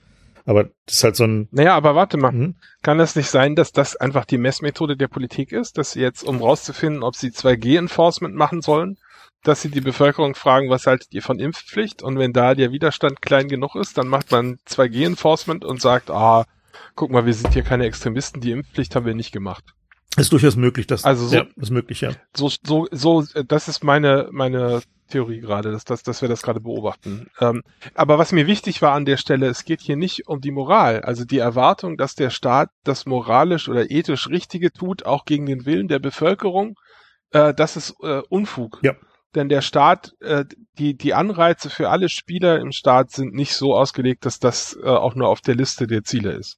Aber 0.46 0.64
das 0.86 0.96
ist 0.96 1.04
halt 1.04 1.18
so 1.18 1.26
ein. 1.26 1.50
Naja, 1.52 1.76
aber 1.76 1.94
warte 1.94 2.16
mal. 2.16 2.32
Mhm. 2.32 2.56
Kann 2.82 2.98
das 2.98 3.18
nicht 3.18 3.30
sein, 3.30 3.56
dass 3.56 3.74
das 3.74 3.98
einfach 3.98 4.24
die 4.24 4.38
Messmethode 4.38 4.96
der 4.96 5.10
Politik 5.10 5.52
ist, 5.52 5.78
dass 5.78 5.92
sie 5.92 6.00
jetzt, 6.00 6.24
um 6.24 6.42
rauszufinden, 6.42 7.04
ob 7.04 7.18
sie 7.18 7.32
2G-Enforcement 7.32 8.34
machen 8.34 8.62
sollen, 8.62 8.98
dass 9.44 9.62
sie 9.62 9.70
die 9.70 9.82
Bevölkerung 9.82 10.36
fragen, 10.36 10.70
was 10.70 10.88
haltet 10.88 11.14
ihr 11.14 11.22
von 11.22 11.40
Impfpflicht? 11.40 12.02
Und 12.02 12.18
wenn 12.18 12.32
da 12.32 12.56
der 12.56 12.72
Widerstand 12.72 13.22
klein 13.22 13.50
genug 13.50 13.76
ist, 13.76 13.98
dann 13.98 14.08
macht 14.08 14.32
man 14.32 14.58
2G-Enforcement 14.70 15.66
und 15.66 15.82
sagt, 15.82 16.10
ah, 16.10 16.46
guck 16.96 17.12
mal, 17.12 17.26
wir 17.26 17.34
sind 17.34 17.54
hier 17.54 17.64
keine 17.64 17.86
Extremisten, 17.86 18.40
die 18.40 18.52
Impfpflicht 18.52 18.96
haben 18.96 19.06
wir 19.06 19.16
nicht 19.16 19.34
gemacht. 19.34 19.66
Ist 20.18 20.34
durchaus 20.34 20.56
möglich, 20.56 20.88
dass 20.88 21.06
also 21.06 21.28
so, 21.28 21.36
ja, 21.36 21.46
ist 21.56 21.70
möglich, 21.70 22.02
ja. 22.02 22.12
So, 22.36 22.50
so, 22.50 22.88
so, 22.92 23.24
das 23.48 23.68
ist 23.68 23.84
meine 23.84 24.30
meine 24.32 24.82
Theorie 25.08 25.40
gerade, 25.40 25.72
dass, 25.72 25.86
dass, 25.86 26.04
dass 26.04 26.22
wir 26.22 26.30
das 26.30 26.42
gerade 26.42 26.60
beobachten. 26.60 27.28
Ähm, 27.40 27.64
aber 27.94 28.18
was 28.18 28.32
mir 28.32 28.48
wichtig 28.48 28.82
war 28.82 28.94
an 28.94 29.06
der 29.06 29.18
Stelle, 29.18 29.48
es 29.48 29.64
geht 29.64 29.82
hier 29.82 29.96
nicht 29.96 30.28
um 30.28 30.42
die 30.42 30.52
Moral, 30.52 31.02
also 31.02 31.24
die 31.24 31.38
Erwartung, 31.38 31.98
dass 31.98 32.16
der 32.16 32.30
Staat 32.30 32.70
das 32.84 33.06
moralisch 33.06 33.70
oder 33.70 33.90
ethisch 33.90 34.28
Richtige 34.28 34.72
tut, 34.72 35.06
auch 35.06 35.26
gegen 35.26 35.46
den 35.46 35.66
Willen 35.66 35.88
der 35.88 36.00
Bevölkerung, 36.00 36.76
äh, 37.32 37.54
das 37.54 37.78
ist 37.78 37.96
äh, 38.02 38.22
Unfug. 38.30 38.80
Ja. 38.84 38.96
Denn 39.36 39.50
der 39.50 39.62
Staat, 39.62 40.14
äh, 40.22 40.46
die, 40.78 40.98
die 40.98 41.14
Anreize 41.14 41.70
für 41.70 41.90
alle 41.90 42.10
Spieler 42.10 42.60
im 42.60 42.72
Staat 42.72 43.12
sind 43.12 43.34
nicht 43.34 43.54
so 43.54 43.76
ausgelegt, 43.76 44.26
dass 44.26 44.40
das 44.40 44.78
äh, 44.82 44.88
auch 44.88 45.16
nur 45.16 45.28
auf 45.28 45.42
der 45.42 45.56
Liste 45.56 45.86
der 45.86 46.04
Ziele 46.04 46.32
ist. 46.32 46.58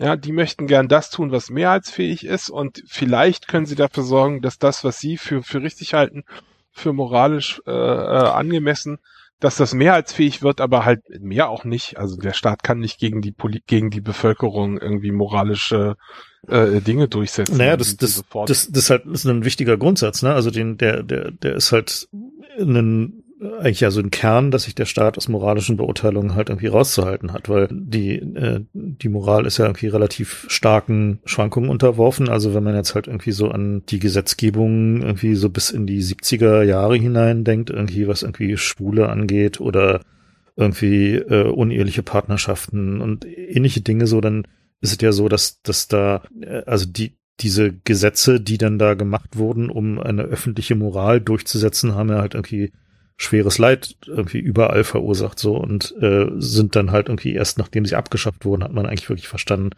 Ja, 0.00 0.16
die 0.16 0.32
möchten 0.32 0.66
gern 0.66 0.88
das 0.88 1.10
tun, 1.10 1.30
was 1.30 1.50
mehrheitsfähig 1.50 2.24
ist 2.24 2.48
und 2.48 2.82
vielleicht 2.86 3.48
können 3.48 3.66
sie 3.66 3.74
dafür 3.74 4.02
sorgen, 4.02 4.40
dass 4.40 4.58
das, 4.58 4.82
was 4.82 4.98
sie 4.98 5.18
für, 5.18 5.42
für 5.42 5.62
richtig 5.62 5.92
halten, 5.92 6.24
für 6.72 6.94
moralisch 6.94 7.60
äh, 7.66 7.70
äh, 7.70 8.28
angemessen, 8.30 8.98
dass 9.40 9.56
das 9.56 9.74
mehrheitsfähig 9.74 10.40
wird, 10.42 10.62
aber 10.62 10.86
halt 10.86 11.02
mehr 11.20 11.50
auch 11.50 11.64
nicht. 11.64 11.98
Also 11.98 12.16
der 12.16 12.32
Staat 12.32 12.62
kann 12.62 12.78
nicht 12.78 12.98
gegen 12.98 13.20
die 13.20 13.32
Poli 13.32 13.62
gegen 13.66 13.90
die 13.90 14.00
Bevölkerung 14.00 14.78
irgendwie 14.78 15.12
moralische 15.12 15.96
äh, 16.48 16.80
Dinge 16.80 17.08
durchsetzen. 17.08 17.58
Naja, 17.58 17.76
das, 17.76 17.96
das, 17.98 18.22
das, 18.46 18.46
das, 18.46 18.66
ist 18.68 18.90
halt 18.90 19.04
ist 19.04 19.26
ein 19.26 19.44
wichtiger 19.44 19.76
Grundsatz, 19.76 20.22
ne? 20.22 20.32
Also 20.32 20.50
den, 20.50 20.78
der, 20.78 21.02
der, 21.02 21.30
der 21.30 21.56
ist 21.56 21.72
halt 21.72 22.08
ein 22.58 23.22
eigentlich 23.40 23.80
ja 23.80 23.90
so 23.90 24.00
ein 24.00 24.10
Kern, 24.10 24.50
dass 24.50 24.64
sich 24.64 24.74
der 24.74 24.84
Staat 24.84 25.16
aus 25.16 25.28
moralischen 25.28 25.76
Beurteilungen 25.76 26.34
halt 26.34 26.50
irgendwie 26.50 26.66
rauszuhalten 26.66 27.32
hat, 27.32 27.48
weil 27.48 27.68
die, 27.70 28.16
äh, 28.16 28.60
die 28.72 29.08
Moral 29.08 29.46
ist 29.46 29.58
ja 29.58 29.64
irgendwie 29.64 29.86
relativ 29.86 30.46
starken 30.48 31.20
Schwankungen 31.24 31.70
unterworfen. 31.70 32.28
Also 32.28 32.54
wenn 32.54 32.64
man 32.64 32.74
jetzt 32.74 32.94
halt 32.94 33.06
irgendwie 33.06 33.32
so 33.32 33.48
an 33.48 33.82
die 33.88 33.98
Gesetzgebung 33.98 35.02
irgendwie 35.02 35.34
so 35.34 35.48
bis 35.48 35.70
in 35.70 35.86
die 35.86 36.02
70er 36.02 36.62
Jahre 36.62 36.96
hinein 36.96 37.44
denkt, 37.44 37.70
irgendwie 37.70 38.06
was 38.08 38.22
irgendwie 38.22 38.56
Schwule 38.58 39.08
angeht 39.08 39.60
oder 39.60 40.00
irgendwie 40.56 41.14
äh, 41.14 41.48
uneheliche 41.48 42.02
Partnerschaften 42.02 43.00
und 43.00 43.24
ähnliche 43.24 43.80
Dinge 43.80 44.06
so, 44.06 44.20
dann 44.20 44.46
ist 44.82 44.92
es 44.92 44.98
ja 45.00 45.12
so, 45.12 45.28
dass, 45.28 45.62
dass 45.62 45.88
da, 45.88 46.22
äh, 46.42 46.62
also 46.66 46.84
die, 46.86 47.16
diese 47.40 47.72
Gesetze, 47.72 48.38
die 48.38 48.58
dann 48.58 48.78
da 48.78 48.92
gemacht 48.92 49.38
wurden, 49.38 49.70
um 49.70 49.98
eine 49.98 50.24
öffentliche 50.24 50.74
Moral 50.74 51.22
durchzusetzen, 51.22 51.94
haben 51.94 52.10
ja 52.10 52.18
halt 52.18 52.34
irgendwie 52.34 52.72
schweres 53.20 53.58
Leid 53.58 53.96
irgendwie 54.06 54.38
überall 54.38 54.82
verursacht 54.82 55.38
so 55.38 55.54
und 55.54 55.94
äh, 56.00 56.26
sind 56.38 56.74
dann 56.74 56.90
halt 56.90 57.08
irgendwie 57.08 57.34
erst 57.34 57.58
nachdem 57.58 57.84
sie 57.84 57.94
abgeschafft 57.94 58.46
wurden, 58.46 58.64
hat 58.64 58.72
man 58.72 58.86
eigentlich 58.86 59.10
wirklich 59.10 59.28
verstanden, 59.28 59.70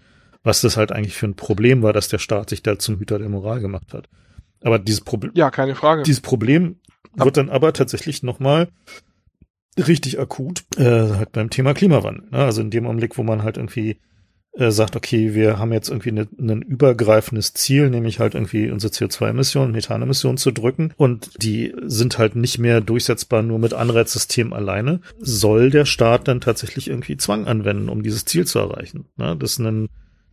was 0.45 0.61
das 0.61 0.77
halt 0.77 0.93
eigentlich 0.93 1.17
für 1.17 1.27
ein 1.27 1.35
Problem 1.35 1.83
war, 1.83 1.93
dass 1.93 2.07
der 2.07 2.19
Staat 2.19 2.51
sich 2.51 2.63
da 2.63 2.79
zum 2.79 3.01
Hüter 3.01 3.19
der 3.19 3.29
Moral 3.29 3.61
gemacht 3.61 3.95
hat. 3.95 4.09
Aber 4.63 4.79
dieses 4.79 5.01
Problem, 5.01 5.33
ja, 5.35 5.51
keine 5.51 5.75
Frage. 5.75 6.05
Dieses 6.05 6.21
Problem 6.21 6.77
wird 7.17 7.37
dann 7.37 7.51
aber 7.51 7.73
tatsächlich 7.73 8.23
nochmal 8.23 8.69
richtig 9.77 10.21
akut, 10.21 10.63
äh, 10.77 10.85
halt 10.85 11.33
beim 11.33 11.51
Thema 11.51 11.75
Klimawandel. 11.75 12.29
Ne? 12.31 12.39
Also 12.39 12.61
in 12.61 12.71
dem 12.71 12.87
Augenblick, 12.87 13.19
wo 13.19 13.25
man 13.25 13.43
halt 13.43 13.57
irgendwie 13.57 13.99
äh, 14.55 14.71
sagt, 14.71 14.97
okay, 14.97 15.35
wir 15.35 15.59
haben 15.59 15.73
jetzt 15.73 15.89
irgendwie 15.89 16.13
ne, 16.13 16.29
ein 16.39 16.63
übergreifendes 16.63 17.55
Ziel, 17.55 17.89
nämlich 17.91 18.21
halt 18.21 18.35
irgendwie 18.35 18.71
unsere 18.71 18.93
CO2-Emissionen, 18.93 19.73
Methanemissionen 19.73 20.37
zu 20.37 20.51
drücken 20.51 20.93
und 20.97 21.31
die 21.43 21.75
sind 21.85 22.19
halt 22.19 22.37
nicht 22.37 22.59
mehr 22.59 22.81
durchsetzbar 22.81 23.43
nur 23.43 23.59
mit 23.59 23.75
Anreizsystemen 23.75 24.53
alleine, 24.53 25.01
soll 25.19 25.71
der 25.71 25.87
Staat 25.87 26.29
dann 26.29 26.41
tatsächlich 26.41 26.89
irgendwie 26.89 27.17
Zwang 27.17 27.47
anwenden, 27.47 27.89
um 27.89 28.03
dieses 28.03 28.25
Ziel 28.25 28.47
zu 28.47 28.59
erreichen. 28.59 29.07
Ne? 29.17 29.37
Das 29.39 29.53
ist 29.53 29.59
ein 29.59 29.89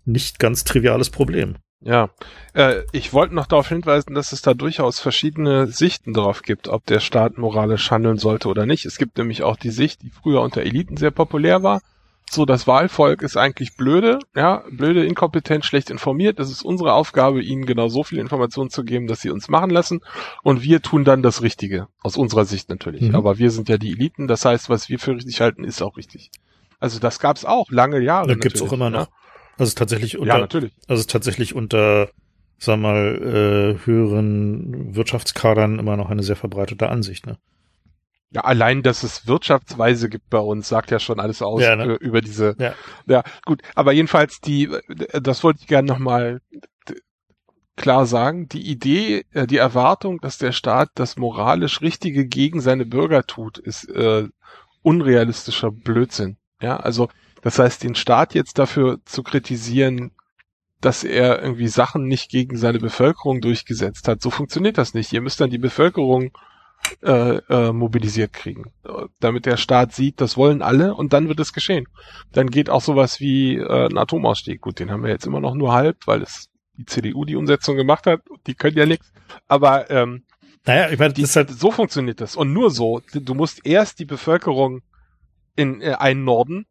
nicht 0.06 0.40
ganz 0.40 0.64
triviales 0.64 1.10
Problem. 1.10 1.56
Ja, 1.82 2.10
äh, 2.54 2.82
ich 2.92 3.14
wollte 3.14 3.36
noch 3.36 3.48
darauf 3.48 3.70
hinweisen, 3.70 4.14
dass 4.14 4.34
es 4.34 4.42
da 4.42 4.54
durchaus 4.54 5.00
verschiedene 5.00 5.68
Sichten 5.68 6.14
darauf 6.14 6.42
gibt, 6.42 6.68
ob 6.68 6.86
der 6.86 7.00
Staat 7.00 7.38
moralisch 7.38 7.90
handeln 7.90 8.18
sollte 8.18 8.50
oder 8.50 8.66
nicht. 8.66 8.86
Es 8.86 8.98
gibt 8.98 9.18
nämlich 9.18 9.44
auch 9.44 9.56
die 9.56 9.72
Sicht, 9.72 10.02
die 10.02 10.10
früher 10.10 10.42
unter 10.42 10.62
Eliten 10.62 10.98
sehr 10.98 11.12
populär 11.12 11.64
war, 11.64 11.80
so 12.32 12.46
das 12.46 12.68
Wahlvolk 12.68 13.22
ist 13.22 13.38
eigentlich 13.38 13.76
blöde, 13.76 14.20
ja, 14.36 14.64
blöde, 14.72 15.06
inkompetent, 15.06 15.66
schlecht 15.66 15.90
informiert. 15.90 16.40
Es 16.40 16.50
ist 16.52 16.64
unsere 16.64 16.94
Aufgabe, 16.94 17.42
ihnen 17.42 17.66
genau 17.66 17.88
so 17.88 18.04
viel 18.04 18.20
Informationen 18.20 18.70
zu 18.70 18.84
geben, 18.84 19.08
dass 19.08 19.22
sie 19.22 19.30
uns 19.30 19.50
machen 19.50 19.70
lassen. 19.70 20.02
Und 20.44 20.64
wir 20.64 20.82
tun 20.82 21.04
dann 21.04 21.24
das 21.24 21.42
Richtige. 21.42 21.88
Aus 22.02 22.18
unserer 22.18 22.46
Sicht 22.46 22.70
natürlich. 22.70 23.02
Mhm. 23.02 23.16
Aber 23.16 23.38
wir 23.38 23.52
sind 23.52 23.70
ja 23.70 23.78
die 23.78 23.92
Eliten. 23.92 24.28
Das 24.28 24.46
heißt, 24.46 24.70
was 24.70 24.90
wir 24.90 25.00
für 25.00 25.16
richtig 25.16 25.42
halten, 25.42 25.64
ist 25.64 25.82
auch 25.82 25.98
richtig. 25.98 26.32
Also 26.80 27.00
das 27.00 27.20
gab's 27.20 27.46
auch 27.46 27.70
lange 27.72 28.00
Jahre. 28.00 28.28
Das 28.28 28.40
gibt's 28.40 28.62
auch 28.62 28.74
immer 28.74 28.90
noch. 28.90 29.08
Ja. 29.08 29.14
Also 29.58 29.76
tatsächlich 29.76 30.18
unter, 30.18 30.36
ja, 30.36 30.40
natürlich. 30.40 30.72
also 30.88 31.04
tatsächlich 31.04 31.54
unter, 31.54 32.10
sag 32.58 32.80
mal, 32.80 33.78
äh, 33.82 33.86
höheren 33.86 34.96
Wirtschaftskadern 34.96 35.80
immer 35.80 35.98
noch 35.98 36.10
eine 36.10 36.24
sehr 36.24 36.38
verbreitete 36.38 36.90
Ansicht, 36.90 37.28
ne? 37.28 37.38
Ja, 38.32 38.42
allein, 38.42 38.84
dass 38.84 39.02
es 39.02 39.26
Wirtschaftsweise 39.26 40.08
gibt 40.08 40.30
bei 40.30 40.38
uns, 40.38 40.70
sagt 40.70 40.92
ja 40.92 41.00
schon 41.00 41.20
alles 41.20 41.42
aus 41.42 41.62
ja, 41.64 41.76
ne? 41.76 41.96
über 41.96 42.22
diese. 42.22 42.56
Ja. 42.60 42.76
ja, 43.08 43.24
gut. 43.46 43.64
Aber 43.74 43.92
jedenfalls 43.92 44.40
die, 44.40 44.70
das 45.14 45.44
wollte 45.44 45.62
ich 45.62 45.68
gerne 45.68 45.88
nochmal 45.88 46.40
klar 47.80 48.06
sagen. 48.06 48.48
Die 48.48 48.70
Idee, 48.70 49.26
äh, 49.32 49.48
die 49.48 49.58
Erwartung, 49.58 50.20
dass 50.20 50.38
der 50.38 50.52
Staat 50.52 50.90
das 50.96 51.18
moralisch 51.18 51.82
Richtige 51.82 52.28
gegen 52.28 52.62
seine 52.62 52.86
Bürger 52.86 53.24
tut, 53.24 53.58
ist 53.58 53.90
äh, 53.90 54.28
unrealistischer 54.84 55.72
Blödsinn. 55.72 56.38
Ja, 56.62 56.78
also 56.78 57.10
das 57.42 57.58
heißt, 57.58 57.84
den 57.84 57.96
Staat 57.96 58.36
jetzt 58.36 58.60
dafür 58.60 59.00
zu 59.06 59.24
kritisieren, 59.24 60.12
dass 60.82 61.04
er 61.04 61.42
irgendwie 61.42 61.68
Sachen 61.68 62.06
nicht 62.06 62.30
gegen 62.30 62.58
seine 62.58 62.80
Bevölkerung 62.80 63.42
durchgesetzt 63.42 64.08
hat, 64.08 64.22
so 64.22 64.30
funktioniert 64.30 64.78
das 64.78 64.94
nicht. 64.94 65.12
Ihr 65.12 65.22
müsst 65.22 65.42
dann 65.42 65.50
die 65.50 65.58
Bevölkerung 65.58 66.32
äh, 67.02 67.38
äh, 67.50 67.72
mobilisiert 67.72 68.34
kriegen, 68.34 68.72
damit 69.20 69.46
der 69.46 69.58
Staat 69.58 69.94
sieht, 69.94 70.22
das 70.22 70.38
wollen 70.38 70.62
alle 70.62 70.96
und 70.96 71.14
dann 71.14 71.28
wird 71.28 71.40
es 71.40 71.54
geschehen. 71.54 71.88
Dann 72.32 72.50
geht 72.50 72.70
auch 72.70 72.82
sowas 72.82 73.20
wie 73.20 73.58
äh, 73.58 73.88
ein 73.88 73.98
Atomausstieg. 73.98 74.62
Gut, 74.62 74.80
den 74.80 74.92
haben 74.92 75.04
wir 75.04 75.10
jetzt 75.10 75.26
immer 75.26 75.40
noch 75.40 75.56
nur 75.56 75.74
halb, 75.74 75.98
weil 76.06 76.22
es 76.22 76.50
die 76.78 76.86
CDU 76.86 77.26
die 77.26 77.36
Umsetzung 77.36 77.76
gemacht 77.76 78.06
hat. 78.06 78.22
Die 78.48 78.56
können 78.56 78.78
ja 78.78 78.86
nichts. 78.86 79.12
Aber 79.48 79.90
ähm, 79.90 80.24
naja, 80.66 80.90
ich 80.90 81.00
meine, 81.00 81.14
die, 81.14 81.26
halt 81.26 81.50
so 81.50 81.72
funktioniert 81.72 82.22
das 82.22 82.36
und 82.36 82.54
nur 82.54 82.72
so. 82.72 83.02
Du 83.14 83.34
musst 83.34 83.66
erst 83.66 84.00
die 84.00 84.06
Bevölkerung 84.06 84.82
in 85.56 85.82
äh, 85.82 85.94
einen 85.94 86.24
Norden 86.24 86.66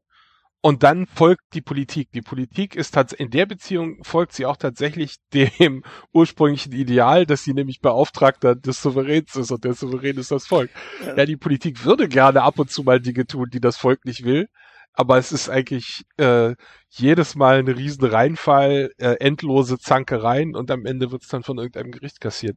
und 0.61 0.83
dann 0.83 1.07
folgt 1.07 1.43
die 1.55 1.61
Politik. 1.61 2.11
Die 2.13 2.23
Politik 2.23 2.75
ist 2.75 2.93
tatsächlich, 2.93 3.27
in 3.27 3.31
der 3.31 3.47
Beziehung 3.47 4.03
folgt 4.03 4.33
sie 4.33 4.47
auch 4.47 4.57
tatsächlich 4.57 5.17
dem 5.33 5.85
ursprünglichen 6.13 6.73
Ideal, 6.73 7.27
dass 7.27 7.45
sie 7.45 7.55
nämlich 7.55 7.81
Beauftragter 7.81 8.55
des 8.57 8.83
Souveräns 8.83 9.37
ist 9.37 9.51
und 9.53 9.65
der 9.65 9.75
Souverän 9.75 10.17
ist 10.19 10.31
das 10.31 10.47
Volk. 10.47 10.71
Ja, 11.17 11.27
die 11.27 11.37
Politik 11.37 11.85
würde 11.85 12.09
gerne 12.09 12.43
ab 12.43 12.59
und 12.59 12.71
zu 12.71 12.83
mal 12.83 13.01
Dinge 13.01 13.27
tun, 13.27 13.49
die 13.53 13.61
das 13.61 13.77
Volk 13.77 14.05
nicht 14.05 14.25
will. 14.25 14.49
aber 14.95 15.19
es 15.19 15.33
ist 15.33 15.49
eigentlich 15.49 16.05
äh, 16.17 16.55
jedes 16.89 17.37
Mal 17.37 17.61
ein 17.61 17.69
riesen 17.69 18.05
Reinfall, 18.05 18.91
äh, 18.99 19.15
endlose 19.21 19.79
Zankereien 19.79 20.57
und 20.57 20.71
am 20.73 20.87
Ende 20.87 21.13
wird 21.13 21.23
es 21.23 21.29
dann 21.29 21.45
von 21.45 21.59
irgendeinem 21.59 21.93
Gericht 21.93 22.21
kassiert. 22.21 22.57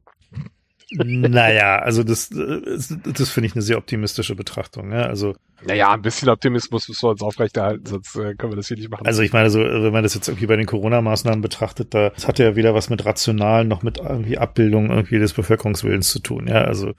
Naja, 0.92 1.78
also 1.78 2.02
das, 2.02 2.28
das, 2.28 2.96
das 3.02 3.30
finde 3.30 3.46
ich 3.46 3.54
eine 3.54 3.62
sehr 3.62 3.78
optimistische 3.78 4.34
Betrachtung. 4.34 4.92
Ja? 4.92 5.06
Also 5.06 5.34
naja, 5.64 5.92
ein 5.92 6.02
bisschen 6.02 6.28
Optimismus 6.28 6.88
müssen 6.88 7.02
wir 7.02 7.10
uns 7.10 7.22
aufrechterhalten, 7.22 7.86
sonst 7.86 8.16
äh, 8.16 8.34
können 8.34 8.52
wir 8.52 8.56
das 8.56 8.68
hier 8.68 8.76
nicht 8.76 8.90
machen. 8.90 9.06
Also 9.06 9.22
ich 9.22 9.32
meine, 9.32 9.50
so, 9.50 9.60
wenn 9.60 9.92
man 9.92 10.02
das 10.02 10.14
jetzt 10.14 10.28
irgendwie 10.28 10.46
bei 10.46 10.56
den 10.56 10.66
Corona-Maßnahmen 10.66 11.40
betrachtet, 11.40 11.94
da 11.94 12.10
das 12.10 12.26
hat 12.26 12.38
ja 12.38 12.56
weder 12.56 12.74
was 12.74 12.90
mit 12.90 13.04
rationalen 13.04 13.68
noch 13.68 13.82
mit 13.82 13.98
irgendwie 13.98 14.38
Abbildung 14.38 14.90
irgendwie 14.90 15.18
des 15.18 15.32
Bevölkerungswillens 15.32 16.10
zu 16.10 16.18
tun. 16.18 16.48
Ja, 16.48 16.62
also 16.62 16.92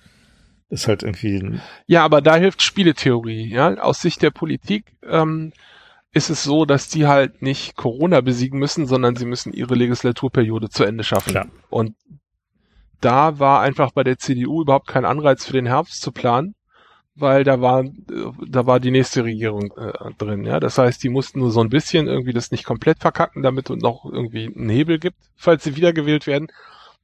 ist 0.69 0.87
halt 0.87 1.03
irgendwie. 1.03 1.59
Ja, 1.85 2.03
aber 2.03 2.21
da 2.21 2.35
hilft 2.35 2.61
Spieletheorie. 2.61 3.49
Ja, 3.49 3.75
aus 3.75 4.01
Sicht 4.01 4.21
der 4.21 4.31
Politik 4.31 4.95
ähm, 5.07 5.51
ist 6.13 6.29
es 6.29 6.43
so, 6.43 6.65
dass 6.65 6.89
die 6.89 7.07
halt 7.07 7.41
nicht 7.41 7.75
Corona 7.75 8.21
besiegen 8.21 8.59
müssen, 8.59 8.85
sondern 8.85 9.15
sie 9.15 9.25
müssen 9.25 9.51
ihre 9.51 9.75
Legislaturperiode 9.75 10.69
zu 10.69 10.83
Ende 10.83 11.03
schaffen. 11.03 11.31
Klar. 11.31 11.47
Und 11.69 11.95
da 13.03 13.39
war 13.39 13.61
einfach 13.61 13.91
bei 13.91 14.03
der 14.03 14.17
CDU 14.17 14.61
überhaupt 14.61 14.87
kein 14.87 15.05
Anreiz 15.05 15.45
für 15.45 15.53
den 15.53 15.65
Herbst 15.65 16.01
zu 16.01 16.11
planen, 16.11 16.55
weil 17.15 17.43
da 17.43 17.61
war 17.61 17.83
da 18.47 18.65
war 18.65 18.79
die 18.79 18.91
nächste 18.91 19.23
Regierung 19.23 19.73
äh, 19.77 20.13
drin. 20.17 20.45
Ja, 20.45 20.59
das 20.59 20.77
heißt, 20.77 21.03
die 21.03 21.09
mussten 21.09 21.39
nur 21.39 21.51
so 21.51 21.61
ein 21.61 21.69
bisschen 21.69 22.07
irgendwie 22.07 22.33
das 22.33 22.51
nicht 22.51 22.63
komplett 22.63 22.99
verkacken, 22.99 23.43
damit 23.43 23.69
es 23.69 23.77
noch 23.77 24.05
irgendwie 24.05 24.53
einen 24.55 24.69
Hebel 24.69 24.99
gibt, 24.99 25.17
falls 25.35 25.63
sie 25.63 25.75
wiedergewählt 25.75 26.27
werden. 26.27 26.47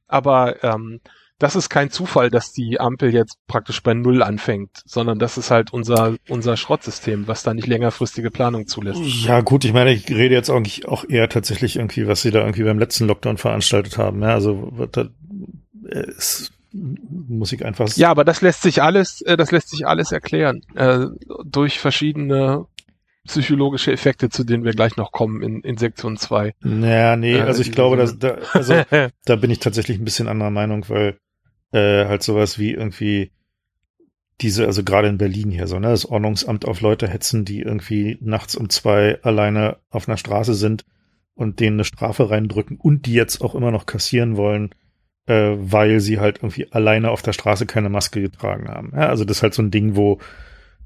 Aber 0.08 0.62
ähm, 0.64 1.00
das 1.40 1.56
ist 1.56 1.70
kein 1.70 1.90
Zufall, 1.90 2.30
dass 2.30 2.52
die 2.52 2.78
Ampel 2.78 3.14
jetzt 3.14 3.38
praktisch 3.48 3.82
bei 3.82 3.94
Null 3.94 4.22
anfängt, 4.22 4.82
sondern 4.84 5.18
das 5.18 5.38
ist 5.38 5.50
halt 5.50 5.72
unser, 5.72 6.16
unser 6.28 6.56
Schrottsystem, 6.58 7.26
was 7.28 7.42
da 7.42 7.54
nicht 7.54 7.66
längerfristige 7.66 8.30
Planung 8.30 8.66
zulässt. 8.66 9.00
Ja, 9.24 9.40
gut, 9.40 9.64
ich 9.64 9.72
meine, 9.72 9.90
ich 9.92 10.06
rede 10.10 10.34
jetzt 10.34 10.50
auch, 10.50 10.60
auch 10.86 11.08
eher 11.08 11.30
tatsächlich 11.30 11.76
irgendwie, 11.76 12.06
was 12.06 12.20
sie 12.20 12.30
da 12.30 12.40
irgendwie 12.40 12.64
beim 12.64 12.78
letzten 12.78 13.06
Lockdown 13.06 13.38
veranstaltet 13.38 13.96
haben. 13.96 14.20
Ja, 14.22 14.34
also, 14.34 14.70
es, 15.88 16.52
muss 16.72 17.52
ich 17.52 17.64
einfach. 17.64 17.88
Ja, 17.96 18.10
aber 18.10 18.24
das 18.24 18.42
lässt 18.42 18.62
sich 18.62 18.82
alles, 18.82 19.22
äh, 19.22 19.36
das 19.36 19.50
lässt 19.50 19.70
sich 19.70 19.86
alles 19.86 20.12
erklären, 20.12 20.62
äh, 20.74 21.06
durch 21.44 21.78
verschiedene 21.78 22.66
psychologische 23.26 23.92
Effekte, 23.92 24.28
zu 24.28 24.44
denen 24.44 24.64
wir 24.64 24.72
gleich 24.72 24.96
noch 24.96 25.12
kommen 25.12 25.42
in, 25.42 25.60
in 25.60 25.76
Sektion 25.76 26.16
2. 26.16 26.54
Naja, 26.62 27.16
nee, 27.16 27.36
äh, 27.36 27.42
also 27.42 27.60
ich 27.60 27.72
glaube, 27.72 27.96
dass, 27.96 28.18
da, 28.18 28.38
also, 28.52 28.74
da 29.24 29.36
bin 29.36 29.50
ich 29.50 29.58
tatsächlich 29.58 29.98
ein 29.98 30.04
bisschen 30.04 30.28
anderer 30.28 30.50
Meinung, 30.50 30.88
weil 30.88 31.18
äh, 31.72 32.06
halt 32.06 32.22
sowas 32.22 32.58
wie 32.58 32.72
irgendwie 32.72 33.32
diese, 34.40 34.66
also 34.66 34.82
gerade 34.84 35.08
in 35.08 35.18
Berlin 35.18 35.50
hier 35.50 35.66
so, 35.66 35.78
ne, 35.78 35.88
das 35.88 36.06
Ordnungsamt 36.06 36.64
auf 36.64 36.80
Leute 36.80 37.08
hetzen, 37.08 37.44
die 37.44 37.60
irgendwie 37.60 38.18
nachts 38.20 38.56
um 38.56 38.70
zwei 38.70 39.20
alleine 39.22 39.76
auf 39.90 40.08
einer 40.08 40.16
Straße 40.16 40.54
sind 40.54 40.84
und 41.34 41.60
denen 41.60 41.76
eine 41.76 41.84
Strafe 41.84 42.30
reindrücken 42.30 42.78
und 42.78 43.06
die 43.06 43.12
jetzt 43.12 43.42
auch 43.42 43.54
immer 43.54 43.70
noch 43.70 43.86
kassieren 43.86 44.36
wollen, 44.36 44.70
äh, 45.26 45.52
weil 45.56 46.00
sie 46.00 46.18
halt 46.18 46.38
irgendwie 46.38 46.70
alleine 46.72 47.10
auf 47.10 47.22
der 47.22 47.32
Straße 47.32 47.66
keine 47.66 47.88
Maske 47.88 48.20
getragen 48.20 48.68
haben. 48.68 48.92
Ja, 48.94 49.08
also 49.08 49.24
das 49.24 49.38
ist 49.38 49.42
halt 49.42 49.54
so 49.54 49.62
ein 49.62 49.70
Ding, 49.70 49.96
wo 49.96 50.18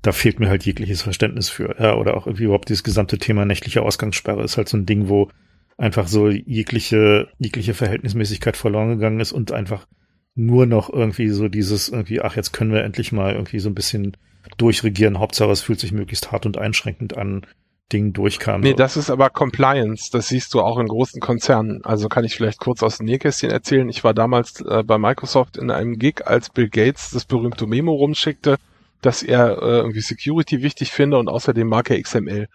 da 0.02 0.12
fehlt 0.12 0.38
mir 0.38 0.48
halt 0.48 0.64
jegliches 0.66 1.02
Verständnis 1.02 1.48
für. 1.48 1.76
Ja, 1.78 1.96
oder 1.96 2.16
auch 2.16 2.26
irgendwie 2.26 2.44
überhaupt 2.44 2.68
dieses 2.68 2.84
gesamte 2.84 3.18
Thema 3.18 3.44
nächtliche 3.44 3.82
Ausgangssperre 3.82 4.42
ist 4.44 4.56
halt 4.56 4.68
so 4.68 4.76
ein 4.76 4.86
Ding, 4.86 5.08
wo 5.08 5.30
einfach 5.78 6.06
so 6.06 6.28
jegliche, 6.28 7.28
jegliche 7.38 7.74
Verhältnismäßigkeit 7.74 8.56
verloren 8.56 8.90
gegangen 8.90 9.20
ist 9.20 9.32
und 9.32 9.50
einfach 9.50 9.86
nur 10.34 10.66
noch 10.66 10.92
irgendwie 10.92 11.28
so 11.28 11.48
dieses 11.48 11.88
irgendwie, 11.88 12.20
ach, 12.20 12.36
jetzt 12.36 12.52
können 12.52 12.72
wir 12.72 12.84
endlich 12.84 13.12
mal 13.12 13.34
irgendwie 13.34 13.60
so 13.60 13.70
ein 13.70 13.74
bisschen 13.74 14.16
durchregieren. 14.58 15.18
Hauptsache, 15.18 15.50
es 15.50 15.62
fühlt 15.62 15.80
sich 15.80 15.92
möglichst 15.92 16.32
hart 16.32 16.44
und 16.44 16.58
einschränkend 16.58 17.16
an. 17.16 17.46
Ding 17.92 18.12
durchkam. 18.12 18.60
Nee, 18.60 18.74
das 18.74 18.96
ist 18.96 19.10
aber 19.10 19.30
Compliance. 19.30 20.10
Das 20.10 20.28
siehst 20.28 20.54
du 20.54 20.60
auch 20.60 20.78
in 20.78 20.88
großen 20.88 21.20
Konzernen. 21.20 21.84
Also 21.84 22.08
kann 22.08 22.24
ich 22.24 22.34
vielleicht 22.34 22.58
kurz 22.58 22.82
aus 22.82 22.98
dem 22.98 23.06
Nähkästchen 23.06 23.50
erzählen. 23.50 23.88
Ich 23.88 24.04
war 24.04 24.14
damals 24.14 24.60
äh, 24.62 24.82
bei 24.82 24.98
Microsoft 24.98 25.56
in 25.56 25.70
einem 25.70 25.98
Gig, 25.98 26.26
als 26.26 26.50
Bill 26.50 26.68
Gates 26.68 27.10
das 27.10 27.24
berühmte 27.24 27.66
Memo 27.66 27.92
rumschickte, 27.92 28.56
dass 29.02 29.22
er 29.22 29.62
äh, 29.62 29.76
irgendwie 29.78 30.00
Security 30.00 30.62
wichtig 30.62 30.92
finde 30.92 31.18
und 31.18 31.28
außerdem 31.28 31.68
mag 31.68 31.90
er 31.90 32.00
XML. 32.00 32.48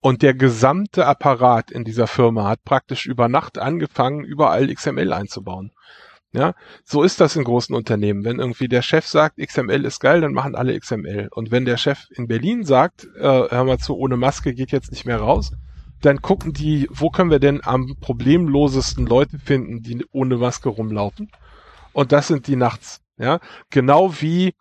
Und 0.00 0.20
der 0.20 0.34
gesamte 0.34 1.06
Apparat 1.06 1.70
in 1.70 1.84
dieser 1.84 2.06
Firma 2.06 2.46
hat 2.46 2.62
praktisch 2.64 3.06
über 3.06 3.28
Nacht 3.28 3.58
angefangen, 3.58 4.22
überall 4.22 4.72
XML 4.72 5.14
einzubauen. 5.14 5.70
Ja, 6.34 6.54
so 6.84 7.04
ist 7.04 7.20
das 7.20 7.36
in 7.36 7.44
großen 7.44 7.76
Unternehmen. 7.76 8.24
Wenn 8.24 8.40
irgendwie 8.40 8.66
der 8.66 8.82
Chef 8.82 9.06
sagt, 9.06 9.38
XML 9.38 9.84
ist 9.84 10.00
geil, 10.00 10.20
dann 10.20 10.32
machen 10.32 10.56
alle 10.56 10.76
XML. 10.78 11.28
Und 11.30 11.52
wenn 11.52 11.64
der 11.64 11.76
Chef 11.76 12.06
in 12.10 12.26
Berlin 12.26 12.64
sagt, 12.64 13.04
äh, 13.16 13.20
hör 13.22 13.64
mal 13.64 13.78
zu, 13.78 13.96
ohne 13.96 14.16
Maske 14.16 14.52
geht 14.52 14.72
jetzt 14.72 14.90
nicht 14.90 15.06
mehr 15.06 15.20
raus, 15.20 15.52
dann 16.02 16.22
gucken 16.22 16.52
die, 16.52 16.88
wo 16.90 17.08
können 17.08 17.30
wir 17.30 17.38
denn 17.38 17.60
am 17.64 17.94
problemlosesten 18.00 19.06
Leute 19.06 19.38
finden, 19.38 19.82
die 19.82 20.04
ohne 20.10 20.36
Maske 20.36 20.70
rumlaufen? 20.70 21.30
Und 21.92 22.10
das 22.10 22.26
sind 22.26 22.48
die 22.48 22.56
nachts. 22.56 23.00
Ja, 23.16 23.38
genau 23.70 24.20
wie 24.20 24.54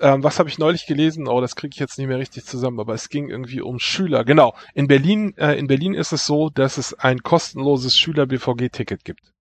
ähm, 0.00 0.22
was 0.22 0.38
habe 0.38 0.48
ich 0.48 0.58
neulich 0.58 0.86
gelesen? 0.86 1.26
Oh, 1.26 1.40
das 1.40 1.56
kriege 1.56 1.72
ich 1.74 1.80
jetzt 1.80 1.98
nicht 1.98 2.06
mehr 2.06 2.18
richtig 2.18 2.44
zusammen, 2.44 2.78
aber 2.78 2.94
es 2.94 3.08
ging 3.08 3.30
irgendwie 3.30 3.62
um 3.62 3.78
Schüler. 3.78 4.24
Genau. 4.24 4.54
In 4.74 4.88
Berlin, 4.88 5.34
äh, 5.38 5.58
in 5.58 5.66
Berlin 5.66 5.94
ist 5.94 6.12
es 6.12 6.26
so, 6.26 6.50
dass 6.50 6.76
es 6.76 6.94
ein 6.94 7.22
kostenloses 7.22 7.96
Schüler-BVG-Ticket 7.96 9.04
gibt. 9.04 9.32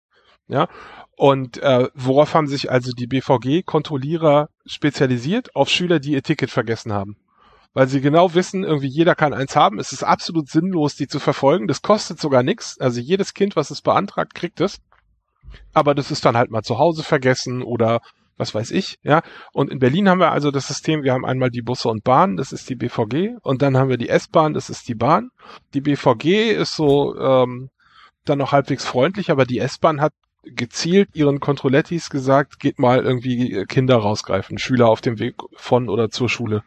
Ja, 0.47 0.67
und 1.15 1.57
äh, 1.57 1.89
worauf 1.93 2.33
haben 2.33 2.47
sich 2.47 2.71
also 2.71 2.91
die 2.91 3.07
BVG-Kontrollierer 3.07 4.49
spezialisiert? 4.65 5.55
Auf 5.55 5.69
Schüler, 5.69 5.99
die 5.99 6.11
ihr 6.11 6.23
Ticket 6.23 6.51
vergessen 6.51 6.91
haben. 6.91 7.15
Weil 7.73 7.87
sie 7.87 8.01
genau 8.01 8.33
wissen, 8.33 8.63
irgendwie 8.63 8.87
jeder 8.87 9.15
kann 9.15 9.33
eins 9.33 9.55
haben. 9.55 9.79
Es 9.79 9.91
ist 9.91 10.03
absolut 10.03 10.49
sinnlos, 10.49 10.95
die 10.95 11.07
zu 11.07 11.19
verfolgen. 11.19 11.67
Das 11.67 11.81
kostet 11.81 12.19
sogar 12.19 12.43
nichts. 12.43 12.79
Also 12.79 12.99
jedes 12.99 13.33
Kind, 13.33 13.55
was 13.55 13.71
es 13.71 13.81
beantragt, 13.81 14.33
kriegt 14.33 14.61
es. 14.61 14.79
Aber 15.73 15.95
das 15.95 16.11
ist 16.11 16.25
dann 16.25 16.37
halt 16.37 16.51
mal 16.51 16.63
zu 16.63 16.79
Hause 16.79 17.03
vergessen 17.03 17.61
oder 17.61 18.01
was 18.37 18.53
weiß 18.53 18.71
ich, 18.71 18.99
ja. 19.03 19.21
Und 19.53 19.71
in 19.71 19.79
Berlin 19.79 20.09
haben 20.09 20.19
wir 20.19 20.31
also 20.31 20.51
das 20.51 20.67
System, 20.67 21.03
wir 21.03 21.13
haben 21.13 21.25
einmal 21.25 21.49
die 21.49 21.61
Busse 21.61 21.87
und 21.87 22.03
Bahn, 22.03 22.35
das 22.35 22.51
ist 22.51 22.69
die 22.69 22.75
BVG, 22.75 23.37
und 23.41 23.61
dann 23.61 23.77
haben 23.77 23.89
wir 23.89 23.97
die 23.97 24.09
S-Bahn, 24.09 24.53
das 24.53 24.69
ist 24.69 24.89
die 24.89 24.95
Bahn. 24.95 25.29
Die 25.73 25.79
BVG 25.79 26.51
ist 26.51 26.75
so 26.75 27.17
ähm, 27.17 27.69
dann 28.25 28.39
noch 28.39 28.51
halbwegs 28.51 28.85
freundlich, 28.85 29.31
aber 29.31 29.45
die 29.45 29.59
S-Bahn 29.59 30.01
hat 30.01 30.11
gezielt 30.45 31.09
ihren 31.13 31.39
Controlettis 31.39 32.09
gesagt, 32.09 32.59
geht 32.59 32.79
mal 32.79 33.03
irgendwie 33.03 33.65
Kinder 33.65 33.97
rausgreifen, 33.97 34.57
Schüler 34.57 34.87
auf 34.87 35.01
dem 35.01 35.19
Weg 35.19 35.35
von 35.55 35.89
oder 35.89 36.09
zur 36.09 36.29
Schule. 36.29 36.63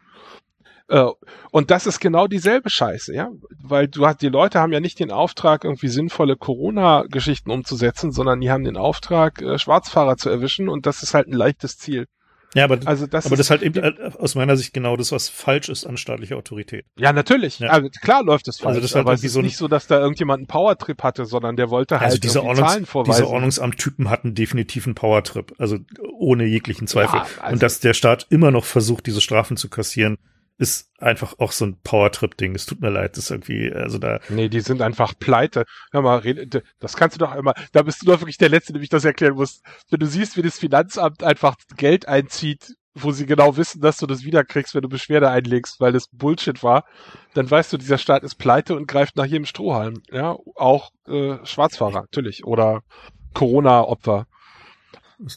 Äh, 0.88 1.06
und 1.50 1.70
das 1.70 1.86
ist 1.86 2.00
genau 2.00 2.26
dieselbe 2.26 2.70
Scheiße, 2.70 3.14
ja, 3.14 3.30
weil 3.62 3.88
du 3.88 4.06
hast, 4.06 4.22
die 4.22 4.28
Leute 4.28 4.58
haben 4.58 4.72
ja 4.72 4.80
nicht 4.80 4.98
den 4.98 5.12
Auftrag, 5.12 5.64
irgendwie 5.64 5.88
sinnvolle 5.88 6.36
Corona-Geschichten 6.36 7.50
umzusetzen, 7.50 8.10
sondern 8.10 8.40
die 8.40 8.50
haben 8.50 8.64
den 8.64 8.76
Auftrag, 8.76 9.42
äh, 9.42 9.58
Schwarzfahrer 9.58 10.16
zu 10.16 10.30
erwischen 10.30 10.68
und 10.68 10.86
das 10.86 11.02
ist 11.02 11.14
halt 11.14 11.28
ein 11.28 11.34
leichtes 11.34 11.78
Ziel. 11.78 12.06
Ja, 12.54 12.64
aber, 12.64 12.78
also 12.86 13.06
das, 13.06 13.26
aber 13.26 13.34
ist, 13.34 13.40
das 13.40 13.50
halt 13.50 13.62
eben 13.62 13.82
äh, 13.82 13.92
aus 14.18 14.34
meiner 14.34 14.56
Sicht 14.56 14.72
genau 14.72 14.96
das, 14.96 15.12
was 15.12 15.28
falsch 15.28 15.68
ist 15.68 15.86
an 15.86 15.98
staatlicher 15.98 16.36
Autorität. 16.36 16.86
Ja, 16.96 17.12
natürlich. 17.12 17.58
Ja. 17.58 17.68
Also 17.68 17.90
klar 17.90 18.24
läuft 18.24 18.48
es 18.48 18.58
falsch. 18.58 18.68
Also 18.68 18.80
das 18.80 18.94
halt 18.94 19.04
aber 19.04 19.12
es 19.12 19.22
ist 19.22 19.34
so 19.34 19.42
nicht 19.42 19.58
so, 19.58 19.68
dass 19.68 19.86
da 19.86 19.98
irgendjemand 20.00 20.38
einen 20.38 20.46
Powertrip 20.46 21.02
hatte, 21.02 21.26
sondern 21.26 21.56
der 21.56 21.68
wollte 21.68 21.96
also 21.96 22.02
halt 22.02 22.10
also 22.12 22.20
diese 22.20 22.42
Ordnungs 22.42 22.72
Zahlen 22.72 22.86
vorweisen. 22.86 23.22
Diese 23.22 23.28
Ordnungsamt-Typen 23.28 24.08
hatten 24.08 24.34
definitiv 24.34 24.86
einen 24.86 24.94
Powertrip, 24.94 25.54
also 25.58 25.78
ohne 26.18 26.46
jeglichen 26.46 26.86
Zweifel. 26.86 27.18
Ja, 27.18 27.26
also 27.40 27.52
Und 27.52 27.62
dass 27.62 27.80
der 27.80 27.92
Staat 27.92 28.26
immer 28.30 28.50
noch 28.50 28.64
versucht, 28.64 29.06
diese 29.06 29.20
Strafen 29.20 29.58
zu 29.58 29.68
kassieren, 29.68 30.16
ist 30.58 30.90
einfach 30.98 31.38
auch 31.38 31.52
so 31.52 31.64
ein 31.64 31.80
Powertrip-Ding. 31.80 32.54
Es 32.54 32.66
tut 32.66 32.80
mir 32.80 32.90
leid, 32.90 33.16
das 33.16 33.24
ist 33.24 33.30
irgendwie, 33.30 33.72
also 33.72 33.98
da. 33.98 34.20
Nee, 34.28 34.48
die 34.48 34.60
sind 34.60 34.82
einfach 34.82 35.14
pleite. 35.18 35.64
Hör 35.92 36.02
mal, 36.02 36.20
das 36.80 36.96
kannst 36.96 37.16
du 37.16 37.20
doch 37.20 37.30
einmal, 37.30 37.54
da 37.72 37.82
bist 37.82 38.02
du 38.02 38.06
doch 38.06 38.20
wirklich 38.20 38.38
der 38.38 38.48
Letzte, 38.48 38.72
dem 38.72 38.82
ich 38.82 38.88
das 38.88 39.04
erklären 39.04 39.36
muss. 39.36 39.62
Wenn 39.88 40.00
du 40.00 40.06
siehst, 40.06 40.36
wie 40.36 40.42
das 40.42 40.58
Finanzamt 40.58 41.22
einfach 41.22 41.54
Geld 41.76 42.08
einzieht, 42.08 42.74
wo 42.94 43.12
sie 43.12 43.26
genau 43.26 43.56
wissen, 43.56 43.80
dass 43.80 43.98
du 43.98 44.06
das 44.06 44.24
wiederkriegst, 44.24 44.74
wenn 44.74 44.82
du 44.82 44.88
Beschwerde 44.88 45.30
einlegst, 45.30 45.80
weil 45.80 45.92
das 45.92 46.08
Bullshit 46.08 46.62
war, 46.64 46.84
dann 47.34 47.48
weißt 47.48 47.72
du, 47.72 47.76
dieser 47.76 47.98
Staat 47.98 48.24
ist 48.24 48.34
pleite 48.34 48.74
und 48.74 48.88
greift 48.88 49.16
nach 49.16 49.26
jedem 49.26 49.44
Strohhalm. 49.44 50.02
Ja, 50.10 50.36
auch 50.56 50.90
äh, 51.06 51.36
Schwarzfahrer, 51.44 52.00
natürlich. 52.00 52.44
Oder 52.44 52.82
Corona-Opfer. 53.34 54.26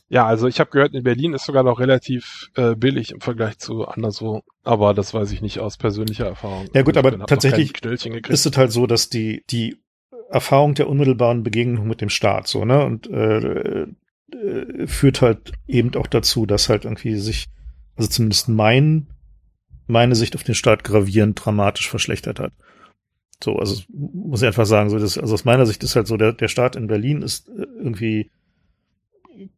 Ja, 0.09 0.27
also 0.27 0.47
ich 0.47 0.59
habe 0.59 0.69
gehört, 0.69 0.93
in 0.93 1.03
Berlin 1.03 1.33
ist 1.33 1.45
sogar 1.45 1.63
noch 1.63 1.79
relativ 1.79 2.51
äh, 2.55 2.75
billig 2.75 3.11
im 3.11 3.21
Vergleich 3.21 3.57
zu 3.57 3.87
anderswo, 3.87 4.43
aber 4.63 4.93
das 4.93 5.13
weiß 5.13 5.31
ich 5.31 5.41
nicht 5.41 5.59
aus 5.59 5.77
persönlicher 5.77 6.27
Erfahrung. 6.27 6.67
Ja 6.73 6.83
gut, 6.83 6.97
aber 6.97 7.25
tatsächlich 7.25 7.73
ist 8.29 8.45
es 8.45 8.57
halt 8.57 8.71
so, 8.71 8.85
dass 8.85 9.09
die 9.09 9.43
die 9.49 9.77
Erfahrung 10.29 10.75
der 10.75 10.87
unmittelbaren 10.87 11.43
Begegnung 11.43 11.87
mit 11.87 12.01
dem 12.01 12.09
Staat 12.09 12.47
so 12.47 12.63
ne 12.63 12.85
und 12.85 13.09
äh, 13.09 13.87
äh, 14.31 14.87
führt 14.87 15.21
halt 15.21 15.51
eben 15.67 15.95
auch 15.95 16.07
dazu, 16.07 16.45
dass 16.45 16.69
halt 16.69 16.85
irgendwie 16.85 17.15
sich 17.15 17.47
also 17.95 18.09
zumindest 18.09 18.49
mein 18.49 19.07
meine 19.87 20.15
Sicht 20.15 20.35
auf 20.35 20.43
den 20.43 20.55
Staat 20.55 20.83
gravierend 20.83 21.43
dramatisch 21.43 21.89
verschlechtert 21.89 22.39
hat. 22.39 22.53
So, 23.43 23.57
also 23.57 23.81
muss 23.89 24.41
ich 24.41 24.47
einfach 24.47 24.67
sagen, 24.67 24.91
so 24.91 24.99
das, 24.99 25.17
also 25.17 25.33
aus 25.33 25.43
meiner 25.43 25.65
Sicht 25.65 25.83
ist 25.83 25.95
halt 25.95 26.05
so 26.05 26.17
der 26.17 26.33
der 26.33 26.47
Staat 26.49 26.75
in 26.75 26.85
Berlin 26.85 27.23
ist 27.23 27.49
äh, 27.49 27.65
irgendwie 27.79 28.29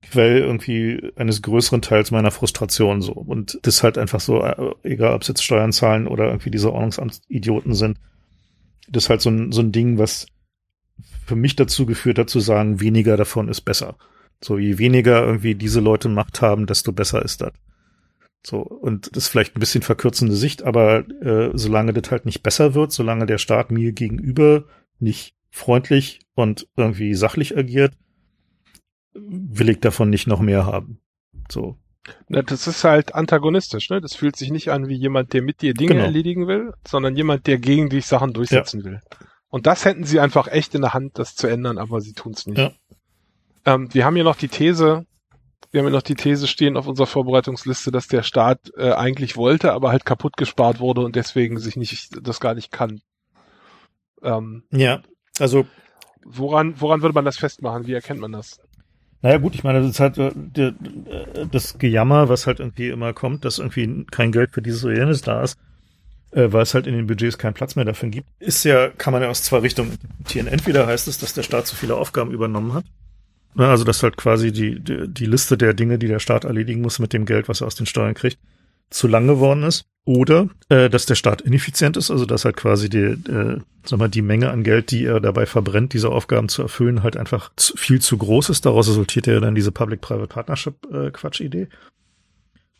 Quell 0.01 0.39
irgendwie 0.39 1.11
eines 1.15 1.41
größeren 1.41 1.81
Teils 1.81 2.11
meiner 2.11 2.31
Frustration 2.31 3.01
so. 3.01 3.13
Und 3.13 3.59
das 3.63 3.83
halt 3.83 3.97
einfach 3.97 4.19
so, 4.19 4.43
äh, 4.43 4.73
egal 4.83 5.13
ob 5.13 5.21
es 5.23 5.27
jetzt 5.27 5.43
Steuern 5.43 5.71
zahlen 5.71 6.07
oder 6.07 6.25
irgendwie 6.25 6.51
diese 6.51 6.71
Ordnungsamtsidioten 6.71 7.73
sind, 7.73 7.99
das 8.89 9.05
ist 9.05 9.09
halt 9.09 9.21
so 9.21 9.29
ein, 9.29 9.51
so 9.51 9.61
ein 9.61 9.71
Ding, 9.71 9.97
was 9.97 10.27
für 11.25 11.35
mich 11.35 11.55
dazu 11.55 11.85
geführt 11.85 12.19
hat 12.19 12.29
zu 12.29 12.39
sagen, 12.39 12.79
weniger 12.79 13.17
davon 13.17 13.47
ist 13.49 13.61
besser. 13.61 13.95
So, 14.43 14.57
je 14.57 14.77
weniger 14.77 15.25
irgendwie 15.25 15.55
diese 15.55 15.79
Leute 15.79 16.09
Macht 16.09 16.41
haben, 16.41 16.65
desto 16.65 16.91
besser 16.91 17.23
ist 17.23 17.41
das. 17.41 17.53
So, 18.45 18.59
und 18.59 19.15
das 19.15 19.25
ist 19.25 19.29
vielleicht 19.29 19.55
ein 19.55 19.61
bisschen 19.61 19.83
verkürzende 19.83 20.35
Sicht, 20.35 20.63
aber 20.63 21.07
äh, 21.21 21.51
solange 21.53 21.93
das 21.93 22.11
halt 22.11 22.25
nicht 22.25 22.43
besser 22.43 22.73
wird, 22.73 22.91
solange 22.91 23.25
der 23.25 23.37
Staat 23.37 23.71
mir 23.71 23.93
gegenüber 23.93 24.65
nicht 24.99 25.35
freundlich 25.49 26.19
und 26.35 26.67
irgendwie 26.75 27.13
sachlich 27.15 27.57
agiert, 27.57 27.93
will 29.13 29.69
ich 29.69 29.79
davon 29.79 30.09
nicht 30.09 30.27
noch 30.27 30.39
mehr 30.39 30.65
haben. 30.65 30.99
So. 31.49 31.77
Na, 32.27 32.41
das 32.41 32.67
ist 32.67 32.83
halt 32.83 33.15
antagonistisch, 33.15 33.89
ne? 33.89 34.01
Das 34.01 34.15
fühlt 34.15 34.35
sich 34.35 34.51
nicht 34.51 34.69
an 34.69 34.87
wie 34.89 34.95
jemand, 34.95 35.33
der 35.33 35.41
mit 35.41 35.61
dir 35.61 35.73
Dinge 35.73 35.93
genau. 35.93 36.03
erledigen 36.03 36.47
will, 36.47 36.73
sondern 36.85 37.15
jemand, 37.15 37.47
der 37.47 37.59
gegen 37.59 37.89
dich 37.89 38.05
Sachen 38.05 38.33
durchsetzen 38.33 38.81
ja. 38.81 38.85
will. 38.85 39.01
Und 39.49 39.67
das 39.67 39.85
hätten 39.85 40.03
sie 40.03 40.19
einfach 40.19 40.47
echt 40.47 40.75
in 40.75 40.81
der 40.81 40.93
Hand, 40.93 41.17
das 41.19 41.35
zu 41.35 41.47
ändern, 41.47 41.77
aber 41.77 42.01
sie 42.01 42.13
tun 42.13 42.33
es 42.33 42.45
nicht. 42.45 42.57
Ja. 42.57 42.71
Ähm, 43.65 43.93
wir 43.93 44.03
haben 44.03 44.15
hier 44.15 44.23
noch 44.25 44.35
die 44.35 44.49
These, 44.49 45.05
wir 45.71 45.79
haben 45.79 45.87
hier 45.87 45.95
noch 45.95 46.01
die 46.01 46.15
These 46.15 46.47
stehen 46.47 46.75
auf 46.75 46.87
unserer 46.87 47.07
Vorbereitungsliste, 47.07 47.91
dass 47.91 48.07
der 48.07 48.23
Staat 48.23 48.71
äh, 48.75 48.91
eigentlich 48.91 49.37
wollte, 49.37 49.71
aber 49.71 49.91
halt 49.91 50.05
kaputt 50.05 50.35
gespart 50.35 50.79
wurde 50.79 51.01
und 51.01 51.15
deswegen 51.15 51.57
sich 51.59 51.77
nicht, 51.77 52.09
das 52.21 52.39
gar 52.39 52.55
nicht 52.55 52.71
kann. 52.71 53.01
Ähm, 54.21 54.63
ja, 54.71 55.01
also 55.39 55.65
woran, 56.25 56.79
woran 56.81 57.01
würde 57.01 57.15
man 57.15 57.25
das 57.25 57.37
festmachen? 57.37 57.87
Wie 57.87 57.93
erkennt 57.93 58.19
man 58.19 58.31
das? 58.31 58.59
Naja 59.23 59.37
gut, 59.37 59.55
ich 59.55 59.63
meine, 59.63 59.79
das 59.79 59.89
ist 59.89 59.99
halt 60.01 60.17
äh, 60.17 60.73
das 61.49 61.77
Gejammer, 61.77 62.27
was 62.27 62.45
halt 62.45 62.59
irgendwie 62.59 62.89
immer 62.89 63.13
kommt, 63.13 63.45
dass 63.45 63.57
irgendwie 63.57 64.05
kein 64.11 64.33
Geld 64.33 64.51
für 64.51 64.61
dieses 64.61 64.83
oder 64.83 64.95
jenes 64.95 65.21
da 65.21 65.41
ist, 65.41 65.57
äh, 66.31 66.51
weil 66.51 66.63
es 66.63 66.73
halt 66.73 66.87
in 66.87 66.93
den 66.93 67.07
Budgets 67.07 67.37
keinen 67.37 67.53
Platz 67.53 67.77
mehr 67.77 67.85
dafür 67.85 68.09
gibt. 68.09 68.27
Ist 68.39 68.65
ja, 68.65 68.89
kann 68.89 69.13
man 69.13 69.21
ja 69.21 69.29
aus 69.29 69.41
zwei 69.41 69.59
Richtungen 69.59 69.91
interpretieren. 69.91 70.47
Entweder 70.47 70.87
heißt 70.87 71.07
es, 71.07 71.19
dass 71.19 71.33
der 71.33 71.43
Staat 71.43 71.67
zu 71.67 71.75
viele 71.77 71.95
Aufgaben 71.95 72.31
übernommen 72.31 72.73
hat. 72.73 72.83
Ne, 73.55 73.65
also 73.65 73.85
dass 73.85 74.03
halt 74.03 74.17
quasi 74.17 74.51
die, 74.51 74.81
die, 74.81 75.07
die 75.07 75.25
Liste 75.25 75.57
der 75.57 75.73
Dinge, 75.73 75.97
die 75.97 76.07
der 76.07 76.19
Staat 76.19 76.43
erledigen 76.43 76.81
muss 76.81 76.99
mit 76.99 77.13
dem 77.13 77.25
Geld, 77.25 77.47
was 77.47 77.61
er 77.61 77.67
aus 77.67 77.75
den 77.75 77.85
Steuern 77.85 78.15
kriegt, 78.15 78.37
zu 78.89 79.07
lang 79.07 79.27
geworden 79.27 79.63
ist. 79.63 79.85
Oder 80.05 80.49
äh, 80.67 80.89
dass 80.89 81.05
der 81.05 81.15
Staat 81.15 81.39
ineffizient 81.39 81.95
ist, 81.95 82.11
also 82.11 82.25
dass 82.25 82.43
halt 82.43 82.57
quasi 82.57 82.89
die, 82.89 82.97
äh, 82.97 83.61
sag 83.85 83.99
mal, 83.99 84.09
die 84.09 84.21
Menge 84.21 84.51
an 84.51 84.63
Geld, 84.63 84.91
die 84.91 85.05
er 85.05 85.21
dabei 85.21 85.45
verbrennt, 85.45 85.93
diese 85.93 86.09
Aufgaben 86.09 86.49
zu 86.49 86.61
erfüllen, 86.61 87.03
halt 87.03 87.15
einfach 87.15 87.51
zu, 87.55 87.77
viel 87.77 88.01
zu 88.01 88.17
groß 88.17 88.49
ist. 88.49 88.65
Daraus 88.65 88.89
resultiert 88.89 89.27
ja 89.27 89.39
dann 89.39 89.55
diese 89.55 89.71
Public-Private 89.71 90.27
Partnership-Quatsch-Idee. 90.27 91.61
Äh, 91.61 91.67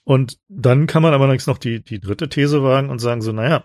und 0.03 0.37
dann 0.49 0.85
kann 0.85 1.01
man 1.01 1.13
aber 1.13 1.33
noch 1.33 1.57
die, 1.57 1.81
die 1.81 2.01
dritte 2.01 2.27
These 2.27 2.61
wagen 2.61 2.89
und 2.89 2.99
sagen 2.99 3.21
so, 3.21 3.31
naja, 3.31 3.63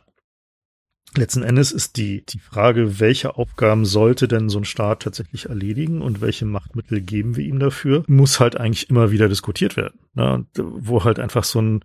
letzten 1.17 1.43
Endes 1.43 1.73
ist 1.73 1.97
die, 1.97 2.25
die 2.27 2.39
Frage, 2.39 3.01
welche 3.01 3.37
Aufgaben 3.37 3.85
sollte 3.85 4.29
denn 4.29 4.49
so 4.49 4.59
ein 4.59 4.65
Staat 4.65 5.03
tatsächlich 5.03 5.47
erledigen 5.47 6.01
und 6.01 6.21
welche 6.21 6.45
Machtmittel 6.45 7.01
geben 7.01 7.37
wir 7.37 7.45
ihm 7.45 7.59
dafür, 7.59 8.05
muss 8.07 8.41
halt 8.41 8.57
eigentlich 8.57 8.89
immer 8.91 9.11
wieder 9.11 9.29
diskutiert 9.29 9.77
werden. 9.77 9.99
Ne? 10.15 10.47
Wo 10.55 11.03
halt 11.05 11.19
einfach 11.19 11.45
so 11.45 11.61
ein, 11.61 11.85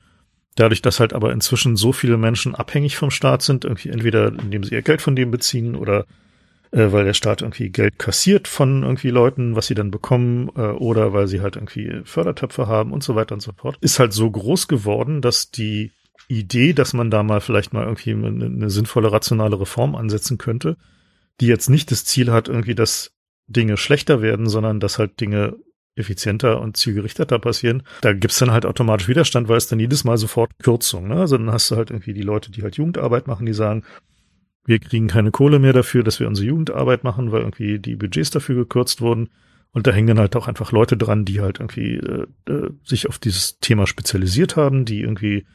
dadurch, 0.56 0.82
dass 0.82 1.00
halt 1.00 1.14
aber 1.14 1.32
inzwischen 1.32 1.76
so 1.76 1.92
viele 1.92 2.18
Menschen 2.18 2.56
abhängig 2.56 2.98
vom 2.98 3.12
Staat 3.12 3.42
sind, 3.42 3.66
irgendwie 3.66 3.90
entweder 3.90 4.28
indem 4.28 4.64
sie 4.64 4.76
ihr 4.76 4.82
Geld 4.82 5.02
von 5.02 5.16
dem 5.16 5.32
beziehen 5.32 5.76
oder 5.76 6.06
äh, 6.72 6.92
weil 6.92 7.06
der 7.06 7.14
Staat 7.14 7.42
irgendwie 7.42 7.70
Geld 7.70 8.00
kassiert 8.00 8.48
von 8.48 8.84
irgendwie 8.84 9.10
Leuten, 9.10 9.56
was 9.56 9.68
sie 9.68 9.76
dann 9.76 9.92
bekommen, 9.92 10.50
äh, 10.56 10.62
oder 10.62 11.14
weil 11.14 11.28
sie 11.28 11.42
halt 11.42 11.56
irgendwie 11.56 12.02
Fördertöpfe 12.04 12.68
haben 12.68 12.92
und 12.92 13.04
so 13.04 13.16
weiter 13.16 13.36
und 13.36 13.42
so 13.42 13.52
fort, 13.54 13.78
ist 13.82 14.00
halt 14.00 14.14
so 14.14 14.30
groß 14.30 14.68
geworden, 14.68 15.22
dass 15.22 15.52
die 15.52 15.92
Idee, 16.28 16.74
dass 16.74 16.94
man 16.94 17.12
da 17.12 17.22
mal 17.24 17.42
vielleicht 17.42 17.74
mal 17.74 17.84
irgendwie 17.84 18.12
eine, 18.12 18.46
eine 18.46 18.70
sinnvolle, 18.70 19.12
rationale 19.12 19.60
Reform 19.60 19.96
ansetzen 19.96 20.38
könnte, 20.38 20.78
die 21.42 21.48
jetzt 21.48 21.70
nicht 21.70 21.92
das 21.92 22.06
Ziel 22.06 22.32
hat, 22.32 22.48
irgendwie, 22.48 22.76
dass 22.76 23.12
Dinge 23.48 23.78
schlechter 23.78 24.22
werden, 24.22 24.48
sondern 24.48 24.80
dass 24.80 25.00
halt 25.00 25.20
Dinge 25.20 25.58
effizienter 25.96 26.60
und 26.60 26.78
zielgerichteter 26.78 27.40
passieren, 27.40 27.84
da 28.02 28.14
gibt's 28.14 28.40
dann 28.40 28.52
halt 28.52 28.66
automatisch 28.66 29.08
Widerstand, 29.08 29.48
weil 29.48 29.58
es 29.58 29.68
dann 29.68 29.80
jedes 29.80 30.04
Mal 30.04 30.18
sofort 30.18 30.52
Kürzung. 30.60 31.08
Ne? 31.08 31.16
Also 31.16 31.38
dann 31.38 31.52
hast 31.52 31.70
du 31.70 31.76
halt 31.76 31.92
irgendwie 31.92 32.14
die 32.14 32.22
Leute, 32.22 32.52
die 32.52 32.64
halt 32.64 32.78
Jugendarbeit 32.78 33.28
machen, 33.28 33.46
die 33.46 33.54
sagen, 33.54 33.84
wir 34.66 34.80
kriegen 34.80 35.08
keine 35.08 35.32
Kohle 35.32 35.60
mehr 35.60 35.74
dafür, 35.74 36.04
dass 36.04 36.20
wir 36.20 36.28
unsere 36.28 36.48
Jugendarbeit 36.48 37.04
machen, 37.04 37.32
weil 37.32 37.42
irgendwie 37.42 37.80
die 37.80 37.96
Budgets 37.96 38.32
dafür 38.32 38.56
gekürzt 38.56 39.02
wurden. 39.02 39.30
Und 39.72 39.88
da 39.88 39.92
hängen 39.92 40.08
dann 40.08 40.20
halt 40.20 40.36
auch 40.36 40.48
einfach 40.48 40.72
Leute 40.72 40.98
dran, 40.98 41.26
die 41.26 41.42
halt 41.42 41.60
irgendwie 41.60 41.96
äh, 41.96 42.26
äh, 42.48 42.70
sich 42.84 43.10
auf 43.10 43.18
dieses 43.18 43.60
Thema 43.60 43.88
spezialisiert 43.88 44.56
haben, 44.56 44.86
die 44.86 45.02
irgendwie 45.02 45.46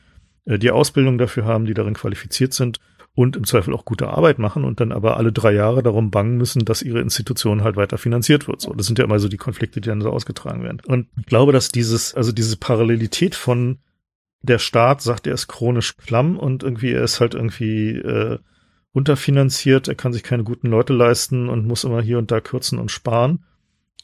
äh, 0.45 0.59
die 0.59 0.71
Ausbildung 0.71 1.19
dafür 1.19 1.45
haben, 1.45 1.65
die 1.65 1.75
darin 1.75 1.95
qualifiziert 1.95 2.53
sind 2.53 2.81
und 3.19 3.35
im 3.35 3.43
Zweifel 3.43 3.75
auch 3.75 3.85
gute 3.85 4.07
Arbeit 4.07 4.39
machen 4.39 4.65
und 4.65 4.79
dann 4.79 4.93
aber 4.93 5.17
alle 5.17 5.33
drei 5.33 5.53
Jahre 5.53 5.83
darum 5.83 6.13
bangen 6.13 6.37
müssen, 6.37 6.65
dass 6.65 6.83
ihre 6.83 7.01
Institution 7.01 7.65
halt 7.65 7.75
weiter 7.75 7.99
finanziert 7.99 8.47
wird. 8.47 8.61
So, 8.61 8.73
das 8.73 8.87
sind 8.87 8.97
ja 9.01 9.05
immer 9.05 9.19
so 9.19 9.27
die 9.27 9.37
Konflikte, 9.37 9.81
die 9.81 9.89
dann 9.89 10.01
so 10.01 10.11
ausgetragen 10.11 10.63
werden. 10.63 10.81
Und 10.87 11.09
ich 11.19 11.27
glaube, 11.27 11.51
dass 11.51 11.71
dieses, 11.71 12.15
also 12.15 12.31
diese 12.31 12.57
Parallelität 12.57 13.35
von 13.35 13.79
der 14.43 14.61
Staat 14.61 15.03
sagt, 15.03 15.27
er 15.27 15.35
ist 15.35 15.49
chronisch 15.49 15.97
klamm 15.97 16.39
und 16.39 16.63
irgendwie 16.63 16.93
er 16.93 17.03
ist 17.03 17.19
halt 17.19 17.35
irgendwie 17.35 17.97
äh, 17.97 18.39
unterfinanziert, 18.93 19.89
er 19.89 19.97
kann 19.97 20.13
sich 20.13 20.23
keine 20.23 20.45
guten 20.45 20.69
Leute 20.69 20.93
leisten 20.93 21.49
und 21.49 21.67
muss 21.67 21.83
immer 21.83 22.01
hier 22.01 22.19
und 22.19 22.31
da 22.31 22.41
kürzen 22.41 22.79
und 22.79 22.93
sparen. 22.93 23.43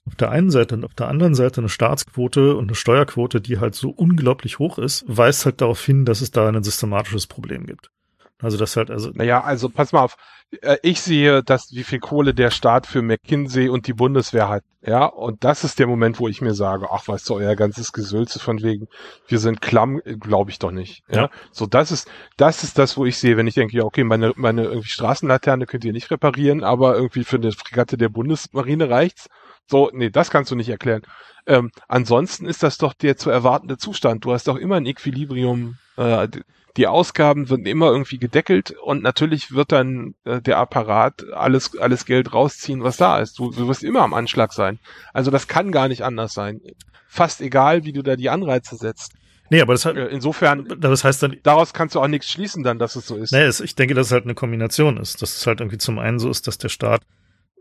Auf 0.07 0.17
der 0.17 0.33
einen 0.33 0.51
Seite 0.51 0.75
und 0.75 0.85
auf 0.85 0.95
der 0.95 1.07
anderen 1.07 1.37
Seite 1.37 1.61
eine 1.61 1.69
Staatsquote 1.69 2.57
und 2.57 2.65
eine 2.65 2.75
Steuerquote, 2.75 3.41
die 3.41 3.61
halt 3.61 3.77
so 3.77 3.91
unglaublich 3.91 4.59
hoch 4.59 4.79
ist, 4.79 5.05
weist 5.07 5.45
halt 5.45 5.61
darauf 5.61 5.85
hin, 5.85 6.05
dass 6.05 6.21
es 6.21 6.33
da 6.33 6.49
ein 6.49 6.65
systematisches 6.65 7.29
Problem 7.29 7.65
gibt. 7.67 7.93
Also 8.41 8.57
das 8.57 8.77
halt, 8.77 8.91
also. 8.91 9.11
Naja, 9.15 9.43
also 9.43 9.69
pass 9.69 9.93
mal 9.93 10.03
auf. 10.03 10.17
Äh, 10.63 10.77
ich 10.83 11.01
sehe, 11.01 11.43
dass 11.43 11.73
wie 11.73 11.85
viel 11.85 12.01
Kohle 12.01 12.35
der 12.35 12.51
Staat 12.51 12.87
für 12.87 13.03
McKinsey 13.03 13.69
und 13.69 13.87
die 13.87 13.93
Bundeswehr 13.93 14.49
hat. 14.49 14.65
Ja, 14.87 15.07
und 15.07 15.45
das 15.45 15.65
ist 15.65 15.79
der 15.79 15.87
Moment, 15.87 16.21
wo 16.21 16.29
ich 16.29 16.43
mir 16.43 16.53
sage, 16.53 16.89
ach, 16.91 17.09
weißt 17.09 17.31
du, 17.31 17.37
euer 17.37 17.57
ganzes 17.57 17.93
Gesülze 17.93 18.39
von 18.39 18.63
wegen, 18.63 18.87
wir 19.29 19.39
sind 19.39 19.63
klamm, 19.63 20.03
glaube 20.21 20.51
ich 20.51 20.59
doch 20.59 20.73
nicht. 20.73 21.03
Ja? 21.09 21.23
ja. 21.23 21.31
So, 21.53 21.65
das 21.65 21.91
ist, 21.91 22.11
das 22.37 22.63
ist 22.65 22.77
das, 22.77 22.99
wo 22.99 23.07
ich 23.07 23.17
sehe, 23.17 23.39
wenn 23.39 23.47
ich 23.47 23.55
denke, 23.55 23.77
ja, 23.77 23.85
okay, 23.85 24.05
meine, 24.05 24.35
meine 24.37 24.65
irgendwie 24.65 24.89
Straßenlaterne 24.89 25.65
könnt 25.65 25.87
ihr 25.87 25.93
nicht 25.95 26.11
reparieren, 26.11 26.65
aber 26.65 26.97
irgendwie 26.97 27.25
für 27.25 27.37
eine 27.37 27.53
Fregatte 27.53 27.97
der 27.97 28.11
Bundesmarine 28.11 28.91
reicht's. 28.91 29.29
So, 29.67 29.91
nee, 29.95 30.11
das 30.11 30.31
kannst 30.31 30.51
du 30.51 30.57
nicht 30.57 30.69
erklären. 30.69 31.01
Ähm, 31.47 31.71
ansonsten 31.89 32.45
ist 32.45 32.63
das 32.63 32.77
doch 32.77 32.93
der 32.93 33.17
zu 33.17 33.31
erwartende 33.31 33.79
Zustand. 33.79 34.25
Du 34.25 34.33
hast 34.33 34.49
doch 34.49 34.57
immer 34.57 34.77
ein 34.77 34.87
Equilibrium. 34.87 35.77
Äh, 35.97 36.29
die 36.77 36.87
Ausgaben 36.89 37.49
werden 37.51 37.67
immer 37.67 37.87
irgendwie 37.87 38.19
gedeckelt 38.19 38.73
und 38.73 39.03
natürlich 39.03 39.53
wird 39.53 39.71
dann 39.71 40.15
äh, 40.25 40.41
der 40.41 40.59
Apparat 40.59 41.25
alles, 41.33 41.79
alles 41.79 42.05
Geld 42.05 42.33
rausziehen, 42.33 42.83
was 42.83 42.97
da 42.97 43.21
ist. 43.21 43.39
Du, 43.39 43.53
du 43.53 43.69
wirst 43.69 43.85
immer 43.85 44.03
am 44.03 44.15
Anschlag 44.15 44.53
sein. 44.53 44.81
Also 45.13 45.31
das 45.31 45.47
kann 45.47 45.71
gar 45.71 45.87
nicht 45.89 46.03
anders 46.03 46.33
sein. 46.35 46.61
Fast 47.07 47.41
egal, 47.41 47.85
wie 47.85 47.93
du 47.93 48.03
da 48.03 48.17
die 48.17 48.29
Anreize 48.29 48.77
setzt. 48.77 49.13
Nee, 49.51 49.61
aber 49.61 49.75
das 49.75 49.85
hat, 49.85 49.97
äh, 49.97 50.07
insofern, 50.07 50.67
das 50.81 51.05
heißt 51.05 51.23
dann, 51.23 51.37
daraus 51.45 51.73
kannst 51.73 51.95
du 51.95 52.01
auch 52.01 52.09
nichts 52.09 52.31
schließen 52.31 52.65
dann, 52.65 52.79
dass 52.79 52.97
es 52.97 53.07
so 53.07 53.17
ist. 53.17 53.33
Nee, 53.33 53.49
ich 53.49 53.77
denke, 53.77 53.95
dass 53.95 54.09
es 54.09 54.13
halt 54.13 54.25
eine 54.25 54.35
Kombination 54.35 54.97
ist. 54.97 55.23
Dass 55.23 55.37
es 55.37 55.47
halt 55.47 55.61
irgendwie 55.61 55.79
zum 55.79 56.01
einen 56.01 56.19
so 56.19 56.29
ist, 56.29 56.49
dass 56.49 56.59
der 56.59 56.71
Staat 56.71 57.03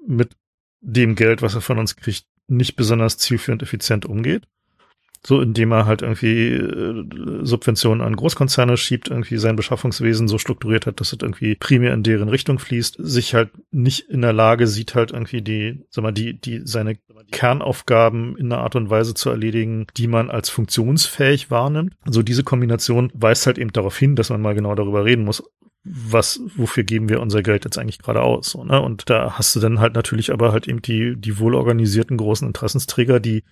mit 0.07 0.31
dem 0.81 1.15
Geld, 1.15 1.41
was 1.41 1.53
er 1.53 1.61
von 1.61 1.77
uns 1.77 1.95
kriegt, 1.95 2.25
nicht 2.47 2.75
besonders 2.75 3.17
zielführend 3.17 3.61
effizient 3.61 4.05
umgeht. 4.05 4.47
So, 5.25 5.41
indem 5.41 5.71
er 5.71 5.85
halt 5.85 6.01
irgendwie 6.01 6.49
äh, 6.49 7.05
Subventionen 7.43 8.05
an 8.05 8.15
Großkonzerne 8.15 8.75
schiebt, 8.75 9.09
irgendwie 9.09 9.37
sein 9.37 9.55
Beschaffungswesen 9.55 10.27
so 10.27 10.37
strukturiert 10.37 10.85
hat, 10.85 10.99
dass 10.99 11.13
es 11.13 11.19
irgendwie 11.21 11.55
primär 11.55 11.93
in 11.93 12.03
deren 12.03 12.27
Richtung 12.27 12.59
fließt, 12.59 12.97
sich 12.99 13.33
halt 13.33 13.51
nicht 13.71 14.09
in 14.09 14.21
der 14.21 14.33
Lage 14.33 14.67
sieht, 14.67 14.95
halt 14.95 15.11
irgendwie 15.11 15.41
die, 15.41 15.85
sag 15.89 16.03
mal, 16.03 16.11
die, 16.11 16.33
die, 16.33 16.61
seine 16.65 16.97
Kernaufgaben 17.31 18.35
in 18.37 18.51
einer 18.51 18.61
Art 18.61 18.75
und 18.75 18.89
Weise 18.89 19.13
zu 19.13 19.29
erledigen, 19.29 19.87
die 19.95 20.07
man 20.07 20.29
als 20.29 20.49
funktionsfähig 20.49 21.49
wahrnimmt. 21.49 21.93
Also 22.01 22.21
diese 22.21 22.43
Kombination 22.43 23.09
weist 23.13 23.47
halt 23.47 23.57
eben 23.57 23.71
darauf 23.71 23.97
hin, 23.97 24.17
dass 24.17 24.29
man 24.29 24.41
mal 24.41 24.55
genau 24.55 24.75
darüber 24.75 25.05
reden 25.05 25.23
muss, 25.23 25.41
was, 25.85 26.39
wofür 26.55 26.83
geben 26.83 27.09
wir 27.09 27.21
unser 27.21 27.43
Geld 27.43 27.65
jetzt 27.65 27.77
eigentlich 27.77 27.99
gerade 27.99 28.21
aus? 28.21 28.51
So, 28.51 28.63
ne? 28.63 28.81
Und 28.81 29.09
da 29.09 29.37
hast 29.37 29.55
du 29.55 29.59
dann 29.59 29.79
halt 29.79 29.95
natürlich 29.95 30.31
aber 30.31 30.53
halt 30.53 30.67
eben 30.67 30.81
die, 30.81 31.15
die 31.17 31.39
wohlorganisierten 31.39 32.17
großen 32.17 32.47
Interessensträger, 32.47 33.19
die 33.19 33.43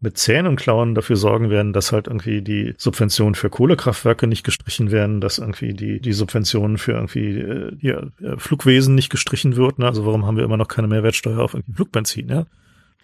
mit 0.00 0.16
Zähnen 0.16 0.46
und 0.46 0.56
Klauen 0.56 0.94
dafür 0.94 1.16
sorgen 1.16 1.50
werden, 1.50 1.72
dass 1.72 1.92
halt 1.92 2.06
irgendwie 2.06 2.40
die 2.40 2.74
Subventionen 2.78 3.34
für 3.34 3.50
Kohlekraftwerke 3.50 4.26
nicht 4.26 4.44
gestrichen 4.44 4.90
werden, 4.90 5.20
dass 5.20 5.38
irgendwie 5.38 5.74
die, 5.74 6.00
die 6.00 6.12
Subventionen 6.12 6.78
für 6.78 6.92
irgendwie 6.92 7.38
äh, 7.38 7.76
ja, 7.80 8.06
Flugwesen 8.38 8.94
nicht 8.94 9.10
gestrichen 9.10 9.56
wird. 9.56 9.78
Ne? 9.78 9.86
Also 9.86 10.06
warum 10.06 10.24
haben 10.24 10.38
wir 10.38 10.44
immer 10.44 10.56
noch 10.56 10.68
keine 10.68 10.88
Mehrwertsteuer 10.88 11.40
auf 11.40 11.52
irgendwie 11.52 11.74
Flugbenzin? 11.74 12.28
Ja? 12.28 12.46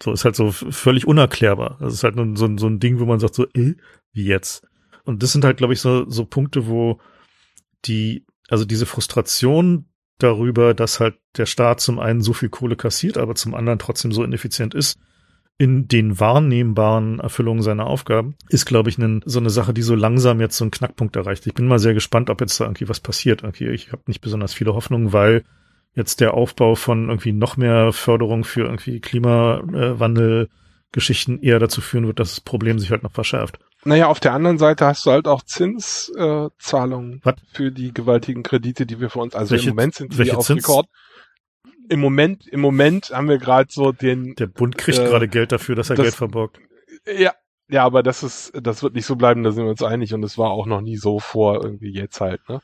So 0.01 0.11
ist 0.11 0.25
halt 0.25 0.35
so 0.35 0.51
völlig 0.51 1.05
unerklärbar. 1.07 1.77
Das 1.79 1.93
ist 1.93 2.03
halt 2.03 2.15
so, 2.15 2.57
so 2.57 2.67
ein 2.67 2.79
Ding, 2.79 2.99
wo 2.99 3.05
man 3.05 3.19
sagt 3.19 3.35
so, 3.35 3.45
äh, 3.53 3.75
wie 4.13 4.25
jetzt? 4.25 4.67
Und 5.03 5.21
das 5.21 5.31
sind 5.31 5.45
halt, 5.45 5.57
glaube 5.57 5.73
ich, 5.73 5.81
so, 5.81 6.09
so 6.09 6.25
Punkte, 6.25 6.67
wo 6.67 6.99
die 7.85 8.25
also 8.49 8.65
diese 8.65 8.85
Frustration 8.85 9.85
darüber, 10.19 10.73
dass 10.73 10.99
halt 10.99 11.15
der 11.37 11.45
Staat 11.45 11.79
zum 11.79 11.99
einen 11.99 12.21
so 12.21 12.33
viel 12.33 12.49
Kohle 12.49 12.75
kassiert, 12.75 13.17
aber 13.17 13.35
zum 13.35 13.53
anderen 13.53 13.79
trotzdem 13.79 14.11
so 14.11 14.23
ineffizient 14.23 14.73
ist, 14.73 14.99
in 15.59 15.87
den 15.87 16.19
wahrnehmbaren 16.19 17.19
Erfüllungen 17.19 17.63
seiner 17.63 17.87
Aufgaben, 17.87 18.35
ist, 18.49 18.65
glaube 18.65 18.89
ich, 18.89 18.97
ne, 18.99 19.21
so 19.25 19.39
eine 19.39 19.49
Sache, 19.49 19.73
die 19.73 19.81
so 19.81 19.95
langsam 19.95 20.39
jetzt 20.39 20.55
so 20.57 20.63
einen 20.63 20.69
Knackpunkt 20.71 21.15
erreicht. 21.15 21.47
Ich 21.47 21.55
bin 21.55 21.67
mal 21.67 21.79
sehr 21.79 21.95
gespannt, 21.95 22.29
ob 22.29 22.41
jetzt 22.41 22.59
da 22.59 22.65
irgendwie 22.65 22.89
was 22.89 22.99
passiert. 22.99 23.43
Okay, 23.43 23.71
ich 23.71 23.91
habe 23.91 24.03
nicht 24.05 24.21
besonders 24.21 24.53
viele 24.53 24.75
Hoffnungen, 24.75 25.13
weil 25.13 25.43
jetzt 25.95 26.19
der 26.19 26.35
Aufbau 26.35 26.75
von 26.75 27.09
irgendwie 27.09 27.33
noch 27.33 27.57
mehr 27.57 27.91
Förderung 27.91 28.43
für 28.43 28.65
irgendwie 28.65 28.99
Klimawandel-Geschichten 28.99 31.39
eher 31.41 31.59
dazu 31.59 31.81
führen 31.81 32.07
wird, 32.07 32.19
dass 32.19 32.31
das 32.35 32.41
Problem 32.41 32.79
sich 32.79 32.91
halt 32.91 33.03
noch 33.03 33.11
verschärft. 33.13 33.59
Naja, 33.83 34.07
auf 34.07 34.19
der 34.19 34.33
anderen 34.33 34.57
Seite 34.57 34.85
hast 34.85 35.05
du 35.05 35.11
halt 35.11 35.27
auch 35.27 35.43
Zinszahlungen 35.43 37.21
Was? 37.23 37.35
für 37.53 37.71
die 37.71 37.93
gewaltigen 37.93 38.43
Kredite, 38.43 38.85
die 38.85 38.99
wir 38.99 39.09
für 39.09 39.19
uns, 39.19 39.35
also 39.35 39.51
Welche- 39.51 39.69
im 39.69 39.75
Moment 39.75 39.95
sind 39.95 40.17
die 40.17 40.31
auf 40.33 40.45
Zins? 40.45 40.67
Rekord. 40.67 40.87
Im 41.89 41.99
Moment, 41.99 42.47
im 42.47 42.59
Moment 42.61 43.11
haben 43.11 43.29
wir 43.29 43.37
gerade 43.37 43.69
so 43.71 43.91
den, 43.91 44.35
Der 44.35 44.47
Bund 44.47 44.77
kriegt 44.77 44.97
Äh, 44.99 45.05
gerade 45.05 45.27
Geld 45.27 45.51
dafür, 45.51 45.75
dass 45.75 45.89
er 45.89 45.95
das- 45.95 46.03
Geld 46.05 46.15
verborgt. 46.15 46.59
ja, 47.05 47.33
ja, 47.69 47.83
aber 47.83 48.01
das 48.03 48.23
ist, 48.23 48.51
das 48.61 48.81
wird 48.83 48.93
nicht 48.95 49.05
so 49.05 49.15
bleiben, 49.15 49.43
da 49.43 49.51
sind 49.51 49.63
wir 49.65 49.69
uns 49.71 49.83
einig 49.83 50.13
und 50.13 50.23
es 50.23 50.37
war 50.37 50.49
auch 50.51 50.65
noch 50.67 50.81
nie 50.81 50.97
so 50.97 51.19
vor 51.19 51.63
irgendwie 51.63 51.91
jetzt 51.93 52.21
halt, 52.21 52.47
ne? 52.49 52.61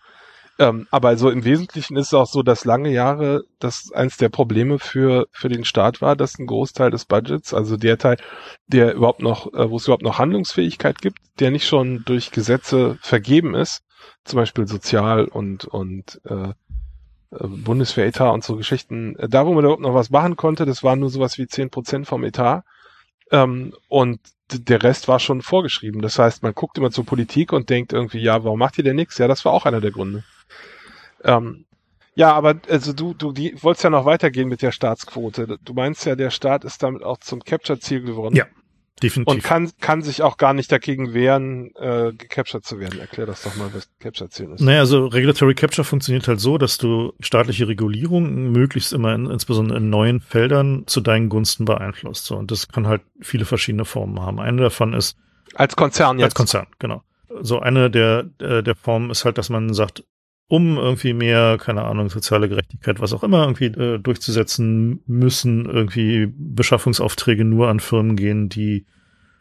Ähm, 0.59 0.87
aber 0.91 1.17
so 1.17 1.31
im 1.31 1.45
Wesentlichen 1.45 1.97
ist 1.97 2.07
es 2.07 2.13
auch 2.13 2.27
so, 2.27 2.43
dass 2.43 2.63
lange 2.63 2.91
Jahre 2.91 3.41
das 3.57 3.91
eins 3.91 4.17
der 4.17 4.29
Probleme 4.29 4.77
für, 4.77 5.25
für 5.31 5.49
den 5.49 5.65
Staat 5.65 5.99
war, 5.99 6.15
dass 6.15 6.37
ein 6.37 6.45
Großteil 6.45 6.91
des 6.91 7.05
Budgets, 7.05 7.55
also 7.55 7.75
der 7.75 7.97
Teil, 7.97 8.17
der 8.67 8.93
überhaupt 8.93 9.21
noch, 9.23 9.51
äh, 9.53 9.69
wo 9.71 9.77
es 9.77 9.85
überhaupt 9.85 10.03
noch 10.03 10.19
Handlungsfähigkeit 10.19 11.01
gibt, 11.01 11.17
der 11.39 11.49
nicht 11.49 11.65
schon 11.67 12.03
durch 12.05 12.29
Gesetze 12.31 12.99
vergeben 13.01 13.55
ist, 13.55 13.81
zum 14.25 14.37
Beispiel 14.37 14.67
Sozial- 14.67 15.25
und, 15.25 15.65
und 15.65 16.21
äh, 16.25 16.49
Bundeswehretat 17.39 18.33
und 18.33 18.43
so 18.43 18.55
Geschichten, 18.55 19.15
äh, 19.17 19.29
da 19.29 19.45
wo 19.45 19.53
man 19.53 19.63
überhaupt 19.63 19.81
noch 19.81 19.93
was 19.93 20.09
machen 20.09 20.35
konnte, 20.35 20.65
das 20.65 20.83
war 20.83 20.95
nur 20.95 21.09
sowas 21.09 21.37
wie 21.37 21.47
10 21.47 21.69
Prozent 21.69 22.07
vom 22.07 22.23
Etat. 22.23 22.63
Ähm, 23.31 23.73
und 23.87 24.19
der 24.51 24.83
Rest 24.83 25.07
war 25.07 25.19
schon 25.19 25.41
vorgeschrieben. 25.41 26.01
Das 26.01 26.19
heißt, 26.19 26.43
man 26.43 26.53
guckt 26.53 26.77
immer 26.77 26.91
zur 26.91 27.05
Politik 27.05 27.53
und 27.53 27.69
denkt 27.69 27.93
irgendwie, 27.93 28.19
ja, 28.19 28.43
warum 28.43 28.59
macht 28.59 28.77
ihr 28.77 28.83
denn 28.83 28.95
nichts? 28.95 29.17
Ja, 29.17 29.27
das 29.27 29.45
war 29.45 29.53
auch 29.53 29.65
einer 29.65 29.81
der 29.81 29.91
Gründe. 29.91 30.23
Ähm, 31.23 31.65
ja, 32.15 32.33
aber 32.33 32.55
also 32.69 32.93
du, 32.93 33.13
du 33.13 33.31
die, 33.31 33.55
wolltest 33.63 33.83
ja 33.83 33.89
noch 33.89 34.05
weitergehen 34.05 34.47
mit 34.47 34.61
der 34.61 34.71
Staatsquote. 34.71 35.57
Du 35.63 35.73
meinst 35.73 36.05
ja, 36.05 36.15
der 36.15 36.29
Staat 36.29 36.63
ist 36.63 36.83
damit 36.83 37.03
auch 37.03 37.17
zum 37.17 37.43
Capture-Ziel 37.43 38.01
geworden. 38.01 38.35
Ja, 38.35 38.45
Definitiv. 39.01 39.33
Und 39.33 39.43
kann, 39.43 39.71
kann 39.81 40.01
sich 40.01 40.21
auch 40.21 40.37
gar 40.37 40.53
nicht 40.53 40.71
dagegen 40.71 41.13
wehren, 41.13 41.75
äh, 41.75 42.13
gecaptured 42.13 42.63
zu 42.63 42.79
werden. 42.79 42.99
Erklär 42.99 43.25
das 43.25 43.43
doch 43.43 43.55
mal, 43.55 43.69
was 43.73 43.89
Capture-Ziel 43.99 44.51
ist. 44.51 44.61
Naja, 44.61 44.79
also 44.79 45.07
Regulatory 45.07 45.55
Capture 45.55 45.83
funktioniert 45.83 46.27
halt 46.27 46.39
so, 46.39 46.57
dass 46.57 46.77
du 46.77 47.13
staatliche 47.19 47.67
Regulierung 47.67 48.51
möglichst 48.51 48.93
immer 48.93 49.13
in, 49.15 49.25
insbesondere 49.25 49.79
in 49.79 49.89
neuen 49.89 50.21
Feldern 50.21 50.83
zu 50.85 51.01
deinen 51.01 51.29
Gunsten 51.29 51.65
beeinflusst. 51.65 52.25
So, 52.25 52.37
und 52.37 52.51
das 52.51 52.67
kann 52.67 52.87
halt 52.87 53.01
viele 53.19 53.45
verschiedene 53.45 53.85
Formen 53.85 54.21
haben. 54.21 54.39
Eine 54.39 54.61
davon 54.61 54.93
ist 54.93 55.17
Als 55.55 55.75
Konzern 55.75 56.19
jetzt. 56.19 56.25
als 56.25 56.35
Konzern, 56.35 56.67
genau. 56.79 57.01
So 57.41 57.59
eine 57.59 57.89
der, 57.89 58.29
äh, 58.39 58.61
der 58.61 58.75
Formen 58.75 59.09
ist 59.09 59.25
halt, 59.25 59.37
dass 59.37 59.49
man 59.49 59.73
sagt, 59.73 60.03
um 60.47 60.77
irgendwie 60.77 61.13
mehr, 61.13 61.57
keine 61.59 61.83
Ahnung, 61.83 62.09
soziale 62.09 62.49
Gerechtigkeit, 62.49 62.99
was 62.99 63.13
auch 63.13 63.23
immer, 63.23 63.43
irgendwie 63.43 63.65
äh, 63.65 63.99
durchzusetzen, 63.99 65.01
müssen 65.07 65.65
irgendwie 65.65 66.31
Beschaffungsaufträge 66.35 67.45
nur 67.45 67.69
an 67.69 67.79
Firmen 67.79 68.15
gehen, 68.15 68.49
die 68.49 68.85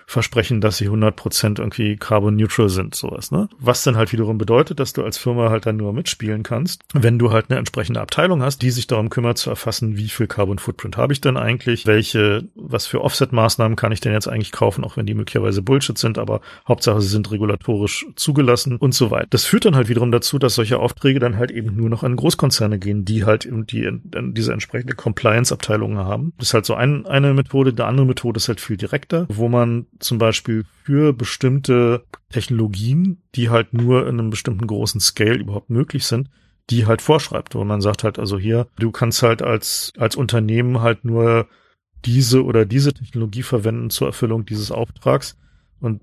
versprechen, 0.06 0.60
dass 0.60 0.76
sie 0.76 0.88
100% 0.88 1.58
irgendwie 1.58 1.96
carbon 1.96 2.36
neutral 2.36 2.68
sind, 2.68 2.94
sowas, 2.94 3.30
ne? 3.30 3.48
Was 3.58 3.82
dann 3.82 3.96
halt 3.96 4.12
wiederum 4.12 4.38
bedeutet, 4.38 4.80
dass 4.80 4.92
du 4.92 5.02
als 5.04 5.18
Firma 5.18 5.50
halt 5.50 5.66
dann 5.66 5.76
nur 5.76 5.92
mitspielen 5.92 6.42
kannst, 6.42 6.82
wenn 6.92 7.18
du 7.18 7.32
halt 7.32 7.46
eine 7.48 7.58
entsprechende 7.58 8.00
Abteilung 8.00 8.42
hast, 8.42 8.62
die 8.62 8.70
sich 8.70 8.86
darum 8.86 9.10
kümmert 9.10 9.38
zu 9.38 9.50
erfassen, 9.50 9.96
wie 9.96 10.08
viel 10.08 10.26
Carbon 10.26 10.58
Footprint 10.58 10.96
habe 10.96 11.12
ich 11.12 11.20
denn 11.20 11.36
eigentlich, 11.36 11.86
welche, 11.86 12.48
was 12.54 12.86
für 12.86 13.02
Offset-Maßnahmen 13.02 13.76
kann 13.76 13.92
ich 13.92 14.00
denn 14.00 14.12
jetzt 14.12 14.28
eigentlich 14.28 14.52
kaufen, 14.52 14.84
auch 14.84 14.96
wenn 14.96 15.06
die 15.06 15.14
möglicherweise 15.14 15.62
Bullshit 15.62 15.98
sind, 15.98 16.18
aber 16.18 16.40
Hauptsache 16.66 17.00
sie 17.00 17.08
sind 17.08 17.30
regulatorisch 17.30 18.06
zugelassen 18.16 18.76
und 18.76 18.94
so 18.94 19.10
weiter. 19.10 19.26
Das 19.30 19.44
führt 19.44 19.64
dann 19.64 19.76
halt 19.76 19.88
wiederum 19.88 20.12
dazu, 20.12 20.38
dass 20.38 20.54
solche 20.54 20.78
Aufträge 20.78 21.18
dann 21.18 21.36
halt 21.36 21.50
eben 21.50 21.76
nur 21.76 21.88
noch 21.88 22.02
an 22.02 22.16
Großkonzerne 22.16 22.78
gehen, 22.78 23.04
die 23.04 23.24
halt 23.24 23.46
eben 23.46 23.66
die, 23.66 23.88
diese 24.02 24.52
entsprechende 24.52 24.94
Compliance-Abteilungen 24.94 25.98
haben. 25.98 26.32
Das 26.38 26.48
ist 26.48 26.54
halt 26.54 26.66
so 26.66 26.74
ein, 26.74 27.06
eine 27.06 27.34
Methode. 27.34 27.72
Die 27.72 27.82
andere 27.82 28.06
Methode 28.06 28.38
ist 28.38 28.48
halt 28.48 28.60
viel 28.60 28.76
direkter, 28.76 29.26
wo 29.28 29.48
man 29.48 29.86
zum 29.98 30.18
Beispiel 30.18 30.64
für 30.84 31.12
bestimmte 31.12 32.04
Technologien, 32.30 33.22
die 33.34 33.50
halt 33.50 33.72
nur 33.72 34.06
in 34.08 34.18
einem 34.18 34.30
bestimmten 34.30 34.66
großen 34.66 35.00
Scale 35.00 35.38
überhaupt 35.38 35.70
möglich 35.70 36.06
sind, 36.06 36.28
die 36.70 36.86
halt 36.86 37.02
vorschreibt, 37.02 37.54
wo 37.54 37.64
man 37.64 37.80
sagt 37.80 38.04
halt, 38.04 38.18
also 38.18 38.38
hier, 38.38 38.66
du 38.78 38.90
kannst 38.90 39.22
halt 39.22 39.42
als, 39.42 39.92
als 39.96 40.16
Unternehmen 40.16 40.80
halt 40.80 41.04
nur 41.04 41.48
diese 42.04 42.44
oder 42.44 42.64
diese 42.64 42.92
Technologie 42.92 43.42
verwenden 43.42 43.90
zur 43.90 44.08
Erfüllung 44.08 44.44
dieses 44.44 44.70
Auftrags. 44.70 45.36
Und 45.80 46.00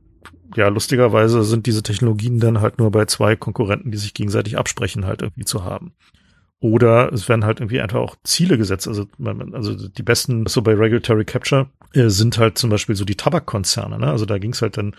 ja, 0.56 0.68
lustigerweise 0.68 1.44
sind 1.44 1.66
diese 1.66 1.84
Technologien 1.84 2.40
dann 2.40 2.62
halt 2.62 2.80
nur 2.80 2.92
bei 2.92 3.06
zwei 3.06 3.36
Konkurrenten, 3.36 3.92
die 3.92 3.98
sich 3.98 4.14
gegenseitig 4.14 4.58
absprechen, 4.58 5.06
halt 5.06 5.22
irgendwie 5.22 5.46
zu 5.46 5.64
haben. 5.64 5.94
Oder 6.62 7.14
es 7.14 7.30
werden 7.30 7.46
halt 7.46 7.60
irgendwie 7.60 7.80
einfach 7.80 8.00
auch 8.00 8.18
Ziele 8.24 8.58
gesetzt. 8.58 8.88
Also, 8.88 9.08
also 9.54 9.88
die 9.88 10.04
besten, 10.04 10.46
so 10.46 10.62
bei 10.62 10.74
Regulatory 10.74 11.24
Capture, 11.24 11.70
äh, 11.94 12.10
sind 12.10 12.38
halt 12.38 12.58
zum 12.58 12.70
Beispiel 12.70 12.96
so 12.96 13.06
die 13.06 13.16
Tabakkonzerne. 13.16 13.98
Ne? 13.98 14.08
Also 14.08 14.26
da 14.26 14.38
ging 14.38 14.52
es 14.52 14.62
halt 14.62 14.78
dann 14.78 14.96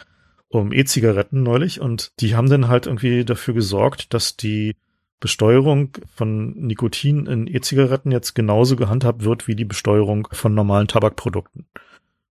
um 0.49 0.73
E-Zigaretten 0.73 1.43
neulich 1.43 1.81
und 1.81 2.13
die 2.21 2.35
haben 2.35 2.49
dann 2.49 2.69
halt 2.69 2.87
irgendwie 2.87 3.25
dafür 3.25 3.55
gesorgt, 3.55 4.13
dass 4.15 4.37
die 4.37 4.75
Besteuerung 5.21 5.91
von 6.17 6.55
Nikotin 6.57 7.27
in 7.27 7.47
E-Zigaretten 7.47 8.11
jetzt 8.11 8.35
genauso 8.35 8.75
gehandhabt 8.75 9.23
wird 9.23 9.47
wie 9.47 9.55
die 9.55 9.67
Besteuerung 9.67 10.27
von 10.33 10.55
normalen 10.55 10.89
Tabakprodukten. 10.89 11.67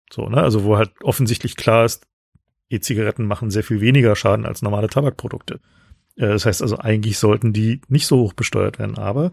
So, 0.09 0.29
ne? 0.29 0.41
Also 0.41 0.63
wo 0.63 0.77
halt 0.77 0.91
offensichtlich 1.03 1.57
klar 1.57 1.83
ist, 1.83 2.07
E-Zigaretten 2.69 3.25
machen 3.25 3.51
sehr 3.51 3.63
viel 3.63 3.81
weniger 3.81 4.15
Schaden 4.15 4.45
als 4.45 4.61
normale 4.61 4.87
Tabakprodukte. 4.87 5.59
Äh, 6.17 6.27
Das 6.27 6.45
heißt 6.45 6.61
also, 6.61 6.77
eigentlich 6.77 7.17
sollten 7.17 7.53
die 7.53 7.81
nicht 7.87 8.07
so 8.07 8.17
hoch 8.17 8.33
besteuert 8.33 8.79
werden, 8.79 8.97
aber 8.97 9.31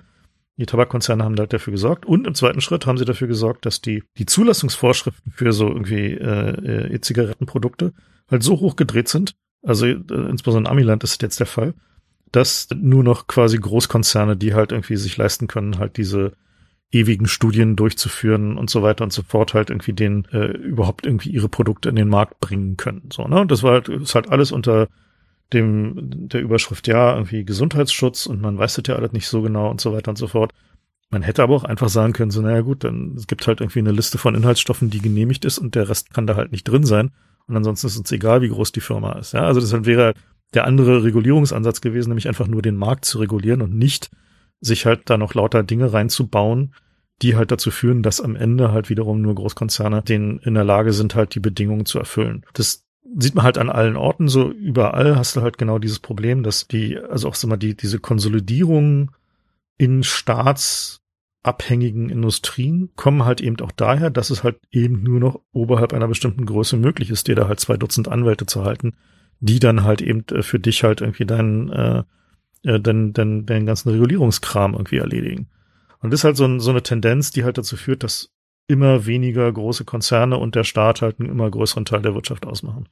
die 0.57 0.67
Tabakkonzerne 0.67 1.25
haben 1.25 1.37
halt 1.37 1.53
dafür 1.53 1.73
gesorgt. 1.73 2.07
Und 2.07 2.27
im 2.29 2.35
zweiten 2.35 2.61
Schritt 2.61 2.87
haben 2.87 2.99
sie 2.99 3.05
dafür 3.05 3.27
gesorgt, 3.27 3.67
dass 3.67 3.81
die, 3.81 4.05
die 4.19 4.27
Zulassungsvorschriften 4.27 5.33
für 5.33 5.53
so 5.53 5.69
irgendwie 5.69 6.13
äh, 6.13 6.51
äh, 6.51 6.95
E-Zigarettenprodukte 6.95 7.93
halt 8.31 8.43
so 8.43 8.61
hoch 8.61 8.77
gedreht 8.77 9.09
sind, 9.09 9.35
also 9.63 9.87
äh, 9.87 9.97
insbesondere 10.31 10.71
in 10.73 10.79
Amiland 10.79 11.03
ist 11.05 11.21
jetzt 11.23 11.41
der 11.41 11.47
Fall, 11.47 11.75
dass 12.31 12.69
nur 12.75 13.03
noch 13.03 13.27
quasi 13.27 13.59
Großkonzerne, 13.59 14.37
die 14.37 14.55
halt 14.55 14.73
irgendwie 14.73 14.97
sich 14.97 15.17
leisten 15.17 15.47
können, 15.47 15.79
halt 15.79 15.97
diese 15.97 16.33
ewigen 16.91 17.27
Studien 17.27 17.75
durchzuführen 17.75 18.57
und 18.57 18.71
so 18.71 18.83
weiter 18.83 19.05
und 19.05 19.13
so 19.13 19.23
fort, 19.23 19.55
halt 19.55 19.71
irgendwie 19.71 19.93
den 19.93 20.27
äh, 20.33 20.53
überhaupt 20.53 21.07
irgendwie 21.07 21.31
ihre 21.31 21.49
Produkte 21.49 21.89
in 21.89 21.97
den 21.97 22.09
Markt 22.09 22.39
bringen 22.41 22.77
können. 22.77 23.09
So, 23.13 23.27
ne? 23.27 23.41
Und 23.41 23.51
das 23.51 23.63
war 23.63 23.73
halt, 23.73 23.89
ist 23.89 24.15
halt 24.15 24.31
alles 24.31 24.53
unter 24.53 24.89
dem 25.53 26.29
der 26.29 26.41
Überschrift 26.41 26.89
ja 26.89 27.15
irgendwie 27.15 27.45
Gesundheitsschutz 27.45 28.27
und 28.27 28.41
man 28.41 28.59
weiß 28.59 28.75
das 28.75 28.85
ja 28.89 28.97
alles 28.97 29.13
nicht 29.13 29.29
so 29.29 29.43
genau 29.43 29.71
und 29.71 29.81
so 29.81 29.93
weiter 29.93 30.11
und 30.11 30.17
so 30.17 30.27
fort. 30.27 30.53
Man 31.11 31.23
hätte 31.23 31.43
aber 31.43 31.55
auch 31.55 31.65
einfach 31.65 31.89
sagen 31.89 32.13
können, 32.13 32.31
so, 32.31 32.41
naja 32.41 32.63
gut, 32.63 32.83
dann 32.83 33.15
es 33.17 33.27
gibt 33.27 33.47
halt 33.47 33.61
irgendwie 33.61 33.79
eine 33.79 33.93
Liste 33.93 34.19
von 34.19 34.35
Inhaltsstoffen, 34.35 34.91
die 34.91 35.01
genehmigt 35.01 35.45
ist 35.45 35.59
und 35.59 35.75
der 35.75 35.89
Rest 35.89 36.13
kann 36.13 36.27
da 36.27 36.35
halt 36.35 36.51
nicht 36.51 36.65
drin 36.65 36.85
sein. 36.85 37.13
Und 37.47 37.57
ansonsten 37.57 37.87
ist 37.87 37.99
uns 37.99 38.11
egal, 38.11 38.43
wie 38.43 38.49
groß 38.49 38.73
die 38.73 38.81
Firma 38.81 39.13
ist. 39.19 39.33
Ja, 39.33 39.43
also 39.43 39.61
das 39.61 39.73
halt 39.73 39.87
wäre 39.87 40.15
der 40.55 40.65
andere 40.67 41.05
Regulierungsansatz 41.05 41.81
gewesen, 41.81 42.09
nämlich 42.09 42.29
einfach 42.29 42.47
nur 42.47 42.63
den 42.63 42.77
Markt 42.77 43.05
zu 43.05 43.19
regulieren 43.19 43.61
und 43.61 43.77
nicht 43.77 44.11
sich 44.61 44.87
halt 44.87 45.11
da 45.11 45.19
noch 45.19 45.35
lauter 45.35 45.63
Dinge 45.63 45.93
reinzubauen, 45.93 46.75
die 47.23 47.37
halt 47.37 47.53
dazu 47.53 47.71
führen, 47.71 48.03
dass 48.03 48.21
am 48.21 48.35
Ende 48.35 48.73
halt 48.73 48.89
wiederum 48.89 49.21
nur 49.21 49.35
Großkonzerne 49.35 50.03
den 50.03 50.39
in 50.39 50.55
der 50.55 50.65
Lage 50.65 50.93
sind, 50.93 51.15
halt 51.15 51.35
die 51.35 51.41
Bedingungen 51.41 51.87
zu 51.87 51.99
erfüllen. 51.99 52.45
Das 52.55 52.84
sieht 53.17 53.35
man 53.35 53.45
halt 53.45 53.59
an 53.59 53.71
allen 53.71 53.97
Orten 53.97 54.29
so 54.29 54.51
überall 54.51 55.17
hast 55.17 55.37
du 55.37 55.43
halt 55.43 55.59
genau 55.59 55.79
dieses 55.79 55.99
Problem, 55.99 56.43
dass 56.43 56.69
die 56.69 56.99
also 56.99 57.29
auch 57.29 57.35
sag 57.35 57.49
mal 57.49 57.57
die 57.57 57.77
diese 57.77 57.99
Konsolidierung 57.99 59.11
in 59.77 60.03
staatsabhängigen 60.03 62.11
Industrien 62.11 62.91
kommen 62.97 63.25
halt 63.25 63.41
eben 63.41 63.61
auch 63.61 63.73
daher, 63.73 64.11
dass 64.11 64.31
es 64.31 64.45
halt 64.45 64.59
eben 64.71 65.03
nur 65.03 65.21
noch 65.21 65.41
oberhalb 65.53 65.93
einer 65.93 66.09
bestimmten 66.09 66.47
Größe 66.47 66.77
möglich 66.77 67.11
ist, 67.11 67.29
dir 67.29 67.35
da 67.35 67.49
halt 67.49 67.61
zwei 67.61 67.77
Dutzend 67.77 68.09
Anwälte 68.09 68.47
zu 68.47 68.65
halten, 68.65 68.95
die 69.41 69.59
dann 69.59 69.85
halt 69.85 70.01
eben 70.01 70.25
äh, 70.31 70.43
für 70.43 70.59
dich 70.59 70.85
halt 70.85 71.01
irgendwie 71.01 71.27
deinen 71.27 71.71
äh, 71.71 72.05
äh, 72.65 72.81
deinen, 72.81 73.13
deinen, 73.13 73.47
deinen 73.47 73.67
ganzen 73.67 73.91
Regulierungskram 73.91 74.73
irgendwie 74.73 74.97
erledigen. 74.97 75.49
Und 76.01 76.13
das 76.13 76.21
ist 76.21 76.25
halt 76.25 76.37
so, 76.37 76.45
ein, 76.45 76.61
so 76.61 76.71
eine 76.71 76.83
Tendenz, 76.83 77.31
die 77.31 77.45
halt 77.45 77.59
dazu 77.59 77.77
führt, 77.77 78.03
dass 78.03 78.31
immer 78.67 79.07
weniger 79.07 79.51
große 79.53 79.85
Konzerne 79.85 80.39
und 80.39 80.55
der 80.55 80.65
Staat 80.65 81.03
halt 81.03 81.21
einen 81.21 81.29
immer 81.29 81.51
größeren 81.51 81.85
Teil 81.85 82.03
der 82.03 82.15
Wirtschaft 82.15 82.47
ausmachen. 82.47 82.89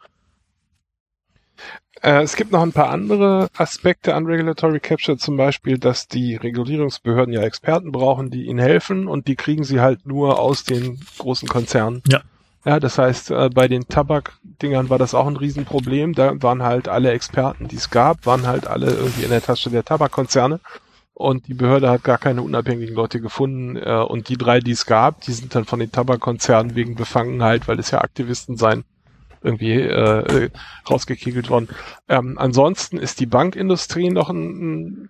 Äh, 2.03 2.23
es 2.23 2.37
gibt 2.37 2.53
noch 2.53 2.63
ein 2.63 2.73
paar 2.73 2.91
andere 2.91 3.49
Aspekte 3.57 4.15
an 4.15 4.27
Regulatory 4.27 4.81
Capture, 4.81 5.17
zum 5.17 5.37
Beispiel, 5.37 5.79
dass 5.79 6.09
die 6.09 6.37
Regulierungsbehörden 6.37 7.33
ja 7.33 7.43
Experten 7.43 7.93
brauchen, 7.93 8.31
die 8.31 8.47
ihnen 8.47 8.59
helfen 8.59 9.07
und 9.07 9.29
die 9.29 9.37
kriegen 9.37 9.65
sie 9.65 9.81
halt 9.81 10.07
nur 10.07 10.39
aus 10.39 10.65
den 10.65 11.01
großen 11.19 11.49
Konzernen. 11.49 12.03
Ja. 12.09 12.23
Ja, 12.65 12.79
das 12.79 12.97
heißt, 12.97 13.33
äh, 13.33 13.51
bei 13.53 13.67
den 13.67 13.89
Tabakdingern 13.89 14.89
war 14.89 14.99
das 14.99 15.15
auch 15.15 15.27
ein 15.27 15.37
Riesenproblem. 15.37 16.13
Da 16.13 16.41
waren 16.43 16.63
halt 16.63 16.87
alle 16.87 17.11
Experten, 17.11 17.67
die 17.67 17.75
es 17.75 17.91
gab, 17.91 18.25
waren 18.25 18.47
halt 18.47 18.69
alle 18.69 18.91
irgendwie 18.91 19.25
in 19.25 19.31
der 19.31 19.43
Tasche 19.43 19.69
der 19.69 19.85
Tabakkonzerne. 19.85 20.61
Und 21.15 21.47
die 21.47 21.55
Behörde 21.55 21.91
hat 21.91 22.05
gar 22.05 22.19
keine 22.19 22.43
unabhängigen 22.43 22.95
Leute 22.95 23.21
gefunden. 23.21 23.77
Äh, 23.77 24.03
und 24.03 24.29
die 24.29 24.37
drei, 24.37 24.61
die 24.61 24.73
es 24.73 24.87
gab, 24.87 25.21
die 25.23 25.33
sind 25.33 25.55
dann 25.55 25.65
von 25.65 25.79
den 25.79 25.93
Tabakkonzernen 25.93 26.75
wegen 26.75 26.95
Befangenheit, 26.95 27.69
weil 27.69 27.79
es 27.79 27.91
ja 27.91 28.01
Aktivisten 28.01 28.57
sein, 28.57 28.85
irgendwie 29.43 29.73
äh, 29.73 30.45
äh, 30.45 30.51
rausgekegelt 30.89 31.51
worden. 31.51 31.69
Ähm, 32.09 32.39
ansonsten 32.39 32.97
ist 32.97 33.21
die 33.21 33.27
Bankindustrie 33.27 34.11
noch 34.11 34.31
ein, 34.31 34.39
ein 34.39 35.09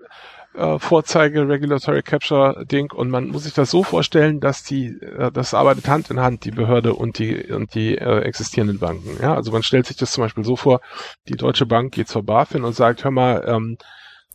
äh, 0.55 0.79
Vorzeige 0.79 1.49
Regulatory 1.49 2.03
Capture 2.03 2.67
Ding 2.67 2.93
und 2.93 3.11
man 3.11 3.29
muss 3.29 3.45
sich 3.45 3.55
das 3.55 3.71
so 3.71 3.83
vorstellen, 3.83 4.41
dass 4.41 4.63
die 4.63 4.99
äh, 5.01 5.31
das 5.33 5.55
arbeitet 5.55 5.89
Hand 5.89 6.11
in 6.11 6.21
Hand 6.21 6.45
die 6.45 6.51
Behörde 6.51 6.95
und 6.95 7.19
die 7.19 7.45
und 7.51 7.75
die 7.75 7.97
äh, 7.97 8.21
existierenden 8.21 8.79
Banken. 8.79 9.19
Ja, 9.23 9.35
also 9.35 9.53
man 9.53 9.63
stellt 9.63 9.87
sich 9.87 9.97
das 9.97 10.13
zum 10.13 10.25
Beispiel 10.25 10.45
so 10.45 10.57
vor: 10.57 10.81
Die 11.29 11.37
Deutsche 11.37 11.67
Bank 11.67 11.95
geht 11.95 12.09
zur 12.09 12.23
BaFin 12.23 12.65
und 12.65 12.75
sagt, 12.75 13.05
hör 13.05 13.11
mal, 13.11 13.45
ähm, 13.47 13.79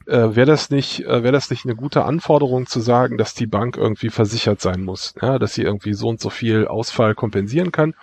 äh, 0.07 0.35
wäre 0.35 0.47
das 0.47 0.69
nicht 0.69 1.05
äh, 1.05 1.23
wäre 1.23 1.33
das 1.33 1.49
nicht 1.49 1.65
eine 1.65 1.75
gute 1.75 2.05
Anforderung 2.05 2.65
zu 2.65 2.79
sagen, 2.79 3.17
dass 3.17 3.33
die 3.33 3.47
Bank 3.47 3.77
irgendwie 3.77 4.09
versichert 4.09 4.61
sein 4.61 4.83
muss, 4.83 5.13
ja, 5.21 5.39
dass 5.39 5.53
sie 5.53 5.63
irgendwie 5.63 5.93
so 5.93 6.07
und 6.07 6.19
so 6.19 6.29
viel 6.29 6.67
Ausfall 6.67 7.15
kompensieren 7.15 7.71
kann. 7.71 7.93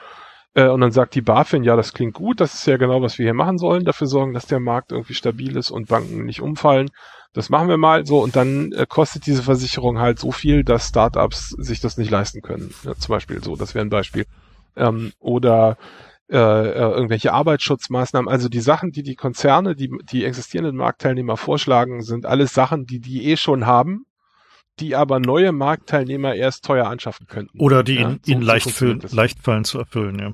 Äh, 0.55 0.68
und 0.68 0.81
dann 0.81 0.93
sagt 0.93 1.14
die 1.14 1.22
BaFin, 1.22 1.64
ja, 1.64 1.76
das 1.76 1.93
klingt 1.93 2.14
gut, 2.14 2.40
das 2.40 2.55
ist 2.55 2.66
ja 2.66 2.76
genau, 2.76 3.02
was 3.02 3.18
wir 3.18 3.24
hier 3.24 3.35
machen 3.35 3.59
sollen, 3.59 3.85
dafür 3.85 4.06
sorgen, 4.06 4.35
dass 4.35 4.47
der 4.47 4.60
Markt 4.60 4.93
irgendwie 4.93 5.14
stabil 5.14 5.56
ist 5.56 5.70
und 5.70 5.89
Banken 5.89 6.24
nicht 6.24 6.43
umfallen 6.43 6.90
das 7.35 7.51
machen 7.51 7.68
wir 7.68 7.76
mal 7.76 8.06
so 8.06 8.22
und 8.22 8.36
dann 8.36 8.72
äh, 8.72 8.86
kostet 8.89 9.26
diese 9.26 9.43
Versicherung 9.43 9.98
halt 9.98 10.18
so 10.18 10.31
viel, 10.31 10.64
dass 10.64 10.89
Startups 10.89 11.51
sich 11.51 11.81
das 11.81 11.98
nicht 11.98 12.10
leisten 12.10 12.40
können. 12.40 12.72
Ja, 12.85 12.94
zum 12.94 13.12
Beispiel 13.12 13.43
so, 13.43 13.56
das 13.56 13.74
wäre 13.74 13.85
ein 13.85 13.90
Beispiel. 13.90 14.24
Ähm, 14.76 15.12
oder 15.18 15.76
äh, 16.30 16.36
irgendwelche 16.36 17.32
Arbeitsschutzmaßnahmen. 17.32 18.28
Also 18.28 18.48
die 18.48 18.60
Sachen, 18.60 18.92
die 18.92 19.02
die 19.02 19.14
Konzerne, 19.14 19.74
die 19.74 19.90
die 20.10 20.24
existierenden 20.24 20.76
Marktteilnehmer 20.76 21.36
vorschlagen, 21.36 22.02
sind 22.02 22.26
alles 22.26 22.55
Sachen, 22.55 22.86
die 22.86 23.01
die 23.01 23.30
eh 23.30 23.36
schon 23.36 23.66
haben, 23.66 24.06
die 24.80 24.96
aber 24.96 25.20
neue 25.20 25.52
Marktteilnehmer 25.52 26.34
erst 26.34 26.64
teuer 26.64 26.86
anschaffen 26.86 27.26
könnten. 27.26 27.59
Oder 27.60 27.82
die 27.82 27.94
ja, 27.94 28.01
ihnen, 28.01 28.20
so, 28.24 28.32
ihnen 28.32 28.42
leicht, 28.42 28.70
so 28.70 28.94
leicht 29.12 29.40
fallen 29.42 29.64
zu 29.64 29.78
erfüllen, 29.78 30.18
ja. 30.18 30.32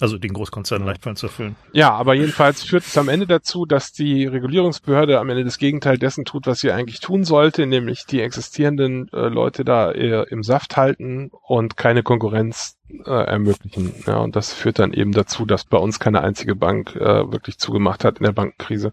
Also 0.00 0.16
den 0.16 0.32
Großkonzernen 0.32 0.86
leicht 0.86 1.02
fallen 1.02 1.16
zu 1.16 1.26
erfüllen. 1.26 1.56
Ja, 1.72 1.92
aber 1.92 2.14
jedenfalls 2.14 2.62
führt 2.62 2.84
es 2.84 2.96
am 2.96 3.10
Ende 3.10 3.26
dazu, 3.26 3.66
dass 3.66 3.92
die 3.92 4.24
Regulierungsbehörde 4.24 5.20
am 5.20 5.28
Ende 5.28 5.44
das 5.44 5.58
Gegenteil 5.58 5.98
dessen 5.98 6.24
tut, 6.24 6.46
was 6.46 6.60
sie 6.60 6.72
eigentlich 6.72 7.00
tun 7.00 7.24
sollte, 7.24 7.66
nämlich 7.66 8.06
die 8.06 8.22
existierenden 8.22 9.08
äh, 9.12 9.28
Leute 9.28 9.62
da 9.62 9.92
äh, 9.92 10.24
im 10.30 10.42
Saft 10.42 10.78
halten 10.78 11.30
und 11.46 11.76
keine 11.76 12.02
Konkurrenz 12.02 12.78
äh, 13.06 13.24
ermöglichen. 13.24 13.92
Ja, 14.06 14.18
und 14.18 14.36
das 14.36 14.52
führt 14.52 14.78
dann 14.78 14.92
eben 14.92 15.12
dazu, 15.12 15.44
dass 15.44 15.64
bei 15.64 15.78
uns 15.78 16.00
keine 16.00 16.22
einzige 16.22 16.54
Bank 16.54 16.96
äh, 16.96 17.30
wirklich 17.30 17.58
zugemacht 17.58 18.04
hat 18.04 18.18
in 18.18 18.24
der 18.24 18.32
Bankenkrise 18.32 18.92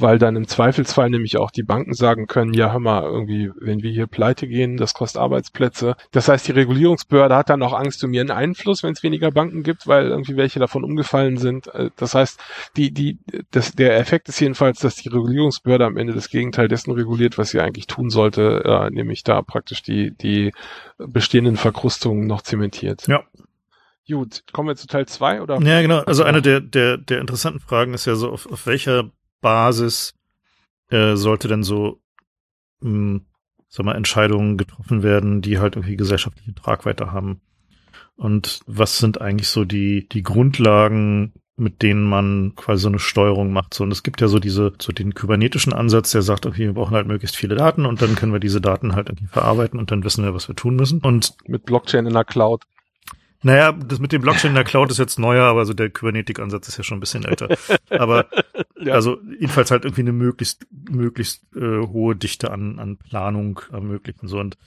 weil 0.00 0.18
dann 0.18 0.36
im 0.36 0.46
Zweifelsfall 0.46 1.10
nämlich 1.10 1.36
auch 1.38 1.50
die 1.50 1.62
Banken 1.62 1.94
sagen 1.94 2.26
können, 2.26 2.54
ja, 2.54 2.72
hör 2.72 2.80
mal, 2.80 3.02
irgendwie, 3.02 3.50
wenn 3.60 3.82
wir 3.82 3.90
hier 3.90 4.06
pleite 4.06 4.46
gehen, 4.46 4.76
das 4.76 4.94
kostet 4.94 5.20
Arbeitsplätze. 5.20 5.96
Das 6.12 6.28
heißt, 6.28 6.48
die 6.48 6.52
Regulierungsbehörde 6.52 7.34
hat 7.34 7.50
dann 7.50 7.62
auch 7.62 7.72
Angst 7.72 8.02
um 8.04 8.12
ihren 8.12 8.30
Einfluss, 8.30 8.82
wenn 8.82 8.92
es 8.92 9.02
weniger 9.02 9.30
Banken 9.30 9.62
gibt, 9.62 9.86
weil 9.86 10.08
irgendwie 10.08 10.36
welche 10.36 10.58
davon 10.58 10.84
umgefallen 10.84 11.36
sind. 11.36 11.68
Äh, 11.74 11.90
das 11.96 12.14
heißt, 12.14 12.40
die, 12.76 12.92
die, 12.92 13.18
das, 13.50 13.72
der 13.72 13.98
Effekt 13.98 14.28
ist 14.28 14.40
jedenfalls, 14.40 14.80
dass 14.80 14.96
die 14.96 15.08
Regulierungsbehörde 15.08 15.84
am 15.84 15.96
Ende 15.96 16.12
das 16.12 16.28
Gegenteil 16.28 16.68
dessen 16.68 16.92
reguliert, 16.92 17.38
was 17.38 17.50
sie 17.50 17.60
eigentlich 17.60 17.86
tun 17.86 18.10
sollte, 18.10 18.62
äh, 18.64 18.90
nämlich 18.90 19.24
da 19.24 19.42
praktisch 19.42 19.82
die, 19.82 20.12
die 20.12 20.52
bestehenden 20.98 21.56
Verkrustungen 21.56 22.26
noch 22.26 22.42
zementiert. 22.42 23.06
Ja, 23.06 23.22
Gut, 24.10 24.42
kommen 24.52 24.68
wir 24.68 24.74
zu 24.74 24.88
Teil 24.88 25.06
zwei 25.06 25.40
oder? 25.40 25.60
Ja, 25.60 25.82
genau. 25.82 26.00
Also 26.00 26.24
eine 26.24 26.42
der, 26.42 26.60
der, 26.60 26.96
der 26.96 27.20
interessanten 27.20 27.60
Fragen 27.60 27.94
ist 27.94 28.06
ja 28.06 28.16
so, 28.16 28.30
auf, 28.30 28.50
auf 28.50 28.66
welcher 28.66 29.10
Basis 29.40 30.14
äh, 30.90 31.16
sollte 31.16 31.48
denn 31.48 31.62
so, 31.62 32.00
mh, 32.80 32.90
hm, 32.90 33.26
sag 33.68 33.86
mal, 33.86 33.94
Entscheidungen 33.94 34.58
getroffen 34.58 35.02
werden, 35.02 35.42
die 35.42 35.58
halt 35.58 35.76
irgendwie 35.76 35.96
gesellschaftliche 35.96 36.54
Tragweite 36.54 37.12
haben. 37.12 37.40
Und 38.16 38.60
was 38.66 38.98
sind 38.98 39.20
eigentlich 39.20 39.48
so 39.48 39.64
die, 39.64 40.06
die 40.08 40.22
Grundlagen, 40.22 41.32
mit 41.56 41.82
denen 41.82 42.04
man 42.04 42.54
quasi 42.56 42.82
so 42.82 42.88
eine 42.88 42.98
Steuerung 42.98 43.52
macht? 43.52 43.72
So, 43.72 43.84
und 43.84 43.92
es 43.92 44.02
gibt 44.02 44.20
ja 44.20 44.28
so 44.28 44.40
diese, 44.40 44.72
so 44.80 44.92
den 44.92 45.14
kybernetischen 45.14 45.72
Ansatz, 45.72 46.10
der 46.10 46.22
sagt, 46.22 46.46
okay, 46.46 46.66
wir 46.66 46.74
brauchen 46.74 46.96
halt 46.96 47.06
möglichst 47.06 47.36
viele 47.36 47.54
Daten 47.54 47.86
und 47.86 48.02
dann 48.02 48.16
können 48.16 48.32
wir 48.32 48.40
diese 48.40 48.60
Daten 48.60 48.94
halt 48.94 49.08
irgendwie 49.08 49.28
verarbeiten 49.28 49.78
und 49.78 49.90
dann 49.90 50.04
wissen 50.04 50.24
wir, 50.24 50.34
was 50.34 50.48
wir 50.48 50.56
tun 50.56 50.76
müssen. 50.76 51.00
Und 51.00 51.34
mit 51.46 51.64
Blockchain 51.64 52.06
in 52.06 52.12
der 52.12 52.24
Cloud. 52.24 52.64
Naja, 53.42 53.72
das 53.72 54.00
mit 54.00 54.12
dem 54.12 54.20
Blockchain 54.20 54.50
in 54.50 54.54
der 54.54 54.64
Cloud 54.64 54.90
ist 54.90 54.98
jetzt 54.98 55.18
neuer, 55.18 55.44
aber 55.44 55.64
so 55.64 55.72
der 55.72 55.88
Kybernetik-Ansatz 55.88 56.68
ist 56.68 56.76
ja 56.76 56.84
schon 56.84 56.98
ein 56.98 57.00
bisschen 57.00 57.24
älter. 57.24 57.48
Aber 57.88 58.26
ja. 58.78 58.94
also 58.94 59.18
jedenfalls 59.38 59.70
halt 59.70 59.84
irgendwie 59.84 60.02
eine 60.02 60.12
möglichst 60.12 60.66
möglichst 60.90 61.44
äh, 61.56 61.86
hohe 61.86 62.16
Dichte 62.16 62.50
an, 62.50 62.78
an 62.78 62.98
Planung 62.98 63.60
ermöglichen. 63.72 64.28
So 64.28 64.38
und 64.38 64.58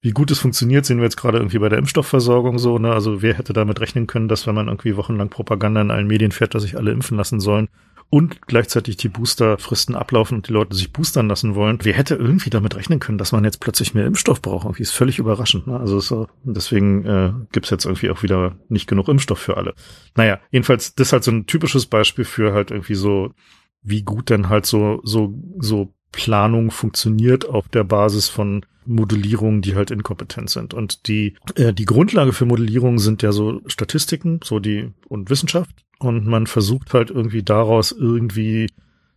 wie 0.00 0.10
gut 0.10 0.30
es 0.30 0.38
funktioniert, 0.38 0.84
sehen 0.84 0.98
wir 0.98 1.04
jetzt 1.04 1.16
gerade 1.16 1.38
irgendwie 1.38 1.58
bei 1.58 1.68
der 1.68 1.78
Impfstoffversorgung 1.78 2.58
so. 2.58 2.78
Ne? 2.78 2.92
Also 2.92 3.22
wer 3.22 3.34
hätte 3.34 3.52
damit 3.52 3.80
rechnen 3.80 4.06
können, 4.06 4.28
dass 4.28 4.46
wenn 4.46 4.54
man 4.54 4.68
irgendwie 4.68 4.96
wochenlang 4.96 5.30
Propaganda 5.30 5.80
in 5.80 5.90
allen 5.90 6.06
Medien 6.06 6.32
fährt, 6.32 6.54
dass 6.54 6.62
sich 6.62 6.76
alle 6.76 6.92
impfen 6.92 7.16
lassen 7.16 7.40
sollen, 7.40 7.68
und 8.14 8.46
gleichzeitig 8.46 8.96
die 8.96 9.08
Boosterfristen 9.08 9.96
ablaufen 9.96 10.36
und 10.36 10.46
die 10.46 10.52
Leute 10.52 10.76
sich 10.76 10.92
boostern 10.92 11.26
lassen 11.26 11.56
wollen. 11.56 11.78
Wer 11.82 11.94
hätte 11.94 12.14
irgendwie 12.14 12.48
damit 12.48 12.76
rechnen 12.76 13.00
können, 13.00 13.18
dass 13.18 13.32
man 13.32 13.42
jetzt 13.42 13.58
plötzlich 13.58 13.92
mehr 13.92 14.06
Impfstoff 14.06 14.40
braucht? 14.40 14.66
Irgendwie 14.66 14.84
ist 14.84 14.92
völlig 14.92 15.18
überraschend. 15.18 15.66
Ne? 15.66 15.80
Also 15.80 15.98
so, 15.98 16.28
deswegen 16.44 17.04
äh, 17.06 17.32
gibt 17.50 17.68
jetzt 17.72 17.86
irgendwie 17.86 18.10
auch 18.10 18.22
wieder 18.22 18.54
nicht 18.68 18.86
genug 18.86 19.08
Impfstoff 19.08 19.40
für 19.40 19.56
alle. 19.56 19.74
Naja, 20.14 20.38
jedenfalls, 20.52 20.94
das 20.94 21.08
ist 21.08 21.12
halt 21.12 21.24
so 21.24 21.32
ein 21.32 21.46
typisches 21.46 21.86
Beispiel 21.86 22.24
für 22.24 22.52
halt 22.52 22.70
irgendwie 22.70 22.94
so, 22.94 23.34
wie 23.82 24.02
gut 24.02 24.30
denn 24.30 24.48
halt 24.48 24.64
so, 24.64 25.00
so, 25.02 25.34
so 25.58 25.92
Planung 26.14 26.70
funktioniert 26.70 27.48
auf 27.48 27.68
der 27.68 27.84
Basis 27.84 28.28
von 28.28 28.64
Modellierungen, 28.86 29.62
die 29.62 29.74
halt 29.74 29.90
inkompetent 29.90 30.50
sind. 30.50 30.74
Und 30.74 31.08
die, 31.08 31.34
äh, 31.54 31.72
die 31.72 31.84
Grundlage 31.84 32.32
für 32.32 32.44
Modellierungen 32.44 32.98
sind 32.98 33.22
ja 33.22 33.32
so 33.32 33.60
Statistiken, 33.66 34.40
so 34.44 34.60
die 34.60 34.92
und 35.08 35.30
Wissenschaft 35.30 35.84
und 35.98 36.26
man 36.26 36.46
versucht 36.46 36.92
halt 36.92 37.10
irgendwie 37.10 37.42
daraus 37.42 37.92
irgendwie 37.92 38.68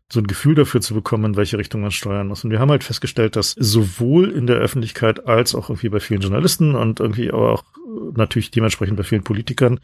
so 0.09 0.21
ein 0.21 0.27
Gefühl 0.27 0.55
dafür 0.55 0.79
zu 0.79 0.93
bekommen, 0.93 1.25
in 1.25 1.35
welche 1.35 1.57
Richtung 1.57 1.81
man 1.81 1.91
steuern 1.91 2.27
muss. 2.27 2.43
Und 2.43 2.51
wir 2.51 2.59
haben 2.59 2.71
halt 2.71 2.85
festgestellt, 2.85 3.35
dass 3.35 3.51
sowohl 3.51 4.31
in 4.31 4.47
der 4.47 4.55
Öffentlichkeit 4.55 5.27
als 5.27 5.53
auch 5.53 5.69
irgendwie 5.69 5.89
bei 5.89 5.99
vielen 5.99 6.21
Journalisten 6.21 6.75
und 6.75 7.01
irgendwie 7.01 7.29
aber 7.29 7.51
auch 7.51 7.63
natürlich 8.15 8.51
dementsprechend 8.51 8.95
bei 8.95 9.03
vielen 9.03 9.23
Politikern 9.23 9.81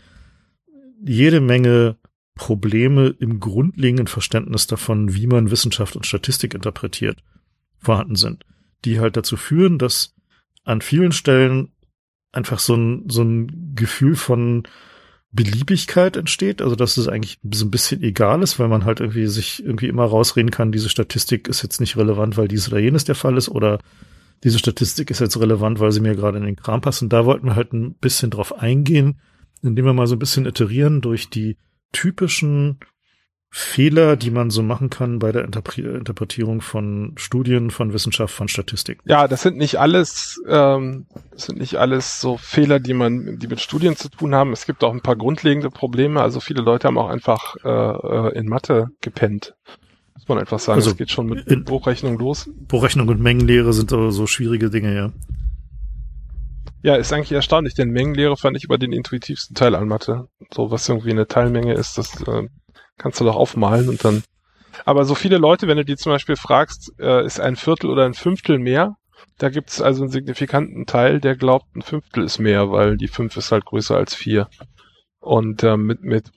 jede 1.06 1.42
Menge 1.42 1.98
Probleme 2.36 3.16
im 3.20 3.40
grundlegenden 3.40 4.08
Verständnis 4.08 4.68
davon, 4.68 5.14
wie 5.14 5.28
man 5.28 5.52
Wissenschaft 5.52 5.96
und 5.96 6.06
Statistik 6.06 6.54
interpretiert, 6.54 7.24
vorhanden 7.78 8.16
sind, 8.16 8.46
die 8.86 9.00
halt 9.00 9.18
dazu 9.18 9.38
führen, 9.38 9.78
dass 9.78 10.16
an 10.64 10.82
vielen 10.82 11.12
Stellen 11.12 11.70
einfach 12.32 12.60
so 12.60 12.76
ein, 12.76 13.10
so 13.10 13.22
ein 13.22 13.76
Gefühl 13.76 14.16
von 14.16 14.64
Beliebigkeit 15.32 16.16
entsteht, 16.16 16.62
also 16.62 16.76
dass 16.76 16.98
es 16.98 17.08
eigentlich 17.08 17.40
so 17.52 17.66
ein 17.66 17.72
bisschen 17.72 18.02
egal 18.04 18.44
ist, 18.44 18.60
weil 18.60 18.68
man 18.68 18.86
halt 18.86 19.00
irgendwie 19.00 19.26
sich 19.28 19.64
irgendwie 19.64 19.88
immer 19.88 20.06
rausreden 20.06 20.52
kann, 20.52 20.72
diese 20.72 20.90
Statistik 20.90 21.48
ist 21.48 21.64
jetzt 21.64 21.80
nicht 21.80 21.98
relevant, 21.98 22.38
weil 22.38 22.48
dies 22.48 22.68
oder 22.68 22.80
jenes 22.80 23.04
der 23.04 23.16
Fall 23.16 23.38
ist 23.38 23.50
oder 23.50 23.80
diese 24.44 24.60
Statistik 24.60 25.10
ist 25.10 25.20
jetzt 25.20 25.40
relevant, 25.40 25.80
weil 25.80 25.92
sie 25.92 26.02
mir 26.02 26.16
gerade 26.16 26.38
in 26.38 26.46
den 26.46 26.56
Kram 26.56 26.82
passt. 26.82 27.02
Und 27.02 27.14
da 27.14 27.26
wollten 27.26 27.48
wir 27.48 27.56
halt 27.56 27.74
ein 27.74 27.94
bisschen 27.96 28.30
drauf 28.30 28.60
eingehen, 28.60 29.20
indem 29.62 29.86
wir 29.86 29.94
mal 29.94 30.08
so 30.08 30.16
ein 30.16 30.20
bisschen 30.20 30.46
iterieren 30.46 31.02
durch 31.02 31.30
die 31.30 31.58
typischen 31.94 32.80
Fehler, 33.56 34.16
die 34.16 34.32
man 34.32 34.50
so 34.50 34.64
machen 34.64 34.90
kann 34.90 35.20
bei 35.20 35.32
der 35.32 35.44
Interpretierung 35.44 36.62
von 36.62 37.14
Studien, 37.18 37.70
von 37.70 37.94
Wissenschaft, 37.94 38.34
von 38.34 38.48
Statistik. 38.48 38.98
Ja, 39.06 39.28
das 39.28 39.44
sind 39.44 39.58
nicht 39.58 39.80
alles, 39.80 40.42
ähm, 40.50 41.06
das 41.30 41.46
sind 41.46 41.60
nicht 41.60 41.76
alles 41.76 42.20
so 42.20 42.38
Fehler, 42.38 42.80
die 42.80 42.96
man, 42.96 43.38
die 43.38 43.48
mit 43.48 43.62
Studien 43.62 43.96
zu 43.96 44.10
tun 44.10 44.34
haben. 44.34 44.54
Es 44.54 44.66
gibt 44.66 44.84
auch 44.84 44.92
ein 44.92 45.02
paar 45.02 45.16
grundlegende 45.16 45.70
Probleme. 45.70 46.20
Also 46.20 46.40
viele 46.40 46.64
Leute 46.64 46.88
haben 46.88 46.98
auch 46.98 47.10
einfach 47.10 47.56
äh, 47.64 47.70
äh 47.70 48.40
in 48.40 48.48
Mathe 48.48 48.88
gepennt. 49.02 49.54
Muss 50.16 50.28
man 50.28 50.40
einfach 50.40 50.58
sagen. 50.58 50.78
Also 50.78 50.90
es 50.90 50.98
geht 50.98 51.12
schon 51.12 51.28
mit 51.28 51.48
in, 51.48 51.64
Hochrechnung 51.70 52.18
los. 52.18 52.50
Hochrechnung 52.72 53.08
und 53.08 53.22
Mengenlehre 53.22 53.72
sind 53.74 53.92
so, 53.92 54.10
so 54.10 54.26
schwierige 54.26 54.72
Dinge, 54.72 54.96
ja. 54.96 55.12
Ja, 56.84 56.96
ist 56.96 57.14
eigentlich 57.14 57.32
erstaunlich, 57.32 57.76
denn 57.76 57.92
Mengenlehre 57.92 58.36
fand 58.36 58.58
ich 58.58 58.66
über 58.66 58.78
den 58.78 58.92
intuitivsten 58.92 59.56
Teil 59.56 59.74
an 59.74 59.88
Mathe. 59.88 60.28
So 60.54 60.70
was 60.70 60.88
irgendwie 60.90 61.12
eine 61.12 61.28
Teilmenge 61.28 61.74
ist, 61.74 61.98
das 61.98 62.22
äh, 62.24 62.44
kannst 62.98 63.22
du 63.22 63.24
doch 63.24 63.38
aufmalen 63.38 63.88
und 63.88 64.04
dann. 64.04 64.24
Aber 64.84 65.06
so 65.06 65.16
viele 65.16 65.38
Leute, 65.38 65.68
wenn 65.68 65.78
du 65.78 65.86
die 65.86 65.96
zum 65.96 66.12
Beispiel 66.12 66.36
fragst, 66.36 66.92
äh, 67.00 67.26
ist 67.26 67.40
ein 67.40 67.56
Viertel 67.56 67.90
oder 67.90 68.06
ein 68.06 68.14
Fünftel 68.14 68.60
mehr, 68.60 68.98
da 69.38 69.50
gibt 69.50 69.70
es 69.70 69.82
also 69.82 70.04
einen 70.04 70.12
signifikanten 70.12 70.86
Teil, 70.86 71.22
der 71.22 71.38
glaubt, 71.38 71.74
ein 71.74 71.82
Fünftel 71.84 72.26
ist 72.26 72.40
mehr, 72.40 72.70
weil 72.70 72.98
die 72.98 73.08
fünf 73.08 73.38
ist 73.38 73.54
halt 73.54 73.64
größer 73.64 73.96
als 73.96 74.14
vier. 74.14 74.50
Und 75.24 75.64
äh, 75.64 75.78
mit, 75.78 76.04
mit, 76.04 76.32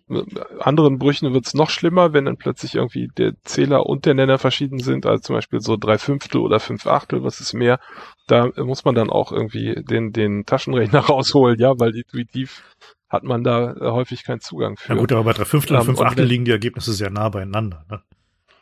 anderen 0.60 0.98
Brüchen 0.98 1.34
wird's 1.34 1.54
noch 1.54 1.70
schlimmer, 1.70 2.12
wenn 2.12 2.26
dann 2.26 2.36
plötzlich 2.36 2.76
irgendwie 2.76 3.08
der 3.08 3.32
Zähler 3.42 3.84
und 3.84 4.06
der 4.06 4.14
Nenner 4.14 4.38
verschieden 4.38 4.78
sind, 4.78 5.06
also 5.06 5.20
zum 5.20 5.34
Beispiel 5.34 5.60
so 5.60 5.76
drei 5.76 5.98
Fünftel 5.98 6.40
oder 6.40 6.60
fünf 6.60 6.86
Achtel, 6.86 7.24
was 7.24 7.40
ist 7.40 7.52
mehr. 7.52 7.80
Da 8.28 8.48
muss 8.56 8.84
man 8.84 8.94
dann 8.94 9.10
auch 9.10 9.32
irgendwie 9.32 9.74
den, 9.82 10.12
den 10.12 10.46
Taschenrechner 10.46 11.00
rausholen, 11.08 11.58
ja, 11.58 11.72
weil 11.78 11.96
intuitiv 11.96 12.62
hat 13.08 13.24
man 13.24 13.42
da 13.42 13.72
äh, 13.72 13.90
häufig 13.90 14.22
keinen 14.22 14.40
Zugang 14.40 14.76
für. 14.76 14.94
Ja 14.94 15.00
gut, 15.00 15.10
aber 15.10 15.24
bei 15.24 15.32
drei 15.32 15.46
Fünftel 15.46 15.76
und 15.76 15.84
fünf 15.84 16.00
Achtel 16.00 16.24
liegen 16.24 16.44
die 16.44 16.52
Ergebnisse 16.52 16.92
sehr 16.92 17.10
nah 17.10 17.28
beieinander. 17.28 17.84
Ne? 17.90 18.00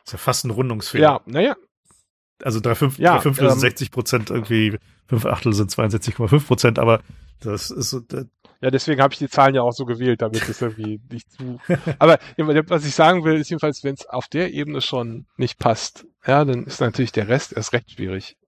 ist 0.07 0.13
ja 0.13 0.19
fast 0.19 0.45
ein 0.47 0.51
Rundungsfehler. 0.51 1.05
Ja, 1.05 1.21
naja. 1.27 1.57
Also 2.43 2.61
drei, 2.61 2.75
Fünf, 2.75 2.99
ja, 2.99 3.15
drei 3.15 3.21
Fünftel 3.21 3.45
ähm, 3.45 3.51
sind 3.53 3.61
60 3.61 3.91
Prozent, 3.91 4.31
irgendwie 4.31 4.79
fünf 5.07 5.25
Achtel 5.25 5.53
sind 5.53 5.71
62,5 5.71 6.47
Prozent, 6.47 6.79
aber 6.79 7.01
das 7.41 7.71
ist. 7.71 7.95
Ja, 8.65 8.71
deswegen 8.71 9.03
habe 9.03 9.13
ich 9.13 9.19
die 9.19 9.29
Zahlen 9.29 9.55
ja 9.55 9.61
auch 9.61 9.75
so 9.75 9.85
gewählt, 9.85 10.23
damit 10.23 10.49
es 10.49 10.63
irgendwie 10.63 10.99
nicht 11.11 11.31
zu. 11.31 11.59
Aber 11.99 12.19
was 12.39 12.87
ich 12.87 12.95
sagen 12.95 13.23
will, 13.23 13.35
ist 13.35 13.51
jedenfalls, 13.51 13.85
wenn 13.85 13.93
es 13.93 14.07
auf 14.07 14.27
der 14.27 14.55
Ebene 14.55 14.81
schon 14.81 15.27
nicht 15.37 15.59
passt, 15.59 16.07
ja, 16.27 16.47
dann 16.47 16.65
ist 16.65 16.81
natürlich 16.81 17.13
der 17.13 17.29
Rest 17.29 17.53
erst 17.53 17.75
recht 17.75 17.91
schwierig. 17.91 18.39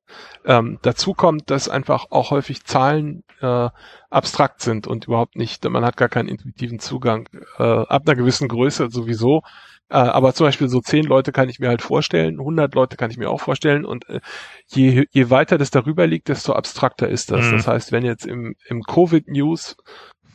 Ähm, 0.46 0.78
dazu 0.80 1.12
kommt, 1.12 1.50
dass 1.50 1.68
einfach 1.68 2.06
auch 2.08 2.30
häufig 2.30 2.64
Zahlen 2.64 3.24
äh, 3.42 3.68
abstrakt 4.08 4.62
sind 4.62 4.86
und 4.86 5.04
überhaupt 5.04 5.36
nicht, 5.36 5.68
man 5.68 5.84
hat 5.84 5.98
gar 5.98 6.08
keinen 6.08 6.30
intuitiven 6.30 6.78
Zugang. 6.78 7.28
Äh, 7.58 7.62
ab 7.62 8.04
einer 8.06 8.16
gewissen 8.16 8.48
Größe 8.48 8.88
sowieso. 8.88 9.42
Äh, 9.88 9.96
aber 9.96 10.34
zum 10.34 10.46
Beispiel 10.46 10.68
so 10.68 10.80
zehn 10.80 11.04
Leute 11.04 11.32
kann 11.32 11.48
ich 11.48 11.60
mir 11.60 11.68
halt 11.68 11.82
vorstellen, 11.82 12.40
100 12.40 12.74
Leute 12.74 12.96
kann 12.96 13.10
ich 13.10 13.18
mir 13.18 13.30
auch 13.30 13.40
vorstellen 13.40 13.84
und 13.84 14.08
äh, 14.08 14.20
je, 14.66 15.06
je 15.10 15.30
weiter 15.30 15.58
das 15.58 15.70
darüber 15.70 16.06
liegt, 16.06 16.28
desto 16.28 16.52
abstrakter 16.54 17.08
ist 17.08 17.30
das. 17.30 17.46
Mhm. 17.46 17.52
Das 17.52 17.66
heißt, 17.68 17.92
wenn 17.92 18.04
jetzt 18.04 18.26
im, 18.26 18.56
im 18.68 18.82
Covid-News 18.82 19.76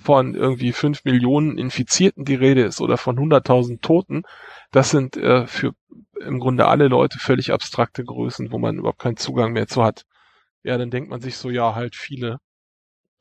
von 0.03 0.35
irgendwie 0.35 0.71
fünf 0.71 1.03
Millionen 1.03 1.57
Infizierten 1.57 2.25
die 2.25 2.35
Rede 2.35 2.63
ist 2.63 2.81
oder 2.81 2.97
von 2.97 3.17
100.000 3.17 3.81
Toten, 3.81 4.23
das 4.71 4.89
sind 4.89 5.17
äh, 5.17 5.45
für 5.47 5.73
im 6.19 6.39
Grunde 6.39 6.67
alle 6.67 6.87
Leute 6.87 7.19
völlig 7.19 7.51
abstrakte 7.51 8.03
Größen, 8.03 8.51
wo 8.51 8.57
man 8.57 8.77
überhaupt 8.77 8.99
keinen 8.99 9.17
Zugang 9.17 9.53
mehr 9.53 9.67
zu 9.67 9.83
hat. 9.83 10.05
Ja, 10.63 10.77
dann 10.77 10.91
denkt 10.91 11.09
man 11.09 11.19
sich 11.21 11.37
so, 11.37 11.49
ja, 11.49 11.75
halt 11.75 11.95
viele. 11.95 12.37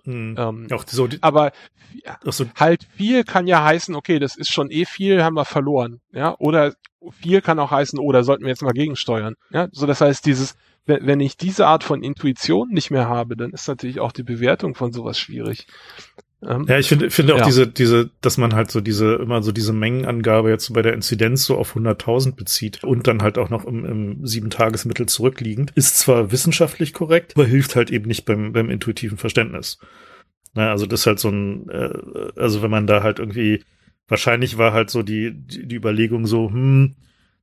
Hm. 0.04 0.36
Ähm, 0.38 0.66
auch 0.72 0.84
so 0.86 1.08
aber 1.20 1.52
ja, 2.04 2.18
so. 2.24 2.46
halt 2.56 2.86
viel 2.96 3.24
kann 3.24 3.46
ja 3.46 3.64
heißen, 3.64 3.94
okay, 3.94 4.18
das 4.18 4.36
ist 4.36 4.52
schon 4.52 4.70
eh 4.70 4.84
viel, 4.84 5.22
haben 5.22 5.36
wir 5.36 5.44
verloren. 5.44 6.00
Ja, 6.12 6.36
oder 6.38 6.74
viel 7.12 7.40
kann 7.40 7.58
auch 7.58 7.70
heißen, 7.70 7.98
oh, 7.98 8.12
da 8.12 8.22
sollten 8.22 8.44
wir 8.44 8.50
jetzt 8.50 8.62
mal 8.62 8.72
gegensteuern. 8.72 9.34
Ja, 9.50 9.68
so 9.72 9.86
das 9.86 10.00
heißt, 10.00 10.24
dieses, 10.26 10.56
wenn 10.86 11.20
ich 11.20 11.36
diese 11.36 11.66
Art 11.66 11.84
von 11.84 12.02
Intuition 12.02 12.68
nicht 12.70 12.90
mehr 12.90 13.08
habe, 13.08 13.36
dann 13.36 13.50
ist 13.50 13.68
natürlich 13.68 14.00
auch 14.00 14.12
die 14.12 14.22
Bewertung 14.22 14.74
von 14.74 14.92
sowas 14.92 15.18
schwierig. 15.18 15.66
Ähm, 16.46 16.64
ja, 16.68 16.78
ich 16.78 16.88
finde 16.88 17.10
finde 17.10 17.34
auch 17.34 17.40
ja. 17.40 17.44
diese, 17.44 17.66
diese, 17.66 18.10
dass 18.22 18.38
man 18.38 18.54
halt 18.54 18.70
so 18.70 18.80
diese, 18.80 19.16
immer 19.16 19.42
so 19.42 19.52
diese 19.52 19.74
Mengenangabe 19.74 20.48
jetzt 20.48 20.72
bei 20.72 20.80
der 20.80 20.94
Inzidenz 20.94 21.44
so 21.44 21.58
auf 21.58 21.76
100.000 21.76 22.34
bezieht 22.34 22.82
und 22.82 23.06
dann 23.06 23.22
halt 23.22 23.36
auch 23.36 23.50
noch 23.50 23.66
im, 23.66 23.84
im 23.84 24.26
Sieben-Tagesmittel 24.26 25.06
zurückliegend, 25.06 25.72
ist 25.74 25.98
zwar 25.98 26.32
wissenschaftlich 26.32 26.94
korrekt, 26.94 27.34
aber 27.36 27.44
hilft 27.44 27.76
halt 27.76 27.90
eben 27.90 28.06
nicht 28.06 28.24
beim, 28.24 28.52
beim 28.52 28.70
intuitiven 28.70 29.18
Verständnis. 29.18 29.78
Na, 30.54 30.70
also 30.70 30.86
das 30.86 31.00
ist 31.00 31.06
halt 31.06 31.20
so 31.20 31.28
ein, 31.28 31.68
äh, 31.68 31.90
also 32.36 32.62
wenn 32.62 32.70
man 32.70 32.86
da 32.86 33.02
halt 33.02 33.18
irgendwie, 33.18 33.62
wahrscheinlich 34.08 34.56
war 34.56 34.72
halt 34.72 34.88
so 34.88 35.02
die, 35.02 35.32
die, 35.34 35.66
die 35.66 35.76
Überlegung 35.76 36.26
so, 36.26 36.50
hm, 36.50 36.96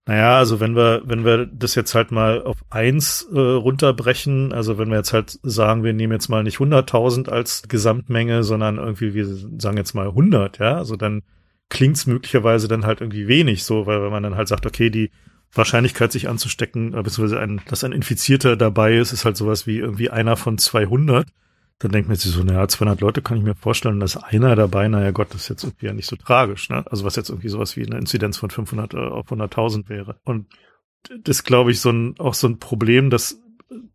naja, 0.08 0.38
also 0.38 0.62
wenn 0.62 0.76
wir, 0.76 1.02
wenn 1.06 1.26
wir 1.26 1.46
das 1.46 1.76
jetzt 1.76 1.94
halt 1.94 2.12
mal 2.12 2.42
auf 2.42 2.58
eins 2.70 3.28
äh, 3.34 3.38
runterbrechen, 3.38 4.54
also 4.54 4.78
wenn 4.78 4.90
wir 4.90 4.96
jetzt 4.98 5.12
halt 5.12 5.38
sagen, 5.44 5.84
wir 5.84 5.92
nehmen 5.94 6.14
jetzt 6.14 6.30
mal 6.30 6.44
nicht 6.44 6.60
100.000 6.60 7.30
als 7.30 7.64
Gesamtmenge, 7.68 8.44
sondern 8.44 8.78
irgendwie, 8.78 9.14
wir 9.14 9.26
sagen 9.26 9.76
jetzt 9.76 9.94
mal 9.94 10.08
100, 10.08 10.60
ja, 10.60 10.78
also 10.78 10.96
dann 10.96 11.24
klingt's 11.70 12.08
möglicherweise 12.08 12.70
dann 12.70 12.86
halt 12.86 13.02
irgendwie 13.02 13.28
wenig 13.28 13.66
so, 13.66 13.86
weil 13.86 14.02
wenn 14.02 14.12
man 14.12 14.24
dann 14.24 14.36
halt 14.36 14.48
sagt, 14.48 14.66
okay, 14.66 14.90
die 14.90 15.12
Wahrscheinlichkeit 15.52 16.14
sich 16.14 16.30
anzustecken, 16.30 16.94
äh, 16.94 17.04
beziehungsweise 17.04 17.42
ein, 17.42 17.60
dass 17.68 17.84
ein 17.84 17.92
Infizierter 17.92 18.56
dabei 18.56 18.96
ist, 18.98 19.12
ist 19.12 19.26
halt 19.26 19.36
sowas 19.36 19.68
wie 19.68 19.80
irgendwie 19.80 20.10
einer 20.10 20.38
von 20.38 20.58
200 20.58 21.28
dann 21.80 21.92
denkt 21.92 22.08
man 22.08 22.18
sich 22.18 22.32
so, 22.32 22.44
naja, 22.44 22.68
200 22.68 23.02
Leute 23.02 23.22
kann 23.22 23.38
ich 23.38 23.44
mir 23.44 23.54
vorstellen, 23.54 24.00
dass 24.00 24.18
einer 24.18 24.56
dabei, 24.56 24.88
naja 24.88 25.12
Gott, 25.12 25.28
das 25.32 25.44
ist 25.44 25.50
jetzt 25.50 25.64
irgendwie 25.64 25.86
ja 25.86 25.94
nicht 25.94 26.08
so 26.08 26.16
tragisch, 26.16 26.70
ne? 26.70 26.84
Also 26.90 27.06
was 27.06 27.16
jetzt 27.16 27.30
irgendwie 27.30 27.50
sowas 27.50 27.76
wie 27.78 27.86
eine 27.86 27.98
Inzidenz 27.98 28.38
von 28.38 28.50
500 28.50 28.94
äh, 28.94 28.98
auf 28.98 29.32
100.000 29.32 29.88
wäre. 29.88 30.20
Und 30.24 30.48
das 31.22 31.44
glaube 31.44 31.72
ich 31.72 31.80
so 31.80 31.92
ein, 31.92 32.16
auch 32.18 32.34
so 32.34 32.48
ein 32.48 32.58
Problem, 32.58 33.12
dass 33.12 33.40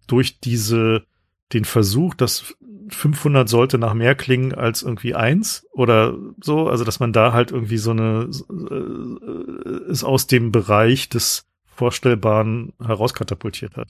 durch 0.07 0.39
diese, 0.39 1.05
den 1.53 1.65
Versuch, 1.65 2.15
dass 2.15 2.55
500 2.89 3.49
sollte 3.49 3.79
nach 3.79 3.95
mehr 3.95 4.15
klingen 4.15 4.55
als 4.55 4.83
irgendwie 4.83 5.15
eins 5.15 5.67
oder 5.73 6.17
so, 6.41 6.69
also 6.69 6.85
dass 6.85 7.01
man 7.01 7.13
da 7.13 7.33
halt 7.33 7.51
irgendwie 7.51 7.79
so 7.79 7.91
eine, 7.91 8.31
äh, 8.31 9.91
ist 9.91 10.05
aus 10.05 10.29
dem 10.29 10.53
Bereich 10.53 11.09
des 11.09 11.47
Vorstellbaren 11.75 12.75
herauskatapultiert 12.81 13.77
hat. 13.77 13.89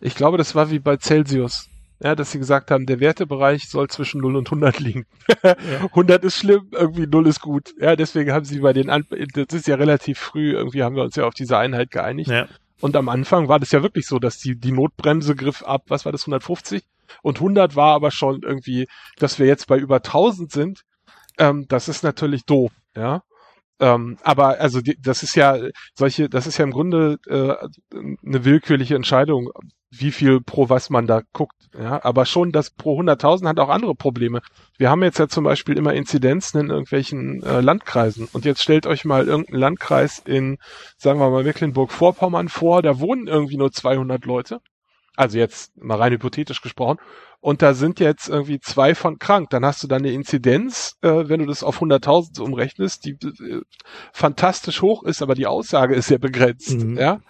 Ich 0.00 0.14
glaube, 0.14 0.38
das 0.38 0.54
war 0.54 0.70
wie 0.70 0.78
bei 0.78 0.96
Celsius 0.96 1.68
ja, 2.00 2.14
dass 2.14 2.32
sie 2.32 2.38
gesagt 2.38 2.70
haben, 2.70 2.86
der 2.86 3.00
Wertebereich 3.00 3.68
soll 3.68 3.88
zwischen 3.88 4.20
0 4.20 4.36
und 4.36 4.48
100 4.48 4.80
liegen. 4.80 5.06
Ja. 5.42 5.54
100 5.82 6.24
ist 6.24 6.36
schlimm, 6.36 6.68
irgendwie 6.72 7.06
0 7.06 7.26
ist 7.26 7.40
gut. 7.40 7.74
Ja, 7.78 7.96
deswegen 7.96 8.32
haben 8.32 8.44
sie 8.44 8.60
bei 8.60 8.72
den, 8.72 8.90
An 8.90 9.04
das 9.34 9.46
ist 9.52 9.66
ja 9.66 9.76
relativ 9.76 10.18
früh, 10.18 10.52
irgendwie 10.52 10.82
haben 10.82 10.96
wir 10.96 11.02
uns 11.02 11.16
ja 11.16 11.24
auf 11.24 11.34
diese 11.34 11.56
Einheit 11.56 11.90
geeinigt. 11.90 12.30
Ja. 12.30 12.46
Und 12.80 12.96
am 12.96 13.08
Anfang 13.08 13.48
war 13.48 13.60
das 13.60 13.72
ja 13.72 13.82
wirklich 13.82 14.06
so, 14.06 14.18
dass 14.18 14.38
die, 14.38 14.56
die 14.56 14.72
Notbremse 14.72 15.34
griff 15.34 15.62
ab, 15.62 15.84
was 15.88 16.04
war 16.04 16.12
das, 16.12 16.22
150? 16.22 16.82
Und 17.22 17.36
100 17.36 17.76
war 17.76 17.94
aber 17.94 18.10
schon 18.10 18.42
irgendwie, 18.42 18.86
dass 19.18 19.38
wir 19.38 19.46
jetzt 19.46 19.68
bei 19.68 19.78
über 19.78 19.96
1000 19.96 20.50
sind. 20.50 20.82
Ähm, 21.38 21.66
das 21.68 21.88
ist 21.88 22.02
natürlich 22.02 22.44
doof, 22.44 22.72
ja. 22.96 23.22
Ähm, 23.80 24.18
aber 24.22 24.60
also 24.60 24.80
die, 24.80 24.96
das 25.00 25.22
ist 25.22 25.34
ja 25.34 25.58
solche, 25.94 26.28
das 26.28 26.46
ist 26.46 26.58
ja 26.58 26.64
im 26.64 26.70
Grunde 26.70 27.18
äh, 27.26 27.96
eine 28.24 28.44
willkürliche 28.44 28.94
Entscheidung, 28.94 29.50
wie 29.98 30.12
viel 30.12 30.40
pro 30.40 30.68
was 30.68 30.90
man 30.90 31.06
da 31.06 31.22
guckt. 31.32 31.54
Ja, 31.76 32.04
aber 32.04 32.24
schon 32.24 32.52
das 32.52 32.70
pro 32.70 33.00
100.000 33.00 33.48
hat 33.48 33.58
auch 33.58 33.68
andere 33.68 33.94
Probleme. 33.94 34.42
Wir 34.78 34.90
haben 34.90 35.02
jetzt 35.02 35.18
ja 35.18 35.26
zum 35.26 35.44
Beispiel 35.44 35.76
immer 35.76 35.92
Inzidenzen 35.92 36.60
in 36.60 36.70
irgendwelchen 36.70 37.42
äh, 37.42 37.60
Landkreisen. 37.60 38.28
Und 38.32 38.44
jetzt 38.44 38.62
stellt 38.62 38.86
euch 38.86 39.04
mal 39.04 39.26
irgendeinen 39.26 39.58
Landkreis 39.58 40.20
in, 40.24 40.58
sagen 40.96 41.18
wir 41.18 41.30
mal, 41.30 41.42
Mecklenburg-Vorpommern 41.42 42.48
vor, 42.48 42.82
da 42.82 43.00
wohnen 43.00 43.26
irgendwie 43.26 43.56
nur 43.56 43.72
200 43.72 44.24
Leute. 44.24 44.60
Also 45.16 45.38
jetzt 45.38 45.76
mal 45.76 45.98
rein 45.98 46.12
hypothetisch 46.12 46.60
gesprochen. 46.60 46.98
Und 47.40 47.60
da 47.60 47.74
sind 47.74 48.00
jetzt 48.00 48.28
irgendwie 48.28 48.58
zwei 48.58 48.94
von 48.94 49.18
krank. 49.18 49.50
Dann 49.50 49.66
hast 49.66 49.82
du 49.82 49.86
dann 49.86 50.02
eine 50.02 50.12
Inzidenz, 50.12 50.96
äh, 51.02 51.28
wenn 51.28 51.40
du 51.40 51.46
das 51.46 51.62
auf 51.62 51.82
100.000 51.82 52.40
umrechnest, 52.40 53.04
die 53.04 53.10
äh, 53.10 53.60
fantastisch 54.12 54.80
hoch 54.80 55.02
ist, 55.02 55.22
aber 55.22 55.34
die 55.34 55.46
Aussage 55.46 55.94
ist 55.94 56.06
sehr 56.06 56.18
begrenzt. 56.18 56.78
Mhm. 56.80 56.96
Ja. 56.96 57.20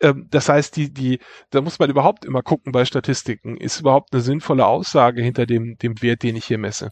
Ähm, 0.00 0.26
das 0.30 0.48
heißt, 0.48 0.76
die, 0.76 0.92
die, 0.92 1.20
da 1.50 1.60
muss 1.60 1.78
man 1.78 1.90
überhaupt 1.90 2.24
immer 2.24 2.42
gucken 2.42 2.72
bei 2.72 2.84
Statistiken. 2.84 3.56
Ist 3.56 3.80
überhaupt 3.80 4.12
eine 4.12 4.22
sinnvolle 4.22 4.66
Aussage 4.66 5.22
hinter 5.22 5.46
dem, 5.46 5.76
dem 5.78 6.00
Wert, 6.02 6.22
den 6.22 6.36
ich 6.36 6.46
hier 6.46 6.58
messe? 6.58 6.90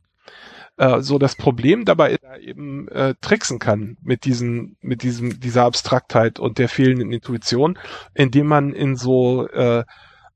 Äh, 0.77 1.01
so 1.01 1.19
das 1.19 1.37
Problem 1.37 1.85
dabei 1.85 2.17
eben 2.41 2.89
äh, 2.89 3.15
tricksen 3.21 3.59
kann 3.59 3.97
mit 4.03 4.25
diesen, 4.25 4.77
mit 4.81 5.03
diesem, 5.03 5.39
dieser 5.39 5.65
Abstraktheit 5.65 6.39
und 6.39 6.59
der 6.59 6.69
fehlenden 6.69 7.13
Intuition, 7.13 7.79
indem 8.15 8.47
man 8.47 8.73
in 8.73 8.97
so 8.97 9.47
äh, 9.49 9.85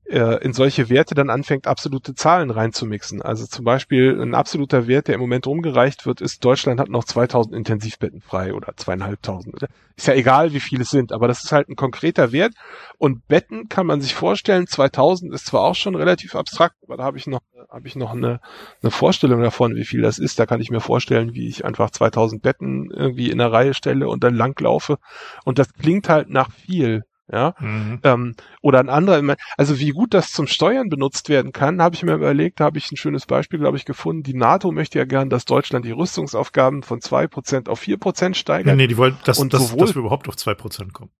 äh, 0.09 0.43
in 0.43 0.53
solche 0.53 0.89
Werte 0.89 1.15
dann 1.15 1.29
anfängt, 1.29 1.67
absolute 1.67 2.15
Zahlen 2.15 2.49
reinzumixen. 2.49 3.21
Also 3.21 3.45
zum 3.45 3.65
Beispiel 3.65 4.19
ein 4.21 4.35
absoluter 4.35 4.87
Wert, 4.87 5.07
der 5.07 5.15
im 5.15 5.21
Moment 5.21 5.47
rumgereicht 5.47 6.05
wird, 6.05 6.21
ist, 6.21 6.43
Deutschland 6.45 6.79
hat 6.79 6.89
noch 6.89 7.03
2000 7.03 7.55
Intensivbetten 7.55 8.21
frei 8.21 8.53
oder 8.53 8.75
zweieinhalbtausend. 8.75 9.55
Ist 9.95 10.07
ja 10.07 10.13
egal, 10.13 10.53
wie 10.53 10.59
viele 10.59 10.83
es 10.83 10.89
sind, 10.89 11.11
aber 11.11 11.27
das 11.27 11.43
ist 11.43 11.51
halt 11.51 11.69
ein 11.69 11.75
konkreter 11.75 12.31
Wert. 12.31 12.53
Und 12.97 13.27
Betten 13.27 13.67
kann 13.67 13.85
man 13.85 13.99
sich 13.99 14.13
vorstellen, 14.13 14.67
2000 14.67 15.33
ist 15.33 15.47
zwar 15.47 15.61
auch 15.61 15.75
schon 15.75 15.95
relativ 15.95 16.35
abstrakt, 16.35 16.75
aber 16.83 16.97
da 16.97 17.03
habe 17.03 17.17
ich 17.17 17.27
noch, 17.27 17.41
habe 17.69 17.87
ich 17.87 17.95
noch 17.95 18.13
eine, 18.13 18.39
eine 18.81 18.91
Vorstellung 18.91 19.41
davon, 19.41 19.75
wie 19.75 19.85
viel 19.85 20.01
das 20.01 20.19
ist. 20.19 20.39
Da 20.39 20.45
kann 20.45 20.61
ich 20.61 20.71
mir 20.71 20.79
vorstellen, 20.81 21.33
wie 21.33 21.47
ich 21.49 21.65
einfach 21.65 21.89
2000 21.89 22.41
Betten 22.41 22.91
irgendwie 22.91 23.29
in 23.29 23.39
der 23.39 23.51
Reihe 23.51 23.73
stelle 23.73 24.07
und 24.07 24.23
dann 24.23 24.35
langlaufe. 24.35 24.97
Und 25.43 25.59
das 25.59 25.73
klingt 25.73 26.07
halt 26.07 26.29
nach 26.29 26.51
viel 26.51 27.03
ja, 27.31 27.55
mhm. 27.59 27.99
ähm, 28.03 28.35
oder 28.61 28.79
ein 28.79 28.89
anderer, 28.89 29.35
also 29.57 29.79
wie 29.79 29.89
gut 29.89 30.13
das 30.13 30.31
zum 30.31 30.47
Steuern 30.47 30.89
benutzt 30.89 31.27
werden 31.27 31.51
kann, 31.51 31.81
habe 31.81 31.95
ich 31.95 32.03
mir 32.03 32.13
überlegt, 32.13 32.59
da 32.59 32.65
habe 32.65 32.77
ich 32.77 32.91
ein 32.91 32.97
schönes 32.97 33.25
Beispiel, 33.25 33.59
glaube 33.59 33.77
ich, 33.77 33.85
gefunden. 33.85 34.23
Die 34.23 34.33
NATO 34.33 34.71
möchte 34.71 34.97
ja 34.97 35.05
gern, 35.05 35.29
dass 35.29 35.45
Deutschland 35.45 35.85
die 35.85 35.91
Rüstungsaufgaben 35.91 36.83
von 36.83 37.01
zwei 37.01 37.27
Prozent 37.27 37.67
auf 37.67 37.79
vier 37.79 37.97
Prozent 37.97 38.37
steigert. 38.37 38.75
Nee, 38.75 38.83
nee, 38.83 38.87
die 38.87 38.97
wollen, 38.97 39.17
dass, 39.25 39.39
und 39.39 39.53
dass, 39.53 39.69
sowohl, 39.69 39.87
dass 39.87 39.95
wir 39.95 40.01
überhaupt 40.01 40.29
auf 40.29 40.37
zwei 40.37 40.53
Prozent 40.53 40.93
kommen. 40.93 41.11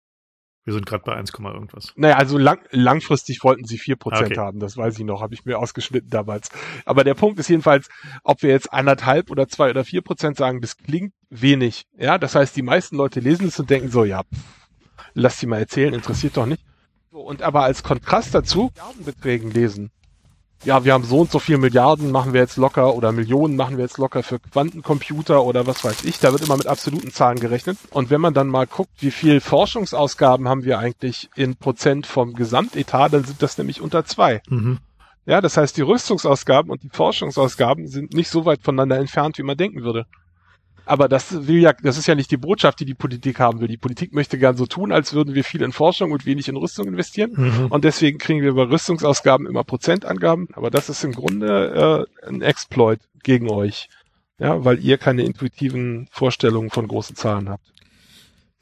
Wir 0.67 0.73
sind 0.73 0.85
gerade 0.85 1.03
bei 1.05 1.15
1, 1.15 1.31
irgendwas. 1.33 1.93
Naja, 1.95 2.17
also 2.17 2.37
lang, 2.37 2.59
langfristig 2.71 3.41
wollten 3.41 3.63
sie 3.63 3.77
vier 3.77 3.95
Prozent 3.95 4.31
okay. 4.31 4.37
haben, 4.37 4.59
das 4.59 4.75
weiß 4.75 4.99
ich 4.99 5.05
noch, 5.05 5.21
habe 5.21 5.33
ich 5.33 5.45
mir 5.45 5.59
ausgeschnitten 5.59 6.09
damals. 6.09 6.49
Aber 6.83 7.05
der 7.05 7.13
Punkt 7.13 7.39
ist 7.39 7.47
jedenfalls, 7.47 7.87
ob 8.23 8.43
wir 8.43 8.49
jetzt 8.49 8.73
anderthalb 8.73 9.31
oder 9.31 9.47
zwei 9.47 9.69
oder 9.69 9.85
vier 9.85 10.01
Prozent 10.01 10.35
sagen, 10.35 10.59
das 10.59 10.75
klingt 10.75 11.13
wenig. 11.29 11.85
Ja, 11.97 12.17
das 12.17 12.35
heißt, 12.35 12.53
die 12.53 12.63
meisten 12.63 12.97
Leute 12.97 13.21
lesen 13.21 13.47
es 13.47 13.57
und 13.57 13.69
denken 13.69 13.87
so, 13.87 14.03
ja, 14.03 14.23
lass 15.17 15.39
sie 15.39 15.47
mal 15.47 15.59
erzählen, 15.59 15.93
interessiert 15.93 16.37
doch 16.37 16.45
nicht. 16.45 16.63
Und 17.11 17.41
aber 17.41 17.63
als 17.63 17.83
Kontrast 17.83 18.33
dazu 18.35 18.71
Milliardenbeträgen 18.75 19.51
lesen. 19.51 19.91
Ja, 20.63 20.83
wir 20.83 20.93
haben 20.93 21.03
so 21.03 21.19
und 21.19 21.31
so 21.31 21.37
viel 21.37 21.57
Milliarden, 21.57 22.11
machen 22.11 22.33
wir 22.33 22.41
jetzt 22.41 22.57
locker 22.57 22.95
oder 22.95 23.11
Millionen 23.11 23.55
machen 23.55 23.77
wir 23.77 23.83
jetzt 23.83 23.99
locker 23.99 24.23
für 24.23 24.39
Quantencomputer 24.39 25.43
oder 25.43 25.67
was 25.67 25.83
weiß 25.83 26.03
ich. 26.05 26.19
Da 26.19 26.31
wird 26.31 26.41
immer 26.41 26.57
mit 26.57 26.65
absoluten 26.65 27.11
Zahlen 27.11 27.39
gerechnet. 27.39 27.77
Und 27.91 28.09
wenn 28.09 28.21
man 28.21 28.33
dann 28.33 28.47
mal 28.47 28.65
guckt, 28.65 28.91
wie 28.99 29.11
viel 29.11 29.39
Forschungsausgaben 29.39 30.47
haben 30.47 30.63
wir 30.63 30.79
eigentlich 30.79 31.29
in 31.35 31.55
Prozent 31.55 32.07
vom 32.07 32.33
Gesamtetat, 32.33 33.13
dann 33.13 33.23
sind 33.23 33.41
das 33.41 33.57
nämlich 33.57 33.81
unter 33.81 34.05
zwei. 34.05 34.41
Mhm. 34.49 34.79
Ja, 35.27 35.41
das 35.41 35.57
heißt, 35.57 35.77
die 35.77 35.81
Rüstungsausgaben 35.81 36.71
und 36.71 36.83
die 36.83 36.89
Forschungsausgaben 36.89 37.87
sind 37.87 38.13
nicht 38.13 38.29
so 38.29 38.45
weit 38.45 38.61
voneinander 38.63 38.97
entfernt, 38.97 39.37
wie 39.37 39.43
man 39.43 39.57
denken 39.57 39.83
würde. 39.83 40.05
Aber 40.87 41.09
das 41.09 41.47
will 41.47 41.59
ja, 41.59 41.73
das 41.73 41.97
ist 41.97 42.07
ja 42.07 42.15
nicht 42.15 42.31
die 42.31 42.37
Botschaft, 42.37 42.79
die 42.79 42.85
die 42.85 42.93
Politik 42.93 43.39
haben 43.39 43.59
will. 43.59 43.67
Die 43.67 43.77
Politik 43.77 44.13
möchte 44.13 44.37
gern 44.37 44.55
so 44.55 44.65
tun, 44.65 44.91
als 44.91 45.13
würden 45.13 45.35
wir 45.35 45.43
viel 45.43 45.61
in 45.61 45.73
Forschung 45.73 46.11
und 46.11 46.25
wenig 46.25 46.47
in 46.47 46.55
Rüstung 46.55 46.87
investieren. 46.87 47.33
Mhm. 47.35 47.67
Und 47.69 47.83
deswegen 47.83 48.17
kriegen 48.17 48.41
wir 48.41 48.53
bei 48.53 48.63
Rüstungsausgaben 48.63 49.47
immer 49.47 49.63
Prozentangaben. 49.63 50.47
Aber 50.53 50.71
das 50.71 50.89
ist 50.89 51.03
im 51.03 51.11
Grunde 51.11 52.07
äh, 52.23 52.27
ein 52.27 52.41
Exploit 52.41 52.99
gegen 53.23 53.49
euch. 53.49 53.89
Ja, 54.39 54.63
weil 54.63 54.79
ihr 54.79 54.97
keine 54.97 55.23
intuitiven 55.23 56.07
Vorstellungen 56.11 56.69
von 56.69 56.87
großen 56.87 57.15
Zahlen 57.15 57.49
habt. 57.49 57.65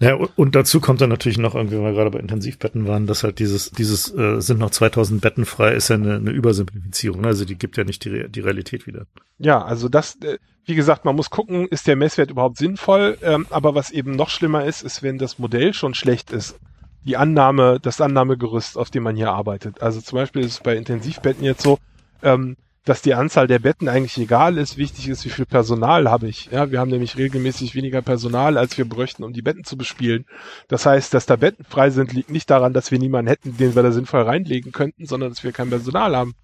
Ja, 0.02 0.16
und 0.16 0.56
dazu 0.56 0.82
kommt 0.82 1.00
dann 1.00 1.10
natürlich 1.10 1.38
noch 1.38 1.56
irgendwie, 1.56 1.78
wenn 1.78 1.86
wir 1.86 1.94
gerade 1.94 2.12
bei 2.12 2.20
Intensivbetten 2.20 2.86
waren, 2.86 3.08
dass 3.08 3.24
halt 3.24 3.40
dieses, 3.40 3.72
dieses 3.72 4.14
äh, 4.14 4.42
sind 4.42 4.60
noch 4.60 4.72
2000 4.72 5.22
Betten 5.22 5.46
frei, 5.46 5.74
ist 5.74 5.88
ja 5.88 5.96
eine, 5.96 6.16
eine 6.16 6.32
Übersimplifizierung. 6.32 7.22
Ne? 7.22 7.28
Also 7.28 7.46
die 7.46 7.56
gibt 7.56 7.78
ja 7.78 7.86
nicht 7.86 8.04
die, 8.04 8.28
die 8.28 8.40
Realität 8.42 8.88
wieder. 8.88 9.06
Ja, 9.40 9.64
also 9.64 9.88
das, 9.88 10.18
äh, 10.22 10.38
wie 10.66 10.76
gesagt, 10.76 11.06
man 11.06 11.16
muss 11.16 11.30
gucken, 11.30 11.70
ist 11.70 11.88
der 11.88 11.96
Messwert 11.96 12.30
überhaupt 12.30 12.58
sinnvoll. 12.58 13.18
Ähm, 13.22 13.48
aber 13.52 13.74
was 13.74 13.90
eben 13.90 14.12
noch 14.12 14.30
schlimmer 14.30 14.66
ist, 14.66 14.82
ist, 14.84 15.02
wenn 15.02 15.18
das 15.18 15.40
Modell 15.40 15.74
schon 15.74 15.94
schlecht 15.94 16.30
ist. 16.32 16.60
Die 17.06 17.16
Annahme, 17.16 17.80
das 17.82 18.02
Annahmegerüst, 18.02 18.78
auf 18.78 18.90
dem 18.90 19.04
man 19.04 19.16
hier 19.16 19.32
arbeitet. 19.32 19.82
Also 19.82 20.02
zum 20.02 20.18
Beispiel 20.18 20.42
ist 20.42 20.52
es 20.54 20.60
bei 20.60 20.76
Intensivbetten 20.76 21.46
jetzt 21.46 21.62
so, 21.62 21.78
ähm, 22.22 22.58
dass 22.86 23.02
die 23.02 23.16
Anzahl 23.16 23.48
der 23.48 23.60
Betten 23.60 23.90
eigentlich 23.90 24.18
egal 24.18 24.58
ist. 24.58 24.78
Wichtig 24.78 25.10
ist, 25.10 25.26
wie 25.26 25.30
viel 25.30 25.46
Personal 25.46 26.10
habe 26.10 26.28
ich. 26.28 26.50
Ja, 26.52 26.72
wir 26.72 26.80
haben 26.80 26.92
nämlich 26.92 27.18
regelmäßig 27.18 27.74
weniger 27.74 28.02
Personal, 28.04 28.58
als 28.58 28.78
wir 28.78 28.88
bräuchten, 28.88 29.24
um 29.24 29.34
die 29.34 29.42
Betten 29.42 29.64
zu 29.64 29.76
bespielen. 29.76 30.26
Das 30.68 30.86
heißt, 30.86 31.14
dass 31.14 31.26
da 31.26 31.36
Betten 31.36 31.66
frei 31.66 31.90
sind, 31.90 32.14
liegt 32.14 32.30
nicht 32.30 32.50
daran, 32.50 32.74
dass 32.74 32.92
wir 32.92 33.00
niemanden 33.00 33.30
hätten, 33.30 33.58
den 33.58 33.76
wir 33.76 33.82
da 33.82 33.92
sinnvoll 33.92 34.22
reinlegen 34.22 34.72
könnten, 34.72 35.08
sondern 35.08 35.30
dass 35.30 35.44
wir 35.44 35.52
kein 35.52 35.70
Personal 35.70 36.16
haben. 36.16 36.36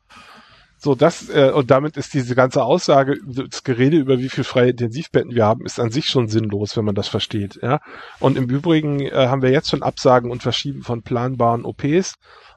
So, 0.84 0.96
das, 0.96 1.30
äh, 1.30 1.52
und 1.54 1.70
damit 1.70 1.96
ist 1.96 2.12
diese 2.16 2.34
ganze 2.34 2.64
Aussage, 2.64 3.20
das 3.24 3.64
Gerede 3.64 3.98
über 3.98 4.18
wie 4.18 4.30
viel 4.30 4.44
freie 4.44 4.72
Intensivbetten 4.72 5.36
wir 5.36 5.46
haben, 5.46 5.64
ist 5.64 5.80
an 5.80 5.92
sich 5.92 6.08
schon 6.08 6.28
sinnlos, 6.28 6.76
wenn 6.76 6.86
man 6.86 6.96
das 6.96 7.08
versteht, 7.08 7.60
ja. 7.62 7.82
Und 8.20 8.36
im 8.36 8.50
Übrigen 8.50 9.00
äh, 9.00 9.12
haben 9.14 9.44
wir 9.44 9.52
jetzt 9.52 9.70
schon 9.70 9.84
Absagen 9.84 10.32
und 10.32 10.42
Verschieben 10.42 10.82
von 10.82 11.04
planbaren 11.04 11.66
OPs 11.66 12.16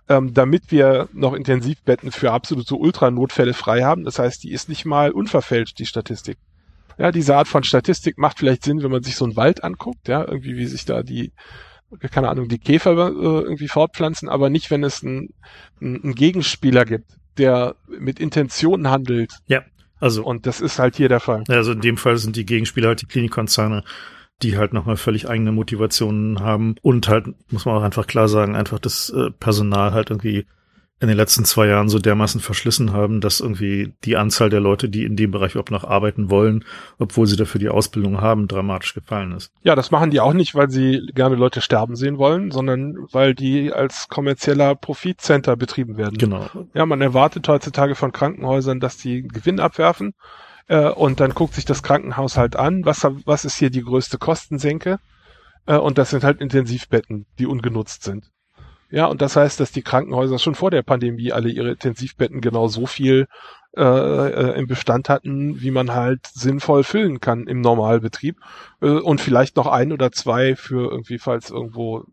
ähm, 0.08 0.34
damit 0.34 0.70
wir 0.70 1.08
noch 1.12 1.32
Intensivbetten 1.32 2.12
für 2.12 2.32
absolute 2.32 2.74
Ultranotfälle 2.74 3.54
frei 3.54 3.82
haben. 3.82 4.04
Das 4.04 4.18
heißt, 4.18 4.42
die 4.44 4.52
ist 4.52 4.68
nicht 4.68 4.84
mal 4.84 5.10
unverfälscht, 5.10 5.78
die 5.78 5.86
Statistik. 5.86 6.38
Ja, 6.98 7.10
diese 7.10 7.36
Art 7.36 7.48
von 7.48 7.64
Statistik 7.64 8.18
macht 8.18 8.38
vielleicht 8.38 8.64
Sinn, 8.64 8.82
wenn 8.82 8.90
man 8.90 9.02
sich 9.02 9.16
so 9.16 9.24
einen 9.24 9.36
Wald 9.36 9.64
anguckt, 9.64 10.06
ja, 10.08 10.24
irgendwie 10.24 10.56
wie 10.56 10.66
sich 10.66 10.84
da 10.84 11.02
die, 11.02 11.32
keine 12.10 12.28
Ahnung, 12.28 12.48
die 12.48 12.58
Käfer 12.58 12.92
äh, 12.92 13.42
irgendwie 13.42 13.68
fortpflanzen, 13.68 14.28
aber 14.28 14.50
nicht, 14.50 14.70
wenn 14.70 14.84
es 14.84 15.02
einen, 15.02 15.30
einen 15.80 16.14
Gegenspieler 16.14 16.84
gibt, 16.84 17.10
der 17.36 17.74
mit 17.98 18.20
Intentionen 18.20 18.90
handelt. 18.90 19.32
Ja, 19.46 19.62
also. 19.98 20.24
Und 20.24 20.46
das 20.46 20.60
ist 20.60 20.78
halt 20.78 20.96
hier 20.96 21.08
der 21.08 21.20
Fall. 21.20 21.44
Also 21.48 21.72
in 21.72 21.80
dem 21.80 21.96
Fall 21.96 22.18
sind 22.18 22.36
die 22.36 22.44
Gegenspieler 22.44 22.88
halt 22.88 23.02
die 23.02 23.06
Klinikkonzerne, 23.06 23.84
die 24.42 24.56
halt 24.58 24.72
nochmal 24.72 24.96
völlig 24.96 25.28
eigene 25.28 25.52
Motivationen 25.52 26.40
haben 26.40 26.74
und 26.82 27.08
halt, 27.08 27.26
muss 27.50 27.64
man 27.64 27.76
auch 27.76 27.82
einfach 27.82 28.06
klar 28.06 28.28
sagen, 28.28 28.56
einfach 28.56 28.78
das 28.78 29.10
äh, 29.10 29.30
Personal 29.30 29.92
halt 29.92 30.10
irgendwie 30.10 30.46
in 31.00 31.08
den 31.08 31.16
letzten 31.16 31.44
zwei 31.44 31.66
Jahren 31.66 31.88
so 31.88 31.98
dermaßen 31.98 32.40
verschlissen 32.40 32.92
haben, 32.92 33.20
dass 33.20 33.40
irgendwie 33.40 33.92
die 34.04 34.16
Anzahl 34.16 34.48
der 34.48 34.60
Leute, 34.60 34.88
die 34.88 35.04
in 35.04 35.16
dem 35.16 35.32
Bereich 35.32 35.52
überhaupt 35.52 35.72
noch 35.72 35.84
arbeiten 35.84 36.30
wollen, 36.30 36.64
obwohl 36.98 37.26
sie 37.26 37.36
dafür 37.36 37.58
die 37.58 37.68
Ausbildung 37.68 38.20
haben, 38.20 38.48
dramatisch 38.48 38.94
gefallen 38.94 39.32
ist. 39.32 39.52
Ja, 39.62 39.74
das 39.74 39.90
machen 39.90 40.10
die 40.10 40.20
auch 40.20 40.32
nicht, 40.32 40.54
weil 40.54 40.70
sie 40.70 41.02
gerne 41.14 41.34
Leute 41.34 41.60
sterben 41.60 41.96
sehen 41.96 42.16
wollen, 42.16 42.52
sondern 42.52 42.96
weil 43.12 43.34
die 43.34 43.72
als 43.72 44.08
kommerzieller 44.08 44.76
Profitcenter 44.76 45.56
betrieben 45.56 45.96
werden. 45.96 46.16
Genau. 46.16 46.46
Ja, 46.74 46.86
man 46.86 47.00
erwartet 47.00 47.48
heutzutage 47.48 47.96
von 47.96 48.12
Krankenhäusern, 48.12 48.80
dass 48.80 48.96
die 48.96 49.22
Gewinn 49.22 49.60
abwerfen 49.60 50.14
äh, 50.68 50.88
und 50.88 51.20
dann 51.20 51.34
guckt 51.34 51.54
sich 51.54 51.64
das 51.64 51.82
Krankenhaus 51.82 52.36
halt 52.36 52.56
an, 52.56 52.84
was, 52.84 53.06
was 53.24 53.44
ist 53.44 53.56
hier 53.56 53.70
die 53.70 53.82
größte 53.82 54.18
Kostensenke? 54.18 54.98
Äh, 55.66 55.76
und 55.76 55.98
das 55.98 56.10
sind 56.10 56.24
halt 56.24 56.40
Intensivbetten, 56.40 57.26
die 57.38 57.46
ungenutzt 57.46 58.02
sind. 58.02 58.30
Ja, 58.90 59.06
und 59.06 59.22
das 59.22 59.34
heißt, 59.34 59.58
dass 59.58 59.72
die 59.72 59.82
Krankenhäuser 59.82 60.38
schon 60.38 60.54
vor 60.54 60.70
der 60.70 60.82
Pandemie 60.82 61.32
alle 61.32 61.48
ihre 61.48 61.70
Intensivbetten 61.70 62.40
genau 62.40 62.68
so 62.68 62.86
viel 62.86 63.26
äh, 63.76 63.82
äh, 63.82 64.58
im 64.58 64.68
Bestand 64.68 65.08
hatten, 65.08 65.60
wie 65.60 65.72
man 65.72 65.92
halt 65.92 66.26
sinnvoll 66.28 66.84
füllen 66.84 67.18
kann 67.18 67.48
im 67.48 67.60
Normalbetrieb. 67.60 68.36
Äh, 68.80 68.90
und 68.90 69.20
vielleicht 69.20 69.56
noch 69.56 69.66
ein 69.66 69.92
oder 69.92 70.12
zwei 70.12 70.54
für 70.54 70.90
irgendwie, 70.92 71.18
falls 71.18 71.50
irgendwo 71.50 72.04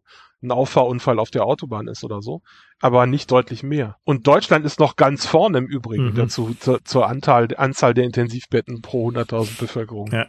ein 0.42 0.52
Auffahrunfall 0.52 1.20
auf 1.20 1.32
der 1.32 1.46
Autobahn 1.46 1.88
ist 1.88 2.04
oder 2.04 2.22
so, 2.22 2.42
aber 2.80 3.06
nicht 3.06 3.30
deutlich 3.32 3.64
mehr. 3.64 3.98
Und 4.04 4.28
Deutschland 4.28 4.66
ist 4.66 4.80
noch 4.80 4.96
ganz 4.96 5.26
vorne 5.26 5.60
im 5.60 5.68
Übrigen 5.68 6.12
mhm. 6.12 6.16
dazu, 6.16 6.56
zur, 6.60 6.84
zur 6.84 7.08
Anzahl, 7.08 7.48
Anzahl 7.58 7.94
der 7.94 8.06
Intensivbetten 8.06 8.82
pro 8.82 9.10
100.000 9.10 9.60
Bevölkerung. 9.60 10.12
Ja. 10.12 10.28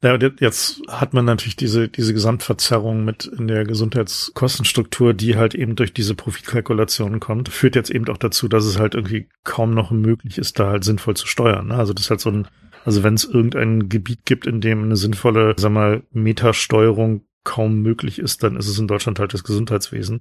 Ja, 0.00 0.16
jetzt 0.38 0.80
hat 0.86 1.12
man 1.12 1.24
natürlich 1.24 1.56
diese, 1.56 1.88
diese 1.88 2.14
Gesamtverzerrung 2.14 3.04
mit 3.04 3.26
in 3.26 3.48
der 3.48 3.64
Gesundheitskostenstruktur, 3.64 5.12
die 5.12 5.34
halt 5.34 5.56
eben 5.56 5.74
durch 5.74 5.92
diese 5.92 6.14
Profitkalkulation 6.14 7.18
kommt, 7.18 7.48
führt 7.48 7.74
jetzt 7.74 7.90
eben 7.90 8.06
auch 8.08 8.16
dazu, 8.16 8.46
dass 8.46 8.64
es 8.64 8.78
halt 8.78 8.94
irgendwie 8.94 9.28
kaum 9.42 9.74
noch 9.74 9.90
möglich 9.90 10.38
ist, 10.38 10.60
da 10.60 10.68
halt 10.68 10.84
sinnvoll 10.84 11.16
zu 11.16 11.26
steuern. 11.26 11.68
Ne? 11.68 11.74
Also 11.74 11.94
das 11.94 12.04
ist 12.04 12.10
halt 12.10 12.20
so 12.20 12.30
ein, 12.30 12.46
also 12.84 13.02
wenn 13.02 13.14
es 13.14 13.24
irgendein 13.24 13.88
Gebiet 13.88 14.20
gibt, 14.24 14.46
in 14.46 14.60
dem 14.60 14.84
eine 14.84 14.94
sinnvolle, 14.94 15.54
sag 15.56 15.72
mal, 15.72 16.04
Metasteuerung 16.12 17.22
kaum 17.48 17.80
möglich 17.80 18.18
ist, 18.18 18.42
dann 18.42 18.56
ist 18.56 18.68
es 18.68 18.78
in 18.78 18.86
Deutschland 18.86 19.18
halt 19.18 19.32
das 19.32 19.42
Gesundheitswesen. 19.42 20.20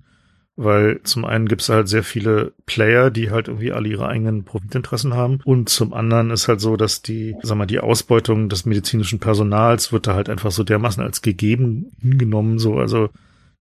Weil 0.56 1.02
zum 1.04 1.26
einen 1.26 1.48
gibt 1.48 1.62
es 1.62 1.70
halt 1.70 1.88
sehr 1.88 2.04
viele 2.04 2.54
Player, 2.66 3.12
die 3.12 3.30
halt 3.30 3.48
irgendwie 3.48 3.74
alle 3.74 3.90
ihre 3.90 4.08
eigenen 4.08 4.44
Profitinteressen 4.44 5.14
haben. 5.14 5.40
Und 5.44 5.70
zum 5.70 5.94
anderen 5.94 6.32
ist 6.32 6.48
halt 6.48 6.62
so, 6.62 6.78
dass 6.78 7.04
die, 7.04 7.36
sag 7.44 7.58
mal, 7.58 7.68
die 7.68 7.80
Ausbeutung 7.80 8.50
des 8.50 8.66
medizinischen 8.66 9.20
Personals 9.20 9.92
wird 9.92 10.08
da 10.08 10.16
halt 10.16 10.30
einfach 10.30 10.50
so 10.50 10.64
dermaßen 10.64 11.04
als 11.04 11.22
gegeben 11.22 11.92
hingenommen. 12.02 12.58
So, 12.58 12.78
also 12.78 13.10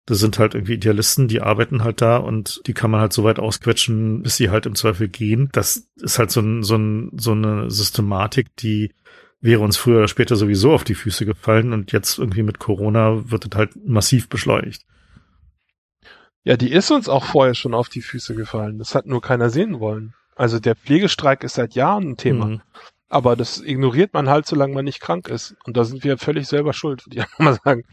das 0.06 0.20
sind 0.20 0.38
halt 0.38 0.55
irgendwie 0.55 0.74
Idealisten, 0.74 1.28
die 1.28 1.43
arbeiten 1.43 1.82
halt 1.84 2.01
da 2.01 2.16
und 2.16 2.62
die 2.66 2.72
kann 2.72 2.93
man 2.93 3.01
halt 3.01 3.12
so 3.12 3.24
weit 3.24 3.40
ausquetschen, 3.40 4.22
bis 4.22 4.36
sie 4.36 4.48
halt 4.48 4.64
im 4.64 4.76
Zweifel 4.76 5.09
gehen. 5.09 5.51
Das 5.52 5.88
ist 5.97 6.18
halt 6.18 6.30
so, 6.30 6.40
ein, 6.40 6.62
so, 6.62 6.76
ein, 6.76 7.10
so 7.18 7.32
eine 7.32 7.70
Systematik, 7.70 8.56
die 8.56 8.93
wäre 9.41 9.61
uns 9.61 9.77
früher 9.77 9.99
oder 9.99 10.09
später 10.09 10.37
sowieso 10.37 10.73
auf 10.73 10.85
die 10.85 10.95
Füße 10.95 11.27
gefallen 11.27 11.73
und 11.73 11.93
jetzt 11.93 12.19
irgendwie 12.19 12.43
mit 12.43 12.59
Corona 12.59 13.31
wird 13.31 13.47
es 13.47 13.57
halt 13.57 13.77
massiv 13.87 14.29
beschleunigt. 14.29 14.85
Ja, 16.45 16.57
die 16.57 16.71
ist 16.71 16.91
uns 16.91 17.09
auch 17.09 17.25
vorher 17.25 17.55
schon 17.55 17.75
auf 17.75 17.89
die 17.89 18.03
Füße 18.03 18.35
gefallen. 18.35 18.79
Das 18.79 18.95
hat 18.95 19.07
nur 19.07 19.21
keiner 19.21 19.51
sehen 19.51 19.81
wollen. 19.81 20.15
Also 20.37 20.61
der 20.61 20.77
Pflegestreik 20.77 21.43
ist 21.43 21.55
seit 21.55 21.75
Jahren 21.75 22.11
ein 22.11 22.17
Thema. 22.17 22.47
Mhm. 22.47 22.63
Aber 23.09 23.37
das 23.37 23.61
ignoriert 23.61 24.13
man 24.15 24.29
halt, 24.29 24.47
solange 24.47 24.75
man 24.75 24.85
nicht 24.85 25.01
krank 25.01 25.29
ist. 25.29 25.57
Und 25.65 25.77
da 25.77 25.85
sind 25.85 26.05
wir 26.05 26.19
völlig 26.19 26.47
selber 26.47 26.73
schuld, 26.73 27.07
würde 27.07 27.21
ich 27.21 27.39
mal 27.39 27.59
sagen. 27.65 27.85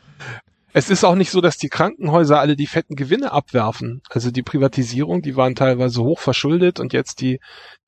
Es 0.76 0.90
ist 0.90 1.04
auch 1.04 1.14
nicht 1.14 1.30
so, 1.30 1.40
dass 1.40 1.58
die 1.58 1.70
Krankenhäuser 1.70 2.40
alle 2.40 2.56
die 2.56 2.66
fetten 2.66 2.96
Gewinne 2.96 3.32
abwerfen. 3.32 4.02
Also 4.10 4.32
die 4.32 4.42
Privatisierung, 4.42 5.22
die 5.22 5.36
waren 5.36 5.54
teilweise 5.54 6.02
hoch 6.02 6.20
verschuldet 6.20 6.80
und 6.80 6.94
jetzt 6.94 7.22
die, 7.22 7.40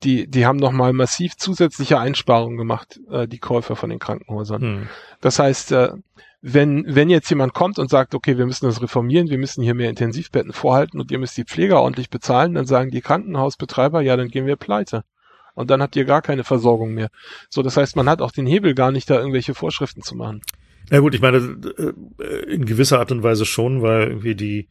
die, 0.04 0.28
die 0.28 0.46
haben 0.46 0.58
nochmal 0.58 0.92
massiv 0.92 1.36
zusätzliche 1.36 1.98
Einsparungen 1.98 2.56
gemacht, 2.56 3.00
äh, 3.10 3.26
die 3.26 3.38
Käufer 3.38 3.74
von 3.74 3.90
den 3.90 3.98
Krankenhäusern. 3.98 4.62
Hm. 4.62 4.88
Das 5.20 5.40
heißt, 5.40 5.72
äh, 5.72 5.90
wenn, 6.42 6.84
wenn 6.86 7.10
jetzt 7.10 7.28
jemand 7.28 7.54
kommt 7.54 7.80
und 7.80 7.90
sagt, 7.90 8.14
okay, 8.14 8.38
wir 8.38 8.46
müssen 8.46 8.66
das 8.66 8.80
reformieren, 8.80 9.30
wir 9.30 9.38
müssen 9.38 9.64
hier 9.64 9.74
mehr 9.74 9.90
Intensivbetten 9.90 10.52
vorhalten 10.52 11.00
und 11.00 11.10
ihr 11.10 11.18
müsst 11.18 11.36
die 11.36 11.44
Pfleger 11.44 11.80
ordentlich 11.80 12.08
bezahlen, 12.08 12.54
dann 12.54 12.66
sagen 12.66 12.92
die 12.92 13.00
Krankenhausbetreiber, 13.00 14.00
ja, 14.00 14.16
dann 14.16 14.28
gehen 14.28 14.46
wir 14.46 14.54
pleite. 14.54 15.02
Und 15.54 15.70
dann 15.70 15.82
habt 15.82 15.96
ihr 15.96 16.04
gar 16.04 16.22
keine 16.22 16.44
Versorgung 16.44 16.92
mehr. 16.92 17.08
So, 17.48 17.62
das 17.62 17.76
heißt, 17.76 17.96
man 17.96 18.08
hat 18.08 18.20
auch 18.20 18.30
den 18.30 18.46
Hebel 18.46 18.74
gar 18.74 18.92
nicht, 18.92 19.08
da 19.10 19.18
irgendwelche 19.18 19.54
Vorschriften 19.54 20.02
zu 20.02 20.14
machen. 20.14 20.42
Ja 20.90 21.00
gut, 21.00 21.14
ich 21.14 21.20
meine, 21.20 21.38
äh, 21.38 22.52
in 22.52 22.64
gewisser 22.64 22.98
Art 22.98 23.12
und 23.12 23.22
Weise 23.22 23.44
schon, 23.44 23.82
weil 23.82 24.08
irgendwie 24.08 24.34
die, 24.34 24.68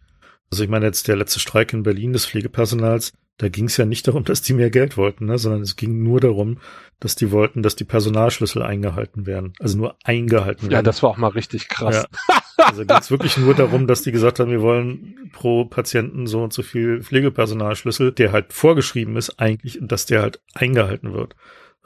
also 0.49 0.63
ich 0.63 0.69
meine 0.69 0.85
jetzt 0.85 1.07
der 1.07 1.15
letzte 1.15 1.39
Streik 1.39 1.73
in 1.73 1.83
Berlin 1.83 2.13
des 2.13 2.25
Pflegepersonals, 2.25 3.13
da 3.37 3.49
ging 3.49 3.65
es 3.65 3.75
ja 3.75 3.85
nicht 3.85 4.07
darum, 4.07 4.23
dass 4.23 4.41
die 4.41 4.53
mehr 4.53 4.69
Geld 4.69 4.95
wollten, 4.95 5.25
ne, 5.25 5.37
sondern 5.37 5.61
es 5.61 5.75
ging 5.75 6.01
nur 6.03 6.21
darum, 6.21 6.59
dass 7.01 7.15
die 7.15 7.31
wollten, 7.31 7.63
dass 7.63 7.75
die 7.75 7.83
Personalschlüssel 7.83 8.61
eingehalten 8.61 9.25
werden. 9.25 9.53
Also 9.59 9.77
nur 9.77 9.97
eingehalten 10.05 10.63
werden. 10.63 10.71
Ja, 10.71 10.81
das 10.81 11.03
war 11.03 11.09
auch 11.09 11.17
mal 11.17 11.27
richtig 11.27 11.67
krass. 11.67 12.07
Ja. 12.27 12.41
Also 12.57 12.85
ging 12.85 12.97
es 12.97 13.11
wirklich 13.11 13.37
nur 13.37 13.53
darum, 13.53 13.87
dass 13.87 14.03
die 14.03 14.13
gesagt 14.13 14.39
haben, 14.39 14.49
wir 14.49 14.61
wollen 14.61 15.29
pro 15.33 15.65
Patienten 15.65 16.25
so 16.25 16.41
und 16.41 16.53
so 16.53 16.63
viel 16.63 17.03
Pflegepersonalschlüssel, 17.03 18.13
der 18.13 18.31
halt 18.31 18.53
vorgeschrieben 18.53 19.17
ist, 19.17 19.37
eigentlich, 19.39 19.77
dass 19.81 20.05
der 20.05 20.21
halt 20.21 20.39
eingehalten 20.53 21.13
wird. 21.13 21.35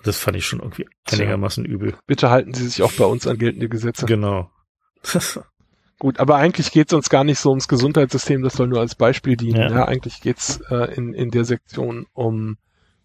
Das 0.04 0.18
fand 0.18 0.38
ich 0.38 0.46
schon 0.46 0.60
irgendwie 0.60 0.88
einigermaßen 1.12 1.66
übel. 1.66 1.96
Bitte 2.08 2.30
halten 2.30 2.54
Sie 2.54 2.68
sich 2.68 2.82
auch 2.84 2.92
bei 2.94 3.06
uns 3.06 3.28
an 3.28 3.38
geltende 3.38 3.70
Gesetze. 3.70 4.06
Genau. 4.06 4.50
Gut, 6.00 6.20
aber 6.20 6.38
eigentlich 6.38 6.72
geht 6.72 6.88
es 6.88 6.94
uns 6.94 7.10
gar 7.10 7.26
nicht 7.26 7.40
so 7.40 7.50
ums 7.50 7.68
Gesundheitssystem, 7.68 8.42
das 8.42 8.54
soll 8.54 8.68
nur 8.68 8.80
als 8.80 8.96
Beispiel 8.96 9.36
dienen. 9.36 9.60
Ja. 9.60 9.70
ja 9.70 9.86
eigentlich 9.86 10.22
geht's 10.22 10.62
äh, 10.70 10.94
in, 10.96 11.14
in 11.14 11.30
der 11.30 11.44
Sektion 11.44 12.06
um 12.14 12.58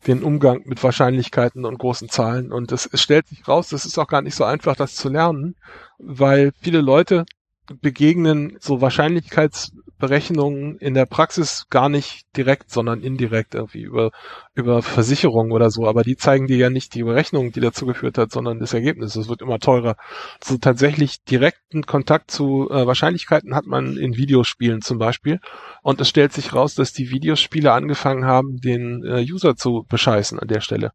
den 0.07 0.23
Umgang 0.23 0.63
mit 0.65 0.83
Wahrscheinlichkeiten 0.83 1.65
und 1.65 1.79
großen 1.79 2.09
Zahlen. 2.09 2.53
Und 2.53 2.71
es, 2.71 2.89
es 2.91 3.03
stellt 3.03 3.27
sich 3.27 3.49
raus, 3.49 3.71
das 3.71 3.85
ist 3.85 3.99
auch 3.99 4.07
gar 4.07 4.23
nicht 4.23 4.37
so 4.37 4.45
einfach, 4.45 4.77
das 4.77 4.95
zu 4.95 5.09
lernen, 5.09 5.57
weil 5.99 6.53
viele 6.61 6.81
Leute 6.81 7.25
begegnen 7.81 8.57
so 8.61 8.81
Wahrscheinlichkeitsberechnungen 9.99 10.79
in 10.79 10.95
der 10.95 11.07
Praxis 11.07 11.67
gar 11.71 11.89
nicht 11.89 12.27
direkt, 12.37 12.71
sondern 12.71 13.01
indirekt 13.01 13.55
irgendwie 13.55 13.83
über, 13.83 14.11
über 14.55 14.83
Versicherungen 14.83 15.53
oder 15.53 15.71
so. 15.71 15.87
Aber 15.87 16.03
die 16.03 16.17
zeigen 16.17 16.47
dir 16.47 16.57
ja 16.57 16.71
nicht 16.71 16.95
die 16.95 17.03
Berechnung, 17.03 17.53
die 17.53 17.61
dazu 17.61 17.87
geführt 17.87 18.19
hat, 18.19 18.33
sondern 18.33 18.59
das 18.59 18.75
Ergebnis. 18.75 19.17
Es 19.17 19.29
wird 19.29 19.43
immer 19.43 19.59
teurer. 19.59 19.97
So 20.43 20.57
tatsächlich 20.59 21.23
direkten 21.25 21.83
Kontakt 21.87 22.31
zu 22.31 22.69
äh, 22.71 22.87
Wahrscheinlichkeiten 22.87 23.55
hat 23.55 23.67
man 23.67 23.97
in 23.97 24.17
Videospielen 24.17 24.83
zum 24.83 24.99
Beispiel. 24.99 25.41
Und 25.83 26.01
es 26.01 26.09
stellt 26.09 26.33
sich 26.33 26.55
raus, 26.55 26.75
dass 26.75 26.93
die 26.93 27.11
Videospiele 27.11 27.73
angefangen 27.73 28.25
haben, 28.25 28.61
den 28.61 29.05
äh, 29.05 29.21
User 29.23 29.57
zu 29.57 29.85
bescheißen 29.89 30.39
an 30.39 30.49
der 30.49 30.61
Stelle. 30.61 30.93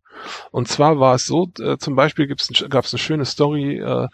Und 0.52 0.68
zwar 0.68 1.00
war 1.00 1.16
es 1.16 1.26
so, 1.26 1.48
äh, 1.60 1.78
zum 1.78 1.96
Beispiel 1.96 2.28
gab 2.28 2.86
es 2.86 2.94
eine 2.94 3.00
schöne 3.00 3.26
Story, 3.26 3.80
äh, 3.80 4.08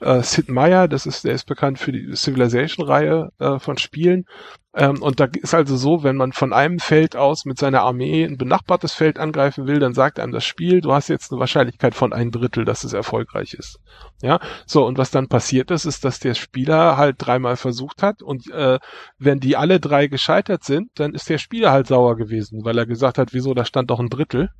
äh, 0.00 0.22
Sid 0.22 0.48
Meier, 0.48 0.88
das 0.88 1.06
ist, 1.06 1.24
der 1.24 1.34
ist 1.34 1.46
bekannt 1.46 1.78
für 1.78 1.92
die 1.92 2.14
Civilization-Reihe 2.14 3.30
äh, 3.38 3.58
von 3.58 3.78
Spielen. 3.78 4.26
Ähm, 4.74 5.02
und 5.02 5.18
da 5.18 5.24
ist 5.24 5.54
also 5.54 5.76
so, 5.76 6.04
wenn 6.04 6.16
man 6.16 6.32
von 6.32 6.52
einem 6.52 6.78
Feld 6.78 7.16
aus 7.16 7.44
mit 7.44 7.58
seiner 7.58 7.82
Armee 7.82 8.24
ein 8.24 8.36
benachbartes 8.36 8.92
Feld 8.92 9.18
angreifen 9.18 9.66
will, 9.66 9.80
dann 9.80 9.94
sagt 9.94 10.20
einem 10.20 10.32
das 10.32 10.44
Spiel, 10.44 10.80
du 10.80 10.92
hast 10.92 11.08
jetzt 11.08 11.32
eine 11.32 11.40
Wahrscheinlichkeit 11.40 11.94
von 11.94 12.12
ein 12.12 12.30
Drittel, 12.30 12.64
dass 12.64 12.84
es 12.84 12.92
erfolgreich 12.92 13.54
ist. 13.54 13.80
Ja, 14.22 14.38
so, 14.66 14.86
und 14.86 14.98
was 14.98 15.10
dann 15.10 15.28
passiert 15.28 15.70
ist, 15.70 15.84
ist, 15.84 16.04
dass 16.04 16.20
der 16.20 16.34
Spieler 16.34 16.96
halt 16.96 17.16
dreimal 17.18 17.56
versucht 17.56 18.02
hat 18.02 18.22
und 18.22 18.50
äh, 18.50 18.78
wenn 19.18 19.40
die 19.40 19.56
alle 19.56 19.80
drei 19.80 20.06
gescheitert 20.06 20.64
sind, 20.64 20.90
dann 20.96 21.14
ist 21.14 21.28
der 21.28 21.38
Spieler 21.38 21.72
halt 21.72 21.86
sauer 21.88 22.16
gewesen, 22.16 22.64
weil 22.64 22.78
er 22.78 22.86
gesagt 22.86 23.18
hat, 23.18 23.32
wieso, 23.32 23.54
da 23.54 23.64
stand 23.64 23.90
doch 23.90 24.00
ein 24.00 24.10
Drittel 24.10 24.50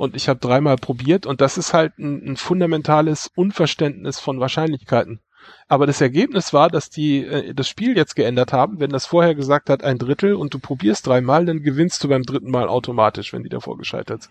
und 0.00 0.16
ich 0.16 0.30
habe 0.30 0.40
dreimal 0.40 0.76
probiert 0.76 1.26
und 1.26 1.42
das 1.42 1.58
ist 1.58 1.74
halt 1.74 1.98
ein, 1.98 2.30
ein, 2.30 2.36
fundamentales 2.38 3.30
Unverständnis 3.34 4.18
von 4.18 4.40
Wahrscheinlichkeiten. 4.40 5.20
Aber 5.68 5.86
das 5.86 6.00
Ergebnis 6.00 6.54
war, 6.54 6.70
dass 6.70 6.88
die 6.88 7.26
äh, 7.26 7.52
das 7.52 7.68
Spiel 7.68 7.94
jetzt 7.98 8.16
geändert 8.16 8.54
haben. 8.54 8.80
Wenn 8.80 8.88
das 8.88 9.04
vorher 9.04 9.34
gesagt 9.34 9.68
hat 9.68 9.84
ein 9.84 9.98
Drittel 9.98 10.36
und 10.36 10.54
du 10.54 10.58
probierst 10.58 11.06
dreimal, 11.06 11.44
dann 11.44 11.62
gewinnst 11.62 12.02
du 12.02 12.08
beim 12.08 12.22
dritten 12.22 12.50
Mal 12.50 12.66
automatisch, 12.66 13.34
wenn 13.34 13.42
die 13.42 13.50
davor 13.50 13.76
gescheitert. 13.76 14.30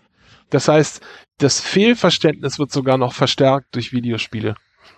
Das 0.50 0.66
heißt, 0.66 1.02
das 1.38 1.60
Fehlverständnis 1.60 2.58
wird 2.58 2.72
sogar 2.72 2.98
noch 2.98 3.12
verstärkt 3.12 3.76
durch 3.76 3.92
Videospiele. 3.92 4.56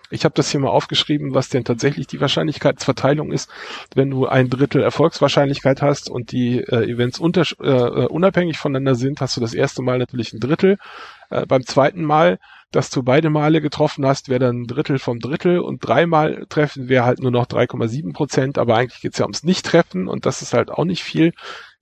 Ich 0.09 0.25
habe 0.25 0.35
das 0.35 0.51
hier 0.51 0.59
mal 0.59 0.69
aufgeschrieben, 0.69 1.33
was 1.33 1.49
denn 1.49 1.63
tatsächlich 1.63 2.05
die 2.05 2.21
Wahrscheinlichkeitsverteilung 2.21 3.31
ist, 3.31 3.49
wenn 3.95 4.11
du 4.11 4.27
ein 4.27 4.49
Drittel 4.49 4.83
Erfolgswahrscheinlichkeit 4.83 5.81
hast 5.81 6.09
und 6.09 6.31
die 6.31 6.59
äh, 6.59 6.87
Events 6.87 7.19
unter, 7.19 7.41
äh, 7.59 8.05
unabhängig 8.05 8.57
voneinander 8.57 8.95
sind, 8.95 9.21
hast 9.21 9.37
du 9.37 9.41
das 9.41 9.55
erste 9.55 9.81
Mal 9.81 9.97
natürlich 9.97 10.31
ein 10.33 10.39
Drittel. 10.39 10.77
Äh, 11.31 11.47
beim 11.47 11.65
zweiten 11.65 12.03
Mal, 12.03 12.37
dass 12.71 12.89
du 12.89 13.01
beide 13.01 13.29
Male 13.29 13.59
getroffen 13.61 14.05
hast, 14.05 14.29
wäre 14.29 14.39
dann 14.39 14.61
ein 14.61 14.67
Drittel 14.67 14.99
vom 14.99 15.19
Drittel 15.19 15.59
und 15.59 15.79
dreimal 15.79 16.45
treffen 16.47 16.89
wäre 16.89 17.05
halt 17.05 17.19
nur 17.19 17.31
noch 17.31 17.47
3,7 17.47 18.13
Prozent, 18.13 18.57
aber 18.57 18.77
eigentlich 18.77 19.01
geht's 19.01 19.17
ja 19.17 19.25
ums 19.25 19.43
Nicht-Treffen 19.43 20.07
und 20.07 20.25
das 20.25 20.41
ist 20.41 20.53
halt 20.53 20.69
auch 20.69 20.85
nicht 20.85 21.03
viel 21.03 21.33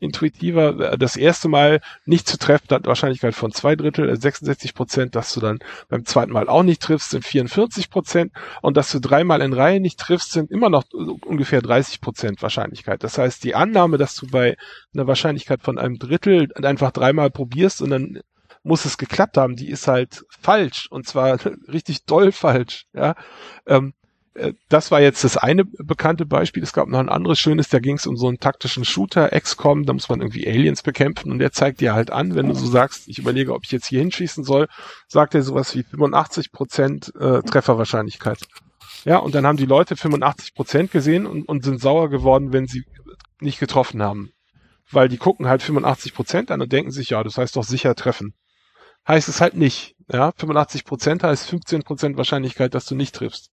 intuitiver. 0.02 0.98
Das 0.98 1.16
erste 1.16 1.48
Mal 1.48 1.80
nicht 2.06 2.28
zu 2.28 2.38
treffen 2.38 2.68
hat 2.72 2.88
Wahrscheinlichkeit 2.88 3.36
von 3.36 3.52
zwei 3.52 3.76
Drittel, 3.76 4.14
66 4.20 4.72
äh, 4.72 4.74
Prozent, 4.74 5.16
dass 5.16 5.34
du 5.34 5.40
dann 5.40 5.60
beim 5.90 6.06
zweiten 6.06 6.32
Mal 6.32 6.50
auch 6.50 6.64
nicht 6.64 6.82
triffst, 6.82 7.12
sind 7.12 7.24
44 7.24 7.90
Prozent 7.90 8.34
und 8.62 8.76
dass 8.78 8.92
du 8.92 9.00
dreimal 9.00 9.42
in 9.42 9.54
Reihe 9.54 9.80
nicht 9.80 10.00
triffst, 10.00 10.32
sind 10.32 10.52
immer 10.52 10.70
noch 10.70 10.84
ungefähr 10.92 11.62
30 11.62 12.02
Prozent 12.02 12.42
Wahrscheinlichkeit. 12.42 13.04
Das 13.04 13.18
heißt, 13.18 13.44
die 13.44 13.56
Annahme, 13.56 13.98
dass 13.98 14.16
du 14.16 14.28
bei 14.28 14.58
einer 14.94 15.08
Wahrscheinlichkeit 15.08 15.62
von 15.62 15.78
einem 15.78 15.98
Drittel 16.00 16.50
einfach 16.62 16.92
dreimal 16.92 17.30
probierst 17.30 17.82
und 17.82 17.92
dann 17.92 18.20
muss 18.64 18.86
es 18.86 18.98
geklappt 18.98 19.38
haben, 19.38 19.56
die 19.56 19.70
ist 19.70 19.88
halt 19.88 20.26
falsch 20.30 20.88
und 20.90 21.08
zwar 21.08 21.40
richtig 21.72 22.06
doll 22.06 22.32
falsch. 22.32 22.86
Ja, 22.94 23.16
ähm, 23.66 23.94
äh, 23.94 24.01
das 24.70 24.92
war 24.92 25.02
jetzt 25.02 25.24
das 25.24 25.36
eine 25.36 25.66
bekannte 25.66 26.26
Beispiel. 26.26 26.64
Es 26.64 26.72
gab 26.72 26.88
noch 26.88 27.00
ein 27.00 27.10
anderes 27.10 27.40
schönes, 27.40 27.68
da 27.68 27.80
ging 27.80 27.98
es 27.98 28.08
um 28.08 28.16
so 28.16 28.28
einen 28.28 28.40
taktischen 28.40 28.86
Shooter, 28.86 29.30
XCOM, 29.30 29.86
da 29.86 29.94
muss 29.94 30.08
man 30.08 30.22
irgendwie 30.22 30.48
Aliens 30.48 30.84
bekämpfen 30.84 31.32
und 31.32 31.40
der 31.40 31.52
zeigt 31.52 31.82
dir 31.82 31.94
halt 31.94 32.12
an, 32.12 32.36
wenn 32.36 32.48
du 32.48 32.56
so 32.56 32.66
sagst, 32.66 33.10
ich 33.10 33.20
überlege, 33.20 33.54
ob 33.54 33.66
ich 33.66 33.72
jetzt 33.72 33.88
hier 33.88 34.00
hinschießen 34.00 34.44
soll, 34.46 34.68
sagt 35.08 35.36
er 35.36 35.42
sowas 35.42 35.76
wie 35.76 35.84
85 35.84 36.54
Prozent 36.54 37.14
äh, 37.20 37.42
Trefferwahrscheinlichkeit. 37.42 38.40
Ja, 39.04 39.18
und 39.18 39.36
dann 39.36 39.46
haben 39.46 39.58
die 39.58 39.66
Leute 39.66 39.98
85 39.98 40.54
Prozent 40.54 40.92
gesehen 40.92 41.26
und, 41.26 41.48
und 41.50 41.64
sind 41.64 41.82
sauer 41.82 42.10
geworden, 42.10 42.54
wenn 42.54 42.68
sie 42.68 42.86
nicht 43.42 43.60
getroffen 43.60 44.02
haben. 44.02 44.32
Weil 44.92 45.10
die 45.10 45.18
gucken 45.18 45.48
halt 45.48 45.62
85 45.62 46.14
Prozent 46.14 46.52
an 46.52 46.62
und 46.62 46.72
denken 46.72 46.92
sich, 46.92 47.10
ja, 47.10 47.24
das 47.24 47.38
heißt 47.38 47.56
doch 47.56 47.64
sicher 47.64 47.96
treffen. 47.96 48.34
Heißt 49.08 49.28
es 49.28 49.42
halt 49.42 49.56
nicht. 49.56 49.96
Ja, 50.12 50.32
85 50.38 50.86
Prozent 50.86 51.24
heißt 51.24 51.50
15 51.50 51.84
Prozent 51.84 52.18
Wahrscheinlichkeit, 52.18 52.74
dass 52.76 52.86
du 52.86 52.96
nicht 52.96 53.16
triffst. 53.16 53.51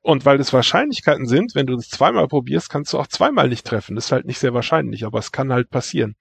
Und 0.00 0.24
weil 0.24 0.40
es 0.40 0.52
Wahrscheinlichkeiten 0.52 1.26
sind, 1.26 1.54
wenn 1.54 1.66
du 1.66 1.76
das 1.76 1.88
zweimal 1.88 2.28
probierst, 2.28 2.70
kannst 2.70 2.92
du 2.92 2.98
auch 2.98 3.08
zweimal 3.08 3.48
nicht 3.48 3.66
treffen. 3.66 3.96
Das 3.96 4.06
ist 4.06 4.12
halt 4.12 4.26
nicht 4.26 4.38
sehr 4.38 4.54
wahrscheinlich, 4.54 5.04
aber 5.04 5.18
es 5.18 5.32
kann 5.32 5.52
halt 5.52 5.70
passieren. 5.70 6.14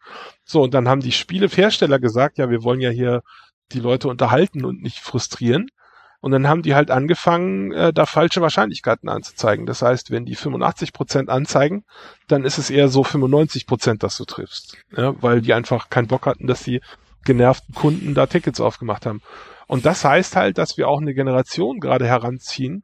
So, 0.44 0.64
und 0.64 0.74
dann 0.74 0.90
haben 0.90 1.02
die 1.02 1.12
Spielehersteller 1.12 2.00
gesagt, 2.00 2.38
ja, 2.38 2.50
wir 2.50 2.64
wollen 2.64 2.82
ja 2.82 2.90
hier 2.90 3.22
die 3.72 3.80
Leute 3.80 4.08
unterhalten 4.08 4.66
und 4.66 4.82
nicht 4.82 5.00
frustrieren. 5.00 5.68
Und 6.20 6.32
dann 6.32 6.48
haben 6.48 6.64
die 6.64 6.74
halt 6.74 6.90
angefangen, 6.90 7.72
äh, 7.72 7.94
da 7.94 8.06
falsche 8.06 8.42
Wahrscheinlichkeiten 8.42 9.08
anzuzeigen. 9.08 9.66
Das 9.68 9.82
heißt, 9.84 10.10
wenn 10.10 10.26
die 10.26 10.36
85 10.36 10.92
Prozent 10.92 11.30
anzeigen, 11.30 11.86
dann 12.28 12.44
ist 12.44 12.58
es 12.58 12.70
eher 12.70 12.88
so 12.88 13.04
95 13.04 13.68
Prozent, 13.68 14.02
dass 14.02 14.18
du 14.18 14.26
triffst. 14.26 14.78
Ja, 14.96 15.14
weil 15.22 15.42
die 15.42 15.54
einfach 15.54 15.90
keinen 15.90 16.08
Bock 16.08 16.26
hatten, 16.26 16.48
dass 16.48 16.64
die 16.64 16.82
genervten 17.24 17.76
Kunden 17.76 18.16
da 18.16 18.26
Tickets 18.26 18.60
aufgemacht 18.60 19.06
haben. 19.06 19.22
Und 19.68 19.86
das 19.86 20.04
heißt 20.04 20.36
halt, 20.36 20.58
dass 20.58 20.78
wir 20.78 20.88
auch 20.88 21.02
eine 21.02 21.14
Generation 21.14 21.80
gerade 21.80 22.08
heranziehen, 22.08 22.84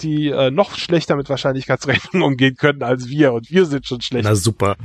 die 0.00 0.28
äh, 0.28 0.50
noch 0.50 0.76
schlechter 0.76 1.16
mit 1.16 1.28
Wahrscheinlichkeitsrechnung 1.28 2.22
umgehen 2.32 2.56
können 2.56 2.82
als 2.82 3.08
wir 3.08 3.32
und 3.32 3.50
wir 3.50 3.66
sind 3.66 3.86
schon 3.86 4.00
schlecht. 4.00 4.24
Na 4.24 4.34
super. 4.34 4.76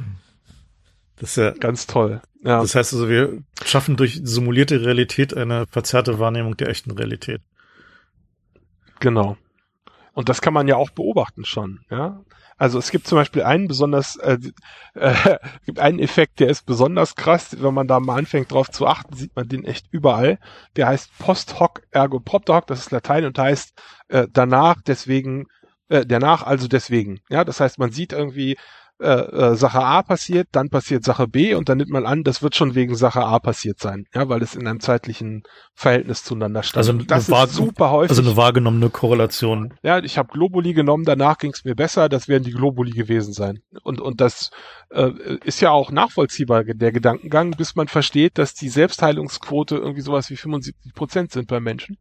Das 1.18 1.32
ist 1.32 1.36
ja 1.38 1.52
ganz 1.52 1.88
toll. 1.88 2.22
Ja. 2.44 2.62
Das 2.62 2.76
heißt 2.76 2.94
also, 2.94 3.10
wir 3.10 3.44
schaffen 3.66 3.98
durch 3.98 4.22
simulierte 4.24 4.82
Realität 4.82 5.36
eine 5.36 5.68
verzerrte 5.68 6.20
Wahrnehmung 6.20 6.56
der 6.56 6.70
echten 6.70 6.92
Realität. 6.92 7.42
Genau. 9.00 9.38
Und 10.14 10.30
das 10.30 10.42
kann 10.42 10.54
man 10.54 10.68
ja 10.68 10.76
auch 10.76 10.90
beobachten 10.90 11.46
schon, 11.46 11.82
ja. 11.90 12.22
Also 12.60 12.78
es 12.78 12.92
gibt 12.92 13.08
zum 13.08 13.18
Beispiel 13.18 13.44
einen 13.44 13.68
besonders, 13.68 14.18
äh, 14.18 14.38
äh, 14.94 15.38
gibt 15.66 15.80
einen 15.80 16.00
Effekt, 16.00 16.40
der 16.40 16.50
ist 16.50 16.66
besonders 16.66 17.16
krass. 17.16 17.56
Wenn 17.60 17.74
man 17.74 17.88
da 17.88 18.00
mal 18.00 18.18
anfängt 18.20 18.52
drauf 18.52 18.70
zu 18.70 18.86
achten, 18.86 19.16
sieht 19.16 19.36
man 19.36 19.48
den 19.48 19.64
echt 19.64 19.88
überall. 19.92 20.38
Der 20.76 20.88
heißt 20.88 21.18
Post 21.18 21.60
hoc 21.60 21.82
ergo 21.92 22.20
propter 22.20 22.56
hoc, 22.56 22.68
das 22.68 22.80
ist 22.80 22.92
Latein 22.92 23.26
und 23.26 23.40
heißt 23.40 23.74
äh, 24.10 24.28
danach, 24.32 24.82
deswegen, 24.86 25.48
äh, 25.88 26.06
danach 26.06 26.44
also 26.44 26.68
deswegen. 26.68 27.22
Ja, 27.30 27.46
das 27.46 27.62
heißt, 27.62 27.80
man 27.80 27.92
sieht 27.92 28.14
irgendwie 28.14 28.58
äh, 29.00 29.52
äh, 29.52 29.56
Sache 29.56 29.80
A 29.80 30.04
passiert, 30.04 30.50
dann 30.52 30.70
passiert 30.70 31.06
Sache 31.06 31.28
B 31.28 31.56
und 31.56 31.70
dann 31.70 31.78
nimmt 31.78 31.90
man 31.90 32.06
an, 32.06 32.24
das 32.24 32.44
wird 32.44 32.56
schon 32.56 32.76
wegen 32.76 32.96
Sache 32.96 33.22
A 33.22 33.40
passiert 33.40 33.80
sein, 33.80 34.06
ja, 34.14 34.28
weil 34.28 34.42
es 34.42 34.56
in 34.56 34.68
einem 34.68 34.82
zeitlichen 34.82 35.44
Verhältnis 35.74 36.26
zueinander 36.26 36.64
stand. 36.64 36.78
Also 36.78 36.94
das 36.94 37.30
ist 37.30 37.54
super 37.54 37.92
häufig. 37.92 38.18
Also 38.18 38.30
eine 38.30 38.36
wahrgenommene 38.36 38.90
Korrelation. 38.90 39.74
Ja, 39.84 40.00
ich 40.00 40.18
habe 40.18 40.28
Globuli 40.34 40.74
genommen, 40.74 41.06
danach 41.06 41.38
ging 41.38 41.52
es 41.52 41.64
mir 41.64 41.76
besser, 41.76 42.10
das 42.10 42.28
werden 42.28 42.44
die 42.44 42.52
Globuli 42.52 42.92
gewesen 42.92 43.32
sein. 43.32 43.60
Und 43.84 44.02
und 44.02 44.20
das 44.20 44.52
äh, 44.90 45.12
ist 45.46 45.62
ja 45.62 45.72
auch 45.72 45.92
nachvollziehbar 45.92 46.66
der 46.66 46.92
Gedankengang, 46.92 47.52
bis 47.52 47.76
man 47.76 47.88
versteht, 47.88 48.38
dass 48.38 48.54
die 48.54 48.70
Selbstheilungsquote 48.70 49.78
irgendwie 49.78 50.02
sowas 50.02 50.30
wie 50.30 50.36
75 50.36 50.94
Prozent 50.94 51.32
sind 51.32 51.48
bei 51.48 51.62
Menschen. 51.62 51.98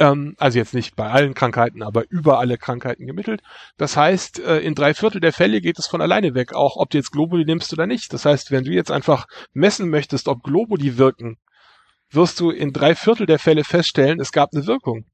Ähm, 0.00 0.34
also 0.38 0.58
jetzt 0.58 0.72
nicht 0.72 0.96
bei 0.96 1.10
allen 1.10 1.34
Krankheiten, 1.34 1.82
aber 1.82 2.10
über 2.10 2.38
alle 2.38 2.56
Krankheiten 2.56 3.06
gemittelt. 3.06 3.42
Das 3.76 3.98
heißt, 3.98 4.40
äh, 4.40 4.58
in 4.60 4.74
drei 4.74 4.94
Viertel 4.94 5.20
der 5.20 5.34
Fälle 5.34 5.60
geht 5.60 5.78
es 5.78 5.86
von 5.86 6.00
alleine 6.00 6.34
weg, 6.34 6.54
auch 6.54 6.76
ob 6.76 6.88
du 6.88 6.96
jetzt 6.96 7.12
Globuli 7.12 7.44
nimmst 7.44 7.70
oder 7.74 7.86
nicht. 7.86 8.12
Das 8.14 8.24
heißt, 8.24 8.50
wenn 8.50 8.64
du 8.64 8.72
jetzt 8.72 8.90
einfach 8.90 9.26
messen 9.52 9.90
möchtest, 9.90 10.26
ob 10.26 10.42
Globuli 10.42 10.96
wirken, 10.96 11.36
wirst 12.10 12.40
du 12.40 12.50
in 12.50 12.72
drei 12.72 12.94
Viertel 12.94 13.26
der 13.26 13.38
Fälle 13.38 13.62
feststellen, 13.62 14.20
es 14.20 14.32
gab 14.32 14.54
eine 14.54 14.66
Wirkung. 14.66 15.04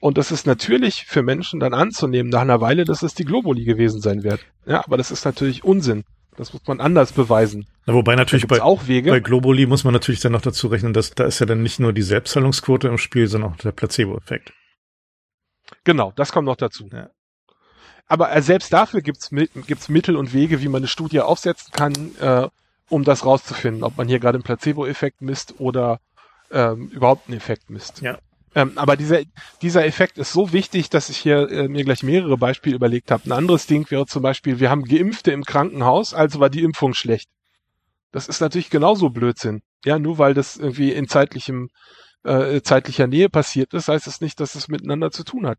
Und 0.00 0.18
das 0.18 0.30
ist 0.30 0.46
natürlich 0.46 1.04
für 1.04 1.22
Menschen 1.22 1.58
dann 1.58 1.74
anzunehmen 1.74 2.30
nach 2.30 2.42
einer 2.42 2.60
Weile, 2.60 2.84
dass 2.84 3.02
es 3.02 3.14
die 3.14 3.24
Globuli 3.24 3.64
gewesen 3.64 4.00
sein 4.00 4.22
wird. 4.22 4.40
Ja, 4.66 4.84
aber 4.84 4.96
das 4.96 5.10
ist 5.10 5.24
natürlich 5.24 5.64
Unsinn. 5.64 6.04
Das 6.36 6.52
muss 6.52 6.62
man 6.66 6.80
anders 6.80 7.12
beweisen. 7.12 7.66
Na, 7.86 7.94
wobei 7.94 8.14
natürlich 8.14 8.46
bei, 8.46 8.62
auch 8.62 8.86
Wege. 8.86 9.10
bei 9.10 9.20
Globuli 9.20 9.66
muss 9.66 9.84
man 9.84 9.92
natürlich 9.92 10.20
dann 10.20 10.32
noch 10.32 10.42
dazu 10.42 10.68
rechnen, 10.68 10.92
dass 10.92 11.10
da 11.10 11.24
ist 11.24 11.40
ja 11.40 11.46
dann 11.46 11.62
nicht 11.62 11.80
nur 11.80 11.92
die 11.92 12.02
Selbstheilungsquote 12.02 12.88
im 12.88 12.98
Spiel, 12.98 13.26
sondern 13.26 13.52
auch 13.52 13.56
der 13.56 13.72
Placebo-Effekt. 13.72 14.52
Genau, 15.84 16.12
das 16.14 16.32
kommt 16.32 16.46
noch 16.46 16.56
dazu. 16.56 16.88
Ja. 16.92 17.10
Aber 18.06 18.34
äh, 18.34 18.42
selbst 18.42 18.72
dafür 18.72 19.00
gibt's, 19.00 19.30
gibt's 19.30 19.88
Mittel 19.88 20.16
und 20.16 20.32
Wege, 20.32 20.60
wie 20.60 20.68
man 20.68 20.80
eine 20.80 20.88
Studie 20.88 21.20
aufsetzen 21.20 21.72
kann, 21.72 21.94
äh, 22.20 22.48
um 22.88 23.04
das 23.04 23.24
rauszufinden, 23.24 23.82
ob 23.82 23.96
man 23.96 24.06
hier 24.06 24.20
gerade 24.20 24.36
einen 24.36 24.44
Placebo-Effekt 24.44 25.22
misst 25.22 25.54
oder 25.58 25.98
ähm, 26.50 26.88
überhaupt 26.88 27.28
einen 27.28 27.36
Effekt 27.36 27.70
misst. 27.70 28.02
Ja. 28.02 28.18
Ähm, 28.54 28.72
aber 28.76 28.96
dieser, 28.96 29.22
dieser 29.62 29.86
Effekt 29.86 30.18
ist 30.18 30.32
so 30.32 30.52
wichtig, 30.52 30.90
dass 30.90 31.08
ich 31.08 31.16
hier 31.16 31.50
äh, 31.50 31.68
mir 31.68 31.84
gleich 31.84 32.02
mehrere 32.02 32.36
Beispiele 32.36 32.76
überlegt 32.76 33.10
habe. 33.10 33.24
Ein 33.24 33.32
anderes 33.32 33.66
Ding 33.66 33.90
wäre 33.90 34.06
zum 34.06 34.22
Beispiel, 34.22 34.60
wir 34.60 34.68
haben 34.68 34.84
Geimpfte 34.84 35.32
im 35.32 35.44
Krankenhaus, 35.44 36.12
also 36.12 36.38
war 36.38 36.50
die 36.50 36.62
Impfung 36.62 36.92
schlecht. 36.92 37.30
Das 38.12 38.28
ist 38.28 38.40
natürlich 38.40 38.70
genauso 38.70 39.10
Blödsinn. 39.10 39.62
Ja, 39.84 39.98
nur 39.98 40.18
weil 40.18 40.34
das 40.34 40.56
irgendwie 40.56 40.92
in 40.92 41.08
zeitlichem, 41.08 41.70
äh, 42.24 42.60
zeitlicher 42.62 43.06
Nähe 43.06 43.28
passiert 43.28 43.74
ist, 43.74 43.88
heißt 43.88 44.06
es 44.06 44.20
nicht, 44.20 44.38
dass 44.38 44.54
es 44.54 44.68
miteinander 44.68 45.10
zu 45.10 45.24
tun 45.24 45.46
hat. 45.46 45.58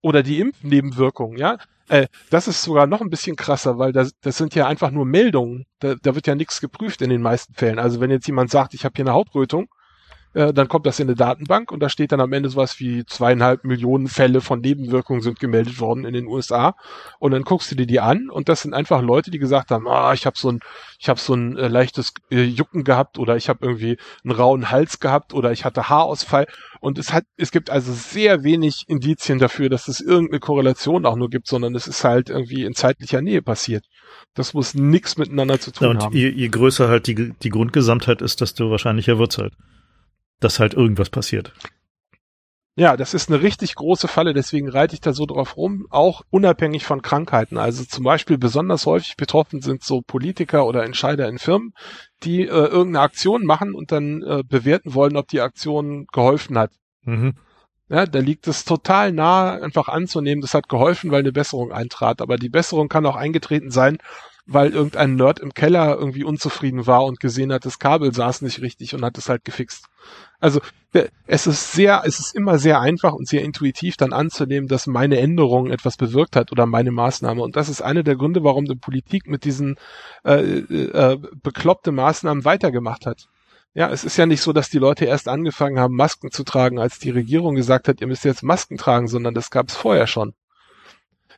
Oder 0.00 0.22
die 0.22 0.40
Impfnebenwirkungen, 0.40 1.36
ja. 1.38 1.58
Äh, 1.88 2.06
das 2.30 2.48
ist 2.48 2.62
sogar 2.62 2.86
noch 2.86 3.02
ein 3.02 3.10
bisschen 3.10 3.36
krasser, 3.36 3.78
weil 3.78 3.92
das, 3.92 4.12
das 4.20 4.38
sind 4.38 4.54
ja 4.54 4.66
einfach 4.66 4.90
nur 4.90 5.04
Meldungen. 5.04 5.66
Da, 5.80 5.96
da 5.96 6.14
wird 6.14 6.26
ja 6.26 6.34
nichts 6.34 6.60
geprüft 6.60 7.02
in 7.02 7.10
den 7.10 7.20
meisten 7.20 7.54
Fällen. 7.54 7.78
Also 7.78 8.00
wenn 8.00 8.10
jetzt 8.10 8.26
jemand 8.26 8.50
sagt, 8.50 8.72
ich 8.74 8.84
habe 8.84 8.94
hier 8.96 9.04
eine 9.04 9.12
Hautrötung, 9.12 9.68
äh, 10.34 10.52
dann 10.52 10.68
kommt 10.68 10.86
das 10.86 11.00
in 11.00 11.08
eine 11.08 11.16
Datenbank 11.16 11.70
und 11.70 11.80
da 11.80 11.88
steht 11.88 12.12
dann 12.12 12.20
am 12.20 12.32
Ende 12.32 12.48
sowas 12.48 12.80
wie 12.80 13.04
zweieinhalb 13.06 13.64
Millionen 13.64 14.08
Fälle 14.08 14.40
von 14.40 14.60
Nebenwirkungen 14.60 15.22
sind 15.22 15.38
gemeldet 15.38 15.80
worden 15.80 16.04
in 16.04 16.12
den 16.12 16.26
USA. 16.26 16.74
Und 17.18 17.30
dann 17.30 17.44
guckst 17.44 17.70
du 17.70 17.76
dir 17.76 17.86
die 17.86 18.00
an 18.00 18.28
und 18.30 18.48
das 18.48 18.62
sind 18.62 18.74
einfach 18.74 19.00
Leute, 19.00 19.30
die 19.30 19.38
gesagt 19.38 19.70
haben, 19.70 19.88
ah, 19.88 20.12
ich 20.12 20.26
habe 20.26 20.36
so 20.36 20.50
ein, 20.50 20.60
ich 20.98 21.08
habe 21.08 21.20
so 21.20 21.34
ein 21.34 21.56
äh, 21.56 21.68
leichtes 21.68 22.12
äh, 22.30 22.42
Jucken 22.42 22.84
gehabt 22.84 23.18
oder 23.18 23.36
ich 23.36 23.48
habe 23.48 23.64
irgendwie 23.64 23.96
einen 24.24 24.32
rauen 24.32 24.70
Hals 24.70 24.98
gehabt 24.98 25.34
oder 25.34 25.52
ich 25.52 25.64
hatte 25.64 25.88
Haarausfall. 25.88 26.46
Und 26.80 26.98
es 26.98 27.12
hat, 27.12 27.24
es 27.36 27.50
gibt 27.50 27.70
also 27.70 27.92
sehr 27.92 28.42
wenig 28.42 28.84
Indizien 28.88 29.38
dafür, 29.38 29.68
dass 29.68 29.88
es 29.88 30.00
irgendeine 30.00 30.40
Korrelation 30.40 31.06
auch 31.06 31.16
nur 31.16 31.30
gibt, 31.30 31.46
sondern 31.46 31.74
es 31.74 31.86
ist 31.86 32.04
halt 32.04 32.28
irgendwie 32.28 32.64
in 32.64 32.74
zeitlicher 32.74 33.22
Nähe 33.22 33.40
passiert. 33.40 33.84
Das 34.34 34.52
muss 34.52 34.74
nichts 34.74 35.16
miteinander 35.16 35.60
zu 35.60 35.70
tun 35.70 35.84
ja, 35.84 35.90
und 35.90 36.02
haben. 36.02 36.16
Je, 36.16 36.28
je 36.28 36.48
größer 36.48 36.88
halt 36.88 37.06
die, 37.06 37.32
die 37.40 37.48
Grundgesamtheit 37.50 38.20
ist, 38.20 38.40
desto 38.40 38.70
wahrscheinlicher 38.70 39.18
wird's 39.18 39.38
halt 39.38 39.54
dass 40.40 40.60
halt 40.60 40.74
irgendwas 40.74 41.10
passiert. 41.10 41.52
Ja, 42.76 42.96
das 42.96 43.14
ist 43.14 43.30
eine 43.30 43.40
richtig 43.40 43.76
große 43.76 44.08
Falle, 44.08 44.34
deswegen 44.34 44.68
reite 44.68 44.94
ich 44.94 45.00
da 45.00 45.12
so 45.12 45.26
drauf 45.26 45.56
rum, 45.56 45.86
auch 45.90 46.22
unabhängig 46.30 46.84
von 46.84 47.02
Krankheiten. 47.02 47.56
Also 47.56 47.84
zum 47.84 48.02
Beispiel 48.02 48.36
besonders 48.36 48.84
häufig 48.84 49.16
betroffen 49.16 49.60
sind 49.60 49.84
so 49.84 50.02
Politiker 50.02 50.66
oder 50.66 50.82
Entscheider 50.82 51.28
in 51.28 51.38
Firmen, 51.38 51.72
die 52.24 52.42
äh, 52.42 52.46
irgendeine 52.46 53.04
Aktion 53.04 53.46
machen 53.46 53.74
und 53.74 53.92
dann 53.92 54.22
äh, 54.22 54.42
bewerten 54.44 54.94
wollen, 54.94 55.16
ob 55.16 55.28
die 55.28 55.40
Aktion 55.40 56.06
geholfen 56.12 56.58
hat. 56.58 56.72
Mhm. 57.02 57.34
Ja, 57.88 58.06
da 58.06 58.18
liegt 58.18 58.48
es 58.48 58.64
total 58.64 59.12
nah, 59.12 59.52
einfach 59.52 59.86
anzunehmen, 59.88 60.40
das 60.40 60.54
hat 60.54 60.68
geholfen, 60.68 61.12
weil 61.12 61.20
eine 61.20 61.32
Besserung 61.32 61.70
eintrat. 61.70 62.22
Aber 62.22 62.38
die 62.38 62.48
Besserung 62.48 62.88
kann 62.88 63.06
auch 63.06 63.14
eingetreten 63.14 63.70
sein, 63.70 63.98
weil 64.46 64.72
irgendein 64.72 65.14
Nerd 65.14 65.38
im 65.38 65.54
Keller 65.54 65.96
irgendwie 65.96 66.24
unzufrieden 66.24 66.88
war 66.88 67.04
und 67.04 67.20
gesehen 67.20 67.52
hat, 67.52 67.66
das 67.66 67.78
Kabel 67.78 68.12
saß 68.12 68.42
nicht 68.42 68.62
richtig 68.62 68.94
und 68.94 69.04
hat 69.04 69.16
es 69.16 69.28
halt 69.28 69.44
gefixt. 69.44 69.86
Also 70.44 70.60
es 71.26 71.46
ist 71.46 71.72
sehr, 71.72 72.02
es 72.04 72.20
ist 72.20 72.36
immer 72.36 72.58
sehr 72.58 72.78
einfach 72.78 73.14
und 73.14 73.26
sehr 73.26 73.40
intuitiv 73.40 73.96
dann 73.96 74.12
anzunehmen, 74.12 74.68
dass 74.68 74.86
meine 74.86 75.16
Änderung 75.18 75.70
etwas 75.70 75.96
bewirkt 75.96 76.36
hat 76.36 76.52
oder 76.52 76.66
meine 76.66 76.92
Maßnahme. 76.92 77.40
Und 77.40 77.56
das 77.56 77.70
ist 77.70 77.80
einer 77.80 78.02
der 78.02 78.16
Gründe, 78.16 78.44
warum 78.44 78.66
die 78.66 78.74
Politik 78.74 79.26
mit 79.26 79.46
diesen 79.46 79.76
äh, 80.22 80.58
äh, 80.58 81.18
bekloppte 81.42 81.92
Maßnahmen 81.92 82.44
weitergemacht 82.44 83.06
hat. 83.06 83.26
Ja, 83.72 83.88
es 83.88 84.04
ist 84.04 84.18
ja 84.18 84.26
nicht 84.26 84.42
so, 84.42 84.52
dass 84.52 84.68
die 84.68 84.78
Leute 84.78 85.06
erst 85.06 85.28
angefangen 85.28 85.78
haben, 85.78 85.96
Masken 85.96 86.30
zu 86.30 86.44
tragen, 86.44 86.78
als 86.78 86.98
die 86.98 87.10
Regierung 87.10 87.54
gesagt 87.54 87.88
hat, 87.88 88.02
ihr 88.02 88.06
müsst 88.06 88.26
jetzt 88.26 88.42
Masken 88.42 88.76
tragen, 88.76 89.08
sondern 89.08 89.32
das 89.32 89.50
gab 89.50 89.68
es 89.68 89.76
vorher 89.76 90.06
schon. 90.06 90.34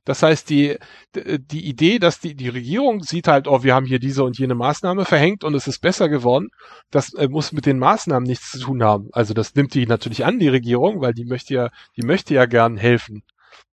Das 0.07 0.23
heißt, 0.23 0.49
die, 0.49 0.79
die 1.15 1.67
Idee, 1.67 1.99
dass 1.99 2.21
die, 2.21 2.37
die 2.37 2.49
Regierung 2.49 3.03
sieht 3.03 3.27
halt, 3.27 3.49
oh, 3.49 3.65
wir 3.65 3.75
haben 3.75 3.87
hier 3.87 3.99
diese 3.99 4.23
und 4.23 4.39
jene 4.39 4.55
Maßnahme 4.55 5.05
verhängt 5.05 5.43
und 5.43 5.53
es 5.55 5.67
ist 5.67 5.81
besser 5.81 6.09
geworden, 6.09 6.49
das 6.91 7.13
äh, 7.15 7.29
muss 7.29 7.53
mit 7.53 7.67
den 7.67 7.81
Maßnahmen 7.81 8.27
nichts 8.27 8.53
zu 8.53 8.61
tun 8.61 8.85
haben. 8.85 9.09
Also 9.13 9.35
das 9.35 9.55
nimmt 9.57 9.75
die 9.75 9.85
natürlich 9.85 10.25
an, 10.25 10.39
die 10.39 10.49
Regierung, 10.49 11.01
weil 11.01 11.13
die 11.13 11.25
möchte 11.25 11.55
ja, 11.55 11.71
die 11.97 12.07
möchte 12.07 12.35
ja 12.35 12.47
gern 12.47 12.77
helfen. 12.77 13.25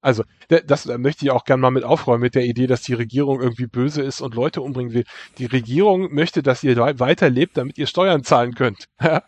Also, 0.02 0.24
das 0.66 0.86
möchte 0.86 1.24
ich 1.24 1.32
auch 1.32 1.46
gern 1.46 1.62
mal 1.62 1.72
mit 1.72 1.86
aufräumen, 1.86 2.22
mit 2.22 2.36
der 2.36 2.44
Idee, 2.44 2.68
dass 2.68 2.82
die 2.82 2.94
Regierung 2.94 3.42
irgendwie 3.42 3.68
böse 3.68 4.02
ist 4.02 4.20
und 4.20 4.36
Leute 4.36 4.62
umbringen 4.62 4.94
will. 4.94 5.06
Die 5.38 5.46
Regierung 5.46 6.14
möchte, 6.14 6.44
dass 6.44 6.62
ihr 6.62 6.76
weiterlebt, 6.76 7.56
damit 7.56 7.78
ihr 7.78 7.88
Steuern 7.88 8.24
zahlen 8.24 8.54
könnt. 8.54 8.90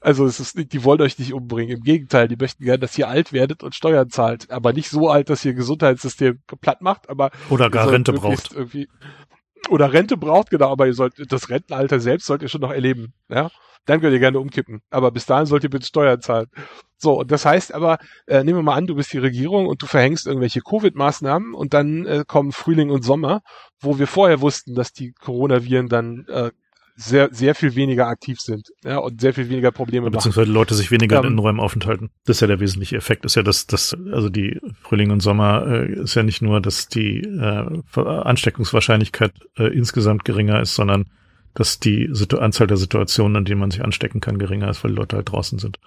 also, 0.00 0.26
es 0.26 0.38
ist 0.38 0.56
nicht, 0.56 0.72
die 0.72 0.84
wollen 0.84 1.00
euch 1.00 1.18
nicht 1.18 1.32
umbringen. 1.32 1.78
Im 1.78 1.82
Gegenteil, 1.82 2.28
die 2.28 2.36
möchten 2.36 2.64
gern, 2.64 2.80
dass 2.80 2.96
ihr 2.96 3.08
alt 3.08 3.32
werdet 3.32 3.64
und 3.64 3.74
Steuern 3.74 4.08
zahlt. 4.08 4.50
Aber 4.52 4.72
nicht 4.72 4.88
so 4.88 5.08
alt, 5.08 5.30
dass 5.30 5.44
ihr 5.44 5.54
Gesundheitssystem 5.54 6.40
platt 6.60 6.80
macht, 6.80 7.08
aber. 7.10 7.30
Oder 7.48 7.68
gar 7.68 7.90
Rente 7.90 8.12
braucht. 8.12 8.52
Irgendwie, 8.52 8.88
oder 9.68 9.92
Rente 9.92 10.16
braucht, 10.16 10.50
genau, 10.50 10.70
aber 10.70 10.86
ihr 10.86 10.94
sollt, 10.94 11.14
das 11.30 11.48
Rentenalter 11.48 12.00
selbst 12.00 12.26
sollt 12.26 12.42
ihr 12.42 12.48
schon 12.48 12.62
noch 12.62 12.72
erleben, 12.72 13.12
ja 13.28 13.50
dann 13.86 14.00
könnt 14.00 14.12
ihr 14.12 14.20
gerne 14.20 14.38
umkippen. 14.38 14.82
Aber 14.90 15.10
bis 15.10 15.26
dahin 15.26 15.46
sollt 15.46 15.64
ihr 15.64 15.70
bitte 15.70 15.86
Steuern 15.86 16.20
zahlen. 16.20 16.46
So, 16.96 17.24
das 17.24 17.46
heißt 17.46 17.72
aber, 17.74 17.98
äh, 18.26 18.44
nehmen 18.44 18.58
wir 18.58 18.62
mal 18.62 18.74
an, 18.74 18.86
du 18.86 18.94
bist 18.94 19.12
die 19.12 19.18
Regierung 19.18 19.66
und 19.66 19.82
du 19.82 19.86
verhängst 19.86 20.26
irgendwelche 20.26 20.60
Covid-Maßnahmen 20.60 21.54
und 21.54 21.72
dann 21.72 22.06
äh, 22.06 22.24
kommen 22.26 22.52
Frühling 22.52 22.90
und 22.90 23.02
Sommer, 23.02 23.40
wo 23.80 23.98
wir 23.98 24.06
vorher 24.06 24.40
wussten, 24.40 24.74
dass 24.74 24.92
die 24.92 25.12
Coronaviren 25.12 25.88
dann 25.88 26.26
äh, 26.28 26.50
sehr, 27.00 27.28
sehr 27.32 27.54
viel 27.54 27.74
weniger 27.74 28.06
aktiv 28.06 28.40
sind 28.40 28.68
ja, 28.84 28.98
und 28.98 29.20
sehr 29.20 29.32
viel 29.32 29.48
weniger 29.48 29.72
Probleme 29.72 30.06
machen. 30.06 30.12
Beziehungsweise 30.12 30.50
Leute 30.50 30.74
sich 30.74 30.90
weniger 30.90 31.18
ähm, 31.18 31.24
in 31.24 31.28
Innenräumen 31.32 31.60
aufenthalten. 31.60 32.10
Das 32.26 32.36
ist 32.36 32.40
ja 32.40 32.46
der 32.46 32.60
wesentliche 32.60 32.96
Effekt. 32.96 33.24
Ist 33.24 33.36
ja 33.36 33.42
das, 33.42 33.66
das 33.66 33.96
also 34.12 34.28
die 34.28 34.60
Frühling 34.82 35.10
und 35.10 35.20
Sommer 35.20 35.66
äh, 35.66 35.92
ist 35.92 36.14
ja 36.14 36.22
nicht 36.22 36.42
nur, 36.42 36.60
dass 36.60 36.88
die 36.88 37.20
äh, 37.20 38.00
Ansteckungswahrscheinlichkeit 38.00 39.32
äh, 39.56 39.64
insgesamt 39.64 40.24
geringer 40.24 40.60
ist, 40.60 40.74
sondern 40.74 41.06
dass 41.54 41.80
die 41.80 42.08
Situ 42.12 42.38
Anzahl 42.38 42.66
der 42.66 42.76
Situationen, 42.76 43.36
an 43.36 43.44
denen 43.44 43.60
man 43.60 43.70
sich 43.70 43.82
anstecken 43.82 44.20
kann, 44.20 44.38
geringer 44.38 44.68
ist, 44.68 44.84
weil 44.84 44.92
die 44.92 44.98
Leute 44.98 45.16
halt 45.16 45.32
draußen 45.32 45.58
sind. 45.58 45.78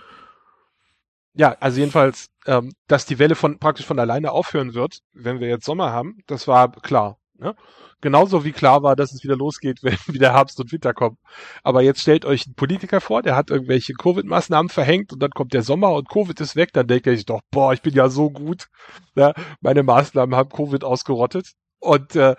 Ja, 1.36 1.56
also 1.60 1.80
jedenfalls, 1.80 2.28
ähm, 2.46 2.74
dass 2.88 3.06
die 3.06 3.20
Welle 3.20 3.36
von 3.36 3.60
praktisch 3.60 3.86
von 3.86 4.00
alleine 4.00 4.32
aufhören 4.32 4.74
wird, 4.74 5.00
wenn 5.14 5.40
wir 5.40 5.48
jetzt 5.48 5.66
Sommer 5.66 5.92
haben, 5.92 6.18
das 6.28 6.48
war 6.48 6.72
klar. 6.72 7.18
Ne? 7.40 7.56
Genauso 8.02 8.44
wie 8.46 8.52
klar 8.52 8.84
war, 8.84 8.96
dass 8.96 9.14
es 9.14 9.24
wieder 9.24 9.36
losgeht, 9.36 9.80
wenn 9.84 9.98
wieder 10.08 10.34
Herbst 10.34 10.60
und 10.60 10.72
Winter 10.72 10.94
kommen. 10.94 11.18
Aber 11.64 11.82
jetzt 11.82 12.02
stellt 12.02 12.26
euch 12.26 12.46
einen 12.46 12.56
Politiker 12.56 13.02
vor, 13.02 13.22
der 13.22 13.36
hat 13.36 13.50
irgendwelche 13.50 13.94
Covid-Maßnahmen 13.94 14.70
verhängt 14.70 15.14
und 15.14 15.22
dann 15.22 15.32
kommt 15.32 15.54
der 15.54 15.64
Sommer 15.64 15.94
und 15.94 16.10
Covid 16.10 16.40
ist 16.42 16.56
weg, 16.56 16.74
dann 16.74 16.88
denke 16.88 17.12
ich 17.12 17.26
doch, 17.26 17.42
boah, 17.52 17.74
ich 17.74 17.82
bin 17.82 17.94
ja 17.94 18.10
so 18.10 18.30
gut. 18.30 18.68
Ne? 19.16 19.34
Meine 19.62 19.84
Maßnahmen 19.84 20.36
haben 20.36 20.50
Covid 20.50 20.84
ausgerottet. 20.84 21.54
Und 21.80 22.16
äh, 22.16 22.36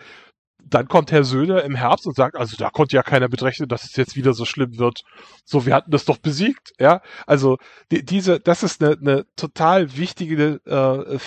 dann 0.66 0.88
kommt 0.88 1.12
Herr 1.12 1.24
Söder 1.24 1.64
im 1.64 1.74
Herbst 1.74 2.06
und 2.06 2.16
sagt, 2.16 2.36
also 2.36 2.56
da 2.56 2.70
konnte 2.70 2.96
ja 2.96 3.02
keiner 3.02 3.28
berechnen, 3.28 3.68
dass 3.68 3.84
es 3.84 3.96
jetzt 3.96 4.16
wieder 4.16 4.32
so 4.32 4.44
schlimm 4.44 4.78
wird. 4.78 5.02
So, 5.44 5.66
wir 5.66 5.74
hatten 5.74 5.90
das 5.90 6.04
doch 6.04 6.18
besiegt, 6.18 6.72
ja. 6.78 7.02
Also 7.26 7.58
die, 7.90 8.04
diese, 8.04 8.40
das 8.40 8.62
ist 8.62 8.82
eine, 8.82 8.96
eine 8.96 9.26
total 9.36 9.96
wichtige 9.96 10.60
äh, 10.64 11.18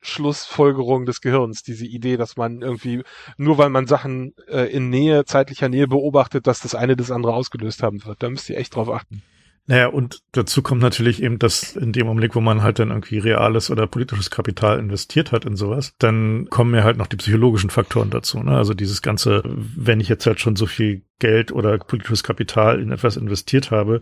Fehlschlussfolgerung 0.00 1.06
des 1.06 1.20
Gehirns, 1.20 1.62
diese 1.62 1.86
Idee, 1.86 2.16
dass 2.16 2.36
man 2.36 2.62
irgendwie, 2.62 3.02
nur 3.36 3.58
weil 3.58 3.70
man 3.70 3.86
Sachen 3.86 4.34
äh, 4.48 4.70
in 4.70 4.90
Nähe, 4.90 5.24
zeitlicher 5.24 5.68
Nähe 5.68 5.88
beobachtet, 5.88 6.46
dass 6.46 6.60
das 6.60 6.74
eine 6.74 6.96
das 6.96 7.10
andere 7.10 7.34
ausgelöst 7.34 7.82
haben 7.82 8.04
wird. 8.04 8.22
Da 8.22 8.30
müsst 8.30 8.48
ihr 8.50 8.58
echt 8.58 8.74
drauf 8.74 8.90
achten. 8.90 9.22
Naja, 9.66 9.88
und 9.88 10.22
dazu 10.32 10.62
kommt 10.62 10.80
natürlich 10.80 11.22
eben, 11.22 11.38
dass 11.38 11.76
in 11.76 11.92
dem 11.92 12.06
Augenblick, 12.06 12.34
wo 12.34 12.40
man 12.40 12.62
halt 12.62 12.78
dann 12.78 12.88
irgendwie 12.88 13.18
reales 13.18 13.70
oder 13.70 13.86
politisches 13.86 14.30
Kapital 14.30 14.78
investiert 14.78 15.30
hat 15.30 15.44
in 15.44 15.56
sowas, 15.56 15.92
dann 15.98 16.48
kommen 16.48 16.74
ja 16.74 16.84
halt 16.84 16.96
noch 16.96 17.06
die 17.06 17.16
psychologischen 17.16 17.68
Faktoren 17.68 18.08
dazu. 18.08 18.42
Ne? 18.42 18.56
Also 18.56 18.72
dieses 18.72 19.02
ganze, 19.02 19.42
wenn 19.44 20.00
ich 20.00 20.08
jetzt 20.08 20.24
halt 20.24 20.40
schon 20.40 20.56
so 20.56 20.64
viel 20.64 21.02
Geld 21.18 21.52
oder 21.52 21.76
politisches 21.76 22.22
Kapital 22.22 22.80
in 22.80 22.92
etwas 22.92 23.18
investiert 23.18 23.70
habe, 23.70 24.00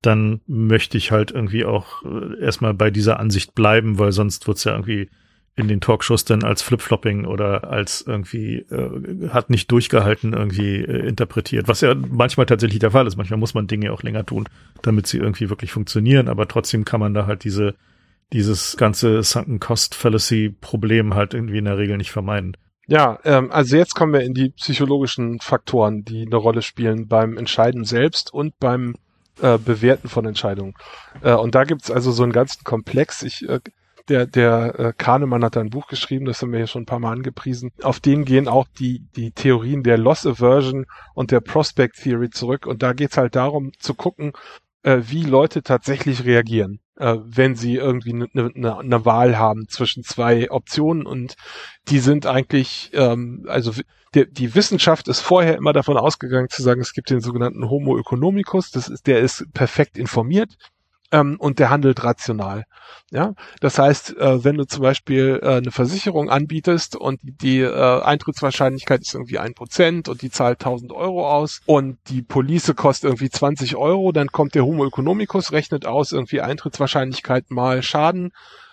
dann 0.00 0.42
möchte 0.46 0.96
ich 0.96 1.10
halt 1.10 1.32
irgendwie 1.32 1.64
auch 1.64 2.04
äh, 2.04 2.40
erstmal 2.40 2.72
bei 2.72 2.92
dieser 2.92 3.18
Ansicht 3.18 3.56
bleiben, 3.56 3.98
weil 3.98 4.12
sonst 4.12 4.46
wird's 4.46 4.62
ja 4.62 4.72
irgendwie 4.72 5.10
in 5.60 5.68
den 5.68 5.80
Talkshows 5.80 6.24
dann 6.24 6.44
als 6.44 6.62
Flip-Flopping 6.62 7.24
oder 7.24 7.70
als 7.70 8.02
irgendwie 8.06 8.58
äh, 8.70 9.28
hat 9.28 9.50
nicht 9.50 9.70
durchgehalten 9.70 10.32
irgendwie 10.32 10.76
äh, 10.76 11.06
interpretiert, 11.06 11.68
was 11.68 11.80
ja 11.80 11.94
manchmal 11.94 12.46
tatsächlich 12.46 12.80
der 12.80 12.90
Fall 12.90 13.06
ist. 13.06 13.16
Manchmal 13.16 13.38
muss 13.38 13.54
man 13.54 13.66
Dinge 13.66 13.92
auch 13.92 14.02
länger 14.02 14.26
tun, 14.26 14.48
damit 14.82 15.06
sie 15.06 15.18
irgendwie 15.18 15.50
wirklich 15.50 15.72
funktionieren, 15.72 16.28
aber 16.28 16.48
trotzdem 16.48 16.84
kann 16.84 17.00
man 17.00 17.14
da 17.14 17.26
halt 17.26 17.44
diese 17.44 17.74
dieses 18.32 18.76
ganze 18.76 19.22
Sunken 19.22 19.58
Cost 19.58 19.94
Fallacy 19.94 20.54
Problem 20.60 21.14
halt 21.14 21.34
irgendwie 21.34 21.58
in 21.58 21.64
der 21.64 21.78
Regel 21.78 21.96
nicht 21.96 22.12
vermeiden. 22.12 22.56
Ja, 22.86 23.18
ähm, 23.24 23.50
also 23.52 23.76
jetzt 23.76 23.94
kommen 23.94 24.12
wir 24.12 24.22
in 24.22 24.34
die 24.34 24.50
psychologischen 24.50 25.40
Faktoren, 25.40 26.04
die 26.04 26.26
eine 26.26 26.36
Rolle 26.36 26.62
spielen 26.62 27.06
beim 27.08 27.36
Entscheiden 27.38 27.84
selbst 27.84 28.32
und 28.32 28.58
beim 28.58 28.96
äh, 29.40 29.58
Bewerten 29.58 30.08
von 30.08 30.26
Entscheidungen. 30.26 30.74
Äh, 31.22 31.34
und 31.34 31.54
da 31.54 31.64
gibt's 31.64 31.90
also 31.90 32.10
so 32.10 32.22
einen 32.22 32.32
ganzen 32.32 32.64
Komplex. 32.64 33.22
Ich 33.22 33.48
äh, 33.48 33.60
der, 34.08 34.26
der 34.26 34.78
äh, 34.78 34.92
Kahnemann 34.96 35.44
hat 35.44 35.56
da 35.56 35.60
ein 35.60 35.70
Buch 35.70 35.86
geschrieben, 35.86 36.24
das 36.24 36.40
haben 36.40 36.52
wir 36.52 36.58
hier 36.58 36.66
schon 36.66 36.82
ein 36.82 36.86
paar 36.86 36.98
Mal 36.98 37.12
angepriesen. 37.12 37.70
Auf 37.82 38.00
den 38.00 38.24
gehen 38.24 38.48
auch 38.48 38.66
die, 38.78 39.06
die 39.16 39.32
Theorien 39.32 39.82
der 39.82 39.98
Loss 39.98 40.26
Aversion 40.26 40.86
und 41.14 41.30
der 41.30 41.40
Prospect 41.40 41.96
Theory 41.96 42.30
zurück. 42.30 42.66
Und 42.66 42.82
da 42.82 42.92
geht's 42.92 43.16
halt 43.16 43.36
darum 43.36 43.72
zu 43.78 43.94
gucken, 43.94 44.32
äh, 44.82 45.00
wie 45.06 45.24
Leute 45.24 45.62
tatsächlich 45.62 46.24
reagieren, 46.24 46.80
äh, 46.96 47.16
wenn 47.22 47.54
sie 47.54 47.76
irgendwie 47.76 48.12
eine 48.12 48.28
ne, 48.32 48.50
ne, 48.54 48.78
ne 48.82 49.04
Wahl 49.04 49.38
haben 49.38 49.68
zwischen 49.68 50.02
zwei 50.02 50.50
Optionen. 50.50 51.06
Und 51.06 51.34
die 51.88 51.98
sind 51.98 52.26
eigentlich, 52.26 52.90
ähm, 52.94 53.46
also 53.48 53.72
die, 54.14 54.30
die 54.30 54.54
Wissenschaft 54.54 55.08
ist 55.08 55.20
vorher 55.20 55.56
immer 55.56 55.72
davon 55.72 55.96
ausgegangen 55.96 56.48
zu 56.48 56.62
sagen, 56.62 56.80
es 56.80 56.92
gibt 56.92 57.10
den 57.10 57.20
sogenannten 57.20 57.68
Homo 57.68 57.98
economicus, 57.98 58.70
das 58.70 58.88
ist, 58.88 59.06
der 59.06 59.20
ist 59.20 59.46
perfekt 59.52 59.98
informiert 59.98 60.56
ähm, 61.12 61.36
und 61.38 61.58
der 61.58 61.70
handelt 61.70 62.02
rational. 62.04 62.64
Ja, 63.12 63.34
das 63.60 63.78
heißt, 63.78 64.16
äh, 64.18 64.44
wenn 64.44 64.56
du 64.56 64.64
zum 64.64 64.82
Beispiel 64.82 65.40
äh, 65.42 65.56
eine 65.56 65.72
Versicherung 65.72 66.30
anbietest 66.30 66.94
und 66.94 67.20
die 67.22 67.60
äh, 67.60 68.02
Eintrittswahrscheinlichkeit 68.02 69.00
ist 69.00 69.14
irgendwie 69.14 69.38
ein 69.38 69.54
Prozent 69.54 70.08
und 70.08 70.22
die 70.22 70.30
zahlt 70.30 70.60
1000 70.60 70.92
Euro 70.92 71.28
aus 71.28 71.60
und 71.66 71.98
die 72.08 72.22
Police 72.22 72.72
kostet 72.76 73.10
irgendwie 73.10 73.30
20 73.30 73.76
Euro, 73.76 74.12
dann 74.12 74.28
kommt 74.28 74.54
der 74.54 74.64
Homo 74.64 74.86
economicus, 74.86 75.50
rechnet 75.50 75.86
aus 75.86 76.12
irgendwie 76.12 76.40
Eintrittswahrscheinlichkeit 76.40 77.50
mal 77.50 77.82
Schaden 77.82 78.32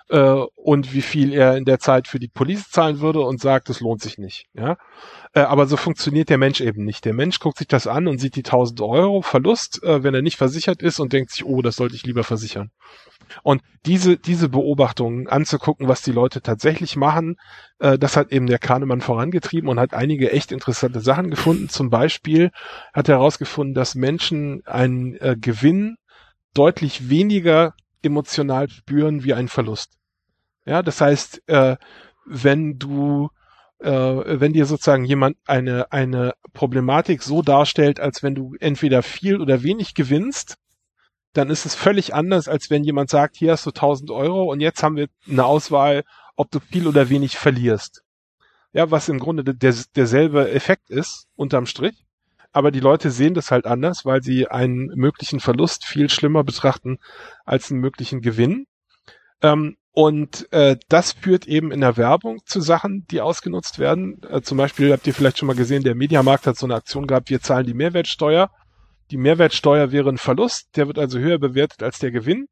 äh, 0.10 0.20
und 0.56 0.94
wie 0.94 1.02
viel 1.02 1.34
er 1.34 1.58
in 1.58 1.66
der 1.66 1.80
Zeit 1.80 2.08
für 2.08 2.20
die 2.20 2.28
Police 2.28 2.70
zahlen 2.70 3.00
würde 3.00 3.22
und 3.22 3.42
sagt, 3.42 3.70
es 3.70 3.80
lohnt 3.80 4.02
sich 4.02 4.18
nicht. 4.18 4.46
Ja, 4.54 4.78
äh, 5.34 5.42
aber 5.42 5.68
so 5.68 5.78
funktioniert 5.78 6.30
der 6.30 6.38
Mensch 6.38 6.62
eben 6.62 6.84
nicht. 6.84 7.06
Der 7.06 7.14
Mensch 7.14 7.40
guckt 7.40 7.58
sich 7.58 7.68
das 7.68 7.88
an 7.88 8.08
und 8.08 8.20
sieht 8.20 8.36
die 8.36 8.44
1000 8.44 8.82
Euro 8.82 9.22
Verlust, 9.22 9.84
äh, 9.84 10.04
wenn 10.04 10.14
er 10.14 10.22
nicht 10.22 10.38
versichert 10.38 10.82
ist 10.82 11.00
und 11.00 11.14
denkt 11.14 11.32
sich, 11.32 11.46
oh, 11.46 11.62
das 11.62 11.76
sollte 11.76 11.96
ich 11.96 12.06
lieber 12.06 12.24
versichern. 12.24 12.72
Und 13.44 13.62
diese, 13.86 14.18
diese 14.18 14.50
Beobachtungen 14.50 15.28
anzugucken, 15.28 15.88
was 15.88 16.02
die 16.02 16.12
Leute 16.12 16.42
tatsächlich 16.42 16.96
machen, 16.96 17.36
äh, 17.80 17.98
das 17.98 18.16
hat 18.16 18.32
eben 18.32 18.48
der 18.48 18.60
Kahnemann 18.60 19.02
vorangetrieben 19.02 19.70
und 19.70 19.80
hat 19.80 19.94
einige 19.94 20.32
echt 20.32 20.52
interessante 20.52 21.02
Sachen 21.02 21.30
gefunden. 21.30 21.70
Zum 21.70 21.90
Beispiel 21.90 22.52
hat 22.94 23.10
er 23.10 23.18
herausgefunden, 23.18 23.74
dass 23.74 23.96
Menschen 23.96 24.66
einen 24.66 25.16
äh, 25.16 25.36
Gewinn 25.40 25.98
deutlich 26.54 27.10
weniger 27.10 27.74
emotional 28.02 28.70
spüren 28.70 29.24
wie 29.24 29.34
einen 29.34 29.48
Verlust. 29.48 29.97
Ja, 30.68 30.84
das 30.84 31.00
heißt, 31.00 31.48
äh, 31.48 31.78
wenn 32.26 32.78
du 32.78 33.30
äh, 33.80 33.90
wenn 34.40 34.54
dir 34.54 34.66
sozusagen 34.66 35.06
jemand 35.06 35.38
eine, 35.46 35.92
eine 35.92 36.34
Problematik 36.54 37.24
so 37.24 37.42
darstellt, 37.42 38.00
als 38.00 38.22
wenn 38.22 38.36
du 38.36 38.56
entweder 38.60 39.02
viel 39.02 39.40
oder 39.40 39.64
wenig 39.64 39.94
gewinnst, 39.94 40.58
dann 41.34 41.50
ist 41.50 41.66
es 41.66 41.76
völlig 41.76 42.14
anders, 42.14 42.48
als 42.48 42.70
wenn 42.70 42.84
jemand 42.84 43.10
sagt, 43.10 43.38
hier 43.38 43.52
hast 43.52 43.66
du 43.66 43.70
1000 43.70 44.12
Euro 44.12 44.52
und 44.52 44.60
jetzt 44.60 44.84
haben 44.84 44.98
wir 44.98 45.08
eine 45.30 45.46
Auswahl, 45.46 46.04
ob 46.36 46.52
du 46.52 46.60
viel 46.60 46.88
oder 46.88 47.10
wenig 47.10 47.38
verlierst. 47.38 48.04
Ja, 48.74 48.92
was 48.92 49.08
im 49.08 49.20
Grunde 49.20 49.44
der, 49.44 49.76
derselbe 49.96 50.52
Effekt 50.52 50.90
ist, 50.90 51.28
unterm 51.36 51.66
Strich. 51.66 52.06
Aber 52.52 52.72
die 52.72 52.80
Leute 52.80 53.12
sehen 53.12 53.36
das 53.36 53.52
halt 53.52 53.68
anders, 53.68 54.04
weil 54.06 54.22
sie 54.22 54.48
einen 54.48 54.88
möglichen 54.96 55.40
Verlust 55.40 55.86
viel 55.86 56.10
schlimmer 56.10 56.44
betrachten 56.44 56.98
als 57.46 57.72
einen 57.72 57.80
möglichen 57.80 58.22
Gewinn. 58.22 58.66
Ähm, 59.42 59.78
und 59.92 60.52
äh, 60.54 60.78
das 60.90 61.14
führt 61.14 61.48
eben 61.48 61.72
in 61.72 61.82
der 61.82 61.98
Werbung 61.98 62.40
zu 62.46 62.62
Sachen, 62.62 63.06
die 63.10 63.22
ausgenutzt 63.22 63.80
werden. 63.80 64.22
Äh, 64.30 64.42
zum 64.42 64.58
Beispiel 64.58 64.92
habt 64.92 65.08
ihr 65.08 65.14
vielleicht 65.14 65.40
schon 65.40 65.48
mal 65.48 65.56
gesehen, 65.56 65.84
der 65.84 65.96
Mediamarkt 65.96 66.46
hat 66.46 66.58
so 66.58 66.68
eine 66.68 66.76
Aktion 66.76 67.08
gehabt, 67.08 67.30
wir 67.30 67.42
zahlen 67.42 67.66
die 67.66 67.74
Mehrwertsteuer 67.74 68.50
die 69.12 69.18
Mehrwertsteuer 69.18 69.92
wäre 69.92 70.10
ein 70.10 70.18
Verlust, 70.18 70.76
der 70.76 70.88
wird 70.88 71.00
also 71.00 71.20
höher 71.20 71.40
bewertet 71.40 71.84
als 71.84 72.00
der 72.00 72.12
Gewinn. 72.12 72.48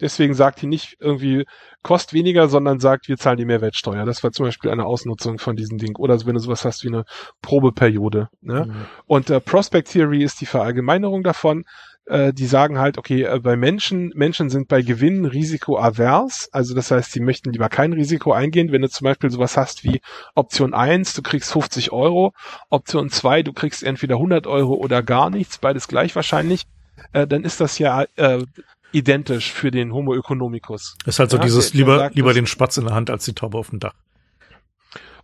Deswegen 0.00 0.34
sagt 0.34 0.62
die 0.62 0.66
nicht 0.66 0.96
irgendwie, 0.98 1.44
kost 1.82 2.14
weniger, 2.14 2.48
sondern 2.48 2.80
sagt, 2.80 3.08
wir 3.08 3.18
zahlen 3.18 3.36
die 3.36 3.44
Mehrwertsteuer. 3.44 4.06
Das 4.06 4.24
war 4.24 4.32
zum 4.32 4.46
Beispiel 4.46 4.70
eine 4.70 4.86
Ausnutzung 4.86 5.38
von 5.38 5.56
diesem 5.56 5.76
Ding. 5.76 5.96
Oder 5.96 6.18
wenn 6.24 6.34
du 6.34 6.40
sowas 6.40 6.64
hast 6.64 6.84
wie 6.84 6.88
eine 6.88 7.04
Probeperiode. 7.42 8.28
Ne? 8.40 8.66
Mhm. 8.66 8.86
Und 9.06 9.30
äh, 9.30 9.40
Prospect 9.40 9.90
Theory 9.90 10.24
ist 10.24 10.40
die 10.40 10.46
Verallgemeinerung 10.46 11.22
davon 11.22 11.64
äh, 12.06 12.32
die 12.32 12.46
sagen 12.46 12.78
halt, 12.78 12.98
okay, 12.98 13.22
äh, 13.22 13.38
bei 13.38 13.56
Menschen, 13.56 14.12
Menschen 14.14 14.50
sind 14.50 14.68
bei 14.68 14.82
Gewinnen 14.82 15.24
risikoavers, 15.24 16.48
also 16.52 16.74
das 16.74 16.90
heißt, 16.90 17.12
sie 17.12 17.20
möchten 17.20 17.52
lieber 17.52 17.68
kein 17.68 17.92
Risiko 17.92 18.32
eingehen. 18.32 18.72
Wenn 18.72 18.82
du 18.82 18.88
zum 18.88 19.04
Beispiel 19.04 19.30
sowas 19.30 19.56
hast 19.56 19.84
wie 19.84 20.00
Option 20.34 20.74
1, 20.74 21.14
du 21.14 21.22
kriegst 21.22 21.52
50 21.52 21.92
Euro, 21.92 22.32
Option 22.68 23.10
2, 23.10 23.42
du 23.42 23.52
kriegst 23.52 23.82
entweder 23.82 24.16
100 24.16 24.46
Euro 24.46 24.74
oder 24.74 25.02
gar 25.02 25.30
nichts, 25.30 25.58
beides 25.58 25.88
gleich 25.88 26.16
wahrscheinlich, 26.16 26.66
äh, 27.12 27.26
dann 27.26 27.44
ist 27.44 27.60
das 27.60 27.78
ja 27.78 28.04
äh, 28.16 28.44
identisch 28.92 29.52
für 29.52 29.70
den 29.70 29.92
Homo 29.92 30.14
economicus. 30.14 30.96
Ist 31.06 31.18
halt 31.18 31.30
so 31.30 31.36
ja, 31.36 31.44
dieses 31.44 31.74
lieber, 31.74 32.10
lieber 32.12 32.34
den 32.34 32.46
Spatz 32.46 32.76
in 32.76 32.84
der 32.84 32.94
Hand 32.94 33.10
als 33.10 33.24
die 33.24 33.34
Taube 33.34 33.58
auf 33.58 33.70
dem 33.70 33.78
Dach. 33.78 33.94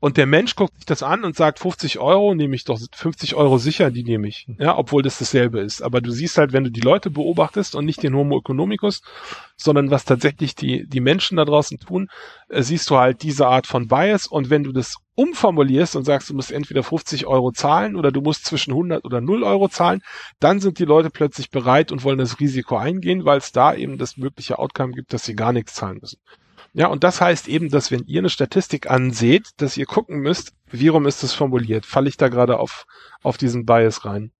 Und 0.01 0.17
der 0.17 0.27
Mensch 0.27 0.57
guckt 0.57 0.75
sich 0.77 0.87
das 0.87 1.03
an 1.03 1.25
und 1.25 1.37
sagt, 1.37 1.59
50 1.59 1.99
Euro 1.99 2.35
nehme 2.35 2.55
ich 2.55 2.65
doch, 2.65 2.79
50 2.93 3.35
Euro 3.35 3.59
sicher, 3.59 3.91
die 3.91 4.05
nehme 4.05 4.29
ich. 4.29 4.47
Ja, 4.59 4.77
obwohl 4.77 5.03
das 5.03 5.19
dasselbe 5.19 5.61
ist. 5.61 5.83
Aber 5.83 6.01
du 6.01 6.11
siehst 6.11 6.39
halt, 6.39 6.53
wenn 6.53 6.65
du 6.65 6.71
die 6.71 6.81
Leute 6.81 7.11
beobachtest 7.11 7.75
und 7.75 7.85
nicht 7.85 8.03
den 8.03 8.15
Homo 8.15 8.39
economicus, 8.39 9.03
sondern 9.57 9.91
was 9.91 10.05
tatsächlich 10.05 10.55
die, 10.55 10.87
die 10.87 11.01
Menschen 11.01 11.37
da 11.37 11.45
draußen 11.45 11.79
tun, 11.79 12.09
äh, 12.49 12.63
siehst 12.63 12.91
du 12.91 12.97
halt 12.97 13.23
diese 13.23 13.47
Art 13.47 13.67
von 13.67 13.89
Bias. 13.89 14.27
Und 14.27 14.51
wenn 14.51 14.65
du 14.65 14.73
das 14.73 14.97
umformulierst 15.15 15.97
und 15.97 16.05
sagst, 16.05 16.31
du 16.31 16.35
musst 16.35 16.53
entweder 16.53 16.83
50 16.83 17.27
Euro 17.27 17.51
zahlen 17.51 17.97
oder 17.97 18.13
du 18.13 18.21
musst 18.21 18.45
zwischen 18.45 18.73
100 18.73 19.05
oder 19.05 19.21
0 19.21 19.43
Euro 19.45 19.69
zahlen, 19.69 20.03
dann 20.41 20.61
sind 20.61 20.79
die 20.79 20.85
Leute 20.85 21.11
plötzlich 21.11 21.51
bereit 21.51 21.91
und 21.91 22.05
wollen 22.05 22.19
das 22.19 22.39
Risiko 22.39 22.77
eingehen, 22.77 23.25
weil 23.25 23.39
es 23.39 23.51
da 23.53 23.75
eben 23.75 23.99
das 23.99 24.17
mögliche 24.17 24.59
Outcome 24.59 24.93
gibt, 24.93 25.13
dass 25.13 25.25
sie 25.25 25.35
gar 25.35 25.53
nichts 25.53 25.75
zahlen 25.75 25.99
müssen. 26.01 26.21
Ja, 26.77 26.89
und 26.89 27.05
das 27.05 27.23
heißt 27.23 27.49
eben, 27.49 27.71
dass 27.71 27.91
wenn 27.91 28.05
ihr 28.05 28.19
eine 28.21 28.29
Statistik 28.29 28.91
anseht, 28.91 29.49
dass 29.57 29.79
ihr 29.79 29.87
gucken 29.87 30.19
müsst, 30.19 30.53
wie 30.67 30.89
rum 30.89 31.07
ist 31.07 31.23
es 31.23 31.33
formuliert? 31.33 31.87
Falle 31.87 32.11
ich 32.11 32.19
da 32.19 32.29
gerade 32.29 32.59
auf, 32.59 32.85
auf 33.23 33.39
diesen 33.39 33.65
Bias 33.65 34.05
rein? 34.05 34.31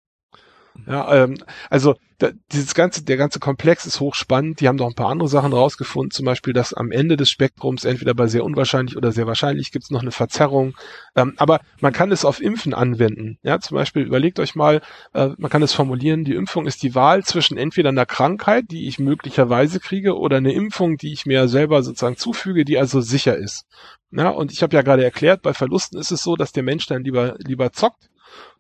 Ja, 0.87 1.25
ähm, 1.25 1.39
also 1.71 1.95
da, 2.19 2.31
dieses 2.53 2.75
ganze, 2.75 3.05
der 3.05 3.17
ganze 3.17 3.41
Komplex 3.41 3.85
ist 3.85 4.01
hochspannend. 4.01 4.61
Die 4.61 4.69
haben 4.69 4.77
noch 4.77 4.87
ein 4.87 4.95
paar 4.95 5.11
andere 5.11 5.29
Sachen 5.29 5.53
rausgefunden, 5.53 6.11
zum 6.11 6.25
Beispiel, 6.25 6.55
dass 6.55 6.73
am 6.73 6.91
Ende 6.91 7.17
des 7.17 7.29
Spektrums 7.29 7.85
entweder 7.85 8.15
bei 8.15 8.27
sehr 8.27 8.45
unwahrscheinlich 8.45 8.97
oder 8.97 9.13
sehr 9.13 9.27
wahrscheinlich 9.27 9.71
gibt 9.71 9.85
es 9.85 9.91
noch 9.91 10.01
eine 10.01 10.13
Verzerrung. 10.13 10.75
Ähm, 11.15 11.35
aber 11.37 11.61
man 11.81 11.93
kann 11.93 12.13
es 12.13 12.25
auf 12.25 12.41
Impfen 12.41 12.73
anwenden. 12.73 13.39
Ja, 13.43 13.61
zum 13.61 13.77
Beispiel 13.77 14.03
überlegt 14.03 14.41
euch 14.41 14.55
mal, 14.55 14.81
äh, 15.13 15.31
man 15.37 15.51
kann 15.51 15.63
es 15.63 15.75
formulieren: 15.75 16.25
Die 16.25 16.35
Impfung 16.35 16.67
ist 16.67 16.83
die 16.83 16.95
Wahl 16.95 17.23
zwischen 17.25 17.59
entweder 17.59 17.91
einer 17.91 18.07
Krankheit, 18.07 18.67
die 18.71 18.89
ich 18.89 18.99
möglicherweise 18.99 19.81
kriege, 19.81 20.17
oder 20.17 20.39
eine 20.39 20.53
Impfung, 20.53 20.97
die 20.97 21.13
ich 21.13 21.27
mir 21.27 21.49
selber 21.49 21.83
sozusagen 21.83 22.17
zufüge, 22.17 22.65
die 22.65 22.79
also 22.79 23.01
sicher 23.01 23.37
ist. 23.37 23.67
Ja, 24.11 24.31
und 24.31 24.53
ich 24.53 24.63
habe 24.63 24.75
ja 24.75 24.83
gerade 24.83 25.05
erklärt, 25.05 25.43
bei 25.43 25.53
Verlusten 25.53 25.99
ist 25.99 26.13
es 26.13 26.23
so, 26.23 26.37
dass 26.37 26.53
der 26.53 26.63
Mensch 26.63 26.87
dann 26.87 27.05
lieber 27.05 27.37
lieber 27.39 27.73
zockt 27.73 28.09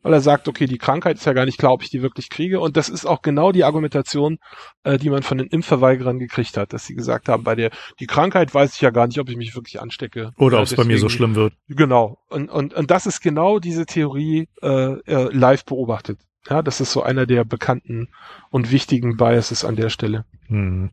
weil 0.03 0.13
er 0.13 0.21
sagt, 0.21 0.49
okay, 0.49 0.67
die 0.67 0.79
Krankheit 0.79 1.17
ist 1.17 1.27
ja 1.27 1.33
gar 1.33 1.45
nicht 1.45 1.59
klar, 1.59 1.73
ob 1.73 1.83
ich 1.83 1.91
die 1.91 2.03
wirklich 2.03 2.31
kriege. 2.31 2.61
Und 2.61 2.77
das 2.77 2.89
ist 2.89 3.07
auch 3.07 3.23
genau 3.23 3.53
die 3.53 3.65
Argumentation, 3.65 4.39
äh, 4.85 4.99
die 4.99 5.11
man 5.11 5.23
von 5.23 5.39
den 5.39 5.49
Impfverweigerern 5.49 6.19
gekriegt 6.19 6.57
hat, 6.57 6.73
dass 6.73 6.87
sie 6.87 6.95
gesagt 6.95 7.29
haben, 7.29 7.45
bei 7.45 7.55
der 7.55 7.71
die 7.99 8.07
Krankheit 8.07 8.55
weiß 8.55 8.75
ich 8.75 8.81
ja 8.81 8.91
gar 8.91 9.07
nicht, 9.07 9.19
ob 9.19 9.29
ich 9.29 9.37
mich 9.37 9.55
wirklich 9.55 9.81
anstecke. 9.81 10.33
Oder 10.37 10.59
ob 10.59 10.65
es 10.65 10.75
bei 10.75 10.85
mir 10.85 10.99
so 10.99 11.09
schlimm 11.09 11.35
wird. 11.35 11.55
Genau. 11.69 12.19
Und, 12.29 12.49
und, 12.51 12.75
und 12.75 12.91
das 12.91 13.07
ist 13.07 13.21
genau 13.21 13.59
diese 13.59 13.87
Theorie 13.87 14.49
äh, 14.63 14.93
äh, 14.93 15.33
live 15.33 15.65
beobachtet. 15.65 16.21
Ja, 16.49 16.63
das 16.63 16.81
ist 16.81 16.93
so 16.93 17.03
einer 17.03 17.27
der 17.27 17.45
bekannten 17.45 18.09
und 18.51 18.71
wichtigen 18.71 19.17
Biases 19.17 19.65
an 19.65 19.77
der 19.77 19.89
Stelle. 19.89 20.25
Hm. 20.47 20.91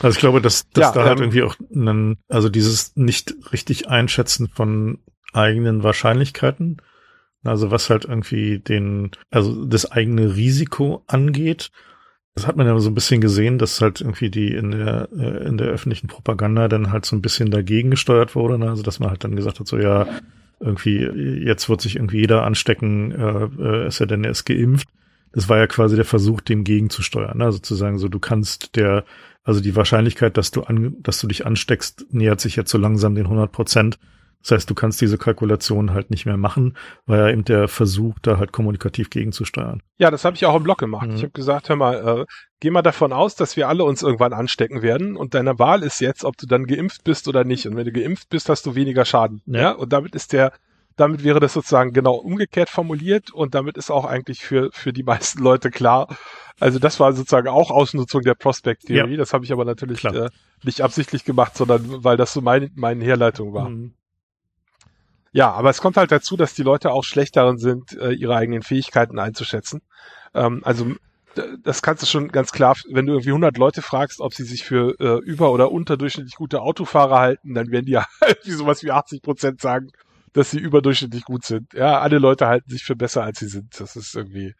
Also 0.00 0.14
ich 0.14 0.20
glaube, 0.20 0.40
dass, 0.40 0.68
dass 0.70 0.82
ja, 0.82 0.92
da 0.92 1.04
halt 1.04 1.18
ähm, 1.18 1.24
irgendwie 1.24 1.42
auch 1.42 1.56
einen, 1.74 2.18
also 2.28 2.48
dieses 2.48 2.96
nicht 2.96 3.34
richtig 3.52 3.88
Einschätzen 3.88 4.48
von 4.48 5.00
eigenen 5.32 5.82
Wahrscheinlichkeiten 5.82 6.80
also 7.44 7.70
was 7.70 7.90
halt 7.90 8.04
irgendwie 8.04 8.58
den, 8.58 9.10
also 9.30 9.64
das 9.64 9.90
eigene 9.90 10.36
Risiko 10.36 11.02
angeht. 11.06 11.70
Das 12.34 12.46
hat 12.46 12.56
man 12.56 12.66
ja 12.66 12.78
so 12.78 12.90
ein 12.90 12.94
bisschen 12.94 13.20
gesehen, 13.20 13.58
dass 13.58 13.80
halt 13.80 14.00
irgendwie 14.00 14.30
die 14.30 14.54
in 14.54 14.70
der, 14.70 15.08
äh, 15.16 15.46
in 15.46 15.56
der 15.56 15.68
öffentlichen 15.68 16.06
Propaganda 16.06 16.68
dann 16.68 16.92
halt 16.92 17.04
so 17.04 17.16
ein 17.16 17.22
bisschen 17.22 17.50
dagegen 17.50 17.90
gesteuert 17.90 18.34
wurde. 18.34 18.58
Ne? 18.58 18.68
Also 18.68 18.82
dass 18.82 19.00
man 19.00 19.10
halt 19.10 19.24
dann 19.24 19.36
gesagt 19.36 19.60
hat, 19.60 19.66
so 19.66 19.78
ja, 19.78 20.06
irgendwie, 20.60 20.98
jetzt 21.44 21.68
wird 21.68 21.80
sich 21.80 21.96
irgendwie 21.96 22.18
jeder 22.18 22.44
anstecken, 22.44 23.12
äh, 23.12 23.48
äh, 23.62 23.86
ist 23.88 23.98
ja 23.98 24.06
denn 24.06 24.24
er 24.24 24.30
ist 24.30 24.44
geimpft. 24.44 24.88
Das 25.32 25.48
war 25.48 25.58
ja 25.58 25.66
quasi 25.66 25.96
der 25.96 26.04
Versuch, 26.04 26.40
dem 26.40 26.64
gegenzusteuern. 26.64 27.38
Ne? 27.38 27.50
Sozusagen 27.50 27.98
so, 27.98 28.08
du 28.08 28.18
kannst 28.18 28.76
der, 28.76 29.04
also 29.42 29.60
die 29.60 29.74
Wahrscheinlichkeit, 29.74 30.36
dass 30.36 30.50
du 30.50 30.62
an, 30.62 30.96
dass 31.00 31.20
du 31.20 31.28
dich 31.28 31.46
ansteckst, 31.46 32.06
nähert 32.10 32.40
sich 32.40 32.56
jetzt 32.56 32.70
so 32.70 32.78
langsam 32.78 33.14
den 33.14 33.24
100 33.24 33.50
Prozent. 33.50 33.98
Das 34.42 34.52
heißt, 34.52 34.70
du 34.70 34.74
kannst 34.74 35.00
diese 35.00 35.18
Kalkulation 35.18 35.92
halt 35.92 36.10
nicht 36.10 36.24
mehr 36.24 36.36
machen, 36.36 36.76
weil 37.06 37.20
ja 37.20 37.28
eben 37.28 37.44
der 37.44 37.68
Versuch, 37.68 38.18
da 38.22 38.38
halt 38.38 38.52
kommunikativ 38.52 39.10
gegenzusteuern. 39.10 39.82
Ja, 39.98 40.10
das 40.10 40.24
habe 40.24 40.36
ich 40.36 40.46
auch 40.46 40.56
im 40.56 40.62
Blog 40.62 40.78
gemacht. 40.78 41.08
Mhm. 41.08 41.14
Ich 41.14 41.22
habe 41.22 41.32
gesagt, 41.32 41.68
hör 41.68 41.76
mal, 41.76 42.20
äh, 42.20 42.26
geh 42.60 42.70
mal 42.70 42.82
davon 42.82 43.12
aus, 43.12 43.34
dass 43.34 43.56
wir 43.56 43.68
alle 43.68 43.84
uns 43.84 44.02
irgendwann 44.02 44.32
anstecken 44.32 44.82
werden 44.82 45.16
und 45.16 45.34
deine 45.34 45.58
Wahl 45.58 45.82
ist 45.82 46.00
jetzt, 46.00 46.24
ob 46.24 46.38
du 46.38 46.46
dann 46.46 46.66
geimpft 46.66 47.04
bist 47.04 47.28
oder 47.28 47.44
nicht. 47.44 47.66
Und 47.66 47.76
wenn 47.76 47.84
du 47.84 47.92
geimpft 47.92 48.30
bist, 48.30 48.48
hast 48.48 48.64
du 48.64 48.74
weniger 48.74 49.04
Schaden. 49.04 49.42
Ja. 49.46 49.60
ja? 49.60 49.70
Und 49.72 49.92
damit 49.92 50.14
ist 50.14 50.32
der, 50.32 50.52
damit 50.96 51.22
wäre 51.22 51.40
das 51.40 51.52
sozusagen 51.52 51.92
genau 51.92 52.14
umgekehrt 52.14 52.70
formuliert 52.70 53.30
und 53.30 53.54
damit 53.54 53.76
ist 53.76 53.90
auch 53.90 54.06
eigentlich 54.06 54.40
für, 54.40 54.70
für 54.72 54.92
die 54.92 55.02
meisten 55.02 55.42
Leute 55.42 55.70
klar. 55.70 56.08
Also 56.58 56.78
das 56.78 56.98
war 56.98 57.12
sozusagen 57.12 57.48
auch 57.48 57.70
Ausnutzung 57.70 58.22
der 58.22 58.34
Prospect-Theorie. 58.34 59.12
Ja. 59.12 59.16
Das 59.16 59.32
habe 59.32 59.44
ich 59.44 59.52
aber 59.52 59.64
natürlich 59.64 60.04
äh, 60.04 60.28
nicht 60.62 60.82
absichtlich 60.82 61.24
gemacht, 61.24 61.56
sondern 61.56 62.04
weil 62.04 62.16
das 62.16 62.32
so 62.32 62.40
mein, 62.40 62.70
meine 62.74 63.04
Herleitung 63.04 63.52
war. 63.52 63.68
Mhm. 63.68 63.94
Ja, 65.32 65.52
aber 65.52 65.70
es 65.70 65.80
kommt 65.80 65.96
halt 65.96 66.10
dazu, 66.10 66.36
dass 66.36 66.54
die 66.54 66.62
Leute 66.62 66.90
auch 66.90 67.04
schlecht 67.04 67.36
darin 67.36 67.58
sind, 67.58 67.96
äh, 67.96 68.12
ihre 68.12 68.34
eigenen 68.36 68.62
Fähigkeiten 68.62 69.18
einzuschätzen. 69.18 69.80
Ähm, 70.34 70.62
also 70.64 70.92
das 71.62 71.82
kannst 71.82 72.02
du 72.02 72.06
schon 72.06 72.28
ganz 72.28 72.50
klar, 72.52 72.76
wenn 72.90 73.06
du 73.06 73.12
irgendwie 73.12 73.30
100 73.30 73.56
Leute 73.56 73.82
fragst, 73.82 74.20
ob 74.20 74.34
sie 74.34 74.42
sich 74.42 74.64
für 74.64 74.98
äh, 74.98 75.18
über- 75.24 75.52
oder 75.52 75.70
unterdurchschnittlich 75.70 76.34
gute 76.34 76.60
Autofahrer 76.60 77.18
halten, 77.18 77.54
dann 77.54 77.70
werden 77.70 77.86
die 77.86 77.92
ja 77.92 78.06
irgendwie 78.26 78.50
sowas 78.50 78.82
wie 78.82 78.90
80 78.90 79.22
Prozent 79.22 79.60
sagen, 79.60 79.90
dass 80.32 80.50
sie 80.50 80.58
überdurchschnittlich 80.58 81.24
gut 81.24 81.44
sind. 81.44 81.72
Ja, 81.74 82.00
alle 82.00 82.18
Leute 82.18 82.46
halten 82.46 82.70
sich 82.70 82.84
für 82.84 82.96
besser, 82.96 83.22
als 83.22 83.38
sie 83.38 83.48
sind. 83.48 83.80
Das 83.80 83.96
ist 83.96 84.14
irgendwie 84.14 84.54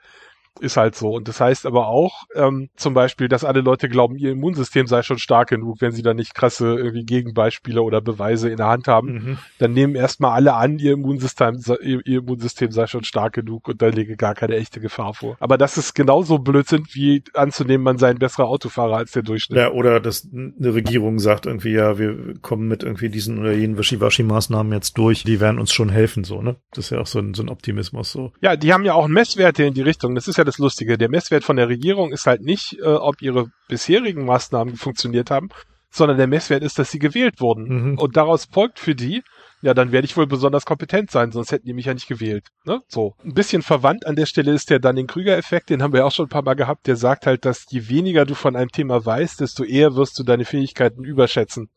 Ist 0.60 0.76
halt 0.76 0.94
so. 0.94 1.10
Und 1.10 1.26
das 1.28 1.40
heißt 1.40 1.66
aber 1.66 1.88
auch 1.88 2.24
ähm, 2.34 2.68
zum 2.76 2.94
Beispiel, 2.94 3.28
dass 3.28 3.44
alle 3.44 3.60
Leute 3.60 3.88
glauben, 3.88 4.16
ihr 4.16 4.32
Immunsystem 4.32 4.86
sei 4.86 5.02
schon 5.02 5.18
stark 5.18 5.48
genug, 5.48 5.80
wenn 5.80 5.92
sie 5.92 6.02
da 6.02 6.14
nicht 6.14 6.34
krasse 6.34 6.76
irgendwie 6.76 7.04
Gegenbeispiele 7.04 7.82
oder 7.82 8.00
Beweise 8.00 8.50
in 8.50 8.58
der 8.58 8.66
Hand 8.66 8.86
haben. 8.86 9.12
Mhm. 9.12 9.38
Dann 9.58 9.72
nehmen 9.72 9.94
erstmal 9.94 10.32
alle 10.32 10.54
an, 10.54 10.78
ihr 10.78 10.92
Immunsystem, 10.92 11.60
ihr, 11.82 12.00
ihr 12.04 12.18
Immunsystem 12.18 12.72
sei 12.72 12.86
schon 12.86 13.04
stark 13.04 13.32
genug 13.32 13.68
und 13.68 13.80
da 13.80 13.88
lege 13.88 14.16
gar 14.16 14.34
keine 14.34 14.56
echte 14.56 14.80
Gefahr 14.80 15.14
vor. 15.14 15.36
Aber 15.40 15.56
das 15.56 15.78
ist 15.78 15.94
genauso 15.94 16.38
Blödsinn, 16.38 16.84
wie 16.92 17.24
anzunehmen, 17.34 17.84
man 17.84 17.98
sei 17.98 18.10
ein 18.10 18.18
besserer 18.18 18.48
Autofahrer 18.48 18.96
als 18.96 19.12
der 19.12 19.22
Durchschnitt. 19.22 19.58
Ja, 19.58 19.70
oder 19.72 20.00
dass 20.00 20.28
eine 20.32 20.74
Regierung 20.74 21.18
sagt 21.18 21.46
irgendwie, 21.46 21.72
ja, 21.72 21.98
wir 21.98 22.34
kommen 22.42 22.68
mit 22.68 22.82
irgendwie 22.82 23.08
diesen 23.08 23.38
oder 23.38 23.52
jenen 23.52 23.78
Wischiwaschi-Maßnahmen 23.78 24.72
jetzt 24.74 24.98
durch, 24.98 25.24
die 25.24 25.40
werden 25.40 25.58
uns 25.58 25.72
schon 25.72 25.88
helfen, 25.88 26.24
so, 26.24 26.42
ne? 26.42 26.56
Das 26.72 26.86
ist 26.86 26.90
ja 26.90 27.00
auch 27.00 27.06
so 27.06 27.18
ein, 27.18 27.34
so 27.34 27.42
ein 27.42 27.48
Optimismus, 27.48 28.12
so. 28.12 28.32
Ja, 28.40 28.56
die 28.56 28.72
haben 28.72 28.84
ja 28.84 28.94
auch 28.94 29.08
Messwerte 29.08 29.64
in 29.64 29.74
die 29.74 29.82
Richtung. 29.82 30.14
Das 30.14 30.28
ist 30.28 30.36
ja 30.36 30.44
das 30.44 30.49
Lustige. 30.58 30.98
Der 30.98 31.08
Messwert 31.08 31.44
von 31.44 31.56
der 31.56 31.68
Regierung 31.68 32.12
ist 32.12 32.26
halt 32.26 32.42
nicht, 32.42 32.78
äh, 32.78 32.86
ob 32.86 33.22
ihre 33.22 33.50
bisherigen 33.68 34.24
Maßnahmen 34.24 34.76
funktioniert 34.76 35.30
haben, 35.30 35.48
sondern 35.90 36.18
der 36.18 36.26
Messwert 36.26 36.62
ist, 36.62 36.78
dass 36.78 36.90
sie 36.90 36.98
gewählt 36.98 37.40
wurden. 37.40 37.92
Mhm. 37.92 37.98
Und 37.98 38.16
daraus 38.16 38.46
folgt 38.46 38.78
für 38.78 38.94
die, 38.94 39.22
ja, 39.62 39.74
dann 39.74 39.92
werde 39.92 40.06
ich 40.06 40.16
wohl 40.16 40.26
besonders 40.26 40.64
kompetent 40.64 41.10
sein, 41.10 41.32
sonst 41.32 41.52
hätten 41.52 41.66
die 41.66 41.74
mich 41.74 41.86
ja 41.86 41.94
nicht 41.94 42.08
gewählt. 42.08 42.48
Ne? 42.64 42.80
So. 42.88 43.14
Ein 43.24 43.34
bisschen 43.34 43.62
verwandt 43.62 44.06
an 44.06 44.16
der 44.16 44.26
Stelle 44.26 44.52
ist 44.52 44.70
der 44.70 44.78
Dunning-Krüger-Effekt, 44.78 45.68
den 45.68 45.82
haben 45.82 45.92
wir 45.92 46.06
auch 46.06 46.12
schon 46.12 46.26
ein 46.26 46.30
paar 46.30 46.44
Mal 46.44 46.54
gehabt, 46.54 46.86
der 46.86 46.96
sagt 46.96 47.26
halt, 47.26 47.44
dass 47.44 47.66
je 47.68 47.88
weniger 47.88 48.24
du 48.24 48.34
von 48.34 48.56
einem 48.56 48.70
Thema 48.70 49.04
weißt, 49.04 49.40
desto 49.40 49.64
eher 49.64 49.96
wirst 49.96 50.18
du 50.18 50.22
deine 50.22 50.44
Fähigkeiten 50.44 51.04
überschätzen. 51.04 51.68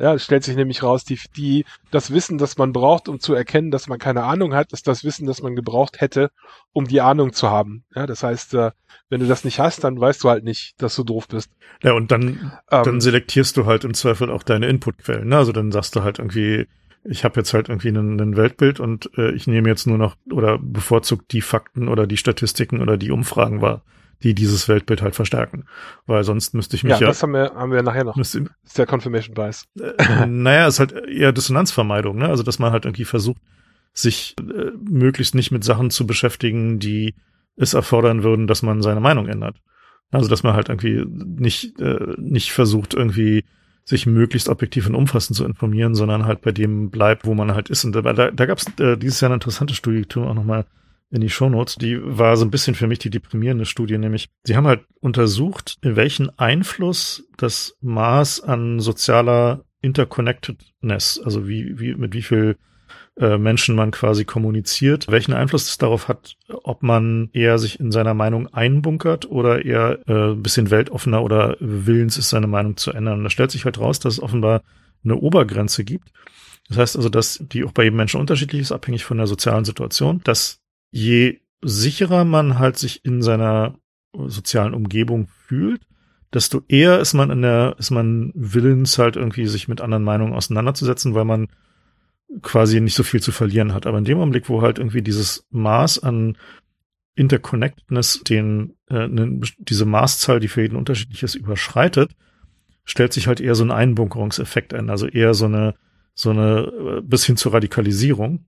Ja, 0.00 0.14
es 0.14 0.24
stellt 0.24 0.44
sich 0.44 0.56
nämlich 0.56 0.82
raus, 0.82 1.04
die, 1.04 1.18
die, 1.36 1.66
das 1.90 2.10
Wissen, 2.10 2.38
das 2.38 2.56
man 2.56 2.72
braucht, 2.72 3.06
um 3.06 3.20
zu 3.20 3.34
erkennen, 3.34 3.70
dass 3.70 3.86
man 3.86 3.98
keine 3.98 4.24
Ahnung 4.24 4.54
hat, 4.54 4.72
ist 4.72 4.88
das 4.88 5.04
Wissen, 5.04 5.26
das 5.26 5.42
man 5.42 5.54
gebraucht 5.54 6.00
hätte, 6.00 6.30
um 6.72 6.86
die 6.86 7.02
Ahnung 7.02 7.34
zu 7.34 7.50
haben. 7.50 7.84
Ja, 7.94 8.06
das 8.06 8.22
heißt, 8.22 8.54
äh, 8.54 8.70
wenn 9.10 9.20
du 9.20 9.26
das 9.26 9.44
nicht 9.44 9.60
hast, 9.60 9.84
dann 9.84 10.00
weißt 10.00 10.24
du 10.24 10.30
halt 10.30 10.42
nicht, 10.42 10.80
dass 10.80 10.96
du 10.96 11.04
doof 11.04 11.28
bist. 11.28 11.50
Ja, 11.82 11.92
und 11.92 12.10
dann, 12.10 12.50
ähm, 12.70 12.82
dann 12.82 13.00
selektierst 13.02 13.58
du 13.58 13.66
halt 13.66 13.84
im 13.84 13.92
Zweifel 13.92 14.30
auch 14.30 14.42
deine 14.42 14.68
Inputquellen. 14.68 15.28
Ne? 15.28 15.36
Also 15.36 15.52
dann 15.52 15.70
sagst 15.70 15.94
du 15.94 16.02
halt 16.02 16.18
irgendwie, 16.18 16.66
ich 17.04 17.24
habe 17.24 17.38
jetzt 17.38 17.52
halt 17.52 17.68
irgendwie 17.68 17.88
ein 17.88 18.36
Weltbild 18.38 18.80
und 18.80 19.10
äh, 19.18 19.32
ich 19.32 19.46
nehme 19.46 19.68
jetzt 19.68 19.86
nur 19.86 19.98
noch 19.98 20.16
oder 20.30 20.58
bevorzugt 20.58 21.30
die 21.32 21.42
Fakten 21.42 21.88
oder 21.88 22.06
die 22.06 22.16
Statistiken 22.16 22.80
oder 22.80 22.96
die 22.96 23.10
Umfragen 23.10 23.60
wahr 23.60 23.82
die 24.22 24.34
dieses 24.34 24.68
Weltbild 24.68 25.02
halt 25.02 25.14
verstärken. 25.14 25.64
Weil 26.06 26.24
sonst 26.24 26.54
müsste 26.54 26.76
ich 26.76 26.84
mich 26.84 26.92
ja. 26.92 27.00
Ja, 27.00 27.06
das 27.08 27.22
haben 27.22 27.32
wir, 27.32 27.52
haben 27.54 27.72
wir 27.72 27.82
nachher 27.82 28.04
noch. 28.04 28.16
Müsste, 28.16 28.46
ist 28.64 28.78
der 28.78 28.86
Confirmation 28.86 29.34
Bias. 29.34 29.64
Äh, 29.80 30.26
naja, 30.26 30.66
ist 30.66 30.80
halt 30.80 30.92
eher 30.92 31.32
Dissonanzvermeidung, 31.32 32.16
ne? 32.16 32.28
Also, 32.28 32.42
dass 32.42 32.58
man 32.58 32.72
halt 32.72 32.84
irgendwie 32.84 33.04
versucht, 33.04 33.40
sich 33.92 34.34
äh, 34.38 34.70
möglichst 34.82 35.34
nicht 35.34 35.50
mit 35.50 35.64
Sachen 35.64 35.90
zu 35.90 36.06
beschäftigen, 36.06 36.78
die 36.78 37.14
es 37.56 37.74
erfordern 37.74 38.22
würden, 38.22 38.46
dass 38.46 38.62
man 38.62 38.82
seine 38.82 39.00
Meinung 39.00 39.26
ändert. 39.26 39.56
Also, 40.10 40.28
dass 40.28 40.42
man 40.42 40.54
halt 40.54 40.68
irgendwie 40.68 41.04
nicht, 41.06 41.78
äh, 41.80 42.14
nicht 42.18 42.52
versucht, 42.52 42.94
irgendwie 42.94 43.44
sich 43.84 44.06
möglichst 44.06 44.48
objektiv 44.48 44.86
und 44.86 44.94
umfassend 44.94 45.36
zu 45.36 45.44
informieren, 45.44 45.94
sondern 45.94 46.26
halt 46.26 46.42
bei 46.42 46.52
dem 46.52 46.90
bleibt, 46.90 47.26
wo 47.26 47.34
man 47.34 47.54
halt 47.54 47.70
ist. 47.70 47.84
Und 47.84 47.92
da, 47.92 48.00
da, 48.02 48.46
gab 48.46 48.58
es 48.58 48.66
äh, 48.78 48.96
dieses 48.96 49.20
Jahr 49.20 49.30
eine 49.30 49.36
interessante 49.36 49.74
Studie, 49.74 50.06
die 50.06 50.18
auch 50.18 50.34
nochmal 50.34 50.66
in 51.10 51.20
die 51.20 51.30
Shownotes, 51.30 51.76
die 51.76 51.98
war 52.00 52.36
so 52.36 52.44
ein 52.44 52.50
bisschen 52.50 52.74
für 52.74 52.86
mich 52.86 53.00
die 53.00 53.10
deprimierende 53.10 53.66
Studie, 53.66 53.98
nämlich 53.98 54.28
sie 54.44 54.56
haben 54.56 54.66
halt 54.66 54.84
untersucht, 55.00 55.78
welchen 55.82 56.36
Einfluss 56.38 57.28
das 57.36 57.76
Maß 57.80 58.42
an 58.42 58.80
sozialer 58.80 59.64
Interconnectedness, 59.82 61.20
also 61.24 61.48
wie, 61.48 61.80
wie, 61.80 61.94
mit 61.94 62.14
wie 62.14 62.22
viel 62.22 62.56
äh, 63.18 63.38
Menschen 63.38 63.74
man 63.74 63.90
quasi 63.90 64.24
kommuniziert, 64.24 65.06
welchen 65.08 65.32
Einfluss 65.34 65.68
es 65.68 65.78
darauf 65.78 66.08
hat, 66.08 66.36
ob 66.48 66.82
man 66.82 67.30
eher 67.32 67.58
sich 67.58 67.80
in 67.80 67.90
seiner 67.90 68.14
Meinung 68.14 68.46
einbunkert 68.48 69.28
oder 69.30 69.64
eher 69.64 69.98
äh, 70.06 70.32
ein 70.32 70.42
bisschen 70.42 70.70
weltoffener 70.70 71.22
oder 71.22 71.56
willens 71.60 72.18
ist, 72.18 72.30
seine 72.30 72.46
Meinung 72.46 72.76
zu 72.76 72.92
ändern. 72.92 73.18
Und 73.18 73.24
da 73.24 73.30
stellt 73.30 73.50
sich 73.50 73.64
halt 73.64 73.80
raus, 73.80 73.98
dass 73.98 74.14
es 74.14 74.22
offenbar 74.22 74.62
eine 75.04 75.16
Obergrenze 75.16 75.82
gibt. 75.82 76.12
Das 76.68 76.78
heißt 76.78 76.96
also, 76.96 77.08
dass 77.08 77.42
die 77.52 77.64
auch 77.64 77.72
bei 77.72 77.84
jedem 77.84 77.96
Menschen 77.96 78.20
unterschiedlich 78.20 78.62
ist, 78.62 78.72
abhängig 78.72 79.04
von 79.04 79.16
der 79.16 79.26
sozialen 79.26 79.64
Situation, 79.64 80.20
dass 80.24 80.59
je 80.90 81.40
sicherer 81.62 82.24
man 82.24 82.58
halt 82.58 82.78
sich 82.78 83.04
in 83.04 83.22
seiner 83.22 83.78
sozialen 84.12 84.74
Umgebung 84.74 85.28
fühlt, 85.46 85.82
desto 86.32 86.62
eher 86.68 87.00
ist 87.00 87.14
man 87.14 87.30
in 87.30 87.42
der, 87.42 87.76
ist 87.78 87.90
man 87.90 88.32
willens 88.34 88.98
halt 88.98 89.16
irgendwie 89.16 89.46
sich 89.46 89.68
mit 89.68 89.80
anderen 89.80 90.04
Meinungen 90.04 90.32
auseinanderzusetzen, 90.32 91.14
weil 91.14 91.24
man 91.24 91.48
quasi 92.42 92.80
nicht 92.80 92.94
so 92.94 93.02
viel 93.02 93.20
zu 93.20 93.32
verlieren 93.32 93.74
hat. 93.74 93.86
Aber 93.86 93.98
in 93.98 94.04
dem 94.04 94.18
Augenblick, 94.18 94.48
wo 94.48 94.62
halt 94.62 94.78
irgendwie 94.78 95.02
dieses 95.02 95.46
Maß 95.50 96.02
an 96.02 96.36
Interconnectedness, 97.16 98.22
den 98.22 98.76
äh, 98.88 99.08
ne, 99.08 99.40
diese 99.58 99.84
Maßzahl, 99.84 100.38
die 100.38 100.48
für 100.48 100.62
jeden 100.62 100.76
unterschiedlich 100.76 101.22
ist, 101.22 101.34
überschreitet, 101.34 102.12
stellt 102.84 103.12
sich 103.12 103.26
halt 103.26 103.40
eher 103.40 103.56
so 103.56 103.64
ein 103.64 103.72
Einbunkerungseffekt 103.72 104.72
ein, 104.72 104.90
also 104.90 105.06
eher 105.06 105.34
so 105.34 105.46
eine 105.46 105.74
so 106.14 106.30
eine 106.30 106.98
äh, 106.98 107.00
bis 107.02 107.24
hin 107.24 107.36
zur 107.36 107.52
Radikalisierung. 107.52 108.46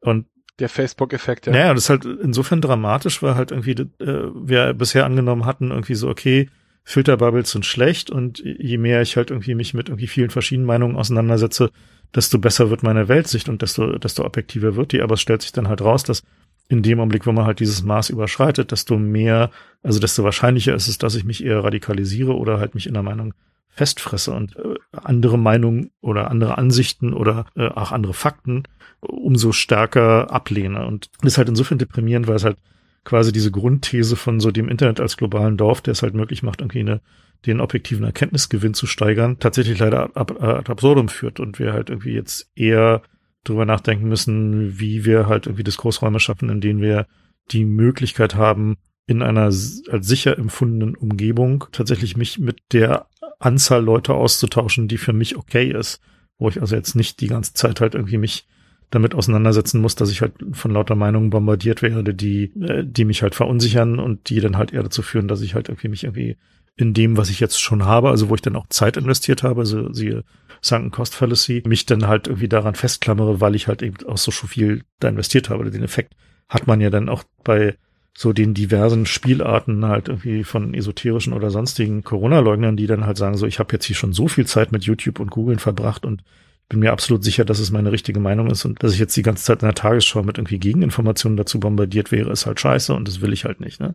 Und 0.00 0.26
der 0.58 0.68
Facebook-Effekt, 0.68 1.46
ja. 1.46 1.52
Naja, 1.52 1.74
das 1.74 1.84
ist 1.84 1.90
halt 1.90 2.04
insofern 2.04 2.60
dramatisch, 2.60 3.22
weil 3.22 3.34
halt 3.34 3.50
irgendwie 3.50 3.72
äh, 3.72 4.30
wir 4.34 4.74
bisher 4.74 5.04
angenommen 5.04 5.44
hatten, 5.44 5.70
irgendwie 5.70 5.94
so, 5.94 6.08
okay, 6.08 6.48
Filterbubbles 6.84 7.50
sind 7.50 7.66
schlecht 7.66 8.10
und 8.10 8.38
je 8.38 8.78
mehr 8.78 9.02
ich 9.02 9.16
halt 9.16 9.30
irgendwie 9.30 9.54
mich 9.54 9.74
mit 9.74 9.88
irgendwie 9.88 10.06
vielen 10.06 10.30
verschiedenen 10.30 10.66
Meinungen 10.66 10.96
auseinandersetze, 10.96 11.70
desto 12.14 12.38
besser 12.38 12.70
wird 12.70 12.82
meine 12.82 13.08
Weltsicht 13.08 13.50
und 13.50 13.60
desto, 13.60 13.98
desto 13.98 14.24
objektiver 14.24 14.74
wird 14.74 14.92
die. 14.92 15.02
Aber 15.02 15.14
es 15.14 15.20
stellt 15.20 15.42
sich 15.42 15.52
dann 15.52 15.68
halt 15.68 15.82
raus, 15.82 16.02
dass 16.02 16.22
in 16.68 16.82
dem 16.82 16.98
Augenblick, 16.98 17.26
wo 17.26 17.32
man 17.32 17.44
halt 17.44 17.60
dieses 17.60 17.82
Maß 17.82 18.08
überschreitet, 18.10 18.72
desto 18.72 18.98
mehr, 18.98 19.50
also 19.82 20.00
desto 20.00 20.24
wahrscheinlicher 20.24 20.74
ist 20.74 20.88
es, 20.88 20.98
dass 20.98 21.14
ich 21.14 21.24
mich 21.24 21.44
eher 21.44 21.62
radikalisiere 21.62 22.34
oder 22.34 22.58
halt 22.58 22.74
mich 22.74 22.86
in 22.86 22.94
der 22.94 23.02
Meinung 23.02 23.34
festfresse 23.78 24.32
und 24.32 24.56
äh, 24.56 24.74
andere 24.92 25.38
Meinungen 25.38 25.90
oder 26.00 26.32
andere 26.32 26.58
Ansichten 26.58 27.14
oder 27.14 27.46
äh, 27.54 27.68
auch 27.68 27.92
andere 27.92 28.12
Fakten 28.12 28.64
umso 29.00 29.52
stärker 29.52 30.32
ablehne. 30.32 30.84
Und 30.84 31.10
das 31.20 31.34
ist 31.34 31.38
halt 31.38 31.48
insofern 31.48 31.78
deprimierend, 31.78 32.26
weil 32.26 32.34
es 32.34 32.44
halt 32.44 32.58
quasi 33.04 33.32
diese 33.32 33.52
Grundthese 33.52 34.16
von 34.16 34.40
so 34.40 34.50
dem 34.50 34.68
Internet 34.68 34.98
als 34.98 35.16
globalen 35.16 35.56
Dorf, 35.56 35.80
der 35.80 35.92
es 35.92 36.02
halt 36.02 36.14
möglich 36.14 36.42
macht, 36.42 36.60
irgendwie 36.60 36.80
eine, 36.80 37.00
den 37.46 37.60
objektiven 37.60 38.04
Erkenntnisgewinn 38.04 38.74
zu 38.74 38.86
steigern, 38.86 39.38
tatsächlich 39.38 39.78
leider 39.78 40.16
ab, 40.16 40.42
ad 40.42 40.70
absurdum 40.70 41.08
führt 41.08 41.38
und 41.38 41.60
wir 41.60 41.72
halt 41.72 41.88
irgendwie 41.88 42.14
jetzt 42.14 42.50
eher 42.56 43.02
drüber 43.44 43.64
nachdenken 43.64 44.08
müssen, 44.08 44.80
wie 44.80 45.04
wir 45.04 45.28
halt 45.28 45.46
irgendwie 45.46 45.62
Diskursräume 45.62 46.18
schaffen, 46.18 46.50
in 46.50 46.60
denen 46.60 46.80
wir 46.80 47.06
die 47.52 47.64
Möglichkeit 47.64 48.34
haben, 48.34 48.76
in 49.06 49.22
einer 49.22 49.44
als 49.44 49.82
sicher 50.00 50.36
empfundenen 50.36 50.94
Umgebung 50.94 51.64
tatsächlich 51.72 52.16
mich 52.16 52.38
mit 52.38 52.58
der 52.72 53.06
Anzahl 53.38 53.82
Leute 53.84 54.14
auszutauschen, 54.14 54.88
die 54.88 54.98
für 54.98 55.12
mich 55.12 55.36
okay 55.36 55.70
ist, 55.70 56.00
wo 56.38 56.48
ich 56.48 56.60
also 56.60 56.74
jetzt 56.74 56.94
nicht 56.94 57.20
die 57.20 57.28
ganze 57.28 57.54
Zeit 57.54 57.80
halt 57.80 57.94
irgendwie 57.94 58.18
mich 58.18 58.46
damit 58.90 59.14
auseinandersetzen 59.14 59.80
muss, 59.80 59.96
dass 59.96 60.10
ich 60.10 60.22
halt 60.22 60.32
von 60.52 60.70
lauter 60.70 60.94
Meinungen 60.94 61.30
bombardiert 61.30 61.82
werde, 61.82 62.14
die, 62.14 62.44
äh, 62.60 62.84
die 62.84 63.04
mich 63.04 63.22
halt 63.22 63.34
verunsichern 63.34 63.98
und 63.98 64.30
die 64.30 64.40
dann 64.40 64.56
halt 64.56 64.72
eher 64.72 64.82
dazu 64.82 65.02
führen, 65.02 65.28
dass 65.28 65.42
ich 65.42 65.54
halt 65.54 65.68
irgendwie 65.68 65.88
mich 65.88 66.04
irgendwie 66.04 66.36
in 66.74 66.94
dem, 66.94 67.16
was 67.16 67.28
ich 67.28 67.40
jetzt 67.40 67.60
schon 67.60 67.84
habe, 67.84 68.08
also 68.08 68.28
wo 68.28 68.34
ich 68.34 68.40
dann 68.40 68.56
auch 68.56 68.68
Zeit 68.68 68.96
investiert 68.96 69.42
habe, 69.42 69.60
also 69.60 69.92
siehe 69.92 70.24
Sunken 70.60 70.90
Cost 70.90 71.14
Fallacy, 71.14 71.62
mich 71.66 71.86
dann 71.86 72.06
halt 72.06 72.28
irgendwie 72.28 72.48
daran 72.48 72.74
festklammere, 72.74 73.40
weil 73.40 73.54
ich 73.54 73.68
halt 73.68 73.82
eben 73.82 73.96
auch 74.06 74.16
so 74.16 74.30
viel 74.30 74.82
da 75.00 75.08
investiert 75.08 75.50
habe. 75.50 75.70
Den 75.70 75.82
Effekt 75.82 76.14
hat 76.48 76.66
man 76.66 76.80
ja 76.80 76.90
dann 76.90 77.08
auch 77.08 77.24
bei 77.44 77.76
so 78.20 78.32
den 78.32 78.52
diversen 78.52 79.06
Spielarten 79.06 79.84
halt 79.84 80.08
irgendwie 80.08 80.42
von 80.42 80.74
esoterischen 80.74 81.32
oder 81.32 81.50
sonstigen 81.50 82.02
Corona-Leugnern, 82.02 82.76
die 82.76 82.88
dann 82.88 83.06
halt 83.06 83.16
sagen, 83.16 83.36
so 83.36 83.46
ich 83.46 83.60
habe 83.60 83.72
jetzt 83.72 83.84
hier 83.84 83.94
schon 83.94 84.12
so 84.12 84.26
viel 84.26 84.44
Zeit 84.44 84.72
mit 84.72 84.82
YouTube 84.82 85.20
und 85.20 85.30
Googlen 85.30 85.60
verbracht 85.60 86.04
und 86.04 86.24
bin 86.68 86.80
mir 86.80 86.90
absolut 86.90 87.22
sicher, 87.22 87.44
dass 87.44 87.60
es 87.60 87.70
meine 87.70 87.92
richtige 87.92 88.18
Meinung 88.18 88.50
ist 88.50 88.64
und 88.64 88.82
dass 88.82 88.92
ich 88.92 88.98
jetzt 88.98 89.16
die 89.16 89.22
ganze 89.22 89.44
Zeit 89.44 89.62
in 89.62 89.68
der 89.68 89.76
Tagesschau 89.76 90.24
mit 90.24 90.36
irgendwie 90.36 90.58
Gegeninformationen 90.58 91.36
dazu 91.36 91.60
bombardiert 91.60 92.10
wäre, 92.10 92.32
ist 92.32 92.44
halt 92.44 92.58
scheiße 92.58 92.92
und 92.92 93.06
das 93.06 93.20
will 93.20 93.32
ich 93.32 93.44
halt 93.44 93.60
nicht. 93.60 93.78
Ne? 93.78 93.94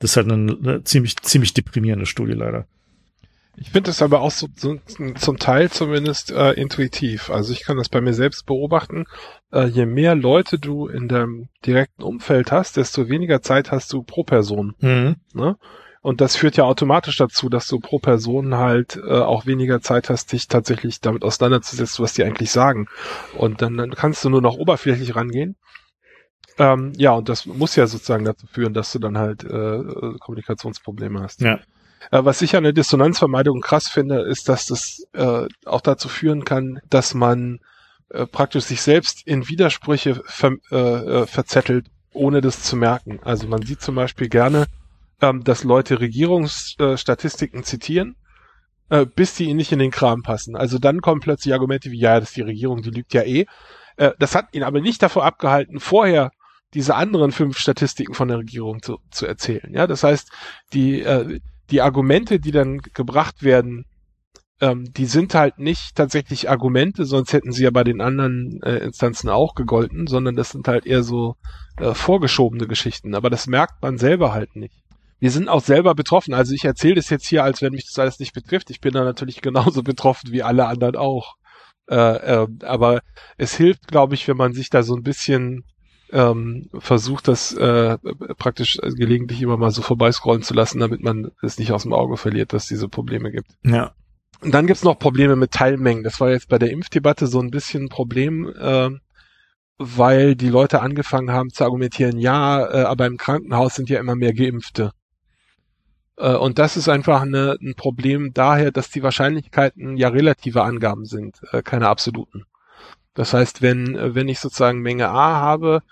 Das 0.00 0.10
ist 0.10 0.16
halt 0.16 0.32
eine, 0.32 0.58
eine 0.60 0.82
ziemlich, 0.82 1.14
ziemlich 1.18 1.54
deprimierende 1.54 2.06
Studie 2.06 2.32
leider. 2.32 2.66
Ich 3.56 3.70
finde 3.70 3.90
es 3.90 4.00
aber 4.00 4.20
auch 4.20 4.30
so, 4.30 4.48
so, 4.56 4.78
zum 5.14 5.38
Teil 5.38 5.70
zumindest 5.70 6.30
äh, 6.30 6.52
intuitiv. 6.52 7.30
Also 7.30 7.52
ich 7.52 7.64
kann 7.64 7.76
das 7.76 7.90
bei 7.90 8.00
mir 8.00 8.14
selbst 8.14 8.46
beobachten. 8.46 9.04
Äh, 9.52 9.66
je 9.66 9.84
mehr 9.84 10.14
Leute 10.14 10.58
du 10.58 10.88
in 10.88 11.08
deinem 11.08 11.48
direkten 11.66 12.02
Umfeld 12.02 12.50
hast, 12.50 12.76
desto 12.76 13.08
weniger 13.08 13.42
Zeit 13.42 13.70
hast 13.70 13.92
du 13.92 14.02
pro 14.02 14.24
Person. 14.24 14.74
Mhm. 14.80 15.16
Ne? 15.34 15.56
Und 16.00 16.20
das 16.20 16.34
führt 16.34 16.56
ja 16.56 16.64
automatisch 16.64 17.18
dazu, 17.18 17.48
dass 17.48 17.68
du 17.68 17.78
pro 17.78 17.98
Person 17.98 18.56
halt 18.56 18.96
äh, 18.96 19.20
auch 19.20 19.46
weniger 19.46 19.80
Zeit 19.80 20.10
hast, 20.10 20.32
dich 20.32 20.48
tatsächlich 20.48 21.00
damit 21.00 21.22
auseinanderzusetzen, 21.22 22.02
was 22.02 22.14
die 22.14 22.24
eigentlich 22.24 22.50
sagen. 22.50 22.88
Und 23.36 23.62
dann, 23.62 23.76
dann 23.76 23.94
kannst 23.94 24.24
du 24.24 24.30
nur 24.30 24.42
noch 24.42 24.56
oberflächlich 24.56 25.14
rangehen. 25.14 25.56
Ähm, 26.58 26.92
ja, 26.96 27.12
und 27.12 27.28
das 27.28 27.46
muss 27.46 27.76
ja 27.76 27.86
sozusagen 27.86 28.24
dazu 28.24 28.46
führen, 28.46 28.74
dass 28.74 28.92
du 28.92 28.98
dann 28.98 29.16
halt 29.16 29.44
äh, 29.44 29.80
Kommunikationsprobleme 30.18 31.20
hast. 31.20 31.40
Ja. 31.40 31.60
Äh, 32.10 32.24
was 32.24 32.42
ich 32.42 32.56
an 32.56 32.64
der 32.64 32.72
Dissonanzvermeidung 32.72 33.60
krass 33.60 33.88
finde, 33.88 34.22
ist, 34.22 34.48
dass 34.48 34.66
das 34.66 35.06
äh, 35.12 35.46
auch 35.64 35.80
dazu 35.80 36.08
führen 36.08 36.44
kann, 36.44 36.80
dass 36.88 37.14
man 37.14 37.60
äh, 38.10 38.26
praktisch 38.26 38.64
sich 38.64 38.82
selbst 38.82 39.26
in 39.26 39.48
Widersprüche 39.48 40.22
ver, 40.26 40.52
äh, 40.70 40.76
äh 40.76 41.26
verzettelt 41.26 41.86
ohne 42.12 42.40
das 42.40 42.62
zu 42.62 42.76
merken. 42.76 43.20
Also 43.22 43.48
man 43.48 43.62
sieht 43.62 43.80
zum 43.80 43.94
Beispiel 43.94 44.28
gerne, 44.28 44.66
ähm, 45.20 45.44
dass 45.44 45.64
Leute 45.64 46.00
Regierungsstatistiken 46.00 47.60
äh, 47.60 47.64
zitieren, 47.64 48.16
äh, 48.90 49.06
bis 49.06 49.34
die 49.34 49.44
ihnen 49.44 49.56
nicht 49.56 49.72
in 49.72 49.78
den 49.78 49.90
Kram 49.90 50.22
passen. 50.22 50.56
Also 50.56 50.78
dann 50.78 51.00
kommen 51.00 51.20
plötzlich 51.20 51.54
Argumente 51.54 51.90
wie, 51.90 52.00
ja, 52.00 52.20
das 52.20 52.30
ist 52.30 52.36
die 52.36 52.42
Regierung, 52.42 52.82
die 52.82 52.90
lügt 52.90 53.14
ja 53.14 53.22
eh. 53.22 53.46
Das 54.18 54.34
hat 54.34 54.54
ihn 54.54 54.62
aber 54.62 54.80
nicht 54.80 55.02
davor 55.02 55.24
abgehalten, 55.24 55.78
vorher 55.78 56.32
diese 56.74 56.94
anderen 56.94 57.32
fünf 57.32 57.58
Statistiken 57.58 58.14
von 58.14 58.28
der 58.28 58.38
Regierung 58.38 58.82
zu, 58.82 58.98
zu 59.10 59.26
erzählen. 59.26 59.70
Ja, 59.72 59.86
das 59.86 60.02
heißt, 60.02 60.30
die, 60.72 61.02
äh, 61.02 61.40
die 61.72 61.80
Argumente, 61.80 62.38
die 62.38 62.52
dann 62.52 62.78
gebracht 62.78 63.42
werden, 63.42 63.86
ähm, 64.60 64.92
die 64.92 65.06
sind 65.06 65.34
halt 65.34 65.58
nicht 65.58 65.96
tatsächlich 65.96 66.48
Argumente, 66.48 67.04
sonst 67.04 67.32
hätten 67.32 67.50
sie 67.50 67.64
ja 67.64 67.70
bei 67.70 67.82
den 67.82 68.00
anderen 68.00 68.60
äh, 68.62 68.76
Instanzen 68.76 69.28
auch 69.28 69.54
gegolten, 69.54 70.06
sondern 70.06 70.36
das 70.36 70.50
sind 70.50 70.68
halt 70.68 70.86
eher 70.86 71.02
so 71.02 71.34
äh, 71.78 71.94
vorgeschobene 71.94 72.66
Geschichten. 72.68 73.14
Aber 73.14 73.30
das 73.30 73.46
merkt 73.46 73.82
man 73.82 73.98
selber 73.98 74.32
halt 74.32 74.54
nicht. 74.54 74.74
Wir 75.18 75.30
sind 75.30 75.48
auch 75.48 75.62
selber 75.62 75.94
betroffen. 75.94 76.34
Also 76.34 76.54
ich 76.54 76.64
erzähle 76.64 76.96
das 76.96 77.10
jetzt 77.10 77.26
hier, 77.26 77.42
als 77.42 77.62
wenn 77.62 77.72
mich 77.72 77.86
das 77.86 77.98
alles 77.98 78.18
nicht 78.20 78.34
betrifft. 78.34 78.70
Ich 78.70 78.80
bin 78.80 78.92
da 78.92 79.02
natürlich 79.02 79.40
genauso 79.42 79.82
betroffen 79.82 80.30
wie 80.30 80.42
alle 80.42 80.66
anderen 80.66 80.96
auch. 80.96 81.34
Äh, 81.90 81.96
äh, 81.96 82.46
aber 82.62 83.00
es 83.38 83.56
hilft, 83.56 83.88
glaube 83.88 84.14
ich, 84.14 84.28
wenn 84.28 84.36
man 84.36 84.52
sich 84.52 84.70
da 84.70 84.82
so 84.82 84.94
ein 84.94 85.02
bisschen 85.02 85.64
ähm, 86.12 86.68
versucht, 86.78 87.26
das 87.26 87.52
äh, 87.54 87.96
praktisch 88.36 88.78
gelegentlich 88.82 89.42
immer 89.42 89.56
mal 89.56 89.70
so 89.70 89.82
vorbeiscrollen 89.82 90.42
zu 90.42 90.54
lassen, 90.54 90.78
damit 90.78 91.02
man 91.02 91.32
es 91.42 91.58
nicht 91.58 91.72
aus 91.72 91.82
dem 91.82 91.92
Auge 91.92 92.16
verliert, 92.16 92.52
dass 92.52 92.64
es 92.64 92.68
diese 92.68 92.88
Probleme 92.88 93.32
gibt. 93.32 93.50
Ja. 93.64 93.92
Und 94.40 94.52
dann 94.52 94.66
gibt's 94.66 94.84
noch 94.84 94.98
Probleme 94.98 95.36
mit 95.36 95.52
Teilmengen. 95.52 96.02
Das 96.02 96.20
war 96.20 96.30
jetzt 96.30 96.48
bei 96.48 96.58
der 96.58 96.70
Impfdebatte 96.70 97.26
so 97.26 97.40
ein 97.40 97.50
bisschen 97.50 97.84
ein 97.84 97.88
Problem, 97.88 98.52
äh, 98.58 98.90
weil 99.78 100.36
die 100.36 100.48
Leute 100.48 100.80
angefangen 100.82 101.32
haben 101.32 101.50
zu 101.50 101.64
argumentieren, 101.64 102.18
ja, 102.18 102.60
äh, 102.68 102.84
aber 102.84 103.06
im 103.06 103.16
Krankenhaus 103.16 103.74
sind 103.74 103.88
ja 103.88 103.98
immer 103.98 104.14
mehr 104.14 104.34
Geimpfte. 104.34 104.92
Äh, 106.16 106.34
und 106.34 106.58
das 106.58 106.76
ist 106.76 106.88
einfach 106.88 107.22
eine, 107.22 107.56
ein 107.60 107.74
Problem 107.74 108.32
daher, 108.34 108.70
dass 108.70 108.90
die 108.90 109.02
Wahrscheinlichkeiten 109.02 109.96
ja 109.96 110.08
relative 110.08 110.62
Angaben 110.62 111.04
sind, 111.04 111.40
äh, 111.52 111.62
keine 111.62 111.88
absoluten. 111.88 112.44
Das 113.14 113.34
heißt, 113.34 113.62
wenn, 113.62 114.14
wenn 114.14 114.28
ich 114.28 114.40
sozusagen 114.40 114.80
Menge 114.80 115.08
A 115.08 115.40
habe, 115.40 115.82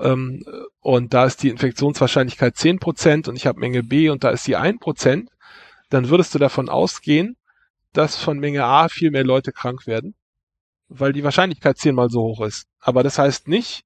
ähm, 0.00 0.44
und 0.80 1.12
da 1.12 1.24
ist 1.24 1.42
die 1.42 1.48
Infektionswahrscheinlichkeit 1.48 2.54
10% 2.56 3.28
und 3.28 3.36
ich 3.36 3.46
habe 3.46 3.60
Menge 3.60 3.82
B 3.82 4.10
und 4.10 4.24
da 4.24 4.30
ist 4.30 4.44
sie 4.44 4.56
1%, 4.56 5.28
dann 5.90 6.08
würdest 6.08 6.34
du 6.34 6.38
davon 6.38 6.68
ausgehen, 6.68 7.36
dass 7.92 8.16
von 8.16 8.38
Menge 8.38 8.64
A 8.64 8.88
viel 8.88 9.10
mehr 9.10 9.24
Leute 9.24 9.52
krank 9.52 9.86
werden, 9.86 10.14
weil 10.88 11.12
die 11.12 11.24
Wahrscheinlichkeit 11.24 11.78
zehnmal 11.78 12.10
so 12.10 12.22
hoch 12.22 12.42
ist. 12.42 12.66
Aber 12.80 13.02
das 13.02 13.18
heißt 13.18 13.48
nicht, 13.48 13.84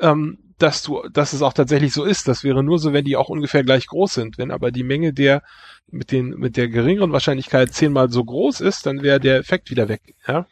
ähm, 0.00 0.51
dass 0.58 0.82
du, 0.82 1.02
dass 1.12 1.32
es 1.32 1.42
auch 1.42 1.52
tatsächlich 1.52 1.92
so 1.92 2.04
ist. 2.04 2.28
Das 2.28 2.44
wäre 2.44 2.62
nur 2.62 2.78
so, 2.78 2.92
wenn 2.92 3.04
die 3.04 3.16
auch 3.16 3.28
ungefähr 3.28 3.64
gleich 3.64 3.86
groß 3.86 4.14
sind. 4.14 4.38
Wenn 4.38 4.50
aber 4.50 4.70
die 4.70 4.84
Menge 4.84 5.12
der 5.12 5.42
mit 5.90 6.12
den 6.12 6.30
mit 6.30 6.56
der 6.56 6.68
geringeren 6.68 7.12
Wahrscheinlichkeit 7.12 7.72
zehnmal 7.74 8.10
so 8.10 8.24
groß 8.24 8.60
ist, 8.60 8.86
dann 8.86 9.02
wäre 9.02 9.20
der 9.20 9.38
Effekt 9.38 9.70
wieder 9.70 9.88
weg. 9.88 10.14
Ja? 10.26 10.46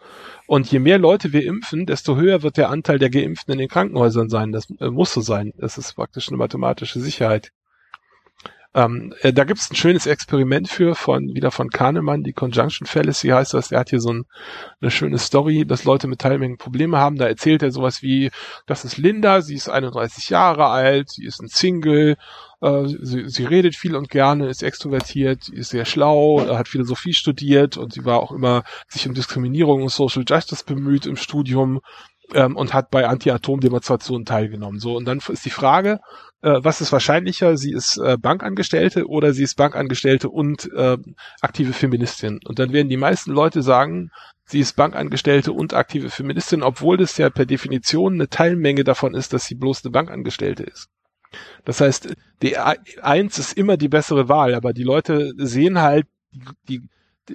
Und 0.46 0.70
je 0.70 0.80
mehr 0.80 0.98
Leute 0.98 1.32
wir 1.32 1.44
impfen, 1.44 1.86
desto 1.86 2.16
höher 2.16 2.42
wird 2.42 2.56
der 2.56 2.70
Anteil 2.70 2.98
der 2.98 3.10
Geimpften 3.10 3.52
in 3.52 3.58
den 3.58 3.68
Krankenhäusern 3.68 4.28
sein. 4.28 4.52
Das 4.52 4.68
äh, 4.80 4.90
muss 4.90 5.12
so 5.12 5.20
sein. 5.20 5.52
Das 5.56 5.78
ist 5.78 5.94
praktisch 5.94 6.28
eine 6.28 6.36
mathematische 6.36 7.00
Sicherheit. 7.00 7.52
Ähm, 8.72 9.12
äh, 9.22 9.32
da 9.32 9.42
gibt 9.44 9.58
es 9.58 9.70
ein 9.70 9.74
schönes 9.74 10.06
Experiment 10.06 10.68
für, 10.68 10.94
von 10.94 11.34
wieder 11.34 11.50
von 11.50 11.70
Kahnemann, 11.70 12.22
die 12.22 12.32
Conjunction 12.32 12.86
Fallacy 12.86 13.28
heißt 13.28 13.52
das. 13.52 13.72
Er 13.72 13.80
hat 13.80 13.90
hier 13.90 14.00
so 14.00 14.12
ein, 14.12 14.26
eine 14.80 14.92
schöne 14.92 15.18
Story, 15.18 15.66
dass 15.66 15.84
Leute 15.84 16.06
mit 16.06 16.20
Teilmengen 16.20 16.56
Probleme 16.56 16.98
haben. 16.98 17.16
Da 17.16 17.26
erzählt 17.26 17.62
er 17.64 17.72
sowas 17.72 18.00
wie, 18.02 18.30
das 18.66 18.84
ist 18.84 18.96
Linda, 18.96 19.40
sie 19.40 19.56
ist 19.56 19.68
31 19.68 20.30
Jahre 20.30 20.66
alt, 20.66 21.10
sie 21.10 21.24
ist 21.24 21.42
ein 21.42 21.48
Single, 21.48 22.16
äh, 22.60 22.84
sie, 22.86 23.28
sie 23.28 23.44
redet 23.44 23.74
viel 23.74 23.96
und 23.96 24.08
gerne, 24.08 24.48
ist 24.48 24.62
extrovertiert, 24.62 25.48
ist 25.48 25.70
sehr 25.70 25.84
schlau, 25.84 26.46
hat 26.56 26.68
Philosophie 26.68 27.14
studiert 27.14 27.76
und 27.76 27.92
sie 27.92 28.04
war 28.04 28.20
auch 28.20 28.30
immer 28.30 28.62
sich 28.86 29.08
um 29.08 29.14
Diskriminierung 29.14 29.82
und 29.82 29.90
Social 29.90 30.24
Justice 30.24 30.64
bemüht 30.64 31.06
im 31.06 31.16
Studium 31.16 31.80
ähm, 32.34 32.56
und 32.56 32.74
hat 32.74 32.90
bei 32.90 33.06
Anti-Atom-Demonstrationen 33.06 34.24
teilgenommen. 34.24 34.80
So, 34.80 34.96
und 34.96 35.04
dann 35.04 35.18
ist 35.18 35.44
die 35.44 35.50
Frage, 35.50 36.00
äh, 36.42 36.58
was 36.62 36.80
ist 36.80 36.92
wahrscheinlicher? 36.92 37.56
Sie 37.56 37.72
ist 37.72 37.98
äh, 37.98 38.16
Bankangestellte 38.18 39.06
oder 39.06 39.32
sie 39.32 39.42
ist 39.42 39.56
Bankangestellte 39.56 40.28
und 40.28 40.70
äh, 40.74 40.96
aktive 41.40 41.72
Feministin? 41.72 42.40
Und 42.44 42.58
dann 42.58 42.72
werden 42.72 42.88
die 42.88 42.96
meisten 42.96 43.32
Leute 43.32 43.62
sagen, 43.62 44.10
sie 44.44 44.60
ist 44.60 44.76
Bankangestellte 44.76 45.52
und 45.52 45.74
aktive 45.74 46.10
Feministin, 46.10 46.62
obwohl 46.62 46.96
das 46.96 47.16
ja 47.18 47.30
per 47.30 47.46
Definition 47.46 48.14
eine 48.14 48.28
Teilmenge 48.28 48.84
davon 48.84 49.14
ist, 49.14 49.32
dass 49.32 49.46
sie 49.46 49.54
bloß 49.54 49.84
eine 49.84 49.92
Bankangestellte 49.92 50.62
ist. 50.62 50.88
Das 51.64 51.80
heißt, 51.80 52.14
die 52.42 52.56
Eins 52.58 53.38
ist 53.38 53.52
immer 53.52 53.76
die 53.76 53.88
bessere 53.88 54.28
Wahl, 54.28 54.54
aber 54.54 54.72
die 54.72 54.82
Leute 54.82 55.32
sehen 55.36 55.80
halt 55.80 56.06
die, 56.32 56.44
die 56.68 56.82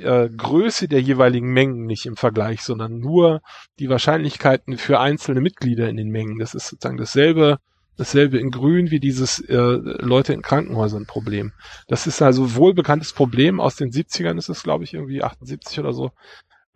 äh, 0.02 0.30
Größe 0.30 0.88
der 0.88 1.02
jeweiligen 1.02 1.52
Mengen 1.52 1.86
nicht 1.86 2.06
im 2.06 2.16
Vergleich, 2.16 2.62
sondern 2.62 3.00
nur 3.00 3.42
die 3.80 3.90
Wahrscheinlichkeiten 3.90 4.78
für 4.78 5.00
einzelne 5.00 5.42
Mitglieder 5.42 5.90
in 5.90 5.98
den 5.98 6.10
Mengen. 6.10 6.40
Das 6.40 6.54
ist 6.54 6.68
sozusagen 6.68 6.98
dasselbe 6.98 7.60
dasselbe 7.98 8.38
in 8.38 8.52
Grün 8.52 8.92
wie 8.92 9.00
dieses 9.00 9.40
äh, 9.40 9.56
Leute 9.56 10.34
in 10.34 10.42
Krankenhäusern 10.42 11.06
Problem. 11.06 11.54
Das 11.88 12.08
ist 12.08 12.22
also 12.22 12.56
wohlbekanntes 12.56 13.14
Problem 13.14 13.60
aus 13.60 13.76
den 13.76 13.92
70ern 13.92 14.38
ist 14.38 14.50
es, 14.50 14.64
glaube 14.64 14.84
ich, 14.84 14.94
irgendwie 14.94 15.24
78 15.24 15.80
oder 15.80 15.94
so. 15.94 16.12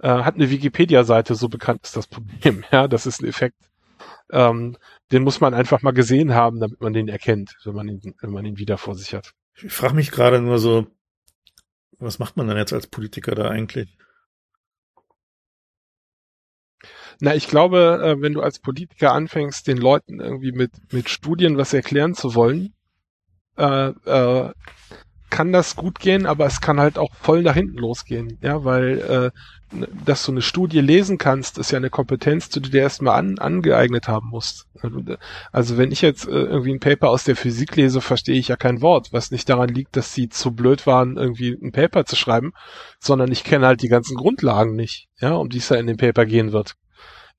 Äh, 0.01 0.07
hat 0.09 0.35
eine 0.35 0.49
Wikipedia-Seite, 0.49 1.35
so 1.35 1.49
bekannt 1.49 1.81
ist 1.83 1.97
das 1.97 2.07
Problem. 2.07 2.63
Ja, 2.71 2.87
das 2.87 3.05
ist 3.05 3.21
ein 3.21 3.27
Effekt. 3.27 3.57
Ähm, 4.31 4.77
den 5.11 5.23
muss 5.23 5.41
man 5.41 5.53
einfach 5.53 5.81
mal 5.81 5.91
gesehen 5.91 6.33
haben, 6.33 6.59
damit 6.59 6.81
man 6.81 6.93
den 6.93 7.07
erkennt, 7.07 7.55
wenn 7.65 7.75
man 7.75 7.89
ihn, 7.89 8.15
wenn 8.21 8.31
man 8.31 8.45
ihn 8.45 8.57
wieder 8.57 8.77
vor 8.77 8.95
sich 8.95 9.13
hat. 9.13 9.33
Ich 9.55 9.73
frage 9.73 9.95
mich 9.95 10.11
gerade 10.11 10.39
nur 10.39 10.59
so, 10.59 10.87
was 11.97 12.19
macht 12.19 12.37
man 12.37 12.47
dann 12.47 12.57
jetzt 12.57 12.73
als 12.73 12.87
Politiker 12.87 13.35
da 13.35 13.49
eigentlich? 13.49 13.97
Na, 17.19 17.35
ich 17.35 17.47
glaube, 17.47 17.99
äh, 18.01 18.21
wenn 18.21 18.33
du 18.33 18.41
als 18.41 18.59
Politiker 18.59 19.13
anfängst, 19.13 19.67
den 19.67 19.77
Leuten 19.77 20.21
irgendwie 20.21 20.53
mit, 20.53 20.71
mit 20.93 21.09
Studien 21.09 21.57
was 21.57 21.73
erklären 21.73 22.13
zu 22.13 22.33
wollen, 22.33 22.73
äh, 23.57 23.89
äh, 23.89 24.53
kann 25.29 25.51
das 25.51 25.75
gut 25.75 25.99
gehen, 25.99 26.25
aber 26.25 26.45
es 26.45 26.61
kann 26.61 26.79
halt 26.79 26.97
auch 26.97 27.13
voll 27.15 27.41
nach 27.41 27.53
hinten 27.53 27.77
losgehen, 27.77 28.37
ja, 28.41 28.63
weil 28.63 28.99
äh, 28.99 29.31
dass 30.05 30.25
du 30.25 30.31
eine 30.31 30.41
Studie 30.41 30.81
lesen 30.81 31.17
kannst, 31.17 31.57
ist 31.59 31.71
ja 31.71 31.77
eine 31.77 31.91
Kompetenz, 31.91 32.49
die 32.49 32.59
du 32.59 32.69
dir 32.69 32.81
erstmal 32.81 33.19
an, 33.19 33.37
angeeignet 33.37 34.07
haben 34.07 34.29
musst. 34.29 34.65
Also 35.51 35.77
wenn 35.77 35.91
ich 35.91 36.01
jetzt 36.01 36.27
äh, 36.27 36.31
irgendwie 36.31 36.73
ein 36.73 36.79
Paper 36.79 37.09
aus 37.09 37.23
der 37.23 37.35
Physik 37.35 37.75
lese, 37.75 38.01
verstehe 38.01 38.39
ich 38.39 38.47
ja 38.47 38.55
kein 38.55 38.81
Wort, 38.81 39.09
was 39.11 39.31
nicht 39.31 39.47
daran 39.47 39.69
liegt, 39.69 39.95
dass 39.95 40.13
sie 40.13 40.29
zu 40.29 40.51
blöd 40.51 40.87
waren, 40.87 41.17
irgendwie 41.17 41.51
ein 41.51 41.71
Paper 41.71 42.05
zu 42.05 42.15
schreiben, 42.15 42.53
sondern 42.99 43.31
ich 43.31 43.43
kenne 43.43 43.67
halt 43.67 43.83
die 43.83 43.89
ganzen 43.89 44.15
Grundlagen 44.15 44.75
nicht, 44.75 45.07
ja, 45.19 45.33
um 45.33 45.49
die 45.49 45.59
es 45.59 45.67
da 45.67 45.75
in 45.75 45.87
dem 45.87 45.97
Paper 45.97 46.25
gehen 46.25 46.51
wird. 46.51 46.75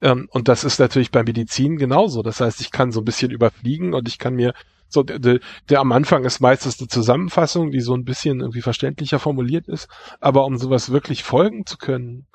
Ähm, 0.01 0.29
und 0.31 0.49
das 0.49 0.63
ist 0.65 0.79
natürlich 0.79 1.11
bei 1.11 1.25
Medizin 1.25 1.77
genauso. 1.77 2.23
Das 2.23 2.41
heißt, 2.41 2.61
ich 2.61 2.71
kann 2.71 2.93
so 2.93 3.01
ein 3.01 3.05
bisschen 3.05 3.31
überfliegen 3.31 3.93
und 3.93 4.09
ich 4.09 4.19
kann 4.19 4.35
mir 4.35 4.55
so, 4.91 5.03
der, 5.03 5.19
der, 5.19 5.41
der 5.69 5.81
am 5.81 5.93
Anfang 5.93 6.25
ist 6.25 6.41
meistens 6.41 6.79
eine 6.79 6.89
Zusammenfassung, 6.89 7.71
die 7.71 7.81
so 7.81 7.95
ein 7.95 8.05
bisschen 8.05 8.41
irgendwie 8.41 8.63
verständlicher 8.63 9.19
formuliert 9.19 9.69
ist. 9.69 9.89
Aber 10.21 10.45
um 10.45 10.59
sowas 10.59 10.91
wirklich 10.91 11.23
folgen 11.23 11.65
zu 11.65 11.79
können, 11.79 12.27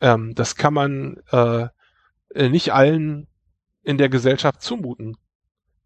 ähm, 0.00 0.34
das 0.34 0.56
kann 0.56 0.74
man 0.74 1.16
äh, 1.32 1.66
äh 2.34 2.48
nicht 2.48 2.72
allen 2.72 3.26
in 3.82 3.98
der 3.98 4.08
Gesellschaft 4.08 4.62
zumuten. 4.62 5.16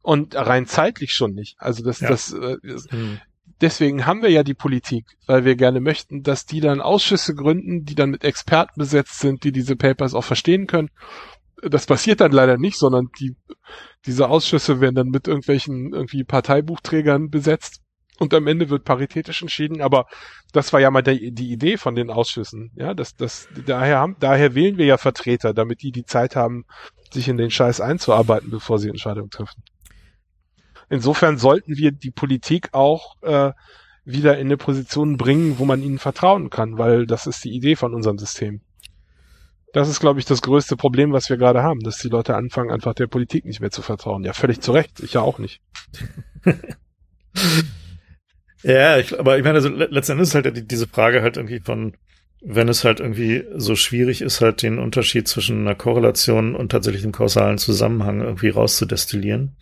Und 0.02 0.34
rein 0.34 0.66
zeitlich 0.66 1.12
schon 1.12 1.32
nicht. 1.32 1.56
Also 1.58 1.84
das, 1.84 2.00
ja. 2.00 2.08
das, 2.08 2.32
äh, 2.32 2.56
hm 2.90 3.20
deswegen 3.60 4.06
haben 4.06 4.22
wir 4.22 4.30
ja 4.30 4.42
die 4.42 4.54
Politik, 4.54 5.04
weil 5.26 5.44
wir 5.44 5.56
gerne 5.56 5.80
möchten, 5.80 6.22
dass 6.22 6.46
die 6.46 6.60
dann 6.60 6.80
Ausschüsse 6.80 7.34
gründen, 7.34 7.84
die 7.84 7.94
dann 7.94 8.10
mit 8.10 8.24
Experten 8.24 8.78
besetzt 8.78 9.20
sind, 9.20 9.44
die 9.44 9.52
diese 9.52 9.76
Papers 9.76 10.14
auch 10.14 10.24
verstehen 10.24 10.66
können. 10.66 10.90
Das 11.62 11.86
passiert 11.86 12.20
dann 12.20 12.32
leider 12.32 12.56
nicht, 12.56 12.78
sondern 12.78 13.08
die, 13.18 13.36
diese 14.06 14.28
Ausschüsse 14.28 14.80
werden 14.80 14.94
dann 14.94 15.08
mit 15.08 15.28
irgendwelchen 15.28 15.92
irgendwie 15.92 16.24
Parteibuchträgern 16.24 17.30
besetzt 17.30 17.82
und 18.18 18.34
am 18.34 18.46
Ende 18.46 18.68
wird 18.68 18.84
paritätisch 18.84 19.42
entschieden. 19.42 19.80
Aber 19.80 20.06
das 20.52 20.72
war 20.72 20.80
ja 20.80 20.90
mal 20.90 21.02
der, 21.02 21.14
die 21.14 21.50
Idee 21.50 21.76
von 21.76 21.94
den 21.94 22.10
Ausschüssen. 22.10 22.70
Ja, 22.76 22.94
das, 22.94 23.16
das, 23.16 23.48
daher 23.66 23.98
haben, 23.98 24.16
daher 24.20 24.54
wählen 24.54 24.76
wir 24.76 24.86
ja 24.86 24.98
Vertreter, 24.98 25.54
damit 25.54 25.82
die 25.82 25.90
die 25.90 26.04
Zeit 26.04 26.36
haben, 26.36 26.64
sich 27.10 27.28
in 27.28 27.38
den 27.38 27.50
Scheiß 27.50 27.80
einzuarbeiten, 27.80 28.50
bevor 28.50 28.78
sie 28.78 28.88
Entscheidungen 28.88 29.30
treffen. 29.30 29.62
Insofern 30.90 31.38
sollten 31.38 31.76
wir 31.76 31.92
die 31.92 32.10
Politik 32.10 32.68
auch 32.72 33.16
äh, 33.22 33.52
wieder 34.04 34.38
in 34.38 34.48
eine 34.48 34.56
Position 34.56 35.16
bringen, 35.16 35.58
wo 35.58 35.64
man 35.64 35.82
ihnen 35.82 35.98
vertrauen 35.98 36.50
kann, 36.50 36.78
weil 36.78 37.06
das 37.06 37.26
ist 37.26 37.44
die 37.44 37.54
Idee 37.54 37.76
von 37.76 37.94
unserem 37.94 38.18
System. 38.18 38.60
Das 39.72 39.88
ist, 39.88 40.00
glaube 40.00 40.18
ich, 40.18 40.26
das 40.26 40.42
größte 40.42 40.76
Problem, 40.76 41.12
was 41.12 41.30
wir 41.30 41.36
gerade 41.36 41.62
haben, 41.62 41.80
dass 41.80 41.98
die 41.98 42.08
Leute 42.08 42.34
anfangen, 42.34 42.70
einfach 42.70 42.94
der 42.94 43.06
Politik 43.06 43.44
nicht 43.44 43.60
mehr 43.60 43.70
zu 43.70 43.82
vertrauen. 43.82 44.24
Ja, 44.24 44.32
völlig 44.32 44.60
zu 44.60 44.72
Recht. 44.72 45.00
Ich 45.00 45.12
ja 45.14 45.20
auch 45.20 45.38
nicht. 45.38 45.60
ja, 48.62 48.98
ich, 48.98 49.18
aber 49.18 49.38
ich 49.38 49.44
meine, 49.44 49.56
also 49.56 49.68
letztendlich 49.68 50.28
ist 50.28 50.34
halt 50.34 50.70
diese 50.70 50.88
Frage 50.88 51.22
halt 51.22 51.36
irgendwie 51.36 51.60
von, 51.60 51.94
wenn 52.42 52.68
es 52.68 52.84
halt 52.84 53.00
irgendwie 53.00 53.44
so 53.54 53.76
schwierig 53.76 54.22
ist, 54.22 54.40
halt 54.40 54.62
den 54.62 54.78
Unterschied 54.78 55.28
zwischen 55.28 55.60
einer 55.60 55.76
Korrelation 55.76 56.56
und 56.56 56.72
tatsächlich 56.72 57.02
dem 57.02 57.12
kausalen 57.12 57.58
Zusammenhang 57.58 58.20
irgendwie 58.20 58.48
rauszudestillieren 58.48 59.56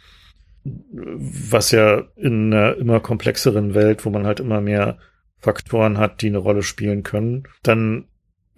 was 0.65 1.71
ja 1.71 2.05
in 2.17 2.53
einer 2.53 2.77
immer 2.77 3.01
komplexeren 3.01 3.75
Welt, 3.75 4.05
wo 4.05 4.11
man 4.11 4.27
halt 4.27 4.41
immer 4.41 4.61
mehr 4.61 4.99
Faktoren 5.39 5.99
hat, 5.99 6.23
die 6.23 6.29
eine 6.29 6.39
Rolle 6.39 6.63
spielen 6.63 7.03
können, 7.03 7.45
dann 7.63 8.07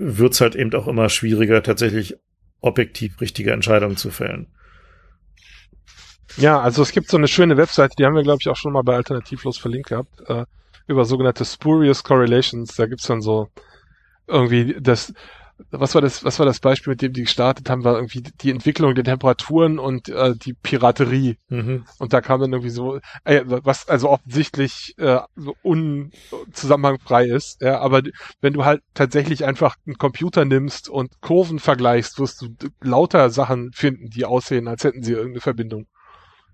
wird's 0.00 0.40
halt 0.40 0.56
eben 0.56 0.72
auch 0.74 0.88
immer 0.88 1.08
schwieriger, 1.08 1.62
tatsächlich 1.62 2.16
objektiv 2.60 3.20
richtige 3.20 3.52
Entscheidungen 3.52 3.96
zu 3.96 4.10
fällen. 4.10 4.48
Ja, 6.36 6.60
also 6.60 6.82
es 6.82 6.92
gibt 6.92 7.08
so 7.08 7.16
eine 7.16 7.28
schöne 7.28 7.56
Webseite, 7.56 7.94
die 7.98 8.04
haben 8.04 8.14
wir, 8.14 8.22
glaube 8.22 8.38
ich, 8.40 8.48
auch 8.48 8.56
schon 8.56 8.72
mal 8.72 8.82
bei 8.82 8.94
Alternativlos 8.94 9.58
verlinkt 9.58 9.88
gehabt, 9.88 10.20
äh, 10.28 10.44
über 10.86 11.04
sogenannte 11.04 11.44
Spurious 11.44 12.02
Correlations. 12.02 12.74
Da 12.76 12.86
gibt's 12.86 13.06
dann 13.06 13.20
so 13.20 13.48
irgendwie 14.26 14.76
das, 14.80 15.12
was 15.70 15.94
war 15.94 16.02
das, 16.02 16.24
was 16.24 16.38
war 16.38 16.46
das 16.46 16.60
Beispiel, 16.60 16.92
mit 16.92 17.02
dem 17.02 17.12
die 17.12 17.22
gestartet 17.22 17.68
haben, 17.70 17.84
war 17.84 17.96
irgendwie 17.96 18.22
die 18.22 18.50
Entwicklung 18.50 18.94
der 18.94 19.04
Temperaturen 19.04 19.78
und 19.78 20.08
äh, 20.08 20.34
die 20.34 20.54
Piraterie. 20.54 21.36
Mhm. 21.48 21.84
Und 21.98 22.12
da 22.12 22.20
kam 22.20 22.40
dann 22.40 22.52
irgendwie 22.52 22.70
so, 22.70 22.98
äh, 23.24 23.42
was 23.44 23.88
also 23.88 24.08
offensichtlich 24.10 24.94
äh, 24.98 25.18
so 25.36 25.54
unzusammenhangfrei 25.62 27.26
ist, 27.26 27.60
ja, 27.60 27.80
aber 27.80 28.02
wenn 28.40 28.52
du 28.52 28.64
halt 28.64 28.82
tatsächlich 28.94 29.44
einfach 29.44 29.76
einen 29.86 29.96
Computer 29.96 30.44
nimmst 30.44 30.88
und 30.88 31.20
Kurven 31.20 31.58
vergleichst, 31.58 32.18
wirst 32.18 32.42
du 32.42 32.48
lauter 32.80 33.30
Sachen 33.30 33.72
finden, 33.72 34.10
die 34.10 34.24
aussehen, 34.24 34.68
als 34.68 34.84
hätten 34.84 35.02
sie 35.02 35.12
irgendeine 35.12 35.40
Verbindung. 35.40 35.86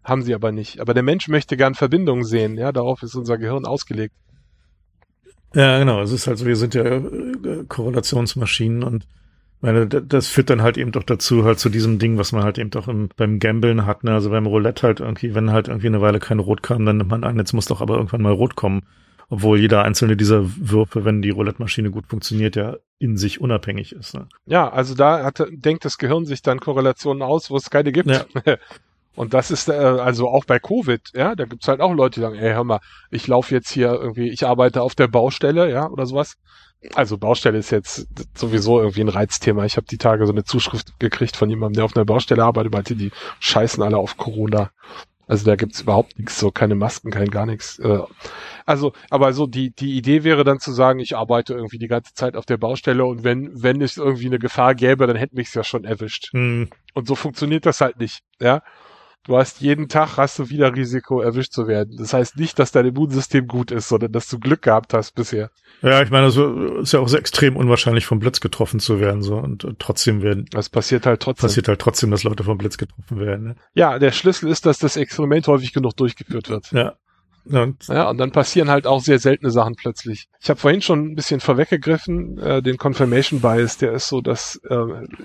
Haben 0.04 0.22
sie 0.22 0.34
aber 0.34 0.52
nicht. 0.52 0.80
Aber 0.80 0.94
der 0.94 1.02
Mensch 1.02 1.26
möchte 1.26 1.56
gern 1.56 1.74
Verbindungen 1.74 2.24
sehen, 2.24 2.56
ja, 2.56 2.70
darauf 2.70 3.02
ist 3.02 3.16
unser 3.16 3.38
Gehirn 3.38 3.64
ausgelegt. 3.64 4.14
Ja, 5.56 5.78
genau. 5.78 6.02
Es 6.02 6.12
ist 6.12 6.26
halt 6.26 6.36
so, 6.36 6.44
wir 6.44 6.54
sind 6.54 6.74
ja 6.74 6.84
äh, 6.84 7.64
Korrelationsmaschinen 7.66 8.82
und 8.82 9.06
meine, 9.62 9.86
das 9.86 10.28
führt 10.28 10.50
dann 10.50 10.60
halt 10.60 10.76
eben 10.76 10.92
doch 10.92 11.02
dazu, 11.02 11.44
halt 11.44 11.58
zu 11.58 11.70
diesem 11.70 11.98
Ding, 11.98 12.18
was 12.18 12.32
man 12.32 12.44
halt 12.44 12.58
eben 12.58 12.68
doch 12.68 12.88
im, 12.88 13.08
beim 13.16 13.38
Gambeln 13.38 13.86
hat, 13.86 14.04
ne? 14.04 14.12
Also 14.12 14.28
beim 14.28 14.44
Roulette 14.44 14.86
halt 14.86 15.00
irgendwie, 15.00 15.34
wenn 15.34 15.52
halt 15.52 15.68
irgendwie 15.68 15.86
eine 15.86 16.02
Weile 16.02 16.18
kein 16.20 16.40
Rot 16.40 16.62
kam, 16.62 16.84
dann 16.84 16.98
nimmt 16.98 17.10
man 17.10 17.24
an, 17.24 17.38
jetzt 17.38 17.54
muss 17.54 17.64
doch 17.64 17.80
aber 17.80 17.96
irgendwann 17.96 18.20
mal 18.20 18.32
Rot 18.32 18.54
kommen. 18.54 18.82
Obwohl 19.28 19.58
jeder 19.58 19.82
einzelne 19.82 20.16
dieser 20.16 20.44
Würfe, 20.44 21.04
wenn 21.04 21.22
die 21.22 21.30
Roulette-Maschine 21.30 21.90
gut 21.90 22.06
funktioniert, 22.06 22.54
ja 22.54 22.76
in 22.98 23.16
sich 23.16 23.40
unabhängig 23.40 23.92
ist. 23.92 24.14
Ne? 24.14 24.28
Ja, 24.44 24.70
also 24.70 24.94
da 24.94 25.24
hat, 25.24 25.44
denkt 25.50 25.84
das 25.84 25.98
Gehirn 25.98 26.26
sich 26.26 26.42
dann 26.42 26.60
Korrelationen 26.60 27.22
aus, 27.22 27.50
wo 27.50 27.56
es 27.56 27.70
keine 27.70 27.92
gibt. 27.92 28.08
Ja. 28.08 28.24
Und 29.16 29.34
das 29.34 29.50
ist 29.50 29.68
äh, 29.68 29.72
also 29.72 30.28
auch 30.28 30.44
bei 30.44 30.58
Covid, 30.58 31.00
ja, 31.14 31.34
da 31.34 31.46
gibt's 31.46 31.66
halt 31.66 31.80
auch 31.80 31.92
Leute, 31.92 32.16
die 32.16 32.20
sagen, 32.20 32.36
ey, 32.36 32.52
hör 32.52 32.64
mal, 32.64 32.80
ich 33.10 33.26
laufe 33.26 33.54
jetzt 33.54 33.70
hier 33.70 33.88
irgendwie, 33.92 34.28
ich 34.28 34.46
arbeite 34.46 34.82
auf 34.82 34.94
der 34.94 35.08
Baustelle, 35.08 35.70
ja, 35.70 35.88
oder 35.88 36.06
sowas. 36.06 36.36
Also 36.94 37.16
Baustelle 37.16 37.58
ist 37.58 37.70
jetzt 37.70 38.06
sowieso 38.36 38.78
irgendwie 38.78 39.00
ein 39.00 39.08
Reizthema. 39.08 39.64
Ich 39.64 39.76
habe 39.76 39.86
die 39.86 39.98
Tage 39.98 40.26
so 40.26 40.32
eine 40.32 40.44
Zuschrift 40.44 41.00
gekriegt 41.00 41.36
von 41.36 41.48
jemandem, 41.48 41.76
der 41.76 41.84
auf 41.86 41.96
einer 41.96 42.04
Baustelle 42.04 42.44
arbeitet, 42.44 42.72
meinte, 42.72 42.94
die 42.94 43.10
scheißen 43.40 43.82
alle 43.82 43.96
auf 43.96 44.18
Corona. 44.18 44.70
Also 45.26 45.44
da 45.44 45.56
gibt's 45.56 45.80
überhaupt 45.80 46.18
nichts, 46.18 46.38
so 46.38 46.52
keine 46.52 46.76
Masken, 46.76 47.10
kein 47.10 47.30
gar 47.30 47.46
nichts. 47.46 47.80
Äh. 47.80 47.98
Also, 48.64 48.92
aber 49.10 49.32
so 49.32 49.46
die 49.46 49.70
die 49.72 49.96
Idee 49.96 50.22
wäre 50.22 50.44
dann 50.44 50.60
zu 50.60 50.70
sagen, 50.72 51.00
ich 51.00 51.16
arbeite 51.16 51.54
irgendwie 51.54 51.78
die 51.78 51.88
ganze 51.88 52.14
Zeit 52.14 52.36
auf 52.36 52.46
der 52.46 52.58
Baustelle 52.58 53.04
und 53.04 53.24
wenn 53.24 53.50
wenn 53.52 53.80
es 53.80 53.96
irgendwie 53.96 54.26
eine 54.26 54.38
Gefahr 54.38 54.76
gäbe, 54.76 55.06
dann 55.06 55.16
hätte 55.16 55.34
mich's 55.34 55.54
ja 55.54 55.64
schon 55.64 55.84
erwischt. 55.84 56.32
Hm. 56.32 56.68
Und 56.94 57.08
so 57.08 57.16
funktioniert 57.16 57.66
das 57.66 57.80
halt 57.80 57.98
nicht, 57.98 58.20
ja. 58.38 58.62
Du 59.26 59.36
hast 59.36 59.60
jeden 59.60 59.88
Tag 59.88 60.16
hast 60.18 60.38
du 60.38 60.50
wieder 60.50 60.74
Risiko, 60.74 61.20
erwischt 61.20 61.52
zu 61.52 61.66
werden. 61.66 61.96
Das 61.98 62.12
heißt 62.12 62.36
nicht, 62.36 62.60
dass 62.60 62.70
dein 62.70 62.86
Immunsystem 62.86 63.48
gut 63.48 63.72
ist, 63.72 63.88
sondern 63.88 64.12
dass 64.12 64.28
du 64.28 64.38
Glück 64.38 64.62
gehabt 64.62 64.94
hast 64.94 65.16
bisher. 65.16 65.50
Ja, 65.82 66.00
ich 66.00 66.10
meine, 66.10 66.30
so 66.30 66.78
ist 66.78 66.92
ja 66.92 67.00
auch 67.00 67.08
sehr 67.08 67.18
extrem 67.18 67.56
unwahrscheinlich 67.56 68.06
vom 68.06 68.20
Blitz 68.20 68.40
getroffen 68.40 68.78
zu 68.78 69.00
werden, 69.00 69.22
so 69.22 69.36
und, 69.36 69.64
und 69.64 69.80
trotzdem 69.80 70.22
werden. 70.22 70.46
Das 70.50 70.68
passiert 70.68 71.06
halt 71.06 71.20
trotzdem. 71.20 71.48
Passiert 71.48 71.66
halt 71.66 71.80
trotzdem, 71.80 72.12
dass 72.12 72.22
Leute 72.22 72.44
vom 72.44 72.56
Blitz 72.56 72.78
getroffen 72.78 73.18
werden. 73.18 73.44
Ne? 73.48 73.56
Ja, 73.74 73.98
der 73.98 74.12
Schlüssel 74.12 74.48
ist, 74.48 74.64
dass 74.64 74.78
das 74.78 74.96
Experiment 74.96 75.48
häufig 75.48 75.72
genug 75.72 75.96
durchgeführt 75.96 76.48
wird. 76.48 76.70
Ja. 76.70 76.94
Und 77.46 77.86
ja, 77.86 78.08
und 78.10 78.18
dann 78.18 78.32
passieren 78.32 78.70
halt 78.70 78.86
auch 78.86 79.00
sehr 79.00 79.20
seltene 79.20 79.50
Sachen 79.50 79.74
plötzlich. 79.76 80.28
Ich 80.40 80.50
habe 80.50 80.58
vorhin 80.58 80.82
schon 80.82 81.12
ein 81.12 81.14
bisschen 81.14 81.40
vorweggegriffen, 81.40 82.38
äh, 82.38 82.62
den 82.62 82.76
Confirmation 82.76 83.40
Bias, 83.40 83.78
der 83.78 83.92
ist 83.92 84.08
so, 84.08 84.20
dass 84.20 84.60
äh, 84.68 84.76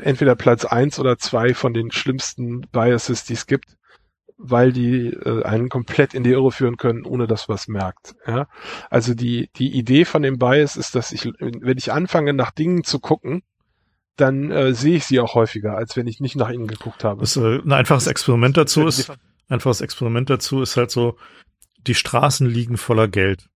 entweder 0.01 0.35
Platz 0.35 0.65
eins 0.65 0.99
oder 0.99 1.17
zwei 1.17 1.55
von 1.55 1.73
den 1.73 1.91
schlimmsten 1.91 2.61
Biases, 2.71 3.23
die 3.23 3.33
es 3.33 3.47
gibt 3.47 3.65
weil 4.43 4.71
die 4.71 5.07
äh, 5.07 5.43
einen 5.43 5.69
komplett 5.69 6.13
in 6.13 6.23
die 6.23 6.31
Irre 6.31 6.51
führen 6.51 6.77
können, 6.77 7.05
ohne 7.05 7.27
dass 7.27 7.47
was 7.47 7.67
merkt. 7.67 8.15
Ja? 8.25 8.47
Also 8.89 9.13
die, 9.13 9.49
die 9.55 9.77
Idee 9.77 10.03
von 10.05 10.23
dem 10.23 10.39
Bias 10.39 10.77
ist, 10.77 10.95
dass 10.95 11.11
ich, 11.11 11.25
wenn 11.39 11.77
ich 11.77 11.91
anfange, 11.91 12.33
nach 12.33 12.51
Dingen 12.51 12.83
zu 12.83 12.99
gucken, 12.99 13.43
dann 14.15 14.51
äh, 14.51 14.73
sehe 14.73 14.97
ich 14.97 15.05
sie 15.05 15.19
auch 15.19 15.35
häufiger, 15.35 15.75
als 15.75 15.95
wenn 15.95 16.07
ich 16.07 16.19
nicht 16.19 16.35
nach 16.35 16.49
ihnen 16.49 16.67
geguckt 16.67 17.03
habe. 17.03 17.21
Das, 17.21 17.37
äh, 17.37 17.59
ein 17.59 17.71
einfaches 17.71 18.07
Experiment 18.07 18.57
dazu 18.57 18.87
ist, 18.87 19.11
einfaches 19.47 19.81
Experiment 19.81 20.29
dazu 20.29 20.61
ist 20.61 20.75
halt 20.75 20.91
so, 20.91 21.17
die 21.87 21.95
Straßen 21.95 22.47
liegen 22.47 22.77
voller 22.77 23.07
Geld. 23.07 23.47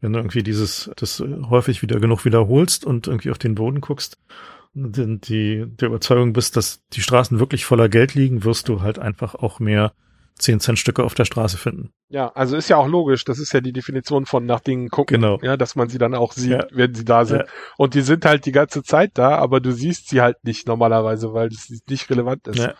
Wenn 0.00 0.12
du 0.12 0.18
irgendwie 0.18 0.42
dieses, 0.42 0.90
das 0.96 1.22
häufig 1.48 1.82
wieder 1.82 2.00
genug 2.00 2.24
wiederholst 2.24 2.84
und 2.84 3.06
irgendwie 3.06 3.30
auf 3.30 3.38
den 3.38 3.54
Boden 3.54 3.80
guckst, 3.80 4.18
die, 4.74 5.20
die 5.20 5.64
der 5.66 5.88
Überzeugung 5.88 6.32
bist, 6.32 6.56
dass 6.56 6.82
die 6.92 7.02
Straßen 7.02 7.38
wirklich 7.38 7.64
voller 7.64 7.88
Geld 7.88 8.14
liegen, 8.14 8.44
wirst 8.44 8.68
du 8.68 8.82
halt 8.82 8.98
einfach 8.98 9.34
auch 9.34 9.60
mehr 9.60 9.92
10 10.38 10.60
Cent 10.60 10.78
Stücke 10.78 11.04
auf 11.04 11.14
der 11.14 11.24
Straße 11.24 11.56
finden. 11.56 11.92
Ja, 12.08 12.28
also 12.34 12.56
ist 12.56 12.68
ja 12.68 12.76
auch 12.76 12.88
logisch. 12.88 13.24
Das 13.24 13.38
ist 13.38 13.52
ja 13.52 13.60
die 13.60 13.72
Definition 13.72 14.26
von 14.26 14.44
nach 14.44 14.60
Dingen 14.60 14.88
gucken. 14.88 15.20
Genau. 15.20 15.38
Ja, 15.42 15.56
dass 15.56 15.76
man 15.76 15.88
sie 15.88 15.98
dann 15.98 16.14
auch 16.14 16.32
sieht, 16.32 16.50
ja. 16.50 16.66
wenn 16.70 16.94
sie 16.94 17.04
da 17.04 17.24
sind. 17.24 17.40
Ja. 17.40 17.46
Und 17.76 17.94
die 17.94 18.02
sind 18.02 18.24
halt 18.24 18.46
die 18.46 18.52
ganze 18.52 18.82
Zeit 18.82 19.12
da, 19.14 19.36
aber 19.36 19.60
du 19.60 19.72
siehst 19.72 20.08
sie 20.08 20.20
halt 20.20 20.42
nicht 20.44 20.66
normalerweise, 20.66 21.32
weil 21.32 21.48
es 21.48 21.70
nicht 21.88 22.10
relevant 22.10 22.46
ist. 22.48 22.58
Ja. 22.58 22.74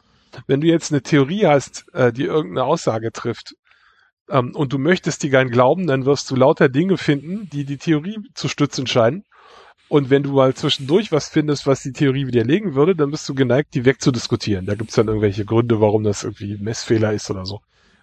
Wenn 0.46 0.60
du 0.60 0.66
jetzt 0.66 0.92
eine 0.92 1.02
Theorie 1.02 1.46
hast, 1.46 1.84
äh, 1.92 2.12
die 2.12 2.24
irgendeine 2.24 2.64
Aussage 2.64 3.12
trifft, 3.12 3.54
ähm, 4.28 4.54
und 4.54 4.72
du 4.72 4.78
möchtest 4.78 5.22
die 5.22 5.30
gern 5.30 5.50
glauben, 5.50 5.86
dann 5.86 6.06
wirst 6.06 6.30
du 6.30 6.36
lauter 6.36 6.68
Dinge 6.68 6.96
finden, 6.96 7.48
die 7.50 7.64
die 7.64 7.76
Theorie 7.76 8.18
zu 8.34 8.48
stützen 8.48 8.86
scheinen. 8.86 9.24
Und 9.92 10.08
wenn 10.08 10.22
du 10.22 10.32
mal 10.32 10.54
zwischendurch 10.54 11.12
was 11.12 11.28
findest, 11.28 11.66
was 11.66 11.82
die 11.82 11.92
Theorie 11.92 12.26
widerlegen 12.26 12.74
würde, 12.74 12.96
dann 12.96 13.10
bist 13.10 13.28
du 13.28 13.34
geneigt, 13.34 13.74
die 13.74 13.84
wegzudiskutieren. 13.84 14.64
Da 14.64 14.74
gibt's 14.74 14.94
dann 14.94 15.08
irgendwelche 15.08 15.44
Gründe, 15.44 15.82
warum 15.82 16.02
das 16.02 16.24
irgendwie 16.24 16.56
Messfehler 16.56 17.12
ist 17.12 17.30
oder 17.30 17.44
so. 17.44 17.60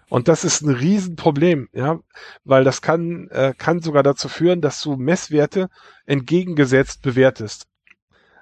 Und 0.07 0.27
das 0.27 0.43
ist 0.43 0.61
ein 0.61 0.69
Riesenproblem, 0.69 1.67
ja, 1.73 1.99
weil 2.43 2.63
das 2.63 2.83
kann, 2.83 3.27
äh, 3.29 3.55
kann 3.57 3.81
sogar 3.81 4.03
dazu 4.03 4.29
führen, 4.29 4.61
dass 4.61 4.79
du 4.83 4.97
Messwerte 4.97 5.67
entgegengesetzt 6.05 7.01
bewertest. 7.01 7.65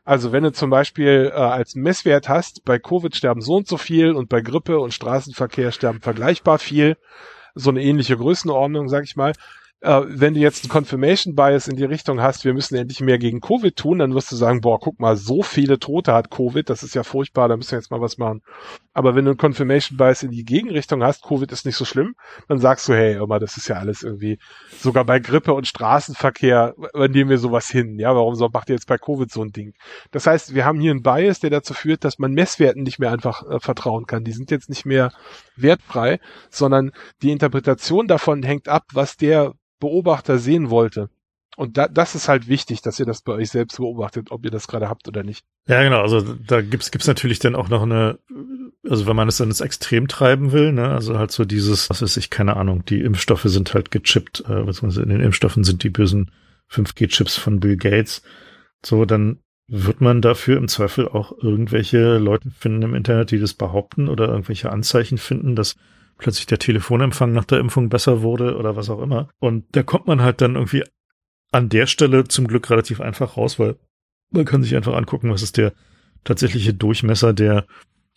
Also 0.03 0.33
wenn 0.33 0.43
du 0.43 0.51
zum 0.51 0.69
Beispiel 0.69 1.31
äh, 1.33 1.37
als 1.37 1.73
Messwert 1.73 2.27
hast, 2.27 2.65
bei 2.65 2.79
Covid 2.79 3.15
sterben 3.15 3.39
so 3.39 3.55
und 3.55 3.69
so 3.69 3.77
viel 3.77 4.11
und 4.11 4.27
bei 4.27 4.41
Grippe 4.41 4.77
und 4.77 4.93
Straßenverkehr 4.93 5.71
sterben 5.71 6.01
vergleichbar 6.01 6.59
viel, 6.59 6.97
so 7.55 7.69
eine 7.69 7.81
ähnliche 7.81 8.17
Größenordnung, 8.17 8.89
sag 8.89 9.05
ich 9.05 9.15
mal, 9.15 9.31
äh, 9.81 10.01
wenn 10.07 10.33
du 10.33 10.39
jetzt 10.39 10.63
einen 10.63 10.71
Confirmation 10.71 11.35
Bias 11.35 11.67
in 11.67 11.75
die 11.75 11.83
Richtung 11.83 12.19
hast, 12.19 12.45
wir 12.45 12.53
müssen 12.53 12.75
endlich 12.75 12.99
mehr 12.99 13.19
gegen 13.19 13.41
Covid 13.41 13.75
tun, 13.75 13.99
dann 13.99 14.15
wirst 14.15 14.31
du 14.31 14.35
sagen, 14.35 14.61
boah, 14.61 14.79
guck 14.79 14.99
mal, 14.99 15.15
so 15.15 15.43
viele 15.43 15.77
Tote 15.77 16.13
hat 16.13 16.31
Covid, 16.31 16.67
das 16.67 16.81
ist 16.81 16.95
ja 16.95 17.03
furchtbar, 17.03 17.47
da 17.47 17.55
müssen 17.55 17.71
wir 17.71 17.77
jetzt 17.77 17.91
mal 17.91 18.01
was 18.01 18.17
machen. 18.17 18.41
Aber 18.93 19.13
wenn 19.13 19.25
du 19.25 19.31
einen 19.31 19.37
Confirmation 19.37 19.97
Bias 19.97 20.23
in 20.23 20.31
die 20.31 20.43
Gegenrichtung 20.43 21.03
hast, 21.03 21.23
Covid 21.23 21.51
ist 21.51 21.67
nicht 21.67 21.75
so 21.75 21.85
schlimm, 21.85 22.15
dann 22.47 22.57
sagst 22.57 22.87
du, 22.87 22.93
hey, 22.93 23.17
immer, 23.21 23.37
das 23.37 23.55
ist 23.57 23.67
ja 23.67 23.75
alles 23.75 24.01
irgendwie, 24.01 24.39
sogar 24.79 25.05
bei 25.05 25.19
Grippe 25.19 25.53
und 25.53 25.67
Straßenverkehr 25.67 26.73
nehmen 26.95 27.29
wir 27.29 27.37
sowas 27.37 27.69
hin. 27.69 27.99
Ja, 27.99 28.15
warum 28.15 28.33
so, 28.33 28.49
macht 28.51 28.69
ihr 28.69 28.75
jetzt 28.75 28.87
bei 28.87 28.97
Covid 28.97 29.31
so 29.31 29.43
ein 29.43 29.51
Ding? 29.51 29.73
Das 30.09 30.25
heißt, 30.25 30.55
wir 30.55 30.65
haben 30.65 30.79
hier 30.79 30.91
einen 30.91 31.03
Bias, 31.03 31.39
der 31.39 31.51
dazu 31.51 31.75
führt, 31.75 32.03
dass 32.03 32.17
man 32.17 32.31
Messwerten 32.31 32.81
nicht 32.81 32.97
mehr 32.97 33.11
einfach 33.11 33.47
äh, 33.47 33.59
vertrauen 33.59 34.07
kann. 34.07 34.23
Die 34.23 34.31
sind 34.31 34.49
jetzt 34.49 34.69
nicht 34.69 34.85
mehr 34.87 35.11
wertfrei, 35.55 36.19
sondern 36.49 36.91
die 37.21 37.31
Interpretation 37.31 38.07
davon 38.07 38.41
hängt 38.41 38.67
ab, 38.67 38.85
was 38.93 39.17
der 39.17 39.53
Beobachter 39.79 40.37
sehen 40.37 40.69
wollte. 40.69 41.09
Und 41.57 41.75
da, 41.77 41.87
das 41.87 42.13
ist 42.13 42.27
halt 42.27 42.47
wichtig, 42.47 42.83
dass 42.83 42.99
ihr 42.99 43.07
das 43.07 43.23
bei 43.23 43.33
euch 43.33 43.49
selbst 43.49 43.77
beobachtet, 43.77 44.27
ob 44.29 44.45
ihr 44.45 44.51
das 44.51 44.67
gerade 44.67 44.89
habt 44.89 45.07
oder 45.07 45.23
nicht. 45.23 45.43
Ja, 45.67 45.81
genau. 45.81 46.01
Also 46.01 46.21
da 46.21 46.61
gibt's 46.61 46.91
gibt's 46.91 47.07
natürlich 47.07 47.39
dann 47.39 47.55
auch 47.55 47.67
noch 47.67 47.81
eine, 47.81 48.19
also 48.87 49.07
wenn 49.07 49.15
man 49.15 49.27
es 49.27 49.37
dann 49.37 49.47
ins 49.47 49.61
Extrem 49.61 50.07
treiben 50.07 50.51
will, 50.51 50.71
ne, 50.71 50.89
also 50.89 51.17
halt 51.17 51.31
so 51.31 51.45
dieses, 51.45 51.89
was 51.89 52.03
weiß 52.03 52.15
ich, 52.17 52.29
keine 52.29 52.57
Ahnung, 52.57 52.85
die 52.85 53.01
Impfstoffe 53.01 53.45
sind 53.45 53.73
halt 53.73 53.89
gechippt, 53.89 54.43
äh, 54.47 54.63
beziehungsweise 54.63 55.01
in 55.01 55.09
den 55.09 55.21
Impfstoffen 55.21 55.63
sind 55.63 55.81
die 55.83 55.89
bösen 55.89 56.31
5G-Chips 56.69 57.37
von 57.37 57.59
Bill 57.59 57.77
Gates. 57.77 58.21
So, 58.85 59.05
dann 59.05 59.39
wird 59.67 59.99
man 59.99 60.21
dafür 60.21 60.57
im 60.57 60.67
Zweifel 60.67 61.07
auch 61.07 61.31
irgendwelche 61.41 62.19
Leute 62.19 62.51
finden 62.51 62.83
im 62.83 62.93
Internet, 62.93 63.31
die 63.31 63.39
das 63.39 63.55
behaupten 63.55 64.09
oder 64.09 64.27
irgendwelche 64.27 64.71
Anzeichen 64.71 65.17
finden, 65.17 65.55
dass 65.55 65.75
plötzlich 66.17 66.45
der 66.45 66.59
Telefonempfang 66.59 67.31
nach 67.33 67.45
der 67.45 67.59
Impfung 67.59 67.89
besser 67.89 68.21
wurde 68.21 68.57
oder 68.57 68.75
was 68.75 68.89
auch 68.89 69.01
immer. 69.01 69.29
Und 69.39 69.65
da 69.71 69.83
kommt 69.83 70.07
man 70.07 70.21
halt 70.21 70.41
dann 70.41 70.55
irgendwie 70.55 70.83
an 71.51 71.69
der 71.69 71.87
Stelle 71.87 72.27
zum 72.27 72.47
Glück 72.47 72.69
relativ 72.69 73.01
einfach 73.01 73.37
raus, 73.37 73.59
weil 73.59 73.77
man 74.31 74.45
kann 74.45 74.63
sich 74.63 74.75
einfach 74.75 74.95
angucken, 74.95 75.31
was 75.31 75.41
ist 75.41 75.57
der 75.57 75.73
tatsächliche 76.23 76.73
Durchmesser 76.73 77.33
der 77.33 77.65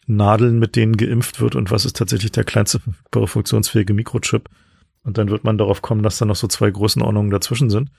Nadeln, 0.07 0.59
mit 0.59 0.77
denen 0.77 0.97
geimpft 0.97 1.41
wird 1.41 1.55
und 1.55 1.71
was 1.71 1.85
ist 1.85 1.97
tatsächlich 1.97 2.33
der 2.33 2.45
kleinste 2.45 2.81
verfügbare 2.81 3.29
funktionsfähige 3.29 3.95
Mikrochip. 3.95 4.49
Und 5.03 5.17
dann 5.17 5.31
wird 5.31 5.45
man 5.45 5.57
darauf 5.57 5.81
kommen, 5.81 6.03
dass 6.03 6.19
da 6.19 6.25
noch 6.25 6.37
so 6.37 6.47
zwei 6.47 6.71
Größenordnungen 6.71 7.31
dazwischen 7.31 7.71
sind. 7.71 7.91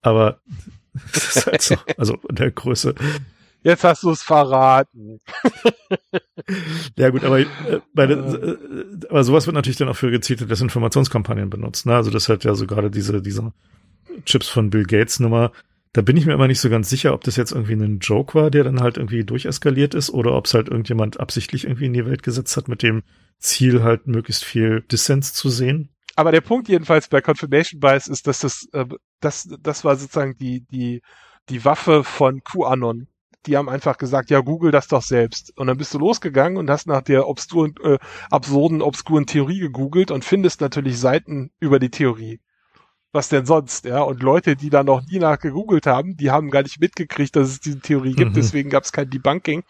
Aber 0.00 0.40
das 1.12 1.36
ist 1.36 1.46
halt 1.46 1.62
so, 1.62 1.76
also 1.96 2.18
in 2.28 2.36
der 2.36 2.50
Größe 2.50 2.94
Jetzt 3.68 3.84
hast 3.84 4.02
du 4.02 4.10
es 4.10 4.22
verraten. 4.22 5.20
ja 6.96 7.10
gut, 7.10 7.22
aber, 7.22 7.40
äh, 7.40 7.46
bei 7.92 8.06
der, 8.06 8.16
äh, 8.16 8.56
aber 9.10 9.22
sowas 9.24 9.46
wird 9.46 9.54
natürlich 9.54 9.76
dann 9.76 9.90
auch 9.90 9.96
für 9.96 10.10
gezielte 10.10 10.46
Desinformationskampagnen 10.46 11.50
benutzt. 11.50 11.84
Ne? 11.84 11.94
Also 11.94 12.10
das 12.10 12.30
hat 12.30 12.44
ja 12.44 12.54
so 12.54 12.66
gerade 12.66 12.90
diese, 12.90 13.20
diese 13.20 13.52
Chips 14.24 14.48
von 14.48 14.70
Bill 14.70 14.84
Gates 14.84 15.20
Nummer. 15.20 15.52
Da 15.92 16.00
bin 16.00 16.16
ich 16.16 16.24
mir 16.24 16.32
immer 16.32 16.46
nicht 16.46 16.62
so 16.62 16.70
ganz 16.70 16.88
sicher, 16.88 17.12
ob 17.12 17.24
das 17.24 17.36
jetzt 17.36 17.52
irgendwie 17.52 17.74
ein 17.74 17.98
Joke 17.98 18.34
war, 18.34 18.50
der 18.50 18.64
dann 18.64 18.80
halt 18.80 18.96
irgendwie 18.96 19.22
durcheskaliert 19.22 19.92
ist 19.92 20.08
oder 20.08 20.32
ob 20.32 20.46
es 20.46 20.54
halt 20.54 20.68
irgendjemand 20.68 21.20
absichtlich 21.20 21.64
irgendwie 21.64 21.86
in 21.86 21.92
die 21.92 22.06
Welt 22.06 22.22
gesetzt 22.22 22.56
hat 22.56 22.68
mit 22.68 22.82
dem 22.82 23.02
Ziel 23.38 23.82
halt 23.82 24.06
möglichst 24.06 24.46
viel 24.46 24.80
Dissens 24.90 25.34
zu 25.34 25.50
sehen. 25.50 25.90
Aber 26.16 26.32
der 26.32 26.40
Punkt 26.40 26.70
jedenfalls 26.70 27.08
bei 27.08 27.20
Confirmation 27.20 27.80
Bias 27.80 28.08
ist, 28.08 28.26
dass 28.26 28.38
das, 28.38 28.66
äh, 28.72 28.86
das, 29.20 29.46
das 29.60 29.84
war 29.84 29.94
sozusagen 29.96 30.38
die, 30.38 30.64
die, 30.70 31.02
die 31.50 31.66
Waffe 31.66 32.02
von 32.02 32.42
QAnon. 32.42 33.08
Die 33.46 33.56
haben 33.56 33.68
einfach 33.68 33.98
gesagt, 33.98 34.30
ja, 34.30 34.40
google 34.40 34.70
das 34.70 34.88
doch 34.88 35.02
selbst. 35.02 35.56
Und 35.56 35.68
dann 35.68 35.78
bist 35.78 35.94
du 35.94 35.98
losgegangen 35.98 36.58
und 36.58 36.68
hast 36.70 36.86
nach 36.86 37.02
der 37.02 37.28
obskuren, 37.28 37.74
äh, 37.82 37.98
absurden, 38.30 38.82
obskuren 38.82 39.26
Theorie 39.26 39.60
gegoogelt 39.60 40.10
und 40.10 40.24
findest 40.24 40.60
natürlich 40.60 40.98
Seiten 40.98 41.50
über 41.60 41.78
die 41.78 41.90
Theorie 41.90 42.40
was 43.12 43.28
denn 43.28 43.46
sonst, 43.46 43.84
ja? 43.84 44.02
Und 44.02 44.22
Leute, 44.22 44.54
die 44.54 44.70
da 44.70 44.84
noch 44.84 45.04
nie 45.06 45.18
nachgegoogelt 45.18 45.86
haben, 45.86 46.16
die 46.16 46.30
haben 46.30 46.50
gar 46.50 46.62
nicht 46.62 46.80
mitgekriegt, 46.80 47.34
dass 47.36 47.48
es 47.48 47.60
diese 47.60 47.80
Theorie 47.80 48.14
gibt, 48.14 48.32
mhm. 48.32 48.34
deswegen 48.34 48.70
gab 48.70 48.84
es 48.84 48.92
kein 48.92 49.10
Debunking. 49.10 49.64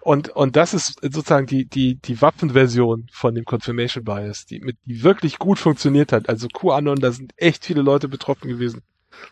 Und, 0.00 0.30
und 0.30 0.56
das 0.56 0.74
ist 0.74 0.98
sozusagen 1.00 1.46
die, 1.46 1.64
die, 1.64 1.94
die 1.94 2.20
Waffenversion 2.20 3.06
von 3.12 3.36
dem 3.36 3.44
Confirmation 3.44 4.04
Bias, 4.04 4.46
die, 4.46 4.60
mit, 4.60 4.76
die 4.84 5.04
wirklich 5.04 5.38
gut 5.38 5.60
funktioniert 5.60 6.10
hat. 6.10 6.28
Also 6.28 6.48
QAnon, 6.48 6.98
da 6.98 7.12
sind 7.12 7.32
echt 7.36 7.64
viele 7.64 7.82
Leute 7.82 8.08
betroffen 8.08 8.48
gewesen. 8.48 8.82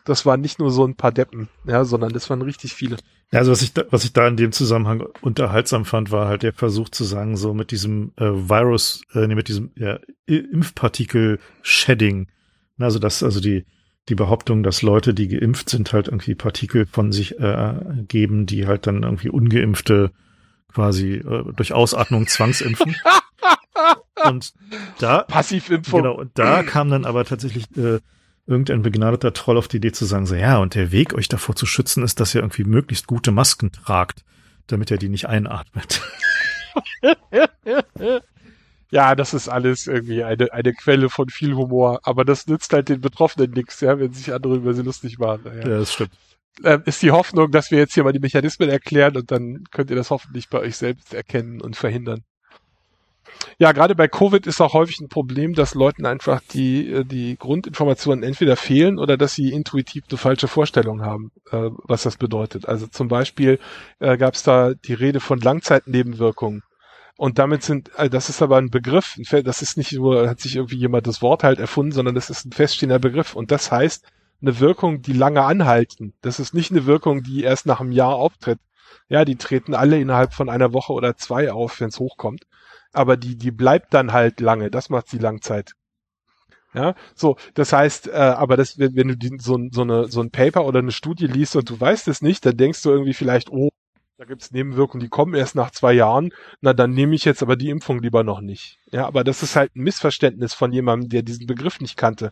Das 0.04 0.26
waren 0.26 0.40
nicht 0.40 0.60
nur 0.60 0.70
so 0.70 0.86
ein 0.86 0.94
paar 0.94 1.10
Deppen, 1.10 1.48
ja, 1.64 1.84
sondern 1.84 2.12
das 2.12 2.30
waren 2.30 2.42
richtig 2.42 2.74
viele. 2.74 2.98
Also 3.32 3.52
was 3.52 3.62
ich 3.62 3.72
da, 3.72 3.84
was 3.90 4.02
ich 4.04 4.12
da 4.12 4.26
in 4.26 4.36
dem 4.36 4.50
Zusammenhang 4.50 5.04
unterhaltsam 5.20 5.84
fand, 5.84 6.10
war 6.10 6.26
halt 6.26 6.42
der 6.42 6.52
Versuch 6.52 6.88
zu 6.88 7.04
sagen, 7.04 7.36
so 7.36 7.54
mit 7.54 7.70
diesem 7.70 8.10
äh, 8.16 8.24
Virus, 8.24 9.02
äh, 9.14 9.24
nee, 9.26 9.36
mit 9.36 9.46
diesem 9.46 9.70
ja, 9.76 10.00
Impfpartikel-Shedding, 10.26 12.26
also 12.78 12.98
das, 12.98 13.22
also 13.22 13.40
die, 13.40 13.66
die 14.08 14.16
Behauptung, 14.16 14.64
dass 14.64 14.82
Leute, 14.82 15.14
die 15.14 15.28
geimpft 15.28 15.68
sind, 15.68 15.92
halt 15.92 16.08
irgendwie 16.08 16.34
Partikel 16.34 16.86
von 16.86 17.12
sich 17.12 17.38
äh, 17.38 17.74
geben, 18.08 18.46
die 18.46 18.66
halt 18.66 18.88
dann 18.88 19.04
irgendwie 19.04 19.28
ungeimpfte 19.28 20.10
quasi 20.72 21.14
äh, 21.14 21.44
durch 21.54 21.72
Ausatmung 21.72 22.26
zwangsimpfen. 22.26 22.96
und 24.24 24.52
da 24.98 25.22
Passivimpfung. 25.22 26.02
Genau, 26.02 26.14
und 26.14 26.32
da 26.34 26.64
kam 26.64 26.90
dann 26.90 27.04
aber 27.04 27.24
tatsächlich 27.24 27.66
äh, 27.76 28.00
irgendein 28.50 28.82
begnadeter 28.82 29.32
Troll 29.32 29.56
auf 29.56 29.68
die 29.68 29.78
Idee 29.78 29.92
zu 29.92 30.04
sagen, 30.04 30.26
so 30.26 30.34
ja, 30.34 30.58
und 30.58 30.74
der 30.74 30.92
Weg, 30.92 31.14
euch 31.14 31.28
davor 31.28 31.54
zu 31.54 31.66
schützen, 31.66 32.02
ist, 32.02 32.20
dass 32.20 32.34
ihr 32.34 32.40
irgendwie 32.40 32.64
möglichst 32.64 33.06
gute 33.06 33.30
Masken 33.30 33.72
tragt, 33.72 34.24
damit 34.66 34.90
er 34.90 34.98
die 34.98 35.08
nicht 35.08 35.26
einatmet. 35.26 36.02
ja, 38.90 39.14
das 39.14 39.34
ist 39.34 39.48
alles 39.48 39.86
irgendwie 39.86 40.24
eine, 40.24 40.52
eine 40.52 40.72
Quelle 40.74 41.08
von 41.08 41.28
viel 41.28 41.54
Humor, 41.54 42.00
aber 42.02 42.24
das 42.24 42.46
nützt 42.46 42.72
halt 42.72 42.88
den 42.88 43.00
Betroffenen 43.00 43.52
nichts, 43.52 43.80
ja, 43.80 43.98
wenn 43.98 44.12
sich 44.12 44.32
andere 44.32 44.56
über 44.56 44.74
sie 44.74 44.82
lustig 44.82 45.18
machen. 45.18 45.42
Ja, 45.44 45.54
ja 45.54 45.78
das 45.78 45.92
stimmt. 45.92 46.10
Ähm, 46.64 46.82
ist 46.84 47.00
die 47.02 47.12
Hoffnung, 47.12 47.50
dass 47.52 47.70
wir 47.70 47.78
jetzt 47.78 47.94
hier 47.94 48.04
mal 48.04 48.12
die 48.12 48.18
Mechanismen 48.18 48.68
erklären 48.68 49.16
und 49.16 49.30
dann 49.30 49.64
könnt 49.70 49.90
ihr 49.90 49.96
das 49.96 50.10
hoffentlich 50.10 50.48
bei 50.48 50.58
euch 50.58 50.76
selbst 50.76 51.14
erkennen 51.14 51.60
und 51.60 51.76
verhindern. 51.76 52.24
Ja, 53.58 53.72
gerade 53.72 53.94
bei 53.94 54.08
Covid 54.08 54.46
ist 54.46 54.60
auch 54.60 54.72
häufig 54.72 55.00
ein 55.00 55.08
Problem, 55.08 55.54
dass 55.54 55.74
Leuten 55.74 56.06
einfach 56.06 56.40
die, 56.52 56.90
äh, 56.90 57.04
die 57.04 57.36
Grundinformationen 57.36 58.24
entweder 58.24 58.56
fehlen 58.56 58.98
oder 58.98 59.16
dass 59.16 59.34
sie 59.34 59.50
intuitiv 59.50 60.04
eine 60.08 60.18
falsche 60.18 60.48
Vorstellung 60.48 61.02
haben, 61.02 61.30
äh, 61.50 61.70
was 61.84 62.02
das 62.02 62.16
bedeutet. 62.16 62.66
Also 62.66 62.86
zum 62.86 63.08
Beispiel 63.08 63.58
äh, 63.98 64.16
gab 64.16 64.34
es 64.34 64.42
da 64.42 64.72
die 64.74 64.94
Rede 64.94 65.20
von 65.20 65.40
Langzeitnebenwirkungen. 65.40 66.62
Und 67.16 67.38
damit 67.38 67.62
sind, 67.62 67.98
also 67.98 68.08
das 68.08 68.30
ist 68.30 68.40
aber 68.40 68.56
ein 68.56 68.70
Begriff, 68.70 69.18
das 69.44 69.60
ist 69.60 69.76
nicht 69.76 69.92
nur, 69.92 70.26
hat 70.28 70.40
sich 70.40 70.56
irgendwie 70.56 70.78
jemand 70.78 71.06
das 71.06 71.20
Wort 71.20 71.44
halt 71.44 71.60
erfunden, 71.60 71.92
sondern 71.92 72.14
das 72.14 72.30
ist 72.30 72.46
ein 72.46 72.52
feststehender 72.52 72.98
Begriff. 72.98 73.36
Und 73.36 73.50
das 73.50 73.70
heißt, 73.70 74.06
eine 74.40 74.58
Wirkung, 74.58 75.02
die 75.02 75.12
lange 75.12 75.42
anhalten. 75.42 76.14
Das 76.22 76.40
ist 76.40 76.54
nicht 76.54 76.70
eine 76.70 76.86
Wirkung, 76.86 77.22
die 77.22 77.42
erst 77.42 77.66
nach 77.66 77.80
einem 77.80 77.92
Jahr 77.92 78.14
auftritt. 78.14 78.58
Ja, 79.08 79.24
die 79.24 79.36
treten 79.36 79.74
alle 79.74 80.00
innerhalb 80.00 80.32
von 80.32 80.48
einer 80.48 80.72
Woche 80.72 80.92
oder 80.92 81.16
zwei 81.16 81.52
auf, 81.52 81.80
wenn 81.80 81.88
es 81.88 81.98
hochkommt. 81.98 82.44
Aber 82.92 83.16
die, 83.16 83.36
die 83.36 83.50
bleibt 83.50 83.94
dann 83.94 84.12
halt 84.12 84.40
lange. 84.40 84.70
Das 84.70 84.90
macht 84.90 85.12
die 85.12 85.18
Langzeit. 85.18 85.72
Ja, 86.72 86.94
so, 87.16 87.36
das 87.54 87.72
heißt, 87.72 88.08
äh, 88.08 88.12
aber 88.12 88.56
das, 88.56 88.78
wenn, 88.78 88.94
wenn 88.94 89.08
du 89.08 89.16
die, 89.16 89.36
so, 89.40 89.58
so, 89.72 89.82
eine, 89.82 90.06
so 90.06 90.20
ein 90.20 90.30
Paper 90.30 90.64
oder 90.66 90.78
eine 90.78 90.92
Studie 90.92 91.26
liest 91.26 91.56
und 91.56 91.68
du 91.68 91.80
weißt 91.80 92.06
es 92.06 92.22
nicht, 92.22 92.46
dann 92.46 92.56
denkst 92.56 92.82
du 92.82 92.90
irgendwie 92.90 93.12
vielleicht, 93.12 93.50
oh, 93.50 93.70
da 94.18 94.24
gibt 94.24 94.42
es 94.42 94.52
Nebenwirkungen, 94.52 95.02
die 95.02 95.08
kommen 95.08 95.34
erst 95.34 95.56
nach 95.56 95.70
zwei 95.72 95.94
Jahren, 95.94 96.30
na 96.60 96.72
dann 96.72 96.92
nehme 96.92 97.14
ich 97.14 97.24
jetzt 97.24 97.42
aber 97.42 97.56
die 97.56 97.70
Impfung 97.70 98.00
lieber 98.02 98.22
noch 98.22 98.40
nicht. 98.40 98.78
Ja, 98.92 99.06
aber 99.06 99.24
das 99.24 99.42
ist 99.42 99.56
halt 99.56 99.74
ein 99.74 99.82
Missverständnis 99.82 100.54
von 100.54 100.72
jemandem, 100.72 101.08
der 101.08 101.22
diesen 101.22 101.46
Begriff 101.46 101.80
nicht 101.80 101.96
kannte. 101.96 102.30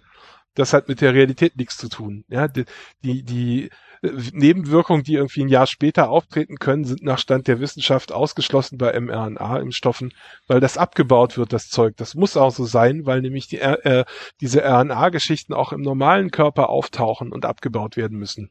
Das 0.55 0.73
hat 0.73 0.89
mit 0.89 1.01
der 1.01 1.15
Realität 1.15 1.57
nichts 1.57 1.77
zu 1.77 1.89
tun. 1.89 2.25
Ja, 2.29 2.49
die, 2.49 2.65
die, 3.05 3.23
die 3.23 3.71
äh, 4.03 4.11
Nebenwirkungen, 4.33 5.05
die 5.05 5.15
irgendwie 5.15 5.43
ein 5.43 5.49
Jahr 5.49 5.67
später 5.67 6.11
auftreten 6.11 6.57
können, 6.57 6.85
sind 6.85 7.03
nach 7.03 7.19
Stand 7.19 7.47
der 7.47 7.61
Wissenschaft 7.61 8.13
ausgeschlossen 8.13 8.79
bei 8.79 8.99
mRNA-Impfstoffen, 8.99 10.13
weil 10.47 10.61
das 10.61 10.79
abgebaut 10.79 11.37
wird, 11.37 11.53
das 11.53 11.69
Zeug. 11.69 11.97
Das 11.97 12.15
muss 12.15 12.37
auch 12.37 12.51
so 12.51 12.65
sein, 12.65 13.07
weil 13.07 13.21
nämlich 13.21 13.47
die, 13.49 13.61
äh, 13.61 14.05
diese 14.41 14.63
RNA-Geschichten 14.65 15.55
auch 15.55 15.73
im 15.73 15.83
normalen 15.83 16.31
Körper 16.31 16.69
auftauchen 16.69 17.33
und 17.33 17.45
abgebaut 17.45 17.97
werden 17.97 18.19
müssen. 18.19 18.51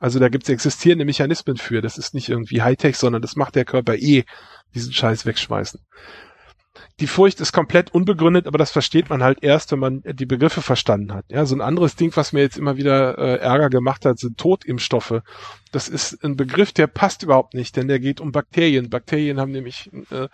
Also 0.00 0.20
da 0.20 0.28
gibt's 0.28 0.48
existierende 0.48 1.04
Mechanismen 1.04 1.56
für. 1.56 1.82
Das 1.82 1.98
ist 1.98 2.14
nicht 2.14 2.28
irgendwie 2.28 2.62
Hightech, 2.62 2.96
sondern 2.96 3.20
das 3.20 3.34
macht 3.34 3.56
der 3.56 3.64
Körper 3.64 3.96
eh, 3.96 4.24
diesen 4.74 4.92
Scheiß 4.92 5.26
wegschmeißen. 5.26 5.80
Die 7.00 7.06
Furcht 7.06 7.40
ist 7.40 7.52
komplett 7.52 7.94
unbegründet, 7.94 8.46
aber 8.46 8.58
das 8.58 8.70
versteht 8.70 9.08
man 9.08 9.22
halt 9.22 9.42
erst, 9.42 9.70
wenn 9.72 9.78
man 9.78 10.02
die 10.04 10.26
Begriffe 10.26 10.62
verstanden 10.62 11.14
hat. 11.14 11.24
Ja, 11.28 11.46
so 11.46 11.54
ein 11.54 11.60
anderes 11.60 11.96
Ding, 11.96 12.14
was 12.16 12.32
mir 12.32 12.40
jetzt 12.40 12.58
immer 12.58 12.76
wieder 12.76 13.18
äh, 13.18 13.36
Ärger 13.38 13.70
gemacht 13.70 14.04
hat, 14.04 14.18
sind 14.18 14.38
Totimpfstoffe. 14.38 15.22
Das 15.70 15.88
ist 15.88 16.24
ein 16.24 16.36
Begriff, 16.36 16.72
der 16.72 16.86
passt 16.86 17.22
überhaupt 17.22 17.54
nicht, 17.54 17.76
denn 17.76 17.88
der 17.88 18.00
geht 18.00 18.20
um 18.20 18.32
Bakterien. 18.32 18.90
Bakterien 18.90 19.38
haben 19.38 19.52
nämlich 19.52 19.90
äh, 20.10 20.28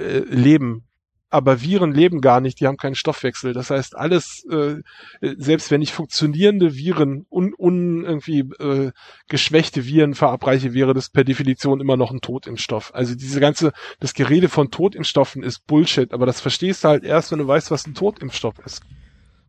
äh, 0.00 0.18
Leben 0.28 0.87
aber 1.30 1.60
Viren 1.60 1.92
leben 1.92 2.20
gar 2.20 2.40
nicht, 2.40 2.60
die 2.60 2.66
haben 2.66 2.76
keinen 2.76 2.94
Stoffwechsel. 2.94 3.52
Das 3.52 3.70
heißt, 3.70 3.96
alles, 3.96 4.44
äh, 4.50 4.76
selbst 5.20 5.70
wenn 5.70 5.82
ich 5.82 5.92
funktionierende 5.92 6.74
Viren, 6.74 7.26
un, 7.30 7.54
un 7.56 8.04
irgendwie 8.04 8.40
äh, 8.40 8.92
geschwächte 9.28 9.84
Viren 9.84 10.14
verabreiche, 10.14 10.72
wäre 10.72 10.94
das 10.94 11.10
per 11.10 11.24
Definition 11.24 11.80
immer 11.80 11.96
noch 11.96 12.10
ein 12.10 12.20
Totimpfstoff. 12.20 12.94
Also 12.94 13.14
diese 13.14 13.40
ganze, 13.40 13.72
das 14.00 14.14
Gerede 14.14 14.48
von 14.48 14.70
Totimpfstoffen 14.70 15.42
ist 15.42 15.66
Bullshit, 15.66 16.12
aber 16.12 16.26
das 16.26 16.40
verstehst 16.40 16.84
du 16.84 16.88
halt 16.88 17.04
erst, 17.04 17.30
wenn 17.30 17.38
du 17.38 17.46
weißt, 17.46 17.70
was 17.70 17.86
ein 17.86 17.94
Totimpfstoff 17.94 18.58
ist. 18.64 18.82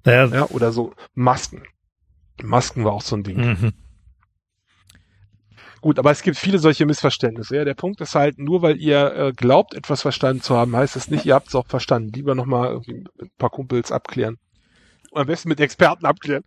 Naja. 0.03 0.25
Ja, 0.25 0.45
oder 0.49 0.71
so 0.71 0.93
Masken. 1.13 1.63
Masken 2.41 2.83
war 2.83 2.93
auch 2.93 3.01
so 3.01 3.15
ein 3.15 3.23
Ding. 3.23 3.37
Mhm. 3.37 3.73
Gut, 5.81 5.99
aber 5.99 6.11
es 6.11 6.23
gibt 6.23 6.37
viele 6.37 6.59
solche 6.59 6.85
Missverständnisse. 6.85 7.55
Ja, 7.55 7.65
der 7.65 7.73
Punkt 7.73 8.01
ist 8.01 8.15
halt, 8.15 8.37
nur 8.37 8.61
weil 8.61 8.77
ihr 8.77 9.15
äh, 9.15 9.33
glaubt, 9.33 9.73
etwas 9.73 10.01
verstanden 10.01 10.41
zu 10.41 10.55
haben, 10.55 10.75
heißt 10.75 10.95
es 10.95 11.09
nicht, 11.09 11.25
ihr 11.25 11.35
habt 11.35 11.47
es 11.47 11.55
auch 11.55 11.67
verstanden. 11.67 12.11
Lieber 12.13 12.35
nochmal 12.35 12.81
ein 12.87 13.07
paar 13.37 13.49
Kumpels 13.49 13.91
abklären. 13.91 14.37
am 15.13 15.27
besten 15.27 15.49
mit 15.49 15.59
Experten 15.59 16.05
abklären. 16.05 16.43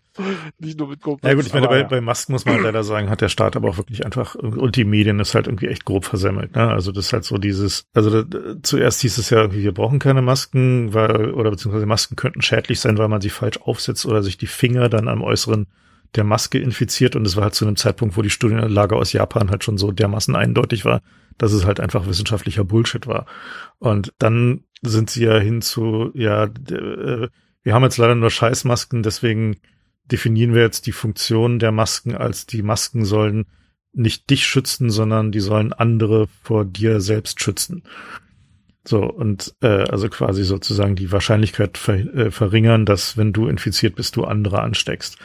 Nicht 0.59 0.79
nur 0.79 0.89
mit 0.89 1.01
Kumpels. 1.01 1.29
Ja 1.29 1.35
gut, 1.35 1.47
ich 1.47 1.55
meine, 1.55 1.69
bei, 1.69 1.81
ja. 1.81 1.87
bei 1.87 2.01
Masken 2.01 2.33
muss 2.33 2.45
man 2.45 2.55
halt 2.55 2.65
leider 2.65 2.85
sagen, 2.85 3.11
hat 3.11 3.21
der 3.21 3.29
Staat 3.29 3.57
aber 3.57 3.71
auch 3.71 3.77
wirklich 3.79 4.05
einfach, 4.05 4.35
und 4.35 4.77
die 4.77 4.85
Medien 4.85 5.19
ist 5.21 5.35
halt 5.35 5.47
irgendwie 5.47 5.69
echt 5.69 5.85
grob 5.85 6.05
versemmelt. 6.05 6.55
Ne? 6.55 6.69
Also 6.69 6.93
das 6.93 7.07
ist 7.07 7.13
halt 7.13 7.25
so 7.25 7.39
dieses, 7.39 7.87
also 7.95 8.23
da, 8.23 8.57
zuerst 8.63 9.01
hieß 9.01 9.19
es 9.19 9.31
ja 9.31 9.39
irgendwie, 9.39 9.65
wir 9.65 9.73
brauchen 9.73 9.99
keine 9.99 10.23
Masken, 10.23 10.93
weil, 10.95 11.33
oder 11.33 11.51
beziehungsweise 11.51 11.87
Masken 11.87 12.17
könnten 12.17 12.43
schädlich 12.43 12.81
sein, 12.81 12.99
weil 12.99 13.09
man 13.09 13.21
sie 13.21 13.31
falsch 13.31 13.59
aufsetzt 13.63 14.07
oder 14.07 14.23
sich 14.23 14.37
die 14.37 14.47
Finger 14.47 14.89
dann 14.89 15.09
am 15.09 15.23
äußeren 15.23 15.67
der 16.15 16.25
Maske 16.25 16.59
infiziert 16.59 17.17
und 17.17 17.27
es 17.27 17.37
war 17.37 17.45
halt 17.45 17.55
zu 17.55 17.67
einem 17.67 17.77
Zeitpunkt, 17.77 18.17
wo 18.17 18.23
die 18.23 18.31
Studienlage 18.31 18.97
aus 18.97 19.13
Japan 19.13 19.51
halt 19.51 19.65
schon 19.65 19.79
so 19.79 19.93
dermaßen 19.93 20.37
eindeutig 20.37 20.85
war, 20.85 21.01
dass 21.39 21.53
es 21.53 21.65
halt 21.65 21.81
einfach 21.81 22.07
wissenschaftlicher 22.07 22.65
Bullshit 22.65 23.07
war. 23.07 23.27
Und 23.79 24.13
dann 24.19 24.65
sind 24.83 25.11
sie 25.11 25.25
ja 25.25 25.39
hin 25.39 25.63
zu, 25.63 26.11
ja, 26.15 26.45
äh, 26.45 27.29
wir 27.63 27.75
haben 27.75 27.85
jetzt 27.85 27.99
leider 27.99 28.15
nur 28.15 28.31
Scheißmasken, 28.31 29.03
deswegen 29.03 29.57
definieren 30.05 30.55
wir 30.55 30.63
jetzt 30.63 30.87
die 30.87 30.93
Funktion 30.93 31.59
der 31.59 31.73
Masken 31.73 32.15
als 32.15 32.47
die 32.47 32.63
Masken 32.63 33.05
sollen 33.05 33.47
nicht 33.95 34.31
dich 34.31 34.47
schützen, 34.47 34.91
sondern 34.91 35.33
die 35.33 35.41
sollen 35.41 35.73
andere 35.73 36.27
vor 36.43 36.65
dir 36.65 37.01
selbst 37.01 37.41
schützen. 37.41 37.83
So, 38.85 39.05
und 39.05 39.55
äh, 39.61 39.67
also 39.67 40.09
quasi 40.09 40.43
sozusagen 40.43 40.97
die 40.97 41.13
Wahrscheinlichkeit 41.13 41.79
ver 41.79 41.95
äh, 41.95 42.31
verringern, 42.33 42.85
dass 42.85 43.17
wenn 43.17 43.33
du 43.33 43.47
infiziert 43.47 43.95
bist, 43.95 44.17
du 44.17 44.25
andere 44.25 44.61
ansteckst. 44.61 45.19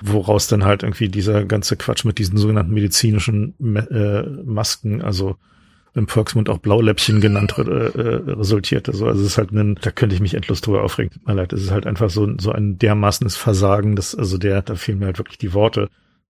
Woraus 0.00 0.48
dann 0.48 0.64
halt 0.64 0.82
irgendwie 0.82 1.08
dieser 1.08 1.44
ganze 1.44 1.76
Quatsch 1.76 2.04
mit 2.04 2.18
diesen 2.18 2.36
sogenannten 2.36 2.74
medizinischen 2.74 3.54
äh, 3.60 4.22
Masken, 4.44 5.00
also 5.00 5.36
im 5.94 6.08
Volksmund 6.08 6.48
auch 6.48 6.58
Blauläppchen 6.58 7.20
genannt, 7.20 7.54
äh, 7.56 7.62
äh, 7.62 8.32
resultierte. 8.32 8.92
So, 8.92 9.06
also 9.06 9.20
es 9.20 9.28
ist 9.28 9.38
halt 9.38 9.52
ein, 9.52 9.76
da 9.80 9.92
könnte 9.92 10.16
ich 10.16 10.20
mich 10.20 10.34
endlos 10.34 10.60
drüber 10.60 10.82
aufregen. 10.82 11.20
Mir 11.24 11.34
leid, 11.34 11.52
es 11.52 11.62
ist 11.62 11.70
halt 11.70 11.86
einfach 11.86 12.10
so, 12.10 12.28
so 12.38 12.50
ein 12.50 12.78
dermaßenes 12.78 13.36
Versagen, 13.36 13.94
dass, 13.94 14.14
also 14.16 14.38
der, 14.38 14.62
da 14.62 14.74
fehlen 14.74 14.98
mir 14.98 15.06
halt 15.06 15.18
wirklich 15.18 15.38
die 15.38 15.54
Worte 15.54 15.88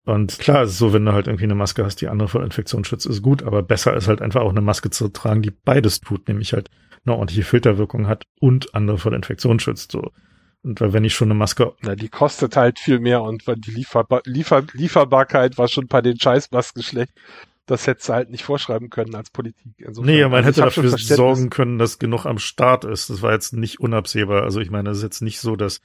Und 0.07 0.39
klar, 0.39 0.63
es 0.63 0.73
ist 0.73 0.79
so, 0.79 0.93
wenn 0.93 1.05
du 1.05 1.13
halt 1.13 1.27
irgendwie 1.27 1.45
eine 1.45 1.55
Maske 1.55 1.85
hast, 1.85 2.01
die 2.01 2.09
andere 2.09 2.29
vor 2.29 2.43
Infektion 2.43 2.85
schützt, 2.85 3.07
ist 3.07 3.23
gut, 3.23 3.43
aber 3.43 3.63
besser 3.63 3.95
ist 3.95 4.09
halt 4.09 4.23
einfach 4.23 4.41
auch 4.41 4.51
eine 4.51 4.63
Maske 4.63 4.91
zu 4.91 5.09
tragen, 5.09 5.43
die 5.43 5.51
beides 5.51 6.01
tut, 6.01 6.27
nämlich 6.27 6.53
halt 6.53 6.71
eine 7.05 7.17
ordentliche 7.17 7.45
Filterwirkung 7.45 8.07
hat 8.07 8.25
und 8.41 8.75
andere 8.75 8.99
vor 8.99 9.13
Infektion 9.13 9.61
schützt, 9.61 9.93
so. 9.93 10.11
Und 10.63 10.81
weil 10.81 10.93
wenn 10.93 11.05
ich 11.05 11.15
schon 11.15 11.29
eine 11.29 11.39
Maske. 11.39 11.73
Na, 11.81 11.95
die 11.95 12.09
kostet 12.09 12.57
halt 12.57 12.79
viel 12.79 13.01
mehr 13.01 13.23
und 13.23 13.47
weil 13.47 13.57
die 13.57 13.71
Lieferbar 13.71 14.21
Liefer 14.27 14.63
Lieferbarkeit 14.75 15.57
war 15.57 15.69
schon 15.69 15.87
bei 15.87 16.03
den 16.03 16.21
Scheißmasken 16.21 16.83
schlecht. 16.83 17.13
Das 17.65 17.87
hättest 17.87 18.09
du 18.09 18.13
halt 18.15 18.31
nicht 18.31 18.45
vorschreiben 18.45 18.91
können 18.91 19.15
als 19.15 19.31
Politik. 19.31 19.73
Insofern, 19.79 20.13
nee, 20.13 20.23
man 20.25 20.45
also 20.45 20.49
hätte 20.49 20.61
dafür 20.63 20.91
sorgen 20.99 21.49
können, 21.51 21.79
dass 21.79 21.99
genug 21.99 22.27
am 22.27 22.39
Start 22.39 22.85
ist. 22.85 23.09
Das 23.09 23.23
war 23.23 23.33
jetzt 23.33 23.55
nicht 23.55 23.81
unabsehbar. 23.81 24.43
Also 24.43 24.61
ich 24.61 24.71
meine, 24.71 24.91
es 24.91 24.99
ist 24.99 25.05
jetzt 25.05 25.23
nicht 25.23 25.41
so, 25.41 25.57
dass 25.57 25.81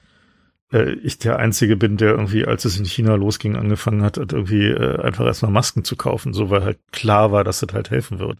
äh, 0.72 0.92
ich 0.94 1.18
der 1.18 1.38
Einzige 1.38 1.76
bin, 1.76 1.96
der 1.96 2.10
irgendwie, 2.10 2.44
als 2.44 2.64
es 2.64 2.78
in 2.78 2.84
China 2.84 3.14
losging, 3.14 3.56
angefangen 3.56 4.02
hat, 4.02 4.16
irgendwie 4.16 4.66
äh, 4.66 5.00
einfach 5.00 5.26
erstmal 5.26 5.52
Masken 5.52 5.84
zu 5.84 5.96
kaufen, 5.96 6.32
so 6.32 6.50
weil 6.50 6.64
halt 6.64 6.78
klar 6.92 7.32
war, 7.32 7.44
dass 7.44 7.60
das 7.60 7.72
halt 7.72 7.90
helfen 7.90 8.18
wird. 8.18 8.38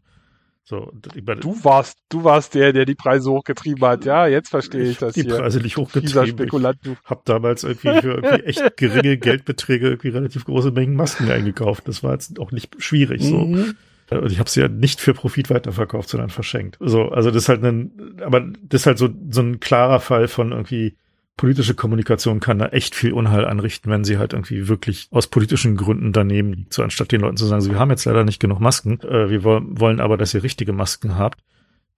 So, 0.69 0.91
du 1.01 1.65
warst, 1.65 1.97
du 2.09 2.25
warst 2.25 2.57
der, 2.57 2.73
der 2.73 2.87
die 2.87 2.97
Preise 2.97 3.31
hochgetrieben 3.31 3.87
hat. 3.87 4.05
Ja, 4.05 4.27
jetzt 4.27 4.49
verstehe 4.49 4.83
ich, 4.83 4.91
ich 4.91 4.99
das 4.99 5.15
die 5.15 5.23
hier. 5.23 5.35
Die 5.35 5.39
Preise 5.39 5.61
nicht 5.61 5.77
hochgetrieben. 5.77 6.27
Spekulant, 6.27 6.79
du. 6.83 6.97
Ich 7.05 7.09
habe 7.09 7.21
damals 7.25 7.63
irgendwie 7.63 8.01
für 8.01 8.15
irgendwie 8.15 8.45
echt 8.47 8.65
geringe 8.77 9.17
Geldbeträge 9.17 9.87
irgendwie 9.87 10.09
relativ 10.09 10.45
große 10.45 10.73
Mengen 10.73 10.97
Masken 10.97 11.31
eingekauft. 11.31 11.87
Das 11.87 12.03
war 12.03 12.15
jetzt 12.15 12.41
auch 12.41 12.51
nicht 12.51 12.83
schwierig. 12.83 13.23
So. 13.23 13.43
Mhm. 13.43 13.77
Und 14.11 14.33
ich 14.33 14.41
habe 14.41 14.51
sie 14.51 14.61
ja 14.61 14.67
nicht 14.67 15.01
für 15.01 15.15
Profit 15.15 15.51
weiterverkauft, 15.51 16.09
sondern 16.09 16.31
verschenkt. 16.31 16.79
So, 16.81 17.11
also 17.11 17.31
das 17.31 17.45
ist 17.45 17.49
halt 17.49 17.63
ein, 17.63 18.19
aber 18.25 18.41
das 18.41 18.83
ist 18.83 18.87
halt 18.87 18.99
so 18.99 19.09
so 19.31 19.43
ein 19.43 19.61
klarer 19.61 20.01
Fall 20.01 20.27
von 20.27 20.51
irgendwie 20.51 20.97
politische 21.37 21.75
Kommunikation 21.75 22.41
kann 22.41 22.59
da 22.59 22.69
echt 22.69 22.95
viel 22.95 23.13
Unheil 23.13 23.45
anrichten, 23.45 23.91
wenn 23.91 24.05
sie 24.05 24.17
halt 24.17 24.33
irgendwie 24.33 24.69
wirklich 24.69 25.09
aus 25.11 25.27
politischen 25.27 25.77
Gründen 25.77 26.13
daneben 26.13 26.53
liegt. 26.55 26.73
So 26.73 26.83
anstatt 26.83 27.13
den 27.13 27.21
Leuten 27.21 27.37
zu 27.37 27.45
sagen, 27.45 27.61
so, 27.61 27.71
wir 27.71 27.79
haben 27.79 27.91
jetzt 27.91 28.07
leider 28.07 28.25
nicht 28.25 28.41
genug 28.41 28.61
Masken, 28.61 29.01
äh, 29.03 29.29
wir 29.29 29.45
wollen 29.45 30.01
aber, 30.01 30.17
dass 30.17 30.33
ihr 30.33 30.43
richtige 30.43 30.73
Masken 30.73 31.19
habt, 31.19 31.41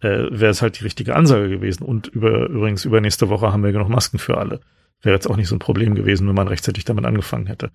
äh, 0.01 0.09
wäre 0.31 0.51
es 0.51 0.61
halt 0.61 0.81
die 0.81 0.85
richtige 0.85 1.15
Ansage 1.15 1.49
gewesen. 1.49 1.85
Und 1.85 2.09
über, 2.09 2.49
übrigens 2.49 2.85
übernächste 2.85 3.29
Woche 3.29 3.53
haben 3.53 3.63
wir 3.63 3.73
genug 3.73 3.89
Masken 3.89 4.19
für 4.19 4.39
alle. 4.39 4.61
Wäre 5.03 5.15
jetzt 5.15 5.29
auch 5.29 5.37
nicht 5.37 5.49
so 5.49 5.55
ein 5.55 5.61
Problem 5.61 5.95
gewesen, 5.95 6.27
wenn 6.27 6.35
man 6.35 6.49
rechtzeitig 6.49 6.85
damit 6.85 7.05
angefangen 7.05 7.47
hätte. 7.47 7.71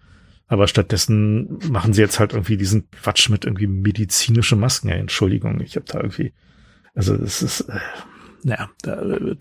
Aber 0.48 0.68
stattdessen 0.68 1.60
machen 1.70 1.94
sie 1.94 2.02
jetzt 2.02 2.20
halt 2.20 2.34
irgendwie 2.34 2.58
diesen 2.58 2.90
Quatsch 2.92 3.30
mit 3.30 3.46
irgendwie 3.46 3.68
medizinische 3.68 4.58
Masken. 4.58 4.90
Ja, 4.90 4.96
Entschuldigung, 4.96 5.62
ich 5.62 5.78
habe 5.78 5.86
da 5.88 6.00
irgendwie, 6.00 6.34
also 6.94 7.16
es 7.16 7.42
ist, 7.42 7.62
äh, 7.62 7.80
naja, 8.44 8.70
da 8.82 9.02
äh, 9.02 9.36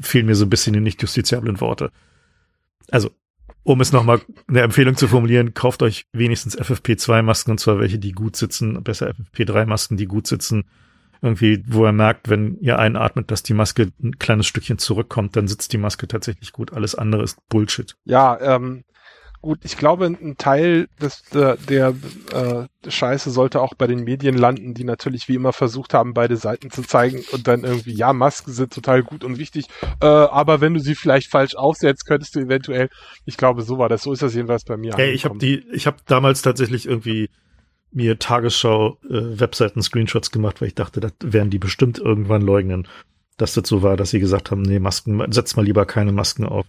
fehlen 0.00 0.26
mir 0.26 0.34
so 0.34 0.44
ein 0.44 0.50
bisschen 0.50 0.72
die 0.72 0.80
nicht 0.80 1.00
justiziablen 1.02 1.60
Worte. 1.60 1.90
Also, 2.90 3.10
um 3.64 3.80
es 3.80 3.92
nochmal 3.92 4.20
eine 4.48 4.62
Empfehlung 4.62 4.96
zu 4.96 5.08
formulieren, 5.08 5.54
kauft 5.54 5.82
euch 5.82 6.06
wenigstens 6.12 6.58
FFP2-Masken 6.58 7.52
und 7.52 7.58
zwar 7.58 7.78
welche, 7.78 7.98
die 7.98 8.12
gut 8.12 8.36
sitzen, 8.36 8.82
besser 8.82 9.10
FFP3-Masken, 9.10 9.96
die 9.96 10.06
gut 10.06 10.26
sitzen. 10.26 10.64
Irgendwie, 11.20 11.62
wo 11.68 11.84
er 11.84 11.92
merkt, 11.92 12.28
wenn 12.28 12.58
ihr 12.58 12.80
einatmet, 12.80 13.30
dass 13.30 13.44
die 13.44 13.54
Maske 13.54 13.92
ein 14.02 14.18
kleines 14.18 14.46
Stückchen 14.46 14.78
zurückkommt, 14.78 15.36
dann 15.36 15.46
sitzt 15.46 15.72
die 15.72 15.78
Maske 15.78 16.08
tatsächlich 16.08 16.50
gut. 16.50 16.72
Alles 16.72 16.96
andere 16.96 17.22
ist 17.22 17.38
Bullshit. 17.48 17.94
Ja, 18.04 18.40
ähm, 18.40 18.82
Gut, 19.42 19.58
ich 19.64 19.76
glaube, 19.76 20.06
ein 20.06 20.36
Teil 20.38 20.86
des, 21.00 21.24
der, 21.34 21.56
der 21.56 21.94
äh, 22.32 22.88
Scheiße 22.88 23.32
sollte 23.32 23.60
auch 23.60 23.74
bei 23.74 23.88
den 23.88 24.04
Medien 24.04 24.38
landen, 24.38 24.72
die 24.72 24.84
natürlich 24.84 25.26
wie 25.28 25.34
immer 25.34 25.52
versucht 25.52 25.94
haben, 25.94 26.14
beide 26.14 26.36
Seiten 26.36 26.70
zu 26.70 26.82
zeigen 26.82 27.24
und 27.32 27.48
dann 27.48 27.64
irgendwie, 27.64 27.92
ja, 27.92 28.12
Masken 28.12 28.52
sind 28.52 28.72
total 28.72 29.02
gut 29.02 29.24
und 29.24 29.38
wichtig, 29.38 29.66
äh, 30.00 30.06
aber 30.06 30.60
wenn 30.60 30.74
du 30.74 30.80
sie 30.80 30.94
vielleicht 30.94 31.28
falsch 31.28 31.56
aufsetzt, 31.56 32.06
könntest 32.06 32.36
du 32.36 32.40
eventuell, 32.40 32.88
ich 33.24 33.36
glaube, 33.36 33.62
so 33.62 33.78
war 33.78 33.88
das, 33.88 34.04
so 34.04 34.12
ist 34.12 34.22
das 34.22 34.32
jedenfalls 34.32 34.62
bei 34.62 34.76
mir. 34.76 34.94
Hey, 34.94 35.10
ich 35.10 35.24
habe 35.24 35.36
die, 35.38 35.66
ich 35.72 35.88
habe 35.88 35.96
damals 36.06 36.42
tatsächlich 36.42 36.86
irgendwie 36.86 37.28
mir 37.90 38.20
Tagesschau 38.20 38.98
äh, 39.10 39.36
gemacht, 40.30 40.60
weil 40.60 40.68
ich 40.68 40.76
dachte, 40.76 41.00
das 41.00 41.12
werden 41.20 41.50
die 41.50 41.58
bestimmt 41.58 41.98
irgendwann 41.98 42.42
leugnen, 42.42 42.86
dass 43.38 43.54
das 43.54 43.68
so 43.68 43.82
war, 43.82 43.96
dass 43.96 44.10
sie 44.10 44.20
gesagt 44.20 44.52
haben, 44.52 44.62
nee, 44.62 44.78
Masken, 44.78 45.20
setz 45.32 45.56
mal 45.56 45.64
lieber 45.64 45.84
keine 45.84 46.12
Masken 46.12 46.46
auf. 46.46 46.66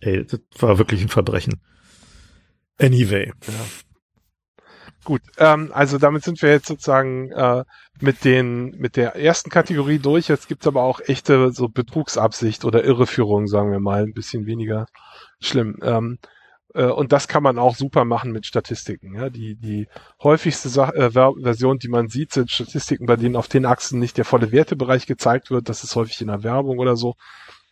Ey, 0.00 0.24
das 0.24 0.40
war 0.60 0.78
wirklich 0.78 1.02
ein 1.02 1.08
Verbrechen. 1.08 1.60
Anyway. 2.78 3.32
Ja. 3.46 3.54
Gut, 5.04 5.22
ähm, 5.38 5.70
also 5.72 5.96
damit 5.96 6.22
sind 6.22 6.42
wir 6.42 6.50
jetzt 6.50 6.66
sozusagen 6.66 7.32
äh, 7.32 7.64
mit 8.00 8.24
den 8.24 8.72
mit 8.78 8.96
der 8.96 9.16
ersten 9.16 9.48
Kategorie 9.48 9.98
durch. 9.98 10.28
Jetzt 10.28 10.48
gibt's 10.48 10.66
aber 10.66 10.82
auch 10.82 11.00
echte 11.00 11.50
so 11.52 11.68
Betrugsabsicht 11.68 12.64
oder 12.64 12.84
Irreführung, 12.84 13.46
sagen 13.46 13.72
wir 13.72 13.80
mal, 13.80 14.02
ein 14.02 14.12
bisschen 14.12 14.46
weniger 14.46 14.86
schlimm. 15.40 15.78
Ähm, 15.82 16.18
äh, 16.74 16.84
und 16.84 17.12
das 17.12 17.28
kann 17.28 17.42
man 17.42 17.58
auch 17.58 17.74
super 17.76 18.04
machen 18.04 18.32
mit 18.32 18.46
Statistiken. 18.46 19.14
Ja? 19.14 19.30
Die, 19.30 19.56
die 19.56 19.88
häufigste 20.22 20.68
Sa 20.68 20.90
äh, 20.90 21.10
Version, 21.10 21.78
die 21.78 21.88
man 21.88 22.08
sieht, 22.08 22.32
sind 22.32 22.50
Statistiken, 22.50 23.06
bei 23.06 23.16
denen 23.16 23.36
auf 23.36 23.48
den 23.48 23.66
Achsen 23.66 23.98
nicht 23.98 24.16
der 24.18 24.24
volle 24.24 24.52
Wertebereich 24.52 25.06
gezeigt 25.06 25.50
wird. 25.50 25.68
Das 25.68 25.84
ist 25.84 25.96
häufig 25.96 26.20
in 26.20 26.28
der 26.28 26.42
Werbung 26.42 26.78
oder 26.78 26.96
so. 26.96 27.14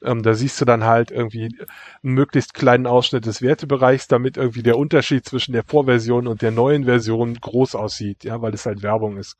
Ähm, 0.02 0.22
da 0.22 0.34
siehst 0.34 0.60
du 0.60 0.64
dann 0.64 0.84
halt 0.84 1.10
irgendwie 1.10 1.44
einen 1.44 2.14
möglichst 2.14 2.54
kleinen 2.54 2.86
Ausschnitt 2.86 3.26
des 3.26 3.42
Wertebereichs, 3.42 4.08
damit 4.08 4.36
irgendwie 4.36 4.62
der 4.62 4.78
Unterschied 4.78 5.24
zwischen 5.24 5.52
der 5.52 5.64
Vorversion 5.64 6.26
und 6.26 6.42
der 6.42 6.50
neuen 6.50 6.84
Version 6.84 7.34
groß 7.34 7.74
aussieht, 7.74 8.24
ja, 8.24 8.40
weil 8.42 8.54
es 8.54 8.66
halt 8.66 8.82
Werbung 8.82 9.16
ist. 9.16 9.36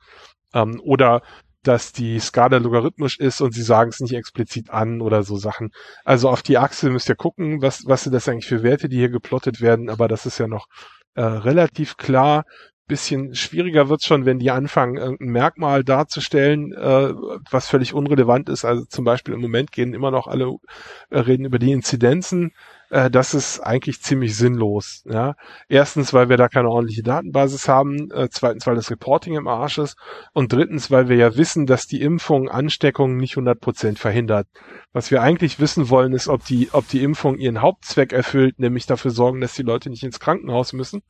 Ähm, 0.55 0.81
oder 0.83 1.23
dass 1.63 1.93
die 1.93 2.21
Skala 2.21 2.59
logarithmisch 2.59 3.19
ist 3.19 3.41
und 3.41 3.53
sie 3.53 3.63
sagen 3.63 3.91
es 3.91 4.01
nicht 4.01 4.15
explizit 4.15 4.71
an 4.71 5.01
oder 5.01 5.23
so 5.25 5.37
Sachen. 5.37 5.71
Also 6.05 6.29
auf 6.29 6.43
die 6.43 6.59
Achse 6.59 6.91
müsst 6.91 7.09
ihr 7.09 7.17
gucken, 7.17 7.61
was, 7.61 7.85
was 7.87 8.05
sind 8.05 8.13
das 8.13 8.29
eigentlich 8.29 8.47
für 8.47 8.63
Werte, 8.63 8.89
die 8.89 8.99
hier 8.99 9.09
geplottet 9.09 9.61
werden, 9.61 9.91
aber 9.91 10.07
das 10.07 10.27
ist 10.27 10.39
ja 10.39 10.47
noch 10.47 10.67
äh, 11.15 11.23
relativ 11.23 11.97
klar 11.97 12.45
bisschen 12.87 13.35
schwieriger 13.35 13.89
wird's 13.89 14.07
schon, 14.07 14.27
wenn 14.27 14.39
die 14.39 14.51
anfangen, 14.51 14.97
irgendein 14.97 15.29
Merkmal 15.29 15.85
darzustellen, 15.85 16.73
äh, 16.73 17.13
was 17.51 17.69
völlig 17.69 17.95
unrelevant 17.95 18.49
ist. 18.49 18.65
Also 18.65 18.85
zum 18.85 19.05
Beispiel 19.05 19.35
im 19.35 19.41
Moment 19.41 19.73
gehen 19.73 19.95
immer 19.95 20.11
noch 20.11 20.27
alle 20.27 20.55
äh, 21.11 21.19
reden 21.19 21.45
über 21.45 21.59
die 21.59 21.73
Inzidenzen 21.73 22.53
äh, 22.91 23.11
das 23.11 23.35
ist 23.35 23.61
eigentlich 23.61 24.01
ziemlich 24.01 24.37
sinnlos. 24.37 25.03
Ja? 25.07 25.35
Erstens, 25.69 26.13
weil 26.13 26.29
wir 26.29 26.37
da 26.37 26.49
keine 26.49 26.69
ordentliche 26.69 27.03
Datenbasis 27.03 27.69
haben, 27.69 28.11
äh, 28.11 28.29
zweitens, 28.31 28.67
weil 28.67 28.77
das 28.77 28.91
Reporting 28.91 29.35
im 29.35 29.49
Arsch 29.49 29.79
ist 29.79 29.97
und 30.33 30.53
drittens, 30.53 30.91
weil 30.91 31.09
wir 31.09 31.17
ja 31.17 31.37
wissen, 31.37 31.67
dass 31.67 31.87
die 31.87 32.01
Impfung 32.01 32.49
Ansteckungen 32.49 33.17
nicht 33.17 33.33
100 33.33 33.61
Prozent 33.61 33.99
verhindert. 33.99 34.47
Was 34.93 35.11
wir 35.11 35.23
eigentlich 35.23 35.59
wissen 35.59 35.91
wollen, 35.91 36.13
ist, 36.13 36.29
ob 36.29 36.45
die, 36.45 36.71
ob 36.73 36.89
die 36.89 37.03
Impfung 37.03 37.39
ihren 37.39 37.63
Hauptzweck 37.63 38.13
erfüllt, 38.13 38.59
nämlich 38.59 38.87
dafür 38.87 39.11
sorgen, 39.11 39.41
dass 39.41 39.55
die 39.55 39.63
Leute 39.63 39.91
nicht 39.91 40.05
ins 40.05 40.21
Krankenhaus 40.21 40.73
müssen. 40.73 41.03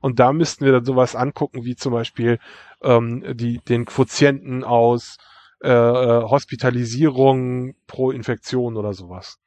Und 0.00 0.20
da 0.20 0.32
müssten 0.32 0.64
wir 0.64 0.72
dann 0.72 0.84
sowas 0.84 1.16
angucken, 1.16 1.64
wie 1.64 1.76
zum 1.76 1.92
Beispiel 1.92 2.38
ähm, 2.82 3.24
die, 3.36 3.58
den 3.58 3.84
Quotienten 3.86 4.64
aus 4.64 5.16
äh, 5.62 5.70
äh 5.70 6.22
Hospitalisierung 6.22 7.74
pro 7.86 8.10
Infektion 8.10 8.76
oder 8.76 8.92
sowas. 8.92 9.38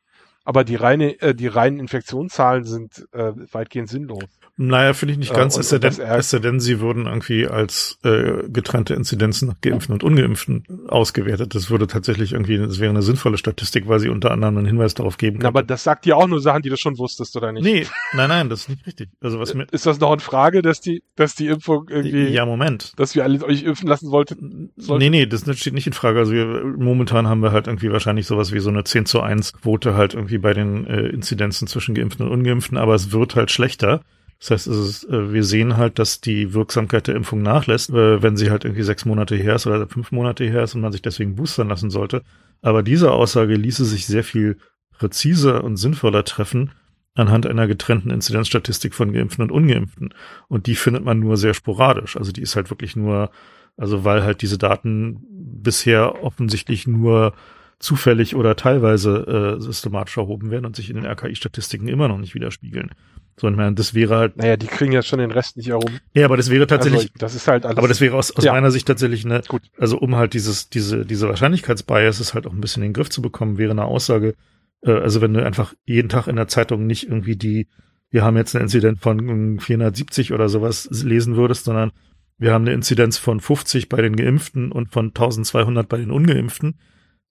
Aber 0.47 0.63
die 0.63 0.75
reine, 0.75 1.19
äh, 1.21 1.35
die 1.35 1.47
reinen 1.47 1.77
Infektionszahlen 1.77 2.63
sind 2.63 3.05
äh, 3.11 3.33
weitgehend 3.51 3.89
sinnlos. 3.89 4.23
Naja, 4.59 4.93
finde 4.93 5.13
ich 5.13 5.19
nicht 5.19 5.35
ganz, 5.35 5.55
äh, 5.55 5.59
es, 5.59 5.69
sei 5.69 5.77
denn, 5.77 5.93
es 5.99 6.31
sei 6.31 6.39
denn, 6.39 6.59
sie 6.59 6.79
würden 6.79 7.05
irgendwie 7.05 7.45
als 7.45 7.99
äh, 8.03 8.49
getrennte 8.49 8.95
Inzidenzen 8.95 9.49
nach 9.49 9.61
Geimpften 9.61 9.93
und 9.93 10.03
Ungeimpften 10.03 10.63
ausgewertet. 10.87 11.53
Das 11.53 11.69
würde 11.69 11.85
tatsächlich 11.85 12.33
irgendwie, 12.33 12.57
das 12.57 12.79
wäre 12.79 12.89
eine 12.89 13.03
sinnvolle 13.03 13.37
Statistik, 13.37 13.87
weil 13.87 13.99
sie 13.99 14.09
unter 14.09 14.31
anderem 14.31 14.57
einen 14.57 14.65
Hinweis 14.65 14.95
darauf 14.95 15.17
geben 15.17 15.39
kann. 15.39 15.47
Aber 15.47 15.61
das 15.61 15.83
sagt 15.83 16.05
dir 16.05 16.17
auch 16.17 16.25
nur 16.25 16.41
Sachen, 16.41 16.63
die 16.63 16.69
du 16.69 16.77
schon 16.77 16.97
wusstest, 16.97 17.37
oder 17.37 17.51
nicht? 17.51 17.63
Nee, 17.63 17.85
nein, 18.13 18.29
nein, 18.29 18.49
das 18.49 18.61
ist 18.61 18.69
nicht 18.69 18.87
richtig. 18.87 19.09
Also 19.21 19.39
was 19.39 19.53
mir 19.53 19.67
Ist 19.71 19.85
das 19.85 19.99
noch 19.99 20.11
eine 20.11 20.21
Frage, 20.21 20.63
dass 20.63 20.81
die, 20.81 21.03
dass 21.15 21.35
die 21.35 21.47
Impfung 21.47 21.87
irgendwie. 21.87 22.27
Ja, 22.29 22.47
Moment. 22.47 22.93
Dass 22.97 23.13
wir 23.13 23.23
alle 23.23 23.43
euch 23.43 23.61
impfen 23.61 23.87
lassen 23.87 24.09
wollten? 24.09 24.71
Sollten? 24.75 25.03
Nee, 25.03 25.11
nee, 25.11 25.25
das 25.27 25.43
steht 25.55 25.73
nicht 25.73 25.85
in 25.85 25.93
Frage. 25.93 26.17
Also 26.17 26.33
wir, 26.33 26.63
momentan 26.77 27.27
haben 27.27 27.43
wir 27.43 27.51
halt 27.51 27.67
irgendwie 27.67 27.91
wahrscheinlich 27.91 28.25
sowas 28.25 28.51
wie 28.51 28.59
so 28.59 28.69
eine 28.69 28.83
10 28.83 29.05
zu 29.05 29.21
1 29.21 29.53
Quote 29.53 29.93
halt 29.93 30.15
irgendwie 30.15 30.39
bei 30.39 30.55
den 30.55 30.87
äh, 30.87 31.09
Inzidenzen 31.09 31.67
zwischen 31.67 31.93
Geimpften 31.93 32.25
und 32.25 32.31
Ungeimpften, 32.31 32.77
aber 32.77 32.95
es 32.95 33.11
wird 33.11 33.35
halt 33.35 33.51
schlechter. 33.51 34.01
Das 34.39 34.51
heißt, 34.51 34.67
ist, 34.67 35.03
äh, 35.05 35.33
wir 35.33 35.43
sehen 35.43 35.77
halt, 35.77 35.99
dass 35.99 36.21
die 36.21 36.53
Wirksamkeit 36.53 37.07
der 37.07 37.15
Impfung 37.15 37.41
nachlässt, 37.41 37.89
äh, 37.89 38.21
wenn 38.21 38.37
sie 38.37 38.51
halt 38.51 38.65
irgendwie 38.65 38.83
sechs 38.83 39.05
Monate 39.05 39.35
her 39.35 39.55
ist 39.55 39.65
oder 39.65 39.87
fünf 39.87 40.11
Monate 40.11 40.43
her 40.45 40.63
ist 40.63 40.75
und 40.75 40.81
man 40.81 40.91
sich 40.91 41.01
deswegen 41.01 41.35
boostern 41.35 41.69
lassen 41.69 41.89
sollte. 41.89 42.23
Aber 42.61 42.83
diese 42.83 43.11
Aussage 43.11 43.55
ließe 43.55 43.85
sich 43.85 44.05
sehr 44.05 44.23
viel 44.23 44.57
präziser 44.97 45.63
und 45.63 45.77
sinnvoller 45.77 46.23
treffen 46.23 46.71
anhand 47.15 47.47
einer 47.47 47.67
getrennten 47.67 48.11
Inzidenzstatistik 48.11 48.93
von 48.93 49.11
Geimpften 49.11 49.43
und 49.43 49.51
Ungeimpften. 49.51 50.13
Und 50.47 50.67
die 50.67 50.75
findet 50.75 51.03
man 51.03 51.19
nur 51.19 51.37
sehr 51.37 51.53
sporadisch. 51.53 52.15
Also 52.15 52.31
die 52.31 52.41
ist 52.41 52.55
halt 52.55 52.69
wirklich 52.69 52.95
nur, 52.95 53.31
also 53.75 54.03
weil 54.05 54.23
halt 54.23 54.41
diese 54.41 54.57
Daten 54.57 55.25
bisher 55.29 56.23
offensichtlich 56.23 56.87
nur 56.87 57.33
zufällig 57.79 58.35
oder 58.35 58.55
teilweise 58.55 59.57
äh, 59.57 59.61
systematisch 59.61 60.17
erhoben 60.17 60.51
werden 60.51 60.65
und 60.65 60.75
sich 60.75 60.89
in 60.89 60.95
den 60.95 61.05
RKI-Statistiken 61.05 61.87
immer 61.87 62.07
noch 62.07 62.17
nicht 62.17 62.33
widerspiegeln. 62.33 62.91
So, 63.39 63.47
ich 63.47 63.55
meine, 63.55 63.75
das 63.75 63.93
wäre 63.93 64.17
halt. 64.17 64.37
Naja, 64.37 64.57
die 64.57 64.65
kriegen 64.65 64.91
ja 64.91 65.03
schon 65.03 65.19
den 65.19 65.31
Rest 65.31 65.57
nicht 65.57 65.69
herum. 65.69 65.99
Ja, 66.13 66.25
aber 66.25 66.37
das 66.37 66.49
wäre 66.49 66.65
tatsächlich. 66.65 67.01
Also, 67.01 67.13
das 67.19 67.35
ist 67.35 67.47
halt 67.47 67.65
alles. 67.65 67.77
Aber 67.77 67.87
das 67.87 68.01
wäre 68.01 68.15
aus, 68.15 68.35
aus 68.35 68.43
ja. 68.43 68.51
meiner 68.53 68.71
Sicht 68.71 68.87
tatsächlich 68.87 69.25
eine. 69.25 69.41
Gut. 69.47 69.61
Also, 69.77 69.99
um 69.99 70.15
halt 70.15 70.33
dieses, 70.33 70.69
diese, 70.69 71.05
diese 71.05 71.27
Wahrscheinlichkeitsbiases 71.29 72.33
halt 72.33 72.47
auch 72.47 72.53
ein 72.53 72.61
bisschen 72.61 72.81
in 72.83 72.89
den 72.89 72.93
Griff 72.93 73.09
zu 73.09 73.21
bekommen, 73.21 73.57
wäre 73.57 73.71
eine 73.71 73.85
Aussage, 73.85 74.33
äh, 74.81 74.91
also 74.91 75.21
wenn 75.21 75.33
du 75.33 75.45
einfach 75.45 75.75
jeden 75.85 76.09
Tag 76.09 76.27
in 76.27 76.35
der 76.35 76.47
Zeitung 76.47 76.87
nicht 76.87 77.07
irgendwie 77.07 77.35
die 77.35 77.67
wir 78.09 78.23
haben 78.23 78.37
jetzt 78.37 78.55
eine 78.55 78.63
Inzidenz 78.63 78.99
von 78.99 79.59
470 79.59 80.33
oder 80.33 80.49
sowas 80.49 80.87
lesen 80.91 81.35
würdest, 81.35 81.65
sondern 81.65 81.91
wir 82.37 82.53
haben 82.53 82.63
eine 82.63 82.73
Inzidenz 82.73 83.17
von 83.17 83.39
50 83.39 83.89
bei 83.89 84.01
den 84.01 84.15
Geimpften 84.15 84.71
und 84.71 84.91
von 84.91 85.07
1200 85.07 85.89
bei 85.89 85.97
den 85.97 86.11
Ungeimpften. 86.11 86.79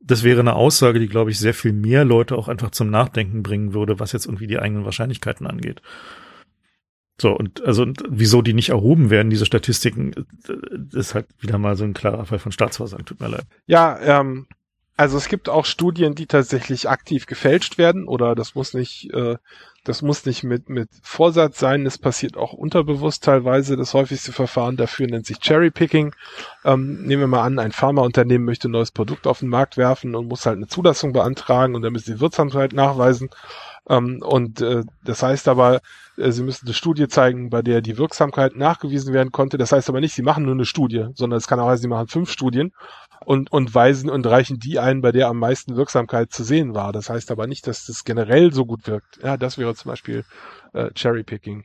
Das 0.06 0.22
wäre 0.22 0.40
eine 0.40 0.54
Aussage, 0.54 1.00
die, 1.00 1.08
glaube 1.08 1.30
ich, 1.30 1.38
sehr 1.38 1.54
viel 1.54 1.72
mehr 1.72 2.04
Leute 2.04 2.36
auch 2.36 2.48
einfach 2.48 2.70
zum 2.70 2.90
Nachdenken 2.90 3.42
bringen 3.42 3.74
würde, 3.74 3.98
was 3.98 4.12
jetzt 4.12 4.26
irgendwie 4.26 4.46
die 4.46 4.58
eigenen 4.58 4.84
Wahrscheinlichkeiten 4.84 5.46
angeht. 5.46 5.82
So, 7.20 7.32
und 7.32 7.64
also 7.64 7.82
und 7.82 8.04
wieso 8.08 8.42
die 8.42 8.52
nicht 8.52 8.68
erhoben 8.68 9.10
werden, 9.10 9.30
diese 9.30 9.46
Statistiken, 9.46 10.12
ist 10.92 11.14
halt 11.14 11.26
wieder 11.40 11.58
mal 11.58 11.74
so 11.74 11.84
ein 11.84 11.94
klarer 11.94 12.26
Fall 12.26 12.38
von 12.38 12.52
Staatsversagen, 12.52 13.06
tut 13.06 13.20
mir 13.20 13.28
leid. 13.28 13.46
Ja, 13.66 13.98
ähm, 14.00 14.46
also 14.96 15.16
es 15.16 15.28
gibt 15.28 15.48
auch 15.48 15.64
Studien, 15.64 16.14
die 16.14 16.26
tatsächlich 16.26 16.88
aktiv 16.88 17.26
gefälscht 17.26 17.78
werden, 17.78 18.06
oder 18.06 18.34
das 18.34 18.54
muss 18.54 18.74
nicht, 18.74 19.12
äh, 19.12 19.36
das 19.86 20.02
muss 20.02 20.26
nicht 20.26 20.42
mit, 20.42 20.68
mit 20.68 20.88
Vorsatz 21.02 21.60
sein, 21.60 21.86
es 21.86 21.96
passiert 21.96 22.36
auch 22.36 22.52
unterbewusst 22.52 23.22
teilweise. 23.22 23.76
Das 23.76 23.94
häufigste 23.94 24.32
Verfahren 24.32 24.76
dafür 24.76 25.06
nennt 25.06 25.26
sich 25.26 25.38
Cherry-Picking. 25.38 26.12
Ähm, 26.64 27.04
nehmen 27.04 27.22
wir 27.22 27.28
mal 27.28 27.44
an, 27.44 27.60
ein 27.60 27.70
Pharmaunternehmen 27.70 28.44
möchte 28.44 28.68
ein 28.68 28.72
neues 28.72 28.90
Produkt 28.90 29.28
auf 29.28 29.38
den 29.38 29.48
Markt 29.48 29.76
werfen 29.76 30.16
und 30.16 30.26
muss 30.26 30.44
halt 30.44 30.56
eine 30.56 30.66
Zulassung 30.66 31.12
beantragen 31.12 31.76
und 31.76 31.82
dann 31.82 31.92
müssen 31.92 32.14
sie 32.14 32.20
Wirksamkeit 32.20 32.72
nachweisen. 32.72 33.30
Ähm, 33.88 34.22
und 34.22 34.60
äh, 34.60 34.82
das 35.04 35.22
heißt 35.22 35.46
aber, 35.46 35.80
äh, 36.16 36.32
sie 36.32 36.42
müssen 36.42 36.66
eine 36.66 36.74
Studie 36.74 37.06
zeigen, 37.06 37.50
bei 37.50 37.62
der 37.62 37.80
die 37.80 37.96
Wirksamkeit 37.96 38.56
nachgewiesen 38.56 39.14
werden 39.14 39.30
konnte. 39.30 39.56
Das 39.56 39.70
heißt 39.70 39.88
aber 39.88 40.00
nicht, 40.00 40.14
sie 40.14 40.22
machen 40.22 40.44
nur 40.44 40.54
eine 40.54 40.64
Studie, 40.64 41.06
sondern 41.14 41.38
es 41.38 41.46
kann 41.46 41.60
auch 41.60 41.68
heißen, 41.68 41.82
sie 41.82 41.88
machen 41.88 42.08
fünf 42.08 42.30
Studien 42.30 42.72
und, 43.24 43.50
und 43.52 43.74
weisen 43.74 44.10
und 44.10 44.26
reichen 44.26 44.58
die 44.58 44.78
ein, 44.78 45.00
bei 45.00 45.12
der 45.12 45.28
am 45.28 45.38
meisten 45.38 45.76
Wirksamkeit 45.76 46.32
zu 46.32 46.44
sehen 46.44 46.74
war. 46.74 46.92
Das 46.92 47.10
heißt 47.10 47.30
aber 47.30 47.46
nicht, 47.46 47.66
dass 47.66 47.86
das 47.86 48.04
generell 48.04 48.52
so 48.52 48.66
gut 48.66 48.86
wirkt. 48.86 49.18
Ja, 49.22 49.36
das 49.36 49.58
wäre 49.58 49.74
zum 49.74 49.90
Beispiel 49.90 50.24
äh, 50.72 50.90
Cherry-Picking. 50.92 51.64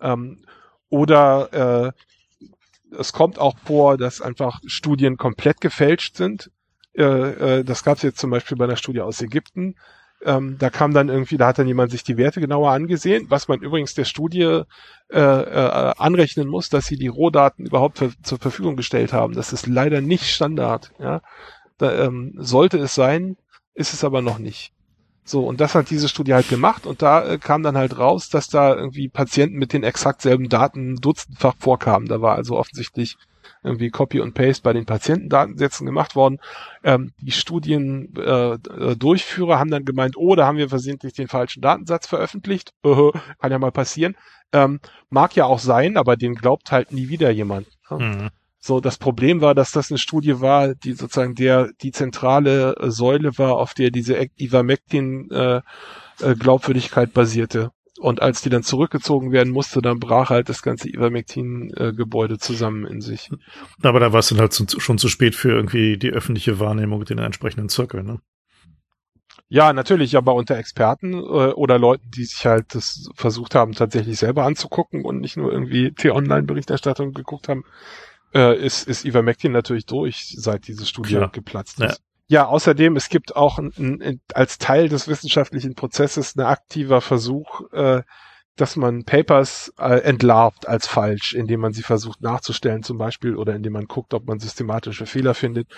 Ähm, 0.00 0.44
oder 0.88 1.92
äh, 1.92 2.96
es 2.98 3.12
kommt 3.12 3.38
auch 3.38 3.56
vor, 3.64 3.96
dass 3.96 4.20
einfach 4.20 4.60
Studien 4.66 5.16
komplett 5.16 5.60
gefälscht 5.60 6.16
sind. 6.16 6.50
Äh, 6.94 7.04
äh, 7.60 7.64
das 7.64 7.84
gab 7.84 7.96
es 7.96 8.02
jetzt 8.02 8.18
zum 8.18 8.30
Beispiel 8.30 8.56
bei 8.56 8.64
einer 8.64 8.76
Studie 8.76 9.00
aus 9.00 9.22
Ägypten. 9.22 9.76
Ähm, 10.24 10.56
da 10.58 10.70
kam 10.70 10.94
dann 10.94 11.08
irgendwie, 11.08 11.36
da 11.36 11.48
hat 11.48 11.58
dann 11.58 11.66
jemand 11.66 11.90
sich 11.90 12.04
die 12.04 12.16
Werte 12.16 12.40
genauer 12.40 12.70
angesehen, 12.70 13.26
was 13.28 13.48
man 13.48 13.60
übrigens 13.60 13.94
der 13.94 14.04
Studie 14.04 14.62
äh, 15.08 15.18
äh, 15.18 15.92
anrechnen 15.98 16.48
muss, 16.48 16.68
dass 16.68 16.86
sie 16.86 16.96
die 16.96 17.08
Rohdaten 17.08 17.66
überhaupt 17.66 17.98
für, 17.98 18.12
zur 18.22 18.38
Verfügung 18.38 18.76
gestellt 18.76 19.12
haben. 19.12 19.34
Das 19.34 19.52
ist 19.52 19.66
leider 19.66 20.00
nicht 20.00 20.24
Standard. 20.24 20.92
Ja? 20.98 21.22
Da, 21.78 21.92
ähm, 22.04 22.34
sollte 22.36 22.78
es 22.78 22.94
sein, 22.94 23.36
ist 23.74 23.92
es 23.94 24.04
aber 24.04 24.22
noch 24.22 24.38
nicht. 24.38 24.72
So, 25.24 25.46
und 25.46 25.60
das 25.60 25.74
hat 25.74 25.90
diese 25.90 26.08
Studie 26.08 26.34
halt 26.34 26.48
gemacht 26.48 26.86
und 26.86 27.00
da 27.00 27.24
äh, 27.24 27.38
kam 27.38 27.62
dann 27.62 27.76
halt 27.76 27.98
raus, 27.98 28.28
dass 28.28 28.48
da 28.48 28.74
irgendwie 28.74 29.08
Patienten 29.08 29.56
mit 29.56 29.72
den 29.72 29.84
exakt 29.84 30.20
selben 30.22 30.48
Daten 30.48 30.96
dutzendfach 30.96 31.54
vorkamen. 31.58 32.08
Da 32.08 32.20
war 32.20 32.34
also 32.34 32.56
offensichtlich 32.56 33.16
irgendwie 33.62 33.90
Copy 33.90 34.20
und 34.20 34.34
Paste 34.34 34.62
bei 34.62 34.72
den 34.72 34.86
Patientendatensätzen 34.86 35.86
gemacht 35.86 36.16
worden. 36.16 36.38
Ähm, 36.82 37.12
die 37.20 37.32
Studiendurchführer 37.32 39.54
äh, 39.54 39.58
haben 39.58 39.70
dann 39.70 39.84
gemeint, 39.84 40.16
oh, 40.16 40.34
da 40.34 40.46
haben 40.46 40.58
wir 40.58 40.68
versehentlich 40.68 41.14
den 41.14 41.28
falschen 41.28 41.60
Datensatz 41.60 42.06
veröffentlicht. 42.06 42.72
kann 42.82 43.50
ja 43.50 43.58
mal 43.58 43.72
passieren. 43.72 44.16
Ähm, 44.52 44.80
mag 45.10 45.36
ja 45.36 45.46
auch 45.46 45.60
sein, 45.60 45.96
aber 45.96 46.16
den 46.16 46.34
glaubt 46.34 46.72
halt 46.72 46.92
nie 46.92 47.08
wieder 47.08 47.30
jemand. 47.30 47.68
Mhm. 47.90 48.30
So, 48.64 48.80
das 48.80 48.96
Problem 48.96 49.40
war, 49.40 49.56
dass 49.56 49.72
das 49.72 49.90
eine 49.90 49.98
Studie 49.98 50.40
war, 50.40 50.76
die 50.76 50.92
sozusagen 50.92 51.34
der 51.34 51.70
die 51.82 51.90
zentrale 51.90 52.76
Säule 52.90 53.36
war, 53.36 53.56
auf 53.56 53.74
der 53.74 53.90
diese 53.90 54.24
Ivermectin 54.38 55.28
äh, 55.32 55.62
äh, 56.20 56.36
Glaubwürdigkeit 56.36 57.12
basierte. 57.12 57.72
Und 58.02 58.20
als 58.20 58.42
die 58.42 58.50
dann 58.50 58.64
zurückgezogen 58.64 59.30
werden 59.30 59.52
musste, 59.52 59.80
dann 59.80 60.00
brach 60.00 60.28
halt 60.28 60.48
das 60.48 60.62
ganze 60.62 60.88
Ivermectin-Gebäude 60.88 62.36
zusammen 62.38 62.84
in 62.84 63.00
sich. 63.00 63.30
Aber 63.80 64.00
da 64.00 64.12
war 64.12 64.18
es 64.18 64.28
dann 64.28 64.40
halt 64.40 64.52
zu, 64.52 64.66
schon 64.80 64.98
zu 64.98 65.08
spät 65.08 65.36
für 65.36 65.52
irgendwie 65.52 65.96
die 65.98 66.10
öffentliche 66.10 66.58
Wahrnehmung 66.58 67.04
den 67.04 67.18
entsprechenden 67.18 67.68
Zirkeln, 67.68 68.06
ne? 68.06 68.18
Ja, 69.48 69.72
natürlich, 69.72 70.16
aber 70.16 70.34
unter 70.34 70.56
Experten 70.56 71.12
äh, 71.12 71.16
oder 71.52 71.78
Leuten, 71.78 72.10
die 72.10 72.24
sich 72.24 72.44
halt 72.44 72.74
das 72.74 73.08
versucht 73.14 73.54
haben, 73.54 73.72
tatsächlich 73.72 74.18
selber 74.18 74.46
anzugucken 74.46 75.04
und 75.04 75.20
nicht 75.20 75.36
nur 75.36 75.52
irgendwie 75.52 75.92
T-Online-Berichterstattung 75.92 77.12
geguckt 77.12 77.48
haben, 77.48 77.62
äh, 78.34 78.58
ist, 78.58 78.88
ist 78.88 79.04
Ivermectin 79.04 79.52
natürlich 79.52 79.86
durch, 79.86 80.34
seit 80.36 80.66
diese 80.66 80.86
Studie 80.86 81.16
Klar. 81.16 81.30
geplatzt 81.30 81.80
ist. 81.80 82.00
Ja. 82.00 82.11
Ja, 82.32 82.46
außerdem, 82.46 82.96
es 82.96 83.10
gibt 83.10 83.36
auch 83.36 83.58
ein, 83.58 83.74
ein, 83.76 84.20
als 84.32 84.56
Teil 84.56 84.88
des 84.88 85.06
wissenschaftlichen 85.06 85.74
Prozesses 85.74 86.34
ein 86.34 86.40
aktiver 86.40 87.02
Versuch, 87.02 87.70
äh, 87.72 88.04
dass 88.56 88.76
man 88.76 89.04
Papers 89.04 89.74
äh, 89.78 90.00
entlarvt 90.00 90.66
als 90.66 90.86
falsch, 90.86 91.34
indem 91.34 91.60
man 91.60 91.74
sie 91.74 91.82
versucht 91.82 92.22
nachzustellen 92.22 92.82
zum 92.82 92.96
Beispiel 92.96 93.36
oder 93.36 93.54
indem 93.54 93.74
man 93.74 93.84
guckt, 93.84 94.14
ob 94.14 94.26
man 94.26 94.38
systematische 94.38 95.04
Fehler 95.04 95.34
findet. 95.34 95.68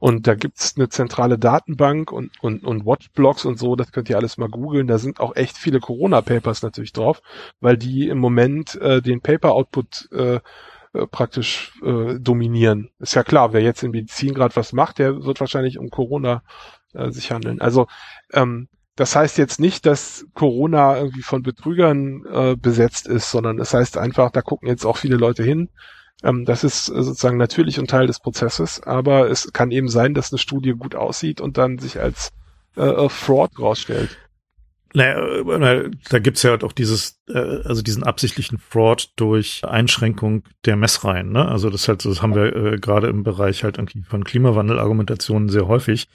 Und 0.00 0.26
da 0.26 0.34
gibt's 0.34 0.74
eine 0.76 0.90
zentrale 0.90 1.38
Datenbank 1.38 2.12
und, 2.12 2.30
und, 2.42 2.62
und 2.62 2.84
Watchblogs 2.84 3.46
und 3.46 3.58
so, 3.58 3.74
das 3.74 3.90
könnt 3.90 4.10
ihr 4.10 4.18
alles 4.18 4.36
mal 4.36 4.50
googeln. 4.50 4.88
Da 4.88 4.98
sind 4.98 5.18
auch 5.18 5.34
echt 5.34 5.56
viele 5.56 5.80
Corona-Papers 5.80 6.60
natürlich 6.60 6.92
drauf, 6.92 7.22
weil 7.60 7.78
die 7.78 8.10
im 8.10 8.18
Moment 8.18 8.74
äh, 8.82 9.00
den 9.00 9.22
Paper-Output 9.22 10.12
äh, 10.12 10.40
äh, 10.94 11.06
praktisch 11.06 11.72
äh, 11.84 12.18
dominieren. 12.18 12.90
Ist 12.98 13.14
ja 13.14 13.22
klar, 13.22 13.52
wer 13.52 13.62
jetzt 13.62 13.82
in 13.82 13.90
Medizin 13.92 14.34
gerade 14.34 14.56
was 14.56 14.72
macht, 14.72 14.98
der 14.98 15.24
wird 15.24 15.40
wahrscheinlich 15.40 15.78
um 15.78 15.90
Corona 15.90 16.42
äh, 16.94 17.10
sich 17.10 17.32
handeln. 17.32 17.60
Also 17.60 17.86
ähm, 18.32 18.68
das 18.96 19.16
heißt 19.16 19.38
jetzt 19.38 19.58
nicht, 19.58 19.86
dass 19.86 20.26
Corona 20.34 20.98
irgendwie 20.98 21.22
von 21.22 21.42
Betrügern 21.42 22.24
äh, 22.30 22.56
besetzt 22.56 23.06
ist, 23.06 23.30
sondern 23.30 23.58
es 23.58 23.70
das 23.70 23.80
heißt 23.80 23.98
einfach, 23.98 24.30
da 24.30 24.42
gucken 24.42 24.68
jetzt 24.68 24.84
auch 24.84 24.98
viele 24.98 25.16
Leute 25.16 25.42
hin. 25.42 25.70
Ähm, 26.22 26.44
das 26.44 26.62
ist 26.62 26.88
äh, 26.88 27.02
sozusagen 27.02 27.38
natürlich 27.38 27.78
ein 27.78 27.86
Teil 27.86 28.06
des 28.06 28.20
Prozesses, 28.20 28.82
aber 28.82 29.30
es 29.30 29.52
kann 29.52 29.70
eben 29.70 29.88
sein, 29.88 30.14
dass 30.14 30.32
eine 30.32 30.38
Studie 30.38 30.72
gut 30.72 30.94
aussieht 30.94 31.40
und 31.40 31.56
dann 31.56 31.78
sich 31.78 32.00
als 32.00 32.32
äh, 32.76 33.08
Fraud 33.08 33.58
rausstellt. 33.58 34.18
Naja, 34.94 35.88
da 36.10 36.18
gibt's 36.18 36.42
ja 36.42 36.50
halt 36.50 36.64
auch 36.64 36.72
dieses, 36.72 37.20
äh, 37.28 37.38
also 37.38 37.82
diesen 37.82 38.02
absichtlichen 38.02 38.58
Fraud 38.58 39.10
durch 39.16 39.62
Einschränkung 39.64 40.44
der 40.66 40.76
Messreihen. 40.76 41.32
Ne? 41.32 41.48
Also 41.48 41.70
das 41.70 41.88
halt, 41.88 42.04
das 42.04 42.20
haben 42.20 42.34
wir 42.34 42.54
äh, 42.54 42.78
gerade 42.78 43.08
im 43.08 43.22
Bereich 43.22 43.64
halt 43.64 43.78
von 44.06 44.24
Klimawandelargumentationen 44.24 45.48
sehr 45.48 45.66
häufig, 45.66 46.08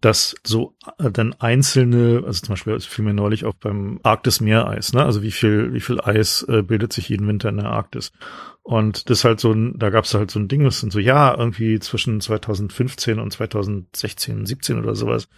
dass 0.00 0.36
so 0.44 0.76
äh, 0.98 1.10
dann 1.10 1.34
einzelne, 1.38 2.22
also 2.24 2.40
zum 2.42 2.52
Beispiel 2.52 2.78
fiel 2.80 3.04
mir 3.04 3.14
neulich 3.14 3.44
auch 3.44 3.54
beim 3.54 3.98
Arktis-Meereis, 4.02 4.92
ne? 4.92 5.04
Also 5.04 5.22
wie 5.22 5.32
viel, 5.32 5.72
wie 5.72 5.80
viel 5.80 6.00
Eis 6.00 6.42
äh, 6.48 6.62
bildet 6.62 6.92
sich 6.92 7.08
jeden 7.08 7.26
Winter 7.26 7.48
in 7.48 7.56
der 7.56 7.70
Arktis? 7.70 8.12
Und 8.62 9.10
das 9.10 9.24
halt 9.24 9.40
so 9.40 9.52
ein, 9.52 9.78
da 9.78 9.90
gab's 9.90 10.14
halt 10.14 10.30
so 10.30 10.38
ein 10.38 10.48
Ding, 10.48 10.64
das 10.64 10.80
sind 10.80 10.92
so, 10.92 10.98
ja, 10.98 11.36
irgendwie 11.36 11.80
zwischen 11.80 12.20
2015 12.20 13.18
und 13.18 13.32
2016, 13.32 14.46
17 14.46 14.78
oder 14.78 14.94
sowas 14.94 15.28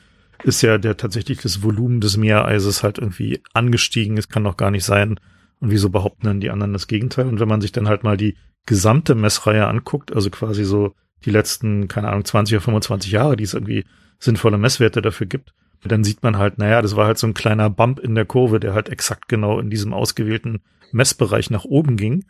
ist 0.44 0.62
ja 0.62 0.78
der 0.78 0.96
tatsächlich 0.96 1.40
das 1.40 1.62
Volumen 1.62 2.00
des 2.00 2.16
Meereises 2.16 2.82
halt 2.82 2.98
irgendwie 2.98 3.42
angestiegen. 3.52 4.16
Es 4.16 4.28
kann 4.28 4.44
doch 4.44 4.56
gar 4.56 4.70
nicht 4.70 4.84
sein. 4.84 5.18
Und 5.60 5.70
wieso 5.70 5.90
behaupten 5.90 6.26
dann 6.26 6.40
die 6.40 6.50
anderen 6.50 6.72
das 6.72 6.86
Gegenteil? 6.86 7.26
Und 7.26 7.40
wenn 7.40 7.48
man 7.48 7.60
sich 7.60 7.72
dann 7.72 7.88
halt 7.88 8.04
mal 8.04 8.16
die 8.16 8.36
gesamte 8.66 9.14
Messreihe 9.14 9.66
anguckt, 9.66 10.14
also 10.14 10.30
quasi 10.30 10.64
so 10.64 10.94
die 11.24 11.30
letzten, 11.30 11.88
keine 11.88 12.08
Ahnung, 12.08 12.24
20 12.24 12.56
oder 12.56 12.64
25 12.64 13.10
Jahre, 13.10 13.36
die 13.36 13.44
es 13.44 13.54
irgendwie 13.54 13.84
sinnvolle 14.20 14.58
Messwerte 14.58 15.02
dafür 15.02 15.26
gibt, 15.26 15.54
dann 15.84 16.04
sieht 16.04 16.22
man 16.22 16.38
halt, 16.38 16.58
naja, 16.58 16.82
das 16.82 16.96
war 16.96 17.06
halt 17.06 17.18
so 17.18 17.26
ein 17.26 17.34
kleiner 17.34 17.70
Bump 17.70 18.00
in 18.00 18.14
der 18.14 18.24
Kurve, 18.24 18.60
der 18.60 18.74
halt 18.74 18.88
exakt 18.88 19.28
genau 19.28 19.58
in 19.58 19.70
diesem 19.70 19.92
ausgewählten 19.92 20.60
Messbereich 20.92 21.50
nach 21.50 21.64
oben 21.64 21.96
ging. 21.96 22.24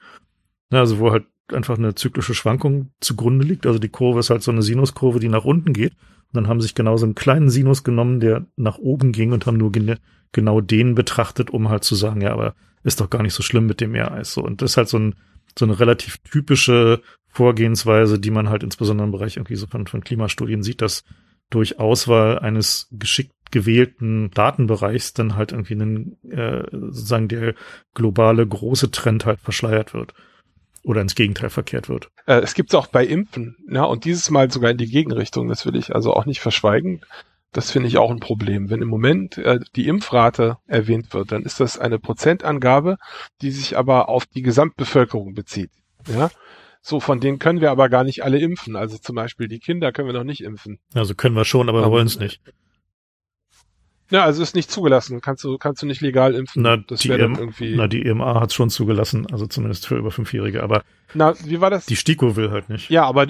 Also 0.70 0.98
wo 0.98 1.10
halt 1.10 1.26
einfach 1.52 1.78
eine 1.78 1.94
zyklische 1.94 2.34
Schwankung 2.34 2.90
zugrunde 3.00 3.44
liegt. 3.44 3.66
Also 3.66 3.78
die 3.78 3.88
Kurve 3.88 4.20
ist 4.20 4.30
halt 4.30 4.42
so 4.42 4.50
eine 4.50 4.62
Sinuskurve, 4.62 5.18
die 5.18 5.28
nach 5.28 5.44
unten 5.44 5.72
geht. 5.72 5.94
Und 6.28 6.36
dann 6.36 6.48
haben 6.48 6.60
sich 6.60 6.74
genau 6.74 6.96
so 6.96 7.06
einen 7.06 7.14
kleinen 7.14 7.50
Sinus 7.50 7.84
genommen, 7.84 8.20
der 8.20 8.46
nach 8.56 8.78
oben 8.78 9.12
ging 9.12 9.32
und 9.32 9.46
haben 9.46 9.56
nur 9.56 9.72
gen 9.72 9.96
genau 10.32 10.60
den 10.60 10.94
betrachtet, 10.94 11.50
um 11.50 11.70
halt 11.70 11.84
zu 11.84 11.94
sagen, 11.94 12.20
ja, 12.20 12.32
aber 12.32 12.54
ist 12.84 13.00
doch 13.00 13.08
gar 13.08 13.22
nicht 13.22 13.32
so 13.32 13.42
schlimm 13.42 13.66
mit 13.66 13.80
dem 13.80 13.92
Meereis. 13.92 14.34
So. 14.34 14.42
Und 14.42 14.60
das 14.60 14.72
ist 14.72 14.76
halt 14.76 14.88
so, 14.88 14.98
ein, 14.98 15.14
so 15.58 15.64
eine 15.64 15.80
relativ 15.80 16.18
typische 16.18 17.00
Vorgehensweise, 17.28 18.18
die 18.18 18.30
man 18.30 18.50
halt 18.50 18.62
insbesondere 18.62 19.06
im 19.06 19.12
Bereich 19.12 19.36
irgendwie 19.36 19.56
so 19.56 19.66
von, 19.66 19.86
von 19.86 20.04
Klimastudien 20.04 20.62
sieht, 20.62 20.82
dass 20.82 21.02
durch 21.50 21.78
Auswahl 21.78 22.38
eines 22.38 22.88
geschickt 22.92 23.32
gewählten 23.50 24.30
Datenbereichs 24.32 25.14
dann 25.14 25.34
halt 25.34 25.52
irgendwie 25.52 25.74
einen, 25.74 26.18
äh, 26.30 26.64
sozusagen 26.70 27.28
der 27.28 27.54
globale 27.94 28.46
große 28.46 28.90
Trend 28.90 29.24
halt 29.24 29.40
verschleiert 29.40 29.94
wird 29.94 30.12
oder 30.82 31.00
ins 31.00 31.14
Gegenteil 31.14 31.50
verkehrt 31.50 31.88
wird. 31.88 32.10
Äh, 32.26 32.40
es 32.40 32.54
gibt 32.54 32.70
es 32.70 32.74
auch 32.74 32.86
bei 32.86 33.04
Impfen, 33.04 33.56
ja, 33.70 33.84
und 33.84 34.04
dieses 34.04 34.30
Mal 34.30 34.50
sogar 34.50 34.70
in 34.70 34.78
die 34.78 34.90
Gegenrichtung, 34.90 35.48
das 35.48 35.66
will 35.66 35.76
ich 35.76 35.94
also 35.94 36.14
auch 36.14 36.26
nicht 36.26 36.40
verschweigen. 36.40 37.00
Das 37.52 37.70
finde 37.70 37.88
ich 37.88 37.96
auch 37.96 38.10
ein 38.10 38.20
Problem. 38.20 38.68
Wenn 38.68 38.82
im 38.82 38.88
Moment 38.88 39.38
äh, 39.38 39.58
die 39.74 39.88
Impfrate 39.88 40.58
erwähnt 40.66 41.14
wird, 41.14 41.32
dann 41.32 41.44
ist 41.44 41.60
das 41.60 41.78
eine 41.78 41.98
Prozentangabe, 41.98 42.98
die 43.40 43.50
sich 43.50 43.78
aber 43.78 44.10
auf 44.10 44.26
die 44.26 44.42
Gesamtbevölkerung 44.42 45.34
bezieht. 45.34 45.70
Ja, 46.06 46.30
so 46.82 47.00
von 47.00 47.20
denen 47.20 47.38
können 47.38 47.60
wir 47.60 47.70
aber 47.70 47.88
gar 47.88 48.04
nicht 48.04 48.22
alle 48.22 48.38
impfen. 48.38 48.76
Also 48.76 48.98
zum 48.98 49.16
Beispiel 49.16 49.48
die 49.48 49.60
Kinder 49.60 49.92
können 49.92 50.08
wir 50.08 50.12
noch 50.14 50.24
nicht 50.24 50.42
impfen. 50.42 50.78
Also 50.94 51.14
können 51.14 51.36
wir 51.36 51.44
schon, 51.44 51.68
aber 51.68 51.82
wir 51.82 51.90
wollen 51.90 52.06
es 52.06 52.18
nicht. 52.18 52.40
Ja, 54.10 54.24
also 54.24 54.42
ist 54.42 54.54
nicht 54.54 54.70
zugelassen. 54.70 55.20
Kannst 55.20 55.44
du, 55.44 55.58
kannst 55.58 55.82
du 55.82 55.86
nicht 55.86 56.00
legal 56.00 56.34
impfen. 56.34 56.62
Na, 56.62 56.76
das 56.76 57.00
die, 57.00 57.08
dann 57.08 57.20
EM, 57.20 57.34
irgendwie. 57.36 57.76
na, 57.76 57.88
die 57.88 58.04
EMA 58.04 58.40
hat 58.40 58.52
schon 58.52 58.70
zugelassen, 58.70 59.26
also 59.30 59.46
zumindest 59.46 59.86
für 59.86 59.96
über 59.96 60.10
Fünfjährige, 60.10 60.62
aber 60.62 60.82
Na, 61.14 61.34
wie 61.44 61.60
war 61.60 61.70
das? 61.70 61.86
die 61.86 61.96
STIKO 61.96 62.36
will 62.36 62.50
halt 62.50 62.68
nicht. 62.70 62.90
Ja, 62.90 63.04
aber 63.04 63.26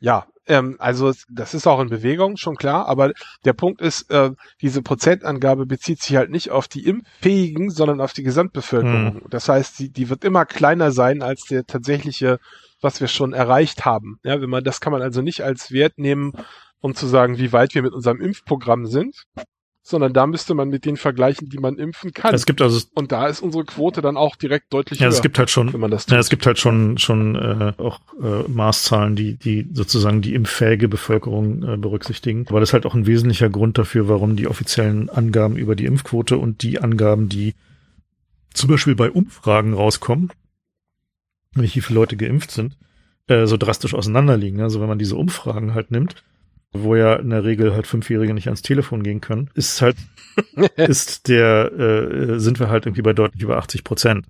ja, 0.00 0.26
ähm, 0.46 0.76
also 0.78 1.12
das 1.28 1.52
ist 1.52 1.66
auch 1.66 1.80
in 1.80 1.90
Bewegung, 1.90 2.36
schon 2.38 2.56
klar, 2.56 2.86
aber 2.86 3.12
der 3.44 3.52
Punkt 3.52 3.82
ist, 3.82 4.10
äh, 4.10 4.30
diese 4.62 4.80
Prozentangabe 4.82 5.66
bezieht 5.66 6.00
sich 6.00 6.16
halt 6.16 6.30
nicht 6.30 6.50
auf 6.50 6.68
die 6.68 6.86
Impffähigen, 6.86 7.70
sondern 7.70 8.00
auf 8.00 8.14
die 8.14 8.22
Gesamtbevölkerung. 8.22 9.22
Das 9.28 9.48
heißt, 9.48 9.78
die, 9.78 9.90
die 9.90 10.08
wird 10.08 10.24
immer 10.24 10.46
kleiner 10.46 10.90
sein 10.90 11.22
als 11.22 11.42
der 11.42 11.66
tatsächliche, 11.66 12.38
was 12.80 13.00
wir 13.00 13.08
schon 13.08 13.34
erreicht 13.34 13.84
haben. 13.84 14.18
Ja, 14.22 14.40
wenn 14.40 14.48
man, 14.48 14.64
das 14.64 14.80
kann 14.80 14.92
man 14.92 15.02
also 15.02 15.20
nicht 15.20 15.42
als 15.42 15.70
Wert 15.70 15.98
nehmen, 15.98 16.32
um 16.80 16.94
zu 16.94 17.06
sagen, 17.06 17.38
wie 17.38 17.52
weit 17.52 17.74
wir 17.74 17.82
mit 17.82 17.92
unserem 17.92 18.20
Impfprogramm 18.20 18.86
sind, 18.86 19.24
sondern 19.88 20.12
da 20.12 20.26
müsste 20.26 20.54
man 20.54 20.68
mit 20.68 20.84
den 20.84 20.98
vergleichen, 20.98 21.48
die 21.48 21.58
man 21.58 21.78
impfen 21.78 22.12
kann. 22.12 22.34
Es 22.34 22.44
gibt 22.44 22.60
also, 22.60 22.86
Und 22.94 23.10
da 23.10 23.26
ist 23.26 23.40
unsere 23.40 23.64
Quote 23.64 24.02
dann 24.02 24.18
auch 24.18 24.36
direkt 24.36 24.72
deutlich 24.72 25.00
ja, 25.00 25.06
höher, 25.06 25.14
es 25.14 25.22
gibt 25.22 25.38
halt 25.38 25.48
schon, 25.48 25.72
wenn 25.72 25.80
man 25.80 25.90
das 25.90 26.04
tut. 26.04 26.12
ja, 26.12 26.18
es 26.18 26.28
gibt 26.28 26.44
halt 26.44 26.58
schon 26.58 26.98
schon 26.98 27.36
äh, 27.36 27.72
auch 27.78 28.00
äh, 28.20 28.46
Maßzahlen, 28.48 29.16
die 29.16 29.36
die 29.36 29.66
sozusagen 29.72 30.20
die 30.20 30.34
impffähige 30.34 30.88
Bevölkerung 30.88 31.62
äh, 31.62 31.76
berücksichtigen. 31.78 32.46
Aber 32.48 32.60
das 32.60 32.70
ist 32.70 32.72
halt 32.74 32.84
auch 32.84 32.94
ein 32.94 33.06
wesentlicher 33.06 33.48
Grund 33.48 33.78
dafür, 33.78 34.08
warum 34.08 34.36
die 34.36 34.46
offiziellen 34.46 35.08
Angaben 35.08 35.56
über 35.56 35.74
die 35.74 35.86
Impfquote 35.86 36.36
und 36.36 36.62
die 36.62 36.80
Angaben, 36.80 37.30
die 37.30 37.54
zum 38.52 38.68
Beispiel 38.68 38.94
bei 38.94 39.10
Umfragen 39.10 39.72
rauskommen, 39.72 40.30
wie 41.54 41.68
viele 41.68 41.98
Leute 41.98 42.18
geimpft 42.18 42.50
sind, 42.50 42.76
äh, 43.26 43.46
so 43.46 43.56
drastisch 43.56 43.94
auseinanderliegen. 43.94 44.60
Also 44.60 44.82
wenn 44.82 44.88
man 44.88 44.98
diese 44.98 45.16
Umfragen 45.16 45.72
halt 45.72 45.90
nimmt, 45.90 46.22
wo 46.72 46.94
ja 46.96 47.16
in 47.16 47.30
der 47.30 47.44
Regel 47.44 47.74
halt 47.74 47.86
Fünfjährige 47.86 48.34
nicht 48.34 48.46
ans 48.48 48.62
Telefon 48.62 49.02
gehen 49.02 49.20
können, 49.20 49.50
ist 49.54 49.80
halt, 49.82 49.96
ist 50.76 51.28
der, 51.28 51.72
äh, 51.72 52.38
sind 52.38 52.60
wir 52.60 52.68
halt 52.68 52.86
irgendwie 52.86 53.02
bei 53.02 53.12
deutlich 53.12 53.42
über 53.42 53.56
80 53.58 53.84
Prozent. 53.84 54.26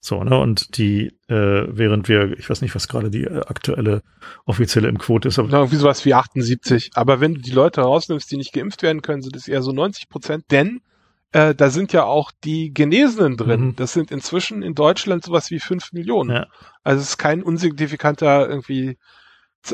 So, 0.00 0.22
ne? 0.22 0.38
Und 0.38 0.78
die, 0.78 1.08
äh, 1.26 1.66
während 1.68 2.08
wir, 2.08 2.38
ich 2.38 2.48
weiß 2.48 2.62
nicht, 2.62 2.76
was 2.76 2.86
gerade 2.86 3.10
die 3.10 3.24
äh, 3.24 3.40
aktuelle 3.46 4.02
offizielle 4.44 4.88
Impfquote 4.88 5.26
ist, 5.26 5.38
aber 5.38 5.48
Oder 5.48 5.58
irgendwie 5.58 5.76
sowas 5.78 6.04
wie 6.04 6.14
78. 6.14 6.90
Aber 6.94 7.20
wenn 7.20 7.34
du 7.34 7.40
die 7.40 7.50
Leute 7.50 7.80
rausnimmst, 7.80 8.30
die 8.30 8.36
nicht 8.36 8.52
geimpft 8.52 8.84
werden 8.84 9.02
können, 9.02 9.22
sind 9.22 9.34
es 9.34 9.48
eher 9.48 9.62
so 9.62 9.72
90 9.72 10.08
Prozent. 10.08 10.44
Denn 10.52 10.80
äh, 11.32 11.56
da 11.56 11.70
sind 11.70 11.92
ja 11.92 12.04
auch 12.04 12.30
die 12.44 12.72
Genesenen 12.72 13.36
drin. 13.36 13.60
Mhm. 13.60 13.76
Das 13.76 13.94
sind 13.94 14.12
inzwischen 14.12 14.62
in 14.62 14.76
Deutschland 14.76 15.24
sowas 15.24 15.50
wie 15.50 15.58
5 15.58 15.92
Millionen. 15.92 16.30
Ja. 16.30 16.46
Also 16.84 17.02
es 17.02 17.10
ist 17.10 17.18
kein 17.18 17.42
unsignifikanter 17.42 18.48
irgendwie. 18.48 18.98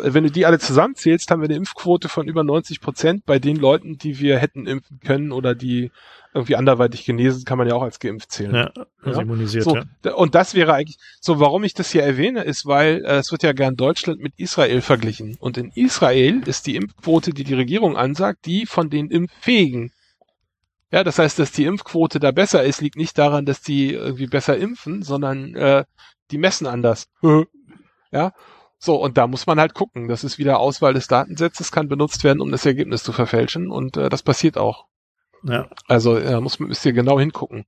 Wenn 0.02 0.24
du 0.24 0.30
die 0.30 0.46
alle 0.46 0.58
zusammenzählst, 0.58 1.30
haben 1.30 1.40
wir 1.40 1.48
eine 1.48 1.56
Impfquote 1.56 2.08
von 2.08 2.28
über 2.28 2.44
90 2.44 2.80
Prozent 2.80 3.24
bei 3.26 3.38
den 3.38 3.56
Leuten, 3.56 3.98
die 3.98 4.18
wir 4.18 4.38
hätten 4.38 4.66
impfen 4.66 5.00
können 5.00 5.32
oder 5.32 5.54
die 5.54 5.90
irgendwie 6.34 6.56
anderweitig 6.56 7.04
genesen, 7.04 7.44
kann 7.44 7.58
man 7.58 7.68
ja 7.68 7.74
auch 7.74 7.82
als 7.82 7.98
geimpft 7.98 8.32
zählen. 8.32 8.54
ja, 8.54 8.72
also 9.02 9.18
Ja. 9.18 9.22
immunisiert, 9.22 9.64
So, 9.64 9.76
ja. 9.76 10.14
und 10.14 10.34
das 10.34 10.54
wäre 10.54 10.72
eigentlich, 10.72 10.96
so 11.20 11.40
warum 11.40 11.62
ich 11.64 11.74
das 11.74 11.90
hier 11.92 12.02
erwähne, 12.02 12.42
ist, 12.44 12.64
weil 12.64 13.04
äh, 13.04 13.18
es 13.18 13.30
wird 13.32 13.42
ja 13.42 13.52
gern 13.52 13.76
Deutschland 13.76 14.20
mit 14.20 14.32
Israel 14.38 14.80
verglichen. 14.80 15.36
Und 15.40 15.58
in 15.58 15.70
Israel 15.74 16.40
ist 16.46 16.66
die 16.66 16.76
Impfquote, 16.76 17.32
die 17.32 17.44
die 17.44 17.54
Regierung 17.54 17.96
ansagt, 17.96 18.46
die 18.46 18.64
von 18.64 18.88
den 18.88 19.10
Impffähigen. 19.10 19.92
Ja, 20.90 21.04
das 21.04 21.18
heißt, 21.18 21.38
dass 21.38 21.52
die 21.52 21.64
Impfquote 21.64 22.18
da 22.20 22.32
besser 22.32 22.62
ist, 22.64 22.80
liegt 22.80 22.96
nicht 22.96 23.16
daran, 23.18 23.44
dass 23.46 23.60
die 23.60 23.92
irgendwie 23.92 24.26
besser 24.26 24.56
impfen, 24.56 25.02
sondern 25.02 25.54
äh, 25.54 25.84
die 26.30 26.38
messen 26.38 26.66
anders. 26.66 27.08
ja, 28.10 28.32
so, 28.84 28.96
und 28.96 29.16
da 29.16 29.28
muss 29.28 29.46
man 29.46 29.60
halt 29.60 29.74
gucken. 29.74 30.08
Das 30.08 30.24
ist 30.24 30.38
wieder 30.38 30.58
Auswahl 30.58 30.92
des 30.92 31.06
Datensatzes, 31.06 31.70
kann 31.70 31.86
benutzt 31.86 32.24
werden, 32.24 32.40
um 32.40 32.50
das 32.50 32.66
Ergebnis 32.66 33.04
zu 33.04 33.12
verfälschen. 33.12 33.70
Und 33.70 33.96
äh, 33.96 34.08
das 34.08 34.24
passiert 34.24 34.58
auch. 34.58 34.86
ja. 35.44 35.68
Also 35.86 36.16
äh, 36.16 36.40
muss 36.40 36.58
man 36.58 36.68
müsst 36.68 36.84
ihr 36.84 36.92
genau 36.92 37.20
hingucken. 37.20 37.64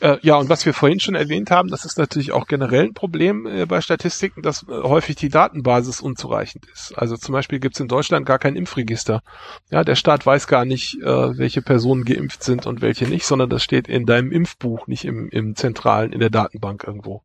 Äh, 0.00 0.18
ja, 0.22 0.36
und 0.36 0.48
was 0.48 0.66
wir 0.66 0.74
vorhin 0.74 0.98
schon 0.98 1.14
erwähnt 1.14 1.50
haben, 1.50 1.68
das 1.68 1.84
ist 1.84 1.98
natürlich 1.98 2.32
auch 2.32 2.46
generell 2.46 2.84
ein 2.84 2.94
Problem 2.94 3.46
äh, 3.46 3.64
bei 3.64 3.80
Statistiken, 3.80 4.42
dass 4.42 4.64
äh, 4.64 4.82
häufig 4.82 5.16
die 5.16 5.28
Datenbasis 5.28 6.00
unzureichend 6.00 6.66
ist. 6.72 6.92
Also 6.98 7.16
zum 7.16 7.32
Beispiel 7.32 7.60
gibt 7.60 7.76
es 7.76 7.80
in 7.80 7.88
Deutschland 7.88 8.26
gar 8.26 8.38
kein 8.38 8.56
Impfregister. 8.56 9.22
Ja, 9.70 9.84
der 9.84 9.94
Staat 9.94 10.26
weiß 10.26 10.48
gar 10.48 10.64
nicht, 10.64 11.00
äh, 11.00 11.38
welche 11.38 11.62
Personen 11.62 12.04
geimpft 12.04 12.42
sind 12.42 12.66
und 12.66 12.82
welche 12.82 13.06
nicht, 13.06 13.24
sondern 13.24 13.50
das 13.50 13.62
steht 13.62 13.86
in 13.86 14.04
deinem 14.04 14.32
Impfbuch, 14.32 14.88
nicht 14.88 15.04
im, 15.04 15.28
im 15.28 15.54
zentralen, 15.54 16.12
in 16.12 16.20
der 16.20 16.30
Datenbank 16.30 16.84
irgendwo. 16.84 17.22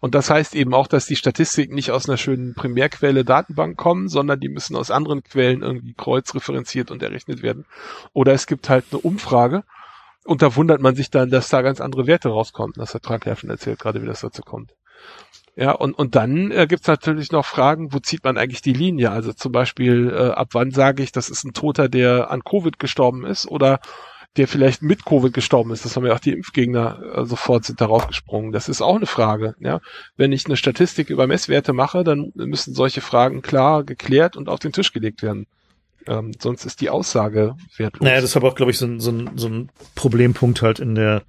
Und 0.00 0.14
das 0.14 0.28
heißt 0.28 0.56
eben 0.56 0.74
auch, 0.74 0.88
dass 0.88 1.06
die 1.06 1.16
Statistiken 1.16 1.74
nicht 1.74 1.92
aus 1.92 2.08
einer 2.08 2.18
schönen 2.18 2.54
Primärquelle 2.54 3.24
Datenbank 3.24 3.76
kommen, 3.76 4.08
sondern 4.08 4.40
die 4.40 4.48
müssen 4.48 4.74
aus 4.74 4.90
anderen 4.90 5.22
Quellen 5.22 5.62
irgendwie 5.62 5.94
kreuzreferenziert 5.94 6.90
und 6.90 7.02
errechnet 7.02 7.42
werden. 7.42 7.64
Oder 8.12 8.32
es 8.32 8.46
gibt 8.48 8.68
halt 8.68 8.86
eine 8.90 9.00
Umfrage 9.00 9.62
und 10.24 10.42
da 10.42 10.56
wundert 10.56 10.80
man 10.80 10.94
sich 10.94 11.10
dann, 11.10 11.30
dass 11.30 11.48
da 11.48 11.62
ganz 11.62 11.80
andere 11.80 12.06
Werte 12.06 12.28
rauskommen. 12.28 12.74
Das 12.76 12.94
hat 12.94 13.04
Frank 13.04 13.26
ja 13.26 13.36
schon 13.36 13.50
erzählt, 13.50 13.78
gerade 13.78 14.02
wie 14.02 14.06
das 14.06 14.20
dazu 14.20 14.42
kommt. 14.42 14.74
Ja, 15.56 15.72
und, 15.72 15.94
und 15.94 16.14
dann 16.14 16.52
äh, 16.52 16.66
gibt's 16.68 16.86
natürlich 16.86 17.32
noch 17.32 17.44
Fragen, 17.44 17.92
wo 17.92 17.98
zieht 17.98 18.22
man 18.22 18.38
eigentlich 18.38 18.62
die 18.62 18.72
Linie? 18.72 19.10
Also 19.10 19.32
zum 19.32 19.50
Beispiel, 19.50 20.08
äh, 20.10 20.30
ab 20.30 20.50
wann 20.52 20.70
sage 20.70 21.02
ich, 21.02 21.10
das 21.10 21.28
ist 21.28 21.44
ein 21.44 21.52
Toter, 21.52 21.88
der 21.88 22.30
an 22.30 22.44
Covid 22.44 22.78
gestorben 22.78 23.26
ist 23.26 23.46
oder 23.46 23.80
der 24.36 24.46
vielleicht 24.46 24.82
mit 24.82 25.04
Covid 25.04 25.32
gestorben 25.32 25.72
ist. 25.72 25.84
Das 25.84 25.96
haben 25.96 26.06
ja 26.06 26.14
auch 26.14 26.20
die 26.20 26.32
Impfgegner 26.32 27.00
äh, 27.12 27.24
sofort 27.24 27.64
sind 27.64 27.80
darauf 27.80 28.06
gesprungen. 28.06 28.52
Das 28.52 28.68
ist 28.68 28.82
auch 28.82 28.94
eine 28.94 29.06
Frage. 29.06 29.56
Ja, 29.58 29.80
wenn 30.16 30.30
ich 30.30 30.46
eine 30.46 30.56
Statistik 30.56 31.10
über 31.10 31.26
Messwerte 31.26 31.72
mache, 31.72 32.04
dann 32.04 32.30
müssen 32.34 32.72
solche 32.72 33.00
Fragen 33.00 33.42
klar 33.42 33.82
geklärt 33.82 34.36
und 34.36 34.48
auf 34.48 34.60
den 34.60 34.72
Tisch 34.72 34.92
gelegt 34.92 35.22
werden. 35.22 35.46
Ähm, 36.06 36.32
sonst 36.38 36.64
ist 36.64 36.80
die 36.80 36.90
Aussage 36.90 37.54
wertlos. 37.76 38.04
Naja, 38.04 38.20
das 38.20 38.30
ist 38.30 38.36
aber 38.36 38.48
auch, 38.48 38.54
glaube 38.54 38.70
ich, 38.70 38.78
so 38.78 38.86
ein, 38.86 39.00
so, 39.00 39.10
ein, 39.10 39.30
so 39.36 39.48
ein 39.48 39.70
Problempunkt 39.94 40.62
halt 40.62 40.78
in 40.78 40.94
der, 40.94 41.22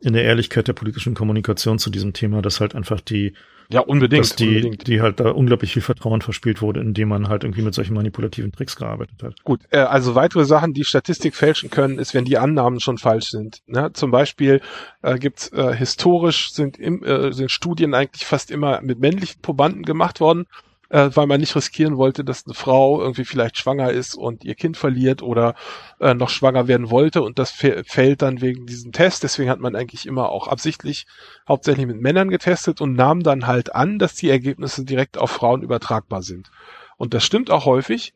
in 0.00 0.12
der 0.12 0.24
Ehrlichkeit 0.24 0.68
der 0.68 0.72
politischen 0.72 1.14
Kommunikation 1.14 1.78
zu 1.78 1.90
diesem 1.90 2.12
Thema, 2.12 2.42
dass 2.42 2.60
halt 2.60 2.74
einfach 2.74 3.00
die, 3.00 3.34
ja, 3.72 3.80
unbedingt. 3.80 4.24
dass 4.24 4.36
die, 4.36 4.48
unbedingt. 4.48 4.86
die 4.88 5.00
halt 5.00 5.20
da 5.20 5.30
unglaublich 5.30 5.72
viel 5.72 5.82
Vertrauen 5.82 6.22
verspielt 6.22 6.60
wurde, 6.60 6.80
indem 6.80 7.08
man 7.08 7.28
halt 7.28 7.44
irgendwie 7.44 7.62
mit 7.62 7.72
solchen 7.72 7.94
manipulativen 7.94 8.50
Tricks 8.50 8.74
gearbeitet 8.74 9.22
hat. 9.22 9.44
Gut, 9.44 9.60
äh, 9.70 9.78
also 9.78 10.16
weitere 10.16 10.44
Sachen, 10.44 10.72
die 10.72 10.84
Statistik 10.84 11.36
fälschen 11.36 11.70
können, 11.70 11.98
ist, 11.98 12.12
wenn 12.12 12.24
die 12.24 12.36
Annahmen 12.36 12.80
schon 12.80 12.98
falsch 12.98 13.30
sind. 13.30 13.60
Ne? 13.66 13.92
Zum 13.92 14.10
Beispiel 14.10 14.60
äh, 15.02 15.18
gibt's 15.18 15.52
äh, 15.52 15.74
historisch 15.74 16.52
sind, 16.52 16.78
im, 16.78 17.04
äh, 17.04 17.32
sind 17.32 17.50
Studien 17.50 17.94
eigentlich 17.94 18.26
fast 18.26 18.50
immer 18.50 18.80
mit 18.80 18.98
männlichen 18.98 19.40
Probanden 19.40 19.84
gemacht 19.84 20.18
worden, 20.20 20.46
äh, 20.90 21.10
weil 21.14 21.26
man 21.26 21.40
nicht 21.40 21.56
riskieren 21.56 21.96
wollte, 21.96 22.24
dass 22.24 22.44
eine 22.46 22.54
Frau 22.54 23.00
irgendwie 23.00 23.24
vielleicht 23.24 23.56
schwanger 23.58 23.90
ist 23.90 24.14
und 24.14 24.44
ihr 24.44 24.54
Kind 24.54 24.76
verliert 24.76 25.22
oder 25.22 25.54
äh, 26.00 26.14
noch 26.14 26.28
schwanger 26.28 26.68
werden 26.68 26.90
wollte 26.90 27.22
und 27.22 27.38
das 27.38 27.52
fä- 27.52 27.82
fällt 27.88 28.22
dann 28.22 28.40
wegen 28.40 28.66
diesem 28.66 28.92
Test. 28.92 29.22
Deswegen 29.22 29.50
hat 29.50 29.60
man 29.60 29.76
eigentlich 29.76 30.06
immer 30.06 30.30
auch 30.30 30.48
absichtlich 30.48 31.06
hauptsächlich 31.48 31.86
mit 31.86 32.00
Männern 32.00 32.28
getestet 32.28 32.80
und 32.80 32.94
nahm 32.94 33.22
dann 33.22 33.46
halt 33.46 33.74
an, 33.74 33.98
dass 33.98 34.14
die 34.14 34.30
Ergebnisse 34.30 34.84
direkt 34.84 35.18
auf 35.18 35.30
Frauen 35.30 35.62
übertragbar 35.62 36.22
sind. 36.22 36.50
Und 36.96 37.14
das 37.14 37.24
stimmt 37.24 37.50
auch 37.50 37.64
häufig 37.64 38.12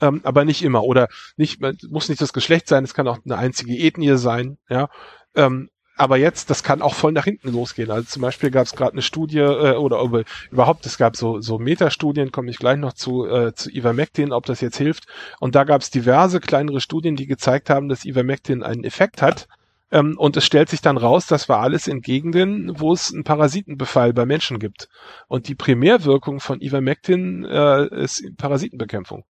ähm, 0.00 0.20
aber 0.24 0.44
nicht 0.44 0.62
immer 0.62 0.84
oder 0.84 1.08
nicht 1.36 1.60
man- 1.60 1.78
muss 1.88 2.08
nicht 2.08 2.20
das 2.20 2.32
Geschlecht 2.32 2.68
sein, 2.68 2.84
es 2.84 2.94
kann 2.94 3.08
auch 3.08 3.18
eine 3.24 3.38
einzige 3.38 3.76
Ethnie 3.76 4.16
sein, 4.18 4.58
ja. 4.68 4.88
Ähm, 5.34 5.70
aber 5.96 6.16
jetzt, 6.16 6.50
das 6.50 6.62
kann 6.62 6.82
auch 6.82 6.94
voll 6.94 7.12
nach 7.12 7.24
hinten 7.24 7.52
losgehen. 7.52 7.90
Also 7.90 8.08
zum 8.08 8.22
Beispiel 8.22 8.50
gab 8.50 8.66
es 8.66 8.74
gerade 8.74 8.92
eine 8.92 9.02
Studie 9.02 9.38
äh, 9.38 9.74
oder 9.76 10.00
über, 10.00 10.24
überhaupt, 10.50 10.86
es 10.86 10.98
gab 10.98 11.16
so 11.16 11.40
so 11.40 11.58
Metastudien, 11.58 12.32
komme 12.32 12.50
ich 12.50 12.58
gleich 12.58 12.78
noch 12.78 12.94
zu 12.94 13.26
äh, 13.26 13.54
zu 13.54 13.70
Ivermectin, 13.70 14.32
ob 14.32 14.46
das 14.46 14.60
jetzt 14.60 14.78
hilft. 14.78 15.06
Und 15.40 15.54
da 15.54 15.64
gab 15.64 15.82
es 15.82 15.90
diverse 15.90 16.40
kleinere 16.40 16.80
Studien, 16.80 17.16
die 17.16 17.26
gezeigt 17.26 17.70
haben, 17.70 17.88
dass 17.88 18.04
Ivermectin 18.04 18.62
einen 18.62 18.84
Effekt 18.84 19.22
hat. 19.22 19.48
Ähm, 19.90 20.14
und 20.18 20.36
es 20.36 20.46
stellt 20.46 20.70
sich 20.70 20.80
dann 20.80 20.96
raus, 20.96 21.26
das 21.26 21.48
war 21.48 21.60
alles 21.60 21.86
in 21.86 22.00
Gegenden, 22.00 22.72
wo 22.80 22.92
es 22.94 23.12
einen 23.12 23.24
Parasitenbefall 23.24 24.14
bei 24.14 24.24
Menschen 24.24 24.58
gibt. 24.58 24.88
Und 25.28 25.48
die 25.48 25.54
Primärwirkung 25.54 26.40
von 26.40 26.60
Ivermectin 26.62 27.44
äh, 27.44 28.02
ist 28.02 28.24
Parasitenbekämpfung. 28.38 29.24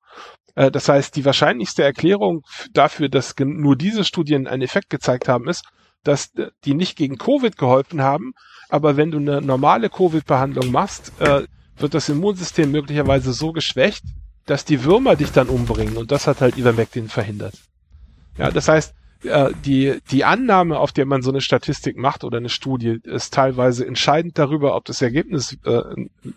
Äh, 0.55 0.71
Das 0.71 0.89
heißt, 0.89 1.17
die 1.17 1.25
wahrscheinlichste 1.25 1.83
Erklärung 1.83 2.43
dafür, 2.73 3.09
dass 3.09 3.35
nur 3.39 3.77
diese 3.77 4.05
Studien 4.05 4.47
einen 4.47 4.63
Effekt 4.63 4.91
gezeigt 4.91 5.29
haben, 5.29 5.49
ist, 5.49 5.65
dass 6.05 6.35
äh, 6.37 6.51
die 6.65 6.75
nicht 6.75 6.97
gegen 6.97 7.19
Covid 7.19 7.57
geholfen 7.57 8.03
haben, 8.03 8.35
aber 8.69 8.97
wenn 8.97 9.11
du 9.11 9.19
eine 9.19 9.41
normale 9.43 9.91
Covid-Behandlung 9.91 10.71
machst, 10.71 11.13
äh, 11.21 11.43
wird 11.77 11.95
das 11.95 12.09
Immunsystem 12.09 12.71
möglicherweise 12.71 13.33
so 13.33 13.53
geschwächt, 13.53 14.05
dass 14.47 14.65
die 14.65 14.85
Würmer 14.85 15.17
dich 15.17 15.33
dann 15.33 15.49
umbringen 15.49 15.97
und 15.97 16.11
das 16.11 16.27
hat 16.27 16.41
halt 16.41 16.57
Ivermectin 16.57 17.09
verhindert. 17.09 17.55
Ja, 18.39 18.51
das 18.51 18.69
heißt, 18.69 18.95
äh, 19.25 19.51
die, 19.65 19.99
die 20.11 20.25
Annahme, 20.25 20.79
auf 20.79 20.93
der 20.93 21.07
man 21.07 21.23
so 21.23 21.31
eine 21.31 21.41
Statistik 21.41 21.97
macht 21.97 22.25
oder 22.25 22.39
eine 22.39 22.49
Studie, 22.49 22.99
ist 23.05 23.33
teilweise 23.33 23.87
entscheidend 23.87 24.39
darüber, 24.39 24.75
ob 24.75 24.85
das 24.85 25.01
Ergebnis 25.03 25.59
äh, 25.65 25.83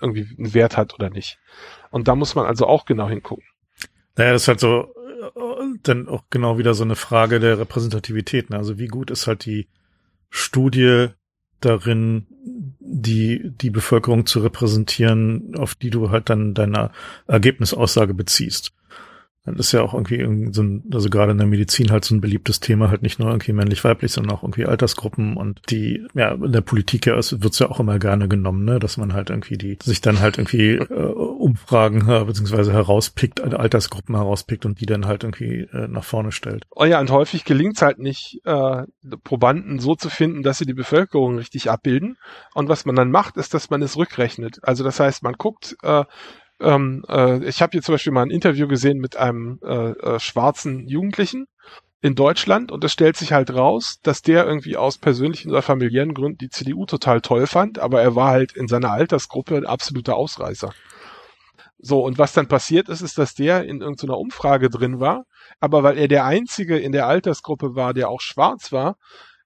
irgendwie 0.02 0.28
einen 0.38 0.54
Wert 0.54 0.78
hat 0.78 0.94
oder 0.94 1.10
nicht. 1.10 1.40
Und 1.90 2.08
da 2.08 2.16
muss 2.16 2.36
man 2.36 2.46
also 2.46 2.68
auch 2.68 2.86
genau 2.86 3.10
hingucken. 3.10 3.46
Naja, 4.18 4.34
das 4.34 4.44
ist 4.44 4.48
halt 4.48 4.60
so 4.60 4.94
dann 5.84 6.08
auch 6.08 6.24
genau 6.30 6.58
wieder 6.58 6.74
so 6.74 6.84
eine 6.84 6.96
Frage 6.96 7.40
der 7.40 7.60
Repräsentativität. 7.60 8.50
Ne? 8.50 8.58
Also 8.58 8.78
wie 8.78 8.88
gut 8.88 9.12
ist 9.12 9.28
halt 9.28 9.46
die 9.46 9.68
Studie 10.30 11.08
darin, 11.62 12.28
die, 12.80 13.52
die 13.62 13.70
Bevölkerung 13.70 14.26
zu 14.26 14.40
repräsentieren, 14.40 15.56
auf 15.56 15.76
die 15.76 15.90
du 15.90 16.12
halt 16.12 16.30
dann 16.30 16.54
deine 16.54 16.92
Ergebnisaussage 17.28 18.14
beziehst. 18.14 18.75
Das 19.46 19.68
ist 19.68 19.72
ja 19.72 19.82
auch 19.82 19.94
irgendwie 19.94 20.50
so 20.52 20.64
ein, 20.64 20.84
also 20.94 21.10
gerade 21.10 21.32
in 21.32 21.38
der 21.38 21.48
Medizin 21.48 21.92
halt 21.92 22.06
so 22.06 22.16
ein 22.16 22.22
beliebtes 22.22 22.60
Thema, 22.60 22.90
halt 22.90 23.04
nicht 23.04 23.20
nur 23.20 23.30
irgendwie 23.30 23.54
männlich-weiblich, 23.54 24.12
sondern 24.12 24.36
auch 24.36 24.44
irgendwie 24.44 24.66
Altersgruppen 24.66 25.38
und 25.38 25.62
die, 25.70 26.06
ja, 26.14 26.34
in 26.34 26.52
der 26.52 26.62
Politik 26.62 27.06
ja, 27.06 27.16
wird's 27.16 27.60
ja 27.60 27.70
auch 27.70 27.80
immer 27.80 28.00
gerne 28.00 28.28
genommen, 28.28 28.66
ne, 28.66 28.80
dass 28.80 28.98
man 28.98 29.14
halt 29.14 29.30
irgendwie 29.30 29.58
die, 29.58 29.78
sich 29.84 30.02
dann 30.02 30.20
halt 30.20 30.38
irgendwie 30.38 30.76
äh, 30.76 30.84
Umfragen 30.86 32.10
äh, 32.10 32.26
beziehungsweise 32.26 32.74
herauspickt, 32.74 33.42
Altersgruppen 33.42 34.16
herauspickt 34.16 34.66
und 34.66 34.82
die 34.82 34.86
dann 34.86 35.06
halt 35.06 35.24
irgendwie 35.24 35.68
äh, 35.72 35.88
nach 35.88 36.04
vorne 36.04 36.32
stellt. 36.32 36.66
Oh 36.72 36.86
ja, 36.86 37.00
und 37.00 37.12
häufig 37.12 37.46
gelingt's 37.46 37.82
halt 37.82 38.00
nicht, 38.00 38.42
äh, 38.46 38.84
Probanden 39.24 39.80
so 39.80 39.96
zu 39.96 40.10
finden, 40.10 40.44
dass 40.44 40.58
sie 40.58 40.66
die 40.66 40.74
Bevölkerung 40.74 41.38
richtig 41.38 41.70
abbilden. 41.70 42.18
Und 42.54 42.70
was 42.70 42.86
man 42.86 42.96
dann 42.96 43.12
macht, 43.12 43.38
ist, 43.38 43.54
dass 43.54 43.70
man 43.70 43.82
es 43.82 43.98
rückrechnet. 43.98 44.60
Also 44.64 44.84
das 44.84 45.00
heißt, 45.00 45.24
man 45.24 45.34
guckt, 45.34 45.78
äh, 45.84 46.04
ähm, 46.60 47.04
äh, 47.08 47.44
ich 47.46 47.62
habe 47.62 47.72
hier 47.72 47.82
zum 47.82 47.96
Beispiel 47.96 48.14
mal 48.14 48.24
ein 48.24 48.32
Interview 48.32 48.68
gesehen 48.68 48.98
mit 48.98 49.18
einem 49.18 49.60
äh, 49.64 49.92
äh, 49.92 50.20
schwarzen 50.20 50.88
Jugendlichen 50.88 51.48
in 52.02 52.16
Deutschland 52.16 52.72
und 52.72 52.84
es 52.84 52.92
stellt 52.92 53.18
sich 53.18 53.34
halt 53.34 53.52
raus, 53.52 54.00
dass 54.04 54.22
der 54.22 54.46
irgendwie 54.46 54.78
aus 54.78 54.98
persönlichen 54.98 55.50
oder 55.52 55.62
familiären 55.62 56.14
Gründen 56.14 56.38
die 56.38 56.50
CDU 56.50 56.86
total 56.86 57.22
toll 57.22 57.48
fand, 57.48 57.80
aber 57.80 58.02
er 58.02 58.16
war 58.16 58.30
halt 58.30 58.54
in 58.54 58.68
seiner 58.68 58.92
Altersgruppe 58.92 59.58
ein 59.58 59.66
absoluter 59.66 60.16
Ausreißer. 60.16 60.72
So, 61.78 62.04
und 62.04 62.18
was 62.18 62.34
dann 62.34 62.48
passiert 62.48 62.90
ist, 62.90 63.02
ist, 63.02 63.18
dass 63.18 63.34
der 63.34 63.64
in 63.66 63.82
irgendeiner 63.82 64.18
Umfrage 64.18 64.70
drin 64.70 65.00
war, 65.00 65.26
aber 65.60 65.84
weil 65.84 65.98
er 65.98 66.08
der 66.08 66.26
Einzige 66.26 66.78
in 66.78 66.92
der 66.92 67.08
Altersgruppe 67.08 67.76
war, 67.76 67.94
der 67.94 68.10
auch 68.10 68.22
schwarz 68.22 68.72
war, 68.72 68.98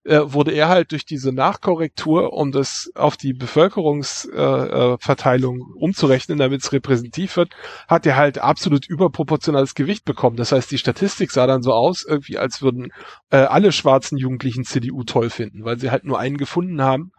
äh, 0.06 0.20
wurde 0.24 0.52
er 0.52 0.70
halt 0.70 0.92
durch 0.92 1.06
diese 1.06 1.32
Nachkorrektur, 1.32 2.34
um 2.34 2.52
das 2.52 2.92
auf 2.96 3.18
die 3.18 3.34
Bevölkerungsverteilung 3.34 5.58
äh, 5.58 5.62
äh 5.62 5.66
umzurechnen, 5.76 6.38
damit 6.38 6.62
es 6.62 6.72
repräsentativ 6.72 7.36
wird, 7.38 7.54
hat 7.88 8.06
er 8.06 8.16
halt 8.16 8.40
absolut 8.40 8.88
überproportionales 8.88 9.76
Gewicht 9.76 10.06
bekommen. 10.06 10.38
Das 10.38 10.52
heißt, 10.52 10.72
die 10.72 10.78
Statistik 10.78 11.32
sah 11.32 11.48
dann 11.48 11.62
so 11.62 11.74
aus, 11.74 12.06
irgendwie 12.08 12.38
als 12.38 12.62
würden 12.62 12.92
äh, 13.30 13.38
alle 13.38 13.72
schwarzen 13.72 14.18
Jugendlichen 14.18 14.64
CDU 14.64 15.04
toll 15.04 15.30
finden, 15.30 15.66
weil 15.66 15.80
sie 15.80 15.92
halt 15.92 16.06
nur 16.06 16.20
einen 16.20 16.38
gefunden 16.38 16.82
haben, 16.82 17.12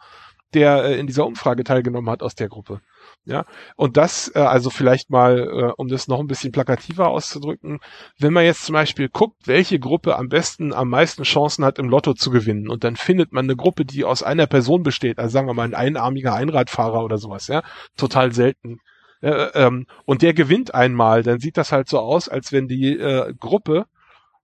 der 0.55 0.85
äh, 0.85 0.99
in 0.99 1.07
dieser 1.07 1.27
Umfrage 1.27 1.65
teilgenommen 1.65 2.11
hat 2.11 2.23
aus 2.23 2.35
der 2.35 2.49
Gruppe. 2.49 2.81
Ja, 3.27 3.45
und 3.77 3.99
das, 3.99 4.33
äh, 4.35 4.39
also 4.39 4.71
vielleicht 4.71 5.11
mal, 5.11 5.39
äh, 5.39 5.73
um 5.77 5.89
das 5.89 6.09
noch 6.09 6.21
ein 6.21 6.27
bisschen 6.27 6.53
plakativer 6.53 7.09
auszudrücken, 7.09 7.79
wenn 8.19 8.33
man 8.33 8.45
jetzt 8.45 8.65
zum 8.65 8.73
Beispiel 8.73 9.11
guckt, 9.11 9.47
welche 9.47 9.79
Gruppe 9.79 10.17
am 10.17 10.29
besten, 10.29 10.73
am 10.73 10.89
meisten 10.89 11.25
Chancen 11.25 11.65
hat, 11.65 11.79
im 11.79 11.91
Lotto 11.91 12.15
zu 12.15 12.31
gewinnen, 12.31 12.69
und 12.69 12.83
dann 12.83 12.97
findet 12.97 13.33
man 13.33 13.45
eine 13.45 13.57
Gruppe, 13.57 13.85
die 13.85 14.05
aus 14.05 14.23
einer 14.23 14.47
Person 14.47 14.83
besteht, 14.83 15.19
also 15.19 15.33
sagen 15.33 15.47
wir 15.47 15.55
mal 15.55 15.65
ein 15.65 15.75
einarmiger 15.75 16.35
Einradfahrer 16.35 17.05
oder 17.05 17.19
sowas, 17.19 17.47
ja, 17.49 17.63
total 17.97 18.33
selten. 18.33 18.79
Äh, 19.21 19.49
ähm, 19.55 19.87
und 20.07 20.23
der 20.23 20.33
gewinnt 20.33 20.75
einmal, 20.75 21.23
dann 21.23 21.41
sieht 21.41 21.59
das 21.59 21.73
halt 21.73 21.91
so 21.91 21.99
aus, 21.99 22.29
als 22.29 22.53
wenn 22.53 22.69
die 22.69 22.97
äh, 22.97 23.35
Gruppe 23.39 23.85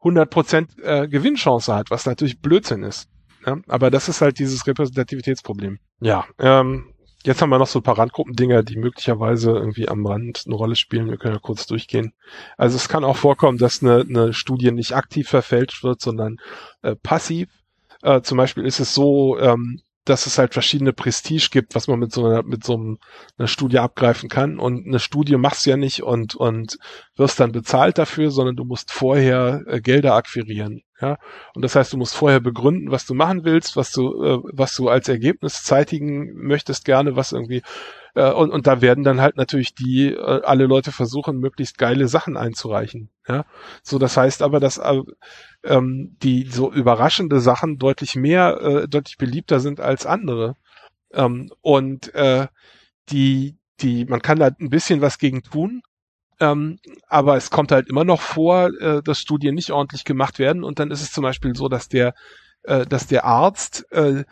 100% 0.03 0.83
äh, 0.83 1.09
Gewinnchance 1.09 1.75
hat, 1.75 1.91
was 1.91 2.05
natürlich 2.05 2.41
Blödsinn 2.41 2.83
ist. 2.83 3.09
Ja? 3.47 3.57
Aber 3.69 3.91
das 3.91 4.09
ist 4.09 4.21
halt 4.21 4.39
dieses 4.39 4.67
Repräsentativitätsproblem. 4.67 5.79
Ja, 6.01 6.27
ähm, 6.39 6.93
Jetzt 7.27 7.43
haben 7.43 7.51
wir 7.51 7.59
noch 7.59 7.67
so 7.67 7.81
ein 7.81 7.83
paar 7.83 7.99
Randgruppendinger, 7.99 8.63
die 8.63 8.77
möglicherweise 8.77 9.51
irgendwie 9.51 9.89
am 9.89 10.07
Rand 10.07 10.45
eine 10.47 10.55
Rolle 10.55 10.77
spielen. 10.77 11.11
Wir 11.11 11.17
können 11.17 11.35
ja 11.35 11.41
kurz 11.41 11.67
durchgehen. 11.67 12.13
Also 12.57 12.77
es 12.77 12.89
kann 12.89 13.03
auch 13.03 13.17
vorkommen, 13.17 13.59
dass 13.59 13.83
eine, 13.83 14.03
eine 14.09 14.33
Studie 14.33 14.71
nicht 14.71 14.93
aktiv 14.95 15.29
verfälscht 15.29 15.83
wird, 15.83 16.01
sondern 16.01 16.37
äh, 16.83 16.95
passiv. 16.95 17.49
Äh, 18.03 18.21
zum 18.21 18.39
Beispiel 18.39 18.65
ist 18.65 18.79
es 18.79 18.95
so, 18.95 19.41
ähm, 19.41 19.81
dass 20.09 20.27
es 20.27 20.39
halt 20.39 20.55
verschiedene 20.55 20.93
Prestige 20.93 21.49
gibt, 21.51 21.75
was 21.75 21.89
man 21.89 21.99
mit 21.99 22.13
so 22.13 22.25
einer, 22.25 22.43
mit 22.43 22.65
so 22.65 22.75
einem, 22.75 22.99
einer 23.39 23.49
Studie 23.49 23.79
abgreifen 23.79 24.29
kann. 24.29 24.59
Und 24.59 24.87
eine 24.87 24.99
Studie 24.99 25.37
machst 25.37 25.67
du 25.67 25.71
ja 25.71 25.77
nicht 25.77 26.03
und, 26.03 26.35
und 26.35 26.79
wirst 27.17 27.41
dann 27.41 27.53
bezahlt 27.53 27.99
dafür, 27.99 28.31
sondern 28.31 28.57
du 28.57 28.65
musst 28.65 28.93
vorher 28.93 29.63
äh, 29.67 29.81
Gelder 29.81 30.15
akquirieren. 30.15 30.83
Ja, 31.01 31.19
und 31.55 31.63
das 31.63 31.75
heißt, 31.77 31.93
du 31.93 31.99
musst 31.99 32.17
vorher 32.17 32.41
begründen, 32.41 32.91
was 32.91 33.05
du 33.05 33.13
machen 33.13 33.45
willst, 33.45 33.77
was 33.77 33.93
du, 33.93 34.25
äh, 34.25 34.39
was 34.55 34.75
du 34.75 34.89
als 34.89 35.09
Ergebnis 35.09 35.63
zeitigen 35.63 36.33
möchtest 36.35 36.87
gerne, 36.87 37.17
was 37.17 37.33
irgendwie 37.33 37.63
äh, 38.17 38.33
und, 38.33 38.51
und 38.51 38.67
da 38.67 38.81
werden 38.81 39.05
dann 39.05 39.21
halt 39.21 39.37
natürlich 39.37 39.75
die 39.75 40.13
äh, 40.13 40.41
alle 40.43 40.65
Leute 40.65 40.91
versuchen, 40.91 41.39
möglichst 41.39 41.77
geile 41.77 42.09
Sachen 42.09 42.37
einzureichen. 42.39 43.11
Ja, 43.29 43.45
so 43.83 43.99
das 43.99 44.17
heißt 44.17 44.43
aber, 44.43 44.59
dass 44.59 44.79
äh, 44.79 45.03
ähm, 45.67 46.17
die 46.23 46.47
so 46.49 46.73
überraschende 46.73 47.41
Sachen 47.41 47.79
deutlich 47.79 48.17
mehr, 48.17 48.61
äh, 48.61 48.89
deutlich 48.89 49.19
beliebter 49.19 49.61
sind 49.61 49.81
als 49.81 50.07
andere. 50.07 50.57
Ähm, 51.13 51.51
und 51.63 52.15
äh, 52.15 52.47
die 53.11 53.57
die 53.81 54.07
man 54.07 54.23
kann 54.23 54.39
da 54.39 54.47
ein 54.47 54.71
bisschen 54.71 55.01
was 55.03 55.19
gegen 55.19 55.43
tun, 55.43 55.83
ähm, 56.41 56.79
aber 57.09 57.37
es 57.37 57.51
kommt 57.51 57.73
halt 57.73 57.89
immer 57.89 58.05
noch 58.05 58.21
vor, 58.21 58.71
äh, 58.81 59.03
dass 59.03 59.21
Studien 59.21 59.55
nicht 59.55 59.71
ordentlich 59.71 60.05
gemacht 60.05 60.39
werden 60.39 60.65
und 60.65 60.79
dann 60.79 60.91
ist 60.91 61.03
es 61.03 61.13
zum 61.13 61.23
Beispiel 61.23 61.55
so, 61.55 61.69
dass 61.69 61.89
der, 61.89 62.15
äh, 62.65 62.87
dass 62.87 63.07
der 63.07 63.25
Arzt, 63.25 63.91
äh, 63.93 64.25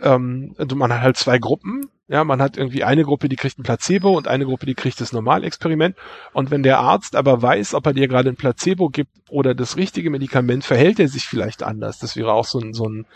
ähm, 0.00 0.54
man 0.74 0.92
hat 0.92 1.00
halt 1.02 1.16
zwei 1.16 1.38
Gruppen, 1.38 1.88
ja, 2.06 2.22
man 2.22 2.42
hat 2.42 2.58
irgendwie 2.58 2.84
eine 2.84 3.02
Gruppe, 3.02 3.30
die 3.30 3.36
kriegt 3.36 3.58
ein 3.58 3.62
Placebo 3.62 4.16
und 4.16 4.28
eine 4.28 4.44
Gruppe, 4.44 4.66
die 4.66 4.74
kriegt 4.74 5.00
das 5.00 5.12
Normalexperiment. 5.12 5.96
Und 6.34 6.50
wenn 6.50 6.62
der 6.62 6.78
Arzt 6.78 7.16
aber 7.16 7.40
weiß, 7.40 7.72
ob 7.74 7.86
er 7.86 7.94
dir 7.94 8.08
gerade 8.08 8.28
ein 8.28 8.36
Placebo 8.36 8.90
gibt 8.90 9.10
oder 9.30 9.54
das 9.54 9.78
richtige 9.78 10.10
Medikament, 10.10 10.64
verhält 10.64 11.00
er 11.00 11.08
sich 11.08 11.24
vielleicht 11.24 11.62
anders. 11.62 11.98
Das 11.98 12.14
wäre 12.14 12.32
auch 12.32 12.44
so 12.44 12.58
ein, 12.58 12.74
so 12.74 12.86
ein 12.86 13.06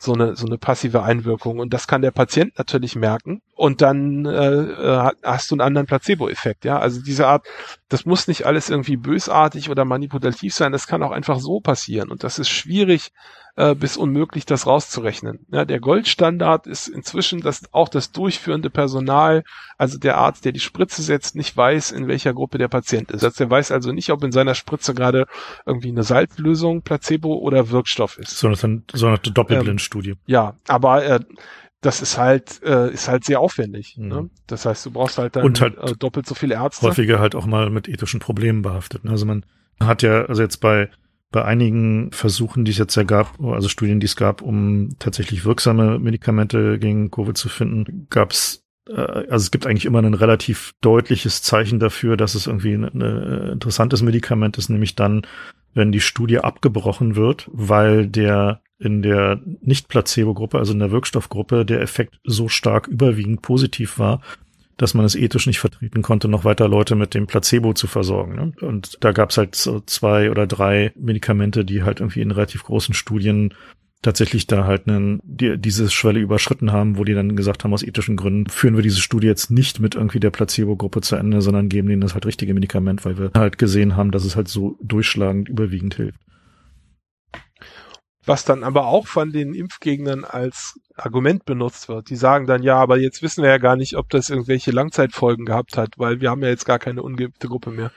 so 0.00 0.12
eine, 0.12 0.36
so 0.36 0.46
eine 0.46 0.58
passive 0.58 1.02
Einwirkung. 1.02 1.58
Und 1.58 1.74
das 1.74 1.88
kann 1.88 2.02
der 2.02 2.12
Patient 2.12 2.56
natürlich 2.56 2.94
merken. 2.94 3.42
Und 3.54 3.82
dann 3.82 4.24
äh, 4.26 4.30
äh, 4.30 5.10
hast 5.24 5.50
du 5.50 5.56
einen 5.56 5.60
anderen 5.60 5.86
Placebo-Effekt. 5.88 6.64
Ja, 6.64 6.78
also 6.78 7.02
diese 7.02 7.26
Art, 7.26 7.46
das 7.88 8.06
muss 8.06 8.28
nicht 8.28 8.46
alles 8.46 8.70
irgendwie 8.70 8.96
bösartig 8.96 9.70
oder 9.70 9.84
manipulativ 9.84 10.54
sein. 10.54 10.70
Das 10.70 10.86
kann 10.86 11.02
auch 11.02 11.10
einfach 11.10 11.40
so 11.40 11.60
passieren. 11.60 12.10
Und 12.10 12.22
das 12.22 12.38
ist 12.38 12.48
schwierig 12.48 13.10
äh, 13.58 13.74
bis 13.74 13.96
unmöglich, 13.96 14.46
das 14.46 14.68
rauszurechnen. 14.68 15.40
Ja, 15.50 15.64
der 15.64 15.80
Goldstandard 15.80 16.68
ist 16.68 16.86
inzwischen, 16.86 17.40
dass 17.40 17.74
auch 17.74 17.88
das 17.88 18.12
durchführende 18.12 18.70
Personal, 18.70 19.42
also 19.76 19.98
der 19.98 20.16
Arzt, 20.16 20.44
der 20.44 20.52
die 20.52 20.60
Spritze 20.60 21.02
setzt, 21.02 21.34
nicht 21.34 21.56
weiß, 21.56 21.90
in 21.90 22.06
welcher 22.06 22.32
Gruppe 22.34 22.58
der 22.58 22.68
Patient 22.68 23.10
ist. 23.10 23.24
Also 23.24 23.36
der 23.38 23.50
weiß 23.50 23.72
also 23.72 23.90
nicht, 23.90 24.10
ob 24.10 24.22
in 24.22 24.30
seiner 24.30 24.54
Spritze 24.54 24.94
gerade 24.94 25.26
irgendwie 25.66 25.88
eine 25.88 26.04
Salzlösung, 26.04 26.82
Placebo 26.82 27.34
oder 27.34 27.70
Wirkstoff 27.70 28.16
ist. 28.18 28.38
So 28.38 28.46
eine, 28.46 28.56
so 28.92 29.06
eine 29.08 29.18
Doppelblindstudie. 29.18 30.10
Ähm, 30.10 30.18
ja, 30.26 30.54
aber 30.68 31.04
äh, 31.04 31.20
das 31.80 32.00
ist 32.00 32.16
halt 32.16 32.62
äh, 32.62 32.92
ist 32.92 33.08
halt 33.08 33.24
sehr 33.24 33.40
aufwendig. 33.40 33.96
Mhm. 33.98 34.08
Ne? 34.08 34.30
Das 34.46 34.66
heißt, 34.66 34.86
du 34.86 34.92
brauchst 34.92 35.18
halt 35.18 35.34
dann 35.34 35.42
und 35.42 35.60
halt 35.60 35.76
äh, 35.78 35.96
doppelt 35.96 36.26
so 36.26 36.36
viele 36.36 36.54
Ärzte. 36.54 36.86
Häufiger 36.86 37.18
halt 37.18 37.34
auch 37.34 37.46
mal 37.46 37.70
mit 37.70 37.88
ethischen 37.88 38.20
Problemen 38.20 38.62
behaftet. 38.62 39.04
Ne? 39.04 39.10
Also 39.10 39.26
man 39.26 39.44
hat 39.80 40.02
ja 40.02 40.26
also 40.26 40.42
jetzt 40.42 40.58
bei 40.58 40.90
bei 41.30 41.44
einigen 41.44 42.10
Versuchen, 42.12 42.64
die 42.64 42.70
es 42.70 42.78
jetzt 42.78 42.94
ja 42.94 43.02
gab, 43.02 43.38
also 43.40 43.68
Studien, 43.68 44.00
die 44.00 44.06
es 44.06 44.16
gab, 44.16 44.40
um 44.40 44.90
tatsächlich 44.98 45.44
wirksame 45.44 45.98
Medikamente 45.98 46.78
gegen 46.78 47.10
Covid 47.10 47.36
zu 47.36 47.48
finden, 47.48 48.06
gab 48.08 48.32
es, 48.32 48.64
äh, 48.88 48.94
also 48.94 49.36
es 49.36 49.50
gibt 49.50 49.66
eigentlich 49.66 49.84
immer 49.84 50.02
ein 50.02 50.14
relativ 50.14 50.74
deutliches 50.80 51.42
Zeichen 51.42 51.78
dafür, 51.78 52.16
dass 52.16 52.34
es 52.34 52.46
irgendwie 52.46 52.72
ein, 52.72 52.84
ein 52.84 53.52
interessantes 53.52 54.02
Medikament 54.02 54.56
ist, 54.56 54.70
nämlich 54.70 54.94
dann, 54.94 55.22
wenn 55.74 55.92
die 55.92 56.00
Studie 56.00 56.38
abgebrochen 56.38 57.14
wird, 57.14 57.48
weil 57.52 58.06
der 58.06 58.62
in 58.78 59.02
der 59.02 59.40
Nicht-Placebo-Gruppe, 59.60 60.58
also 60.58 60.72
in 60.72 60.78
der 60.78 60.92
Wirkstoffgruppe, 60.92 61.64
der 61.64 61.80
Effekt 61.80 62.20
so 62.24 62.48
stark 62.48 62.86
überwiegend 62.86 63.42
positiv 63.42 63.98
war, 63.98 64.22
dass 64.78 64.94
man 64.94 65.04
es 65.04 65.16
ethisch 65.16 65.46
nicht 65.46 65.58
vertreten 65.58 66.02
konnte, 66.02 66.28
noch 66.28 66.44
weiter 66.44 66.68
Leute 66.68 66.94
mit 66.94 67.12
dem 67.12 67.26
Placebo 67.26 67.74
zu 67.74 67.86
versorgen. 67.86 68.34
Ne? 68.36 68.52
Und 68.66 68.96
da 69.00 69.12
gab 69.12 69.30
es 69.30 69.36
halt 69.36 69.54
so 69.54 69.80
zwei 69.80 70.30
oder 70.30 70.46
drei 70.46 70.92
Medikamente, 70.96 71.64
die 71.64 71.82
halt 71.82 72.00
irgendwie 72.00 72.22
in 72.22 72.30
relativ 72.30 72.64
großen 72.64 72.94
Studien 72.94 73.52
tatsächlich 74.00 74.46
da 74.46 74.64
halt 74.64 74.86
einen, 74.86 75.20
die, 75.24 75.58
diese 75.58 75.90
Schwelle 75.90 76.20
überschritten 76.20 76.70
haben, 76.70 76.96
wo 76.96 77.02
die 77.02 77.14
dann 77.14 77.34
gesagt 77.34 77.64
haben, 77.64 77.74
aus 77.74 77.82
ethischen 77.82 78.16
Gründen 78.16 78.48
führen 78.48 78.76
wir 78.76 78.84
diese 78.84 79.00
Studie 79.00 79.26
jetzt 79.26 79.50
nicht 79.50 79.80
mit 79.80 79.96
irgendwie 79.96 80.20
der 80.20 80.30
Placebo-Gruppe 80.30 81.00
zu 81.00 81.16
Ende, 81.16 81.42
sondern 81.42 81.68
geben 81.68 81.88
denen 81.88 82.00
das 82.00 82.14
halt 82.14 82.24
richtige 82.24 82.54
Medikament, 82.54 83.04
weil 83.04 83.18
wir 83.18 83.32
halt 83.34 83.58
gesehen 83.58 83.96
haben, 83.96 84.12
dass 84.12 84.24
es 84.24 84.36
halt 84.36 84.46
so 84.46 84.78
durchschlagend 84.80 85.48
überwiegend 85.48 85.96
hilft 85.96 86.20
was 88.28 88.44
dann 88.44 88.62
aber 88.62 88.86
auch 88.86 89.06
von 89.06 89.32
den 89.32 89.54
Impfgegnern 89.54 90.24
als 90.24 90.78
Argument 90.94 91.44
benutzt 91.44 91.88
wird. 91.88 92.10
Die 92.10 92.16
sagen 92.16 92.46
dann, 92.46 92.62
ja, 92.62 92.76
aber 92.76 92.98
jetzt 92.98 93.22
wissen 93.22 93.42
wir 93.42 93.50
ja 93.50 93.58
gar 93.58 93.76
nicht, 93.76 93.96
ob 93.96 94.10
das 94.10 94.30
irgendwelche 94.30 94.70
Langzeitfolgen 94.70 95.46
gehabt 95.46 95.76
hat, 95.76 95.94
weil 95.98 96.20
wir 96.20 96.30
haben 96.30 96.42
ja 96.42 96.48
jetzt 96.48 96.66
gar 96.66 96.78
keine 96.78 97.02
ungeimpfte 97.02 97.48
Gruppe 97.48 97.70
mehr. 97.70 97.90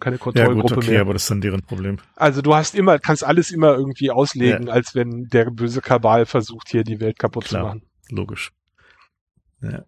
Keine 0.00 0.18
Kontrollgruppe 0.18 0.56
ja, 0.56 0.62
gut, 0.62 0.76
okay, 0.76 0.90
mehr. 0.92 1.00
aber 1.02 1.12
das 1.12 1.22
ist 1.22 1.30
dann 1.30 1.40
deren 1.40 1.62
Problem. 1.62 1.98
Also 2.16 2.42
du 2.42 2.54
hast 2.54 2.74
immer, 2.74 2.98
kannst 2.98 3.22
alles 3.24 3.52
immer 3.52 3.74
irgendwie 3.74 4.10
auslegen, 4.10 4.66
ja. 4.66 4.72
als 4.72 4.94
wenn 4.94 5.28
der 5.28 5.50
böse 5.50 5.80
Kabal 5.80 6.26
versucht, 6.26 6.68
hier 6.68 6.82
die 6.82 7.00
Welt 7.00 7.18
kaputt 7.18 7.44
Klar, 7.44 7.60
zu 7.60 7.66
machen. 7.66 7.82
Logisch. 8.10 8.52
Ja. 9.62 9.84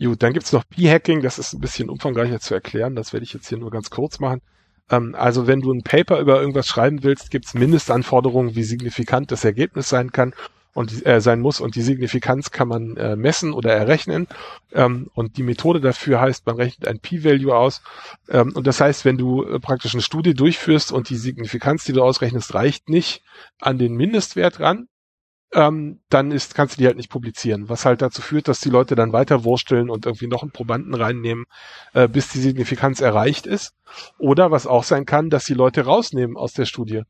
Gut, 0.00 0.22
dann 0.22 0.32
gibt's 0.32 0.52
noch 0.52 0.64
P-Hacking, 0.68 1.22
das 1.22 1.38
ist 1.38 1.52
ein 1.52 1.60
bisschen 1.60 1.90
umfangreicher 1.90 2.40
zu 2.40 2.54
erklären, 2.54 2.94
das 2.94 3.12
werde 3.12 3.24
ich 3.24 3.32
jetzt 3.32 3.48
hier 3.48 3.58
nur 3.58 3.70
ganz 3.70 3.90
kurz 3.90 4.18
machen. 4.20 4.40
Ähm, 4.90 5.14
also 5.14 5.46
wenn 5.46 5.60
du 5.60 5.72
ein 5.72 5.82
Paper 5.82 6.20
über 6.20 6.40
irgendwas 6.40 6.66
schreiben 6.66 7.02
willst, 7.02 7.30
gibt 7.30 7.46
es 7.46 7.54
Mindestanforderungen, 7.54 8.54
wie 8.54 8.62
signifikant 8.62 9.30
das 9.30 9.44
Ergebnis 9.44 9.88
sein 9.88 10.12
kann. 10.12 10.34
und 10.74 11.04
äh, 11.06 11.20
sein 11.20 11.40
muss 11.40 11.60
und 11.60 11.74
die 11.74 11.82
Signifikanz 11.82 12.52
kann 12.52 12.68
man 12.68 12.96
äh, 12.96 13.16
messen 13.16 13.52
oder 13.52 13.72
errechnen 13.72 14.28
ähm, 14.72 15.10
und 15.14 15.36
die 15.36 15.42
Methode 15.42 15.80
dafür 15.80 16.20
heißt, 16.20 16.46
man 16.46 16.56
rechnet 16.56 16.86
ein 16.86 17.00
P-Value 17.00 17.52
aus 17.56 17.82
ähm, 18.28 18.52
und 18.54 18.66
das 18.66 18.80
heißt, 18.80 19.04
wenn 19.04 19.18
du 19.18 19.42
äh, 19.44 19.58
praktisch 19.58 19.94
eine 19.94 20.02
Studie 20.02 20.34
durchführst 20.34 20.92
und 20.92 21.10
die 21.10 21.16
Signifikanz, 21.16 21.84
die 21.84 21.92
du 21.92 22.02
ausrechnest, 22.04 22.54
reicht 22.54 22.88
nicht 22.88 23.22
an 23.60 23.78
den 23.78 23.94
Mindestwert 23.96 24.60
ran, 24.60 24.86
ähm, 25.52 26.00
dann 26.10 26.30
ist, 26.30 26.54
kannst 26.54 26.76
du 26.76 26.80
die 26.80 26.86
halt 26.86 26.96
nicht 26.96 27.10
publizieren, 27.10 27.68
was 27.68 27.84
halt 27.84 28.02
dazu 28.02 28.20
führt, 28.20 28.48
dass 28.48 28.60
die 28.60 28.68
Leute 28.70 28.94
dann 28.94 29.12
weiter 29.12 29.44
wursteln 29.44 29.88
und 29.88 30.06
irgendwie 30.06 30.26
noch 30.26 30.42
einen 30.42 30.50
Probanden 30.50 30.94
reinnehmen, 30.94 31.46
äh, 31.94 32.08
bis 32.08 32.28
die 32.28 32.40
Signifikanz 32.40 33.00
erreicht 33.00 33.46
ist. 33.46 33.74
Oder 34.18 34.50
was 34.50 34.66
auch 34.66 34.84
sein 34.84 35.06
kann, 35.06 35.30
dass 35.30 35.44
die 35.44 35.54
Leute 35.54 35.84
rausnehmen 35.84 36.36
aus 36.36 36.52
der 36.52 36.66
Studie. 36.66 37.02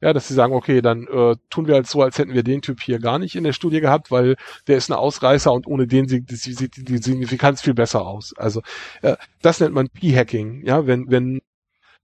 Ja, 0.00 0.12
dass 0.12 0.26
sie 0.26 0.34
sagen, 0.34 0.52
okay, 0.52 0.82
dann 0.82 1.06
äh, 1.06 1.36
tun 1.48 1.68
wir 1.68 1.74
halt 1.74 1.86
so, 1.86 2.02
als 2.02 2.18
hätten 2.18 2.34
wir 2.34 2.42
den 2.42 2.60
Typ 2.60 2.80
hier 2.80 2.98
gar 2.98 3.20
nicht 3.20 3.36
in 3.36 3.44
der 3.44 3.52
Studie 3.52 3.80
gehabt, 3.80 4.10
weil 4.10 4.34
der 4.66 4.76
ist 4.76 4.90
ein 4.90 4.96
Ausreißer 4.96 5.52
und 5.52 5.66
ohne 5.68 5.86
den 5.86 6.08
sieht 6.08 6.28
die, 6.28 6.68
die, 6.68 6.98
Signifikanz 6.98 7.62
viel 7.62 7.74
besser 7.74 8.04
aus. 8.04 8.34
Also 8.36 8.62
äh, 9.02 9.16
das 9.42 9.60
nennt 9.60 9.74
man 9.74 9.88
P-Hacking, 9.88 10.66
ja, 10.66 10.88
wenn, 10.88 11.08
wenn 11.08 11.40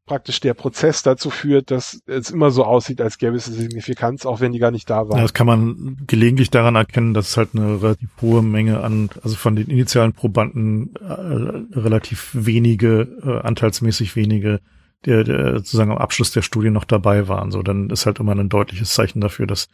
praktisch 0.08 0.40
der 0.40 0.54
Prozess 0.54 1.02
dazu 1.04 1.30
führt, 1.30 1.70
dass 1.70 2.00
es 2.06 2.30
immer 2.30 2.50
so 2.50 2.64
aussieht, 2.64 3.00
als 3.00 3.18
gäbe 3.18 3.36
es 3.36 3.46
eine 3.46 3.56
Signifikanz, 3.56 4.26
auch 4.26 4.40
wenn 4.40 4.52
die 4.52 4.58
gar 4.58 4.72
nicht 4.72 4.90
da 4.90 5.08
war. 5.08 5.16
Ja, 5.16 5.22
das 5.22 5.34
kann 5.34 5.46
man 5.46 5.98
gelegentlich 6.06 6.50
daran 6.50 6.74
erkennen, 6.74 7.14
dass 7.14 7.28
es 7.28 7.36
halt 7.36 7.50
eine 7.54 7.80
relativ 7.80 8.08
hohe 8.20 8.42
Menge 8.42 8.80
an, 8.80 9.10
also 9.22 9.36
von 9.36 9.54
den 9.54 9.68
initialen 9.68 10.12
Probanden 10.14 10.94
äh, 10.96 11.78
relativ 11.78 12.30
wenige, 12.32 13.08
äh, 13.22 13.46
anteilsmäßig 13.46 14.16
wenige, 14.16 14.60
der, 15.04 15.22
der 15.22 15.58
sozusagen 15.58 15.92
am 15.92 15.98
Abschluss 15.98 16.32
der 16.32 16.42
Studie 16.42 16.70
noch 16.70 16.84
dabei 16.84 17.28
waren. 17.28 17.52
So, 17.52 17.62
dann 17.62 17.90
ist 17.90 18.06
halt 18.06 18.18
immer 18.18 18.34
ein 18.34 18.48
deutliches 18.48 18.94
Zeichen 18.94 19.20
dafür, 19.20 19.46
dass 19.46 19.68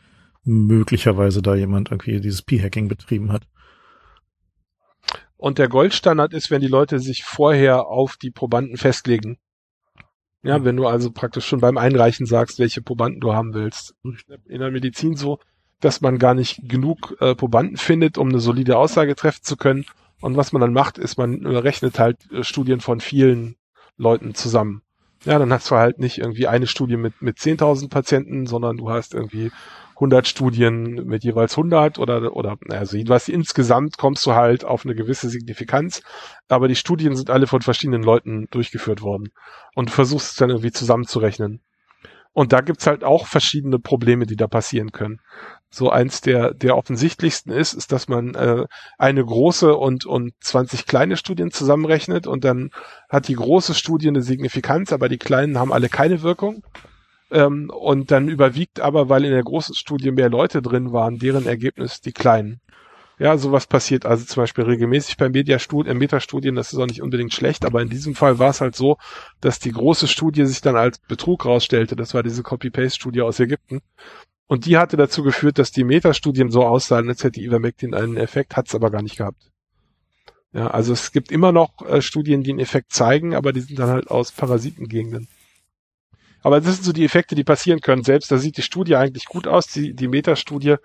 möglicherweise 0.44 1.40
da 1.40 1.54
jemand 1.54 1.90
irgendwie 1.90 2.20
dieses 2.20 2.42
P-Hacking 2.42 2.88
betrieben 2.88 3.32
hat. 3.32 3.46
Und 5.36 5.58
der 5.58 5.68
Goldstandard 5.68 6.32
ist, 6.32 6.50
wenn 6.50 6.60
die 6.60 6.68
Leute 6.68 7.00
sich 7.00 7.24
vorher 7.24 7.86
auf 7.86 8.16
die 8.16 8.30
Probanden 8.30 8.76
festlegen. 8.76 9.38
Ja, 10.44 10.62
wenn 10.62 10.76
du 10.76 10.86
also 10.86 11.10
praktisch 11.10 11.46
schon 11.46 11.60
beim 11.60 11.78
Einreichen 11.78 12.26
sagst, 12.26 12.58
welche 12.58 12.82
Probanden 12.82 13.20
du 13.20 13.32
haben 13.32 13.54
willst. 13.54 13.94
In 14.46 14.60
der 14.60 14.70
Medizin 14.70 15.16
so, 15.16 15.38
dass 15.80 16.02
man 16.02 16.18
gar 16.18 16.34
nicht 16.34 16.68
genug 16.68 17.16
äh, 17.20 17.34
Probanden 17.34 17.78
findet, 17.78 18.18
um 18.18 18.28
eine 18.28 18.40
solide 18.40 18.76
Aussage 18.76 19.16
treffen 19.16 19.42
zu 19.42 19.56
können. 19.56 19.86
Und 20.20 20.36
was 20.36 20.52
man 20.52 20.60
dann 20.60 20.74
macht, 20.74 20.98
ist, 20.98 21.16
man 21.16 21.46
rechnet 21.46 21.98
halt 21.98 22.30
äh, 22.30 22.44
Studien 22.44 22.80
von 22.80 23.00
vielen 23.00 23.56
Leuten 23.96 24.34
zusammen. 24.34 24.82
Ja, 25.24 25.38
dann 25.38 25.50
hast 25.50 25.70
du 25.70 25.76
halt 25.76 25.98
nicht 25.98 26.18
irgendwie 26.18 26.46
eine 26.46 26.66
Studie 26.66 26.98
mit, 26.98 27.22
mit 27.22 27.38
10.000 27.38 27.88
Patienten, 27.88 28.46
sondern 28.46 28.76
du 28.76 28.90
hast 28.90 29.14
irgendwie 29.14 29.50
100 29.94 30.26
Studien 30.26 31.06
mit 31.06 31.24
jeweils 31.24 31.52
100 31.52 31.98
oder, 31.98 32.34
oder, 32.36 32.56
also 32.68 32.96
jedenfalls 32.96 33.28
insgesamt 33.28 33.96
kommst 33.96 34.26
du 34.26 34.32
halt 34.34 34.64
auf 34.64 34.84
eine 34.84 34.94
gewisse 34.94 35.28
Signifikanz, 35.28 36.02
aber 36.48 36.68
die 36.68 36.76
Studien 36.76 37.16
sind 37.16 37.30
alle 37.30 37.46
von 37.46 37.62
verschiedenen 37.62 38.02
Leuten 38.02 38.46
durchgeführt 38.50 39.02
worden 39.02 39.30
und 39.74 39.90
versuchst 39.90 40.32
es 40.32 40.36
dann 40.36 40.50
irgendwie 40.50 40.72
zusammenzurechnen. 40.72 41.60
Und 42.34 42.52
da 42.52 42.60
gibt's 42.62 42.88
halt 42.88 43.04
auch 43.04 43.28
verschiedene 43.28 43.78
Probleme, 43.78 44.26
die 44.26 44.34
da 44.34 44.48
passieren 44.48 44.90
können. 44.90 45.20
So 45.70 45.90
eins 45.90 46.20
der, 46.20 46.52
der 46.52 46.76
offensichtlichsten 46.76 47.52
ist, 47.52 47.74
ist, 47.74 47.92
dass 47.92 48.08
man 48.08 48.34
äh, 48.34 48.66
eine 48.98 49.24
große 49.24 49.74
und, 49.76 50.04
und 50.04 50.34
20 50.40 50.86
kleine 50.86 51.16
Studien 51.16 51.52
zusammenrechnet 51.52 52.26
und 52.26 52.44
dann 52.44 52.70
hat 53.08 53.28
die 53.28 53.36
große 53.36 53.74
Studie 53.74 54.08
eine 54.08 54.22
Signifikanz, 54.22 54.92
aber 54.92 55.08
die 55.08 55.18
kleinen 55.18 55.58
haben 55.58 55.72
alle 55.72 55.88
keine 55.88 56.22
Wirkung. 56.22 56.64
Ähm, 57.34 57.68
und 57.68 58.12
dann 58.12 58.28
überwiegt 58.28 58.78
aber, 58.78 59.08
weil 59.08 59.24
in 59.24 59.32
der 59.32 59.42
großen 59.42 59.74
Studie 59.74 60.12
mehr 60.12 60.30
Leute 60.30 60.62
drin 60.62 60.92
waren, 60.92 61.18
deren 61.18 61.46
Ergebnis 61.46 62.00
die 62.00 62.12
kleinen. 62.12 62.60
Ja, 63.18 63.36
sowas 63.38 63.66
passiert 63.66 64.06
also 64.06 64.24
zum 64.24 64.42
Beispiel 64.42 64.64
regelmäßig 64.64 65.16
bei 65.16 65.28
Mediastudien, 65.28 65.98
Metastudien, 65.98 66.54
das 66.54 66.72
ist 66.72 66.78
auch 66.78 66.86
nicht 66.86 67.02
unbedingt 67.02 67.34
schlecht, 67.34 67.64
aber 67.64 67.82
in 67.82 67.88
diesem 67.88 68.14
Fall 68.14 68.38
war 68.38 68.50
es 68.50 68.60
halt 68.60 68.76
so, 68.76 68.98
dass 69.40 69.58
die 69.58 69.72
große 69.72 70.08
Studie 70.08 70.46
sich 70.46 70.60
dann 70.60 70.76
als 70.76 70.98
Betrug 71.00 71.44
rausstellte. 71.44 71.96
Das 71.96 72.14
war 72.14 72.22
diese 72.22 72.42
Copy-Paste-Studie 72.42 73.22
aus 73.22 73.40
Ägypten. 73.40 73.80
Und 74.46 74.66
die 74.66 74.76
hatte 74.78 74.96
dazu 74.96 75.22
geführt, 75.22 75.58
dass 75.58 75.72
die 75.72 75.84
Metastudien 75.84 76.50
so 76.50 76.64
aussahen, 76.64 77.08
als 77.08 77.24
hätte 77.24 77.40
Ivermectin 77.40 77.94
einen 77.94 78.16
Effekt, 78.16 78.56
hat 78.56 78.68
es 78.68 78.74
aber 78.74 78.90
gar 78.90 79.02
nicht 79.02 79.16
gehabt. 79.16 79.50
Ja, 80.52 80.68
also 80.68 80.92
es 80.92 81.10
gibt 81.10 81.32
immer 81.32 81.50
noch 81.50 81.82
äh, 81.84 82.00
Studien, 82.00 82.44
die 82.44 82.50
einen 82.50 82.60
Effekt 82.60 82.92
zeigen, 82.92 83.34
aber 83.34 83.52
die 83.52 83.60
sind 83.60 83.78
dann 83.78 83.90
halt 83.90 84.08
aus 84.08 84.30
Parasitengegenden. 84.30 85.26
Aber 86.44 86.60
das 86.60 86.76
sind 86.76 86.84
so 86.84 86.92
die 86.92 87.04
Effekte, 87.04 87.34
die 87.34 87.42
passieren 87.42 87.80
können. 87.80 88.04
Selbst 88.04 88.30
da 88.30 88.38
sieht 88.38 88.56
die 88.56 88.62
Studie 88.62 88.94
eigentlich 88.94 89.24
gut 89.24 89.48
aus, 89.48 89.66
die, 89.66 89.94
die 89.94 90.08
Metastudie, 90.08 90.76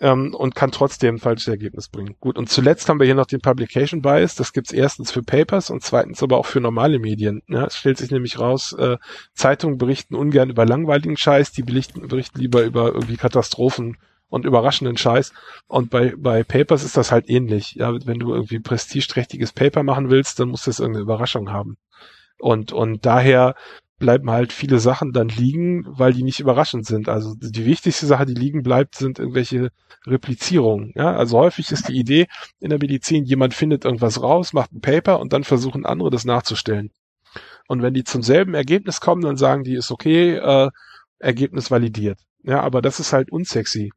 ähm, 0.00 0.34
und 0.34 0.54
kann 0.54 0.70
trotzdem 0.70 1.16
ein 1.16 1.18
falsches 1.18 1.48
Ergebnis 1.48 1.88
bringen. 1.88 2.16
Gut, 2.20 2.38
und 2.38 2.48
zuletzt 2.48 2.88
haben 2.88 3.00
wir 3.00 3.06
hier 3.06 3.14
noch 3.14 3.26
den 3.26 3.40
Publication 3.40 4.02
Bias. 4.02 4.34
Das 4.34 4.52
gibt's 4.52 4.72
erstens 4.72 5.10
für 5.10 5.22
Papers 5.22 5.70
und 5.70 5.82
zweitens 5.82 6.22
aber 6.22 6.38
auch 6.38 6.46
für 6.46 6.60
normale 6.60 6.98
Medien. 6.98 7.42
Ja, 7.48 7.64
es 7.66 7.76
stellt 7.76 7.98
sich 7.98 8.10
nämlich 8.10 8.38
raus, 8.38 8.72
äh, 8.72 8.96
Zeitungen 9.34 9.78
berichten 9.78 10.14
ungern 10.14 10.50
über 10.50 10.64
langweiligen 10.64 11.16
Scheiß, 11.16 11.52
die 11.52 11.62
berichten, 11.62 12.06
berichten 12.08 12.38
lieber 12.38 12.62
über 12.62 12.92
irgendwie 12.92 13.16
Katastrophen 13.16 13.96
und 14.28 14.44
überraschenden 14.44 14.96
Scheiß. 14.96 15.32
Und 15.66 15.90
bei, 15.90 16.14
bei 16.16 16.44
Papers 16.44 16.84
ist 16.84 16.96
das 16.96 17.10
halt 17.10 17.28
ähnlich. 17.28 17.74
Ja, 17.74 17.92
wenn 18.06 18.18
du 18.18 18.34
irgendwie 18.34 18.60
prestigeträchtiges 18.60 19.52
Paper 19.52 19.82
machen 19.82 20.10
willst, 20.10 20.38
dann 20.38 20.50
muss 20.50 20.64
das 20.64 20.80
irgendeine 20.80 21.02
Überraschung 21.02 21.50
haben. 21.50 21.76
Und, 22.38 22.72
und 22.72 23.04
daher 23.04 23.56
bleiben 23.98 24.30
halt 24.30 24.52
viele 24.52 24.78
Sachen 24.78 25.12
dann 25.12 25.28
liegen, 25.28 25.84
weil 25.86 26.12
die 26.12 26.22
nicht 26.22 26.40
überraschend 26.40 26.86
sind. 26.86 27.08
Also 27.08 27.34
die 27.34 27.66
wichtigste 27.66 28.06
Sache, 28.06 28.26
die 28.26 28.34
liegen 28.34 28.62
bleibt, 28.62 28.94
sind 28.94 29.18
irgendwelche 29.18 29.70
Replizierungen. 30.06 30.92
Ja, 30.94 31.16
also 31.16 31.38
häufig 31.38 31.70
ist 31.72 31.88
die 31.88 31.98
Idee 31.98 32.26
in 32.60 32.70
der 32.70 32.78
Medizin, 32.78 33.24
jemand 33.24 33.54
findet 33.54 33.84
irgendwas 33.84 34.22
raus, 34.22 34.52
macht 34.52 34.72
ein 34.72 34.80
Paper 34.80 35.20
und 35.20 35.32
dann 35.32 35.44
versuchen 35.44 35.84
andere 35.84 36.10
das 36.10 36.24
nachzustellen. 36.24 36.90
Und 37.66 37.82
wenn 37.82 37.94
die 37.94 38.04
zum 38.04 38.22
selben 38.22 38.54
Ergebnis 38.54 39.00
kommen, 39.00 39.22
dann 39.22 39.36
sagen 39.36 39.64
die, 39.64 39.74
ist 39.74 39.90
okay, 39.90 40.36
äh, 40.36 40.70
Ergebnis 41.18 41.70
validiert. 41.70 42.18
Ja, 42.42 42.60
aber 42.60 42.80
das 42.80 43.00
ist 43.00 43.12
halt 43.12 43.30
unsexy. 43.30 43.90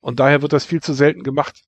Und 0.00 0.20
daher 0.20 0.42
wird 0.42 0.52
das 0.52 0.64
viel 0.64 0.82
zu 0.82 0.92
selten 0.92 1.22
gemacht. 1.22 1.62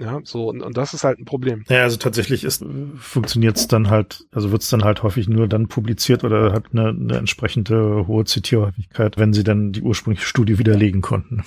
Ja, 0.00 0.18
so, 0.24 0.48
und, 0.48 0.62
und 0.62 0.78
das 0.78 0.94
ist 0.94 1.04
halt 1.04 1.18
ein 1.18 1.26
Problem. 1.26 1.62
Ja, 1.68 1.82
also 1.82 1.98
tatsächlich 1.98 2.42
ist, 2.42 2.64
funktioniert 2.96 3.58
es 3.58 3.68
dann 3.68 3.90
halt, 3.90 4.24
also 4.32 4.50
wird 4.50 4.62
es 4.62 4.70
dann 4.70 4.82
halt 4.82 5.02
häufig 5.02 5.28
nur 5.28 5.46
dann 5.46 5.68
publiziert 5.68 6.24
oder 6.24 6.54
hat 6.54 6.68
eine, 6.72 6.88
eine 6.88 7.18
entsprechende 7.18 8.06
hohe 8.06 8.24
Zitierhäufigkeit, 8.24 9.18
wenn 9.18 9.34
sie 9.34 9.44
dann 9.44 9.72
die 9.72 9.82
ursprüngliche 9.82 10.26
Studie 10.26 10.58
widerlegen 10.58 11.02
konnten. 11.02 11.44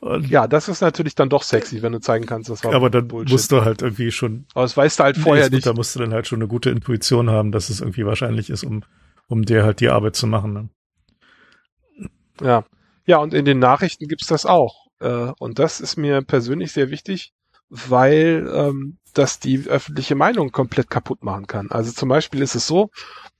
Und 0.00 0.30
ja, 0.30 0.46
das 0.46 0.68
ist 0.68 0.80
natürlich 0.80 1.14
dann 1.14 1.28
doch 1.28 1.42
sexy, 1.42 1.82
wenn 1.82 1.92
du 1.92 2.00
zeigen 2.00 2.24
kannst, 2.24 2.48
das 2.48 2.64
war 2.64 2.72
Aber 2.72 2.88
dann 2.88 3.08
Bullshit. 3.08 3.32
musst 3.32 3.52
du 3.52 3.62
halt 3.62 3.82
irgendwie 3.82 4.10
schon. 4.10 4.46
Aber 4.54 4.64
das 4.64 4.74
weißt 4.74 5.00
du 5.00 5.04
halt 5.04 5.18
vorher 5.18 5.50
nicht. 5.50 5.66
Da 5.66 5.74
musst 5.74 5.94
du 5.94 6.00
dann 6.00 6.14
halt 6.14 6.26
schon 6.26 6.38
eine 6.38 6.48
gute 6.48 6.70
Intuition 6.70 7.28
haben, 7.28 7.52
dass 7.52 7.68
es 7.68 7.80
irgendwie 7.80 8.06
wahrscheinlich 8.06 8.48
ist, 8.48 8.64
um, 8.64 8.84
um 9.28 9.44
dir 9.44 9.64
halt 9.64 9.80
die 9.80 9.90
Arbeit 9.90 10.16
zu 10.16 10.26
machen. 10.26 10.52
Ne? 10.54 12.08
Ja. 12.40 12.64
Ja, 13.04 13.18
und 13.18 13.34
in 13.34 13.44
den 13.44 13.58
Nachrichten 13.58 14.08
gibt's 14.08 14.28
das 14.28 14.46
auch. 14.46 14.83
Äh, 15.04 15.32
und 15.38 15.58
das 15.58 15.80
ist 15.80 15.96
mir 15.96 16.22
persönlich 16.22 16.72
sehr 16.72 16.90
wichtig, 16.90 17.32
weil 17.68 18.50
ähm, 18.52 18.98
das 19.12 19.38
die 19.38 19.68
öffentliche 19.68 20.14
Meinung 20.14 20.50
komplett 20.50 20.90
kaputt 20.90 21.22
machen 21.22 21.46
kann. 21.46 21.70
Also 21.70 21.92
zum 21.92 22.08
Beispiel 22.08 22.42
ist 22.42 22.54
es 22.54 22.66
so, 22.66 22.90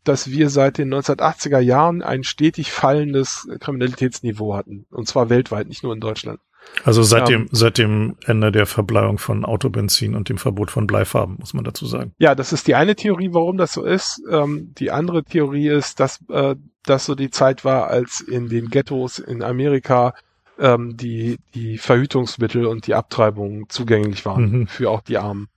dass 0.05 0.31
wir 0.31 0.51
seit 0.51 0.79
den 0.79 0.93
1980er 0.93 1.61
Jahren 1.61 2.03
ein 2.03 2.25
stetig 2.25 2.71
fallendes 2.71 3.49
Kriminalitätsniveau 3.61 4.55
hatten. 4.55 4.87
Und 4.91 5.09
zwar 5.09 5.31
weltweit, 5.31 5.67
nicht 5.67 5.83
nur 5.83 5.95
in 5.95 6.01
Deutschland. 6.01 6.41
Also 6.83 7.03
seit 7.03 7.29
dem, 7.29 7.43
ähm, 7.43 7.49
seit 7.53 7.79
dem 7.79 8.17
Ende 8.25 8.51
der 8.51 8.67
Verbleiung 8.67 9.19
von 9.19 9.45
Autobenzin 9.45 10.15
und 10.15 10.29
dem 10.29 10.39
Verbot 10.39 10.71
von 10.71 10.87
Bleifarben, 10.87 11.37
muss 11.39 11.55
man 11.55 11.65
dazu 11.65 11.87
sagen. 11.87 12.13
Ja, 12.19 12.35
das 12.35 12.53
ist 12.53 12.67
die 12.67 12.75
eine 12.75 12.97
Theorie, 12.97 13.31
warum 13.33 13.57
das 13.57 13.73
so 13.73 13.85
ist. 13.85 14.23
Ähm, 14.31 14.73
die 14.79 14.91
andere 14.91 15.25
Theorie 15.25 15.69
ist, 15.69 16.01
dass 16.01 16.21
äh, 16.31 16.57
das 16.85 17.07
so 17.07 17.15
die 17.15 17.31
Zeit 17.31 17.65
war, 17.65 17.89
als 17.89 18.21
in 18.21 18.49
den 18.49 18.71
Ghettos 18.71 19.19
in 19.19 19.43
Amerika 19.43 20.15
ähm, 20.59 20.97
die, 20.97 21.39
die 21.55 21.79
Verhütungsmittel 21.79 22.67
und 22.67 22.87
die 22.87 22.95
Abtreibung 22.95 23.69
zugänglich 23.69 24.25
waren 24.25 24.51
mhm. 24.51 24.67
für 24.67 24.91
auch 24.91 25.01
die 25.01 25.19
Armen. 25.19 25.49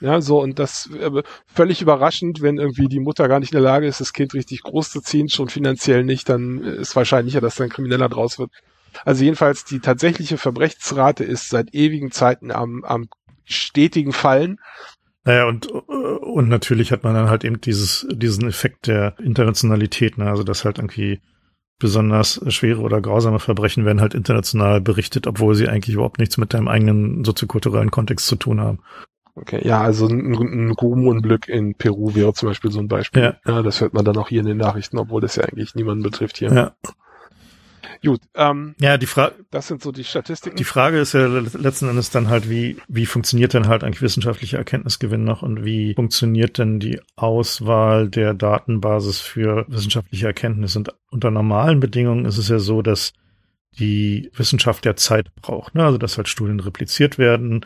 Ja, 0.00 0.20
so, 0.20 0.42
und 0.42 0.58
das 0.58 0.90
äh, 0.90 1.22
völlig 1.46 1.80
überraschend, 1.80 2.42
wenn 2.42 2.58
irgendwie 2.58 2.88
die 2.88 2.98
Mutter 2.98 3.28
gar 3.28 3.38
nicht 3.38 3.52
in 3.52 3.56
der 3.56 3.70
Lage 3.70 3.86
ist, 3.86 4.00
das 4.00 4.12
Kind 4.12 4.34
richtig 4.34 4.62
groß 4.62 4.90
zu 4.90 5.00
ziehen, 5.00 5.28
schon 5.28 5.48
finanziell 5.48 6.02
nicht, 6.02 6.28
dann 6.28 6.58
ist 6.58 6.96
wahrscheinlicher, 6.96 7.40
dass 7.40 7.54
dann 7.54 7.68
Krimineller 7.68 8.08
draus 8.08 8.38
wird. 8.38 8.50
Also 9.04 9.22
jedenfalls 9.22 9.64
die 9.64 9.78
tatsächliche 9.78 10.38
Verbrechensrate 10.38 11.22
ist 11.22 11.48
seit 11.50 11.72
ewigen 11.72 12.10
Zeiten 12.10 12.50
am, 12.50 12.82
am 12.84 13.08
stetigen 13.44 14.12
Fallen. 14.12 14.58
Naja, 15.24 15.46
und, 15.46 15.66
und 15.66 16.48
natürlich 16.48 16.90
hat 16.90 17.04
man 17.04 17.14
dann 17.14 17.30
halt 17.30 17.44
eben 17.44 17.60
dieses, 17.60 18.04
diesen 18.10 18.48
Effekt 18.48 18.88
der 18.88 19.14
Internationalität, 19.20 20.18
ne? 20.18 20.28
also 20.28 20.42
dass 20.42 20.64
halt 20.64 20.78
irgendwie 20.78 21.20
besonders 21.82 22.40
schwere 22.48 22.80
oder 22.80 23.00
grausame 23.00 23.40
Verbrechen 23.40 23.84
werden 23.84 24.00
halt 24.00 24.14
international 24.14 24.80
berichtet, 24.80 25.26
obwohl 25.26 25.54
sie 25.54 25.68
eigentlich 25.68 25.94
überhaupt 25.94 26.18
nichts 26.18 26.38
mit 26.38 26.54
deinem 26.54 26.68
eigenen 26.68 27.24
soziokulturellen 27.24 27.90
Kontext 27.90 28.26
zu 28.26 28.36
tun 28.36 28.60
haben. 28.60 28.78
Okay, 29.34 29.66
ja, 29.66 29.80
also 29.80 30.06
ein, 30.06 30.32
ein 30.32 30.70
Ruhmunglück 30.70 31.48
in 31.48 31.74
Peru 31.74 32.14
wäre 32.14 32.34
zum 32.34 32.50
Beispiel 32.50 32.70
so 32.70 32.80
ein 32.80 32.88
Beispiel. 32.88 33.22
Ja. 33.22 33.34
ja. 33.46 33.62
Das 33.62 33.80
hört 33.80 33.94
man 33.94 34.04
dann 34.04 34.16
auch 34.16 34.28
hier 34.28 34.40
in 34.40 34.46
den 34.46 34.58
Nachrichten, 34.58 34.98
obwohl 34.98 35.20
das 35.20 35.36
ja 35.36 35.44
eigentlich 35.44 35.74
niemanden 35.74 36.02
betrifft 36.02 36.38
hier. 36.38 36.52
Ja. 36.52 36.72
Gut, 38.04 38.20
ähm, 38.34 38.74
Ja, 38.80 38.98
die 38.98 39.06
Frage, 39.06 39.34
das 39.50 39.68
sind 39.68 39.82
so 39.82 39.92
die 39.92 40.04
Statistiken. 40.04 40.56
die 40.56 40.64
Frage 40.64 40.98
ist 40.98 41.12
ja 41.14 41.26
letzten 41.26 41.88
Endes 41.88 42.10
dann 42.10 42.28
halt, 42.28 42.50
wie, 42.50 42.76
wie 42.88 43.06
funktioniert 43.06 43.54
denn 43.54 43.68
halt 43.68 43.84
eigentlich 43.84 44.02
wissenschaftlicher 44.02 44.58
Erkenntnisgewinn 44.58 45.24
noch 45.24 45.42
und 45.42 45.64
wie 45.64 45.94
funktioniert 45.94 46.58
denn 46.58 46.80
die 46.80 47.00
Auswahl 47.16 48.08
der 48.08 48.34
Datenbasis 48.34 49.20
für 49.20 49.64
wissenschaftliche 49.68 50.26
Erkenntnis? 50.26 50.74
Und 50.74 50.92
unter 51.10 51.30
normalen 51.30 51.78
Bedingungen 51.80 52.24
ist 52.24 52.38
es 52.38 52.48
ja 52.48 52.58
so, 52.58 52.82
dass 52.82 53.12
die 53.78 54.30
Wissenschaft 54.34 54.84
ja 54.84 54.96
Zeit 54.96 55.34
braucht, 55.36 55.74
ne? 55.74 55.84
Also, 55.84 55.96
dass 55.96 56.16
halt 56.16 56.28
Studien 56.28 56.60
repliziert 56.60 57.16
werden, 57.18 57.64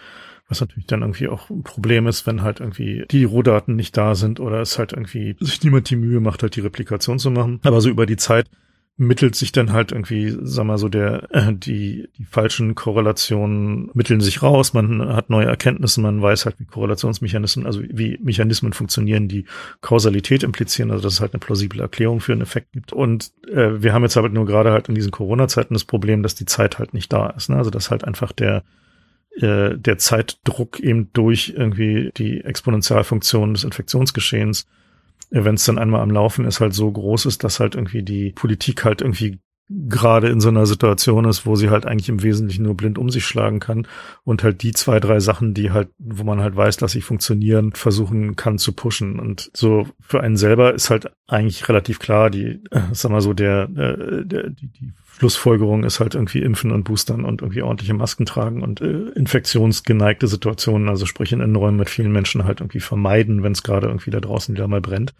was 0.48 0.60
natürlich 0.60 0.86
dann 0.86 1.02
irgendwie 1.02 1.28
auch 1.28 1.50
ein 1.50 1.64
Problem 1.64 2.06
ist, 2.06 2.26
wenn 2.26 2.42
halt 2.42 2.60
irgendwie 2.60 3.04
die 3.10 3.24
Rohdaten 3.24 3.74
nicht 3.74 3.96
da 3.96 4.14
sind 4.14 4.38
oder 4.38 4.60
es 4.60 4.78
halt 4.78 4.92
irgendwie 4.92 5.36
sich 5.40 5.64
niemand 5.64 5.90
die 5.90 5.96
Mühe 5.96 6.20
macht, 6.20 6.42
halt 6.42 6.54
die 6.54 6.60
Replikation 6.60 7.18
zu 7.18 7.30
machen. 7.30 7.58
Aber 7.64 7.80
so 7.80 7.88
über 7.88 8.06
die 8.06 8.16
Zeit 8.16 8.48
mittelt 8.98 9.34
sich 9.34 9.52
dann 9.52 9.72
halt 9.72 9.92
irgendwie, 9.92 10.34
sag 10.40 10.64
mal 10.64 10.78
so, 10.78 10.88
der, 10.88 11.28
äh, 11.30 11.52
die, 11.52 12.08
die 12.16 12.24
falschen 12.24 12.74
Korrelationen 12.74 13.90
mitteln 13.92 14.20
sich 14.20 14.42
raus, 14.42 14.72
man 14.72 15.14
hat 15.14 15.28
neue 15.28 15.46
Erkenntnisse, 15.46 16.00
man 16.00 16.22
weiß 16.22 16.46
halt, 16.46 16.58
wie 16.58 16.64
Korrelationsmechanismen, 16.64 17.66
also 17.66 17.82
wie 17.82 18.18
Mechanismen 18.22 18.72
funktionieren, 18.72 19.28
die 19.28 19.44
Kausalität 19.82 20.42
implizieren, 20.42 20.90
also 20.90 21.02
dass 21.02 21.14
es 21.14 21.20
halt 21.20 21.34
eine 21.34 21.40
plausible 21.40 21.82
Erklärung 21.82 22.20
für 22.20 22.32
einen 22.32 22.40
Effekt 22.40 22.72
gibt. 22.72 22.94
Und 22.94 23.32
äh, 23.52 23.82
wir 23.82 23.92
haben 23.92 24.02
jetzt 24.02 24.16
halt 24.16 24.32
nur 24.32 24.46
gerade 24.46 24.70
halt 24.70 24.88
in 24.88 24.94
diesen 24.94 25.10
Corona-Zeiten 25.10 25.74
das 25.74 25.84
Problem, 25.84 26.22
dass 26.22 26.34
die 26.34 26.46
Zeit 26.46 26.78
halt 26.78 26.94
nicht 26.94 27.12
da 27.12 27.28
ist. 27.30 27.50
Ne? 27.50 27.56
Also 27.56 27.70
dass 27.70 27.90
halt 27.90 28.04
einfach 28.04 28.32
der 28.32 28.64
äh, 29.36 29.76
der 29.76 29.98
Zeitdruck 29.98 30.80
eben 30.80 31.10
durch 31.12 31.52
irgendwie 31.54 32.10
die 32.16 32.42
Exponentialfunktion 32.42 33.52
des 33.52 33.64
Infektionsgeschehens 33.64 34.66
wenn 35.30 35.56
es 35.56 35.64
dann 35.64 35.78
einmal 35.78 36.00
am 36.00 36.10
Laufen 36.10 36.44
ist, 36.44 36.60
halt 36.60 36.74
so 36.74 36.90
groß 36.90 37.26
ist, 37.26 37.44
dass 37.44 37.60
halt 37.60 37.74
irgendwie 37.74 38.02
die 38.02 38.32
Politik 38.32 38.84
halt 38.84 39.00
irgendwie 39.00 39.38
gerade 39.68 40.28
in 40.28 40.40
so 40.40 40.48
einer 40.48 40.66
Situation 40.66 41.24
ist, 41.24 41.44
wo 41.44 41.56
sie 41.56 41.70
halt 41.70 41.86
eigentlich 41.86 42.08
im 42.08 42.22
Wesentlichen 42.22 42.62
nur 42.62 42.76
blind 42.76 42.98
um 42.98 43.10
sich 43.10 43.26
schlagen 43.26 43.58
kann 43.58 43.86
und 44.22 44.44
halt 44.44 44.62
die 44.62 44.72
zwei, 44.72 45.00
drei 45.00 45.18
Sachen, 45.18 45.54
die 45.54 45.72
halt, 45.72 45.88
wo 45.98 46.22
man 46.22 46.40
halt 46.40 46.54
weiß, 46.54 46.76
dass 46.76 46.92
sie 46.92 47.00
funktionieren, 47.00 47.72
versuchen 47.72 48.36
kann 48.36 48.58
zu 48.58 48.72
pushen. 48.72 49.18
Und 49.18 49.50
so 49.54 49.88
für 50.00 50.20
einen 50.20 50.36
selber 50.36 50.72
ist 50.72 50.90
halt 50.90 51.10
eigentlich 51.26 51.68
relativ 51.68 51.98
klar, 51.98 52.30
die, 52.30 52.60
äh, 52.70 52.80
sag 52.92 53.10
mal 53.10 53.20
so, 53.20 53.32
der, 53.32 53.64
äh, 53.64 54.24
der 54.24 54.50
die, 54.50 54.68
die 54.68 54.92
Schlussfolgerung 55.18 55.82
ist 55.82 55.98
halt 55.98 56.14
irgendwie 56.14 56.42
impfen 56.42 56.70
und 56.70 56.84
boostern 56.84 57.24
und 57.24 57.40
irgendwie 57.40 57.62
ordentliche 57.62 57.94
Masken 57.94 58.26
tragen 58.26 58.62
und 58.62 58.80
äh, 58.80 59.08
infektionsgeneigte 59.16 60.28
Situationen, 60.28 60.88
also 60.88 61.06
sprich 61.06 61.32
in 61.32 61.40
Innenräumen 61.40 61.78
mit 61.78 61.90
vielen 61.90 62.12
Menschen 62.12 62.44
halt 62.44 62.60
irgendwie 62.60 62.80
vermeiden, 62.80 63.42
wenn 63.42 63.52
es 63.52 63.62
gerade 63.62 63.88
irgendwie 63.88 64.10
da 64.10 64.20
draußen 64.20 64.54
wieder 64.54 64.68
mal 64.68 64.80
brennt. 64.80 65.14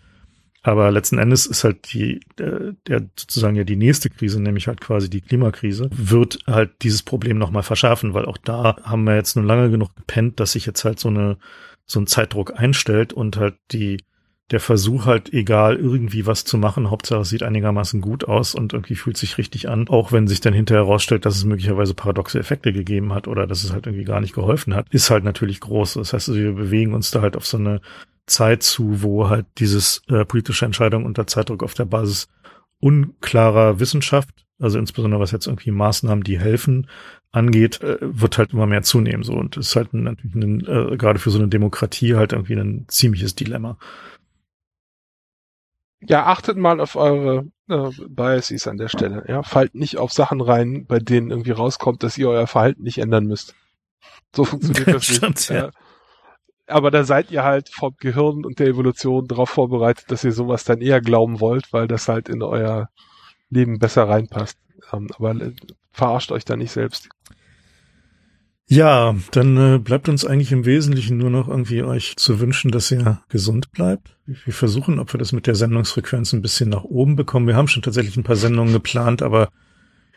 Aber 0.67 0.91
letzten 0.91 1.19
Endes 1.19 1.47
ist 1.47 1.63
halt 1.63 1.93
die, 1.93 2.19
der, 2.39 2.75
der 2.89 3.03
sozusagen 3.17 3.55
ja 3.55 3.63
die 3.63 3.77
nächste 3.77 4.11
Krise, 4.11 4.43
nämlich 4.43 4.67
halt 4.67 4.81
quasi 4.81 5.09
die 5.09 5.21
Klimakrise, 5.21 5.89
wird 5.93 6.41
halt 6.49 6.83
dieses 6.83 7.05
Problem 7.05 7.39
nochmal 7.39 7.63
verschärfen, 7.63 8.15
weil 8.15 8.25
auch 8.25 8.37
da 8.37 8.77
haben 8.83 9.05
wir 9.05 9.15
jetzt 9.15 9.37
nun 9.37 9.47
lange 9.47 9.71
genug 9.71 9.95
gepennt, 9.95 10.41
dass 10.41 10.53
sich 10.53 10.67
jetzt 10.67 10.85
halt 10.85 10.99
so 10.99 11.09
eine, 11.09 11.39
so 11.85 12.01
ein 12.01 12.09
Zeitdruck 12.09 12.59
einstellt 12.59 13.13
und 13.13 13.37
halt 13.37 13.55
die, 13.71 13.99
der 14.51 14.59
Versuch 14.59 15.07
halt, 15.07 15.33
egal 15.33 15.77
irgendwie 15.77 16.27
was 16.27 16.45
zu 16.45 16.59
machen, 16.59 16.91
Hauptsache 16.91 17.21
es 17.21 17.29
sieht 17.29 17.45
einigermaßen 17.45 18.01
gut 18.01 18.25
aus 18.25 18.57
und 18.57 18.73
irgendwie 18.73 18.97
fühlt 18.97 19.19
sich 19.19 19.39
richtig 19.39 19.69
an, 19.69 19.87
auch 19.87 20.11
wenn 20.11 20.27
sich 20.27 20.41
dann 20.41 20.53
hinterher 20.53 20.85
herausstellt, 20.85 21.27
dass 21.27 21.37
es 21.37 21.45
möglicherweise 21.45 21.95
paradoxe 21.95 22.41
Effekte 22.41 22.73
gegeben 22.73 23.15
hat 23.15 23.29
oder 23.29 23.47
dass 23.47 23.63
es 23.63 23.73
halt 23.73 23.87
irgendwie 23.87 24.05
gar 24.05 24.21
nicht 24.21 24.35
geholfen 24.35 24.75
hat, 24.75 24.89
ist 24.91 25.11
halt 25.11 25.23
natürlich 25.23 25.61
groß. 25.61 25.95
Das 25.95 26.13
heißt, 26.13 26.35
wir 26.35 26.53
bewegen 26.55 26.93
uns 26.93 27.13
da 27.13 27.23
halt 27.23 27.37
auf 27.37 27.47
so 27.47 27.57
eine 27.57 27.81
Zeit 28.27 28.63
zu, 28.63 29.03
wo 29.03 29.29
halt 29.29 29.47
dieses 29.59 30.03
äh, 30.09 30.25
politische 30.25 30.65
Entscheidung 30.65 31.05
unter 31.05 31.27
Zeitdruck 31.27 31.63
auf 31.63 31.75
der 31.75 31.85
Basis 31.85 32.29
unklarer 32.81 33.81
Wissenschaft, 33.81 34.47
also 34.59 34.79
insbesondere 34.79 35.21
was 35.21 35.31
jetzt 35.31 35.47
irgendwie 35.47 35.71
Maßnahmen, 35.71 36.25
die 36.25 36.39
helfen, 36.39 36.89
angeht, 37.33 37.81
äh, 37.83 37.99
wird 38.01 38.39
halt 38.39 38.53
immer 38.53 38.67
mehr 38.67 38.83
zunehmen. 38.83 39.23
So 39.23 39.35
und 39.35 39.57
ist 39.57 39.77
halt 39.77 39.93
natürlich 39.95 40.35
ein, 40.35 40.61
äh, 40.67 40.97
gerade 40.97 41.19
für 41.19 41.31
so 41.31 41.39
eine 41.39 41.49
Demokratie 41.49 42.15
halt 42.15 42.33
irgendwie 42.33 42.55
ein 42.55 42.87
ziemliches 42.89 43.35
Dilemma. 43.35 43.79
Ja, 46.01 46.27
achtet 46.27 46.57
mal 46.57 46.81
auf 46.81 46.97
eure 46.97 47.47
äh, 47.69 47.91
Biases 48.09 48.67
an 48.67 48.77
der 48.77 48.89
Stelle. 48.89 49.25
Ja, 49.29 49.43
fallt 49.43 49.75
nicht 49.75 49.99
auf 49.99 50.13
Sachen 50.13 50.41
rein, 50.41 50.87
bei 50.87 50.99
denen 50.99 51.31
irgendwie 51.31 51.53
rauskommt, 51.53 52.03
dass 52.03 52.19
ihr 52.19 52.29
euer 52.29 52.47
Verhalten 52.47 52.83
nicht 52.83 52.99
ändern 52.99 53.27
müsst. 53.27 53.55
So 54.35 54.45
funktioniert 54.45 54.89
das 54.95 55.09
nicht. 55.09 55.17
Stimmt, 55.17 55.49
ja. 55.49 55.57
Ja. 55.57 55.71
Aber 56.67 56.91
da 56.91 57.05
seid 57.05 57.31
ihr 57.31 57.45
halt 57.45 57.69
vom 57.69 57.95
Gehirn 57.99 58.45
und 58.45 58.59
der 58.59 58.67
Evolution 58.67 59.29
darauf 59.29 59.51
vorbereitet, 59.51 60.11
dass 60.11 60.25
ihr 60.25 60.33
sowas 60.33 60.65
dann 60.65 60.81
eher 60.81 61.01
glauben 61.01 61.41
wollt, 61.41 61.73
weil 61.73 61.87
das 61.87 62.09
halt 62.09 62.29
in 62.29 62.43
euer 62.43 62.89
Leben 63.51 63.79
besser 63.79 64.09
reinpasst. 64.09 64.59
Ähm, 64.93 65.09
aber 65.17 65.31
äh, 65.37 65.53
verarscht 65.93 66.33
euch 66.33 66.45
da 66.45 66.57
nicht 66.57 66.73
selbst. 66.73 67.09
Ja, 68.69 69.15
dann 69.31 69.57
äh, 69.57 69.79
bleibt 69.79 70.09
uns 70.09 70.25
eigentlich 70.25 70.51
im 70.51 70.65
Wesentlichen 70.65 71.19
nur 71.19 71.31
noch 71.31 71.47
irgendwie 71.47 71.85
euch 71.85 72.17
zu 72.17 72.41
wünschen, 72.41 72.73
dass 72.73 72.91
ihr 72.91 73.23
gesund 73.29 73.71
bleibt. 73.71 74.17
Wir 74.27 74.53
versuchen, 74.53 74.99
ob 74.99 75.15
wir 75.15 75.19
das 75.19 75.31
mit 75.31 75.47
der 75.47 75.55
Sendungsfrequenz 75.55 76.33
ein 76.33 76.43
bisschen 76.43 76.71
nach 76.71 76.83
oben 76.83 77.15
bekommen. 77.15 77.47
Wir 77.47 77.55
haben 77.55 77.69
schon 77.69 77.83
tatsächlich 77.83 78.17
ein 78.17 78.25
paar 78.25 78.35
Sendungen 78.35 78.73
geplant, 78.73 79.23
aber 79.23 79.51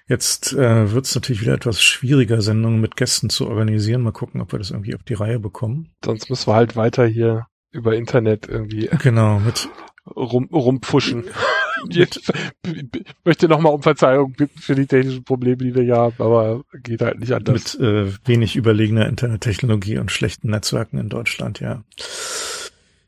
jetzt 0.09 0.51
äh, 0.53 0.91
wird 0.91 1.05
es 1.05 1.15
natürlich 1.15 1.41
wieder 1.41 1.53
etwas 1.53 1.81
schwieriger, 1.81 2.41
Sendungen 2.41 2.81
mit 2.81 2.97
Gästen 2.97 3.29
zu 3.29 3.47
organisieren. 3.47 4.01
Mal 4.01 4.11
gucken, 4.11 4.41
ob 4.41 4.51
wir 4.51 4.59
das 4.59 4.71
irgendwie 4.71 4.95
auf 4.95 5.03
die 5.03 5.13
Reihe 5.13 5.39
bekommen. 5.39 5.89
Sonst 6.03 6.29
müssen 6.29 6.47
wir 6.47 6.55
halt 6.55 6.75
weiter 6.75 7.05
hier 7.07 7.45
über 7.71 7.95
Internet 7.95 8.49
irgendwie 8.49 8.89
Genau, 9.01 9.39
mit 9.39 9.69
rum, 10.15 10.49
rumpfuschen. 10.51 11.23
Jetzt 11.89 12.29
möchte 13.23 13.47
nochmal 13.47 13.73
um 13.73 13.81
Verzeihung 13.81 14.33
bitten 14.33 14.59
für 14.59 14.75
die 14.75 14.85
technischen 14.85 15.23
Probleme, 15.23 15.57
die 15.57 15.73
wir 15.75 15.83
hier 15.83 15.95
haben, 15.95 16.15
aber 16.19 16.63
geht 16.83 17.01
halt 17.01 17.19
nicht 17.21 17.31
anders. 17.31 17.77
mit 17.77 17.87
äh, 17.87 18.11
wenig 18.25 18.57
überlegener 18.57 19.07
Internettechnologie 19.07 19.97
und 19.97 20.11
schlechten 20.11 20.49
Netzwerken 20.49 20.97
in 20.97 21.07
Deutschland, 21.07 21.61
ja. 21.61 21.83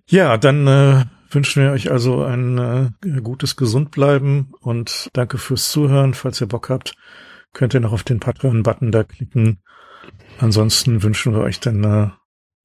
Ja, 0.07 0.37
dann 0.37 0.67
äh, 0.67 1.03
wünschen 1.33 1.63
wir 1.63 1.71
euch 1.71 1.91
also 1.91 2.23
ein 2.23 2.57
äh, 2.57 2.89
gutes 3.21 3.55
Gesundbleiben 3.55 4.53
und 4.59 5.09
danke 5.13 5.37
fürs 5.37 5.71
Zuhören. 5.71 6.13
Falls 6.13 6.41
ihr 6.41 6.47
Bock 6.47 6.69
habt, 6.69 6.95
könnt 7.53 7.73
ihr 7.73 7.79
noch 7.79 7.93
auf 7.93 8.03
den 8.03 8.19
Patreon-Button 8.19 8.91
da 8.91 9.03
klicken. 9.03 9.61
Ansonsten 10.39 11.03
wünschen 11.03 11.33
wir 11.33 11.41
euch 11.41 11.59
dann 11.59 11.83
äh, 11.83 12.09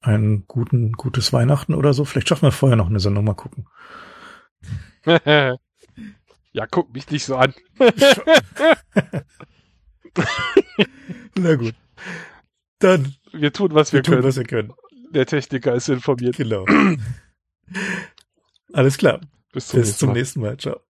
ein 0.01 0.45
guten, 0.47 0.91
gutes 0.93 1.33
Weihnachten 1.33 1.73
oder 1.73 1.93
so. 1.93 2.05
Vielleicht 2.05 2.29
schaffen 2.29 2.43
wir 2.47 2.51
vorher 2.51 2.75
noch 2.77 2.87
eine 2.87 2.99
Sendung, 2.99 3.25
mal 3.25 3.33
gucken. 3.33 3.67
ja, 5.05 5.55
guck 6.69 6.93
mich 6.93 7.09
nicht 7.09 7.25
so 7.25 7.37
an. 7.37 7.53
Na 11.35 11.55
gut. 11.55 11.75
Dann 12.79 13.15
Wir 13.31 13.53
tun, 13.53 13.73
was 13.73 13.93
wir, 13.93 13.99
wir 13.99 14.03
tun, 14.03 14.13
können. 14.15 14.23
was 14.27 14.37
wir 14.37 14.45
können. 14.45 14.73
Der 15.11 15.25
Techniker 15.25 15.73
ist 15.73 15.89
informiert. 15.89 16.37
Genau. 16.37 16.65
Alles 18.77 18.95
klar. 18.99 19.21
Bis 19.53 19.69
zum 19.69 19.79
Bis 19.79 19.87
nächsten 19.87 19.99
zum 19.99 20.09
Mal. 20.09 20.13
nächsten 20.13 20.41
Mal. 20.41 20.57
Ciao. 20.57 20.86